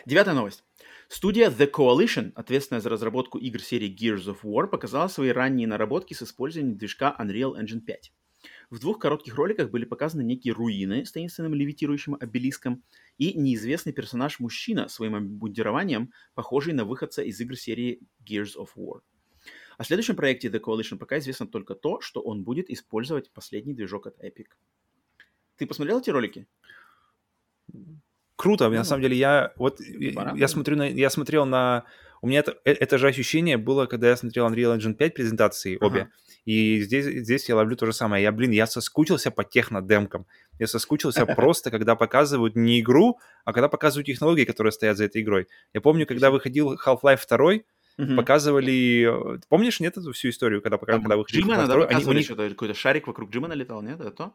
Девятая 0.06 0.36
новость. 0.36 0.64
Студия 1.08 1.50
The 1.50 1.70
Coalition, 1.72 2.32
ответственная 2.36 2.82
за 2.82 2.90
разработку 2.90 3.38
игр 3.38 3.62
серии 3.62 3.90
Gears 3.90 4.26
of 4.26 4.40
War, 4.44 4.68
показала 4.68 5.08
свои 5.08 5.30
ранние 5.30 5.68
наработки 5.68 6.14
с 6.14 6.22
использованием 6.22 6.78
движка 6.78 7.16
Unreal 7.20 7.58
Engine 7.60 7.80
5. 7.80 8.12
В 8.72 8.80
двух 8.80 9.00
коротких 9.00 9.36
роликах 9.36 9.70
были 9.70 9.84
показаны 9.84 10.22
некие 10.24 10.54
руины 10.54 11.06
с 11.06 11.12
таинственным 11.12 11.54
левитирующим 11.54 12.16
обелиском 12.20 12.84
и 13.18 13.34
неизвестный 13.38 13.92
персонаж-мужчина 13.92 14.88
своим 14.88 15.16
обмундированием, 15.16 16.14
похожий 16.36 16.74
на 16.74 16.86
выходца 16.86 17.22
из 17.22 17.40
игр 17.42 17.58
серии 17.58 18.00
Gears 18.26 18.56
of 18.58 18.70
War. 18.78 19.02
О 19.78 19.84
следующем 19.84 20.16
проекте 20.16 20.48
The 20.48 20.62
Coalition 20.62 20.98
пока 20.98 21.20
известно 21.20 21.48
только 21.48 21.76
то, 21.76 22.00
что 22.00 22.22
он 22.22 22.44
будет 22.44 22.70
использовать 22.70 23.30
последний 23.32 23.74
движок 23.74 24.08
от 24.08 24.18
Epic. 24.24 24.48
Ты 25.58 25.68
посмотрел 25.68 26.00
эти 26.00 26.10
ролики? 26.10 26.48
Круто, 28.38 28.70
Ну, 28.70 28.76
на 28.76 28.84
самом 28.84 29.02
деле 29.04 29.18
я 29.18 29.54
вот 29.58 29.82
я- 29.82 30.14
пора. 30.14 30.34
я 30.36 30.48
смотрю 30.48 30.78
на 30.78 30.88
я 30.88 31.10
смотрел 31.10 31.46
на 31.46 31.84
у 32.22 32.28
меня 32.28 32.40
это, 32.40 32.52
э- 32.66 32.74
это 32.74 32.98
же 32.98 33.08
ощущение 33.08 33.58
было, 33.58 33.86
когда 33.88 34.10
я 34.10 34.16
смотрел 34.16 34.48
Unreal 34.48 34.78
Engine 34.78 34.94
5 34.94 35.14
презентации 35.16 35.78
обе, 35.82 36.02
Ага. 36.02 36.10
и 36.46 36.82
здесь 36.82 37.06
здесь 37.06 37.50
я 37.50 37.56
ловлю 37.56 37.76
то 37.76 37.86
же 37.86 37.94
самое. 37.94 38.24
Я 38.24 38.32
блин, 38.32 38.52
я 38.52 38.68
соскучился 38.68 39.32
по 39.32 39.44
технодемкам, 39.44 40.26
я 40.60 40.68
соскучился 40.68 41.26
просто, 41.50 41.72
когда 41.72 41.96
показывают 41.96 42.56
не 42.56 42.80
игру, 42.80 43.20
а 43.46 43.54
когда 43.54 43.68
показывают 43.70 44.06
технологии, 44.08 44.46
которые 44.46 44.72
стоят 44.72 44.98
за 44.98 45.06
этой 45.06 45.22
игрой. 45.22 45.48
Я 45.74 45.82
помню, 45.82 46.06
когда 46.06 46.30
выходил 46.32 46.76
Half-Life 46.76 47.22
2, 47.30 47.54
Мгм. 47.98 48.16
показывали, 48.16 49.36
э, 49.36 49.40
помнишь, 49.50 49.80
нет 49.82 49.98
эту 49.98 50.12
всю 50.14 50.30
историю, 50.30 50.62
когда 50.62 50.78
когда 50.78 51.18
выходил 51.18 51.42
Джимана, 51.42 51.64
Half-Life 51.64 51.68
да, 51.68 51.74
2, 51.74 51.76
они- 51.76 51.84
у 51.84 51.88
показывали 51.90 52.18
них 52.18 52.26
что-то, 52.26 52.50
какой-то 52.50 52.74
шарик 52.74 53.08
вокруг 53.08 53.30
Джимана 53.32 53.54
летал, 53.54 53.82
нет? 53.84 54.00
Это 54.00 54.12
то? 54.12 54.34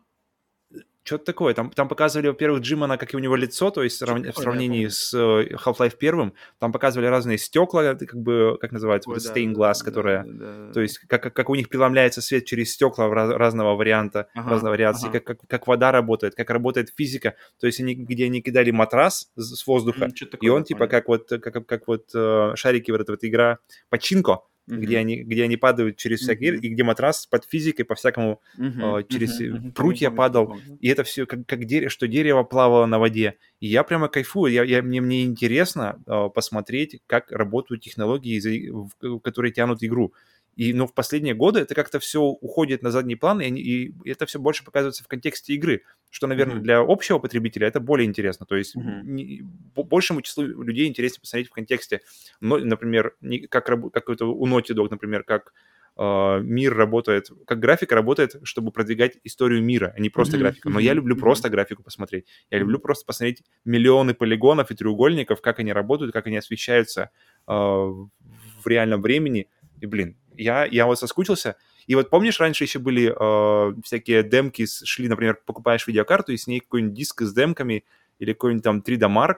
Что-то 1.07 1.25
такое. 1.25 1.55
Там, 1.55 1.70
там 1.70 1.86
показывали, 1.89 2.26
во-первых, 2.26 2.62
Джимана, 2.62 2.99
как 2.99 3.15
и 3.15 3.17
у 3.17 3.20
него 3.20 3.36
лицо, 3.36 3.70
то 3.70 3.85
есть 3.85 3.99
срав- 3.99 4.17
такое, 4.18 4.33
в 4.33 4.36
сравнении 4.39 4.89
с 4.89 5.15
э, 5.15 5.55
Half-Life 5.55 5.94
1. 6.01 6.33
Там 6.59 6.73
показывали 6.73 7.07
разные 7.07 7.39
стекла, 7.39 7.85
это 7.85 8.07
как 8.07 8.20
бы, 8.20 8.59
как 8.60 8.73
называется, 8.73 9.09
вот 9.09 9.18
Ой, 9.18 9.25
это 9.25 9.33
да, 9.33 9.41
glass, 9.41 9.78
да, 9.78 9.85
которая... 9.85 10.25
да, 10.25 10.67
да. 10.67 10.73
То 10.73 10.81
есть 10.81 10.99
как, 10.99 11.33
как- 11.33 11.49
у 11.49 11.55
них 11.55 11.68
преломляется 11.68 12.20
свет 12.20 12.44
через 12.44 12.73
стекла 12.73 13.09
раз- 13.09 13.31
разного 13.31 13.76
варианта, 13.76 14.26
Ага, 14.35 14.51
разной 14.51 14.73
вариации, 14.73 15.09
ага. 15.09 15.20
как, 15.20 15.39
как, 15.39 15.49
как 15.49 15.67
вода 15.68 15.93
работает, 15.93 16.35
как 16.35 16.51
работает 16.51 16.93
физика. 16.97 17.36
То 17.60 17.68
есть 17.68 17.78
они, 17.78 17.94
где 17.94 18.25
они 18.25 18.43
кидали 18.43 18.73
матрас 18.73 19.31
с 19.36 19.65
воздуха, 19.65 20.10
чё-то 20.10 20.36
и 20.36 20.41
такое, 20.41 20.51
он 20.51 20.62
да, 20.62 20.65
типа 20.67 20.89
как 20.89 21.07
вот, 21.07 21.28
как, 21.28 21.65
как 21.67 21.86
вот 21.86 22.07
э, 22.17 22.52
шарики, 22.57 22.91
вот 22.91 23.01
эта 23.01 23.12
вот 23.12 23.23
игра 23.23 23.59
Починко, 23.91 24.41
где, 24.66 24.96
Мгм. 24.96 25.00
они, 25.00 25.22
где 25.22 25.44
они 25.44 25.56
падают 25.56 25.96
через 25.96 26.20
всякие... 26.20 26.52
Мгм. 26.52 26.60
и 26.60 26.68
где 26.70 26.82
матрас 26.82 27.26
под 27.26 27.44
физикой 27.44 27.84
по-всякому 27.84 28.40
Мгм, 28.56 28.82
э, 28.96 29.04
через 29.08 29.38
мгм, 29.40 29.54
мгм. 29.58 29.72
прутья 29.72 30.08
помню, 30.08 30.16
падал, 30.16 30.46
помню. 30.46 30.78
и 30.80 30.88
это 30.88 31.04
все 31.04 31.26
как, 31.26 31.46
как 31.46 31.64
дерево, 31.64 31.90
что 31.90 32.08
дерево 32.08 32.42
плавало 32.42 32.86
на 32.86 32.98
воде. 32.98 33.34
И 33.60 33.68
я 33.68 33.84
прямо 33.84 34.08
кайфую. 34.08 34.52
Я, 34.52 34.64
я- 34.64 34.82
мне, 34.82 35.00
мне 35.00 35.24
интересно 35.24 36.02
э, 36.06 36.28
посмотреть, 36.34 37.00
как 37.06 37.30
работают 37.30 37.82
технологии, 37.82 38.70
в- 38.70 39.18
которые 39.20 39.52
тянут 39.52 39.82
игру. 39.84 40.12
И, 40.57 40.73
но 40.73 40.86
в 40.86 40.94
последние 40.94 41.35
годы 41.35 41.60
это 41.60 41.75
как-то 41.75 41.99
все 42.01 42.20
уходит 42.23 42.83
на 42.83 42.91
задний 42.91 43.15
план, 43.17 43.41
и, 43.41 43.44
они- 43.47 43.60
и 43.60 43.93
это 44.05 44.25
все 44.26 44.39
больше 44.39 44.65
показывается 44.65 45.05
в 45.05 45.09
контексте 45.09 45.52
игры, 45.55 45.83
что, 46.10 46.26
наверное, 46.26 46.55
Мгм. 46.57 46.62
для 46.65 46.81
общего 46.81 47.18
потребителя 47.18 47.68
это 47.68 47.78
более 47.78 48.07
интересно. 48.07 48.47
То 48.47 48.57
есть 48.57 48.75
Мгм. 48.75 49.15
не- 49.15 49.43
бо- 49.43 49.85
большему 49.85 50.23
числу 50.23 50.44
людей 50.44 50.89
интереснее 50.89 51.20
посмотреть 51.20 51.49
в 51.49 51.52
контексте, 51.52 52.01
но, 52.41 52.59
например, 52.59 53.15
не- 53.20 53.47
как, 53.47 53.67
как 53.67 54.09
это 54.09 54.25
у 54.25 54.47
Naughty 54.47 54.75
Dog, 54.75 54.89
например, 54.91 55.23
как 55.25 55.52
э, 55.99 56.41
мир 56.43 56.75
работает, 56.76 57.31
как 57.47 57.59
графика 57.59 57.94
работает, 57.94 58.36
чтобы 58.43 58.70
продвигать 58.70 59.17
историю 59.25 59.62
мира, 59.62 59.94
а 59.97 60.01
не 60.01 60.10
просто 60.10 60.36
Мгм, 60.36 60.43
графику. 60.44 60.68
Но 60.68 60.78
я 60.78 60.93
люблю 60.93 61.15
мгм. 61.15 61.20
просто 61.23 61.49
графику 61.49 61.83
посмотреть. 61.83 62.26
Я 62.51 62.59
люблю 62.59 62.78
просто 62.78 63.07
посмотреть 63.07 63.43
миллионы 63.65 64.12
полигонов 64.12 64.70
и 64.70 64.75
треугольников, 64.75 65.41
как 65.41 65.59
они 65.59 65.73
работают, 65.73 66.12
как 66.12 66.26
они 66.26 66.36
освещаются 66.36 67.09
э, 67.49 67.52
в 67.52 68.67
реальном 68.67 69.01
времени. 69.01 69.49
И, 69.81 69.86
блин, 69.86 70.17
я, 70.36 70.65
я 70.65 70.86
вот 70.86 70.98
соскучился. 70.98 71.56
И 71.86 71.94
вот 71.94 72.10
помнишь, 72.10 72.40
раньше 72.40 72.65
еще 72.65 72.78
были 72.78 73.15
э, 73.15 73.74
всякие 73.82 74.23
демки, 74.23 74.66
шли, 74.66 75.08
например, 75.08 75.40
покупаешь 75.47 75.86
видеокарту, 75.86 76.32
и 76.32 76.36
с 76.36 76.47
ней 76.47 76.60
какой-нибудь 76.60 76.94
диск 76.94 77.23
с 77.23 77.32
демками 77.32 77.84
или 78.18 78.32
какой-нибудь 78.32 78.65
там 78.65 78.82
3D 78.86 79.08
Mark. 79.08 79.36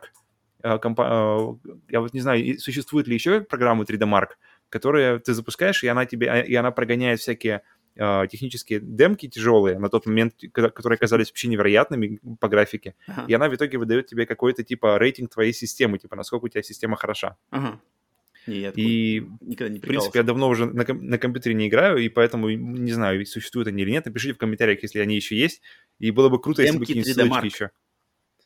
Э, 0.62 0.78
компа- 0.78 1.58
э, 1.64 1.70
я 1.90 2.00
вот 2.00 2.14
не 2.14 2.20
знаю, 2.20 2.58
существует 2.58 3.06
ли 3.06 3.14
еще 3.14 3.40
программы 3.40 3.84
3D 3.84 4.06
Mark, 4.06 4.30
которые 4.70 5.18
ты 5.18 5.34
запускаешь, 5.34 5.84
и 5.84 5.88
она 5.88 6.06
тебе, 6.06 6.30
а, 6.30 6.40
и 6.40 6.54
она 6.54 6.70
прогоняет 6.70 7.20
всякие 7.20 7.62
э, 8.00 8.26
технические 8.30 8.78
демки 8.80 9.26
тяжелые 9.28 9.78
на 9.78 9.88
тот 9.88 10.06
момент, 10.06 10.34
которые 10.52 10.98
казались 10.98 11.30
вообще 11.30 11.48
невероятными 11.48 12.20
по 12.38 12.48
графике. 12.48 12.94
Ага, 13.08 13.24
И 13.26 13.34
она 13.34 13.48
в 13.48 13.54
итоге 13.56 13.76
выдает 13.76 14.06
тебе 14.06 14.24
какой-то 14.24 14.62
типа 14.62 14.98
рейтинг 14.98 15.30
твоей 15.34 15.52
системы, 15.52 15.98
типа 15.98 16.14
насколько 16.14 16.44
у 16.44 16.48
тебя 16.48 16.62
система 16.62 16.96
хороша. 16.96 17.36
ага. 17.50 17.80
Не, 18.48 18.58
я 18.60 18.70
И 18.74 19.22
никогда 19.40 19.72
не 19.72 19.78
в 19.78 19.82
принципе, 19.82 20.18
я 20.20 20.22
давно 20.22 20.48
уже 20.48 20.66
на, 20.66 20.84
ком- 20.84 21.04
на 21.06 21.18
компьютере 21.18 21.54
не 21.54 21.68
играю, 21.68 21.98
и 21.98 22.08
поэтому 22.08 22.48
не 22.50 22.92
знаю, 22.92 23.24
существуют 23.26 23.68
они 23.68 23.82
или 23.82 23.90
нет. 23.90 24.06
Напишите 24.06 24.34
в 24.34 24.38
комментариях, 24.38 24.82
если 24.82 25.00
они 25.00 25.16
еще 25.16 25.36
есть. 25.36 25.60
И 25.98 26.10
было 26.10 26.28
бы 26.28 26.40
круто, 26.40 26.62
если 26.62 26.78
бы 26.78 26.80
какие-нибудь 26.86 27.10
3D 27.10 27.14
ссылочки 27.14 27.46
еще. 27.54 27.70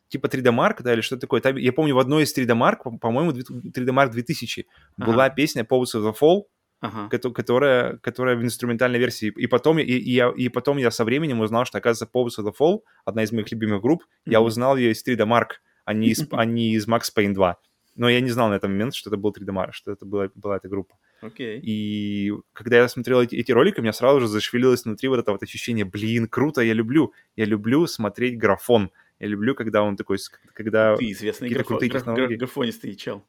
Типа 0.09 0.27
3D 0.27 0.51
Mark, 0.55 0.83
да, 0.83 0.93
или 0.93 1.01
что 1.01 1.17
такое. 1.17 1.41
Там, 1.41 1.57
я 1.57 1.73
помню, 1.73 1.95
в 1.95 1.99
одной 1.99 2.25
из 2.25 2.37
3D 2.37 2.49
Mark, 2.55 2.83
по- 2.85 2.99
по-моему, 2.99 3.31
3D 3.33 3.89
Mark 3.95 4.11
2000, 4.11 4.67
Ага. 4.99 5.07
была 5.11 5.31
песня 5.31 5.63
Powers 5.63 5.95
of 5.95 6.03
the 6.03 6.15
Fall, 6.21 6.43
Ага. 6.81 7.09
кото- 7.09 7.31
которая, 7.33 7.97
которая 7.99 8.37
в 8.37 8.43
инструментальной 8.43 8.99
версии. 8.99 9.33
И 9.37 9.47
потом, 9.47 9.79
и, 9.79 9.83
и 9.85 10.11
я, 10.13 10.31
и 10.37 10.49
потом 10.49 10.79
я 10.79 10.91
со 10.91 11.05
временем 11.05 11.41
узнал, 11.41 11.65
что, 11.65 11.79
оказывается, 11.79 12.11
Powers 12.13 12.43
of 12.45 12.49
the 12.51 12.53
Fall, 12.61 12.81
одна 13.05 13.23
из 13.23 13.33
моих 13.33 13.51
любимых 13.53 13.81
групп, 13.81 14.03
я 14.27 14.41
Мгм. 14.41 14.49
узнал 14.49 14.77
ее 14.77 14.91
из 14.93 15.03
3D 15.07 15.25
Mark, 15.27 15.61
а 15.85 15.95
не 15.95 16.09
из, 16.09 16.19
а 16.33 16.45
не 16.45 16.75
из 16.75 16.87
Max 16.89 17.03
Payne 17.17 17.33
2. 17.33 17.57
Но 17.95 18.09
я 18.09 18.21
не 18.21 18.31
знал 18.31 18.49
на 18.49 18.55
этот 18.55 18.71
момент, 18.71 18.95
что 18.95 19.11
это 19.11 19.17
был 19.17 19.33
3D 19.33 19.53
Mark, 19.53 19.73
что 19.73 19.93
это 19.93 20.07
была, 20.07 20.31
была 20.35 20.57
эта 20.57 20.69
группа. 20.69 20.97
Окей. 21.21 21.61
И 21.63 22.33
когда 22.53 22.79
я 22.79 22.89
смотрел 22.89 23.21
эти, 23.21 23.37
эти 23.37 23.53
ролики, 23.53 23.79
у 23.81 23.83
меня 23.83 23.93
сразу 23.93 24.21
же 24.21 24.29
зашевелилось 24.29 24.85
внутри 24.85 25.09
вот 25.09 25.19
это 25.19 25.33
вот 25.33 25.43
ощущение, 25.43 25.85
блин, 25.85 26.27
круто, 26.27 26.63
я 26.63 26.73
люблю, 26.73 27.13
я 27.37 27.45
люблю 27.45 27.87
смотреть 27.87 28.39
графон, 28.39 28.91
я 29.21 29.29
люблю, 29.29 29.55
когда 29.55 29.83
он 29.83 29.97
такой, 29.97 30.19
когда... 30.55 30.97
Ты 30.97 31.11
известный 31.13 31.49
какие-то 31.49 31.63
графо- 31.65 31.69
крутые 31.69 31.91
технологии. 31.91 32.27
граф- 32.37 32.39
графонистый 32.39 32.95
чел. 32.97 33.23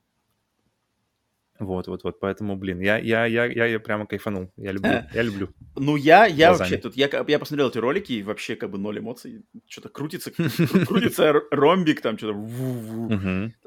Вот, 1.66 1.88
вот, 1.88 2.04
вот, 2.04 2.20
поэтому, 2.20 2.56
блин, 2.56 2.80
я, 2.82 2.98
я, 2.98 3.26
я, 3.26 3.46
я, 3.46 3.66
я 3.66 3.80
прямо 3.80 4.06
кайфанул, 4.06 4.52
я 4.58 4.72
люблю, 4.72 4.92
я 5.14 5.22
люблю. 5.22 5.50
Ну, 5.76 5.96
я, 5.96 6.26
я 6.26 6.48
Глазами. 6.50 6.58
вообще 6.70 6.78
тут, 6.78 6.96
я, 6.96 7.10
я 7.28 7.40
посмотрел 7.40 7.70
эти 7.70 7.78
ролики, 7.78 8.14
и 8.14 8.24
вообще 8.24 8.56
как 8.56 8.70
бы 8.70 8.78
ноль 8.78 9.00
эмоций. 9.00 9.44
Что-то 9.68 9.90
крутится, 9.90 10.30
кру- 10.38 10.86
крутится 10.86 11.34
ромбик, 11.52 12.02
там 12.02 12.18
что-то. 12.18 12.38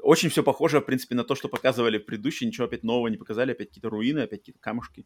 Очень 0.01 0.29
все 0.29 0.43
похоже, 0.43 0.79
в 0.79 0.85
принципе, 0.85 1.15
на 1.15 1.23
то, 1.23 1.35
что 1.35 1.47
показывали 1.49 1.97
в 1.97 2.05
предыдущей, 2.05 2.45
ничего 2.45 2.65
опять 2.65 2.83
нового 2.83 3.07
не 3.07 3.17
показали, 3.17 3.51
опять 3.51 3.69
какие-то 3.69 3.89
руины, 3.89 4.19
опять 4.19 4.39
какие-то 4.39 4.59
камушки. 4.59 5.05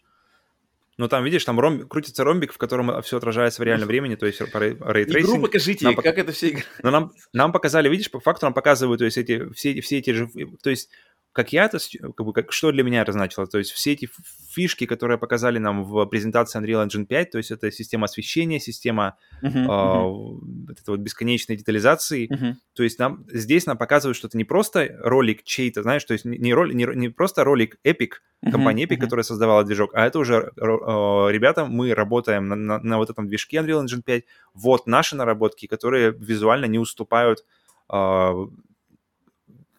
Ну, 0.98 1.08
там, 1.08 1.24
видишь, 1.24 1.44
там 1.46 1.60
ромбик, 1.60 1.88
крутится 1.88 2.24
ромбик, 2.24 2.54
в 2.54 2.58
котором 2.58 3.02
все 3.02 3.18
отражается 3.18 3.62
в 3.62 3.66
реальном 3.66 3.88
времени, 3.88 4.16
то 4.16 4.26
есть 4.28 4.40
по 4.52 4.58
рей- 4.60 4.74
Игру 4.74 5.42
покажите, 5.42 5.86
Нам 5.86 5.96
пок- 5.96 6.04
как 6.04 6.18
это 6.20 6.32
все 6.32 6.50
играет. 6.50 6.68
Но 6.84 6.92
нам, 6.92 7.12
нам 7.34 7.52
показали, 7.52 7.90
видишь, 7.90 8.12
по 8.12 8.20
факту 8.20 8.46
нам 8.46 8.54
показывают, 8.54 9.00
то 9.00 9.06
есть 9.06 9.18
эти, 9.18 9.52
все, 9.54 9.80
все 9.82 9.98
эти 9.98 10.12
же, 10.12 10.30
то 10.62 10.70
есть 10.70 10.90
как 11.34 11.54
я 11.54 11.66
это, 11.66 11.78
как 12.16 12.26
бы, 12.26 12.34
как, 12.34 12.52
что 12.52 12.72
для 12.72 12.84
меня 12.84 13.02
это 13.02 13.14
значило, 13.14 13.48
то 13.48 13.58
есть 13.58 13.72
все 13.72 13.94
эти 13.94 14.10
фишки, 14.50 14.86
которые 14.86 15.18
показали 15.18 15.60
нам 15.60 15.84
в 15.86 16.06
презентации 16.06 16.60
Unreal 16.62 16.86
Engine 16.86 17.06
5, 17.06 17.32
то 17.32 17.38
есть 17.38 17.52
это 17.52 17.72
система 17.72 18.06
освещения, 18.06 18.60
система 18.60 19.18
Мгм, 19.42 19.70
а, 19.70 20.04
мгм, 20.06 20.66
вот 20.68 20.80
этой 20.80 20.90
вот 20.90 21.00
бесконечной 21.00 21.56
детализации, 21.56 22.28
мгм. 22.30 22.58
то 22.74 22.84
есть 22.84 23.00
нам 23.00 23.26
здесь 23.32 23.66
нам 23.66 23.78
показывают, 23.78 24.18
что 24.18 24.28
это 24.28 24.38
не 24.38 24.44
просто 24.44 24.98
ролик 25.00 25.44
чей-то, 25.44 25.84
знаешь, 25.84 26.04
то 26.04 26.14
есть 26.14 26.26
не, 26.26 26.54
ролик, 26.54 26.76
не, 26.76 26.86
не 26.96 27.10
просто 27.10 27.44
ролик 27.44 27.78
Epic, 27.86 28.12
компании 28.52 28.86
Epic, 28.86 28.96
Мгм, 28.98 29.02
которая 29.02 29.24
создавала 29.24 29.64
движок, 29.64 29.92
а 29.94 30.06
это 30.06 30.20
уже, 30.20 30.52
э, 30.58 30.62
ребята, 30.62 31.66
мы 31.66 31.94
работаем 31.94 32.48
на, 32.50 32.56
на- 32.56 32.80
на 32.80 32.98
вот 32.98 33.10
этом 33.10 33.28
движке 33.28 33.58
Unreal 33.58 33.86
Engine 33.86 34.02
5, 34.04 34.26
вот 34.54 34.88
наши 34.88 35.16
наработки, 35.16 35.68
которые 35.68 36.12
визуально 36.12 36.66
не 36.66 36.80
уступают 36.80 37.46
э, 37.94 38.48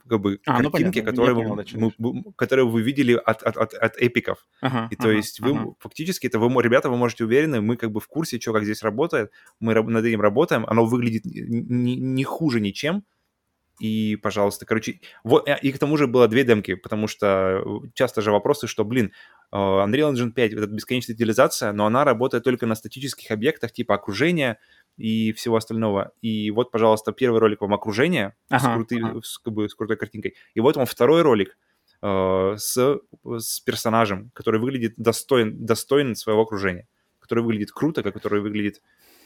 как 0.08 0.20
бы 0.20 0.40
А, 0.46 0.62
ну, 0.62 0.70
картинки, 0.70 1.00
понятно. 1.00 1.10
которые, 1.10 1.28
Я 1.30 1.34
вы, 1.54 1.62
понял, 1.64 1.92
мы- 1.98 2.32
которые 2.36 2.66
вы 2.68 2.82
видели 2.82 3.14
от, 3.14 3.42
от, 3.42 3.56
от, 3.56 3.74
от 3.74 3.96
эпиков. 3.96 4.46
Ага, 4.60 4.88
И 4.90 4.96
то 4.96 5.04
ага, 5.04 5.12
есть 5.12 5.40
вы 5.40 5.50
ага. 5.52 5.74
фактически, 5.78 6.26
это 6.26 6.38
вы, 6.38 6.62
ребята, 6.62 6.90
вы 6.90 6.96
можете 6.96 7.24
уверены, 7.24 7.60
мы 7.60 7.76
как 7.76 7.90
бы 7.92 8.00
в 8.00 8.08
курсе, 8.08 8.40
что 8.40 8.52
как 8.52 8.64
здесь 8.64 8.82
работает, 8.82 9.30
мы 9.60 9.74
над 9.74 10.04
этим 10.04 10.20
работаем, 10.20 10.64
оно 10.66 10.84
выглядит 10.84 11.24
не, 11.24 11.96
не 11.96 12.24
хуже 12.24 12.60
ничем. 12.60 13.04
И, 13.80 14.16
пожалуйста, 14.16 14.66
короче, 14.66 15.00
вот, 15.24 15.48
э, 15.48 15.58
и 15.62 15.72
к 15.72 15.78
тому 15.78 15.96
же 15.96 16.06
было 16.06 16.28
две 16.28 16.44
демки, 16.44 16.74
потому 16.74 17.08
что 17.08 17.62
э, 17.64 17.88
часто 17.94 18.20
же 18.22 18.30
вопросы, 18.30 18.66
что, 18.66 18.84
блин, 18.84 19.12
э, 19.50 19.56
Unreal 19.56 20.12
Engine 20.12 20.32
5, 20.32 20.54
вот 20.54 20.62
эта 20.64 20.72
бесконечная 20.72 21.16
детализация, 21.16 21.72
но 21.72 21.86
она 21.86 22.04
работает 22.04 22.44
только 22.44 22.66
на 22.66 22.74
статических 22.74 23.30
объектах, 23.30 23.72
типа 23.72 23.94
окружения 23.94 24.58
и 24.98 25.32
всего 25.32 25.56
остального. 25.56 26.12
И 26.20 26.50
вот, 26.50 26.70
пожалуйста, 26.70 27.12
первый 27.12 27.40
ролик 27.40 27.60
вам 27.60 27.74
окружение 27.74 28.34
с, 28.50 28.64
Ага, 28.64 28.74
крутый- 28.76 29.02
ага. 29.02 29.20
с, 29.22 29.38
как 29.38 29.52
бы, 29.54 29.68
с 29.68 29.74
крутой 29.74 29.96
картинкой. 29.96 30.34
И 30.54 30.60
вот 30.60 30.76
вам 30.76 30.86
второй 30.86 31.22
ролик 31.22 31.56
э, 32.02 32.54
с, 32.58 32.98
с 33.24 33.60
персонажем, 33.60 34.30
который 34.34 34.60
выглядит 34.60 34.94
достоин, 34.96 35.64
достоин 35.64 36.14
своего 36.14 36.42
окружения, 36.42 36.86
который 37.20 37.42
выглядит 37.42 37.72
круто, 37.72 38.02
который 38.02 38.42
выглядит 38.42 38.82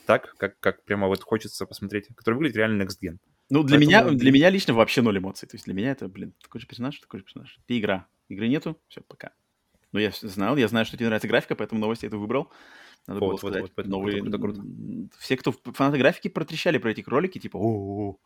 так, 0.06 0.34
как, 0.38 0.58
как 0.60 0.84
прямо 0.84 1.08
вот 1.08 1.22
хочется 1.22 1.66
посмотреть, 1.66 2.06
который 2.14 2.36
выглядит 2.36 2.56
реально 2.56 2.82
next 2.84 2.98
gen. 3.02 3.18
Ну, 3.48 3.62
для 3.62 3.78
Поэтому, 3.78 4.08
меня, 4.08 4.10
для 4.10 4.32
меня 4.32 4.50
лично 4.50 4.74
вообще 4.74 5.02
ноль 5.02 5.18
эмоций. 5.18 5.48
То 5.48 5.54
есть 5.54 5.64
для 5.66 5.74
меня 5.74 5.92
это, 5.92 6.08
блин, 6.08 6.34
такой 6.42 6.60
же 6.60 6.66
персонаж, 6.66 6.98
такой 6.98 7.20
же 7.20 7.24
персонаж. 7.24 7.58
Это 7.64 7.78
игра. 7.78 8.06
Игры 8.28 8.48
нету, 8.48 8.80
все, 8.88 9.02
пока. 9.02 9.32
Но 9.92 10.00
я 10.00 10.10
знал, 10.20 10.56
я 10.56 10.68
знаю, 10.68 10.84
что 10.84 10.96
тебе 10.96 11.06
нравится 11.06 11.28
графика, 11.28 11.54
поэтому 11.54 11.80
новости 11.80 12.06
это 12.06 12.18
выбрал. 12.18 12.50
Надо 13.06 13.20
Вот, 13.20 13.30
было 13.30 13.38
сказать. 13.38 13.72
вот, 13.76 13.86
Новые, 13.86 14.20
круто, 14.20 14.38
круто, 14.38 14.60
м, 14.60 15.10
Все, 15.18 15.36
кто 15.36 15.52
фанаты 15.52 15.98
графики, 15.98 16.28
протрещали 16.28 16.78
про 16.78 16.90
эти 16.90 17.02
ролики, 17.06 17.38
типа, 17.38 17.56
о 17.58 18.18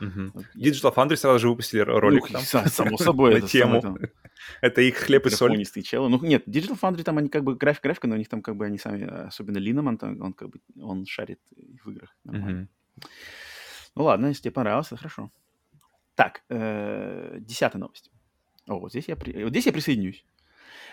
Мгм. 0.00 0.32
Digital 0.56 0.94
Foundry 0.94 1.16
сразу 1.16 1.38
же 1.40 1.48
выпустили 1.48 1.80
ролик 1.80 2.28
там. 2.28 2.40
само 2.68 2.96
собой, 2.98 3.32
на 3.32 3.38
это 3.38 3.48
тему. 3.48 3.80
там 3.80 3.98
Это 4.62 4.80
их 4.80 4.96
хлеб 4.96 5.26
и 5.26 5.30
соль. 5.30 5.64
челы. 5.82 6.08
Ну, 6.08 6.20
нет, 6.22 6.46
Digital 6.46 6.78
Foundry, 6.80 7.02
там 7.02 7.18
они 7.18 7.28
как 7.28 7.42
бы 7.42 7.56
графика, 7.56 7.88
графика, 7.88 8.06
но 8.06 8.14
у 8.14 8.18
них 8.18 8.28
там 8.28 8.40
как 8.42 8.56
бы 8.56 8.64
они 8.66 8.78
сами, 8.78 9.26
особенно 9.26 9.58
Линнеман, 9.58 9.98
там, 9.98 10.20
он 10.20 10.32
как 10.32 10.50
бы, 10.50 10.60
он 10.80 11.04
шарит 11.06 11.40
в 11.84 11.90
играх. 11.90 12.16
нормально. 12.24 12.68
Ну 13.98 14.04
ладно, 14.04 14.26
если 14.28 14.42
тебе 14.42 14.52
понравилось, 14.52 14.86
то 14.88 14.96
хорошо. 14.96 15.32
Так, 16.14 16.44
э, 16.50 17.38
десятая 17.40 17.78
новость. 17.78 18.12
О, 18.68 18.78
вот 18.78 18.92
здесь 18.92 19.08
я, 19.08 19.16
при- 19.16 19.42
вот 19.42 19.50
здесь 19.50 19.66
я 19.66 19.72
присоединюсь. 19.72 20.24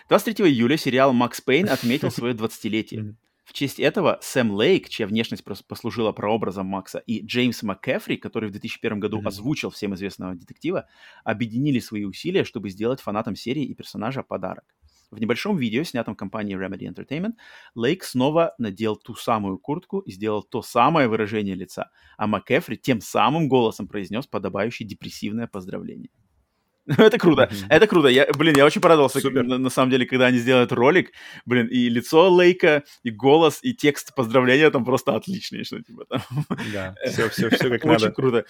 23 0.08 0.44
июля 0.48 0.76
сериал 0.76 1.12
«Макс 1.12 1.40
Пейн» 1.40 1.68
отметил 1.68 2.10
свое 2.10 2.34
20-летие. 2.34 3.00
Мгм. 3.00 3.16
В 3.44 3.52
честь 3.52 3.78
этого 3.78 4.18
Сэм 4.22 4.50
Лейк, 4.50 4.88
чья 4.88 5.06
внешность 5.06 5.44
послужила 5.68 6.10
прообразом 6.10 6.66
Макса, 6.66 6.98
и 6.98 7.24
Джеймс 7.24 7.62
МакКефри, 7.62 8.16
который 8.16 8.48
в 8.48 8.52
2001 8.52 8.98
году 8.98 9.22
озвучил 9.24 9.70
всем 9.70 9.94
известного 9.94 10.34
детектива, 10.34 10.88
объединили 11.22 11.78
свои 11.78 12.04
усилия, 12.06 12.42
чтобы 12.42 12.70
сделать 12.70 13.00
фанатам 13.00 13.36
серии 13.36 13.62
и 13.62 13.72
персонажа 13.74 14.24
подарок. 14.24 14.64
В 15.10 15.20
небольшом 15.20 15.56
видео, 15.56 15.84
снятом 15.84 16.16
компанией 16.16 16.56
Remedy 16.58 16.92
Entertainment, 16.92 17.34
Лейк 17.74 18.02
снова 18.02 18.54
надел 18.58 18.96
ту 18.96 19.14
самую 19.14 19.58
куртку 19.58 20.00
и 20.00 20.10
сделал 20.10 20.42
то 20.42 20.62
самое 20.62 21.08
выражение 21.08 21.54
лица, 21.54 21.90
а 22.16 22.26
МакКефри 22.26 22.76
тем 22.76 23.00
самым 23.00 23.48
голосом 23.48 23.86
произнес 23.88 24.26
подобающее 24.26 24.86
депрессивное 24.86 25.46
поздравление. 25.46 26.10
Это 26.98 27.18
круто, 27.18 27.50
это 27.68 27.86
круто. 27.88 28.06
Я, 28.08 28.26
блин, 28.38 28.56
я 28.56 28.64
очень 28.64 28.80
порадовался, 28.80 29.18
Супер. 29.20 29.42
на, 29.42 29.58
на 29.58 29.70
самом 29.70 29.90
деле, 29.90 30.06
когда 30.06 30.26
они 30.26 30.38
сделают 30.38 30.70
ролик. 30.72 31.10
Блин, 31.44 31.66
и 31.66 31.88
лицо 31.88 32.30
Лейка, 32.30 32.84
и 33.02 33.10
голос, 33.10 33.58
и 33.62 33.74
текст 33.74 34.14
поздравления 34.14 34.70
там 34.70 34.84
просто 34.84 35.16
отличные, 35.16 35.64
что 35.64 35.82
типа 35.82 36.04
там. 36.08 36.22
Да, 36.72 36.94
все, 37.04 37.28
все, 37.28 37.50
все 37.50 37.70
как 37.70 37.84
Очень 37.84 37.88
надо. 38.04 38.10
круто. 38.12 38.44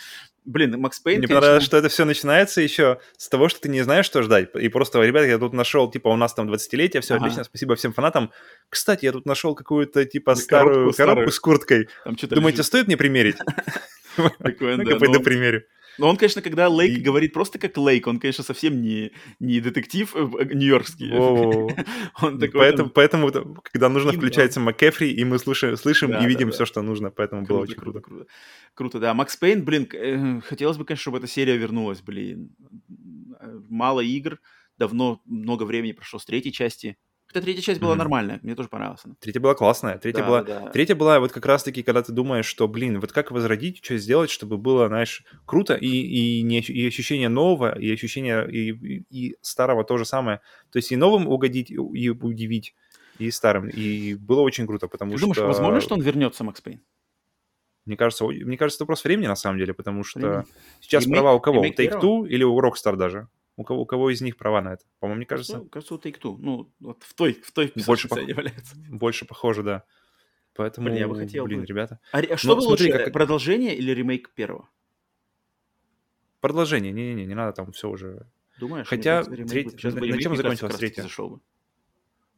Блин, 0.44 0.78
Макс 0.80 1.00
Пейн, 1.00 1.18
Мне 1.18 1.26
конечно, 1.28 1.40
понравилось, 1.40 1.64
что 1.64 1.76
это 1.78 1.88
все 1.88 2.04
начинается 2.04 2.60
еще 2.60 3.00
с 3.16 3.28
того, 3.28 3.48
что 3.48 3.60
ты 3.62 3.68
не 3.70 3.80
знаешь, 3.82 4.04
что 4.06 4.22
ждать. 4.22 4.50
И 4.54 4.68
просто, 4.68 5.02
ребята, 5.02 5.26
я 5.26 5.38
тут 5.38 5.54
нашел, 5.54 5.90
типа, 5.90 6.08
у 6.08 6.16
нас 6.16 6.34
там 6.34 6.48
20-летие, 6.52 7.00
все 7.00 7.14
Ага. 7.14 7.24
отлично, 7.24 7.44
спасибо 7.44 7.74
всем 7.74 7.92
фанатам. 7.94 8.30
Кстати, 8.68 9.06
я 9.06 9.12
тут 9.12 9.24
нашел 9.26 9.54
какую-то, 9.54 10.04
типа, 10.04 10.34
Да, 10.34 10.40
старую 10.40 10.74
коробку 10.92 10.96
коробку, 10.96 11.30
старую. 11.30 11.32
с 11.32 11.40
курткой. 11.40 11.88
Думаете, 12.04 12.58
лежит. 12.58 12.66
стоит 12.66 12.86
мне 12.86 12.96
примерить? 12.98 13.36
Такое, 14.42 14.76
Ну-ка, 14.76 14.90
да, 14.92 14.96
пойду 14.98 15.14
но- 15.18 15.20
примерю. 15.20 15.62
Но 15.98 16.08
он, 16.08 16.16
конечно, 16.16 16.42
когда 16.42 16.68
Лейк 16.68 16.98
И- 16.98 17.00
говорит 17.00 17.32
просто 17.32 17.58
как 17.58 17.76
Лейк, 17.76 18.06
он, 18.06 18.18
конечно, 18.18 18.44
совсем 18.44 18.80
не, 18.82 19.12
не 19.40 19.60
детектив 19.60 20.14
э, 20.14 20.18
э, 20.40 20.54
нью-йоркский. 20.54 21.10
Он 22.22 22.38
такой 22.38 22.60
Поэтому, 22.60 22.88
там, 22.88 22.90
поэтому, 22.90 23.28
это, 23.28 23.44
когда 23.72 23.88
нужно, 23.88 24.10
Им, 24.10 24.16
включается 24.18 24.60
МакКефри, 24.60 25.08
и 25.08 25.24
мы 25.24 25.38
слышим, 25.38 25.76
слышим 25.76 26.10
Да, 26.10 26.18
и 26.18 26.22
да, 26.22 26.26
видим 26.28 26.48
да. 26.48 26.52
все, 26.54 26.64
что 26.66 26.82
нужно, 26.82 27.10
поэтому 27.10 27.44
было 27.46 27.60
очень 27.60 27.74
круто. 27.76 28.00
круто. 28.00 28.26
Круто, 28.74 28.98
да. 29.00 29.14
Макс 29.14 29.36
Пейн, 29.36 29.64
блин, 29.64 29.88
э, 29.92 30.40
хотелось 30.40 30.76
бы, 30.76 30.84
конечно, 30.84 31.02
чтобы 31.02 31.18
эта 31.18 31.26
серия 31.26 31.56
вернулась, 31.56 32.00
блин. 32.02 32.50
Э, 33.40 33.58
Мало 33.68 34.00
игр, 34.00 34.38
давно, 34.78 35.20
много 35.24 35.64
времени 35.64 35.92
прошло 35.92 36.18
с 36.18 36.24
третьей 36.24 36.52
части. 36.52 36.96
Третья 37.40 37.62
часть 37.62 37.80
была 37.80 37.92
Мгм. 37.92 37.98
нормальная, 37.98 38.40
мне 38.42 38.54
тоже 38.54 38.68
понравилась 38.68 39.00
она. 39.04 39.14
Третья 39.20 39.40
была 39.40 39.54
классная. 39.54 39.98
Третья 39.98 40.20
Да, 40.22 40.26
была 40.28 40.42
да. 40.42 40.70
Третья 40.70 40.94
была 40.94 41.20
вот 41.20 41.32
как 41.32 41.46
раз-таки, 41.46 41.82
когда 41.82 42.02
ты 42.02 42.12
думаешь, 42.12 42.46
что, 42.46 42.68
блин, 42.68 43.00
вот 43.00 43.12
как 43.12 43.30
возродить, 43.30 43.84
что 43.84 43.96
сделать, 43.98 44.30
чтобы 44.30 44.56
было, 44.58 44.88
знаешь, 44.88 45.24
круто, 45.44 45.74
и, 45.74 45.86
и, 45.88 46.42
не, 46.42 46.60
и 46.60 46.86
ощущение 46.88 47.28
нового, 47.28 47.78
и 47.78 47.92
ощущение 47.92 48.48
и, 48.50 48.70
и- 48.70 49.04
и 49.10 49.36
старого 49.42 49.84
то 49.84 49.96
же 49.98 50.04
самое. 50.04 50.40
То 50.70 50.78
есть 50.78 50.92
и 50.92 50.96
новым 50.96 51.26
угодить, 51.28 51.70
и 51.70 51.78
удивить, 52.10 52.74
и 53.18 53.30
старым. 53.30 53.68
И 53.68 54.14
было 54.14 54.40
очень 54.42 54.66
круто, 54.66 54.88
потому 54.88 55.12
Ты 55.12 55.18
что... 55.18 55.26
думаешь, 55.26 55.38
возможно, 55.38 55.80
что 55.80 55.94
он 55.94 56.02
вернется, 56.02 56.44
Макс 56.44 56.60
Пейн? 56.60 56.80
Мне 57.86 57.96
кажется, 57.96 58.24
мне 58.26 58.56
кажется, 58.56 58.78
это 58.78 58.84
вопрос 58.84 59.04
времени, 59.04 59.28
на 59.28 59.36
самом 59.36 59.58
деле, 59.58 59.72
потому 59.72 60.02
что 60.02 60.18
Времени. 60.18 60.44
сейчас 60.80 61.06
Ремейк- 61.06 61.12
права 61.12 61.34
у 61.34 61.40
кого? 61.40 61.60
У? 61.60 61.64
Take-Two 61.64 62.26
или 62.28 62.42
у 62.42 62.58
Rockstar 62.60 62.96
даже? 62.96 63.28
У 63.56 63.64
кого, 63.64 63.82
у 63.82 63.86
кого 63.86 64.10
из 64.10 64.20
них 64.20 64.36
права 64.36 64.60
на 64.60 64.74
это? 64.74 64.84
По-моему, 65.00 65.16
мне 65.18 65.26
кажется, 65.26 65.58
Ну, 65.58 65.64
кажется, 65.66 65.94
у 65.94 65.98
Take-Two. 65.98 66.36
Ну, 66.38 66.70
вот 66.80 67.02
в 67.02 67.14
той, 67.14 67.32
в 67.34 67.50
той 67.52 67.72
Больше 67.86 68.06
пох- 68.08 68.18
они 68.20 68.32
валяются. 68.34 68.76
больше 68.90 69.24
похоже, 69.24 69.62
да. 69.62 69.84
Поэтому, 70.54 70.86
Блин, 70.88 70.98
я 71.00 71.08
бы 71.08 71.16
хотел 71.16 71.44
блин, 71.44 71.60
бы. 71.60 71.66
ребята. 71.66 71.98
А, 72.12 72.18
а 72.18 72.36
что 72.36 72.48
Ну, 72.48 72.54
было 72.56 72.66
смотри, 72.68 72.86
лучше, 72.92 73.04
как- 73.04 73.12
продолжение 73.12 73.74
или 73.74 73.90
ремейк 73.92 74.30
первого? 74.34 74.68
Продолжение, 76.40 76.92
не-не-не, 76.92 77.26
не 77.26 77.34
надо 77.34 77.52
там 77.52 77.72
все 77.72 77.88
уже 77.88 78.26
Думаешь? 78.58 78.86
Хотя 78.86 79.22
треть- 79.22 79.66
бы- 79.66 79.70
сейчас 79.72 79.94
на- 79.94 80.00
бы 80.00 80.06
на 80.08 80.18
чем 80.18 80.36
закончилась 80.36 80.76
третья? 80.76 81.02
зашел 81.02 81.28
бы. 81.30 81.40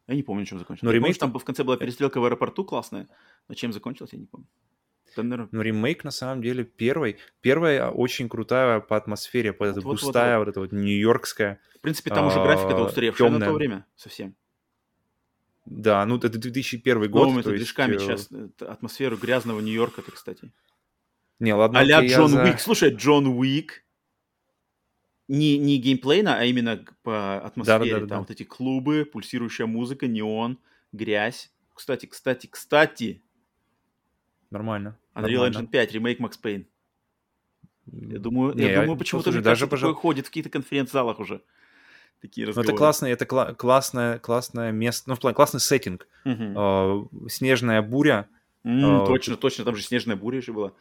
Я 0.06 0.14
не 0.14 0.22
помню, 0.22 0.44
чем 0.46 0.58
закончилось. 0.58 0.82
Но 0.82 0.88
помню, 0.88 1.00
ремейк 1.00 1.18
там 1.18 1.32
там- 1.32 1.40
в 1.40 1.44
конце 1.44 1.62
была 1.64 1.76
перестрелка 1.76 2.18
в 2.20 2.24
аэропорту 2.24 2.64
классная, 2.64 3.08
но 3.48 3.54
чем 3.54 3.72
закончилась, 3.72 4.12
я 4.12 4.18
не 4.18 4.26
помню. 4.26 4.46
Да, 5.16 5.22
наверно, 5.22 5.48
Ну, 5.52 5.60
ремейк, 5.62 6.04
на 6.04 6.10
самом 6.10 6.42
деле, 6.42 6.64
первый. 6.64 7.16
Первая 7.40 7.90
очень 7.90 8.28
крутая 8.28 8.80
по 8.80 8.96
атмосфере, 8.96 9.52
по 9.52 9.64
эта 9.64 9.76
Вот-вот-вот-вот. 9.76 10.06
густая, 10.06 10.38
вот 10.38 10.48
эта 10.48 10.60
вот 10.60 10.72
нью-йоркская. 10.72 11.60
В 11.76 11.80
принципе, 11.80 12.10
там 12.10 12.26
уже 12.26 12.36
графика-то 12.42 12.78
а, 12.78 12.86
устаревшая 12.86 13.28
на 13.28 13.34
тёмная. 13.36 13.48
то 13.48 13.54
время 13.54 13.86
совсем. 13.96 14.34
Да, 15.64 16.04
ну, 16.06 16.16
это 16.16 16.28
2001 16.30 17.10
год. 17.10 17.26
Новыми 17.28 17.42
то 17.42 17.50
есть, 17.52 17.62
движками 17.62 17.96
э, 17.96 17.98
сейчас 17.98 18.28
э, 18.32 18.48
атмосферу 18.60 19.16
грязного 19.18 19.60
Нью-Йорка-то, 19.60 20.12
кстати. 20.12 20.50
Не, 21.40 21.54
ладно, 21.54 21.78
А-ля 21.80 22.04
Джон 22.06 22.28
за- 22.30 22.42
Уик. 22.42 22.58
Слушай, 22.60 22.94
Джон 22.94 23.26
Уик. 23.26 23.84
Не, 25.28 25.58
не 25.58 25.76
геймплейно, 25.76 26.38
а 26.38 26.44
именно 26.44 26.82
по 27.02 27.36
атмосфере. 27.44 27.78
Да-да-да-да. 27.78 28.06
Там 28.06 28.20
вот 28.20 28.30
эти 28.30 28.44
клубы, 28.44 29.04
пульсирующая 29.04 29.66
музыка, 29.66 30.06
неон, 30.06 30.58
грязь. 30.92 31.52
Кстати, 31.74 32.06
кстати, 32.06 32.46
кстати, 32.46 33.22
Нормально. 34.50 34.96
Unreal 35.14 35.20
нормально. 35.44 35.56
Engine 35.58 35.66
5, 35.66 35.92
ремейк 35.92 36.18
Макс 36.20 36.36
Пейн. 36.36 36.66
Я 37.90 38.18
думаю, 38.18 38.54
Не, 38.54 38.62
я 38.64 38.70
я- 38.72 38.80
думаю 38.82 38.98
почему-то 38.98 39.30
даже 39.30 39.42
кажется, 39.42 39.66
такое 39.66 39.90
пожа- 39.92 39.94
ходит 39.94 40.26
в 40.26 40.30
каких-то 40.30 40.50
конференц-залах 40.50 41.20
уже. 41.20 41.40
Такие 42.20 42.44
Ну, 42.46 42.50
разговоры. 42.50 42.68
это 42.72 42.76
классное, 42.76 43.12
это 43.12 43.24
кла- 43.24 43.54
классное, 43.54 44.18
классное 44.18 44.72
место, 44.72 45.08
ну, 45.08 45.14
в 45.14 45.20
плане, 45.20 45.34
классный 45.34 45.60
сеттинг. 45.60 46.06
Э, 46.24 47.04
снежная 47.28 47.80
буря, 47.80 48.28
М, 48.64 49.02
а, 49.02 49.06
точно, 49.06 49.36
точно, 49.36 49.64
там 49.64 49.76
же 49.76 49.82
снежная 49.82 50.16
буря 50.16 50.38
еще 50.38 50.52
была. 50.52 50.72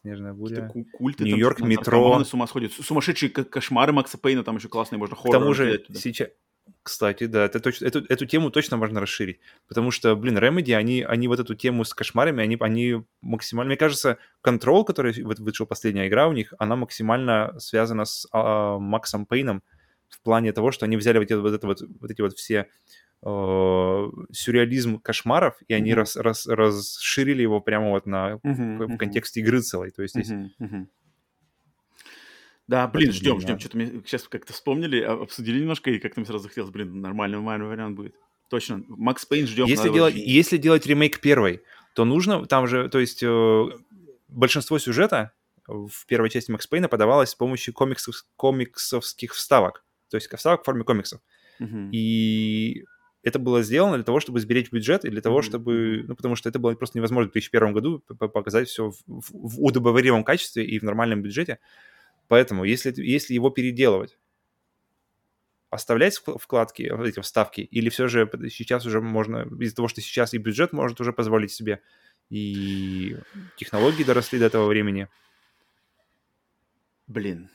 снежная 0.00 0.32
буря. 0.32 0.68
ку- 0.68 0.84
культы, 0.92 1.18
там 1.18 1.26
Нью-Йорк, 1.28 1.58
что-то 1.58 1.68
метро. 1.70 1.98
наркоманы 1.98 2.24
с 2.24 2.32
ума 2.34 2.46
сходят. 2.46 2.72
Сумасшедшие 2.72 3.28
ко- 3.30 3.44
кошмары 3.44 3.92
Макса 3.92 4.18
Пейна, 4.18 4.44
там 4.44 4.56
еще 4.56 4.68
классные, 4.68 4.98
можно 4.98 5.14
К 5.16 5.18
хоррор 5.20 5.40
тому 5.40 5.52
же 5.52 5.84
сейчас... 5.94 6.28
Кстати, 6.86 7.26
да, 7.26 7.46
это 7.46 7.58
точно, 7.58 7.86
эту, 7.86 8.04
эту 8.08 8.26
тему 8.26 8.50
точно 8.52 8.76
можно 8.76 9.00
расширить. 9.00 9.40
Потому 9.66 9.90
что, 9.90 10.14
блин, 10.14 10.38
Remedy, 10.38 10.72
они, 10.72 11.02
они 11.02 11.26
вот 11.26 11.40
эту 11.40 11.56
тему 11.56 11.84
с 11.84 11.92
кошмарами, 11.92 12.44
они, 12.44 12.56
они 12.60 13.02
максимально... 13.22 13.70
Мне 13.70 13.76
кажется, 13.76 14.18
Control, 14.46 14.84
который 14.84 15.20
вот 15.24 15.40
вышел 15.40 15.66
последняя 15.66 16.06
игра 16.06 16.28
у 16.28 16.32
них, 16.32 16.54
она 16.60 16.76
максимально 16.76 17.58
связана 17.58 18.04
с 18.04 18.28
а, 18.30 18.78
Максом 18.78 19.26
Пейном 19.26 19.64
в 20.08 20.20
плане 20.20 20.52
того, 20.52 20.70
что 20.70 20.84
они 20.86 20.96
взяли 20.96 21.18
вот, 21.18 21.24
эти- 21.24 21.32
вот, 21.32 21.52
это 21.52 21.66
вот, 21.66 21.82
вот 22.00 22.08
эти 22.08 22.20
вот 22.20 22.34
все 22.38 22.68
э, 23.24 24.06
сюрреализм 24.30 25.00
кошмаров, 25.00 25.56
и 25.66 25.74
они 25.74 25.90
Мгм. 25.90 25.98
рас- 25.98 26.16
рас- 26.16 26.46
расширили 26.46 27.42
его 27.42 27.60
прямо 27.60 27.90
вот 27.90 28.06
на, 28.06 28.38
Мгм, 28.44 28.78
в, 28.78 28.94
в 28.94 28.96
контексте 28.96 29.40
игры 29.40 29.60
целой. 29.60 29.90
То 29.90 30.02
есть 30.02 30.14
здесь... 30.14 30.30
Мгм, 30.30 30.52
мгм. 30.60 30.88
Да, 32.68 32.86
блин, 32.88 33.12
ждем, 33.12 33.40
ждем. 33.40 33.58
Что-то 33.60 33.76
мне 33.76 33.86
сейчас 34.04 34.26
как-то 34.28 34.52
вспомнили, 34.52 35.00
а- 35.00 35.22
обсудили 35.22 35.60
немножко, 35.60 35.90
и 35.90 35.98
как-то 35.98 36.20
мне 36.20 36.26
сразу 36.26 36.42
захотелось, 36.44 36.70
блин, 36.70 37.00
нормальный, 37.00 37.36
нормальный 37.36 37.66
вариант 37.66 37.96
будет. 37.96 38.14
Точно. 38.48 38.82
Макс 38.88 39.24
Пейн 39.24 39.46
ждем. 39.46 39.66
Если 39.66 39.88
делать, 39.88 40.14
очень. 40.14 40.24
если 40.28 40.56
делать 40.56 40.86
ремейк 40.86 41.20
первой, 41.20 41.62
то 41.94 42.04
нужно, 42.04 42.44
там 42.46 42.66
же, 42.66 42.88
то 42.88 42.98
есть 42.98 43.22
э, 43.22 43.64
большинство 44.28 44.78
сюжета 44.78 45.32
в 45.66 46.06
первой 46.06 46.30
части 46.30 46.50
Макс 46.50 46.66
Пейна 46.66 46.88
подавалась 46.88 47.30
с 47.30 47.34
помощью 47.34 47.74
комиксов, 47.74 48.14
комиксовских 48.36 49.34
вставок. 49.34 49.84
То 50.10 50.16
есть 50.16 50.32
вставок 50.32 50.62
в 50.62 50.64
форме 50.64 50.84
комиксов. 50.84 51.20
Мгм. 51.58 51.90
И 51.92 52.84
это 53.24 53.40
было 53.40 53.62
сделано 53.62 53.96
для 53.96 54.04
того, 54.04 54.20
чтобы 54.20 54.38
сберечь 54.38 54.70
бюджет 54.70 55.04
и 55.04 55.10
для 55.10 55.20
того, 55.20 55.38
Мгм. 55.38 55.42
чтобы... 55.44 56.04
Ну, 56.06 56.14
потому 56.14 56.36
что 56.36 56.48
это 56.48 56.58
было 56.60 56.74
просто 56.74 56.98
невозможно 56.98 57.28
в 57.28 57.32
2001 57.32 57.72
году 57.72 57.98
показать 58.18 58.68
все 58.68 58.90
в, 58.90 58.96
в- 59.06 59.30
в 59.32 59.60
удобоваримом 59.64 60.22
качестве 60.22 60.64
и 60.64 60.78
в 60.78 60.84
нормальном 60.84 61.22
бюджете. 61.22 61.58
Поэтому, 62.28 62.64
если, 62.64 62.92
если 62.96 63.34
его 63.34 63.50
переделывать, 63.50 64.18
оставлять 65.70 66.20
вк- 66.24 66.38
вкладки, 66.38 66.82
эти 67.06 67.20
вставки, 67.20 67.60
или 67.60 67.88
все 67.88 68.08
же 68.08 68.30
сейчас 68.50 68.86
уже 68.86 69.00
можно, 69.00 69.46
из-за 69.60 69.76
того, 69.76 69.88
что 69.88 70.00
сейчас 70.00 70.34
и 70.34 70.38
бюджет 70.38 70.72
может 70.72 71.00
уже 71.00 71.12
позволить 71.12 71.52
себе, 71.52 71.82
и 72.30 73.16
технологии 73.56 74.02
доросли 74.04 74.38
до 74.38 74.46
этого 74.46 74.66
времени, 74.66 75.08
Блин. 77.06 77.50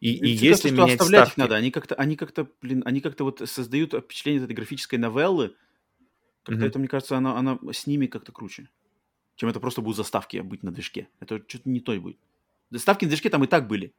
и, 0.00 0.12
и 0.12 0.28
если 0.28 0.68
кажется, 0.68 0.70
менять 0.70 1.00
оставлять 1.00 1.26
их 1.26 1.32
ставки... 1.32 1.40
надо. 1.40 1.56
Они 1.56 1.70
как-то, 1.70 1.94
они 1.96 2.16
как-то, 2.16 2.48
блин, 2.62 2.82
они 2.86 3.00
как-то 3.00 3.24
вот 3.24 3.42
создают 3.48 3.92
впечатление 3.92 4.44
этой 4.44 4.54
графической 4.54 4.98
новеллы. 4.98 5.56
Как-то 6.44 6.60
Мгм. 6.60 6.68
это, 6.68 6.78
мне 6.78 6.88
кажется, 6.88 7.16
она, 7.16 7.36
она 7.36 7.58
с 7.72 7.86
ними 7.86 8.06
как-то 8.06 8.30
круче. 8.30 8.68
Чем 9.34 9.48
это 9.48 9.58
просто 9.58 9.80
будут 9.80 9.96
заставки 9.96 10.36
быть 10.36 10.62
на 10.62 10.70
движке. 10.72 11.08
Это 11.18 11.42
что-то 11.48 11.68
не 11.68 11.80
то 11.80 11.92
и 11.92 11.98
будет. 11.98 12.18
Заставки 12.70 13.04
на 13.04 13.08
движке 13.08 13.30
там 13.30 13.42
и 13.42 13.48
так 13.48 13.66
были. 13.66 13.92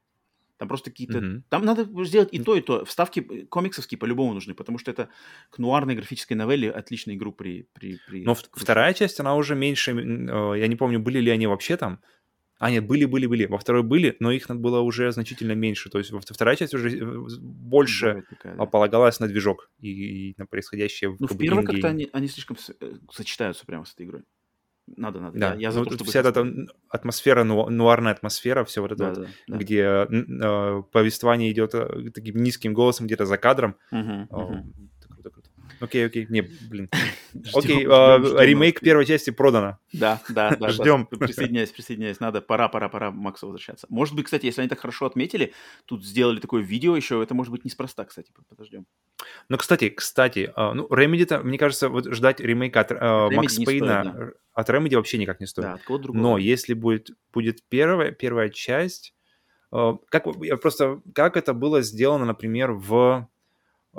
Там 0.58 0.68
просто 0.68 0.90
какие-то... 0.90 1.20
Мгм. 1.20 1.44
Там 1.50 1.66
надо 1.66 1.86
сделать 2.06 2.30
и 2.32 2.40
то, 2.40 2.56
и 2.56 2.62
то. 2.62 2.86
Вставки 2.86 3.20
э, 3.20 3.46
комиксовские 3.46 3.98
по-любому 3.98 4.34
нужны, 4.34 4.54
потому 4.54 4.78
что 4.78 4.92
это 4.92 5.10
к 5.50 5.58
нуарной 5.58 5.96
графической 5.96 6.38
новелле 6.38 6.72
отличную 6.72 7.18
игру 7.18 7.34
при... 7.34 7.68
при, 7.74 8.00
при 8.08 8.24
Но 8.24 8.36
в- 8.36 8.44
вторая 8.54 8.94
часть, 8.94 9.20
она 9.20 9.36
уже 9.36 9.56
меньше, 9.56 9.92
э, 9.92 10.60
я 10.60 10.68
не 10.68 10.76
помню, 10.76 11.00
были 11.00 11.20
ли 11.20 11.32
они 11.32 11.48
вообще 11.48 11.76
там. 11.78 12.00
А, 12.58 12.72
нет, 12.72 12.88
были, 12.88 13.04
были, 13.04 13.26
были. 13.26 13.46
Во 13.48 13.58
второй 13.58 13.84
были, 13.84 14.16
но 14.22 14.32
их 14.32 14.48
надо 14.48 14.62
было 14.62 14.80
уже 14.80 15.12
значительно 15.12 15.52
меньше. 15.52 15.90
То 15.90 15.98
есть 15.98 16.12
во 16.12 16.20
вт- 16.20 16.34
вторая 16.34 16.56
часть 16.56 16.74
уже 16.74 16.90
э, 16.98 17.28
больше 17.42 18.24
такая, 18.30 18.54
а, 18.54 18.58
да. 18.60 18.66
полагалась 18.66 19.20
на 19.20 19.28
движок 19.28 19.70
и, 19.80 20.30
и 20.30 20.36
на 20.38 20.46
происходящее 20.46 21.10
в 21.10 21.20
Ну, 21.20 21.28
в 21.28 21.38
первой 21.38 21.66
как-то 21.66 21.90
они, 21.90 22.10
они 22.14 22.30
слишком 22.30 22.56
сочетаются 23.12 23.66
прямо 23.66 23.84
с 23.84 23.94
этой 23.94 24.06
игрой. 24.06 24.24
Надо, 24.88 25.20
надо. 25.20 25.38
Да, 25.38 25.54
Я, 25.54 25.60
я 25.60 25.72
за 25.72 25.80
ну, 25.80 25.86
то, 25.86 25.96
чтобы 25.96 26.10
вся 26.10 26.20
эта 26.20 26.46
атмосфера, 26.90 27.44
ну, 27.44 27.70
нуарная 27.70 28.12
атмосфера, 28.14 28.64
все 28.66 28.82
вот 28.82 28.92
это 28.92 29.04
Да, 29.04 29.10
вот, 29.22 29.30
да, 29.48 29.58
где 29.58 29.82
н- 29.82 30.42
э, 30.42 30.84
повествование 30.92 31.52
идет 31.52 31.72
таким 32.14 32.44
низким 32.44 32.74
голосом 32.74 33.08
где-то 33.08 33.26
за 33.26 33.38
кадром. 33.38 33.78
Мгм, 33.92 34.28
О, 34.30 34.52
мгм. 34.52 34.74
это 35.00 35.10
круто, 35.10 35.30
круто. 35.32 35.50
Окей, 35.80 36.06
окей, 36.06 36.26
не, 36.30 36.42
блин. 36.42 36.90
Ждем, 37.34 37.60
Окей, 37.60 37.80
ждем, 37.86 38.26
ждем 38.26 38.40
ремейк 38.40 38.80
первой 38.80 39.06
части 39.06 39.30
продано. 39.30 39.78
Да, 39.92 40.22
да, 40.30 40.56
да. 40.56 40.70
Ждем. 40.70 41.06
Присоединяюсь, 41.06 41.70
присоединяюсь. 41.70 42.20
Надо, 42.20 42.42
пора, 42.42 42.70
пора, 42.70 42.88
пора 42.88 43.12
Максу 43.12 43.48
возвращаться. 43.48 43.86
Может 43.90 44.16
быть, 44.16 44.26
кстати, 44.26 44.46
если 44.46 44.62
они 44.62 44.70
так 44.70 44.80
хорошо 44.80 45.06
отметили, 45.06 45.54
тут 45.86 46.06
сделали 46.06 46.40
такое 46.40 46.64
видео 46.64 46.96
еще, 46.96 47.22
это 47.22 47.34
может 47.34 47.52
быть 47.52 47.66
неспроста, 47.66 48.06
кстати, 48.06 48.32
подождем. 48.48 48.86
Ну, 49.50 49.58
кстати, 49.58 49.90
кстати, 49.90 50.52
а, 50.56 50.74
ну, 50.74 50.88
Remedy-то, 50.88 51.40
мне 51.40 51.58
кажется, 51.58 51.90
вот 51.90 52.06
ждать 52.14 52.40
ремейка 52.40 52.82
от 52.82 52.92
э, 52.92 53.30
Макс 53.32 53.58
Пейна 53.58 53.66
стоит, 53.66 53.82
да. 53.82 54.16
э, 54.18 54.32
от 54.54 54.70
Remedy 54.70 54.96
вообще 54.96 55.18
никак 55.18 55.40
не 55.40 55.46
стоит. 55.46 55.66
Да, 55.66 55.74
от 55.74 55.84
кого 55.84 56.00
другого. 56.00 56.24
Но 56.24 56.38
если 56.38 56.74
будет, 56.74 57.10
будет 57.34 57.60
первая, 57.68 58.12
первая 58.12 58.50
часть, 58.50 59.14
э, 59.72 59.94
как, 60.10 60.26
просто, 60.62 61.02
как 61.14 61.38
это 61.38 61.54
было 61.54 61.82
сделано, 61.82 62.26
например, 62.26 62.72
в, 62.72 63.28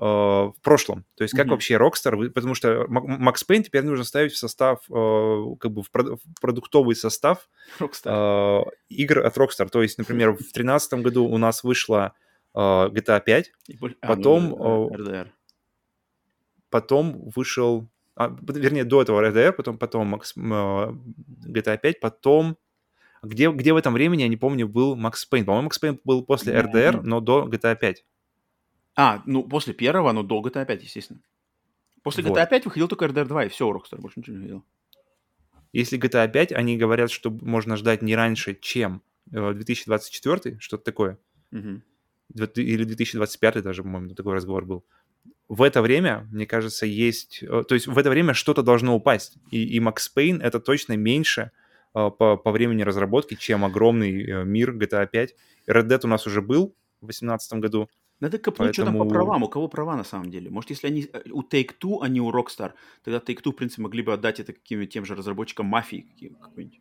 в 0.01 0.55
прошлом? 0.63 1.05
То 1.17 1.25
есть 1.25 1.35
как 1.35 1.47
Мгм. 1.47 1.53
вообще 1.55 1.75
Rockstar, 1.77 2.29
потому 2.31 2.55
что 2.55 2.85
Макс 2.89 3.43
Пейн 3.45 3.63
теперь 3.63 3.83
нужно 3.83 4.05
ставить 4.05 4.33
в 4.33 4.37
состав, 4.39 4.81
э, 4.91 5.45
как 5.59 5.73
бы 5.73 5.83
в, 5.83 5.91
прод- 5.91 6.17
в 6.23 6.41
продуктовый 6.41 6.95
состав 6.95 7.49
Rockstar. 7.79 8.65
э, 8.67 8.71
игр 8.91 9.21
от 9.27 9.37
Rockstar. 9.39 9.69
То 9.71 9.83
есть, 9.83 9.97
например, 9.99 10.31
в 10.33 10.39
2013 10.39 11.03
году 11.03 11.25
у 11.25 11.39
нас 11.39 11.65
вышла 11.65 12.13
э, 12.55 12.59
GTA 12.59 13.21
5, 13.21 13.53
И 13.69 13.77
боль- 13.77 13.97
а, 14.01 14.07
потом, 14.09 14.49
ну, 14.51 14.91
э, 14.91 14.97
RDR. 14.97 15.29
потом 16.71 17.31
вышел, 17.35 17.89
а, 18.17 18.35
вернее, 18.43 18.85
до 18.85 19.03
этого 19.03 19.21
RDR, 19.23 19.53
потом, 19.53 19.79
потом 19.79 20.15
э, 20.15 20.19
GTA 21.49 21.79
5, 21.79 22.01
потом... 22.01 22.57
Где, 23.23 23.51
где 23.51 23.73
в 23.73 23.77
этом 23.77 23.95
времени, 23.95 24.23
я 24.23 24.29
не 24.29 24.37
помню, 24.37 24.69
был 24.69 24.95
Макс 24.95 25.25
Пейн? 25.25 25.45
По-моему, 25.47 25.65
Макс 25.65 25.79
Пейн 25.79 25.99
был 26.05 26.23
после. 26.25 26.53
RDR, 26.55 27.01
но 27.03 27.21
до 27.21 27.49
GTA 27.49 27.75
5. 27.75 28.05
А, 28.97 29.23
ну, 29.27 29.43
после 29.45 29.75
первого, 29.75 30.13
но 30.13 30.23
до 30.23 30.41
GTA 30.41 30.65
5, 30.67 30.83
естественно. 30.83 31.21
После 32.03 32.25
Вот. 32.25 32.39
GTA 32.39 32.49
5 32.49 32.65
выходил 32.65 32.89
только 32.89 33.05
RDR 33.05 33.27
2, 33.27 33.45
и 33.45 33.49
все, 33.49 33.71
Rockstar 33.71 34.01
больше 34.01 34.21
ничего 34.21 34.37
не 34.37 34.43
выходило. 34.43 34.63
Если 35.73 35.99
GTA 35.99 36.29
5, 36.31 36.53
они 36.53 36.79
говорят, 36.79 37.11
что 37.11 37.31
можно 37.31 37.77
ждать 37.77 38.03
не 38.03 38.17
раньше, 38.17 38.55
чем 38.55 39.03
э, 39.33 39.53
2024, 39.53 40.59
что-то 40.61 40.85
такое. 40.85 41.19
Две- 42.29 42.49
Или 42.57 42.85
2025 42.85 43.63
даже, 43.63 43.83
по-моему, 43.83 44.15
такой 44.15 44.35
разговор 44.35 44.65
был. 44.65 44.85
В 45.49 45.63
это 45.63 45.83
время, 45.83 46.27
мне 46.33 46.47
кажется, 46.47 46.87
есть... 46.87 47.43
э, 47.43 47.65
То 47.69 47.75
есть 47.75 47.87
в 47.87 47.99
это 47.99 48.09
время 48.11 48.33
что-то 48.35 48.63
должно 48.63 48.97
упасть. 48.97 49.37
И, 49.51 49.63
и 49.77 49.81
Max 49.81 49.97
Payne 50.17 50.41
это 50.41 50.59
точно 50.61 50.97
меньше 50.97 51.51
э, 51.95 52.11
по, 52.11 52.37
по 52.37 52.51
времени 52.51 52.83
разработки, 52.83 53.35
чем 53.35 53.65
огромный 53.65 54.25
э, 54.25 54.45
мир 54.45 54.73
GTA 54.75 55.07
5. 55.07 55.35
Red 55.69 55.87
Dead 55.89 56.01
у 56.05 56.09
нас 56.09 56.27
уже 56.27 56.41
был 56.41 56.75
в 57.01 57.07
2018 57.07 57.53
году. 57.61 57.89
Надо 58.21 58.39
копнуть, 58.39 58.75
что 58.75 58.85
там 58.85 58.95
по 58.95 59.01
Поэтому- 59.01 59.11
правам, 59.11 59.43
у 59.43 59.49
кого 59.49 59.69
права 59.69 59.95
на 59.97 60.05
самом 60.05 60.31
деле. 60.31 60.49
Может, 60.51 60.71
если 60.71 60.87
они 60.87 61.07
э, 61.13 61.23
у 61.33 61.43
Take-Two, 61.43 61.99
а 62.01 62.09
не 62.09 62.21
у 62.21 62.31
Rockstar, 62.31 62.73
тогда 63.05 63.19
Take-Two, 63.19 63.51
в 63.53 63.57
принципе, 63.57 63.83
могли 63.83 64.03
бы 64.03 64.13
отдать 64.15 64.41
это 64.41 64.55
каким-нибудь 64.55 64.93
тем 64.93 65.05
же 65.05 65.15
разработчикам 65.15 65.67
Мафии, 65.67 66.07
какой-нибудь 66.41 66.81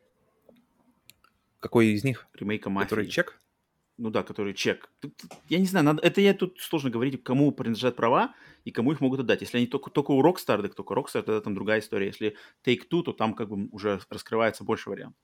Какой 1.60 1.88
из 1.88 2.04
них? 2.06 2.26
ремейка 2.34 2.70
Мафии. 2.70 2.86
Который 2.90 3.08
чек? 3.08 3.40
Ну 3.98 4.10
да, 4.12 4.24
который 4.24 4.54
чек. 4.54 4.90
Я 5.50 5.60
не 5.60 5.66
знаю, 5.66 5.86
надо, 5.86 6.02
это 6.02 6.20
я 6.22 6.34
тут 6.34 6.60
сложно 6.60 6.90
говорить, 6.90 7.22
кому 7.24 7.52
принадлежат 7.52 7.96
права 7.96 8.34
и 8.66 8.72
кому 8.72 8.92
их 8.92 9.00
могут 9.02 9.20
отдать. 9.22 9.42
Если 9.42 9.58
они 9.58 9.68
только, 9.68 9.90
только 9.90 10.12
у 10.12 10.22
Rockstar, 10.22 10.62
так 10.62 10.76
только 10.76 10.94
Rockstar, 10.94 11.22
тогда 11.24 11.42
там 11.42 11.54
другая 11.56 11.80
история. 11.80 12.08
Если 12.08 12.36
Take-Two, 12.66 13.04
то 13.04 13.14
там 13.14 13.34
как 13.34 13.50
бы 13.50 13.68
уже 13.72 14.00
раскрывается 14.10 14.64
больше 14.64 14.90
вариантов. 14.90 15.18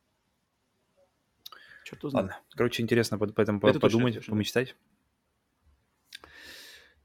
Черт. 1.86 2.04
Ладно. 2.04 2.40
Короче, 2.56 2.84
интересно 2.84 3.18
по, 3.18 3.28
по 3.28 3.42
этому 3.42 3.60
Это 3.64 3.80
подумать, 3.80 4.16
точно. 4.16 4.34
помечтать. 4.34 4.76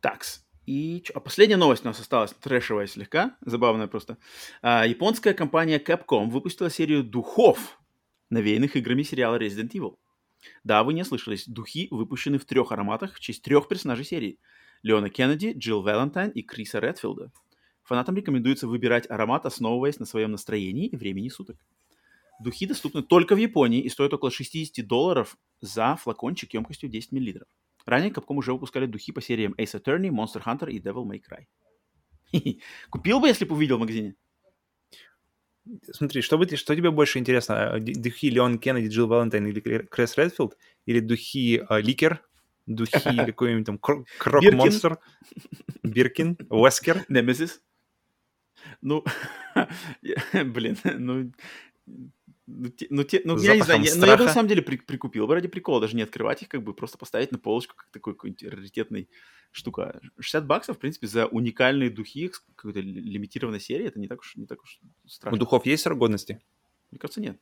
Такс. 0.06 0.46
И 0.66 1.02
а 1.14 1.18
последняя 1.18 1.56
новость 1.56 1.84
у 1.84 1.88
нас 1.88 1.98
осталась, 1.98 2.32
трэшевая 2.32 2.86
слегка, 2.86 3.36
забавная 3.40 3.88
просто. 3.88 4.18
А, 4.62 4.86
японская 4.86 5.34
компания 5.34 5.80
Capcom 5.80 6.30
выпустила 6.30 6.70
серию 6.70 7.02
духов, 7.02 7.80
навеянных 8.30 8.76
играми 8.76 9.02
сериала 9.02 9.36
Resident 9.36 9.72
Evil. 9.72 9.96
Да, 10.62 10.84
вы 10.84 10.94
не 10.94 11.02
ослышались, 11.02 11.48
духи 11.48 11.88
выпущены 11.90 12.38
в 12.38 12.44
трех 12.44 12.70
ароматах 12.70 13.14
в 13.14 13.20
честь 13.20 13.42
трех 13.42 13.66
персонажей 13.66 14.04
серии. 14.04 14.38
Леона 14.84 15.10
Кеннеди, 15.10 15.54
Джилл 15.58 15.82
Валентайн 15.82 16.30
и 16.30 16.42
Криса 16.42 16.78
Редфилда. 16.78 17.32
Фанатам 17.82 18.14
рекомендуется 18.14 18.68
выбирать 18.68 19.10
аромат, 19.10 19.44
основываясь 19.44 19.98
на 19.98 20.06
своем 20.06 20.30
настроении 20.30 20.86
и 20.86 20.96
времени 20.96 21.30
суток. 21.30 21.56
Духи 22.38 22.66
доступны 22.66 23.02
только 23.02 23.34
в 23.34 23.38
Японии 23.38 23.80
и 23.80 23.88
стоят 23.88 24.14
около 24.14 24.30
60 24.30 24.86
долларов 24.86 25.36
за 25.60 25.96
флакончик 25.96 26.54
емкостью 26.54 26.88
10 26.88 27.10
мл. 27.10 27.44
Ранее 27.86 28.10
Capcom 28.10 28.36
уже 28.36 28.52
выпускали 28.52 28.86
духи 28.86 29.12
по 29.12 29.20
сериям 29.20 29.54
Ace 29.54 29.80
Attorney, 29.80 30.10
Monster 30.10 30.42
Hunter 30.44 30.70
и 30.70 30.80
Devil 30.80 31.06
May 31.06 31.22
Cry. 31.22 31.46
Купил 32.90 33.20
бы, 33.20 33.28
если 33.28 33.44
бы 33.44 33.54
увидел 33.54 33.76
в 33.76 33.80
магазине. 33.80 34.16
Смотри, 35.92 36.22
что, 36.22 36.38
бы, 36.38 36.46
что 36.56 36.76
тебе 36.76 36.90
больше 36.90 37.18
интересно? 37.18 37.76
э, 37.76 37.80
Духи 37.80 38.30
Леон 38.30 38.58
Кеннеди, 38.58 38.88
Джилл 38.88 39.06
Валентайн 39.08 39.46
или 39.46 39.60
Крес 39.60 40.16
Редфилд? 40.16 40.56
Или 40.84 41.00
духи 41.00 41.64
э, 41.68 41.80
Ликер? 41.80 42.22
Духи 42.66 43.16
какой-нибудь 43.26 43.66
там 43.66 43.76
Кро- 43.76 44.04
Крок 44.18 44.42
Биркин. 44.42 44.58
Монстр? 44.58 44.98
Биркин? 45.82 46.38
Уэскер? 46.50 47.04
Немезис. 47.08 47.62
Ну, 48.80 49.04
блин, 50.32 50.76
ну... 50.84 51.32
Ну, 52.48 52.68
те- 52.68 52.86
ну, 52.90 53.02
те- 53.02 53.22
ну, 53.24 53.36
я 53.38 53.56
не 53.56 53.62
знаю, 53.62 53.82
я, 53.82 53.94
ну, 53.96 54.06
я 54.06 54.16
бы 54.16 54.24
на 54.24 54.32
самом 54.32 54.48
деле 54.48 54.62
при- 54.62 54.76
прикупил 54.76 55.26
бы 55.26 55.34
ради 55.34 55.48
прикола, 55.48 55.80
даже 55.80 55.96
не 55.96 56.02
открывать 56.02 56.42
их, 56.42 56.48
как 56.48 56.62
бы 56.62 56.74
просто 56.74 56.96
поставить 56.96 57.32
на 57.32 57.38
полочку, 57.38 57.74
как 57.76 57.90
такой 57.90 58.14
какой-нибудь 58.14 58.44
раритетный 58.44 59.08
штука. 59.50 60.00
60 60.20 60.46
баксов, 60.46 60.76
в 60.76 60.78
принципе, 60.80 61.08
за 61.08 61.26
уникальные 61.26 61.90
духи 61.90 62.30
какой-то 62.54 62.78
ли- 62.80 63.00
лимитированной 63.00 63.58
серии, 63.60 63.86
это 63.86 63.98
не 63.98 64.06
так 64.06 64.20
уж, 64.20 64.36
не 64.36 64.46
так 64.46 64.62
уж 64.62 64.78
У 65.04 65.08
страшно. 65.08 65.38
духов 65.40 65.66
есть 65.66 65.82
срок 65.82 65.98
годности? 65.98 66.40
Мне 66.92 66.98
кажется, 67.00 67.20
нет. 67.20 67.36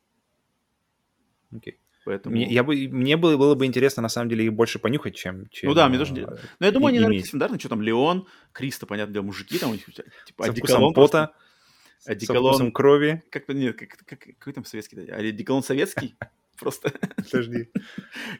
Окей. 1.55 1.79
Поэтому... 2.07 2.35
Мне, 2.37 2.47
я 2.53 2.63
бы, 2.65 2.75
мне 2.89 3.17
было, 3.17 3.37
было 3.37 3.55
бы 3.55 3.65
интересно, 3.65 4.03
на 4.03 4.09
самом 4.11 4.29
деле, 4.29 4.45
их 4.45 4.53
больше 4.53 4.79
понюхать, 4.79 5.15
чем... 5.17 5.49
чем 5.51 5.71
Ну 5.71 5.75
да, 5.75 5.89
мне 5.89 5.99
тоже 5.99 6.13
не- 6.13 6.21
Ну, 6.23 6.37
я 6.61 6.71
думаю, 6.71 6.89
они, 6.89 6.99
и- 6.99 7.01
наверное, 7.01 7.07
иметь. 7.17 7.21
какие 7.23 7.29
стандартные, 7.29 7.59
что 7.61 7.69
там, 7.71 7.81
Леон, 7.83 8.27
Криста, 8.53 8.85
понятно, 8.87 9.13
для 9.13 9.23
мужики, 9.23 9.59
там 9.59 9.71
у 9.71 9.73
них, 9.75 9.85
типа, 9.87 10.45
одеколон 10.47 10.93
вкусом 10.93 11.29
со 12.05 12.13
Одеколон, 12.13 12.53
вкусом 12.53 12.73
крови. 12.73 13.23
как-то, 13.31 13.55
нет, 13.55 13.77
как, 13.79 13.89
как, 14.07 14.19
какой 14.39 14.53
там 14.53 14.65
советский, 14.65 14.97
да? 14.97 15.17
одеколон 15.17 15.63
советский? 15.63 16.15
Просто, 16.61 16.93
Подожди. 17.17 17.69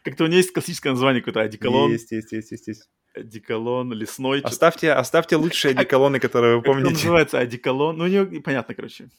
как-то 0.03 0.23
у 0.23 0.27
него 0.27 0.37
есть 0.37 0.53
классическое 0.53 0.93
название 0.93 1.21
какое-то, 1.21 1.41
одеколон, 1.41 1.91
Есть, 1.91 2.11
есть, 2.11 2.31
есть, 2.31 2.51
есть, 2.51 2.67
есть. 2.67 2.89
одеколон, 3.13 3.91
лесной. 3.91 4.39
Оставьте, 4.41 4.93
оставьте 4.93 5.35
лучшие 5.35 5.71
одеколоны, 5.71 6.19
которые 6.19 6.57
вы 6.57 6.61
Как 6.61 6.71
помните. 6.73 6.91
называется, 6.93 7.39
одеколон, 7.39 7.97
ну, 7.97 8.05
у 8.05 8.07
него, 8.07 8.41
понятно, 8.41 8.73
короче. 8.75 9.09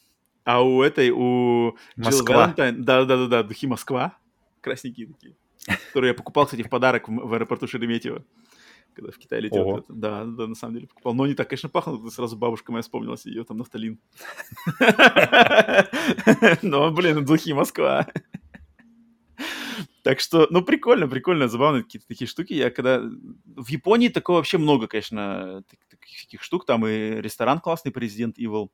А 0.44 0.62
у 0.62 0.80
этой, 0.80 1.10
у 1.10 1.76
Москва. 1.96 2.54
Да-да-да, 2.56 3.42
духи 3.42 3.66
Москва, 3.66 4.16
красненькие 4.60 5.08
такие. 5.08 5.34
Которые 5.88 6.10
я 6.10 6.14
покупал, 6.14 6.44
кстати, 6.46 6.62
в 6.62 6.68
подарок 6.70 7.08
в, 7.08 7.12
в 7.12 7.34
аэропорту 7.34 7.66
Шереметьево. 7.66 8.24
Когда 8.96 9.12
в 9.12 9.18
Китай 9.18 9.40
летел. 9.40 9.68
Ого. 9.68 9.84
Да, 9.88 10.24
да, 10.24 10.46
на 10.46 10.54
самом 10.54 10.76
деле 10.76 10.86
покупал. 10.86 11.12
Но 11.12 11.24
они 11.24 11.34
так, 11.34 11.50
конечно, 11.50 11.68
пахнут. 11.68 12.10
Сразу 12.14 12.34
бабушка 12.34 12.72
моя 12.72 12.80
вспомнилась. 12.80 13.26
Ее 13.26 13.44
там 13.44 13.58
нафталин. 13.58 14.00
Но, 16.62 16.90
блин, 16.90 17.26
духи 17.26 17.52
Москва. 17.52 18.06
Так 20.02 20.20
что, 20.20 20.46
ну, 20.48 20.62
прикольно, 20.62 21.08
прикольно, 21.08 21.46
забавно 21.46 21.82
какие-то 21.82 22.08
такие 22.08 22.26
штуки. 22.26 22.54
Я 22.54 22.70
когда... 22.70 23.02
В 23.44 23.68
Японии 23.68 24.08
такого 24.08 24.38
вообще 24.38 24.56
много, 24.56 24.86
конечно, 24.86 25.62
так- 25.68 26.00
таких 26.00 26.42
штук. 26.42 26.64
Там 26.64 26.86
и 26.86 27.20
ресторан 27.20 27.60
классный, 27.60 27.92
президент 27.92 28.38
Evil 28.38 28.70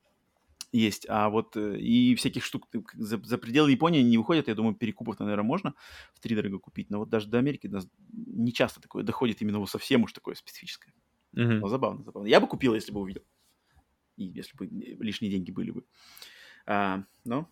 есть. 0.73 1.05
А 1.07 1.29
вот 1.29 1.55
э, 1.55 1.77
и 1.77 2.15
всяких 2.15 2.43
штук 2.43 2.67
за, 2.93 3.23
за 3.23 3.37
пределы 3.37 3.71
Японии 3.71 4.01
не 4.01 4.17
выходят. 4.17 4.47
Я 4.47 4.55
думаю, 4.55 4.75
перекупов, 4.75 5.19
наверное, 5.19 5.43
можно 5.43 5.73
в 6.13 6.19
три 6.19 6.35
дорого 6.35 6.59
купить. 6.59 6.89
Но 6.89 6.99
вот 6.99 7.09
даже 7.09 7.27
до 7.27 7.37
Америки 7.37 7.67
нас 7.67 7.87
не 8.11 8.51
часто 8.51 8.81
такое 8.81 9.03
доходит 9.03 9.41
именно 9.41 9.59
вот 9.59 9.69
совсем 9.69 10.03
уж 10.03 10.11
такое 10.11 10.35
специфическое. 10.35 10.93
Мгм. 11.33 11.59
Но 11.59 11.67
забавно, 11.67 12.03
забавно. 12.03 12.27
Я 12.27 12.39
бы 12.39 12.47
купил, 12.47 12.73
если 12.73 12.91
бы 12.91 13.01
увидел. 13.01 13.23
И 14.17 14.25
если 14.25 14.57
бы 14.57 14.67
лишние 14.67 15.31
деньги 15.31 15.51
были 15.51 15.71
бы. 15.71 15.83
А, 16.65 17.03
но 17.23 17.49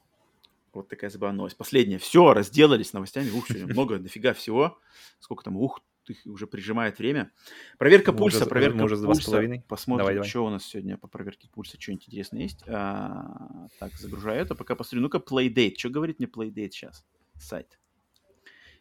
вот 0.73 0.87
такая 0.87 1.09
забавная 1.09 1.37
новость. 1.37 1.57
Последняя. 1.57 1.97
Все, 1.97 2.33
разделались 2.33 2.93
новостями. 2.93 3.29
Ух, 3.29 3.47
сегодня 3.47 3.67
много, 3.73 3.99
дофига 3.99 4.33
всего. 4.33 4.79
Сколько 5.19 5.43
там, 5.43 5.57
ух, 5.57 5.81
их 6.11 6.25
уже 6.25 6.47
прижимает 6.47 6.99
время. 6.99 7.31
Проверка 7.77 8.11
Мы 8.11 8.17
пульса, 8.19 8.45
проверка 8.45 8.83
уже 8.83 8.97
два 8.97 9.13
с 9.13 9.17
пульса. 9.17 9.31
половиной. 9.31 9.63
Посмотрим, 9.67 10.03
Давай, 10.05 10.13
давай. 10.15 10.29
что 10.29 10.45
у 10.45 10.49
нас 10.49 10.65
сегодня 10.65 10.97
по 10.97 11.07
проверке 11.07 11.49
пульса, 11.49 11.77
что-нибудь 11.79 12.07
интересное 12.07 12.41
есть. 12.43 12.63
А, 12.67 13.67
так, 13.79 13.93
загружаю 13.93 14.41
это, 14.41 14.55
пока 14.55 14.75
посмотрю. 14.75 15.01
Ну-ка, 15.01 15.17
Playdate. 15.17 15.75
Что 15.77 15.89
говорит 15.89 16.19
мне 16.19 16.27
Playdate 16.27 16.71
сейчас? 16.71 17.05
Сайт. 17.39 17.79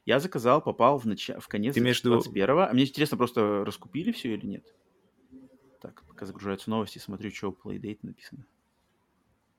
Я 0.07 0.19
заказал, 0.21 0.63
попал 0.63 0.99
в, 0.99 1.07
нача- 1.07 1.39
в 1.41 1.49
конец 1.49 1.75
Ты 1.75 1.81
имеешь 1.81 2.01
в 2.01 2.05
виду- 2.05 2.15
21 2.15 2.51
А 2.59 2.73
мне 2.73 2.85
интересно, 2.85 3.17
просто 3.17 3.65
раскупили 3.65 4.13
все 4.13 4.35
или 4.35 4.47
нет? 4.47 4.65
Так, 5.81 6.03
пока 6.07 6.27
загружаются 6.27 6.69
новости, 6.71 6.99
смотрю, 6.99 7.31
что 7.31 7.51
у 7.51 7.53
Playdate 7.53 7.99
написано. 8.03 8.45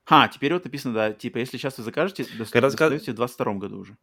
Ха, 0.03 0.27
теперь 0.27 0.53
вот 0.53 0.65
написано, 0.65 0.93
да, 0.93 1.13
типа, 1.13 1.37
если 1.37 1.57
сейчас 1.57 1.77
вы 1.77 1.83
закажете, 1.83 2.23
до- 2.37 2.45
Когда 2.45 2.61
доставите 2.69 3.11
в 3.11 3.15
22 3.15 3.53
году 3.55 3.79
уже. 3.79 3.97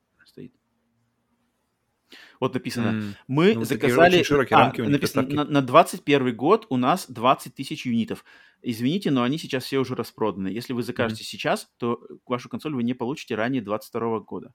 Вот 2.41 2.55
написано, 2.55 2.89
М, 2.89 3.15
мы 3.27 3.55
ну, 3.55 3.65
заказали... 3.65 4.21
очень 4.21 4.37
а, 4.37 4.59
рамки 4.59 4.81
у 4.81 4.85
них 4.85 4.93
написано, 4.93 5.29
на, 5.29 5.45
на 5.45 5.63
21 5.63 6.35
год 6.35 6.67
у 6.71 6.77
нас 6.77 7.07
20 7.11 7.55
тысяч 7.55 7.87
юнитов. 7.87 8.25
Извините, 8.63 9.11
но 9.11 9.23
они 9.23 9.39
сейчас 9.39 9.65
все 9.65 9.79
уже 9.79 9.95
распроданы. 9.95 10.49
Если 10.49 10.73
вы 10.73 10.83
закажете 10.83 11.25
сейчас, 11.25 11.71
то 11.77 12.01
вашу 12.27 12.49
консоль 12.49 12.75
вы 12.75 12.83
не 12.83 12.95
получите 12.95 13.35
ранее 13.35 13.63
22 13.63 14.21
года. 14.21 14.53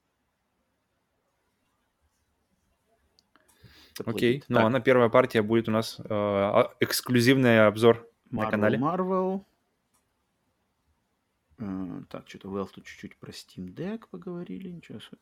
Окей, 4.06 4.40
Playdate. 4.40 4.46
ну 4.48 4.56
Так, 4.56 4.66
она 4.66 4.80
первая 4.80 5.10
партия 5.10 5.42
будет 5.42 5.70
у 5.70 5.72
нас 5.72 6.00
э, 6.00 6.04
а- 6.10 6.74
эксклюзивный 6.80 7.68
обзор 7.68 8.10
на 8.32 8.42
Marvel, 8.42 8.50
канале. 8.50 8.78
Marvel. 8.80 9.46
Э, 11.60 12.02
Так, 12.10 12.28
что-то 12.28 12.50
Valve 12.50 12.70
тут 12.74 12.86
чуть-чуть 12.86 13.18
про 13.18 13.32
Steam 13.32 13.74
Deck 13.74 14.06
поговорили. 14.10 14.70
Ничего 14.70 15.00
себе. 15.00 15.18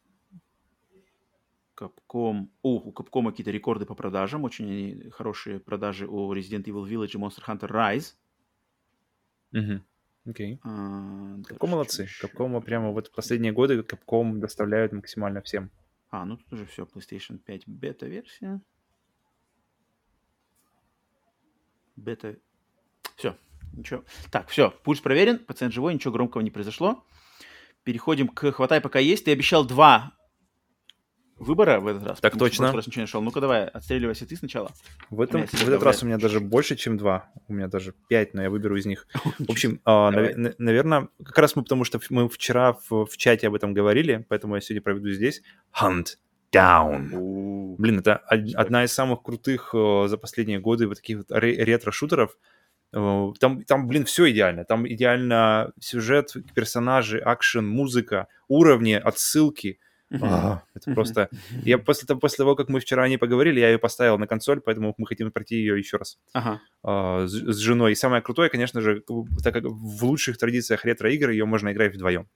Capcom. 1.75 2.49
О, 2.61 2.79
у 2.79 2.91
Capcom 2.91 3.29
какие-то 3.29 3.51
рекорды 3.51 3.85
по 3.85 3.95
продажам. 3.95 4.43
Очень 4.43 5.09
хорошие 5.11 5.59
продажи 5.59 6.07
у 6.07 6.33
Resident 6.33 6.63
Evil 6.63 6.87
Village 6.87 7.11
и 7.13 7.17
Monster 7.17 7.43
Hunter 7.47 7.69
Rise. 7.69 8.13
Мгм. 9.51 9.83
Окей. 10.25 10.59
А, 10.63 11.35
дальше 11.37 11.49
Капком 11.49 11.69
чё 11.69 11.75
молодцы. 11.75 12.07
Капком 12.21 12.61
прямо 12.61 12.91
вот 12.91 13.07
в 13.07 13.11
последние 13.11 13.51
годы 13.51 13.81
Капком 13.83 14.39
доставляют 14.39 14.91
максимально 14.91 15.41
всем. 15.41 15.71
А, 16.09 16.25
ну 16.25 16.37
тут 16.37 16.53
уже 16.53 16.65
все. 16.65 16.83
PlayStation 16.83 17.37
5 17.37 17.67
бета-версия. 17.67 18.61
Бета... 21.95 22.37
Все. 23.15 23.37
Ничего. 23.73 24.03
Так, 24.31 24.49
все. 24.49 24.71
Пульс 24.83 24.99
проверен. 24.99 25.39
Пациент 25.39 25.73
живой. 25.73 25.93
Ничего 25.93 26.13
громкого 26.13 26.41
не 26.41 26.51
произошло. 26.51 27.05
Переходим 27.83 28.27
к 28.27 28.51
«Хватай, 28.51 28.79
пока 28.79 28.99
есть». 28.99 29.25
Ты 29.25 29.31
обещал 29.31 29.65
два 29.65 30.15
выбора 31.41 31.79
в 31.79 31.87
этот 31.87 32.05
раз. 32.07 32.19
Так 32.19 32.35
в 32.35 32.37
точно. 32.37 32.65
прошлый 32.65 32.77
раз 32.79 32.87
ничего 32.87 32.99
не 33.01 33.03
нашел. 33.03 33.21
Ну-ка 33.21 33.41
давай, 33.41 33.65
отстреливайся 33.65 34.25
ты 34.25 34.35
сначала. 34.35 34.71
В, 35.09 35.21
этом, 35.21 35.45
в 35.47 35.53
этот 35.67 35.83
раз 35.83 36.03
у 36.03 36.05
меня 36.05 36.17
даже 36.17 36.39
больше, 36.39 36.75
чем 36.75 36.97
два. 36.97 37.29
У 37.47 37.53
меня 37.53 37.67
даже 37.67 37.93
пять, 38.07 38.33
но 38.33 38.41
я 38.43 38.49
выберу 38.49 38.77
из 38.77 38.85
них. 38.85 39.07
В 39.39 39.49
общем, 39.51 39.81
а, 39.85 40.11
наверное, 40.11 41.09
как 41.23 41.37
раз 41.39 41.55
мы, 41.55 41.63
потому 41.63 41.83
что 41.83 41.99
мы 42.09 42.29
вчера 42.29 42.73
в, 42.89 43.05
в 43.05 43.17
чате 43.17 43.47
об 43.47 43.55
этом 43.55 43.73
говорили, 43.73 44.25
поэтому 44.29 44.55
я 44.55 44.61
сегодня 44.61 44.81
проведу 44.81 45.09
здесь. 45.11 45.41
Hunt 45.81 46.17
Down. 46.53 47.75
Блин, 47.77 47.99
это 47.99 48.17
одна 48.55 48.83
из 48.83 48.91
самых 48.93 49.23
крутых 49.23 49.71
э, 49.73 50.05
за 50.07 50.17
последние 50.17 50.59
годы 50.59 50.87
вот 50.87 50.97
таких 50.97 51.17
вот 51.19 51.31
ре- 51.31 51.63
ретро-шутеров. 51.63 52.37
Э, 52.93 53.31
Там, 53.39 53.63
там, 53.63 53.87
блин, 53.87 54.03
все 54.05 54.29
идеально. 54.31 54.65
Там 54.65 54.85
идеально 54.87 55.71
сюжет, 55.79 56.33
персонажи, 56.53 57.19
акшен, 57.19 57.65
музыка, 57.67 58.27
уровни, 58.49 58.93
отсылки. 58.93 59.79
это 60.75 60.93
просто... 60.93 61.29
Я 61.63 61.77
после 61.77 62.05
того, 62.07 62.19
после 62.19 62.37
того, 62.37 62.55
как 62.55 62.69
мы 62.69 62.79
вчера 62.79 63.03
о 63.03 63.07
ней 63.07 63.17
поговорили, 63.17 63.59
я 63.59 63.69
ее 63.71 63.77
поставил 63.79 64.17
на 64.17 64.27
консоль, 64.27 64.59
поэтому 64.59 64.93
мы 64.97 65.07
хотим 65.07 65.31
пройти 65.31 65.55
ее 65.55 65.77
еще 65.77 65.97
раз 65.97 66.19
Ага. 66.33 66.61
а, 66.83 67.25
с, 67.27 67.31
с 67.31 67.57
женой. 67.57 67.93
И 67.93 67.95
самое 67.95 68.21
крутое, 68.21 68.49
конечно 68.49 68.81
же, 68.81 69.03
так 69.43 69.53
как 69.53 69.63
в 69.65 70.03
лучших 70.05 70.37
традициях 70.37 70.83
ретро-игр 70.85 71.29
ее 71.29 71.45
можно 71.45 71.71
играть 71.71 71.95
вдвоем. 71.95 72.27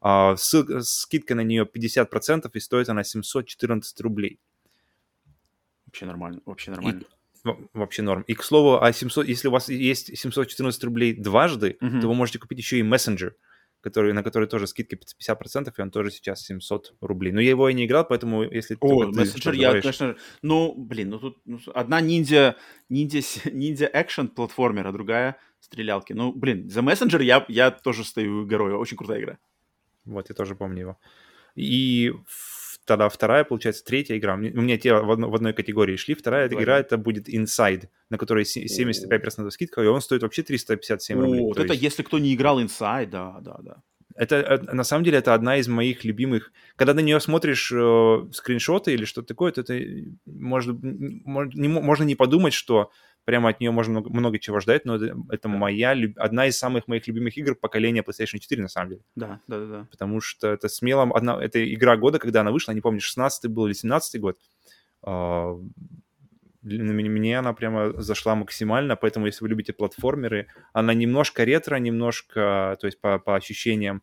А, 0.00 0.36
ссылка- 0.36 0.82
скидка 0.82 1.34
на 1.34 1.40
нее 1.42 1.64
50%, 1.64 2.50
и 2.54 2.60
стоит 2.60 2.88
она 2.88 3.02
714 3.04 4.00
рублей. 4.02 4.38
Вообще 5.86 6.06
нормально. 6.06 6.40
Вообще 6.44 6.70
нормально. 6.70 7.02
Во- 7.44 7.58
Вообще 7.72 8.02
норм. 8.02 8.22
И, 8.22 8.34
к 8.34 8.42
слову, 8.42 8.82
а 8.82 8.92
700, 8.92 9.26
если 9.26 9.48
у 9.48 9.50
вас 9.52 9.68
есть 9.68 10.16
714 10.18 10.84
рублей 10.84 11.14
дважды, 11.14 11.76
Мгм. 11.80 12.00
то 12.00 12.08
вы 12.08 12.14
можете 12.14 12.38
купить 12.38 12.58
еще 12.58 12.78
и 12.78 12.82
Messenger, 12.82 13.32
который, 13.80 14.12
на 14.12 14.22
который 14.22 14.48
тоже 14.48 14.66
скидка 14.66 14.96
50%, 14.96 15.72
и 15.76 15.80
он 15.80 15.90
тоже 15.90 16.10
сейчас 16.10 16.44
700 16.44 16.94
рублей. 17.00 17.32
Но 17.32 17.40
я 17.40 17.50
его 17.50 17.68
и 17.68 17.74
не 17.74 17.86
играл, 17.86 18.04
поэтому 18.04 18.42
если 18.42 18.76
О, 18.80 19.06
мессенджер, 19.06 19.40
что-то 19.40 19.56
я, 19.56 19.68
говоришь- 19.68 19.82
конечно... 19.82 20.16
Ну, 20.42 20.74
блин, 20.74 21.10
ну 21.10 21.18
тут 21.18 21.38
ну, 21.44 21.58
одна 21.74 22.00
ниндзя, 22.00 22.56
ниндзя, 22.88 23.20
ниндзя 23.52 23.90
экшен 23.92 24.28
платформер, 24.28 24.86
а 24.86 24.92
другая 24.92 25.36
стрелялки. 25.60 26.12
Ну, 26.12 26.32
блин, 26.32 26.68
за 26.68 26.82
мессенджер 26.82 27.20
я, 27.20 27.44
я 27.48 27.70
тоже 27.70 28.04
стою 28.04 28.46
горой. 28.46 28.72
Очень 28.72 28.96
крутая 28.96 29.20
игра. 29.20 29.38
Вот, 30.04 30.28
я 30.28 30.34
тоже 30.34 30.54
помню 30.54 30.80
его. 30.80 30.98
И 31.54 32.12
тогда 32.88 33.08
вторая, 33.08 33.44
получается, 33.44 33.84
третья 33.84 34.16
игра. 34.18 34.34
У 34.34 34.38
меня 34.38 34.76
те 34.78 34.92
в, 34.94 35.10
одно- 35.10 35.30
в 35.30 35.34
одной 35.34 35.52
категории 35.52 35.96
шли. 35.96 36.14
Вторая 36.14 36.48
Давай, 36.48 36.64
игра 36.64 36.78
это 36.80 36.96
будет 36.98 37.28
Inside, 37.28 37.88
на 38.10 38.18
которой 38.18 38.44
се- 38.44 38.64
75% 38.66 39.50
скидка, 39.50 39.82
и 39.82 39.86
он 39.86 40.00
стоит 40.00 40.22
вообще 40.22 40.42
357 40.42 41.18
О, 41.18 41.22
рублей. 41.22 41.40
вот 41.42 41.56
То 41.56 41.62
это 41.62 41.72
есть 41.74 41.82
если 41.84 42.02
кто 42.02 42.18
не 42.18 42.34
играл 42.34 42.60
Inside, 42.60 43.06
да, 43.10 43.36
да, 43.40 43.56
да. 43.62 43.76
это, 44.16 44.36
э, 44.36 44.74
на 44.74 44.82
самом 44.84 45.04
деле, 45.04 45.18
это 45.18 45.34
одна 45.34 45.58
из 45.58 45.68
моих 45.68 46.04
любимых. 46.04 46.50
Когда 46.76 46.94
на 46.94 47.00
нее 47.00 47.20
смотришь 47.20 47.70
э, 47.72 48.26
скриншоты 48.32 48.92
или 48.94 49.04
что-то 49.04 49.28
такое, 49.28 49.52
то 49.52 49.60
это 49.60 49.74
э, 49.74 50.04
может, 50.26 50.76
м- 50.82 51.22
мож- 51.26 51.50
не, 51.54 51.68
мо- 51.68 51.82
можно 51.82 52.04
не 52.04 52.16
подумать, 52.16 52.52
что 52.54 52.90
прямо 53.28 53.50
от 53.50 53.60
нее 53.60 53.70
можно 53.70 53.90
много, 54.00 54.08
много 54.08 54.38
чего 54.38 54.58
ждать, 54.60 54.86
но 54.86 54.94
это, 54.94 55.14
это 55.28 55.48
моя, 55.48 55.94
одна 56.16 56.46
из 56.46 56.58
самых 56.58 56.88
моих 56.88 57.06
любимых 57.08 57.36
игр 57.36 57.54
поколения 57.54 58.00
PlayStation 58.02 58.38
4, 58.38 58.62
на 58.62 58.68
самом 58.68 58.88
деле. 58.88 59.00
Да, 59.16 59.40
да, 59.48 59.58
да, 59.58 59.66
да. 59.66 59.86
потому 59.90 60.22
что 60.22 60.46
это 60.48 60.68
смело 60.70 61.02
одна, 61.14 61.38
это 61.44 61.58
игра 61.74 61.98
года, 61.98 62.18
когда 62.18 62.40
она 62.40 62.52
вышла, 62.52 62.72
не 62.72 62.80
помню, 62.80 63.00
16 63.00 63.50
был 63.50 63.66
или 63.66 63.74
17 63.74 64.18
год. 64.18 64.38
А, 65.02 65.52
меня- 66.62 67.10
Мне 67.10 67.38
она 67.38 67.52
прямо 67.52 68.00
зашла 68.00 68.34
максимально, 68.34 68.96
поэтому 68.96 69.26
если 69.26 69.44
вы 69.44 69.50
любите 69.50 69.74
платформеры, 69.74 70.46
она 70.72 70.94
немножко 70.94 71.44
ретро, 71.44 71.76
немножко, 71.76 72.78
то 72.80 72.86
есть 72.86 72.98
по, 72.98 73.18
по 73.18 73.36
ощущениям, 73.36 74.02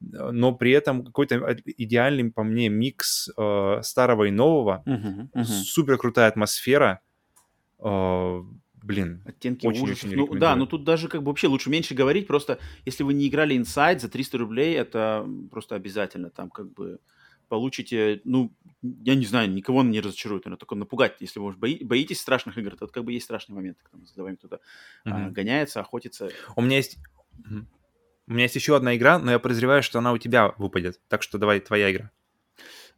но 0.00 0.52
при 0.52 0.72
этом 0.72 1.02
какой-то 1.04 1.56
идеальный 1.78 2.30
по 2.30 2.42
мне 2.44 2.68
микс 2.68 3.30
э, 3.38 3.80
старого 3.82 4.24
и 4.24 4.30
нового, 4.30 4.82
Мгм, 4.84 5.30
мгм. 5.32 5.44
супер 5.46 5.96
крутая 5.96 6.28
атмосфера, 6.28 7.00
Э, 7.78 8.42
блин, 8.86 9.22
Оттенки 9.24 9.66
Очень-очень 9.66 9.92
ужасов. 9.92 10.04
Ну, 10.04 10.10
рекомендую. 10.10 10.40
да, 10.40 10.56
но 10.56 10.66
тут 10.66 10.84
даже 10.84 11.08
как 11.08 11.22
бы 11.22 11.28
вообще 11.28 11.48
лучше 11.48 11.70
меньше 11.70 11.94
говорить. 11.94 12.26
Просто 12.26 12.58
если 12.84 13.02
вы 13.02 13.14
не 13.14 13.28
играли 13.28 13.56
Inside 13.56 13.98
за 13.98 14.08
300 14.08 14.38
рублей, 14.38 14.74
это 14.76 15.28
просто 15.50 15.74
обязательно. 15.74 16.30
Там 16.30 16.50
как 16.50 16.72
бы 16.72 17.00
получите, 17.48 18.20
ну, 18.24 18.52
я 18.82 19.14
не 19.14 19.24
знаю, 19.24 19.50
никого 19.52 19.78
он 19.78 19.90
не 19.90 20.00
разочарует, 20.00 20.44
наверное, 20.44 20.58
только 20.58 20.74
напугать. 20.74 21.16
Если 21.20 21.38
вы 21.38 21.46
уж 21.46 21.56
бои- 21.56 21.82
боитесь 21.84 22.20
страшных 22.20 22.58
игр, 22.58 22.70
то 22.72 22.78
вот 22.86 22.92
как 22.92 23.04
бы 23.04 23.12
есть 23.12 23.24
страшные 23.24 23.56
моменты, 23.56 23.80
когда 23.90 24.06
за 24.06 24.22
вами 24.22 24.36
кто-то 24.36 24.60
а, 25.04 25.08
Мгм. 25.08 25.32
гоняется, 25.32 25.80
охотится. 25.80 26.30
У 26.54 26.62
меня 26.62 26.76
есть... 26.76 26.98
У 28.28 28.32
меня 28.32 28.42
есть 28.42 28.56
еще 28.56 28.74
одна 28.74 28.96
игра, 28.96 29.20
но 29.20 29.30
я 29.30 29.38
подозреваю, 29.38 29.84
что 29.84 30.00
она 30.00 30.12
у 30.12 30.18
тебя 30.18 30.52
выпадет. 30.58 31.00
Так 31.08 31.22
что 31.22 31.38
давай, 31.38 31.60
твоя 31.60 31.92
игра. 31.92 32.10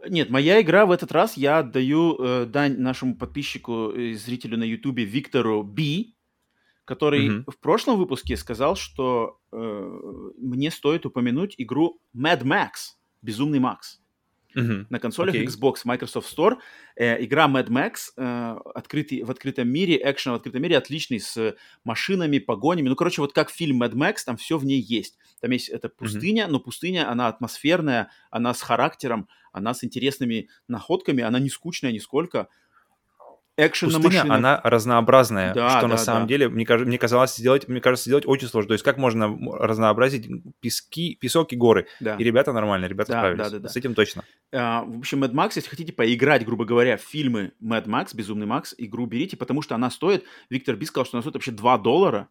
Нет, 0.07 0.31
моя 0.31 0.61
игра 0.61 0.87
в 0.87 0.91
этот 0.93 1.11
раз 1.13 1.37
я 1.37 1.59
отдаю 1.59 2.17
э, 2.17 2.47
дань 2.47 2.79
нашему 2.79 3.17
подписчику 3.17 3.91
и 3.91 4.15
зрителю 4.15 4.57
на 4.57 4.65
Ютубе 4.65 5.05
Виктору 5.05 5.63
Би, 5.63 6.15
который 6.85 7.29
Мгм. 7.29 7.45
в 7.49 7.59
прошлом 7.59 7.99
выпуске 7.99 8.37
сказал, 8.37 8.77
что 8.77 9.41
э, 9.53 10.01
мне 10.39 10.71
стоит 10.71 11.05
упомянуть 11.05 11.55
игру 11.59 12.01
Mad 12.17 12.43
Max, 12.43 12.97
Безумный 13.23 13.59
Макс. 13.59 14.01
Uh-huh. 14.59 14.87
На 14.91 14.99
консолях 14.99 15.35
okay. 15.35 15.45
Xbox, 15.45 15.85
Microsoft 15.85 16.37
Store. 16.37 16.57
Э, 16.97 17.23
игра 17.25 17.47
Mad 17.47 17.69
Max 17.69 18.13
э, 18.17 18.57
открытый, 18.75 19.23
в 19.23 19.31
открытом 19.31 19.69
мире, 19.69 20.01
экшен 20.03 20.33
в 20.33 20.35
открытом 20.35 20.63
мире, 20.63 20.77
отличный, 20.77 21.21
с 21.21 21.57
машинами, 21.85 22.39
погонями. 22.39 22.89
Ну, 22.89 22.97
короче, 22.97 23.21
вот 23.21 23.33
как 23.33 23.51
фильм 23.51 23.83
Mad 23.83 23.93
Max, 23.93 24.17
там 24.27 24.37
все 24.37 24.59
в 24.59 24.65
ней 24.65 24.81
есть. 24.81 25.17
Там 25.41 25.53
есть 25.53 25.69
эта 25.69 25.89
пустыня, 25.89 26.47
uh-huh. 26.47 26.51
но 26.51 26.61
пустыня, 26.61 27.11
она 27.11 27.29
атмосферная, 27.29 28.11
она 28.31 28.53
с 28.53 28.63
характером, 28.63 29.29
она 29.53 29.75
с 29.75 29.85
интересными 29.85 30.49
находками, 30.67 31.23
она 31.23 31.39
не 31.39 31.51
скучная 31.51 31.93
нисколько 31.93 32.49
экшен 33.59 33.91
Пустыня, 33.91 34.25
на 34.25 34.35
она 34.37 34.61
разнообразная, 34.63 35.53
да, 35.53 35.71
что 35.71 35.83
да, 35.83 35.89
на 35.89 35.97
самом 35.99 36.23
да. 36.23 36.29
деле, 36.29 36.49
мне, 36.49 36.65
мне 36.65 36.97
казалось 36.97 37.35
сделать, 37.35 37.69
мне 37.69 37.81
кажется, 37.81 38.09
сделать 38.09 38.25
очень 38.27 38.49
сложно. 38.49 38.69
То 38.69 38.75
есть 38.75 38.85
как 38.85 38.97
можно 38.97 39.37
разнообразить 39.59 40.29
пески, 40.61 41.19
песок 41.21 41.53
и 41.53 41.57
горы? 41.57 41.89
Да. 42.01 42.15
И 42.15 42.25
ребята 42.25 42.53
нормально, 42.53 42.87
ребята 42.87 43.13
да, 43.13 43.19
справились. 43.19 43.45
Да, 43.45 43.51
да, 43.51 43.59
да. 43.59 43.69
С 43.69 43.77
этим 43.77 43.95
точно. 43.95 44.25
А, 44.53 44.85
в 44.85 44.99
общем, 44.99 45.23
Mad 45.25 45.33
Max, 45.33 45.53
если 45.57 45.69
хотите 45.69 45.93
поиграть, 45.93 46.45
грубо 46.45 46.65
говоря, 46.65 46.97
в 46.97 47.03
фильмы 47.03 47.53
Mad 47.61 47.87
Max, 47.87 48.15
Безумный 48.15 48.47
Макс, 48.47 48.75
игру 48.79 49.07
берите, 49.07 49.37
потому 49.37 49.61
что 49.61 49.75
она 49.75 49.91
стоит, 49.91 50.25
Виктор 50.49 50.77
Би 50.77 50.87
сказал, 50.87 51.05
что 51.05 51.17
она 51.17 51.23
стоит 51.23 51.35
вообще 51.35 51.51
2 51.51 51.79
доллара, 51.79 52.29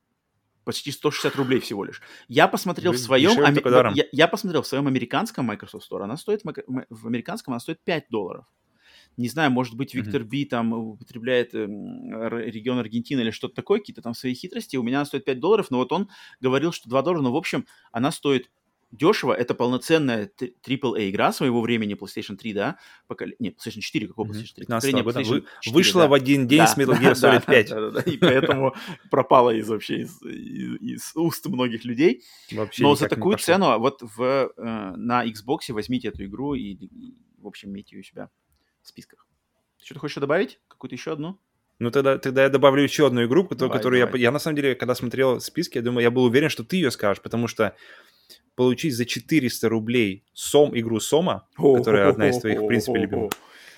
почти 0.64 0.92
160 0.92 1.36
рублей 1.36 1.60
всего 1.60 1.84
лишь. 1.84 2.02
Я 2.28 2.48
посмотрел 2.48 2.92
Вы, 2.92 2.98
в 2.98 3.02
своем... 3.02 3.32
Ами... 3.44 3.98
Я, 3.98 4.06
я 4.12 4.28
посмотрел 4.28 4.62
в 4.62 4.68
своем 4.68 4.88
американском 4.88 5.46
Microsoft 5.46 5.90
Store, 5.90 6.04
она 6.04 6.16
стоит, 6.18 6.42
в 6.44 7.08
американском 7.08 7.54
она 7.54 7.60
стоит 7.60 7.80
5 7.84 8.06
долларов. 8.10 8.46
Не 9.18 9.30
знаю, 9.30 9.52
может 9.52 9.76
быть, 9.76 9.96
Виктор. 9.96 10.24
Би 10.24 10.46
там 10.46 10.74
употребляет 10.74 11.56
э, 11.56 11.66
регион 11.66 12.78
Аргентины 12.78 13.22
или 13.22 13.32
что-то 13.32 13.56
такое, 13.56 13.80
какие-то 13.80 14.04
там 14.04 14.14
свои 14.14 14.36
хитрости. 14.36 14.78
У 14.78 14.84
меня 14.84 15.00
она 15.00 15.06
стоит 15.06 15.26
5 15.26 15.40
долларов, 15.40 15.72
но 15.72 15.80
вот 15.80 15.92
он 15.92 16.10
говорил, 16.40 16.72
что 16.72 16.88
2 16.88 17.02
доллара, 17.02 17.22
но 17.22 17.34
в 17.34 17.36
общем 17.36 17.66
она 17.92 18.12
стоит 18.12 18.52
дешево, 18.92 19.34
это 19.34 19.54
полноценная 19.54 20.32
AAA 20.40 21.10
игра 21.10 21.34
своего 21.34 21.62
времени 21.62 21.96
PlayStation 21.96 22.38
3, 22.38 22.54
да, 22.54 22.78
поколе... 23.08 23.36
нет, 23.40 23.58
PlayStation 23.58 23.82
4, 23.82 24.08
какого 24.08 24.28
PlayStation 24.28 24.56
3? 24.56 24.66
Поколение 24.66 25.04
PlayStation 25.04 25.46
4, 25.62 25.74
Вышла 25.74 26.04
да. 26.04 26.08
в 26.08 26.14
один 26.14 26.48
день 26.48 26.60
да. 26.60 26.68
с 26.68 26.78
Metal 26.78 26.98
Gear 26.98 27.14
Solid 27.14 27.46
5. 27.46 27.70
Да, 27.70 27.82
да, 27.82 27.90
да, 27.90 28.02
и 28.02 28.18
поэтому 28.18 28.76
пропала 29.10 29.50
из 29.50 29.68
вообще 29.68 30.02
из, 30.02 30.22
из, 30.22 30.82
из 30.82 31.12
уст 31.16 31.46
многих 31.48 31.84
людей. 31.84 32.24
Вообще 32.52 32.84
Но 32.84 32.96
за 32.96 33.10
такую 33.10 33.38
цену 33.38 33.78
вот 33.78 34.02
в, 34.02 34.22
э, 34.56 34.94
на 34.96 35.26
Xbox 35.26 35.72
возьмите 35.74 36.08
эту 36.08 36.24
игру 36.26 36.54
и, 36.54 36.74
и, 36.74 37.18
в 37.40 37.48
общем, 37.48 37.72
имейте 37.72 37.96
ее 37.98 38.02
у 38.02 38.04
себя 38.04 38.30
списках. 38.88 39.28
Ты 39.80 39.86
что-то 39.86 40.00
хочешь 40.00 40.18
добавить? 40.18 40.60
Какую-то 40.68 40.96
еще 40.96 41.14
одну? 41.14 41.40
Ну, 41.80 41.92
тогда, 41.92 42.18
тогда 42.18 42.44
я 42.44 42.50
добавлю 42.50 42.82
еще 42.82 43.06
одну 43.06 43.26
игру, 43.26 43.44
которую, 43.44 43.70
давай, 43.70 43.78
которую 43.78 44.06
давай. 44.06 44.20
Я, 44.20 44.28
я, 44.28 44.32
на 44.32 44.40
самом 44.40 44.56
деле, 44.56 44.76
когда 44.76 44.96
смотрел 44.96 45.40
списки, 45.40 45.78
я 45.78 45.84
думаю, 45.84 46.04
я 46.04 46.12
был 46.12 46.24
уверен, 46.24 46.50
что 46.50 46.64
ты 46.64 46.78
ее 46.78 46.90
скажешь, 46.90 47.22
потому 47.22 47.48
что 47.48 47.76
получить 48.56 48.96
за 48.96 49.06
400 49.06 49.70
рублей 49.70 50.26
сом, 50.34 50.78
игру 50.78 51.00
Сома, 51.00 51.48
которая 51.56 52.10
одна 52.10 52.30
из 52.30 52.40
твоих, 52.40 52.62
в 52.62 52.68
принципе, 52.68 53.00
любимых, 53.00 53.32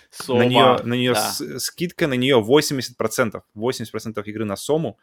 Сома, 0.09 0.39
на 0.39 0.47
нее, 0.47 0.79
на 0.83 0.93
нее 0.93 1.13
да. 1.13 1.29
с, 1.29 1.59
скидка 1.59 2.07
на 2.07 2.13
нее 2.13 2.41
80%. 2.41 3.41
80% 3.55 4.23
игры 4.25 4.45
на 4.45 4.55
Сому. 4.55 4.97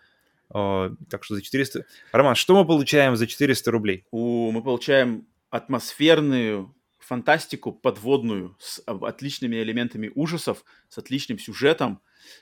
Э, 0.53 0.91
так 1.11 1.23
что 1.23 1.35
за 1.35 1.43
400... 1.43 1.85
Роман, 2.13 2.35
что 2.35 2.57
мы 2.57 2.67
получаем 2.67 3.17
за 3.17 3.27
400 3.27 3.71
рублей? 3.71 4.07
У, 4.11 4.51
мы 4.51 4.63
получаем 4.63 5.27
атмосферную 5.51 6.75
фантастику 7.07 7.73
подводную 7.73 8.57
с 8.59 8.83
отличными 8.87 9.57
элементами 9.57 10.11
ужасов, 10.15 10.65
с 10.89 10.99
отличным 10.99 11.39
сюжетом, 11.39 12.01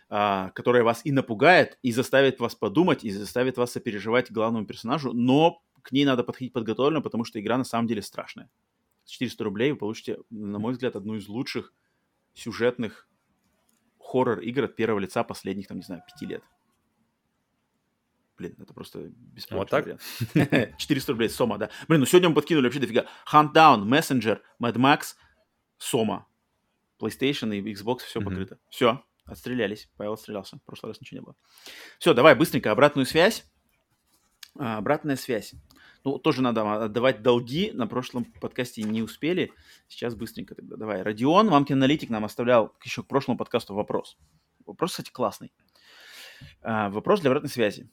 а, 0.09 0.51
которая 0.51 0.83
вас 0.83 1.03
и 1.05 1.13
напугает, 1.13 1.79
и 1.83 1.93
заставит 1.93 2.41
вас 2.41 2.55
подумать, 2.55 3.05
и 3.05 3.11
заставит 3.11 3.59
вас 3.59 3.73
сопереживать 3.73 4.33
главному 4.33 4.65
персонажу, 4.65 5.13
но 5.13 5.63
к 5.83 5.93
ней 5.93 6.07
надо 6.07 6.25
подходить 6.25 6.55
подготовленно, 6.55 7.03
потому 7.03 7.25
что 7.25 7.39
игра 7.39 7.59
на 7.59 7.65
самом 7.65 7.87
деле 7.87 8.01
страшная. 8.01 8.49
С 9.05 9.11
400 9.11 9.45
рублей 9.45 9.73
вы 9.73 9.77
получите, 9.77 10.19
на 10.31 10.59
мой 10.59 10.73
взгляд, 10.73 10.97
одну 10.97 11.17
из 11.17 11.29
лучших 11.29 11.75
сюжетных 12.33 13.07
хоррор-игр 13.99 14.65
от 14.65 14.77
первого 14.77 14.99
лица 14.99 15.25
последних, 15.25 15.69
там, 15.69 15.77
не 15.77 15.85
знаю, 15.85 16.03
пяти 16.07 16.25
лет. 16.25 16.43
Блин, 18.37 18.57
это 18.59 18.75
просто 18.75 19.11
бесплатно. 19.15 19.59
Вот 19.59 20.01
так? 20.35 20.77
400 20.79 21.13
рублей, 21.13 21.29
Сома, 21.29 21.59
да. 21.59 21.71
Блин, 21.87 22.01
ну 22.01 22.07
сегодня 22.07 22.29
мы 22.29 22.35
подкинули 22.35 22.65
вообще 22.65 22.81
дофига. 22.81 23.07
Hunt 23.33 23.53
Down, 23.53 23.85
Messenger, 23.85 24.41
Mad 24.61 24.75
Max, 24.75 25.15
Сома. 25.79 26.27
PlayStation 26.99 27.55
и 27.55 27.61
Xbox, 27.73 27.99
все 27.99 28.21
mm-hmm. 28.21 28.25
покрыто. 28.25 28.59
Все, 28.71 29.05
отстрелялись. 29.25 29.89
Павел 29.97 30.15
отстрелялся. 30.15 30.57
В 30.57 30.63
прошлый 30.63 30.91
раз 30.91 31.01
ничего 31.01 31.21
не 31.21 31.25
было. 31.25 31.37
Все, 31.99 32.15
давай 32.15 32.35
быстренько 32.35 32.71
обратную 32.71 33.07
связь. 33.07 33.45
А, 34.59 34.79
обратная 34.79 35.17
связь. 35.17 35.55
Ну, 36.05 36.19
тоже 36.19 36.43
надо 36.43 36.85
отдавать 36.85 37.23
долги. 37.23 37.71
На 37.73 37.87
прошлом 37.87 38.25
подкасте 38.25 38.83
не 38.83 39.03
успели. 39.03 39.53
Сейчас 39.89 40.15
быстренько 40.15 40.55
тогда. 40.55 40.77
Давай. 40.77 41.03
Родион, 41.03 41.49
Мамкин 41.49 41.77
аналитик, 41.77 42.11
нам 42.11 42.25
оставлял 42.25 42.75
еще 42.85 43.03
к 43.03 43.07
прошлому 43.07 43.39
подкасту 43.39 43.75
вопрос. 43.75 44.17
Вопрос, 44.67 44.93
кстати, 44.93 45.11
классный. 45.11 45.53
А, 46.63 46.91
вопрос 46.91 47.21
для 47.21 47.31
обратной 47.31 47.51
связи. 47.51 47.91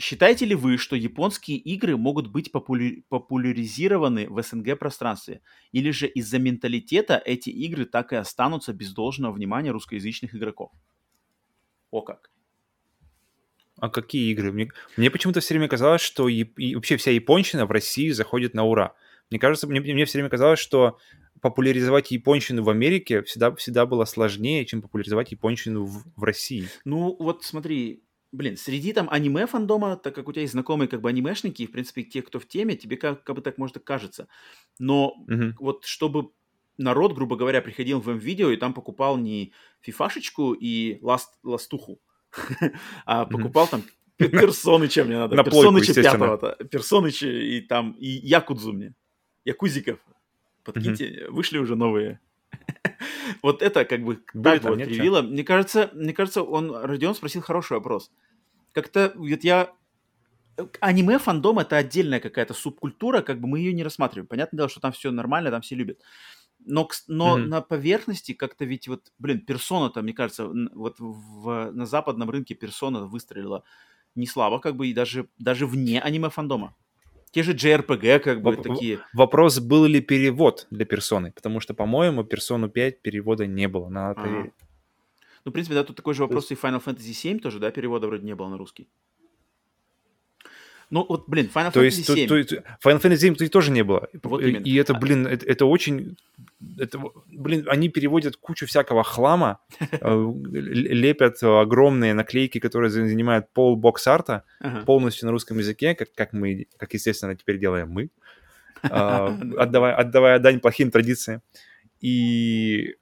Считаете 0.00 0.46
ли 0.46 0.54
вы, 0.54 0.78
что 0.78 0.96
японские 0.96 1.58
игры 1.58 1.94
могут 1.98 2.26
быть 2.26 2.50
популя- 2.50 3.02
популяризированы 3.10 4.30
в 4.30 4.42
СНГ 4.42 4.78
пространстве? 4.78 5.42
Или 5.72 5.90
же 5.90 6.06
из-за 6.06 6.38
менталитета 6.38 7.22
эти 7.22 7.50
игры 7.50 7.84
так 7.84 8.14
и 8.14 8.16
останутся 8.16 8.72
без 8.72 8.94
должного 8.94 9.34
внимания 9.34 9.72
русскоязычных 9.72 10.34
игроков? 10.34 10.70
О 11.90 12.00
как. 12.00 12.30
А 13.76 13.90
какие 13.90 14.32
игры? 14.32 14.52
Мне, 14.52 14.70
мне 14.96 15.10
почему-то 15.10 15.40
все 15.40 15.52
время 15.52 15.68
казалось, 15.68 16.00
что 16.00 16.28
и, 16.28 16.44
и 16.44 16.74
вообще 16.74 16.96
вся 16.96 17.10
японщина 17.10 17.66
в 17.66 17.70
России 17.70 18.08
заходит 18.08 18.54
на 18.54 18.64
ура. 18.64 18.94
Мне 19.28 19.38
кажется, 19.38 19.66
мне, 19.66 19.80
мне 19.80 20.06
все 20.06 20.16
время 20.16 20.30
казалось, 20.30 20.60
что 20.60 20.98
популяризовать 21.42 22.10
японщину 22.10 22.62
в 22.62 22.70
Америке 22.70 23.22
всегда, 23.22 23.54
всегда 23.54 23.84
было 23.84 24.06
сложнее, 24.06 24.64
чем 24.64 24.80
популяризовать 24.80 25.30
японщину 25.30 25.84
в, 25.84 26.04
в 26.16 26.22
России. 26.24 26.68
Ну, 26.86 27.16
вот 27.18 27.44
смотри, 27.44 28.02
блин, 28.32 28.56
среди 28.56 28.92
там 28.92 29.08
аниме 29.10 29.46
фандома, 29.46 29.96
так 29.96 30.14
как 30.14 30.28
у 30.28 30.32
тебя 30.32 30.42
есть 30.42 30.52
знакомые 30.52 30.88
как 30.88 31.00
бы 31.00 31.08
анимешники, 31.08 31.62
и, 31.62 31.66
в 31.66 31.72
принципе, 31.72 32.02
те, 32.02 32.22
кто 32.22 32.38
в 32.38 32.46
теме, 32.46 32.76
тебе 32.76 32.96
как, 32.96 33.24
как 33.24 33.36
бы 33.36 33.42
так 33.42 33.58
может 33.58 33.76
и 33.76 33.80
кажется. 33.80 34.28
Но 34.78 35.10
угу. 35.10 35.54
вот 35.58 35.84
чтобы 35.84 36.30
народ, 36.78 37.14
грубо 37.14 37.36
говоря, 37.36 37.60
приходил 37.60 38.00
в 38.00 38.08
М-видео 38.08 38.50
и 38.50 38.56
там 38.56 38.72
покупал 38.72 39.16
не 39.16 39.52
фифашечку 39.80 40.52
и 40.52 40.98
ласт, 41.02 41.38
ластуху, 41.42 42.00
а 43.04 43.26
покупал 43.26 43.66
там 43.66 43.82
персоны, 44.16 44.88
чем 44.88 45.08
мне 45.08 45.18
надо. 45.18 45.36
На 45.36 45.44
Персоныча 45.44 45.94
пятого-то. 45.94 46.56
Персоныча 46.70 47.28
и 47.28 47.60
там, 47.60 47.92
и 47.92 48.08
Якудзу 48.08 48.72
мне. 48.72 48.94
Якузиков. 49.44 49.98
Подкиньте, 50.62 51.26
вышли 51.30 51.58
уже 51.58 51.74
новые 51.74 52.20
вот 53.42 53.62
это 53.62 53.84
как 53.84 54.04
бы 54.04 54.16
так 54.16 54.62
вот 54.64 54.78
привило. 54.78 55.22
Мне 55.22 55.44
кажется, 55.44 55.90
мне 55.94 56.12
кажется, 56.12 56.42
он, 56.42 56.74
Родион 56.74 57.14
спросил 57.14 57.42
хороший 57.42 57.74
вопрос. 57.74 58.10
Как-то, 58.72 59.12
вот 59.14 59.44
я... 59.44 59.72
Аниме 60.80 61.18
фандом 61.18 61.58
это 61.58 61.76
отдельная 61.76 62.20
какая-то 62.20 62.52
субкультура, 62.52 63.22
как 63.22 63.40
бы 63.40 63.48
мы 63.48 63.60
ее 63.60 63.72
не 63.72 63.82
рассматриваем. 63.82 64.26
Понятное 64.26 64.58
дело, 64.58 64.68
что 64.68 64.80
там 64.80 64.92
все 64.92 65.10
нормально, 65.10 65.50
там 65.50 65.62
все 65.62 65.74
любят. 65.74 66.00
Но, 66.66 66.88
но 67.08 67.38
mm-hmm. 67.38 67.46
на 67.46 67.60
поверхности 67.62 68.32
как-то 68.34 68.66
ведь 68.66 68.86
вот, 68.86 69.12
блин, 69.18 69.40
персона-то, 69.40 70.02
мне 70.02 70.12
кажется, 70.12 70.50
вот 70.74 70.96
в, 70.98 71.70
на 71.72 71.86
западном 71.86 72.28
рынке 72.28 72.54
персона 72.54 73.06
выстрелила 73.06 73.64
не 74.14 74.26
слабо, 74.26 74.58
как 74.58 74.76
бы, 74.76 74.88
и 74.88 74.92
даже, 74.92 75.28
даже 75.38 75.66
вне 75.66 76.00
аниме 76.00 76.28
фандома. 76.28 76.74
Те 77.32 77.42
же 77.42 77.54
JRPG, 77.54 78.18
как 78.18 78.42
бы, 78.42 78.52
Воп- 78.52 78.62
такие. 78.62 79.00
Вопрос, 79.12 79.60
был 79.60 79.84
ли 79.84 80.00
перевод 80.00 80.66
для 80.70 80.84
персоны, 80.84 81.30
потому 81.32 81.60
что, 81.60 81.74
по-моему, 81.74 82.24
персону 82.24 82.68
5 82.68 83.02
перевода 83.02 83.46
не 83.46 83.68
было, 83.68 83.88
надо 83.88 84.20
а 84.20 84.22
проверить. 84.22 84.52
Ну, 85.44 85.50
в 85.50 85.52
принципе, 85.52 85.74
да, 85.74 85.84
тут 85.84 85.96
такой 85.96 86.14
же 86.14 86.22
вопрос 86.22 86.50
и 86.50 86.54
Final 86.54 86.82
Fantasy 86.84 87.12
7 87.12 87.38
тоже, 87.38 87.58
да, 87.58 87.70
перевода 87.70 88.08
вроде 88.08 88.24
не 88.24 88.34
было 88.34 88.48
на 88.48 88.58
русский. 88.58 88.88
Ну, 90.90 91.06
вот, 91.08 91.28
блин, 91.28 91.48
Final 91.54 91.72
то 91.72 91.80
Fantasy 91.80 91.84
есть, 91.84 92.06
7. 92.06 92.28
То, 92.28 92.44
то, 92.44 92.56
Final 92.84 93.00
Fantasy 93.00 93.36
7 93.36 93.48
тоже 93.48 93.70
не 93.70 93.82
было. 93.82 94.08
Вот 94.22 94.42
именно. 94.42 94.64
И 94.64 94.74
это, 94.74 94.94
блин, 94.94 95.26
это, 95.26 95.46
это 95.46 95.66
очень... 95.66 96.16
Это, 96.78 97.00
блин, 97.26 97.66
они 97.68 97.88
переводят 97.88 98.36
кучу 98.36 98.66
всякого 98.66 99.04
хлама, 99.04 99.60
э, 99.78 100.32
лепят 100.50 101.42
огромные 101.42 102.12
наклейки, 102.12 102.58
которые 102.58 102.90
занимают 102.90 103.52
пол 103.52 103.76
бокс-арта 103.76 104.42
полностью 104.84 105.26
на 105.26 105.32
русском 105.32 105.58
языке, 105.58 105.94
как, 105.94 106.12
как 106.12 106.32
мы, 106.32 106.66
как, 106.76 106.92
естественно, 106.92 107.36
теперь 107.36 107.58
делаем 107.58 107.90
мы, 107.90 108.10
а, 108.82 109.38
отдавая, 109.58 109.94
отдавая 109.94 110.38
дань 110.40 110.58
плохим 110.58 110.90
традициям. 110.90 111.40
И, 112.00 112.96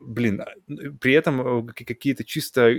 блин, 0.00 0.42
а, 0.42 0.48
при 1.00 1.14
этом 1.14 1.68
э, 1.68 1.72
какие-то 1.72 2.24
чисто 2.24 2.74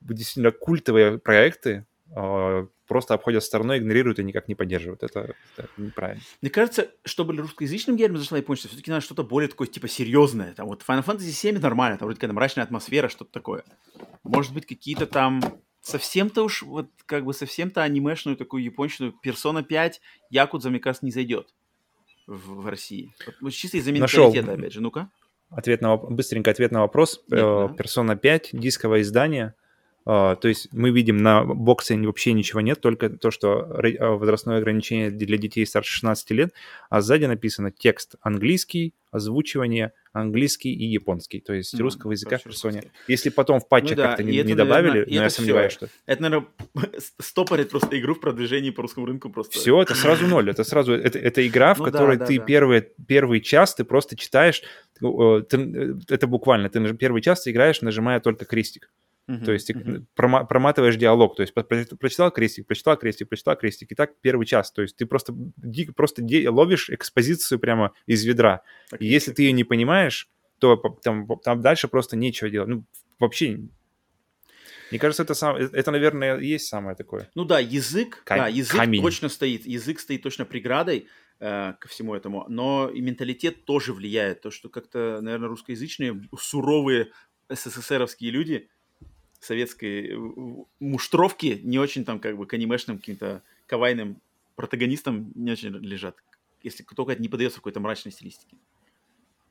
действительно 0.00 0.52
культовые 0.52 1.18
проекты, 1.18 1.86
просто 2.12 3.14
обходят 3.14 3.44
стороной, 3.44 3.78
игнорируют 3.78 4.18
и 4.18 4.24
никак 4.24 4.48
не 4.48 4.54
поддерживают. 4.54 5.02
Это, 5.02 5.34
это 5.56 5.68
неправильно. 5.76 6.22
Мне 6.42 6.50
кажется, 6.50 6.90
чтобы 7.04 7.36
русскоязычным 7.36 7.96
геймерам 7.96 8.18
зашла 8.18 8.38
япончество, 8.38 8.68
все-таки 8.68 8.90
надо 8.90 9.04
что-то 9.04 9.22
более 9.22 9.48
такое, 9.48 9.68
типа, 9.68 9.86
серьезное. 9.86 10.52
Там 10.54 10.66
вот 10.66 10.82
Final 10.86 11.04
Fantasy 11.04 11.30
7 11.30 11.60
нормально, 11.60 11.98
там 11.98 12.06
вроде 12.06 12.16
какая-то 12.16 12.34
мрачная 12.34 12.64
атмосфера, 12.64 13.08
что-то 13.08 13.30
такое. 13.30 13.64
Может 14.24 14.52
быть, 14.52 14.66
какие-то 14.66 15.06
там 15.06 15.40
совсем-то 15.82 16.42
уж, 16.42 16.62
вот 16.62 16.90
как 17.06 17.24
бы 17.24 17.32
совсем-то 17.32 17.82
анимешную 17.82 18.36
такую 18.36 18.64
японщину 18.64 19.14
Persona 19.24 19.62
5 19.62 20.00
Якудза, 20.30 20.70
мне 20.70 20.80
кажется, 20.80 21.06
не 21.06 21.12
зайдет 21.12 21.54
в, 22.26 22.62
в 22.62 22.66
России. 22.66 23.12
Вот, 23.40 23.52
чисто 23.52 23.78
из-за 23.78 23.92
менталитета, 23.92 24.52
опять 24.52 24.72
же. 24.72 24.80
Ну-ка. 24.80 25.10
ответ 25.48 25.80
на, 25.80 25.96
быстренько 25.96 26.50
ответ 26.50 26.72
на 26.72 26.80
вопрос. 26.80 27.22
Нет, 27.28 27.40
Э, 27.40 27.68
да. 27.68 27.74
Persona 27.74 28.16
5, 28.16 28.50
дисковое 28.52 29.02
издание. 29.02 29.54
А, 30.06 30.36
То 30.36 30.48
есть 30.48 30.68
мы 30.72 30.90
видим 30.90 31.18
на 31.18 31.44
боксе 31.44 31.96
вообще 31.96 32.32
ничего 32.32 32.60
нет, 32.60 32.80
только 32.80 33.10
то, 33.10 33.30
что 33.30 33.60
а, 33.60 34.16
возрастное 34.16 34.58
ограничение 34.58 35.10
для 35.10 35.36
детей 35.36 35.66
старше 35.66 35.92
16 35.92 36.30
лет, 36.30 36.54
а 36.88 37.00
сзади 37.00 37.26
написано 37.26 37.70
текст 37.70 38.14
английский, 38.22 38.94
озвучивание 39.10 39.92
английский 40.12 40.72
и 40.72 40.86
японский. 40.86 41.40
То 41.40 41.52
есть 41.52 41.74
Ну, 41.74 41.84
русского 41.84 42.12
языка 42.12 42.38
в 42.38 42.42
персоне. 42.42 42.90
Если 43.08 43.28
потом 43.28 43.60
в 43.60 43.68
патчах 43.68 43.96
да, 43.96 44.08
как-то 44.08 44.22
не, 44.22 44.36
это, 44.36 44.48
не 44.48 44.54
наверное, 44.54 44.82
добавили, 44.82 45.04
и 45.04 45.08
но 45.10 45.14
я 45.14 45.20
это 45.22 45.28
всё. 45.28 45.42
сомневаюсь, 45.42 45.72
что... 45.72 45.88
Это, 46.06 46.22
наверное, 46.22 46.48
стопорит 47.18 47.70
просто 47.70 47.98
игру 47.98 48.14
в 48.14 48.20
продвижении 48.20 48.70
по 48.70 48.82
русскому 48.82 49.06
рынку 49.06 49.30
просто. 49.30 49.58
Все, 49.58 49.80
это 49.82 49.94
сразу 49.94 50.26
ноль. 50.26 50.50
Это 50.50 50.64
сразу 50.64 50.92
это, 50.92 51.18
это 51.18 51.46
игра, 51.46 51.74
в 51.74 51.78
Ну 51.78 51.84
да, 51.84 51.90
которой 51.90 52.16
да, 52.16 52.26
ты 52.26 52.38
да. 52.38 52.44
Первый, 52.44 52.88
первый 53.06 53.40
час 53.40 53.74
ты 53.74 53.84
просто 53.84 54.16
читаешь. 54.16 54.62
э, 55.02 55.42
ты, 55.48 55.56
э, 55.56 55.94
это 56.08 56.26
буквально. 56.26 56.70
Ты 56.70 56.94
первый 56.94 57.20
час 57.20 57.42
ты 57.42 57.50
играешь, 57.50 57.82
нажимая 57.82 58.20
только 58.20 58.44
крестик. 58.44 58.90
Мгм, 59.26 59.44
То 59.44 59.52
есть 59.52 59.68
ты 59.68 59.74
мгм. 59.78 60.06
прома- 60.16 60.44
проматываешь 60.44 60.96
диалог. 60.96 61.36
То 61.36 61.42
есть 61.42 61.54
про- 61.54 61.62
прочитал 61.62 62.30
крестик, 62.32 62.66
прочитал 62.66 62.96
крестик, 62.96 63.28
прочитал 63.28 63.56
крестик. 63.56 63.92
И 63.92 63.94
так 63.94 64.18
первый 64.20 64.44
час. 64.46 64.72
То 64.72 64.82
есть 64.82 64.96
ты 64.96 65.06
просто, 65.06 65.32
ди- 65.56 65.90
просто 65.92 66.22
де- 66.22 66.48
ловишь 66.48 66.90
экспозицию 66.90 67.60
прямо 67.60 67.92
из 68.06 68.24
ведра. 68.24 68.62
Так 68.90 69.00
И 69.00 69.06
если 69.06 69.30
так 69.30 69.36
ты 69.36 69.42
ее 69.44 69.52
не 69.52 69.64
понимаешь, 69.64 70.28
то 70.58 70.76
там, 71.02 71.28
там 71.44 71.60
дальше 71.60 71.86
просто 71.88 72.16
нечего 72.16 72.50
делать. 72.50 72.68
Ну, 72.68 72.84
вообще. 73.18 73.60
Мне 74.90 74.98
кажется, 74.98 75.22
это, 75.22 75.34
сам, 75.34 75.54
это, 75.56 75.90
наверное, 75.92 76.38
есть 76.40 76.66
самое 76.66 76.96
такое. 76.96 77.30
Ну 77.36 77.44
да, 77.44 77.60
язык, 77.60 78.22
Кам- 78.24 78.38
да, 78.38 78.48
язык 78.48 78.76
камень. 78.76 79.00
точно 79.00 79.28
стоит, 79.28 79.64
язык 79.64 80.00
стоит 80.00 80.22
точно 80.22 80.44
преградой 80.44 81.06
э, 81.38 81.74
ко 81.80 81.88
всему 81.88 82.14
этому, 82.16 82.44
но 82.48 82.90
и 82.92 83.00
менталитет 83.00 83.64
тоже 83.64 83.92
влияет, 83.94 84.42
то 84.42 84.50
что 84.50 84.68
как-то, 84.68 85.20
наверное, 85.22 85.48
русскоязычные 85.48 86.20
суровые 86.38 87.12
СССРовские 87.48 88.30
люди 88.32 88.68
советской 89.40 90.16
муштровки 90.78 91.60
не 91.62 91.78
очень 91.78 92.04
там 92.04 92.20
как 92.20 92.36
бы 92.36 92.46
к 92.46 92.54
анимешным 92.54 92.98
каким-то 92.98 93.42
кавайным 93.66 94.20
протагонистам 94.54 95.32
не 95.34 95.52
очень 95.52 95.70
лежат, 95.70 96.16
если 96.62 96.84
только 96.84 97.12
это 97.12 97.22
не 97.22 97.28
подается 97.28 97.58
какой-то 97.58 97.80
мрачной 97.80 98.12
стилистике. 98.12 98.56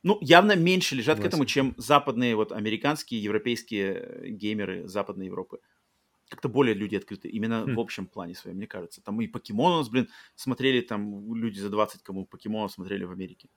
Ну, 0.03 0.17
явно 0.21 0.55
меньше 0.55 0.95
лежат 0.95 1.19
к 1.19 1.25
этому, 1.25 1.45
чем 1.45 1.73
западные, 1.77 2.35
вот, 2.35 2.51
американские, 2.51 3.21
европейские 3.21 3.93
э, 3.95 4.29
геймеры 4.29 4.87
Западной 4.87 5.25
Европы. 5.25 5.59
Как-то 6.29 6.47
более 6.47 6.73
люди 6.73 6.95
открыты, 6.95 7.27
именно 7.27 7.65
Хм. 7.65 7.75
в 7.75 7.79
общем 7.79 8.07
плане 8.07 8.35
своем, 8.35 8.57
мне 8.57 8.67
кажется. 8.67 9.01
Там 9.01 9.19
и 9.19 9.27
покемон 9.27 9.73
у 9.73 9.77
нас, 9.79 9.89
блин, 9.89 10.07
смотрели, 10.35 10.79
там 10.81 11.33
люди 11.35 11.59
за 11.59 11.69
20, 11.69 12.01
кому 12.03 12.25
покемонов 12.25 12.71
смотрели 12.71 13.03
в 13.03 13.11
Америке. 13.11 13.49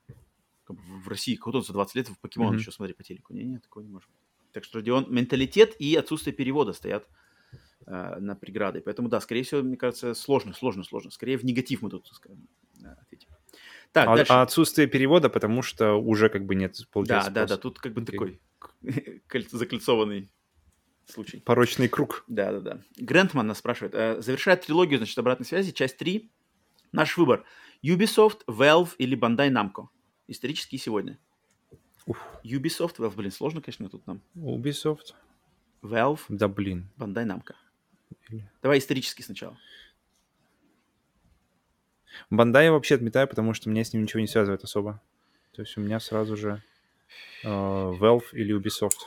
В 0.67 1.07
России 1.09 1.37
кто-то 1.37 1.61
за 1.61 1.73
20 1.75 1.95
лет 1.95 2.09
в 2.09 2.19
покемон 2.19 2.49
Мгм. 2.49 2.59
еще 2.59 2.73
смотри 2.73 2.95
по 2.95 3.05
телеку. 3.05 3.35
Не, 3.35 3.45
нет, 3.45 3.63
такого 3.63 3.85
не 3.85 3.91
может 3.91 4.09
быть. 4.09 4.22
Так 4.53 4.65
что, 4.65 4.79
Родион, 4.79 5.07
менталитет 5.09 5.75
и 5.79 5.95
отсутствие 5.97 6.35
перевода 6.35 6.73
стоят 6.73 7.07
э, 7.87 8.17
на 8.21 8.35
преграды. 8.37 8.81
Поэтому, 8.81 9.09
да, 9.09 9.21
скорее 9.21 9.43
всего, 9.45 9.63
мне 9.63 9.77
кажется, 9.77 10.15
сложно, 10.15 10.53
сложно, 10.55 10.85
сложно. 10.85 11.11
Скорее 11.11 11.39
в 11.39 11.45
негатив 11.45 11.83
мы 11.83 11.91
тут 11.91 12.07
скажем, 12.09 12.49
э, 12.83 12.87
ответим. 13.01 13.29
Так, 13.93 14.09
а, 14.09 14.17
дальше. 14.17 14.33
а 14.33 14.43
отсутствие 14.43 14.87
перевода, 14.89 15.29
потому 15.29 15.63
что 15.63 15.95
уже 15.95 16.29
как 16.31 16.47
бы 16.47 16.55
нет, 16.55 16.77
Да, 16.79 16.85
получается, 16.93 17.31
да, 17.31 17.41
да, 17.43 17.47
спроса. 17.57 17.63
тут 17.63 17.79
как 17.79 17.93
бы 17.93 18.03
Окей. 18.03 18.13
такой 18.13 18.41
коль- 19.29 19.49
закольцованный 19.51 20.31
случай. 21.07 21.41
Порочный 21.41 21.89
круг. 21.89 22.25
Да, 22.27 22.53
да, 22.53 22.61
да. 22.61 22.83
Грентман 22.97 23.47
нас 23.47 23.59
спрашивает. 23.59 23.95
э, 23.95 24.23
завершает 24.23 24.63
трилогию, 24.63 24.99
значит, 24.99 25.19
обратной 25.19 25.47
связи, 25.47 25.73
часть 25.73 25.97
3. 25.99 26.31
Наш 26.93 27.17
выбор. 27.17 27.45
Ubisoft, 27.83 28.41
Valve 28.47 28.91
или 28.99 29.17
Bandai 29.19 29.51
Namco? 29.51 29.89
Исторический 30.29 30.79
сегодня. 30.79 31.19
Уф. 32.07 32.19
Ubisoft, 32.45 32.97
Valve, 32.99 33.15
блин, 33.17 33.31
сложно, 33.31 33.61
конечно, 33.63 33.89
тут 33.89 34.07
нам. 34.07 34.21
Ubisoft. 34.35 35.15
Valve, 35.83 36.21
Да 36.29 36.49
блин. 36.49 36.89
Bandai 36.97 37.25
Namco. 37.27 37.55
Или- 38.29 38.49
Давай 38.63 38.79
исторический 38.79 39.23
сначала. 39.23 39.57
Бандай 42.31 42.67
я 42.67 42.73
вообще 42.73 42.97
отметаю, 42.97 43.27
потому 43.29 43.55
что 43.55 43.71
меня 43.71 43.85
с 43.85 43.93
ним 43.93 44.03
ничего 44.03 44.21
не 44.21 44.27
связывает 44.27 44.63
особо. 44.65 45.01
То 45.53 45.63
есть 45.63 45.77
у 45.77 45.81
меня 45.81 45.99
сразу 46.01 46.37
же 46.37 46.63
э, 47.45 47.49
Valve 47.49 48.25
или 48.33 48.55
Ubisoft. 48.59 48.99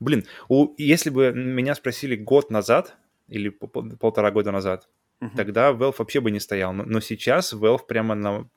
Блин, 0.00 0.24
у, 0.48 0.74
если 0.78 1.10
бы 1.10 1.32
меня 1.32 1.74
спросили 1.74 2.16
год 2.16 2.50
назад 2.50 2.96
или 3.28 3.48
по- 3.48 3.66
по- 3.66 3.82
полтора 3.96 4.30
года 4.30 4.52
назад, 4.52 4.88
Мгм. 5.20 5.36
тогда 5.36 5.72
Valve 5.72 5.94
вообще 5.98 6.20
бы 6.20 6.30
не 6.30 6.40
стоял. 6.40 6.72
Но, 6.72 6.84
но 6.84 7.00
сейчас 7.00 7.52
Valve 7.54 7.86
прямо 7.88 8.14
на, 8.14 8.48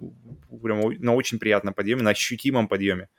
прямо 0.62 0.92
на 1.00 1.16
очень 1.16 1.40
приятном 1.40 1.74
подъеме, 1.74 2.02
на 2.04 2.12
ощутимом 2.12 2.68
подъеме. 2.68 3.10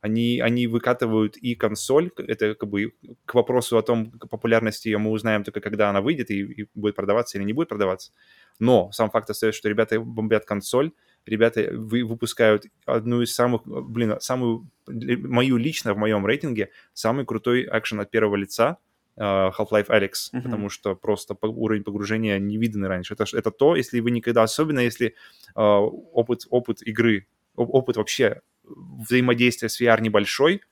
Они, 0.00 0.40
они 0.40 0.66
выкатывают 0.66 1.36
и 1.36 1.54
консоль, 1.54 2.10
это 2.16 2.54
как 2.56 2.68
бы 2.68 2.92
к 3.24 3.34
вопросу 3.34 3.78
о 3.78 3.82
том, 3.82 4.12
популярности 4.12 4.88
ее 4.88 4.98
мы 4.98 5.10
узнаем 5.12 5.44
только 5.44 5.60
когда 5.60 5.90
она 5.90 6.00
выйдет 6.00 6.30
и, 6.30 6.40
и 6.42 6.68
будет 6.74 6.96
продаваться 6.96 7.38
или 7.38 7.44
не 7.44 7.52
будет 7.52 7.68
продаваться. 7.68 8.12
Но 8.58 8.90
сам 8.92 9.10
факт 9.10 9.30
остается, 9.30 9.58
что 9.58 9.68
ребята 9.68 10.00
бомбят 10.00 10.44
консоль, 10.44 10.92
ребята 11.26 11.68
вы, 11.72 12.04
выпускают 12.04 12.64
одну 12.84 13.22
из 13.22 13.34
самых, 13.34 13.62
блин, 13.64 14.20
самую, 14.20 14.70
мою 14.88 15.56
лично 15.56 15.94
в 15.94 15.98
моем 15.98 16.26
рейтинге, 16.26 16.70
самый 16.92 17.24
крутой 17.24 17.68
экшен 17.70 18.00
от 18.00 18.10
первого 18.10 18.36
лица, 18.36 18.78
Half-Life 19.18 19.88
Alyx, 19.88 20.10
Мгм. 20.32 20.42
потому 20.42 20.68
что 20.70 20.94
просто 20.94 21.36
уровень 21.42 21.84
погружения 21.84 22.38
не 22.38 22.56
виданный 22.56 22.88
раньше. 22.88 23.14
Это, 23.14 23.24
это 23.36 23.50
то, 23.50 23.76
если 23.76 24.00
вы 24.00 24.10
никогда, 24.10 24.42
особенно 24.42 24.80
если 24.80 25.14
э, 25.54 25.60
опыт, 25.60 26.46
опыт 26.50 26.82
игры, 26.82 27.26
оп- 27.56 27.74
опыт 27.74 27.96
вообще 27.96 28.40
взаимодействия 28.64 29.68
с 29.68 29.80
VR 29.80 30.00
небольшой, 30.00 30.62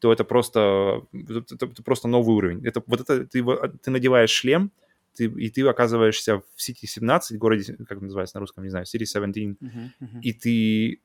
то 0.00 0.12
это 0.12 0.24
просто, 0.24 1.02
это, 1.12 1.66
это 1.66 1.82
просто 1.82 2.08
новый 2.08 2.34
уровень. 2.36 2.66
Это, 2.66 2.82
вот 2.86 3.00
это 3.00 3.24
ты, 3.26 3.42
ты 3.82 3.90
надеваешь 3.90 4.30
шлем, 4.30 4.70
ты, 5.14 5.24
и 5.24 5.48
ты 5.48 5.66
оказываешься 5.66 6.38
в 6.38 6.44
City 6.58 6.86
17, 6.86 7.38
городе, 7.38 7.76
как 7.88 8.00
называется 8.02 8.36
на 8.36 8.40
русском, 8.40 8.62
не 8.64 8.70
знаю, 8.70 8.84
City 8.84 9.06
17, 9.06 9.56
Мгм, 9.60 9.92
мгм. 10.00 10.20
и 10.20 10.32
ты... 10.34 11.00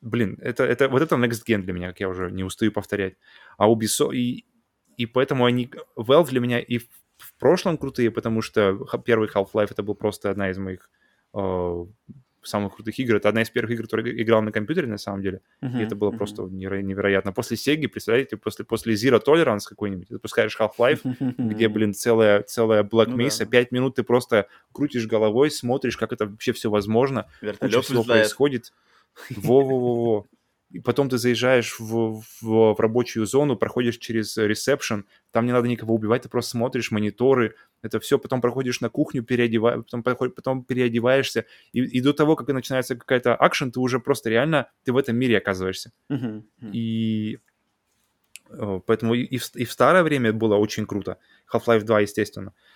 Блин, 0.00 0.38
это, 0.42 0.64
это, 0.64 0.88
вот 0.88 1.02
это 1.02 1.16
next 1.16 1.42
gen 1.48 1.62
для 1.62 1.72
меня, 1.72 1.88
как 1.88 2.00
я 2.00 2.08
уже 2.08 2.30
не 2.30 2.44
устаю 2.44 2.70
повторять. 2.70 3.14
А 3.56 3.68
Ubisoft... 3.68 4.14
И, 4.14 4.44
и 4.96 5.06
поэтому 5.06 5.44
они... 5.44 5.70
Valve 5.96 6.28
для 6.30 6.40
меня 6.40 6.60
и 6.60 6.78
в, 6.78 6.84
в 7.18 7.34
прошлом 7.38 7.76
крутые, 7.78 8.10
потому 8.10 8.42
что 8.42 8.86
первый 9.04 9.28
Half-Life 9.28 9.68
это 9.70 9.82
был 9.82 9.94
просто 9.94 10.30
одна 10.30 10.50
из 10.50 10.58
моих 10.58 10.90
э, 11.34 11.86
самых 12.42 12.74
крутых 12.76 12.98
игр. 12.98 13.16
Это 13.16 13.28
одна 13.30 13.42
из 13.42 13.50
первых 13.50 13.72
игр, 13.72 13.82
которые 13.84 14.22
играл 14.22 14.42
на 14.42 14.52
компьютере, 14.52 14.86
на 14.86 14.98
самом 14.98 15.22
деле. 15.22 15.40
Мгм, 15.62 15.78
И 15.78 15.82
это 15.82 15.96
было 15.96 16.10
мгм. 16.10 16.18
просто 16.18 16.42
неверо- 16.42 16.82
невероятно. 16.82 17.32
После 17.32 17.56
Сеги, 17.56 17.86
представляете, 17.86 18.36
после, 18.36 18.64
после 18.64 18.94
Zero 18.94 19.22
Tolerance 19.24 19.60
какой-нибудь, 19.68 20.08
ты 20.08 20.14
запускаешь 20.14 20.56
Half-Life, 20.58 21.00
где, 21.38 21.68
блин, 21.68 21.94
целая, 21.94 22.42
целая 22.42 22.82
Black 22.82 23.06
Ну 23.08 23.16
да. 23.16 23.22
Mesa, 23.24 23.46
пять 23.46 23.72
минут 23.72 23.94
ты 23.96 24.02
просто 24.02 24.46
крутишь 24.72 25.06
головой, 25.06 25.50
смотришь, 25.50 25.96
как 25.96 26.12
это 26.12 26.26
вообще 26.26 26.52
все 26.52 26.68
возможно, 26.70 27.22
куча 27.40 27.46
Вертолет 27.52 27.84
всего 27.84 28.02
взлетает. 28.02 28.22
происходит. 28.24 28.72
Во-во-во-во. 29.30 30.26
И 30.74 30.80
потом 30.80 31.08
ты 31.08 31.18
заезжаешь 31.18 31.78
в, 31.78 32.20
в- 32.40 32.74
в 32.74 32.80
рабочую 32.80 33.26
зону, 33.26 33.56
проходишь 33.56 33.98
через 33.98 34.36
ресепшн, 34.36 35.06
там 35.30 35.46
не 35.46 35.52
надо 35.52 35.68
никого 35.68 35.94
убивать, 35.94 36.22
ты 36.22 36.28
просто 36.28 36.50
смотришь 36.50 36.90
мониторы, 36.90 37.54
это 37.82 38.00
все, 38.00 38.18
потом 38.18 38.40
проходишь 38.40 38.80
на 38.80 38.88
кухню, 38.88 39.22
переодева... 39.22 39.82
потом, 39.82 40.02
потом 40.02 40.64
переодеваешься, 40.64 41.44
и, 41.72 41.78
и 41.80 42.00
до 42.00 42.12
того, 42.12 42.34
как 42.34 42.48
начинается 42.48 42.96
какая-то 42.96 43.36
акшен, 43.36 43.70
ты 43.70 43.78
уже 43.78 44.00
просто 44.00 44.30
реально, 44.30 44.66
ты 44.82 44.92
в 44.92 44.96
этом 44.96 45.16
мире 45.16 45.38
оказываешься. 45.38 45.92
Мгм, 46.08 46.44
мгм. 46.58 46.70
И 46.72 47.38
э, 48.50 48.80
поэтому 48.84 49.14
и 49.14 49.38
в, 49.38 49.54
и 49.54 49.64
в 49.64 49.70
старое 49.70 50.02
время 50.02 50.32
было 50.32 50.56
очень 50.56 50.86
круто. 50.86 51.18
Half-Life 51.52 51.82
2, 51.84 52.00
естественно. 52.00 52.50
Э, 52.50 52.73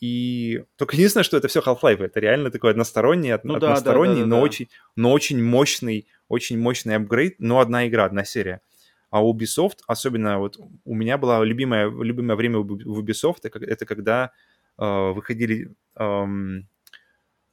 И 0.00 0.64
только 0.76 0.96
единственное, 0.96 1.24
что 1.24 1.36
это 1.36 1.48
все 1.48 1.60
Half-Life. 1.60 2.02
Это 2.02 2.20
реально 2.20 2.50
такой 2.50 2.70
односторонний, 2.70 3.32
од- 3.34 3.44
Ну 3.44 3.54
да, 3.54 3.60
да, 3.60 3.66
односторонний, 3.72 4.22
да, 4.22 4.22
да, 4.22 4.26
но. 4.26 4.40
Очень, 4.40 4.68
но 4.96 5.12
очень 5.12 5.42
мощный, 5.42 6.06
очень 6.28 6.58
мощный 6.58 6.96
апгрейд, 6.96 7.36
но 7.38 7.60
одна 7.60 7.86
игра, 7.88 8.04
одна 8.04 8.24
серия. 8.24 8.60
А 9.10 9.22
Ubisoft, 9.22 9.78
особенно 9.86 10.38
вот 10.38 10.58
у 10.84 10.94
меня 10.94 11.16
была 11.18 11.44
любимое, 11.44 11.88
любимое 11.88 12.36
время 12.36 12.58
в 12.58 13.00
Ubisoft, 13.00 13.38
это, 13.42 13.86
когда 13.86 14.32
э, 14.78 14.84
выходили, 15.12 15.74
эм, 15.96 16.68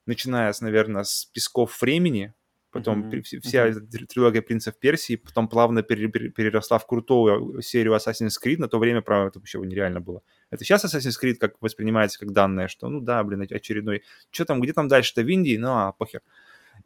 начиная, 0.05 0.51
с, 0.51 0.61
наверное, 0.61 1.03
с 1.03 1.25
«Песков 1.25 1.81
времени», 1.81 2.33
потом 2.73 3.09
при- 3.09 3.21
вс- 3.21 3.39
вся 3.41 3.71
три- 3.73 4.05
трилогия 4.05 4.41
«Принцев 4.41 4.75
Персии», 4.75 5.15
потом 5.15 5.47
плавно 5.47 5.81
пере- 5.83 6.07
пере- 6.09 6.29
переросла 6.29 6.77
в 6.77 6.85
крутую 6.87 7.61
серию 7.61 7.93
Assassin's 7.93 8.33
Creed, 8.43 8.57
на 8.57 8.67
то 8.67 8.79
время, 8.79 9.01
правда, 9.01 9.27
это 9.29 9.39
вообще 9.39 9.59
нереально 9.59 10.01
было. 10.01 10.21
Это 10.51 10.63
сейчас 10.65 10.83
Assassin's 10.85 11.17
Creed 11.23 11.35
как 11.35 11.53
воспринимается 11.61 12.19
как 12.19 12.31
данное, 12.33 12.67
что, 12.67 12.89
ну 12.89 12.99
да, 13.01 13.23
блин, 13.23 13.41
очередной. 13.49 14.01
Что 14.31 14.45
там, 14.45 14.59
где 14.61 14.73
там 14.73 14.87
дальше-то 14.87 15.21
в 15.23 15.27
Индии? 15.29 15.57
Ну, 15.57 15.67
а, 15.69 15.91
похер. 15.91 16.21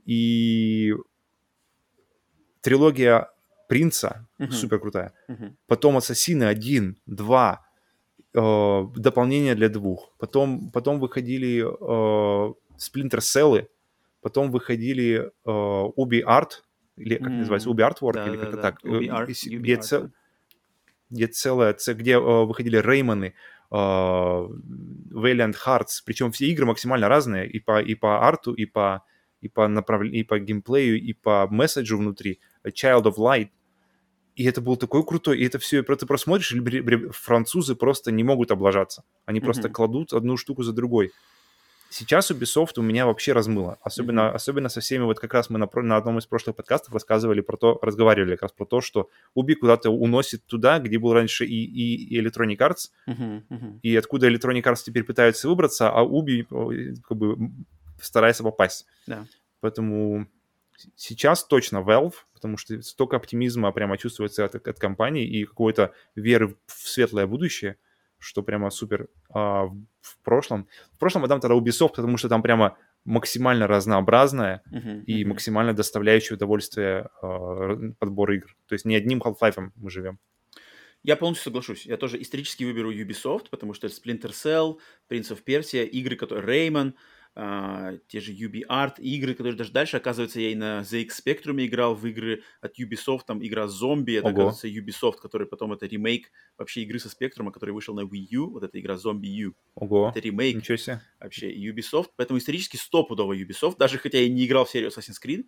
И 0.05 0.93
трилогия 2.61 3.29
Принца 3.67 4.25
Мгм. 4.37 4.51
супер 4.51 4.79
крутая. 4.79 5.11
Мгм. 5.27 5.57
Потом 5.67 5.97
Ассасины 5.97 6.45
1, 6.45 6.97
2, 7.05 7.65
э, 8.33 8.83
дополнение 8.95 9.55
для 9.55 9.67
двух. 9.69 10.13
Потом, 10.19 10.71
потом 10.71 10.99
выходили 11.01 11.59
э, 11.59 12.53
Splinter 12.77 13.19
Cell, 13.19 13.67
потом 14.27 14.51
выходили 14.51 15.31
э, 15.45 15.49
Ubi 15.49 16.21
Art, 16.21 16.63
или 16.97 17.15
как 17.15 17.27
mm. 17.27 17.37
называется, 17.37 17.69
Ubi 17.69 17.89
Artwork, 17.89 18.13
да, 18.13 18.27
или 18.27 18.35
да, 18.35 18.41
как-то 18.41 18.55
да. 18.57 18.61
так, 18.61 18.83
Ubi 18.83 19.05
э, 19.05 19.07
Art, 19.07 19.31
и- 19.31 19.55
Ubi 19.55 19.59
где, 19.59 19.75
Art, 19.75 19.81
цел- 19.81 20.11
где 21.09 21.27
целое, 21.27 21.73
ц- 21.73 21.93
где 21.93 22.11
э, 22.15 22.19
выходили 22.19 22.75
Реймоны, 22.75 23.33
э, 23.71 23.75
Valiant 23.75 25.55
Hearts, 25.65 26.01
причем 26.05 26.31
все 26.31 26.47
игры 26.47 26.65
максимально 26.65 27.07
разные 27.07 27.47
и 27.47 27.59
по, 27.59 27.81
и 27.81 27.95
по 27.95 28.27
арту, 28.27 28.53
и 28.53 28.65
по, 28.65 29.05
и 29.39 29.47
по 29.47 29.65
направлению, 29.69 30.19
и 30.19 30.23
по 30.23 30.39
геймплею, 30.39 31.01
и 31.01 31.13
по 31.13 31.47
месседжу 31.49 31.97
внутри. 31.97 32.39
Child 32.65 33.03
of 33.03 33.15
Light. 33.15 33.49
И 34.35 34.43
это 34.43 34.61
был 34.61 34.75
такой 34.75 35.05
крутой, 35.05 35.39
и 35.39 35.45
это 35.45 35.57
все, 35.57 35.81
ты 35.81 36.05
просто 36.05 36.17
смотришь, 36.17 36.53
французы 37.11 37.75
просто 37.75 38.11
не 38.11 38.23
могут 38.23 38.51
облажаться. 38.51 39.03
Они 39.25 39.39
просто 39.39 39.67
Мгм. 39.67 39.73
кладут 39.73 40.13
одну 40.13 40.37
штуку 40.37 40.63
за 40.63 40.73
другой. 40.73 41.11
Сейчас 41.89 42.31
Ubisoft 42.31 42.73
у 42.77 42.81
меня 42.81 43.05
вообще 43.05 43.33
размыло. 43.33 43.77
Особенно, 43.81 44.27
Мгм. 44.27 44.35
особенно 44.35 44.69
со 44.69 44.81
всеми, 44.81 45.03
вот 45.03 45.19
как 45.19 45.33
раз 45.33 45.49
мы 45.49 45.57
на, 45.57 45.69
на 45.73 45.97
одном 45.97 46.17
из 46.17 46.25
прошлых 46.25 46.55
подкастов 46.55 46.93
рассказывали 46.93 47.41
про 47.41 47.57
то, 47.57 47.79
разговаривали 47.81 48.31
как 48.35 48.43
раз 48.43 48.51
про 48.51 48.65
то, 48.65 48.81
что 48.81 49.09
Уби 49.33 49.55
куда-то 49.55 49.89
уносит 49.89 50.45
туда, 50.45 50.79
где 50.79 50.99
был 50.99 51.13
раньше 51.13 51.45
и, 51.45 51.63
и, 51.65 52.15
и 52.15 52.21
Electronic 52.21 52.57
Arts, 52.57 52.91
мгм. 53.05 53.79
и 53.81 53.95
откуда 53.95 54.29
Electronic 54.29 54.63
Arts 54.63 54.83
теперь 54.85 55.03
пытаются 55.03 55.47
выбраться, 55.47 55.89
а 55.89 56.03
э, 56.03 56.93
как 57.07 57.17
бы 57.17 57.51
старается 58.01 58.43
попасть. 58.43 58.85
Да. 59.07 59.25
Поэтому 59.61 60.27
сейчас 60.95 61.43
точно 61.45 61.77
Valve, 61.77 62.13
потому 62.33 62.57
что 62.57 62.81
столько 62.81 63.15
оптимизма 63.15 63.71
прямо 63.71 63.97
чувствуется 63.97 64.45
от, 64.45 64.55
от 64.55 64.79
компании 64.79 65.25
и 65.25 65.45
какой-то 65.45 65.93
веры 66.15 66.55
в 66.67 66.87
светлое 66.87 67.25
будущее, 67.27 67.77
что 68.19 68.43
прямо 68.43 68.69
супер 68.69 69.07
а, 69.29 69.65
в, 69.65 69.75
в 70.01 70.19
прошлом. 70.23 70.67
В 70.93 70.99
прошлом 70.99 71.23
отдам 71.23 71.39
тогда 71.39 71.55
Ubisoft, 71.55 71.95
потому 71.95 72.17
что 72.17 72.29
там 72.29 72.41
прямо 72.41 72.77
максимально 73.05 73.67
разнообразное 73.67 74.61
Мгм, 74.71 75.01
и 75.01 75.21
мгм. 75.21 75.29
максимально 75.29 75.73
доставляющее 75.73 76.35
удовольствие 76.35 77.09
а, 77.21 77.77
подбор 77.99 78.31
игр. 78.31 78.55
То 78.67 78.73
есть 78.73 78.85
не 78.85 78.95
одним 78.95 79.21
Half-Life 79.21 79.71
мы 79.75 79.89
живем. 79.89 80.19
Я 81.03 81.15
полностью 81.15 81.45
соглашусь. 81.45 81.85
Я 81.85 81.95
тоже 81.97 82.21
исторически 82.21 82.65
выберу 82.65 82.91
Ubisoft, 82.91 83.49
потому 83.49 83.73
что 83.73 83.87
Splinter 83.87 84.31
Cell, 84.31 84.77
Prince 85.09 85.31
of 85.31 85.43
Persia, 85.45 85.85
игры, 85.85 86.15
которые 86.15 86.69
Rayman, 86.69 86.93
а, 87.39 87.93
те 88.07 88.19
же 88.19 88.33
UbiArt, 88.33 88.99
игры, 88.99 89.35
которые 89.35 89.55
даже 89.55 89.71
дальше, 89.71 89.97
оказывается, 89.97 90.41
я 90.41 90.51
и 90.51 90.55
на 90.55 90.81
ZX 90.81 91.09
Spectrum 91.23 91.63
играл 91.63 91.93
в 91.93 92.03
игры 92.07 92.41
от 92.61 92.79
Ubisoft, 92.79 93.21
там 93.27 93.45
игра 93.45 93.67
Зомби, 93.67 94.13
это, 94.13 94.29
Ого. 94.29 94.47
оказывается, 94.49 94.67
Ubisoft, 94.67 95.17
который 95.21 95.45
потом 95.45 95.71
это 95.71 95.85
ремейк 95.85 96.31
вообще 96.57 96.81
игры 96.81 96.97
со 96.97 97.09
Спектром, 97.09 97.51
который 97.51 97.75
вышел 97.75 97.93
на 97.93 98.01
Wii 98.01 98.25
U, 98.31 98.49
вот 98.49 98.63
эта 98.63 98.79
игра 98.79 98.95
Zombie 98.95 99.27
U, 99.27 99.53
Ого, 99.75 100.09
это 100.09 100.19
ремейк 100.19 100.55
ничего 100.55 100.77
себе. 100.77 100.99
вообще 101.19 101.55
Ubisoft, 101.55 102.07
поэтому 102.15 102.39
исторически 102.39 102.75
стопудово 102.75 103.37
Ubisoft, 103.37 103.77
даже 103.77 103.99
хотя 103.99 104.17
я 104.17 104.29
не 104.29 104.47
играл 104.47 104.65
в 104.65 104.71
серию 104.71 104.89
Assassin's 104.89 105.23
Creed, 105.23 105.45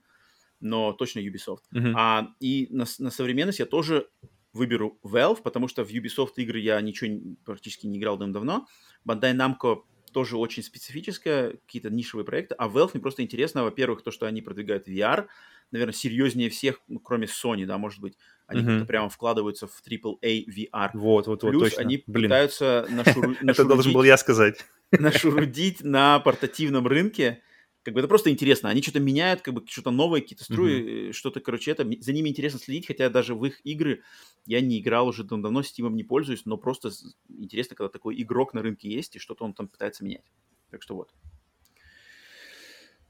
но 0.59 0.93
точно 0.93 1.21
Ubisoft. 1.21 1.63
Мгм. 1.71 1.97
А, 1.97 2.35
и 2.39 2.67
на, 2.69 2.85
на 2.99 3.09
современность 3.09 3.57
я 3.57 3.65
тоже 3.65 4.09
выберу 4.53 4.99
Valve, 5.03 5.41
потому 5.41 5.67
что 5.67 5.83
в 5.83 5.89
Ubisoft 5.89 6.33
игры 6.35 6.59
я 6.59 6.79
ничего 6.81 7.35
практически 7.45 7.87
не 7.87 7.97
играл 7.97 8.17
давно. 8.17 8.67
Bandai 9.07 9.33
Namco 9.33 9.85
тоже 10.11 10.37
очень 10.37 10.63
специфическая, 10.63 11.51
какие-то 11.65 11.89
нишевые 11.89 12.25
проекты. 12.25 12.55
А 12.57 12.67
Valve 12.67 12.91
мне 12.93 13.01
просто 13.01 13.21
интересно, 13.23 13.63
во-первых, 13.63 14.01
то, 14.01 14.11
что 14.11 14.25
они 14.25 14.41
продвигают 14.41 14.87
VR, 14.87 15.27
наверное, 15.71 15.93
серьезнее 15.93 16.49
всех, 16.49 16.79
ну, 16.87 16.99
кроме 16.99 17.27
Sony, 17.27 17.65
да, 17.65 17.77
может 17.77 17.99
быть. 17.99 18.17
Они 18.47 18.63
как-то 18.65 18.85
прямо 18.85 19.09
вкладываются 19.09 19.67
в 19.67 19.81
AAA 19.87 20.45
VR. 20.47 20.89
Вот, 20.93 21.27
вот, 21.27 21.43
вот, 21.43 21.49
Плюс 21.51 21.63
точно. 21.69 21.81
они 21.81 22.03
Блин, 22.07 22.29
пытаются 22.29 22.87
нашуру- 22.91 23.35
это 23.41 23.63
должен 23.65 23.93
был 23.93 24.03
я 24.03 24.17
сказать. 24.17 24.65
нашурудить 24.91 25.83
на 25.83 26.19
портативном 26.19 26.87
рынке. 26.87 27.41
Как 27.83 27.93
бы 27.93 28.01
это 28.01 28.09
просто 28.09 28.29
интересно. 28.29 28.69
Они 28.69 28.81
что-то 28.81 28.99
меняют, 28.99 29.41
как 29.41 29.53
бы 29.53 29.63
что-то 29.65 29.89
новое, 29.91 30.19
какие-то 30.21 30.43
струи, 30.43 31.09
э, 31.09 31.11
что-то, 31.13 31.39
короче, 31.39 31.71
это 31.71 31.89
за 32.01 32.11
ними 32.13 32.29
интересно 32.29 32.59
следить, 32.59 32.85
хотя 32.87 33.09
даже 33.09 33.35
в 33.35 33.45
их 33.45 33.61
игры 33.65 34.03
я 34.45 34.59
не 34.61 34.79
играл 34.79 35.07
уже 35.07 35.23
дав- 35.23 35.41
давно, 35.41 35.61
Steam 35.61 35.89
не 35.91 36.03
пользуюсь, 36.03 36.45
но 36.45 36.57
просто 36.57 36.89
интересно, 37.29 37.75
когда 37.77 37.89
такой 37.89 38.21
игрок 38.21 38.53
на 38.53 38.61
рынке 38.61 38.89
есть 38.89 39.15
и 39.15 39.19
что-то 39.19 39.45
он 39.45 39.53
там 39.53 39.69
пытается 39.69 40.03
менять. 40.03 40.25
Так 40.71 40.83
что 40.83 40.95
вот. 40.95 41.13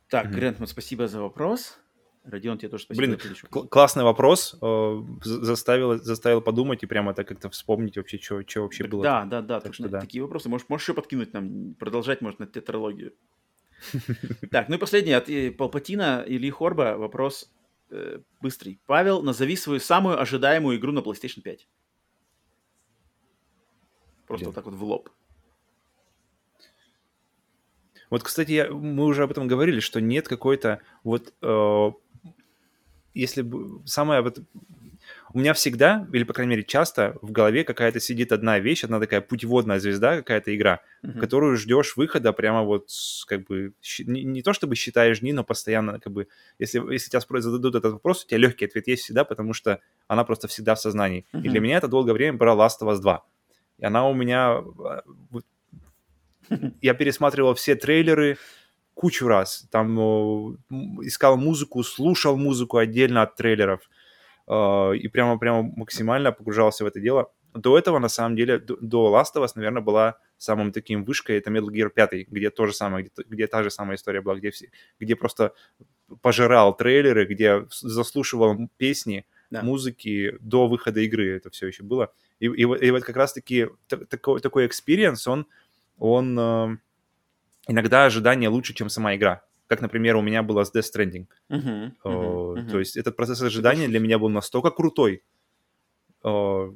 Так. 0.10 0.32
Грент, 0.32 0.60
вот 0.60 0.70
спасибо 0.70 1.08
за 1.08 1.22
вопрос. 1.22 1.78
Родион, 2.24 2.58
тебе 2.58 2.70
тоже 2.70 2.84
спасибо 2.84 3.08
Блин, 3.08 3.20
Кл- 3.50 3.68
классный 3.68 4.04
вопрос. 4.04 4.56
э, 4.62 5.04
за- 5.24 5.46
Заставил, 5.46 5.98
заставил 6.04 6.42
подумать 6.42 6.84
и 6.84 6.86
прямо 6.86 7.14
так 7.14 7.28
как-то 7.28 7.50
вспомнить 7.50 7.98
вообще, 7.98 8.20
что 8.20 8.36
вообще 8.62 8.84
Так 8.84 8.92
было. 8.92 9.04
да, 9.04 9.26
да, 9.26 9.42
да, 9.42 9.56
Так 9.56 9.64
так 9.64 9.74
что 9.74 9.84
что 9.86 9.92
да. 9.92 10.00
такие 10.02 10.22
вопросы. 10.22 10.50
Можешь, 10.50 10.68
можешь 10.70 10.86
еще 10.86 10.94
подкинуть 10.94 11.34
нам, 11.34 11.74
продолжать, 11.76 12.22
может, 12.22 12.40
на 12.40 12.46
тетралогию. 12.46 13.14
Так, 14.52 14.70
ну 14.70 14.76
и 14.76 14.78
последний 14.80 15.14
от 15.14 15.30
э, 15.30 15.52
Палпатина 15.52 16.24
или 16.28 16.50
Хорба 16.50 16.98
вопрос 16.98 17.52
э, 17.90 18.22
быстрый. 18.42 18.80
Павел, 18.86 19.22
назови 19.22 19.56
свою 19.56 19.80
самую 19.80 20.20
ожидаемую 20.22 20.78
игру 20.78 20.92
на 20.92 21.00
PlayStation 21.00 21.42
5. 21.42 21.68
Просто 24.28 24.46
Блин. 24.46 24.48
вот 24.48 24.56
так 24.56 24.66
вот 24.66 24.76
в 24.76 24.84
лоб. 24.84 25.10
Вот, 28.10 28.24
кстати, 28.24 28.52
я- 28.52 28.72
мы 28.72 29.06
уже 29.06 29.24
об 29.24 29.32
этом 29.32 29.48
говорили, 29.48 29.80
что 29.80 30.02
нет 30.02 30.28
какой-то 30.28 30.82
вот... 31.04 31.34
э, 31.42 31.92
если 33.14 33.42
бы 33.42 33.82
самое 33.88 34.22
вот... 34.22 34.40
У 35.34 35.40
меня 35.40 35.54
всегда, 35.54 36.08
или, 36.12 36.24
по 36.24 36.34
крайней 36.34 36.52
мере, 36.52 36.64
часто 36.64 37.18
в 37.22 37.32
голове 37.32 37.64
какая-то 37.64 38.00
сидит 38.00 38.32
одна 38.32 38.60
вещь, 38.60 38.84
одна 38.84 39.00
такая 39.00 39.22
путеводная 39.22 39.80
звезда, 39.80 40.18
какая-то 40.18 40.56
игра, 40.56 40.82
Мгм. 41.04 41.20
которую 41.20 41.56
ждешь 41.58 41.96
выхода 41.98 42.34
прямо 42.34 42.64
вот 42.64 42.90
как 43.28 43.46
бы... 43.46 43.74
Не, 44.06 44.24
не 44.24 44.42
то 44.42 44.54
чтобы 44.54 44.76
считаешь 44.76 45.20
дни, 45.20 45.32
но 45.34 45.44
постоянно 45.44 46.00
как 46.00 46.12
бы... 46.14 46.28
Если, 46.58 46.80
если 46.92 47.10
тебя 47.10 47.20
спро- 47.20 47.42
зададут 47.42 47.76
этот 47.76 47.94
вопрос, 47.94 48.24
у 48.24 48.28
тебя 48.28 48.40
легкий 48.40 48.66
ответ 48.66 48.88
есть 48.88 49.04
всегда, 49.04 49.24
потому 49.24 49.54
что 49.54 49.80
она 50.08 50.24
просто 50.24 50.48
всегда 50.48 50.74
в 50.74 50.80
сознании. 50.80 51.26
И 51.34 51.50
для 51.50 51.60
меня 51.60 51.78
это 51.78 51.88
долгое 51.88 52.14
время 52.14 52.38
была 52.38 52.54
Last 52.56 52.82
of 52.82 52.92
Us 52.92 53.00
2. 53.00 53.24
И 53.80 53.86
она 53.86 54.08
у 54.10 54.14
меня... 54.14 54.58
а, 54.58 55.04
я 56.82 56.94
пересматривал 56.94 57.54
все 57.54 57.76
трейлеры 57.76 58.38
кучу 58.96 59.28
раз. 59.28 59.68
Там 59.72 60.56
искал 61.02 61.38
музыку, 61.38 61.84
слушал 61.84 62.36
музыку 62.36 62.78
отдельно 62.78 63.22
от 63.22 63.36
трейлеров. 63.36 63.90
Э, 64.50 64.98
И 64.98 65.08
прямо, 65.08 65.38
прямо 65.40 65.64
максимально 65.76 66.32
погружался 66.32 66.84
в 66.84 66.88
это 66.88 67.00
дело. 67.00 67.32
До 67.54 67.78
этого, 67.78 68.00
на 68.00 68.10
самом 68.10 68.36
деле, 68.36 68.60
до- 68.60 69.10
Last 69.16 69.36
of 69.36 69.44
Us, 69.44 69.52
наверное, 69.56 69.82
была 69.82 70.18
самым 70.38 70.72
таким 70.72 71.04
вышкой, 71.04 71.38
это 71.38 71.50
Metal 71.52 71.68
Gear 71.70 71.90
5, 71.90 72.28
где 72.30 72.50
то 72.50 72.66
же 72.66 72.74
самое, 72.74 73.06
где, 73.06 73.24
где 73.30 73.48
та 73.48 73.64
же 73.64 73.70
самая 73.72 73.96
история 73.96 74.22
была, 74.22 74.36
где, 74.36 74.50
все, 74.52 74.70
где 75.00 75.16
просто 75.16 75.54
пожирал 76.22 76.76
трейлеры, 76.78 77.26
где 77.26 77.66
заслушивал 77.72 78.70
песни, 78.78 79.26
Да. 79.52 79.62
музыки 79.64 80.36
до 80.40 80.68
выхода 80.68 81.00
игры, 81.00 81.36
это 81.38 81.50
все 81.50 81.68
еще 81.68 81.84
было. 81.84 82.12
И, 82.40 82.46
и, 82.46 82.66
вот- 82.66 82.82
и 82.84 82.92
вот 82.92 83.04
как 83.04 83.16
раз-таки 83.18 83.68
та- 83.88 84.06
такой, 84.06 84.40
такой 84.42 84.68
experience, 84.68 85.28
он, 85.28 85.46
он 85.98 86.38
э, 86.40 86.78
иногда 87.68 88.06
ожидание 88.06 88.50
лучше, 88.50 88.74
чем 88.74 88.90
сама 88.90 89.16
игра. 89.16 89.42
Как, 89.70 89.82
например, 89.82 90.16
у 90.16 90.22
меня 90.22 90.42
было 90.42 90.64
с 90.64 90.74
Death 90.74 90.90
Stranding. 90.94 91.28
Э, 91.50 91.56
мгм, 91.56 91.94
мгм. 92.04 92.70
То 92.70 92.80
есть 92.80 92.98
этот 92.98 93.16
процесс 93.16 93.40
ожидания 93.42 93.88
для 93.88 94.00
меня 94.00 94.18
был 94.18 94.30
настолько 94.30 94.72
крутой, 94.72 95.22
э, 96.24 96.72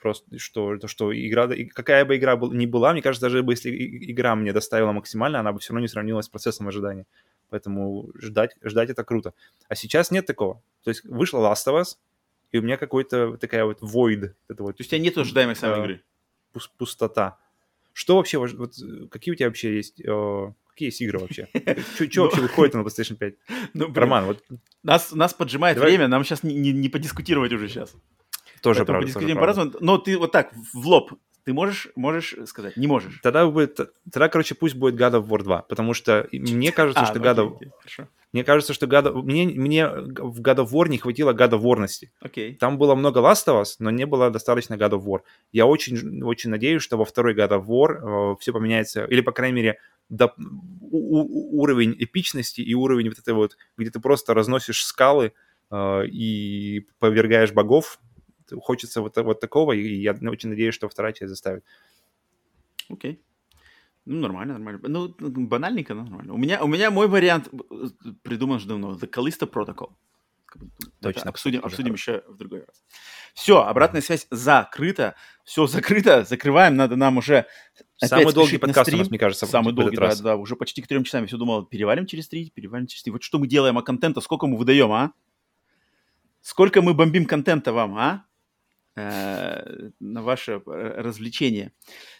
просто 0.00 0.38
что, 0.38 0.78
то, 0.78 0.88
что 0.88 1.12
игра, 1.12 1.46
какая 1.74 2.06
бы 2.06 2.16
игра 2.16 2.36
ни 2.36 2.64
была, 2.64 2.92
мне 2.92 3.02
кажется, 3.02 3.26
даже 3.26 3.44
если 3.46 3.70
игра 4.10 4.34
мне 4.34 4.52
доставила 4.54 4.92
максимально, 4.92 5.40
она 5.40 5.52
бы 5.52 5.58
все 5.58 5.72
равно 5.72 5.80
не 5.82 5.88
сравнилась 5.88 6.24
с 6.24 6.28
процессом 6.30 6.68
ожидания. 6.68 7.04
Поэтому 7.50 8.10
ждать, 8.14 8.56
ждать 8.62 8.88
это 8.88 9.04
круто. 9.04 9.34
А 9.68 9.74
сейчас 9.74 10.10
нет 10.10 10.24
такого. 10.24 10.62
То 10.84 10.90
есть 10.90 11.04
вышла 11.04 11.38
Last 11.40 11.66
of 11.68 11.80
Us, 11.82 11.98
и 12.50 12.58
у 12.58 12.62
меня 12.62 12.78
какой-то 12.78 13.36
такая 13.36 13.66
вот 13.66 13.82
void, 13.82 14.32
это 14.48 14.62
вот 14.62 14.78
То 14.78 14.80
есть 14.80 14.90
у 14.90 14.96
тебя 14.96 15.04
нет 15.04 15.18
ожидаемой 15.18 15.54
самой 15.54 15.76
Да. 15.76 15.84
игры? 15.84 16.02
пус- 16.54 16.70
пустота. 16.78 17.38
Что 17.92 18.16
вообще, 18.16 18.38
вот, 18.38 18.72
э, 18.78 19.06
какие 19.10 19.32
у 19.32 19.36
тебя 19.36 19.48
вообще 19.48 19.76
есть, 19.76 20.00
э, 20.00 20.52
какие 20.72 20.88
есть 20.88 21.00
игры 21.00 21.18
вообще? 21.20 21.48
Что 21.94 22.06
Ну, 22.16 22.22
вообще 22.24 22.40
выходит 22.40 22.74
на 22.74 22.80
PlayStation 22.80 23.14
5? 23.16 23.34
Ну, 23.74 23.92
Роман, 23.94 24.24
вот 24.26 24.44
нас, 24.82 25.12
нас 25.12 25.32
поджимает 25.34 25.78
время, 25.78 26.08
нам 26.08 26.24
сейчас 26.24 26.42
не, 26.42 26.54
не- 26.54 26.72
не 26.72 26.88
подискутировать 26.88 27.52
уже 27.52 27.68
сейчас. 27.68 27.94
тоже 28.62 28.84
правда. 28.84 29.12
по-разному. 29.34 29.72
Но 29.80 29.98
ты 29.98 30.18
вот 30.18 30.32
так, 30.32 30.52
в 30.72 30.86
лоб, 30.86 31.12
ты 31.44 31.52
можешь, 31.52 31.88
можешь 31.96 32.36
сказать? 32.46 32.76
Не 32.76 32.86
можешь. 32.86 33.18
Тогда 33.22 33.46
будет, 33.46 33.74
тогда, 34.12 34.28
короче, 34.28 34.54
пусть 34.54 34.76
будет 34.76 34.94
God 34.94 35.14
of 35.20 35.26
War 35.28 35.42
2, 35.42 35.62
потому 35.62 35.92
что 35.94 36.28
мне 36.32 36.70
кажется, 36.70 37.02
А, 37.02 37.06
что 37.06 37.18
ну, 37.18 37.24
God 37.24 37.36
of, 37.36 37.56
окей, 37.56 37.70
Хорошо. 37.80 38.08
мне 38.32 38.44
кажется, 38.44 38.72
что 38.72 38.86
God 38.86 39.06
of- 39.12 39.22
мне, 39.22 39.46
мне 39.48 39.88
в 39.88 40.40
God 40.40 40.58
of 40.64 40.70
War 40.70 40.88
не 40.88 40.98
хватило 40.98 41.32
God 41.32 41.50
of 41.50 41.62
War-ности. 41.62 42.10
Окей. 42.20 42.54
Там 42.54 42.78
было 42.78 42.94
много 42.94 43.18
Last 43.18 43.46
of 43.48 43.60
Us, 43.62 43.74
но 43.80 43.90
не 43.90 44.06
было 44.06 44.30
достаточно 44.30 44.74
God 44.74 44.90
of 44.92 45.04
War. 45.04 45.22
Я 45.50 45.66
очень, 45.66 46.22
очень 46.22 46.50
надеюсь, 46.50 46.82
что 46.82 46.96
во 46.96 47.04
второй 47.04 47.34
God 47.34 47.50
of 47.50 47.66
War 47.66 48.36
все 48.38 48.52
поменяется, 48.52 49.04
или, 49.06 49.20
по 49.20 49.32
крайней 49.32 49.56
мере, 49.56 49.78
до- 50.12 50.34
у- 50.80 51.20
у- 51.20 51.60
уровень 51.62 51.96
эпичности 51.98 52.60
и 52.60 52.74
уровень 52.74 53.08
вот 53.08 53.18
этой 53.18 53.34
вот, 53.34 53.56
где 53.76 53.90
ты 53.90 53.98
просто 53.98 54.34
разносишь 54.34 54.84
скалы 54.84 55.32
э, 55.70 56.06
и 56.06 56.86
повергаешь 56.98 57.52
богов. 57.52 57.98
Хочется 58.60 59.00
вот, 59.00 59.16
вот 59.16 59.40
такого, 59.40 59.72
и 59.72 59.94
я 59.94 60.12
очень 60.12 60.50
надеюсь, 60.50 60.74
что 60.74 60.88
вторая 60.88 61.12
часть 61.14 61.30
заставит. 61.30 61.64
Окей. 62.90 63.22
Ну, 64.04 64.20
нормально, 64.20 64.54
нормально. 64.58 64.80
Ну, 64.88 65.14
банальненько, 65.46 65.94
но 65.94 66.02
нормально. 66.02 66.34
У 66.34 66.36
меня, 66.36 66.62
у 66.62 66.66
меня 66.66 66.90
мой 66.90 67.08
вариант 67.08 67.48
придуман 68.22 68.56
уже 68.56 68.68
давно. 68.68 68.92
The 68.92 69.08
Callisto 69.08 69.50
Protocol. 69.50 69.92
Точно. 71.00 71.30
Обсудим, 71.30 71.64
обсудим 71.64 71.94
еще 71.94 72.22
в 72.28 72.36
другой 72.36 72.60
раз. 72.66 72.84
Все, 73.32 73.62
обратная 73.62 74.02
связь 74.02 74.26
закрыта. 74.30 75.14
Все 75.44 75.66
закрыто. 75.66 76.24
Закрываем. 76.24 76.76
Надо 76.76 76.96
нам 76.96 77.16
уже 77.16 77.46
Самый 78.06 78.32
долгий 78.32 78.58
подкаст 78.58 78.92
у 78.92 78.96
нас, 78.96 79.10
мне 79.10 79.18
кажется, 79.18 79.46
Самый 79.46 79.72
долгий, 79.72 79.96
да, 79.96 80.14
да. 80.16 80.36
Уже 80.36 80.56
почти 80.56 80.82
к 80.82 80.86
трем 80.86 81.04
часам. 81.04 81.22
Я 81.22 81.26
все 81.28 81.36
думал, 81.36 81.64
перевалим 81.64 82.06
через 82.06 82.28
три, 82.28 82.50
перевалим 82.50 82.86
через 82.86 83.02
три. 83.02 83.12
Вот 83.12 83.22
что 83.22 83.38
мы 83.38 83.46
делаем, 83.46 83.78
а 83.78 83.82
контента 83.82 84.20
сколько 84.20 84.46
мы 84.46 84.56
выдаем, 84.56 84.92
а? 84.92 85.12
Сколько 86.40 86.82
мы 86.82 86.94
бомбим 86.94 87.26
контента 87.26 87.72
вам, 87.72 87.96
а? 87.96 88.24
Э, 88.94 89.88
на 90.00 90.22
ваше 90.22 90.60
э, 90.66 90.94
развлечение. 91.00 91.72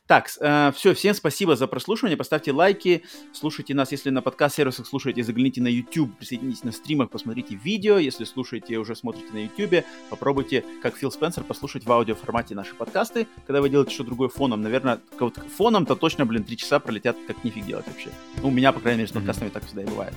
Так, 0.06 0.30
э, 0.40 0.72
все, 0.74 0.94
всем 0.94 1.14
спасибо 1.14 1.54
за 1.54 1.66
прослушивание, 1.66 2.16
поставьте 2.16 2.50
лайки, 2.50 3.02
слушайте 3.34 3.74
нас, 3.74 3.92
если 3.92 4.08
на 4.08 4.22
подкаст-сервисах 4.22 4.86
слушаете, 4.86 5.22
загляните 5.22 5.60
на 5.60 5.66
YouTube, 5.66 6.16
присоединитесь 6.16 6.64
на 6.64 6.72
стримах, 6.72 7.10
посмотрите 7.10 7.56
видео, 7.56 7.98
если 7.98 8.24
слушаете, 8.24 8.78
уже 8.78 8.96
смотрите 8.96 9.34
на 9.34 9.44
YouTube, 9.44 9.84
попробуйте, 10.08 10.64
как 10.80 10.96
Фил 10.96 11.12
Спенсер, 11.12 11.44
послушать 11.44 11.84
в 11.84 11.92
аудиоформате 11.92 12.54
наши 12.54 12.74
подкасты, 12.74 13.26
когда 13.46 13.60
вы 13.60 13.68
делаете 13.68 13.92
что-то 13.92 14.06
другое 14.06 14.30
фоном, 14.30 14.62
наверное, 14.62 14.98
вот 15.20 15.36
фоном-то 15.36 15.94
точно, 15.94 16.24
блин, 16.24 16.42
три 16.42 16.56
часа 16.56 16.80
пролетят, 16.80 17.18
как 17.26 17.44
нифиг 17.44 17.66
делать 17.66 17.86
вообще. 17.86 18.08
Ну, 18.40 18.48
у 18.48 18.50
меня, 18.50 18.72
по 18.72 18.80
крайней 18.80 19.00
мере, 19.00 19.08
с 19.10 19.12
подкастами 19.12 19.50
mm-hmm. 19.50 19.52
так 19.52 19.66
всегда 19.66 19.82
и 19.82 19.86
бывает. 19.86 20.14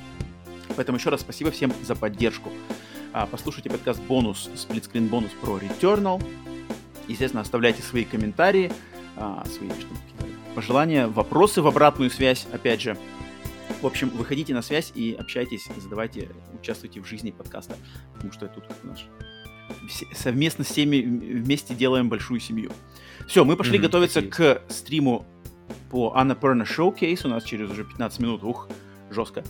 Поэтому 0.78 0.98
еще 0.98 1.10
раз 1.10 1.20
спасибо 1.20 1.52
всем 1.52 1.74
за 1.84 1.96
поддержку. 1.96 2.50
А, 3.18 3.26
послушайте 3.28 3.70
подкаст 3.70 4.02
бонус, 4.02 4.50
сплитскрин 4.56 5.08
бонус 5.08 5.32
про 5.40 5.58
Returnal. 5.58 6.22
Естественно, 7.08 7.40
оставляйте 7.40 7.82
свои 7.82 8.04
комментарии, 8.04 8.70
а, 9.16 9.46
свои 9.46 9.70
пожелания, 10.54 11.08
вопросы 11.08 11.62
в 11.62 11.68
обратную 11.68 12.10
связь, 12.10 12.46
опять 12.52 12.82
же. 12.82 12.98
В 13.82 13.86
общем, 13.86 14.10
выходите 14.10 14.54
на 14.54 14.62
связь 14.62 14.92
и 14.96 15.16
общайтесь, 15.18 15.66
задавайте, 15.78 16.28
участвуйте 16.60 17.00
в 17.00 17.06
жизни 17.08 17.32
подкаста, 17.32 17.78
потому 18.16 18.34
что 18.34 18.50
тут 18.50 18.66
наш 18.84 19.06
совместно 20.14 20.66
с 20.66 20.68
всеми 20.68 21.00
вместе 21.00 21.74
делаем 21.74 22.10
большую 22.10 22.42
семью. 22.42 22.70
Все, 23.30 23.46
мы 23.46 23.56
пошли 23.56 23.78
mm-hmm, 23.78 23.82
готовиться 23.82 24.22
к 24.24 24.62
стриму 24.68 25.26
по 25.90 26.14
Annapurna 26.18 26.66
Showcase. 26.68 27.22
У 27.24 27.30
нас 27.30 27.46
через 27.46 27.72
уже 27.72 27.86
15 27.86 28.20
минут. 28.20 28.44
Ух, 28.44 28.68
жестко. 29.12 29.44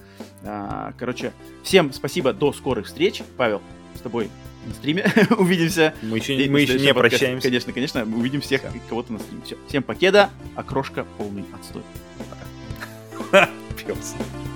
А, 0.44 0.94
короче, 0.98 1.34
всем 1.64 1.94
спасибо, 1.94 2.34
до 2.34 2.54
скорых 2.54 2.88
встреч. 2.88 3.24
Павел, 3.38 3.62
с 3.96 4.02
тобой 4.02 4.30
на 4.66 4.74
стриме 4.74 5.06
увидимся. 5.38 5.94
Мы 6.02 6.18
еще, 6.18 6.34
мы 6.50 6.62
еще 6.62 6.80
не 6.80 6.94
подкаст. 6.94 7.20
прощаемся. 7.20 7.48
Конечно, 7.48 7.74
конечно, 7.74 8.06
мы 8.06 8.18
увидим 8.18 8.42
всех 8.42 8.62
кого-то 8.90 9.14
на 9.14 9.20
стриме. 9.20 9.42
Все, 9.46 9.58
всем 9.68 9.84
покеда, 9.84 10.30
окрошка 10.56 11.06
полный 11.18 11.46
отстой. 11.54 11.84
Пока. 13.18 13.50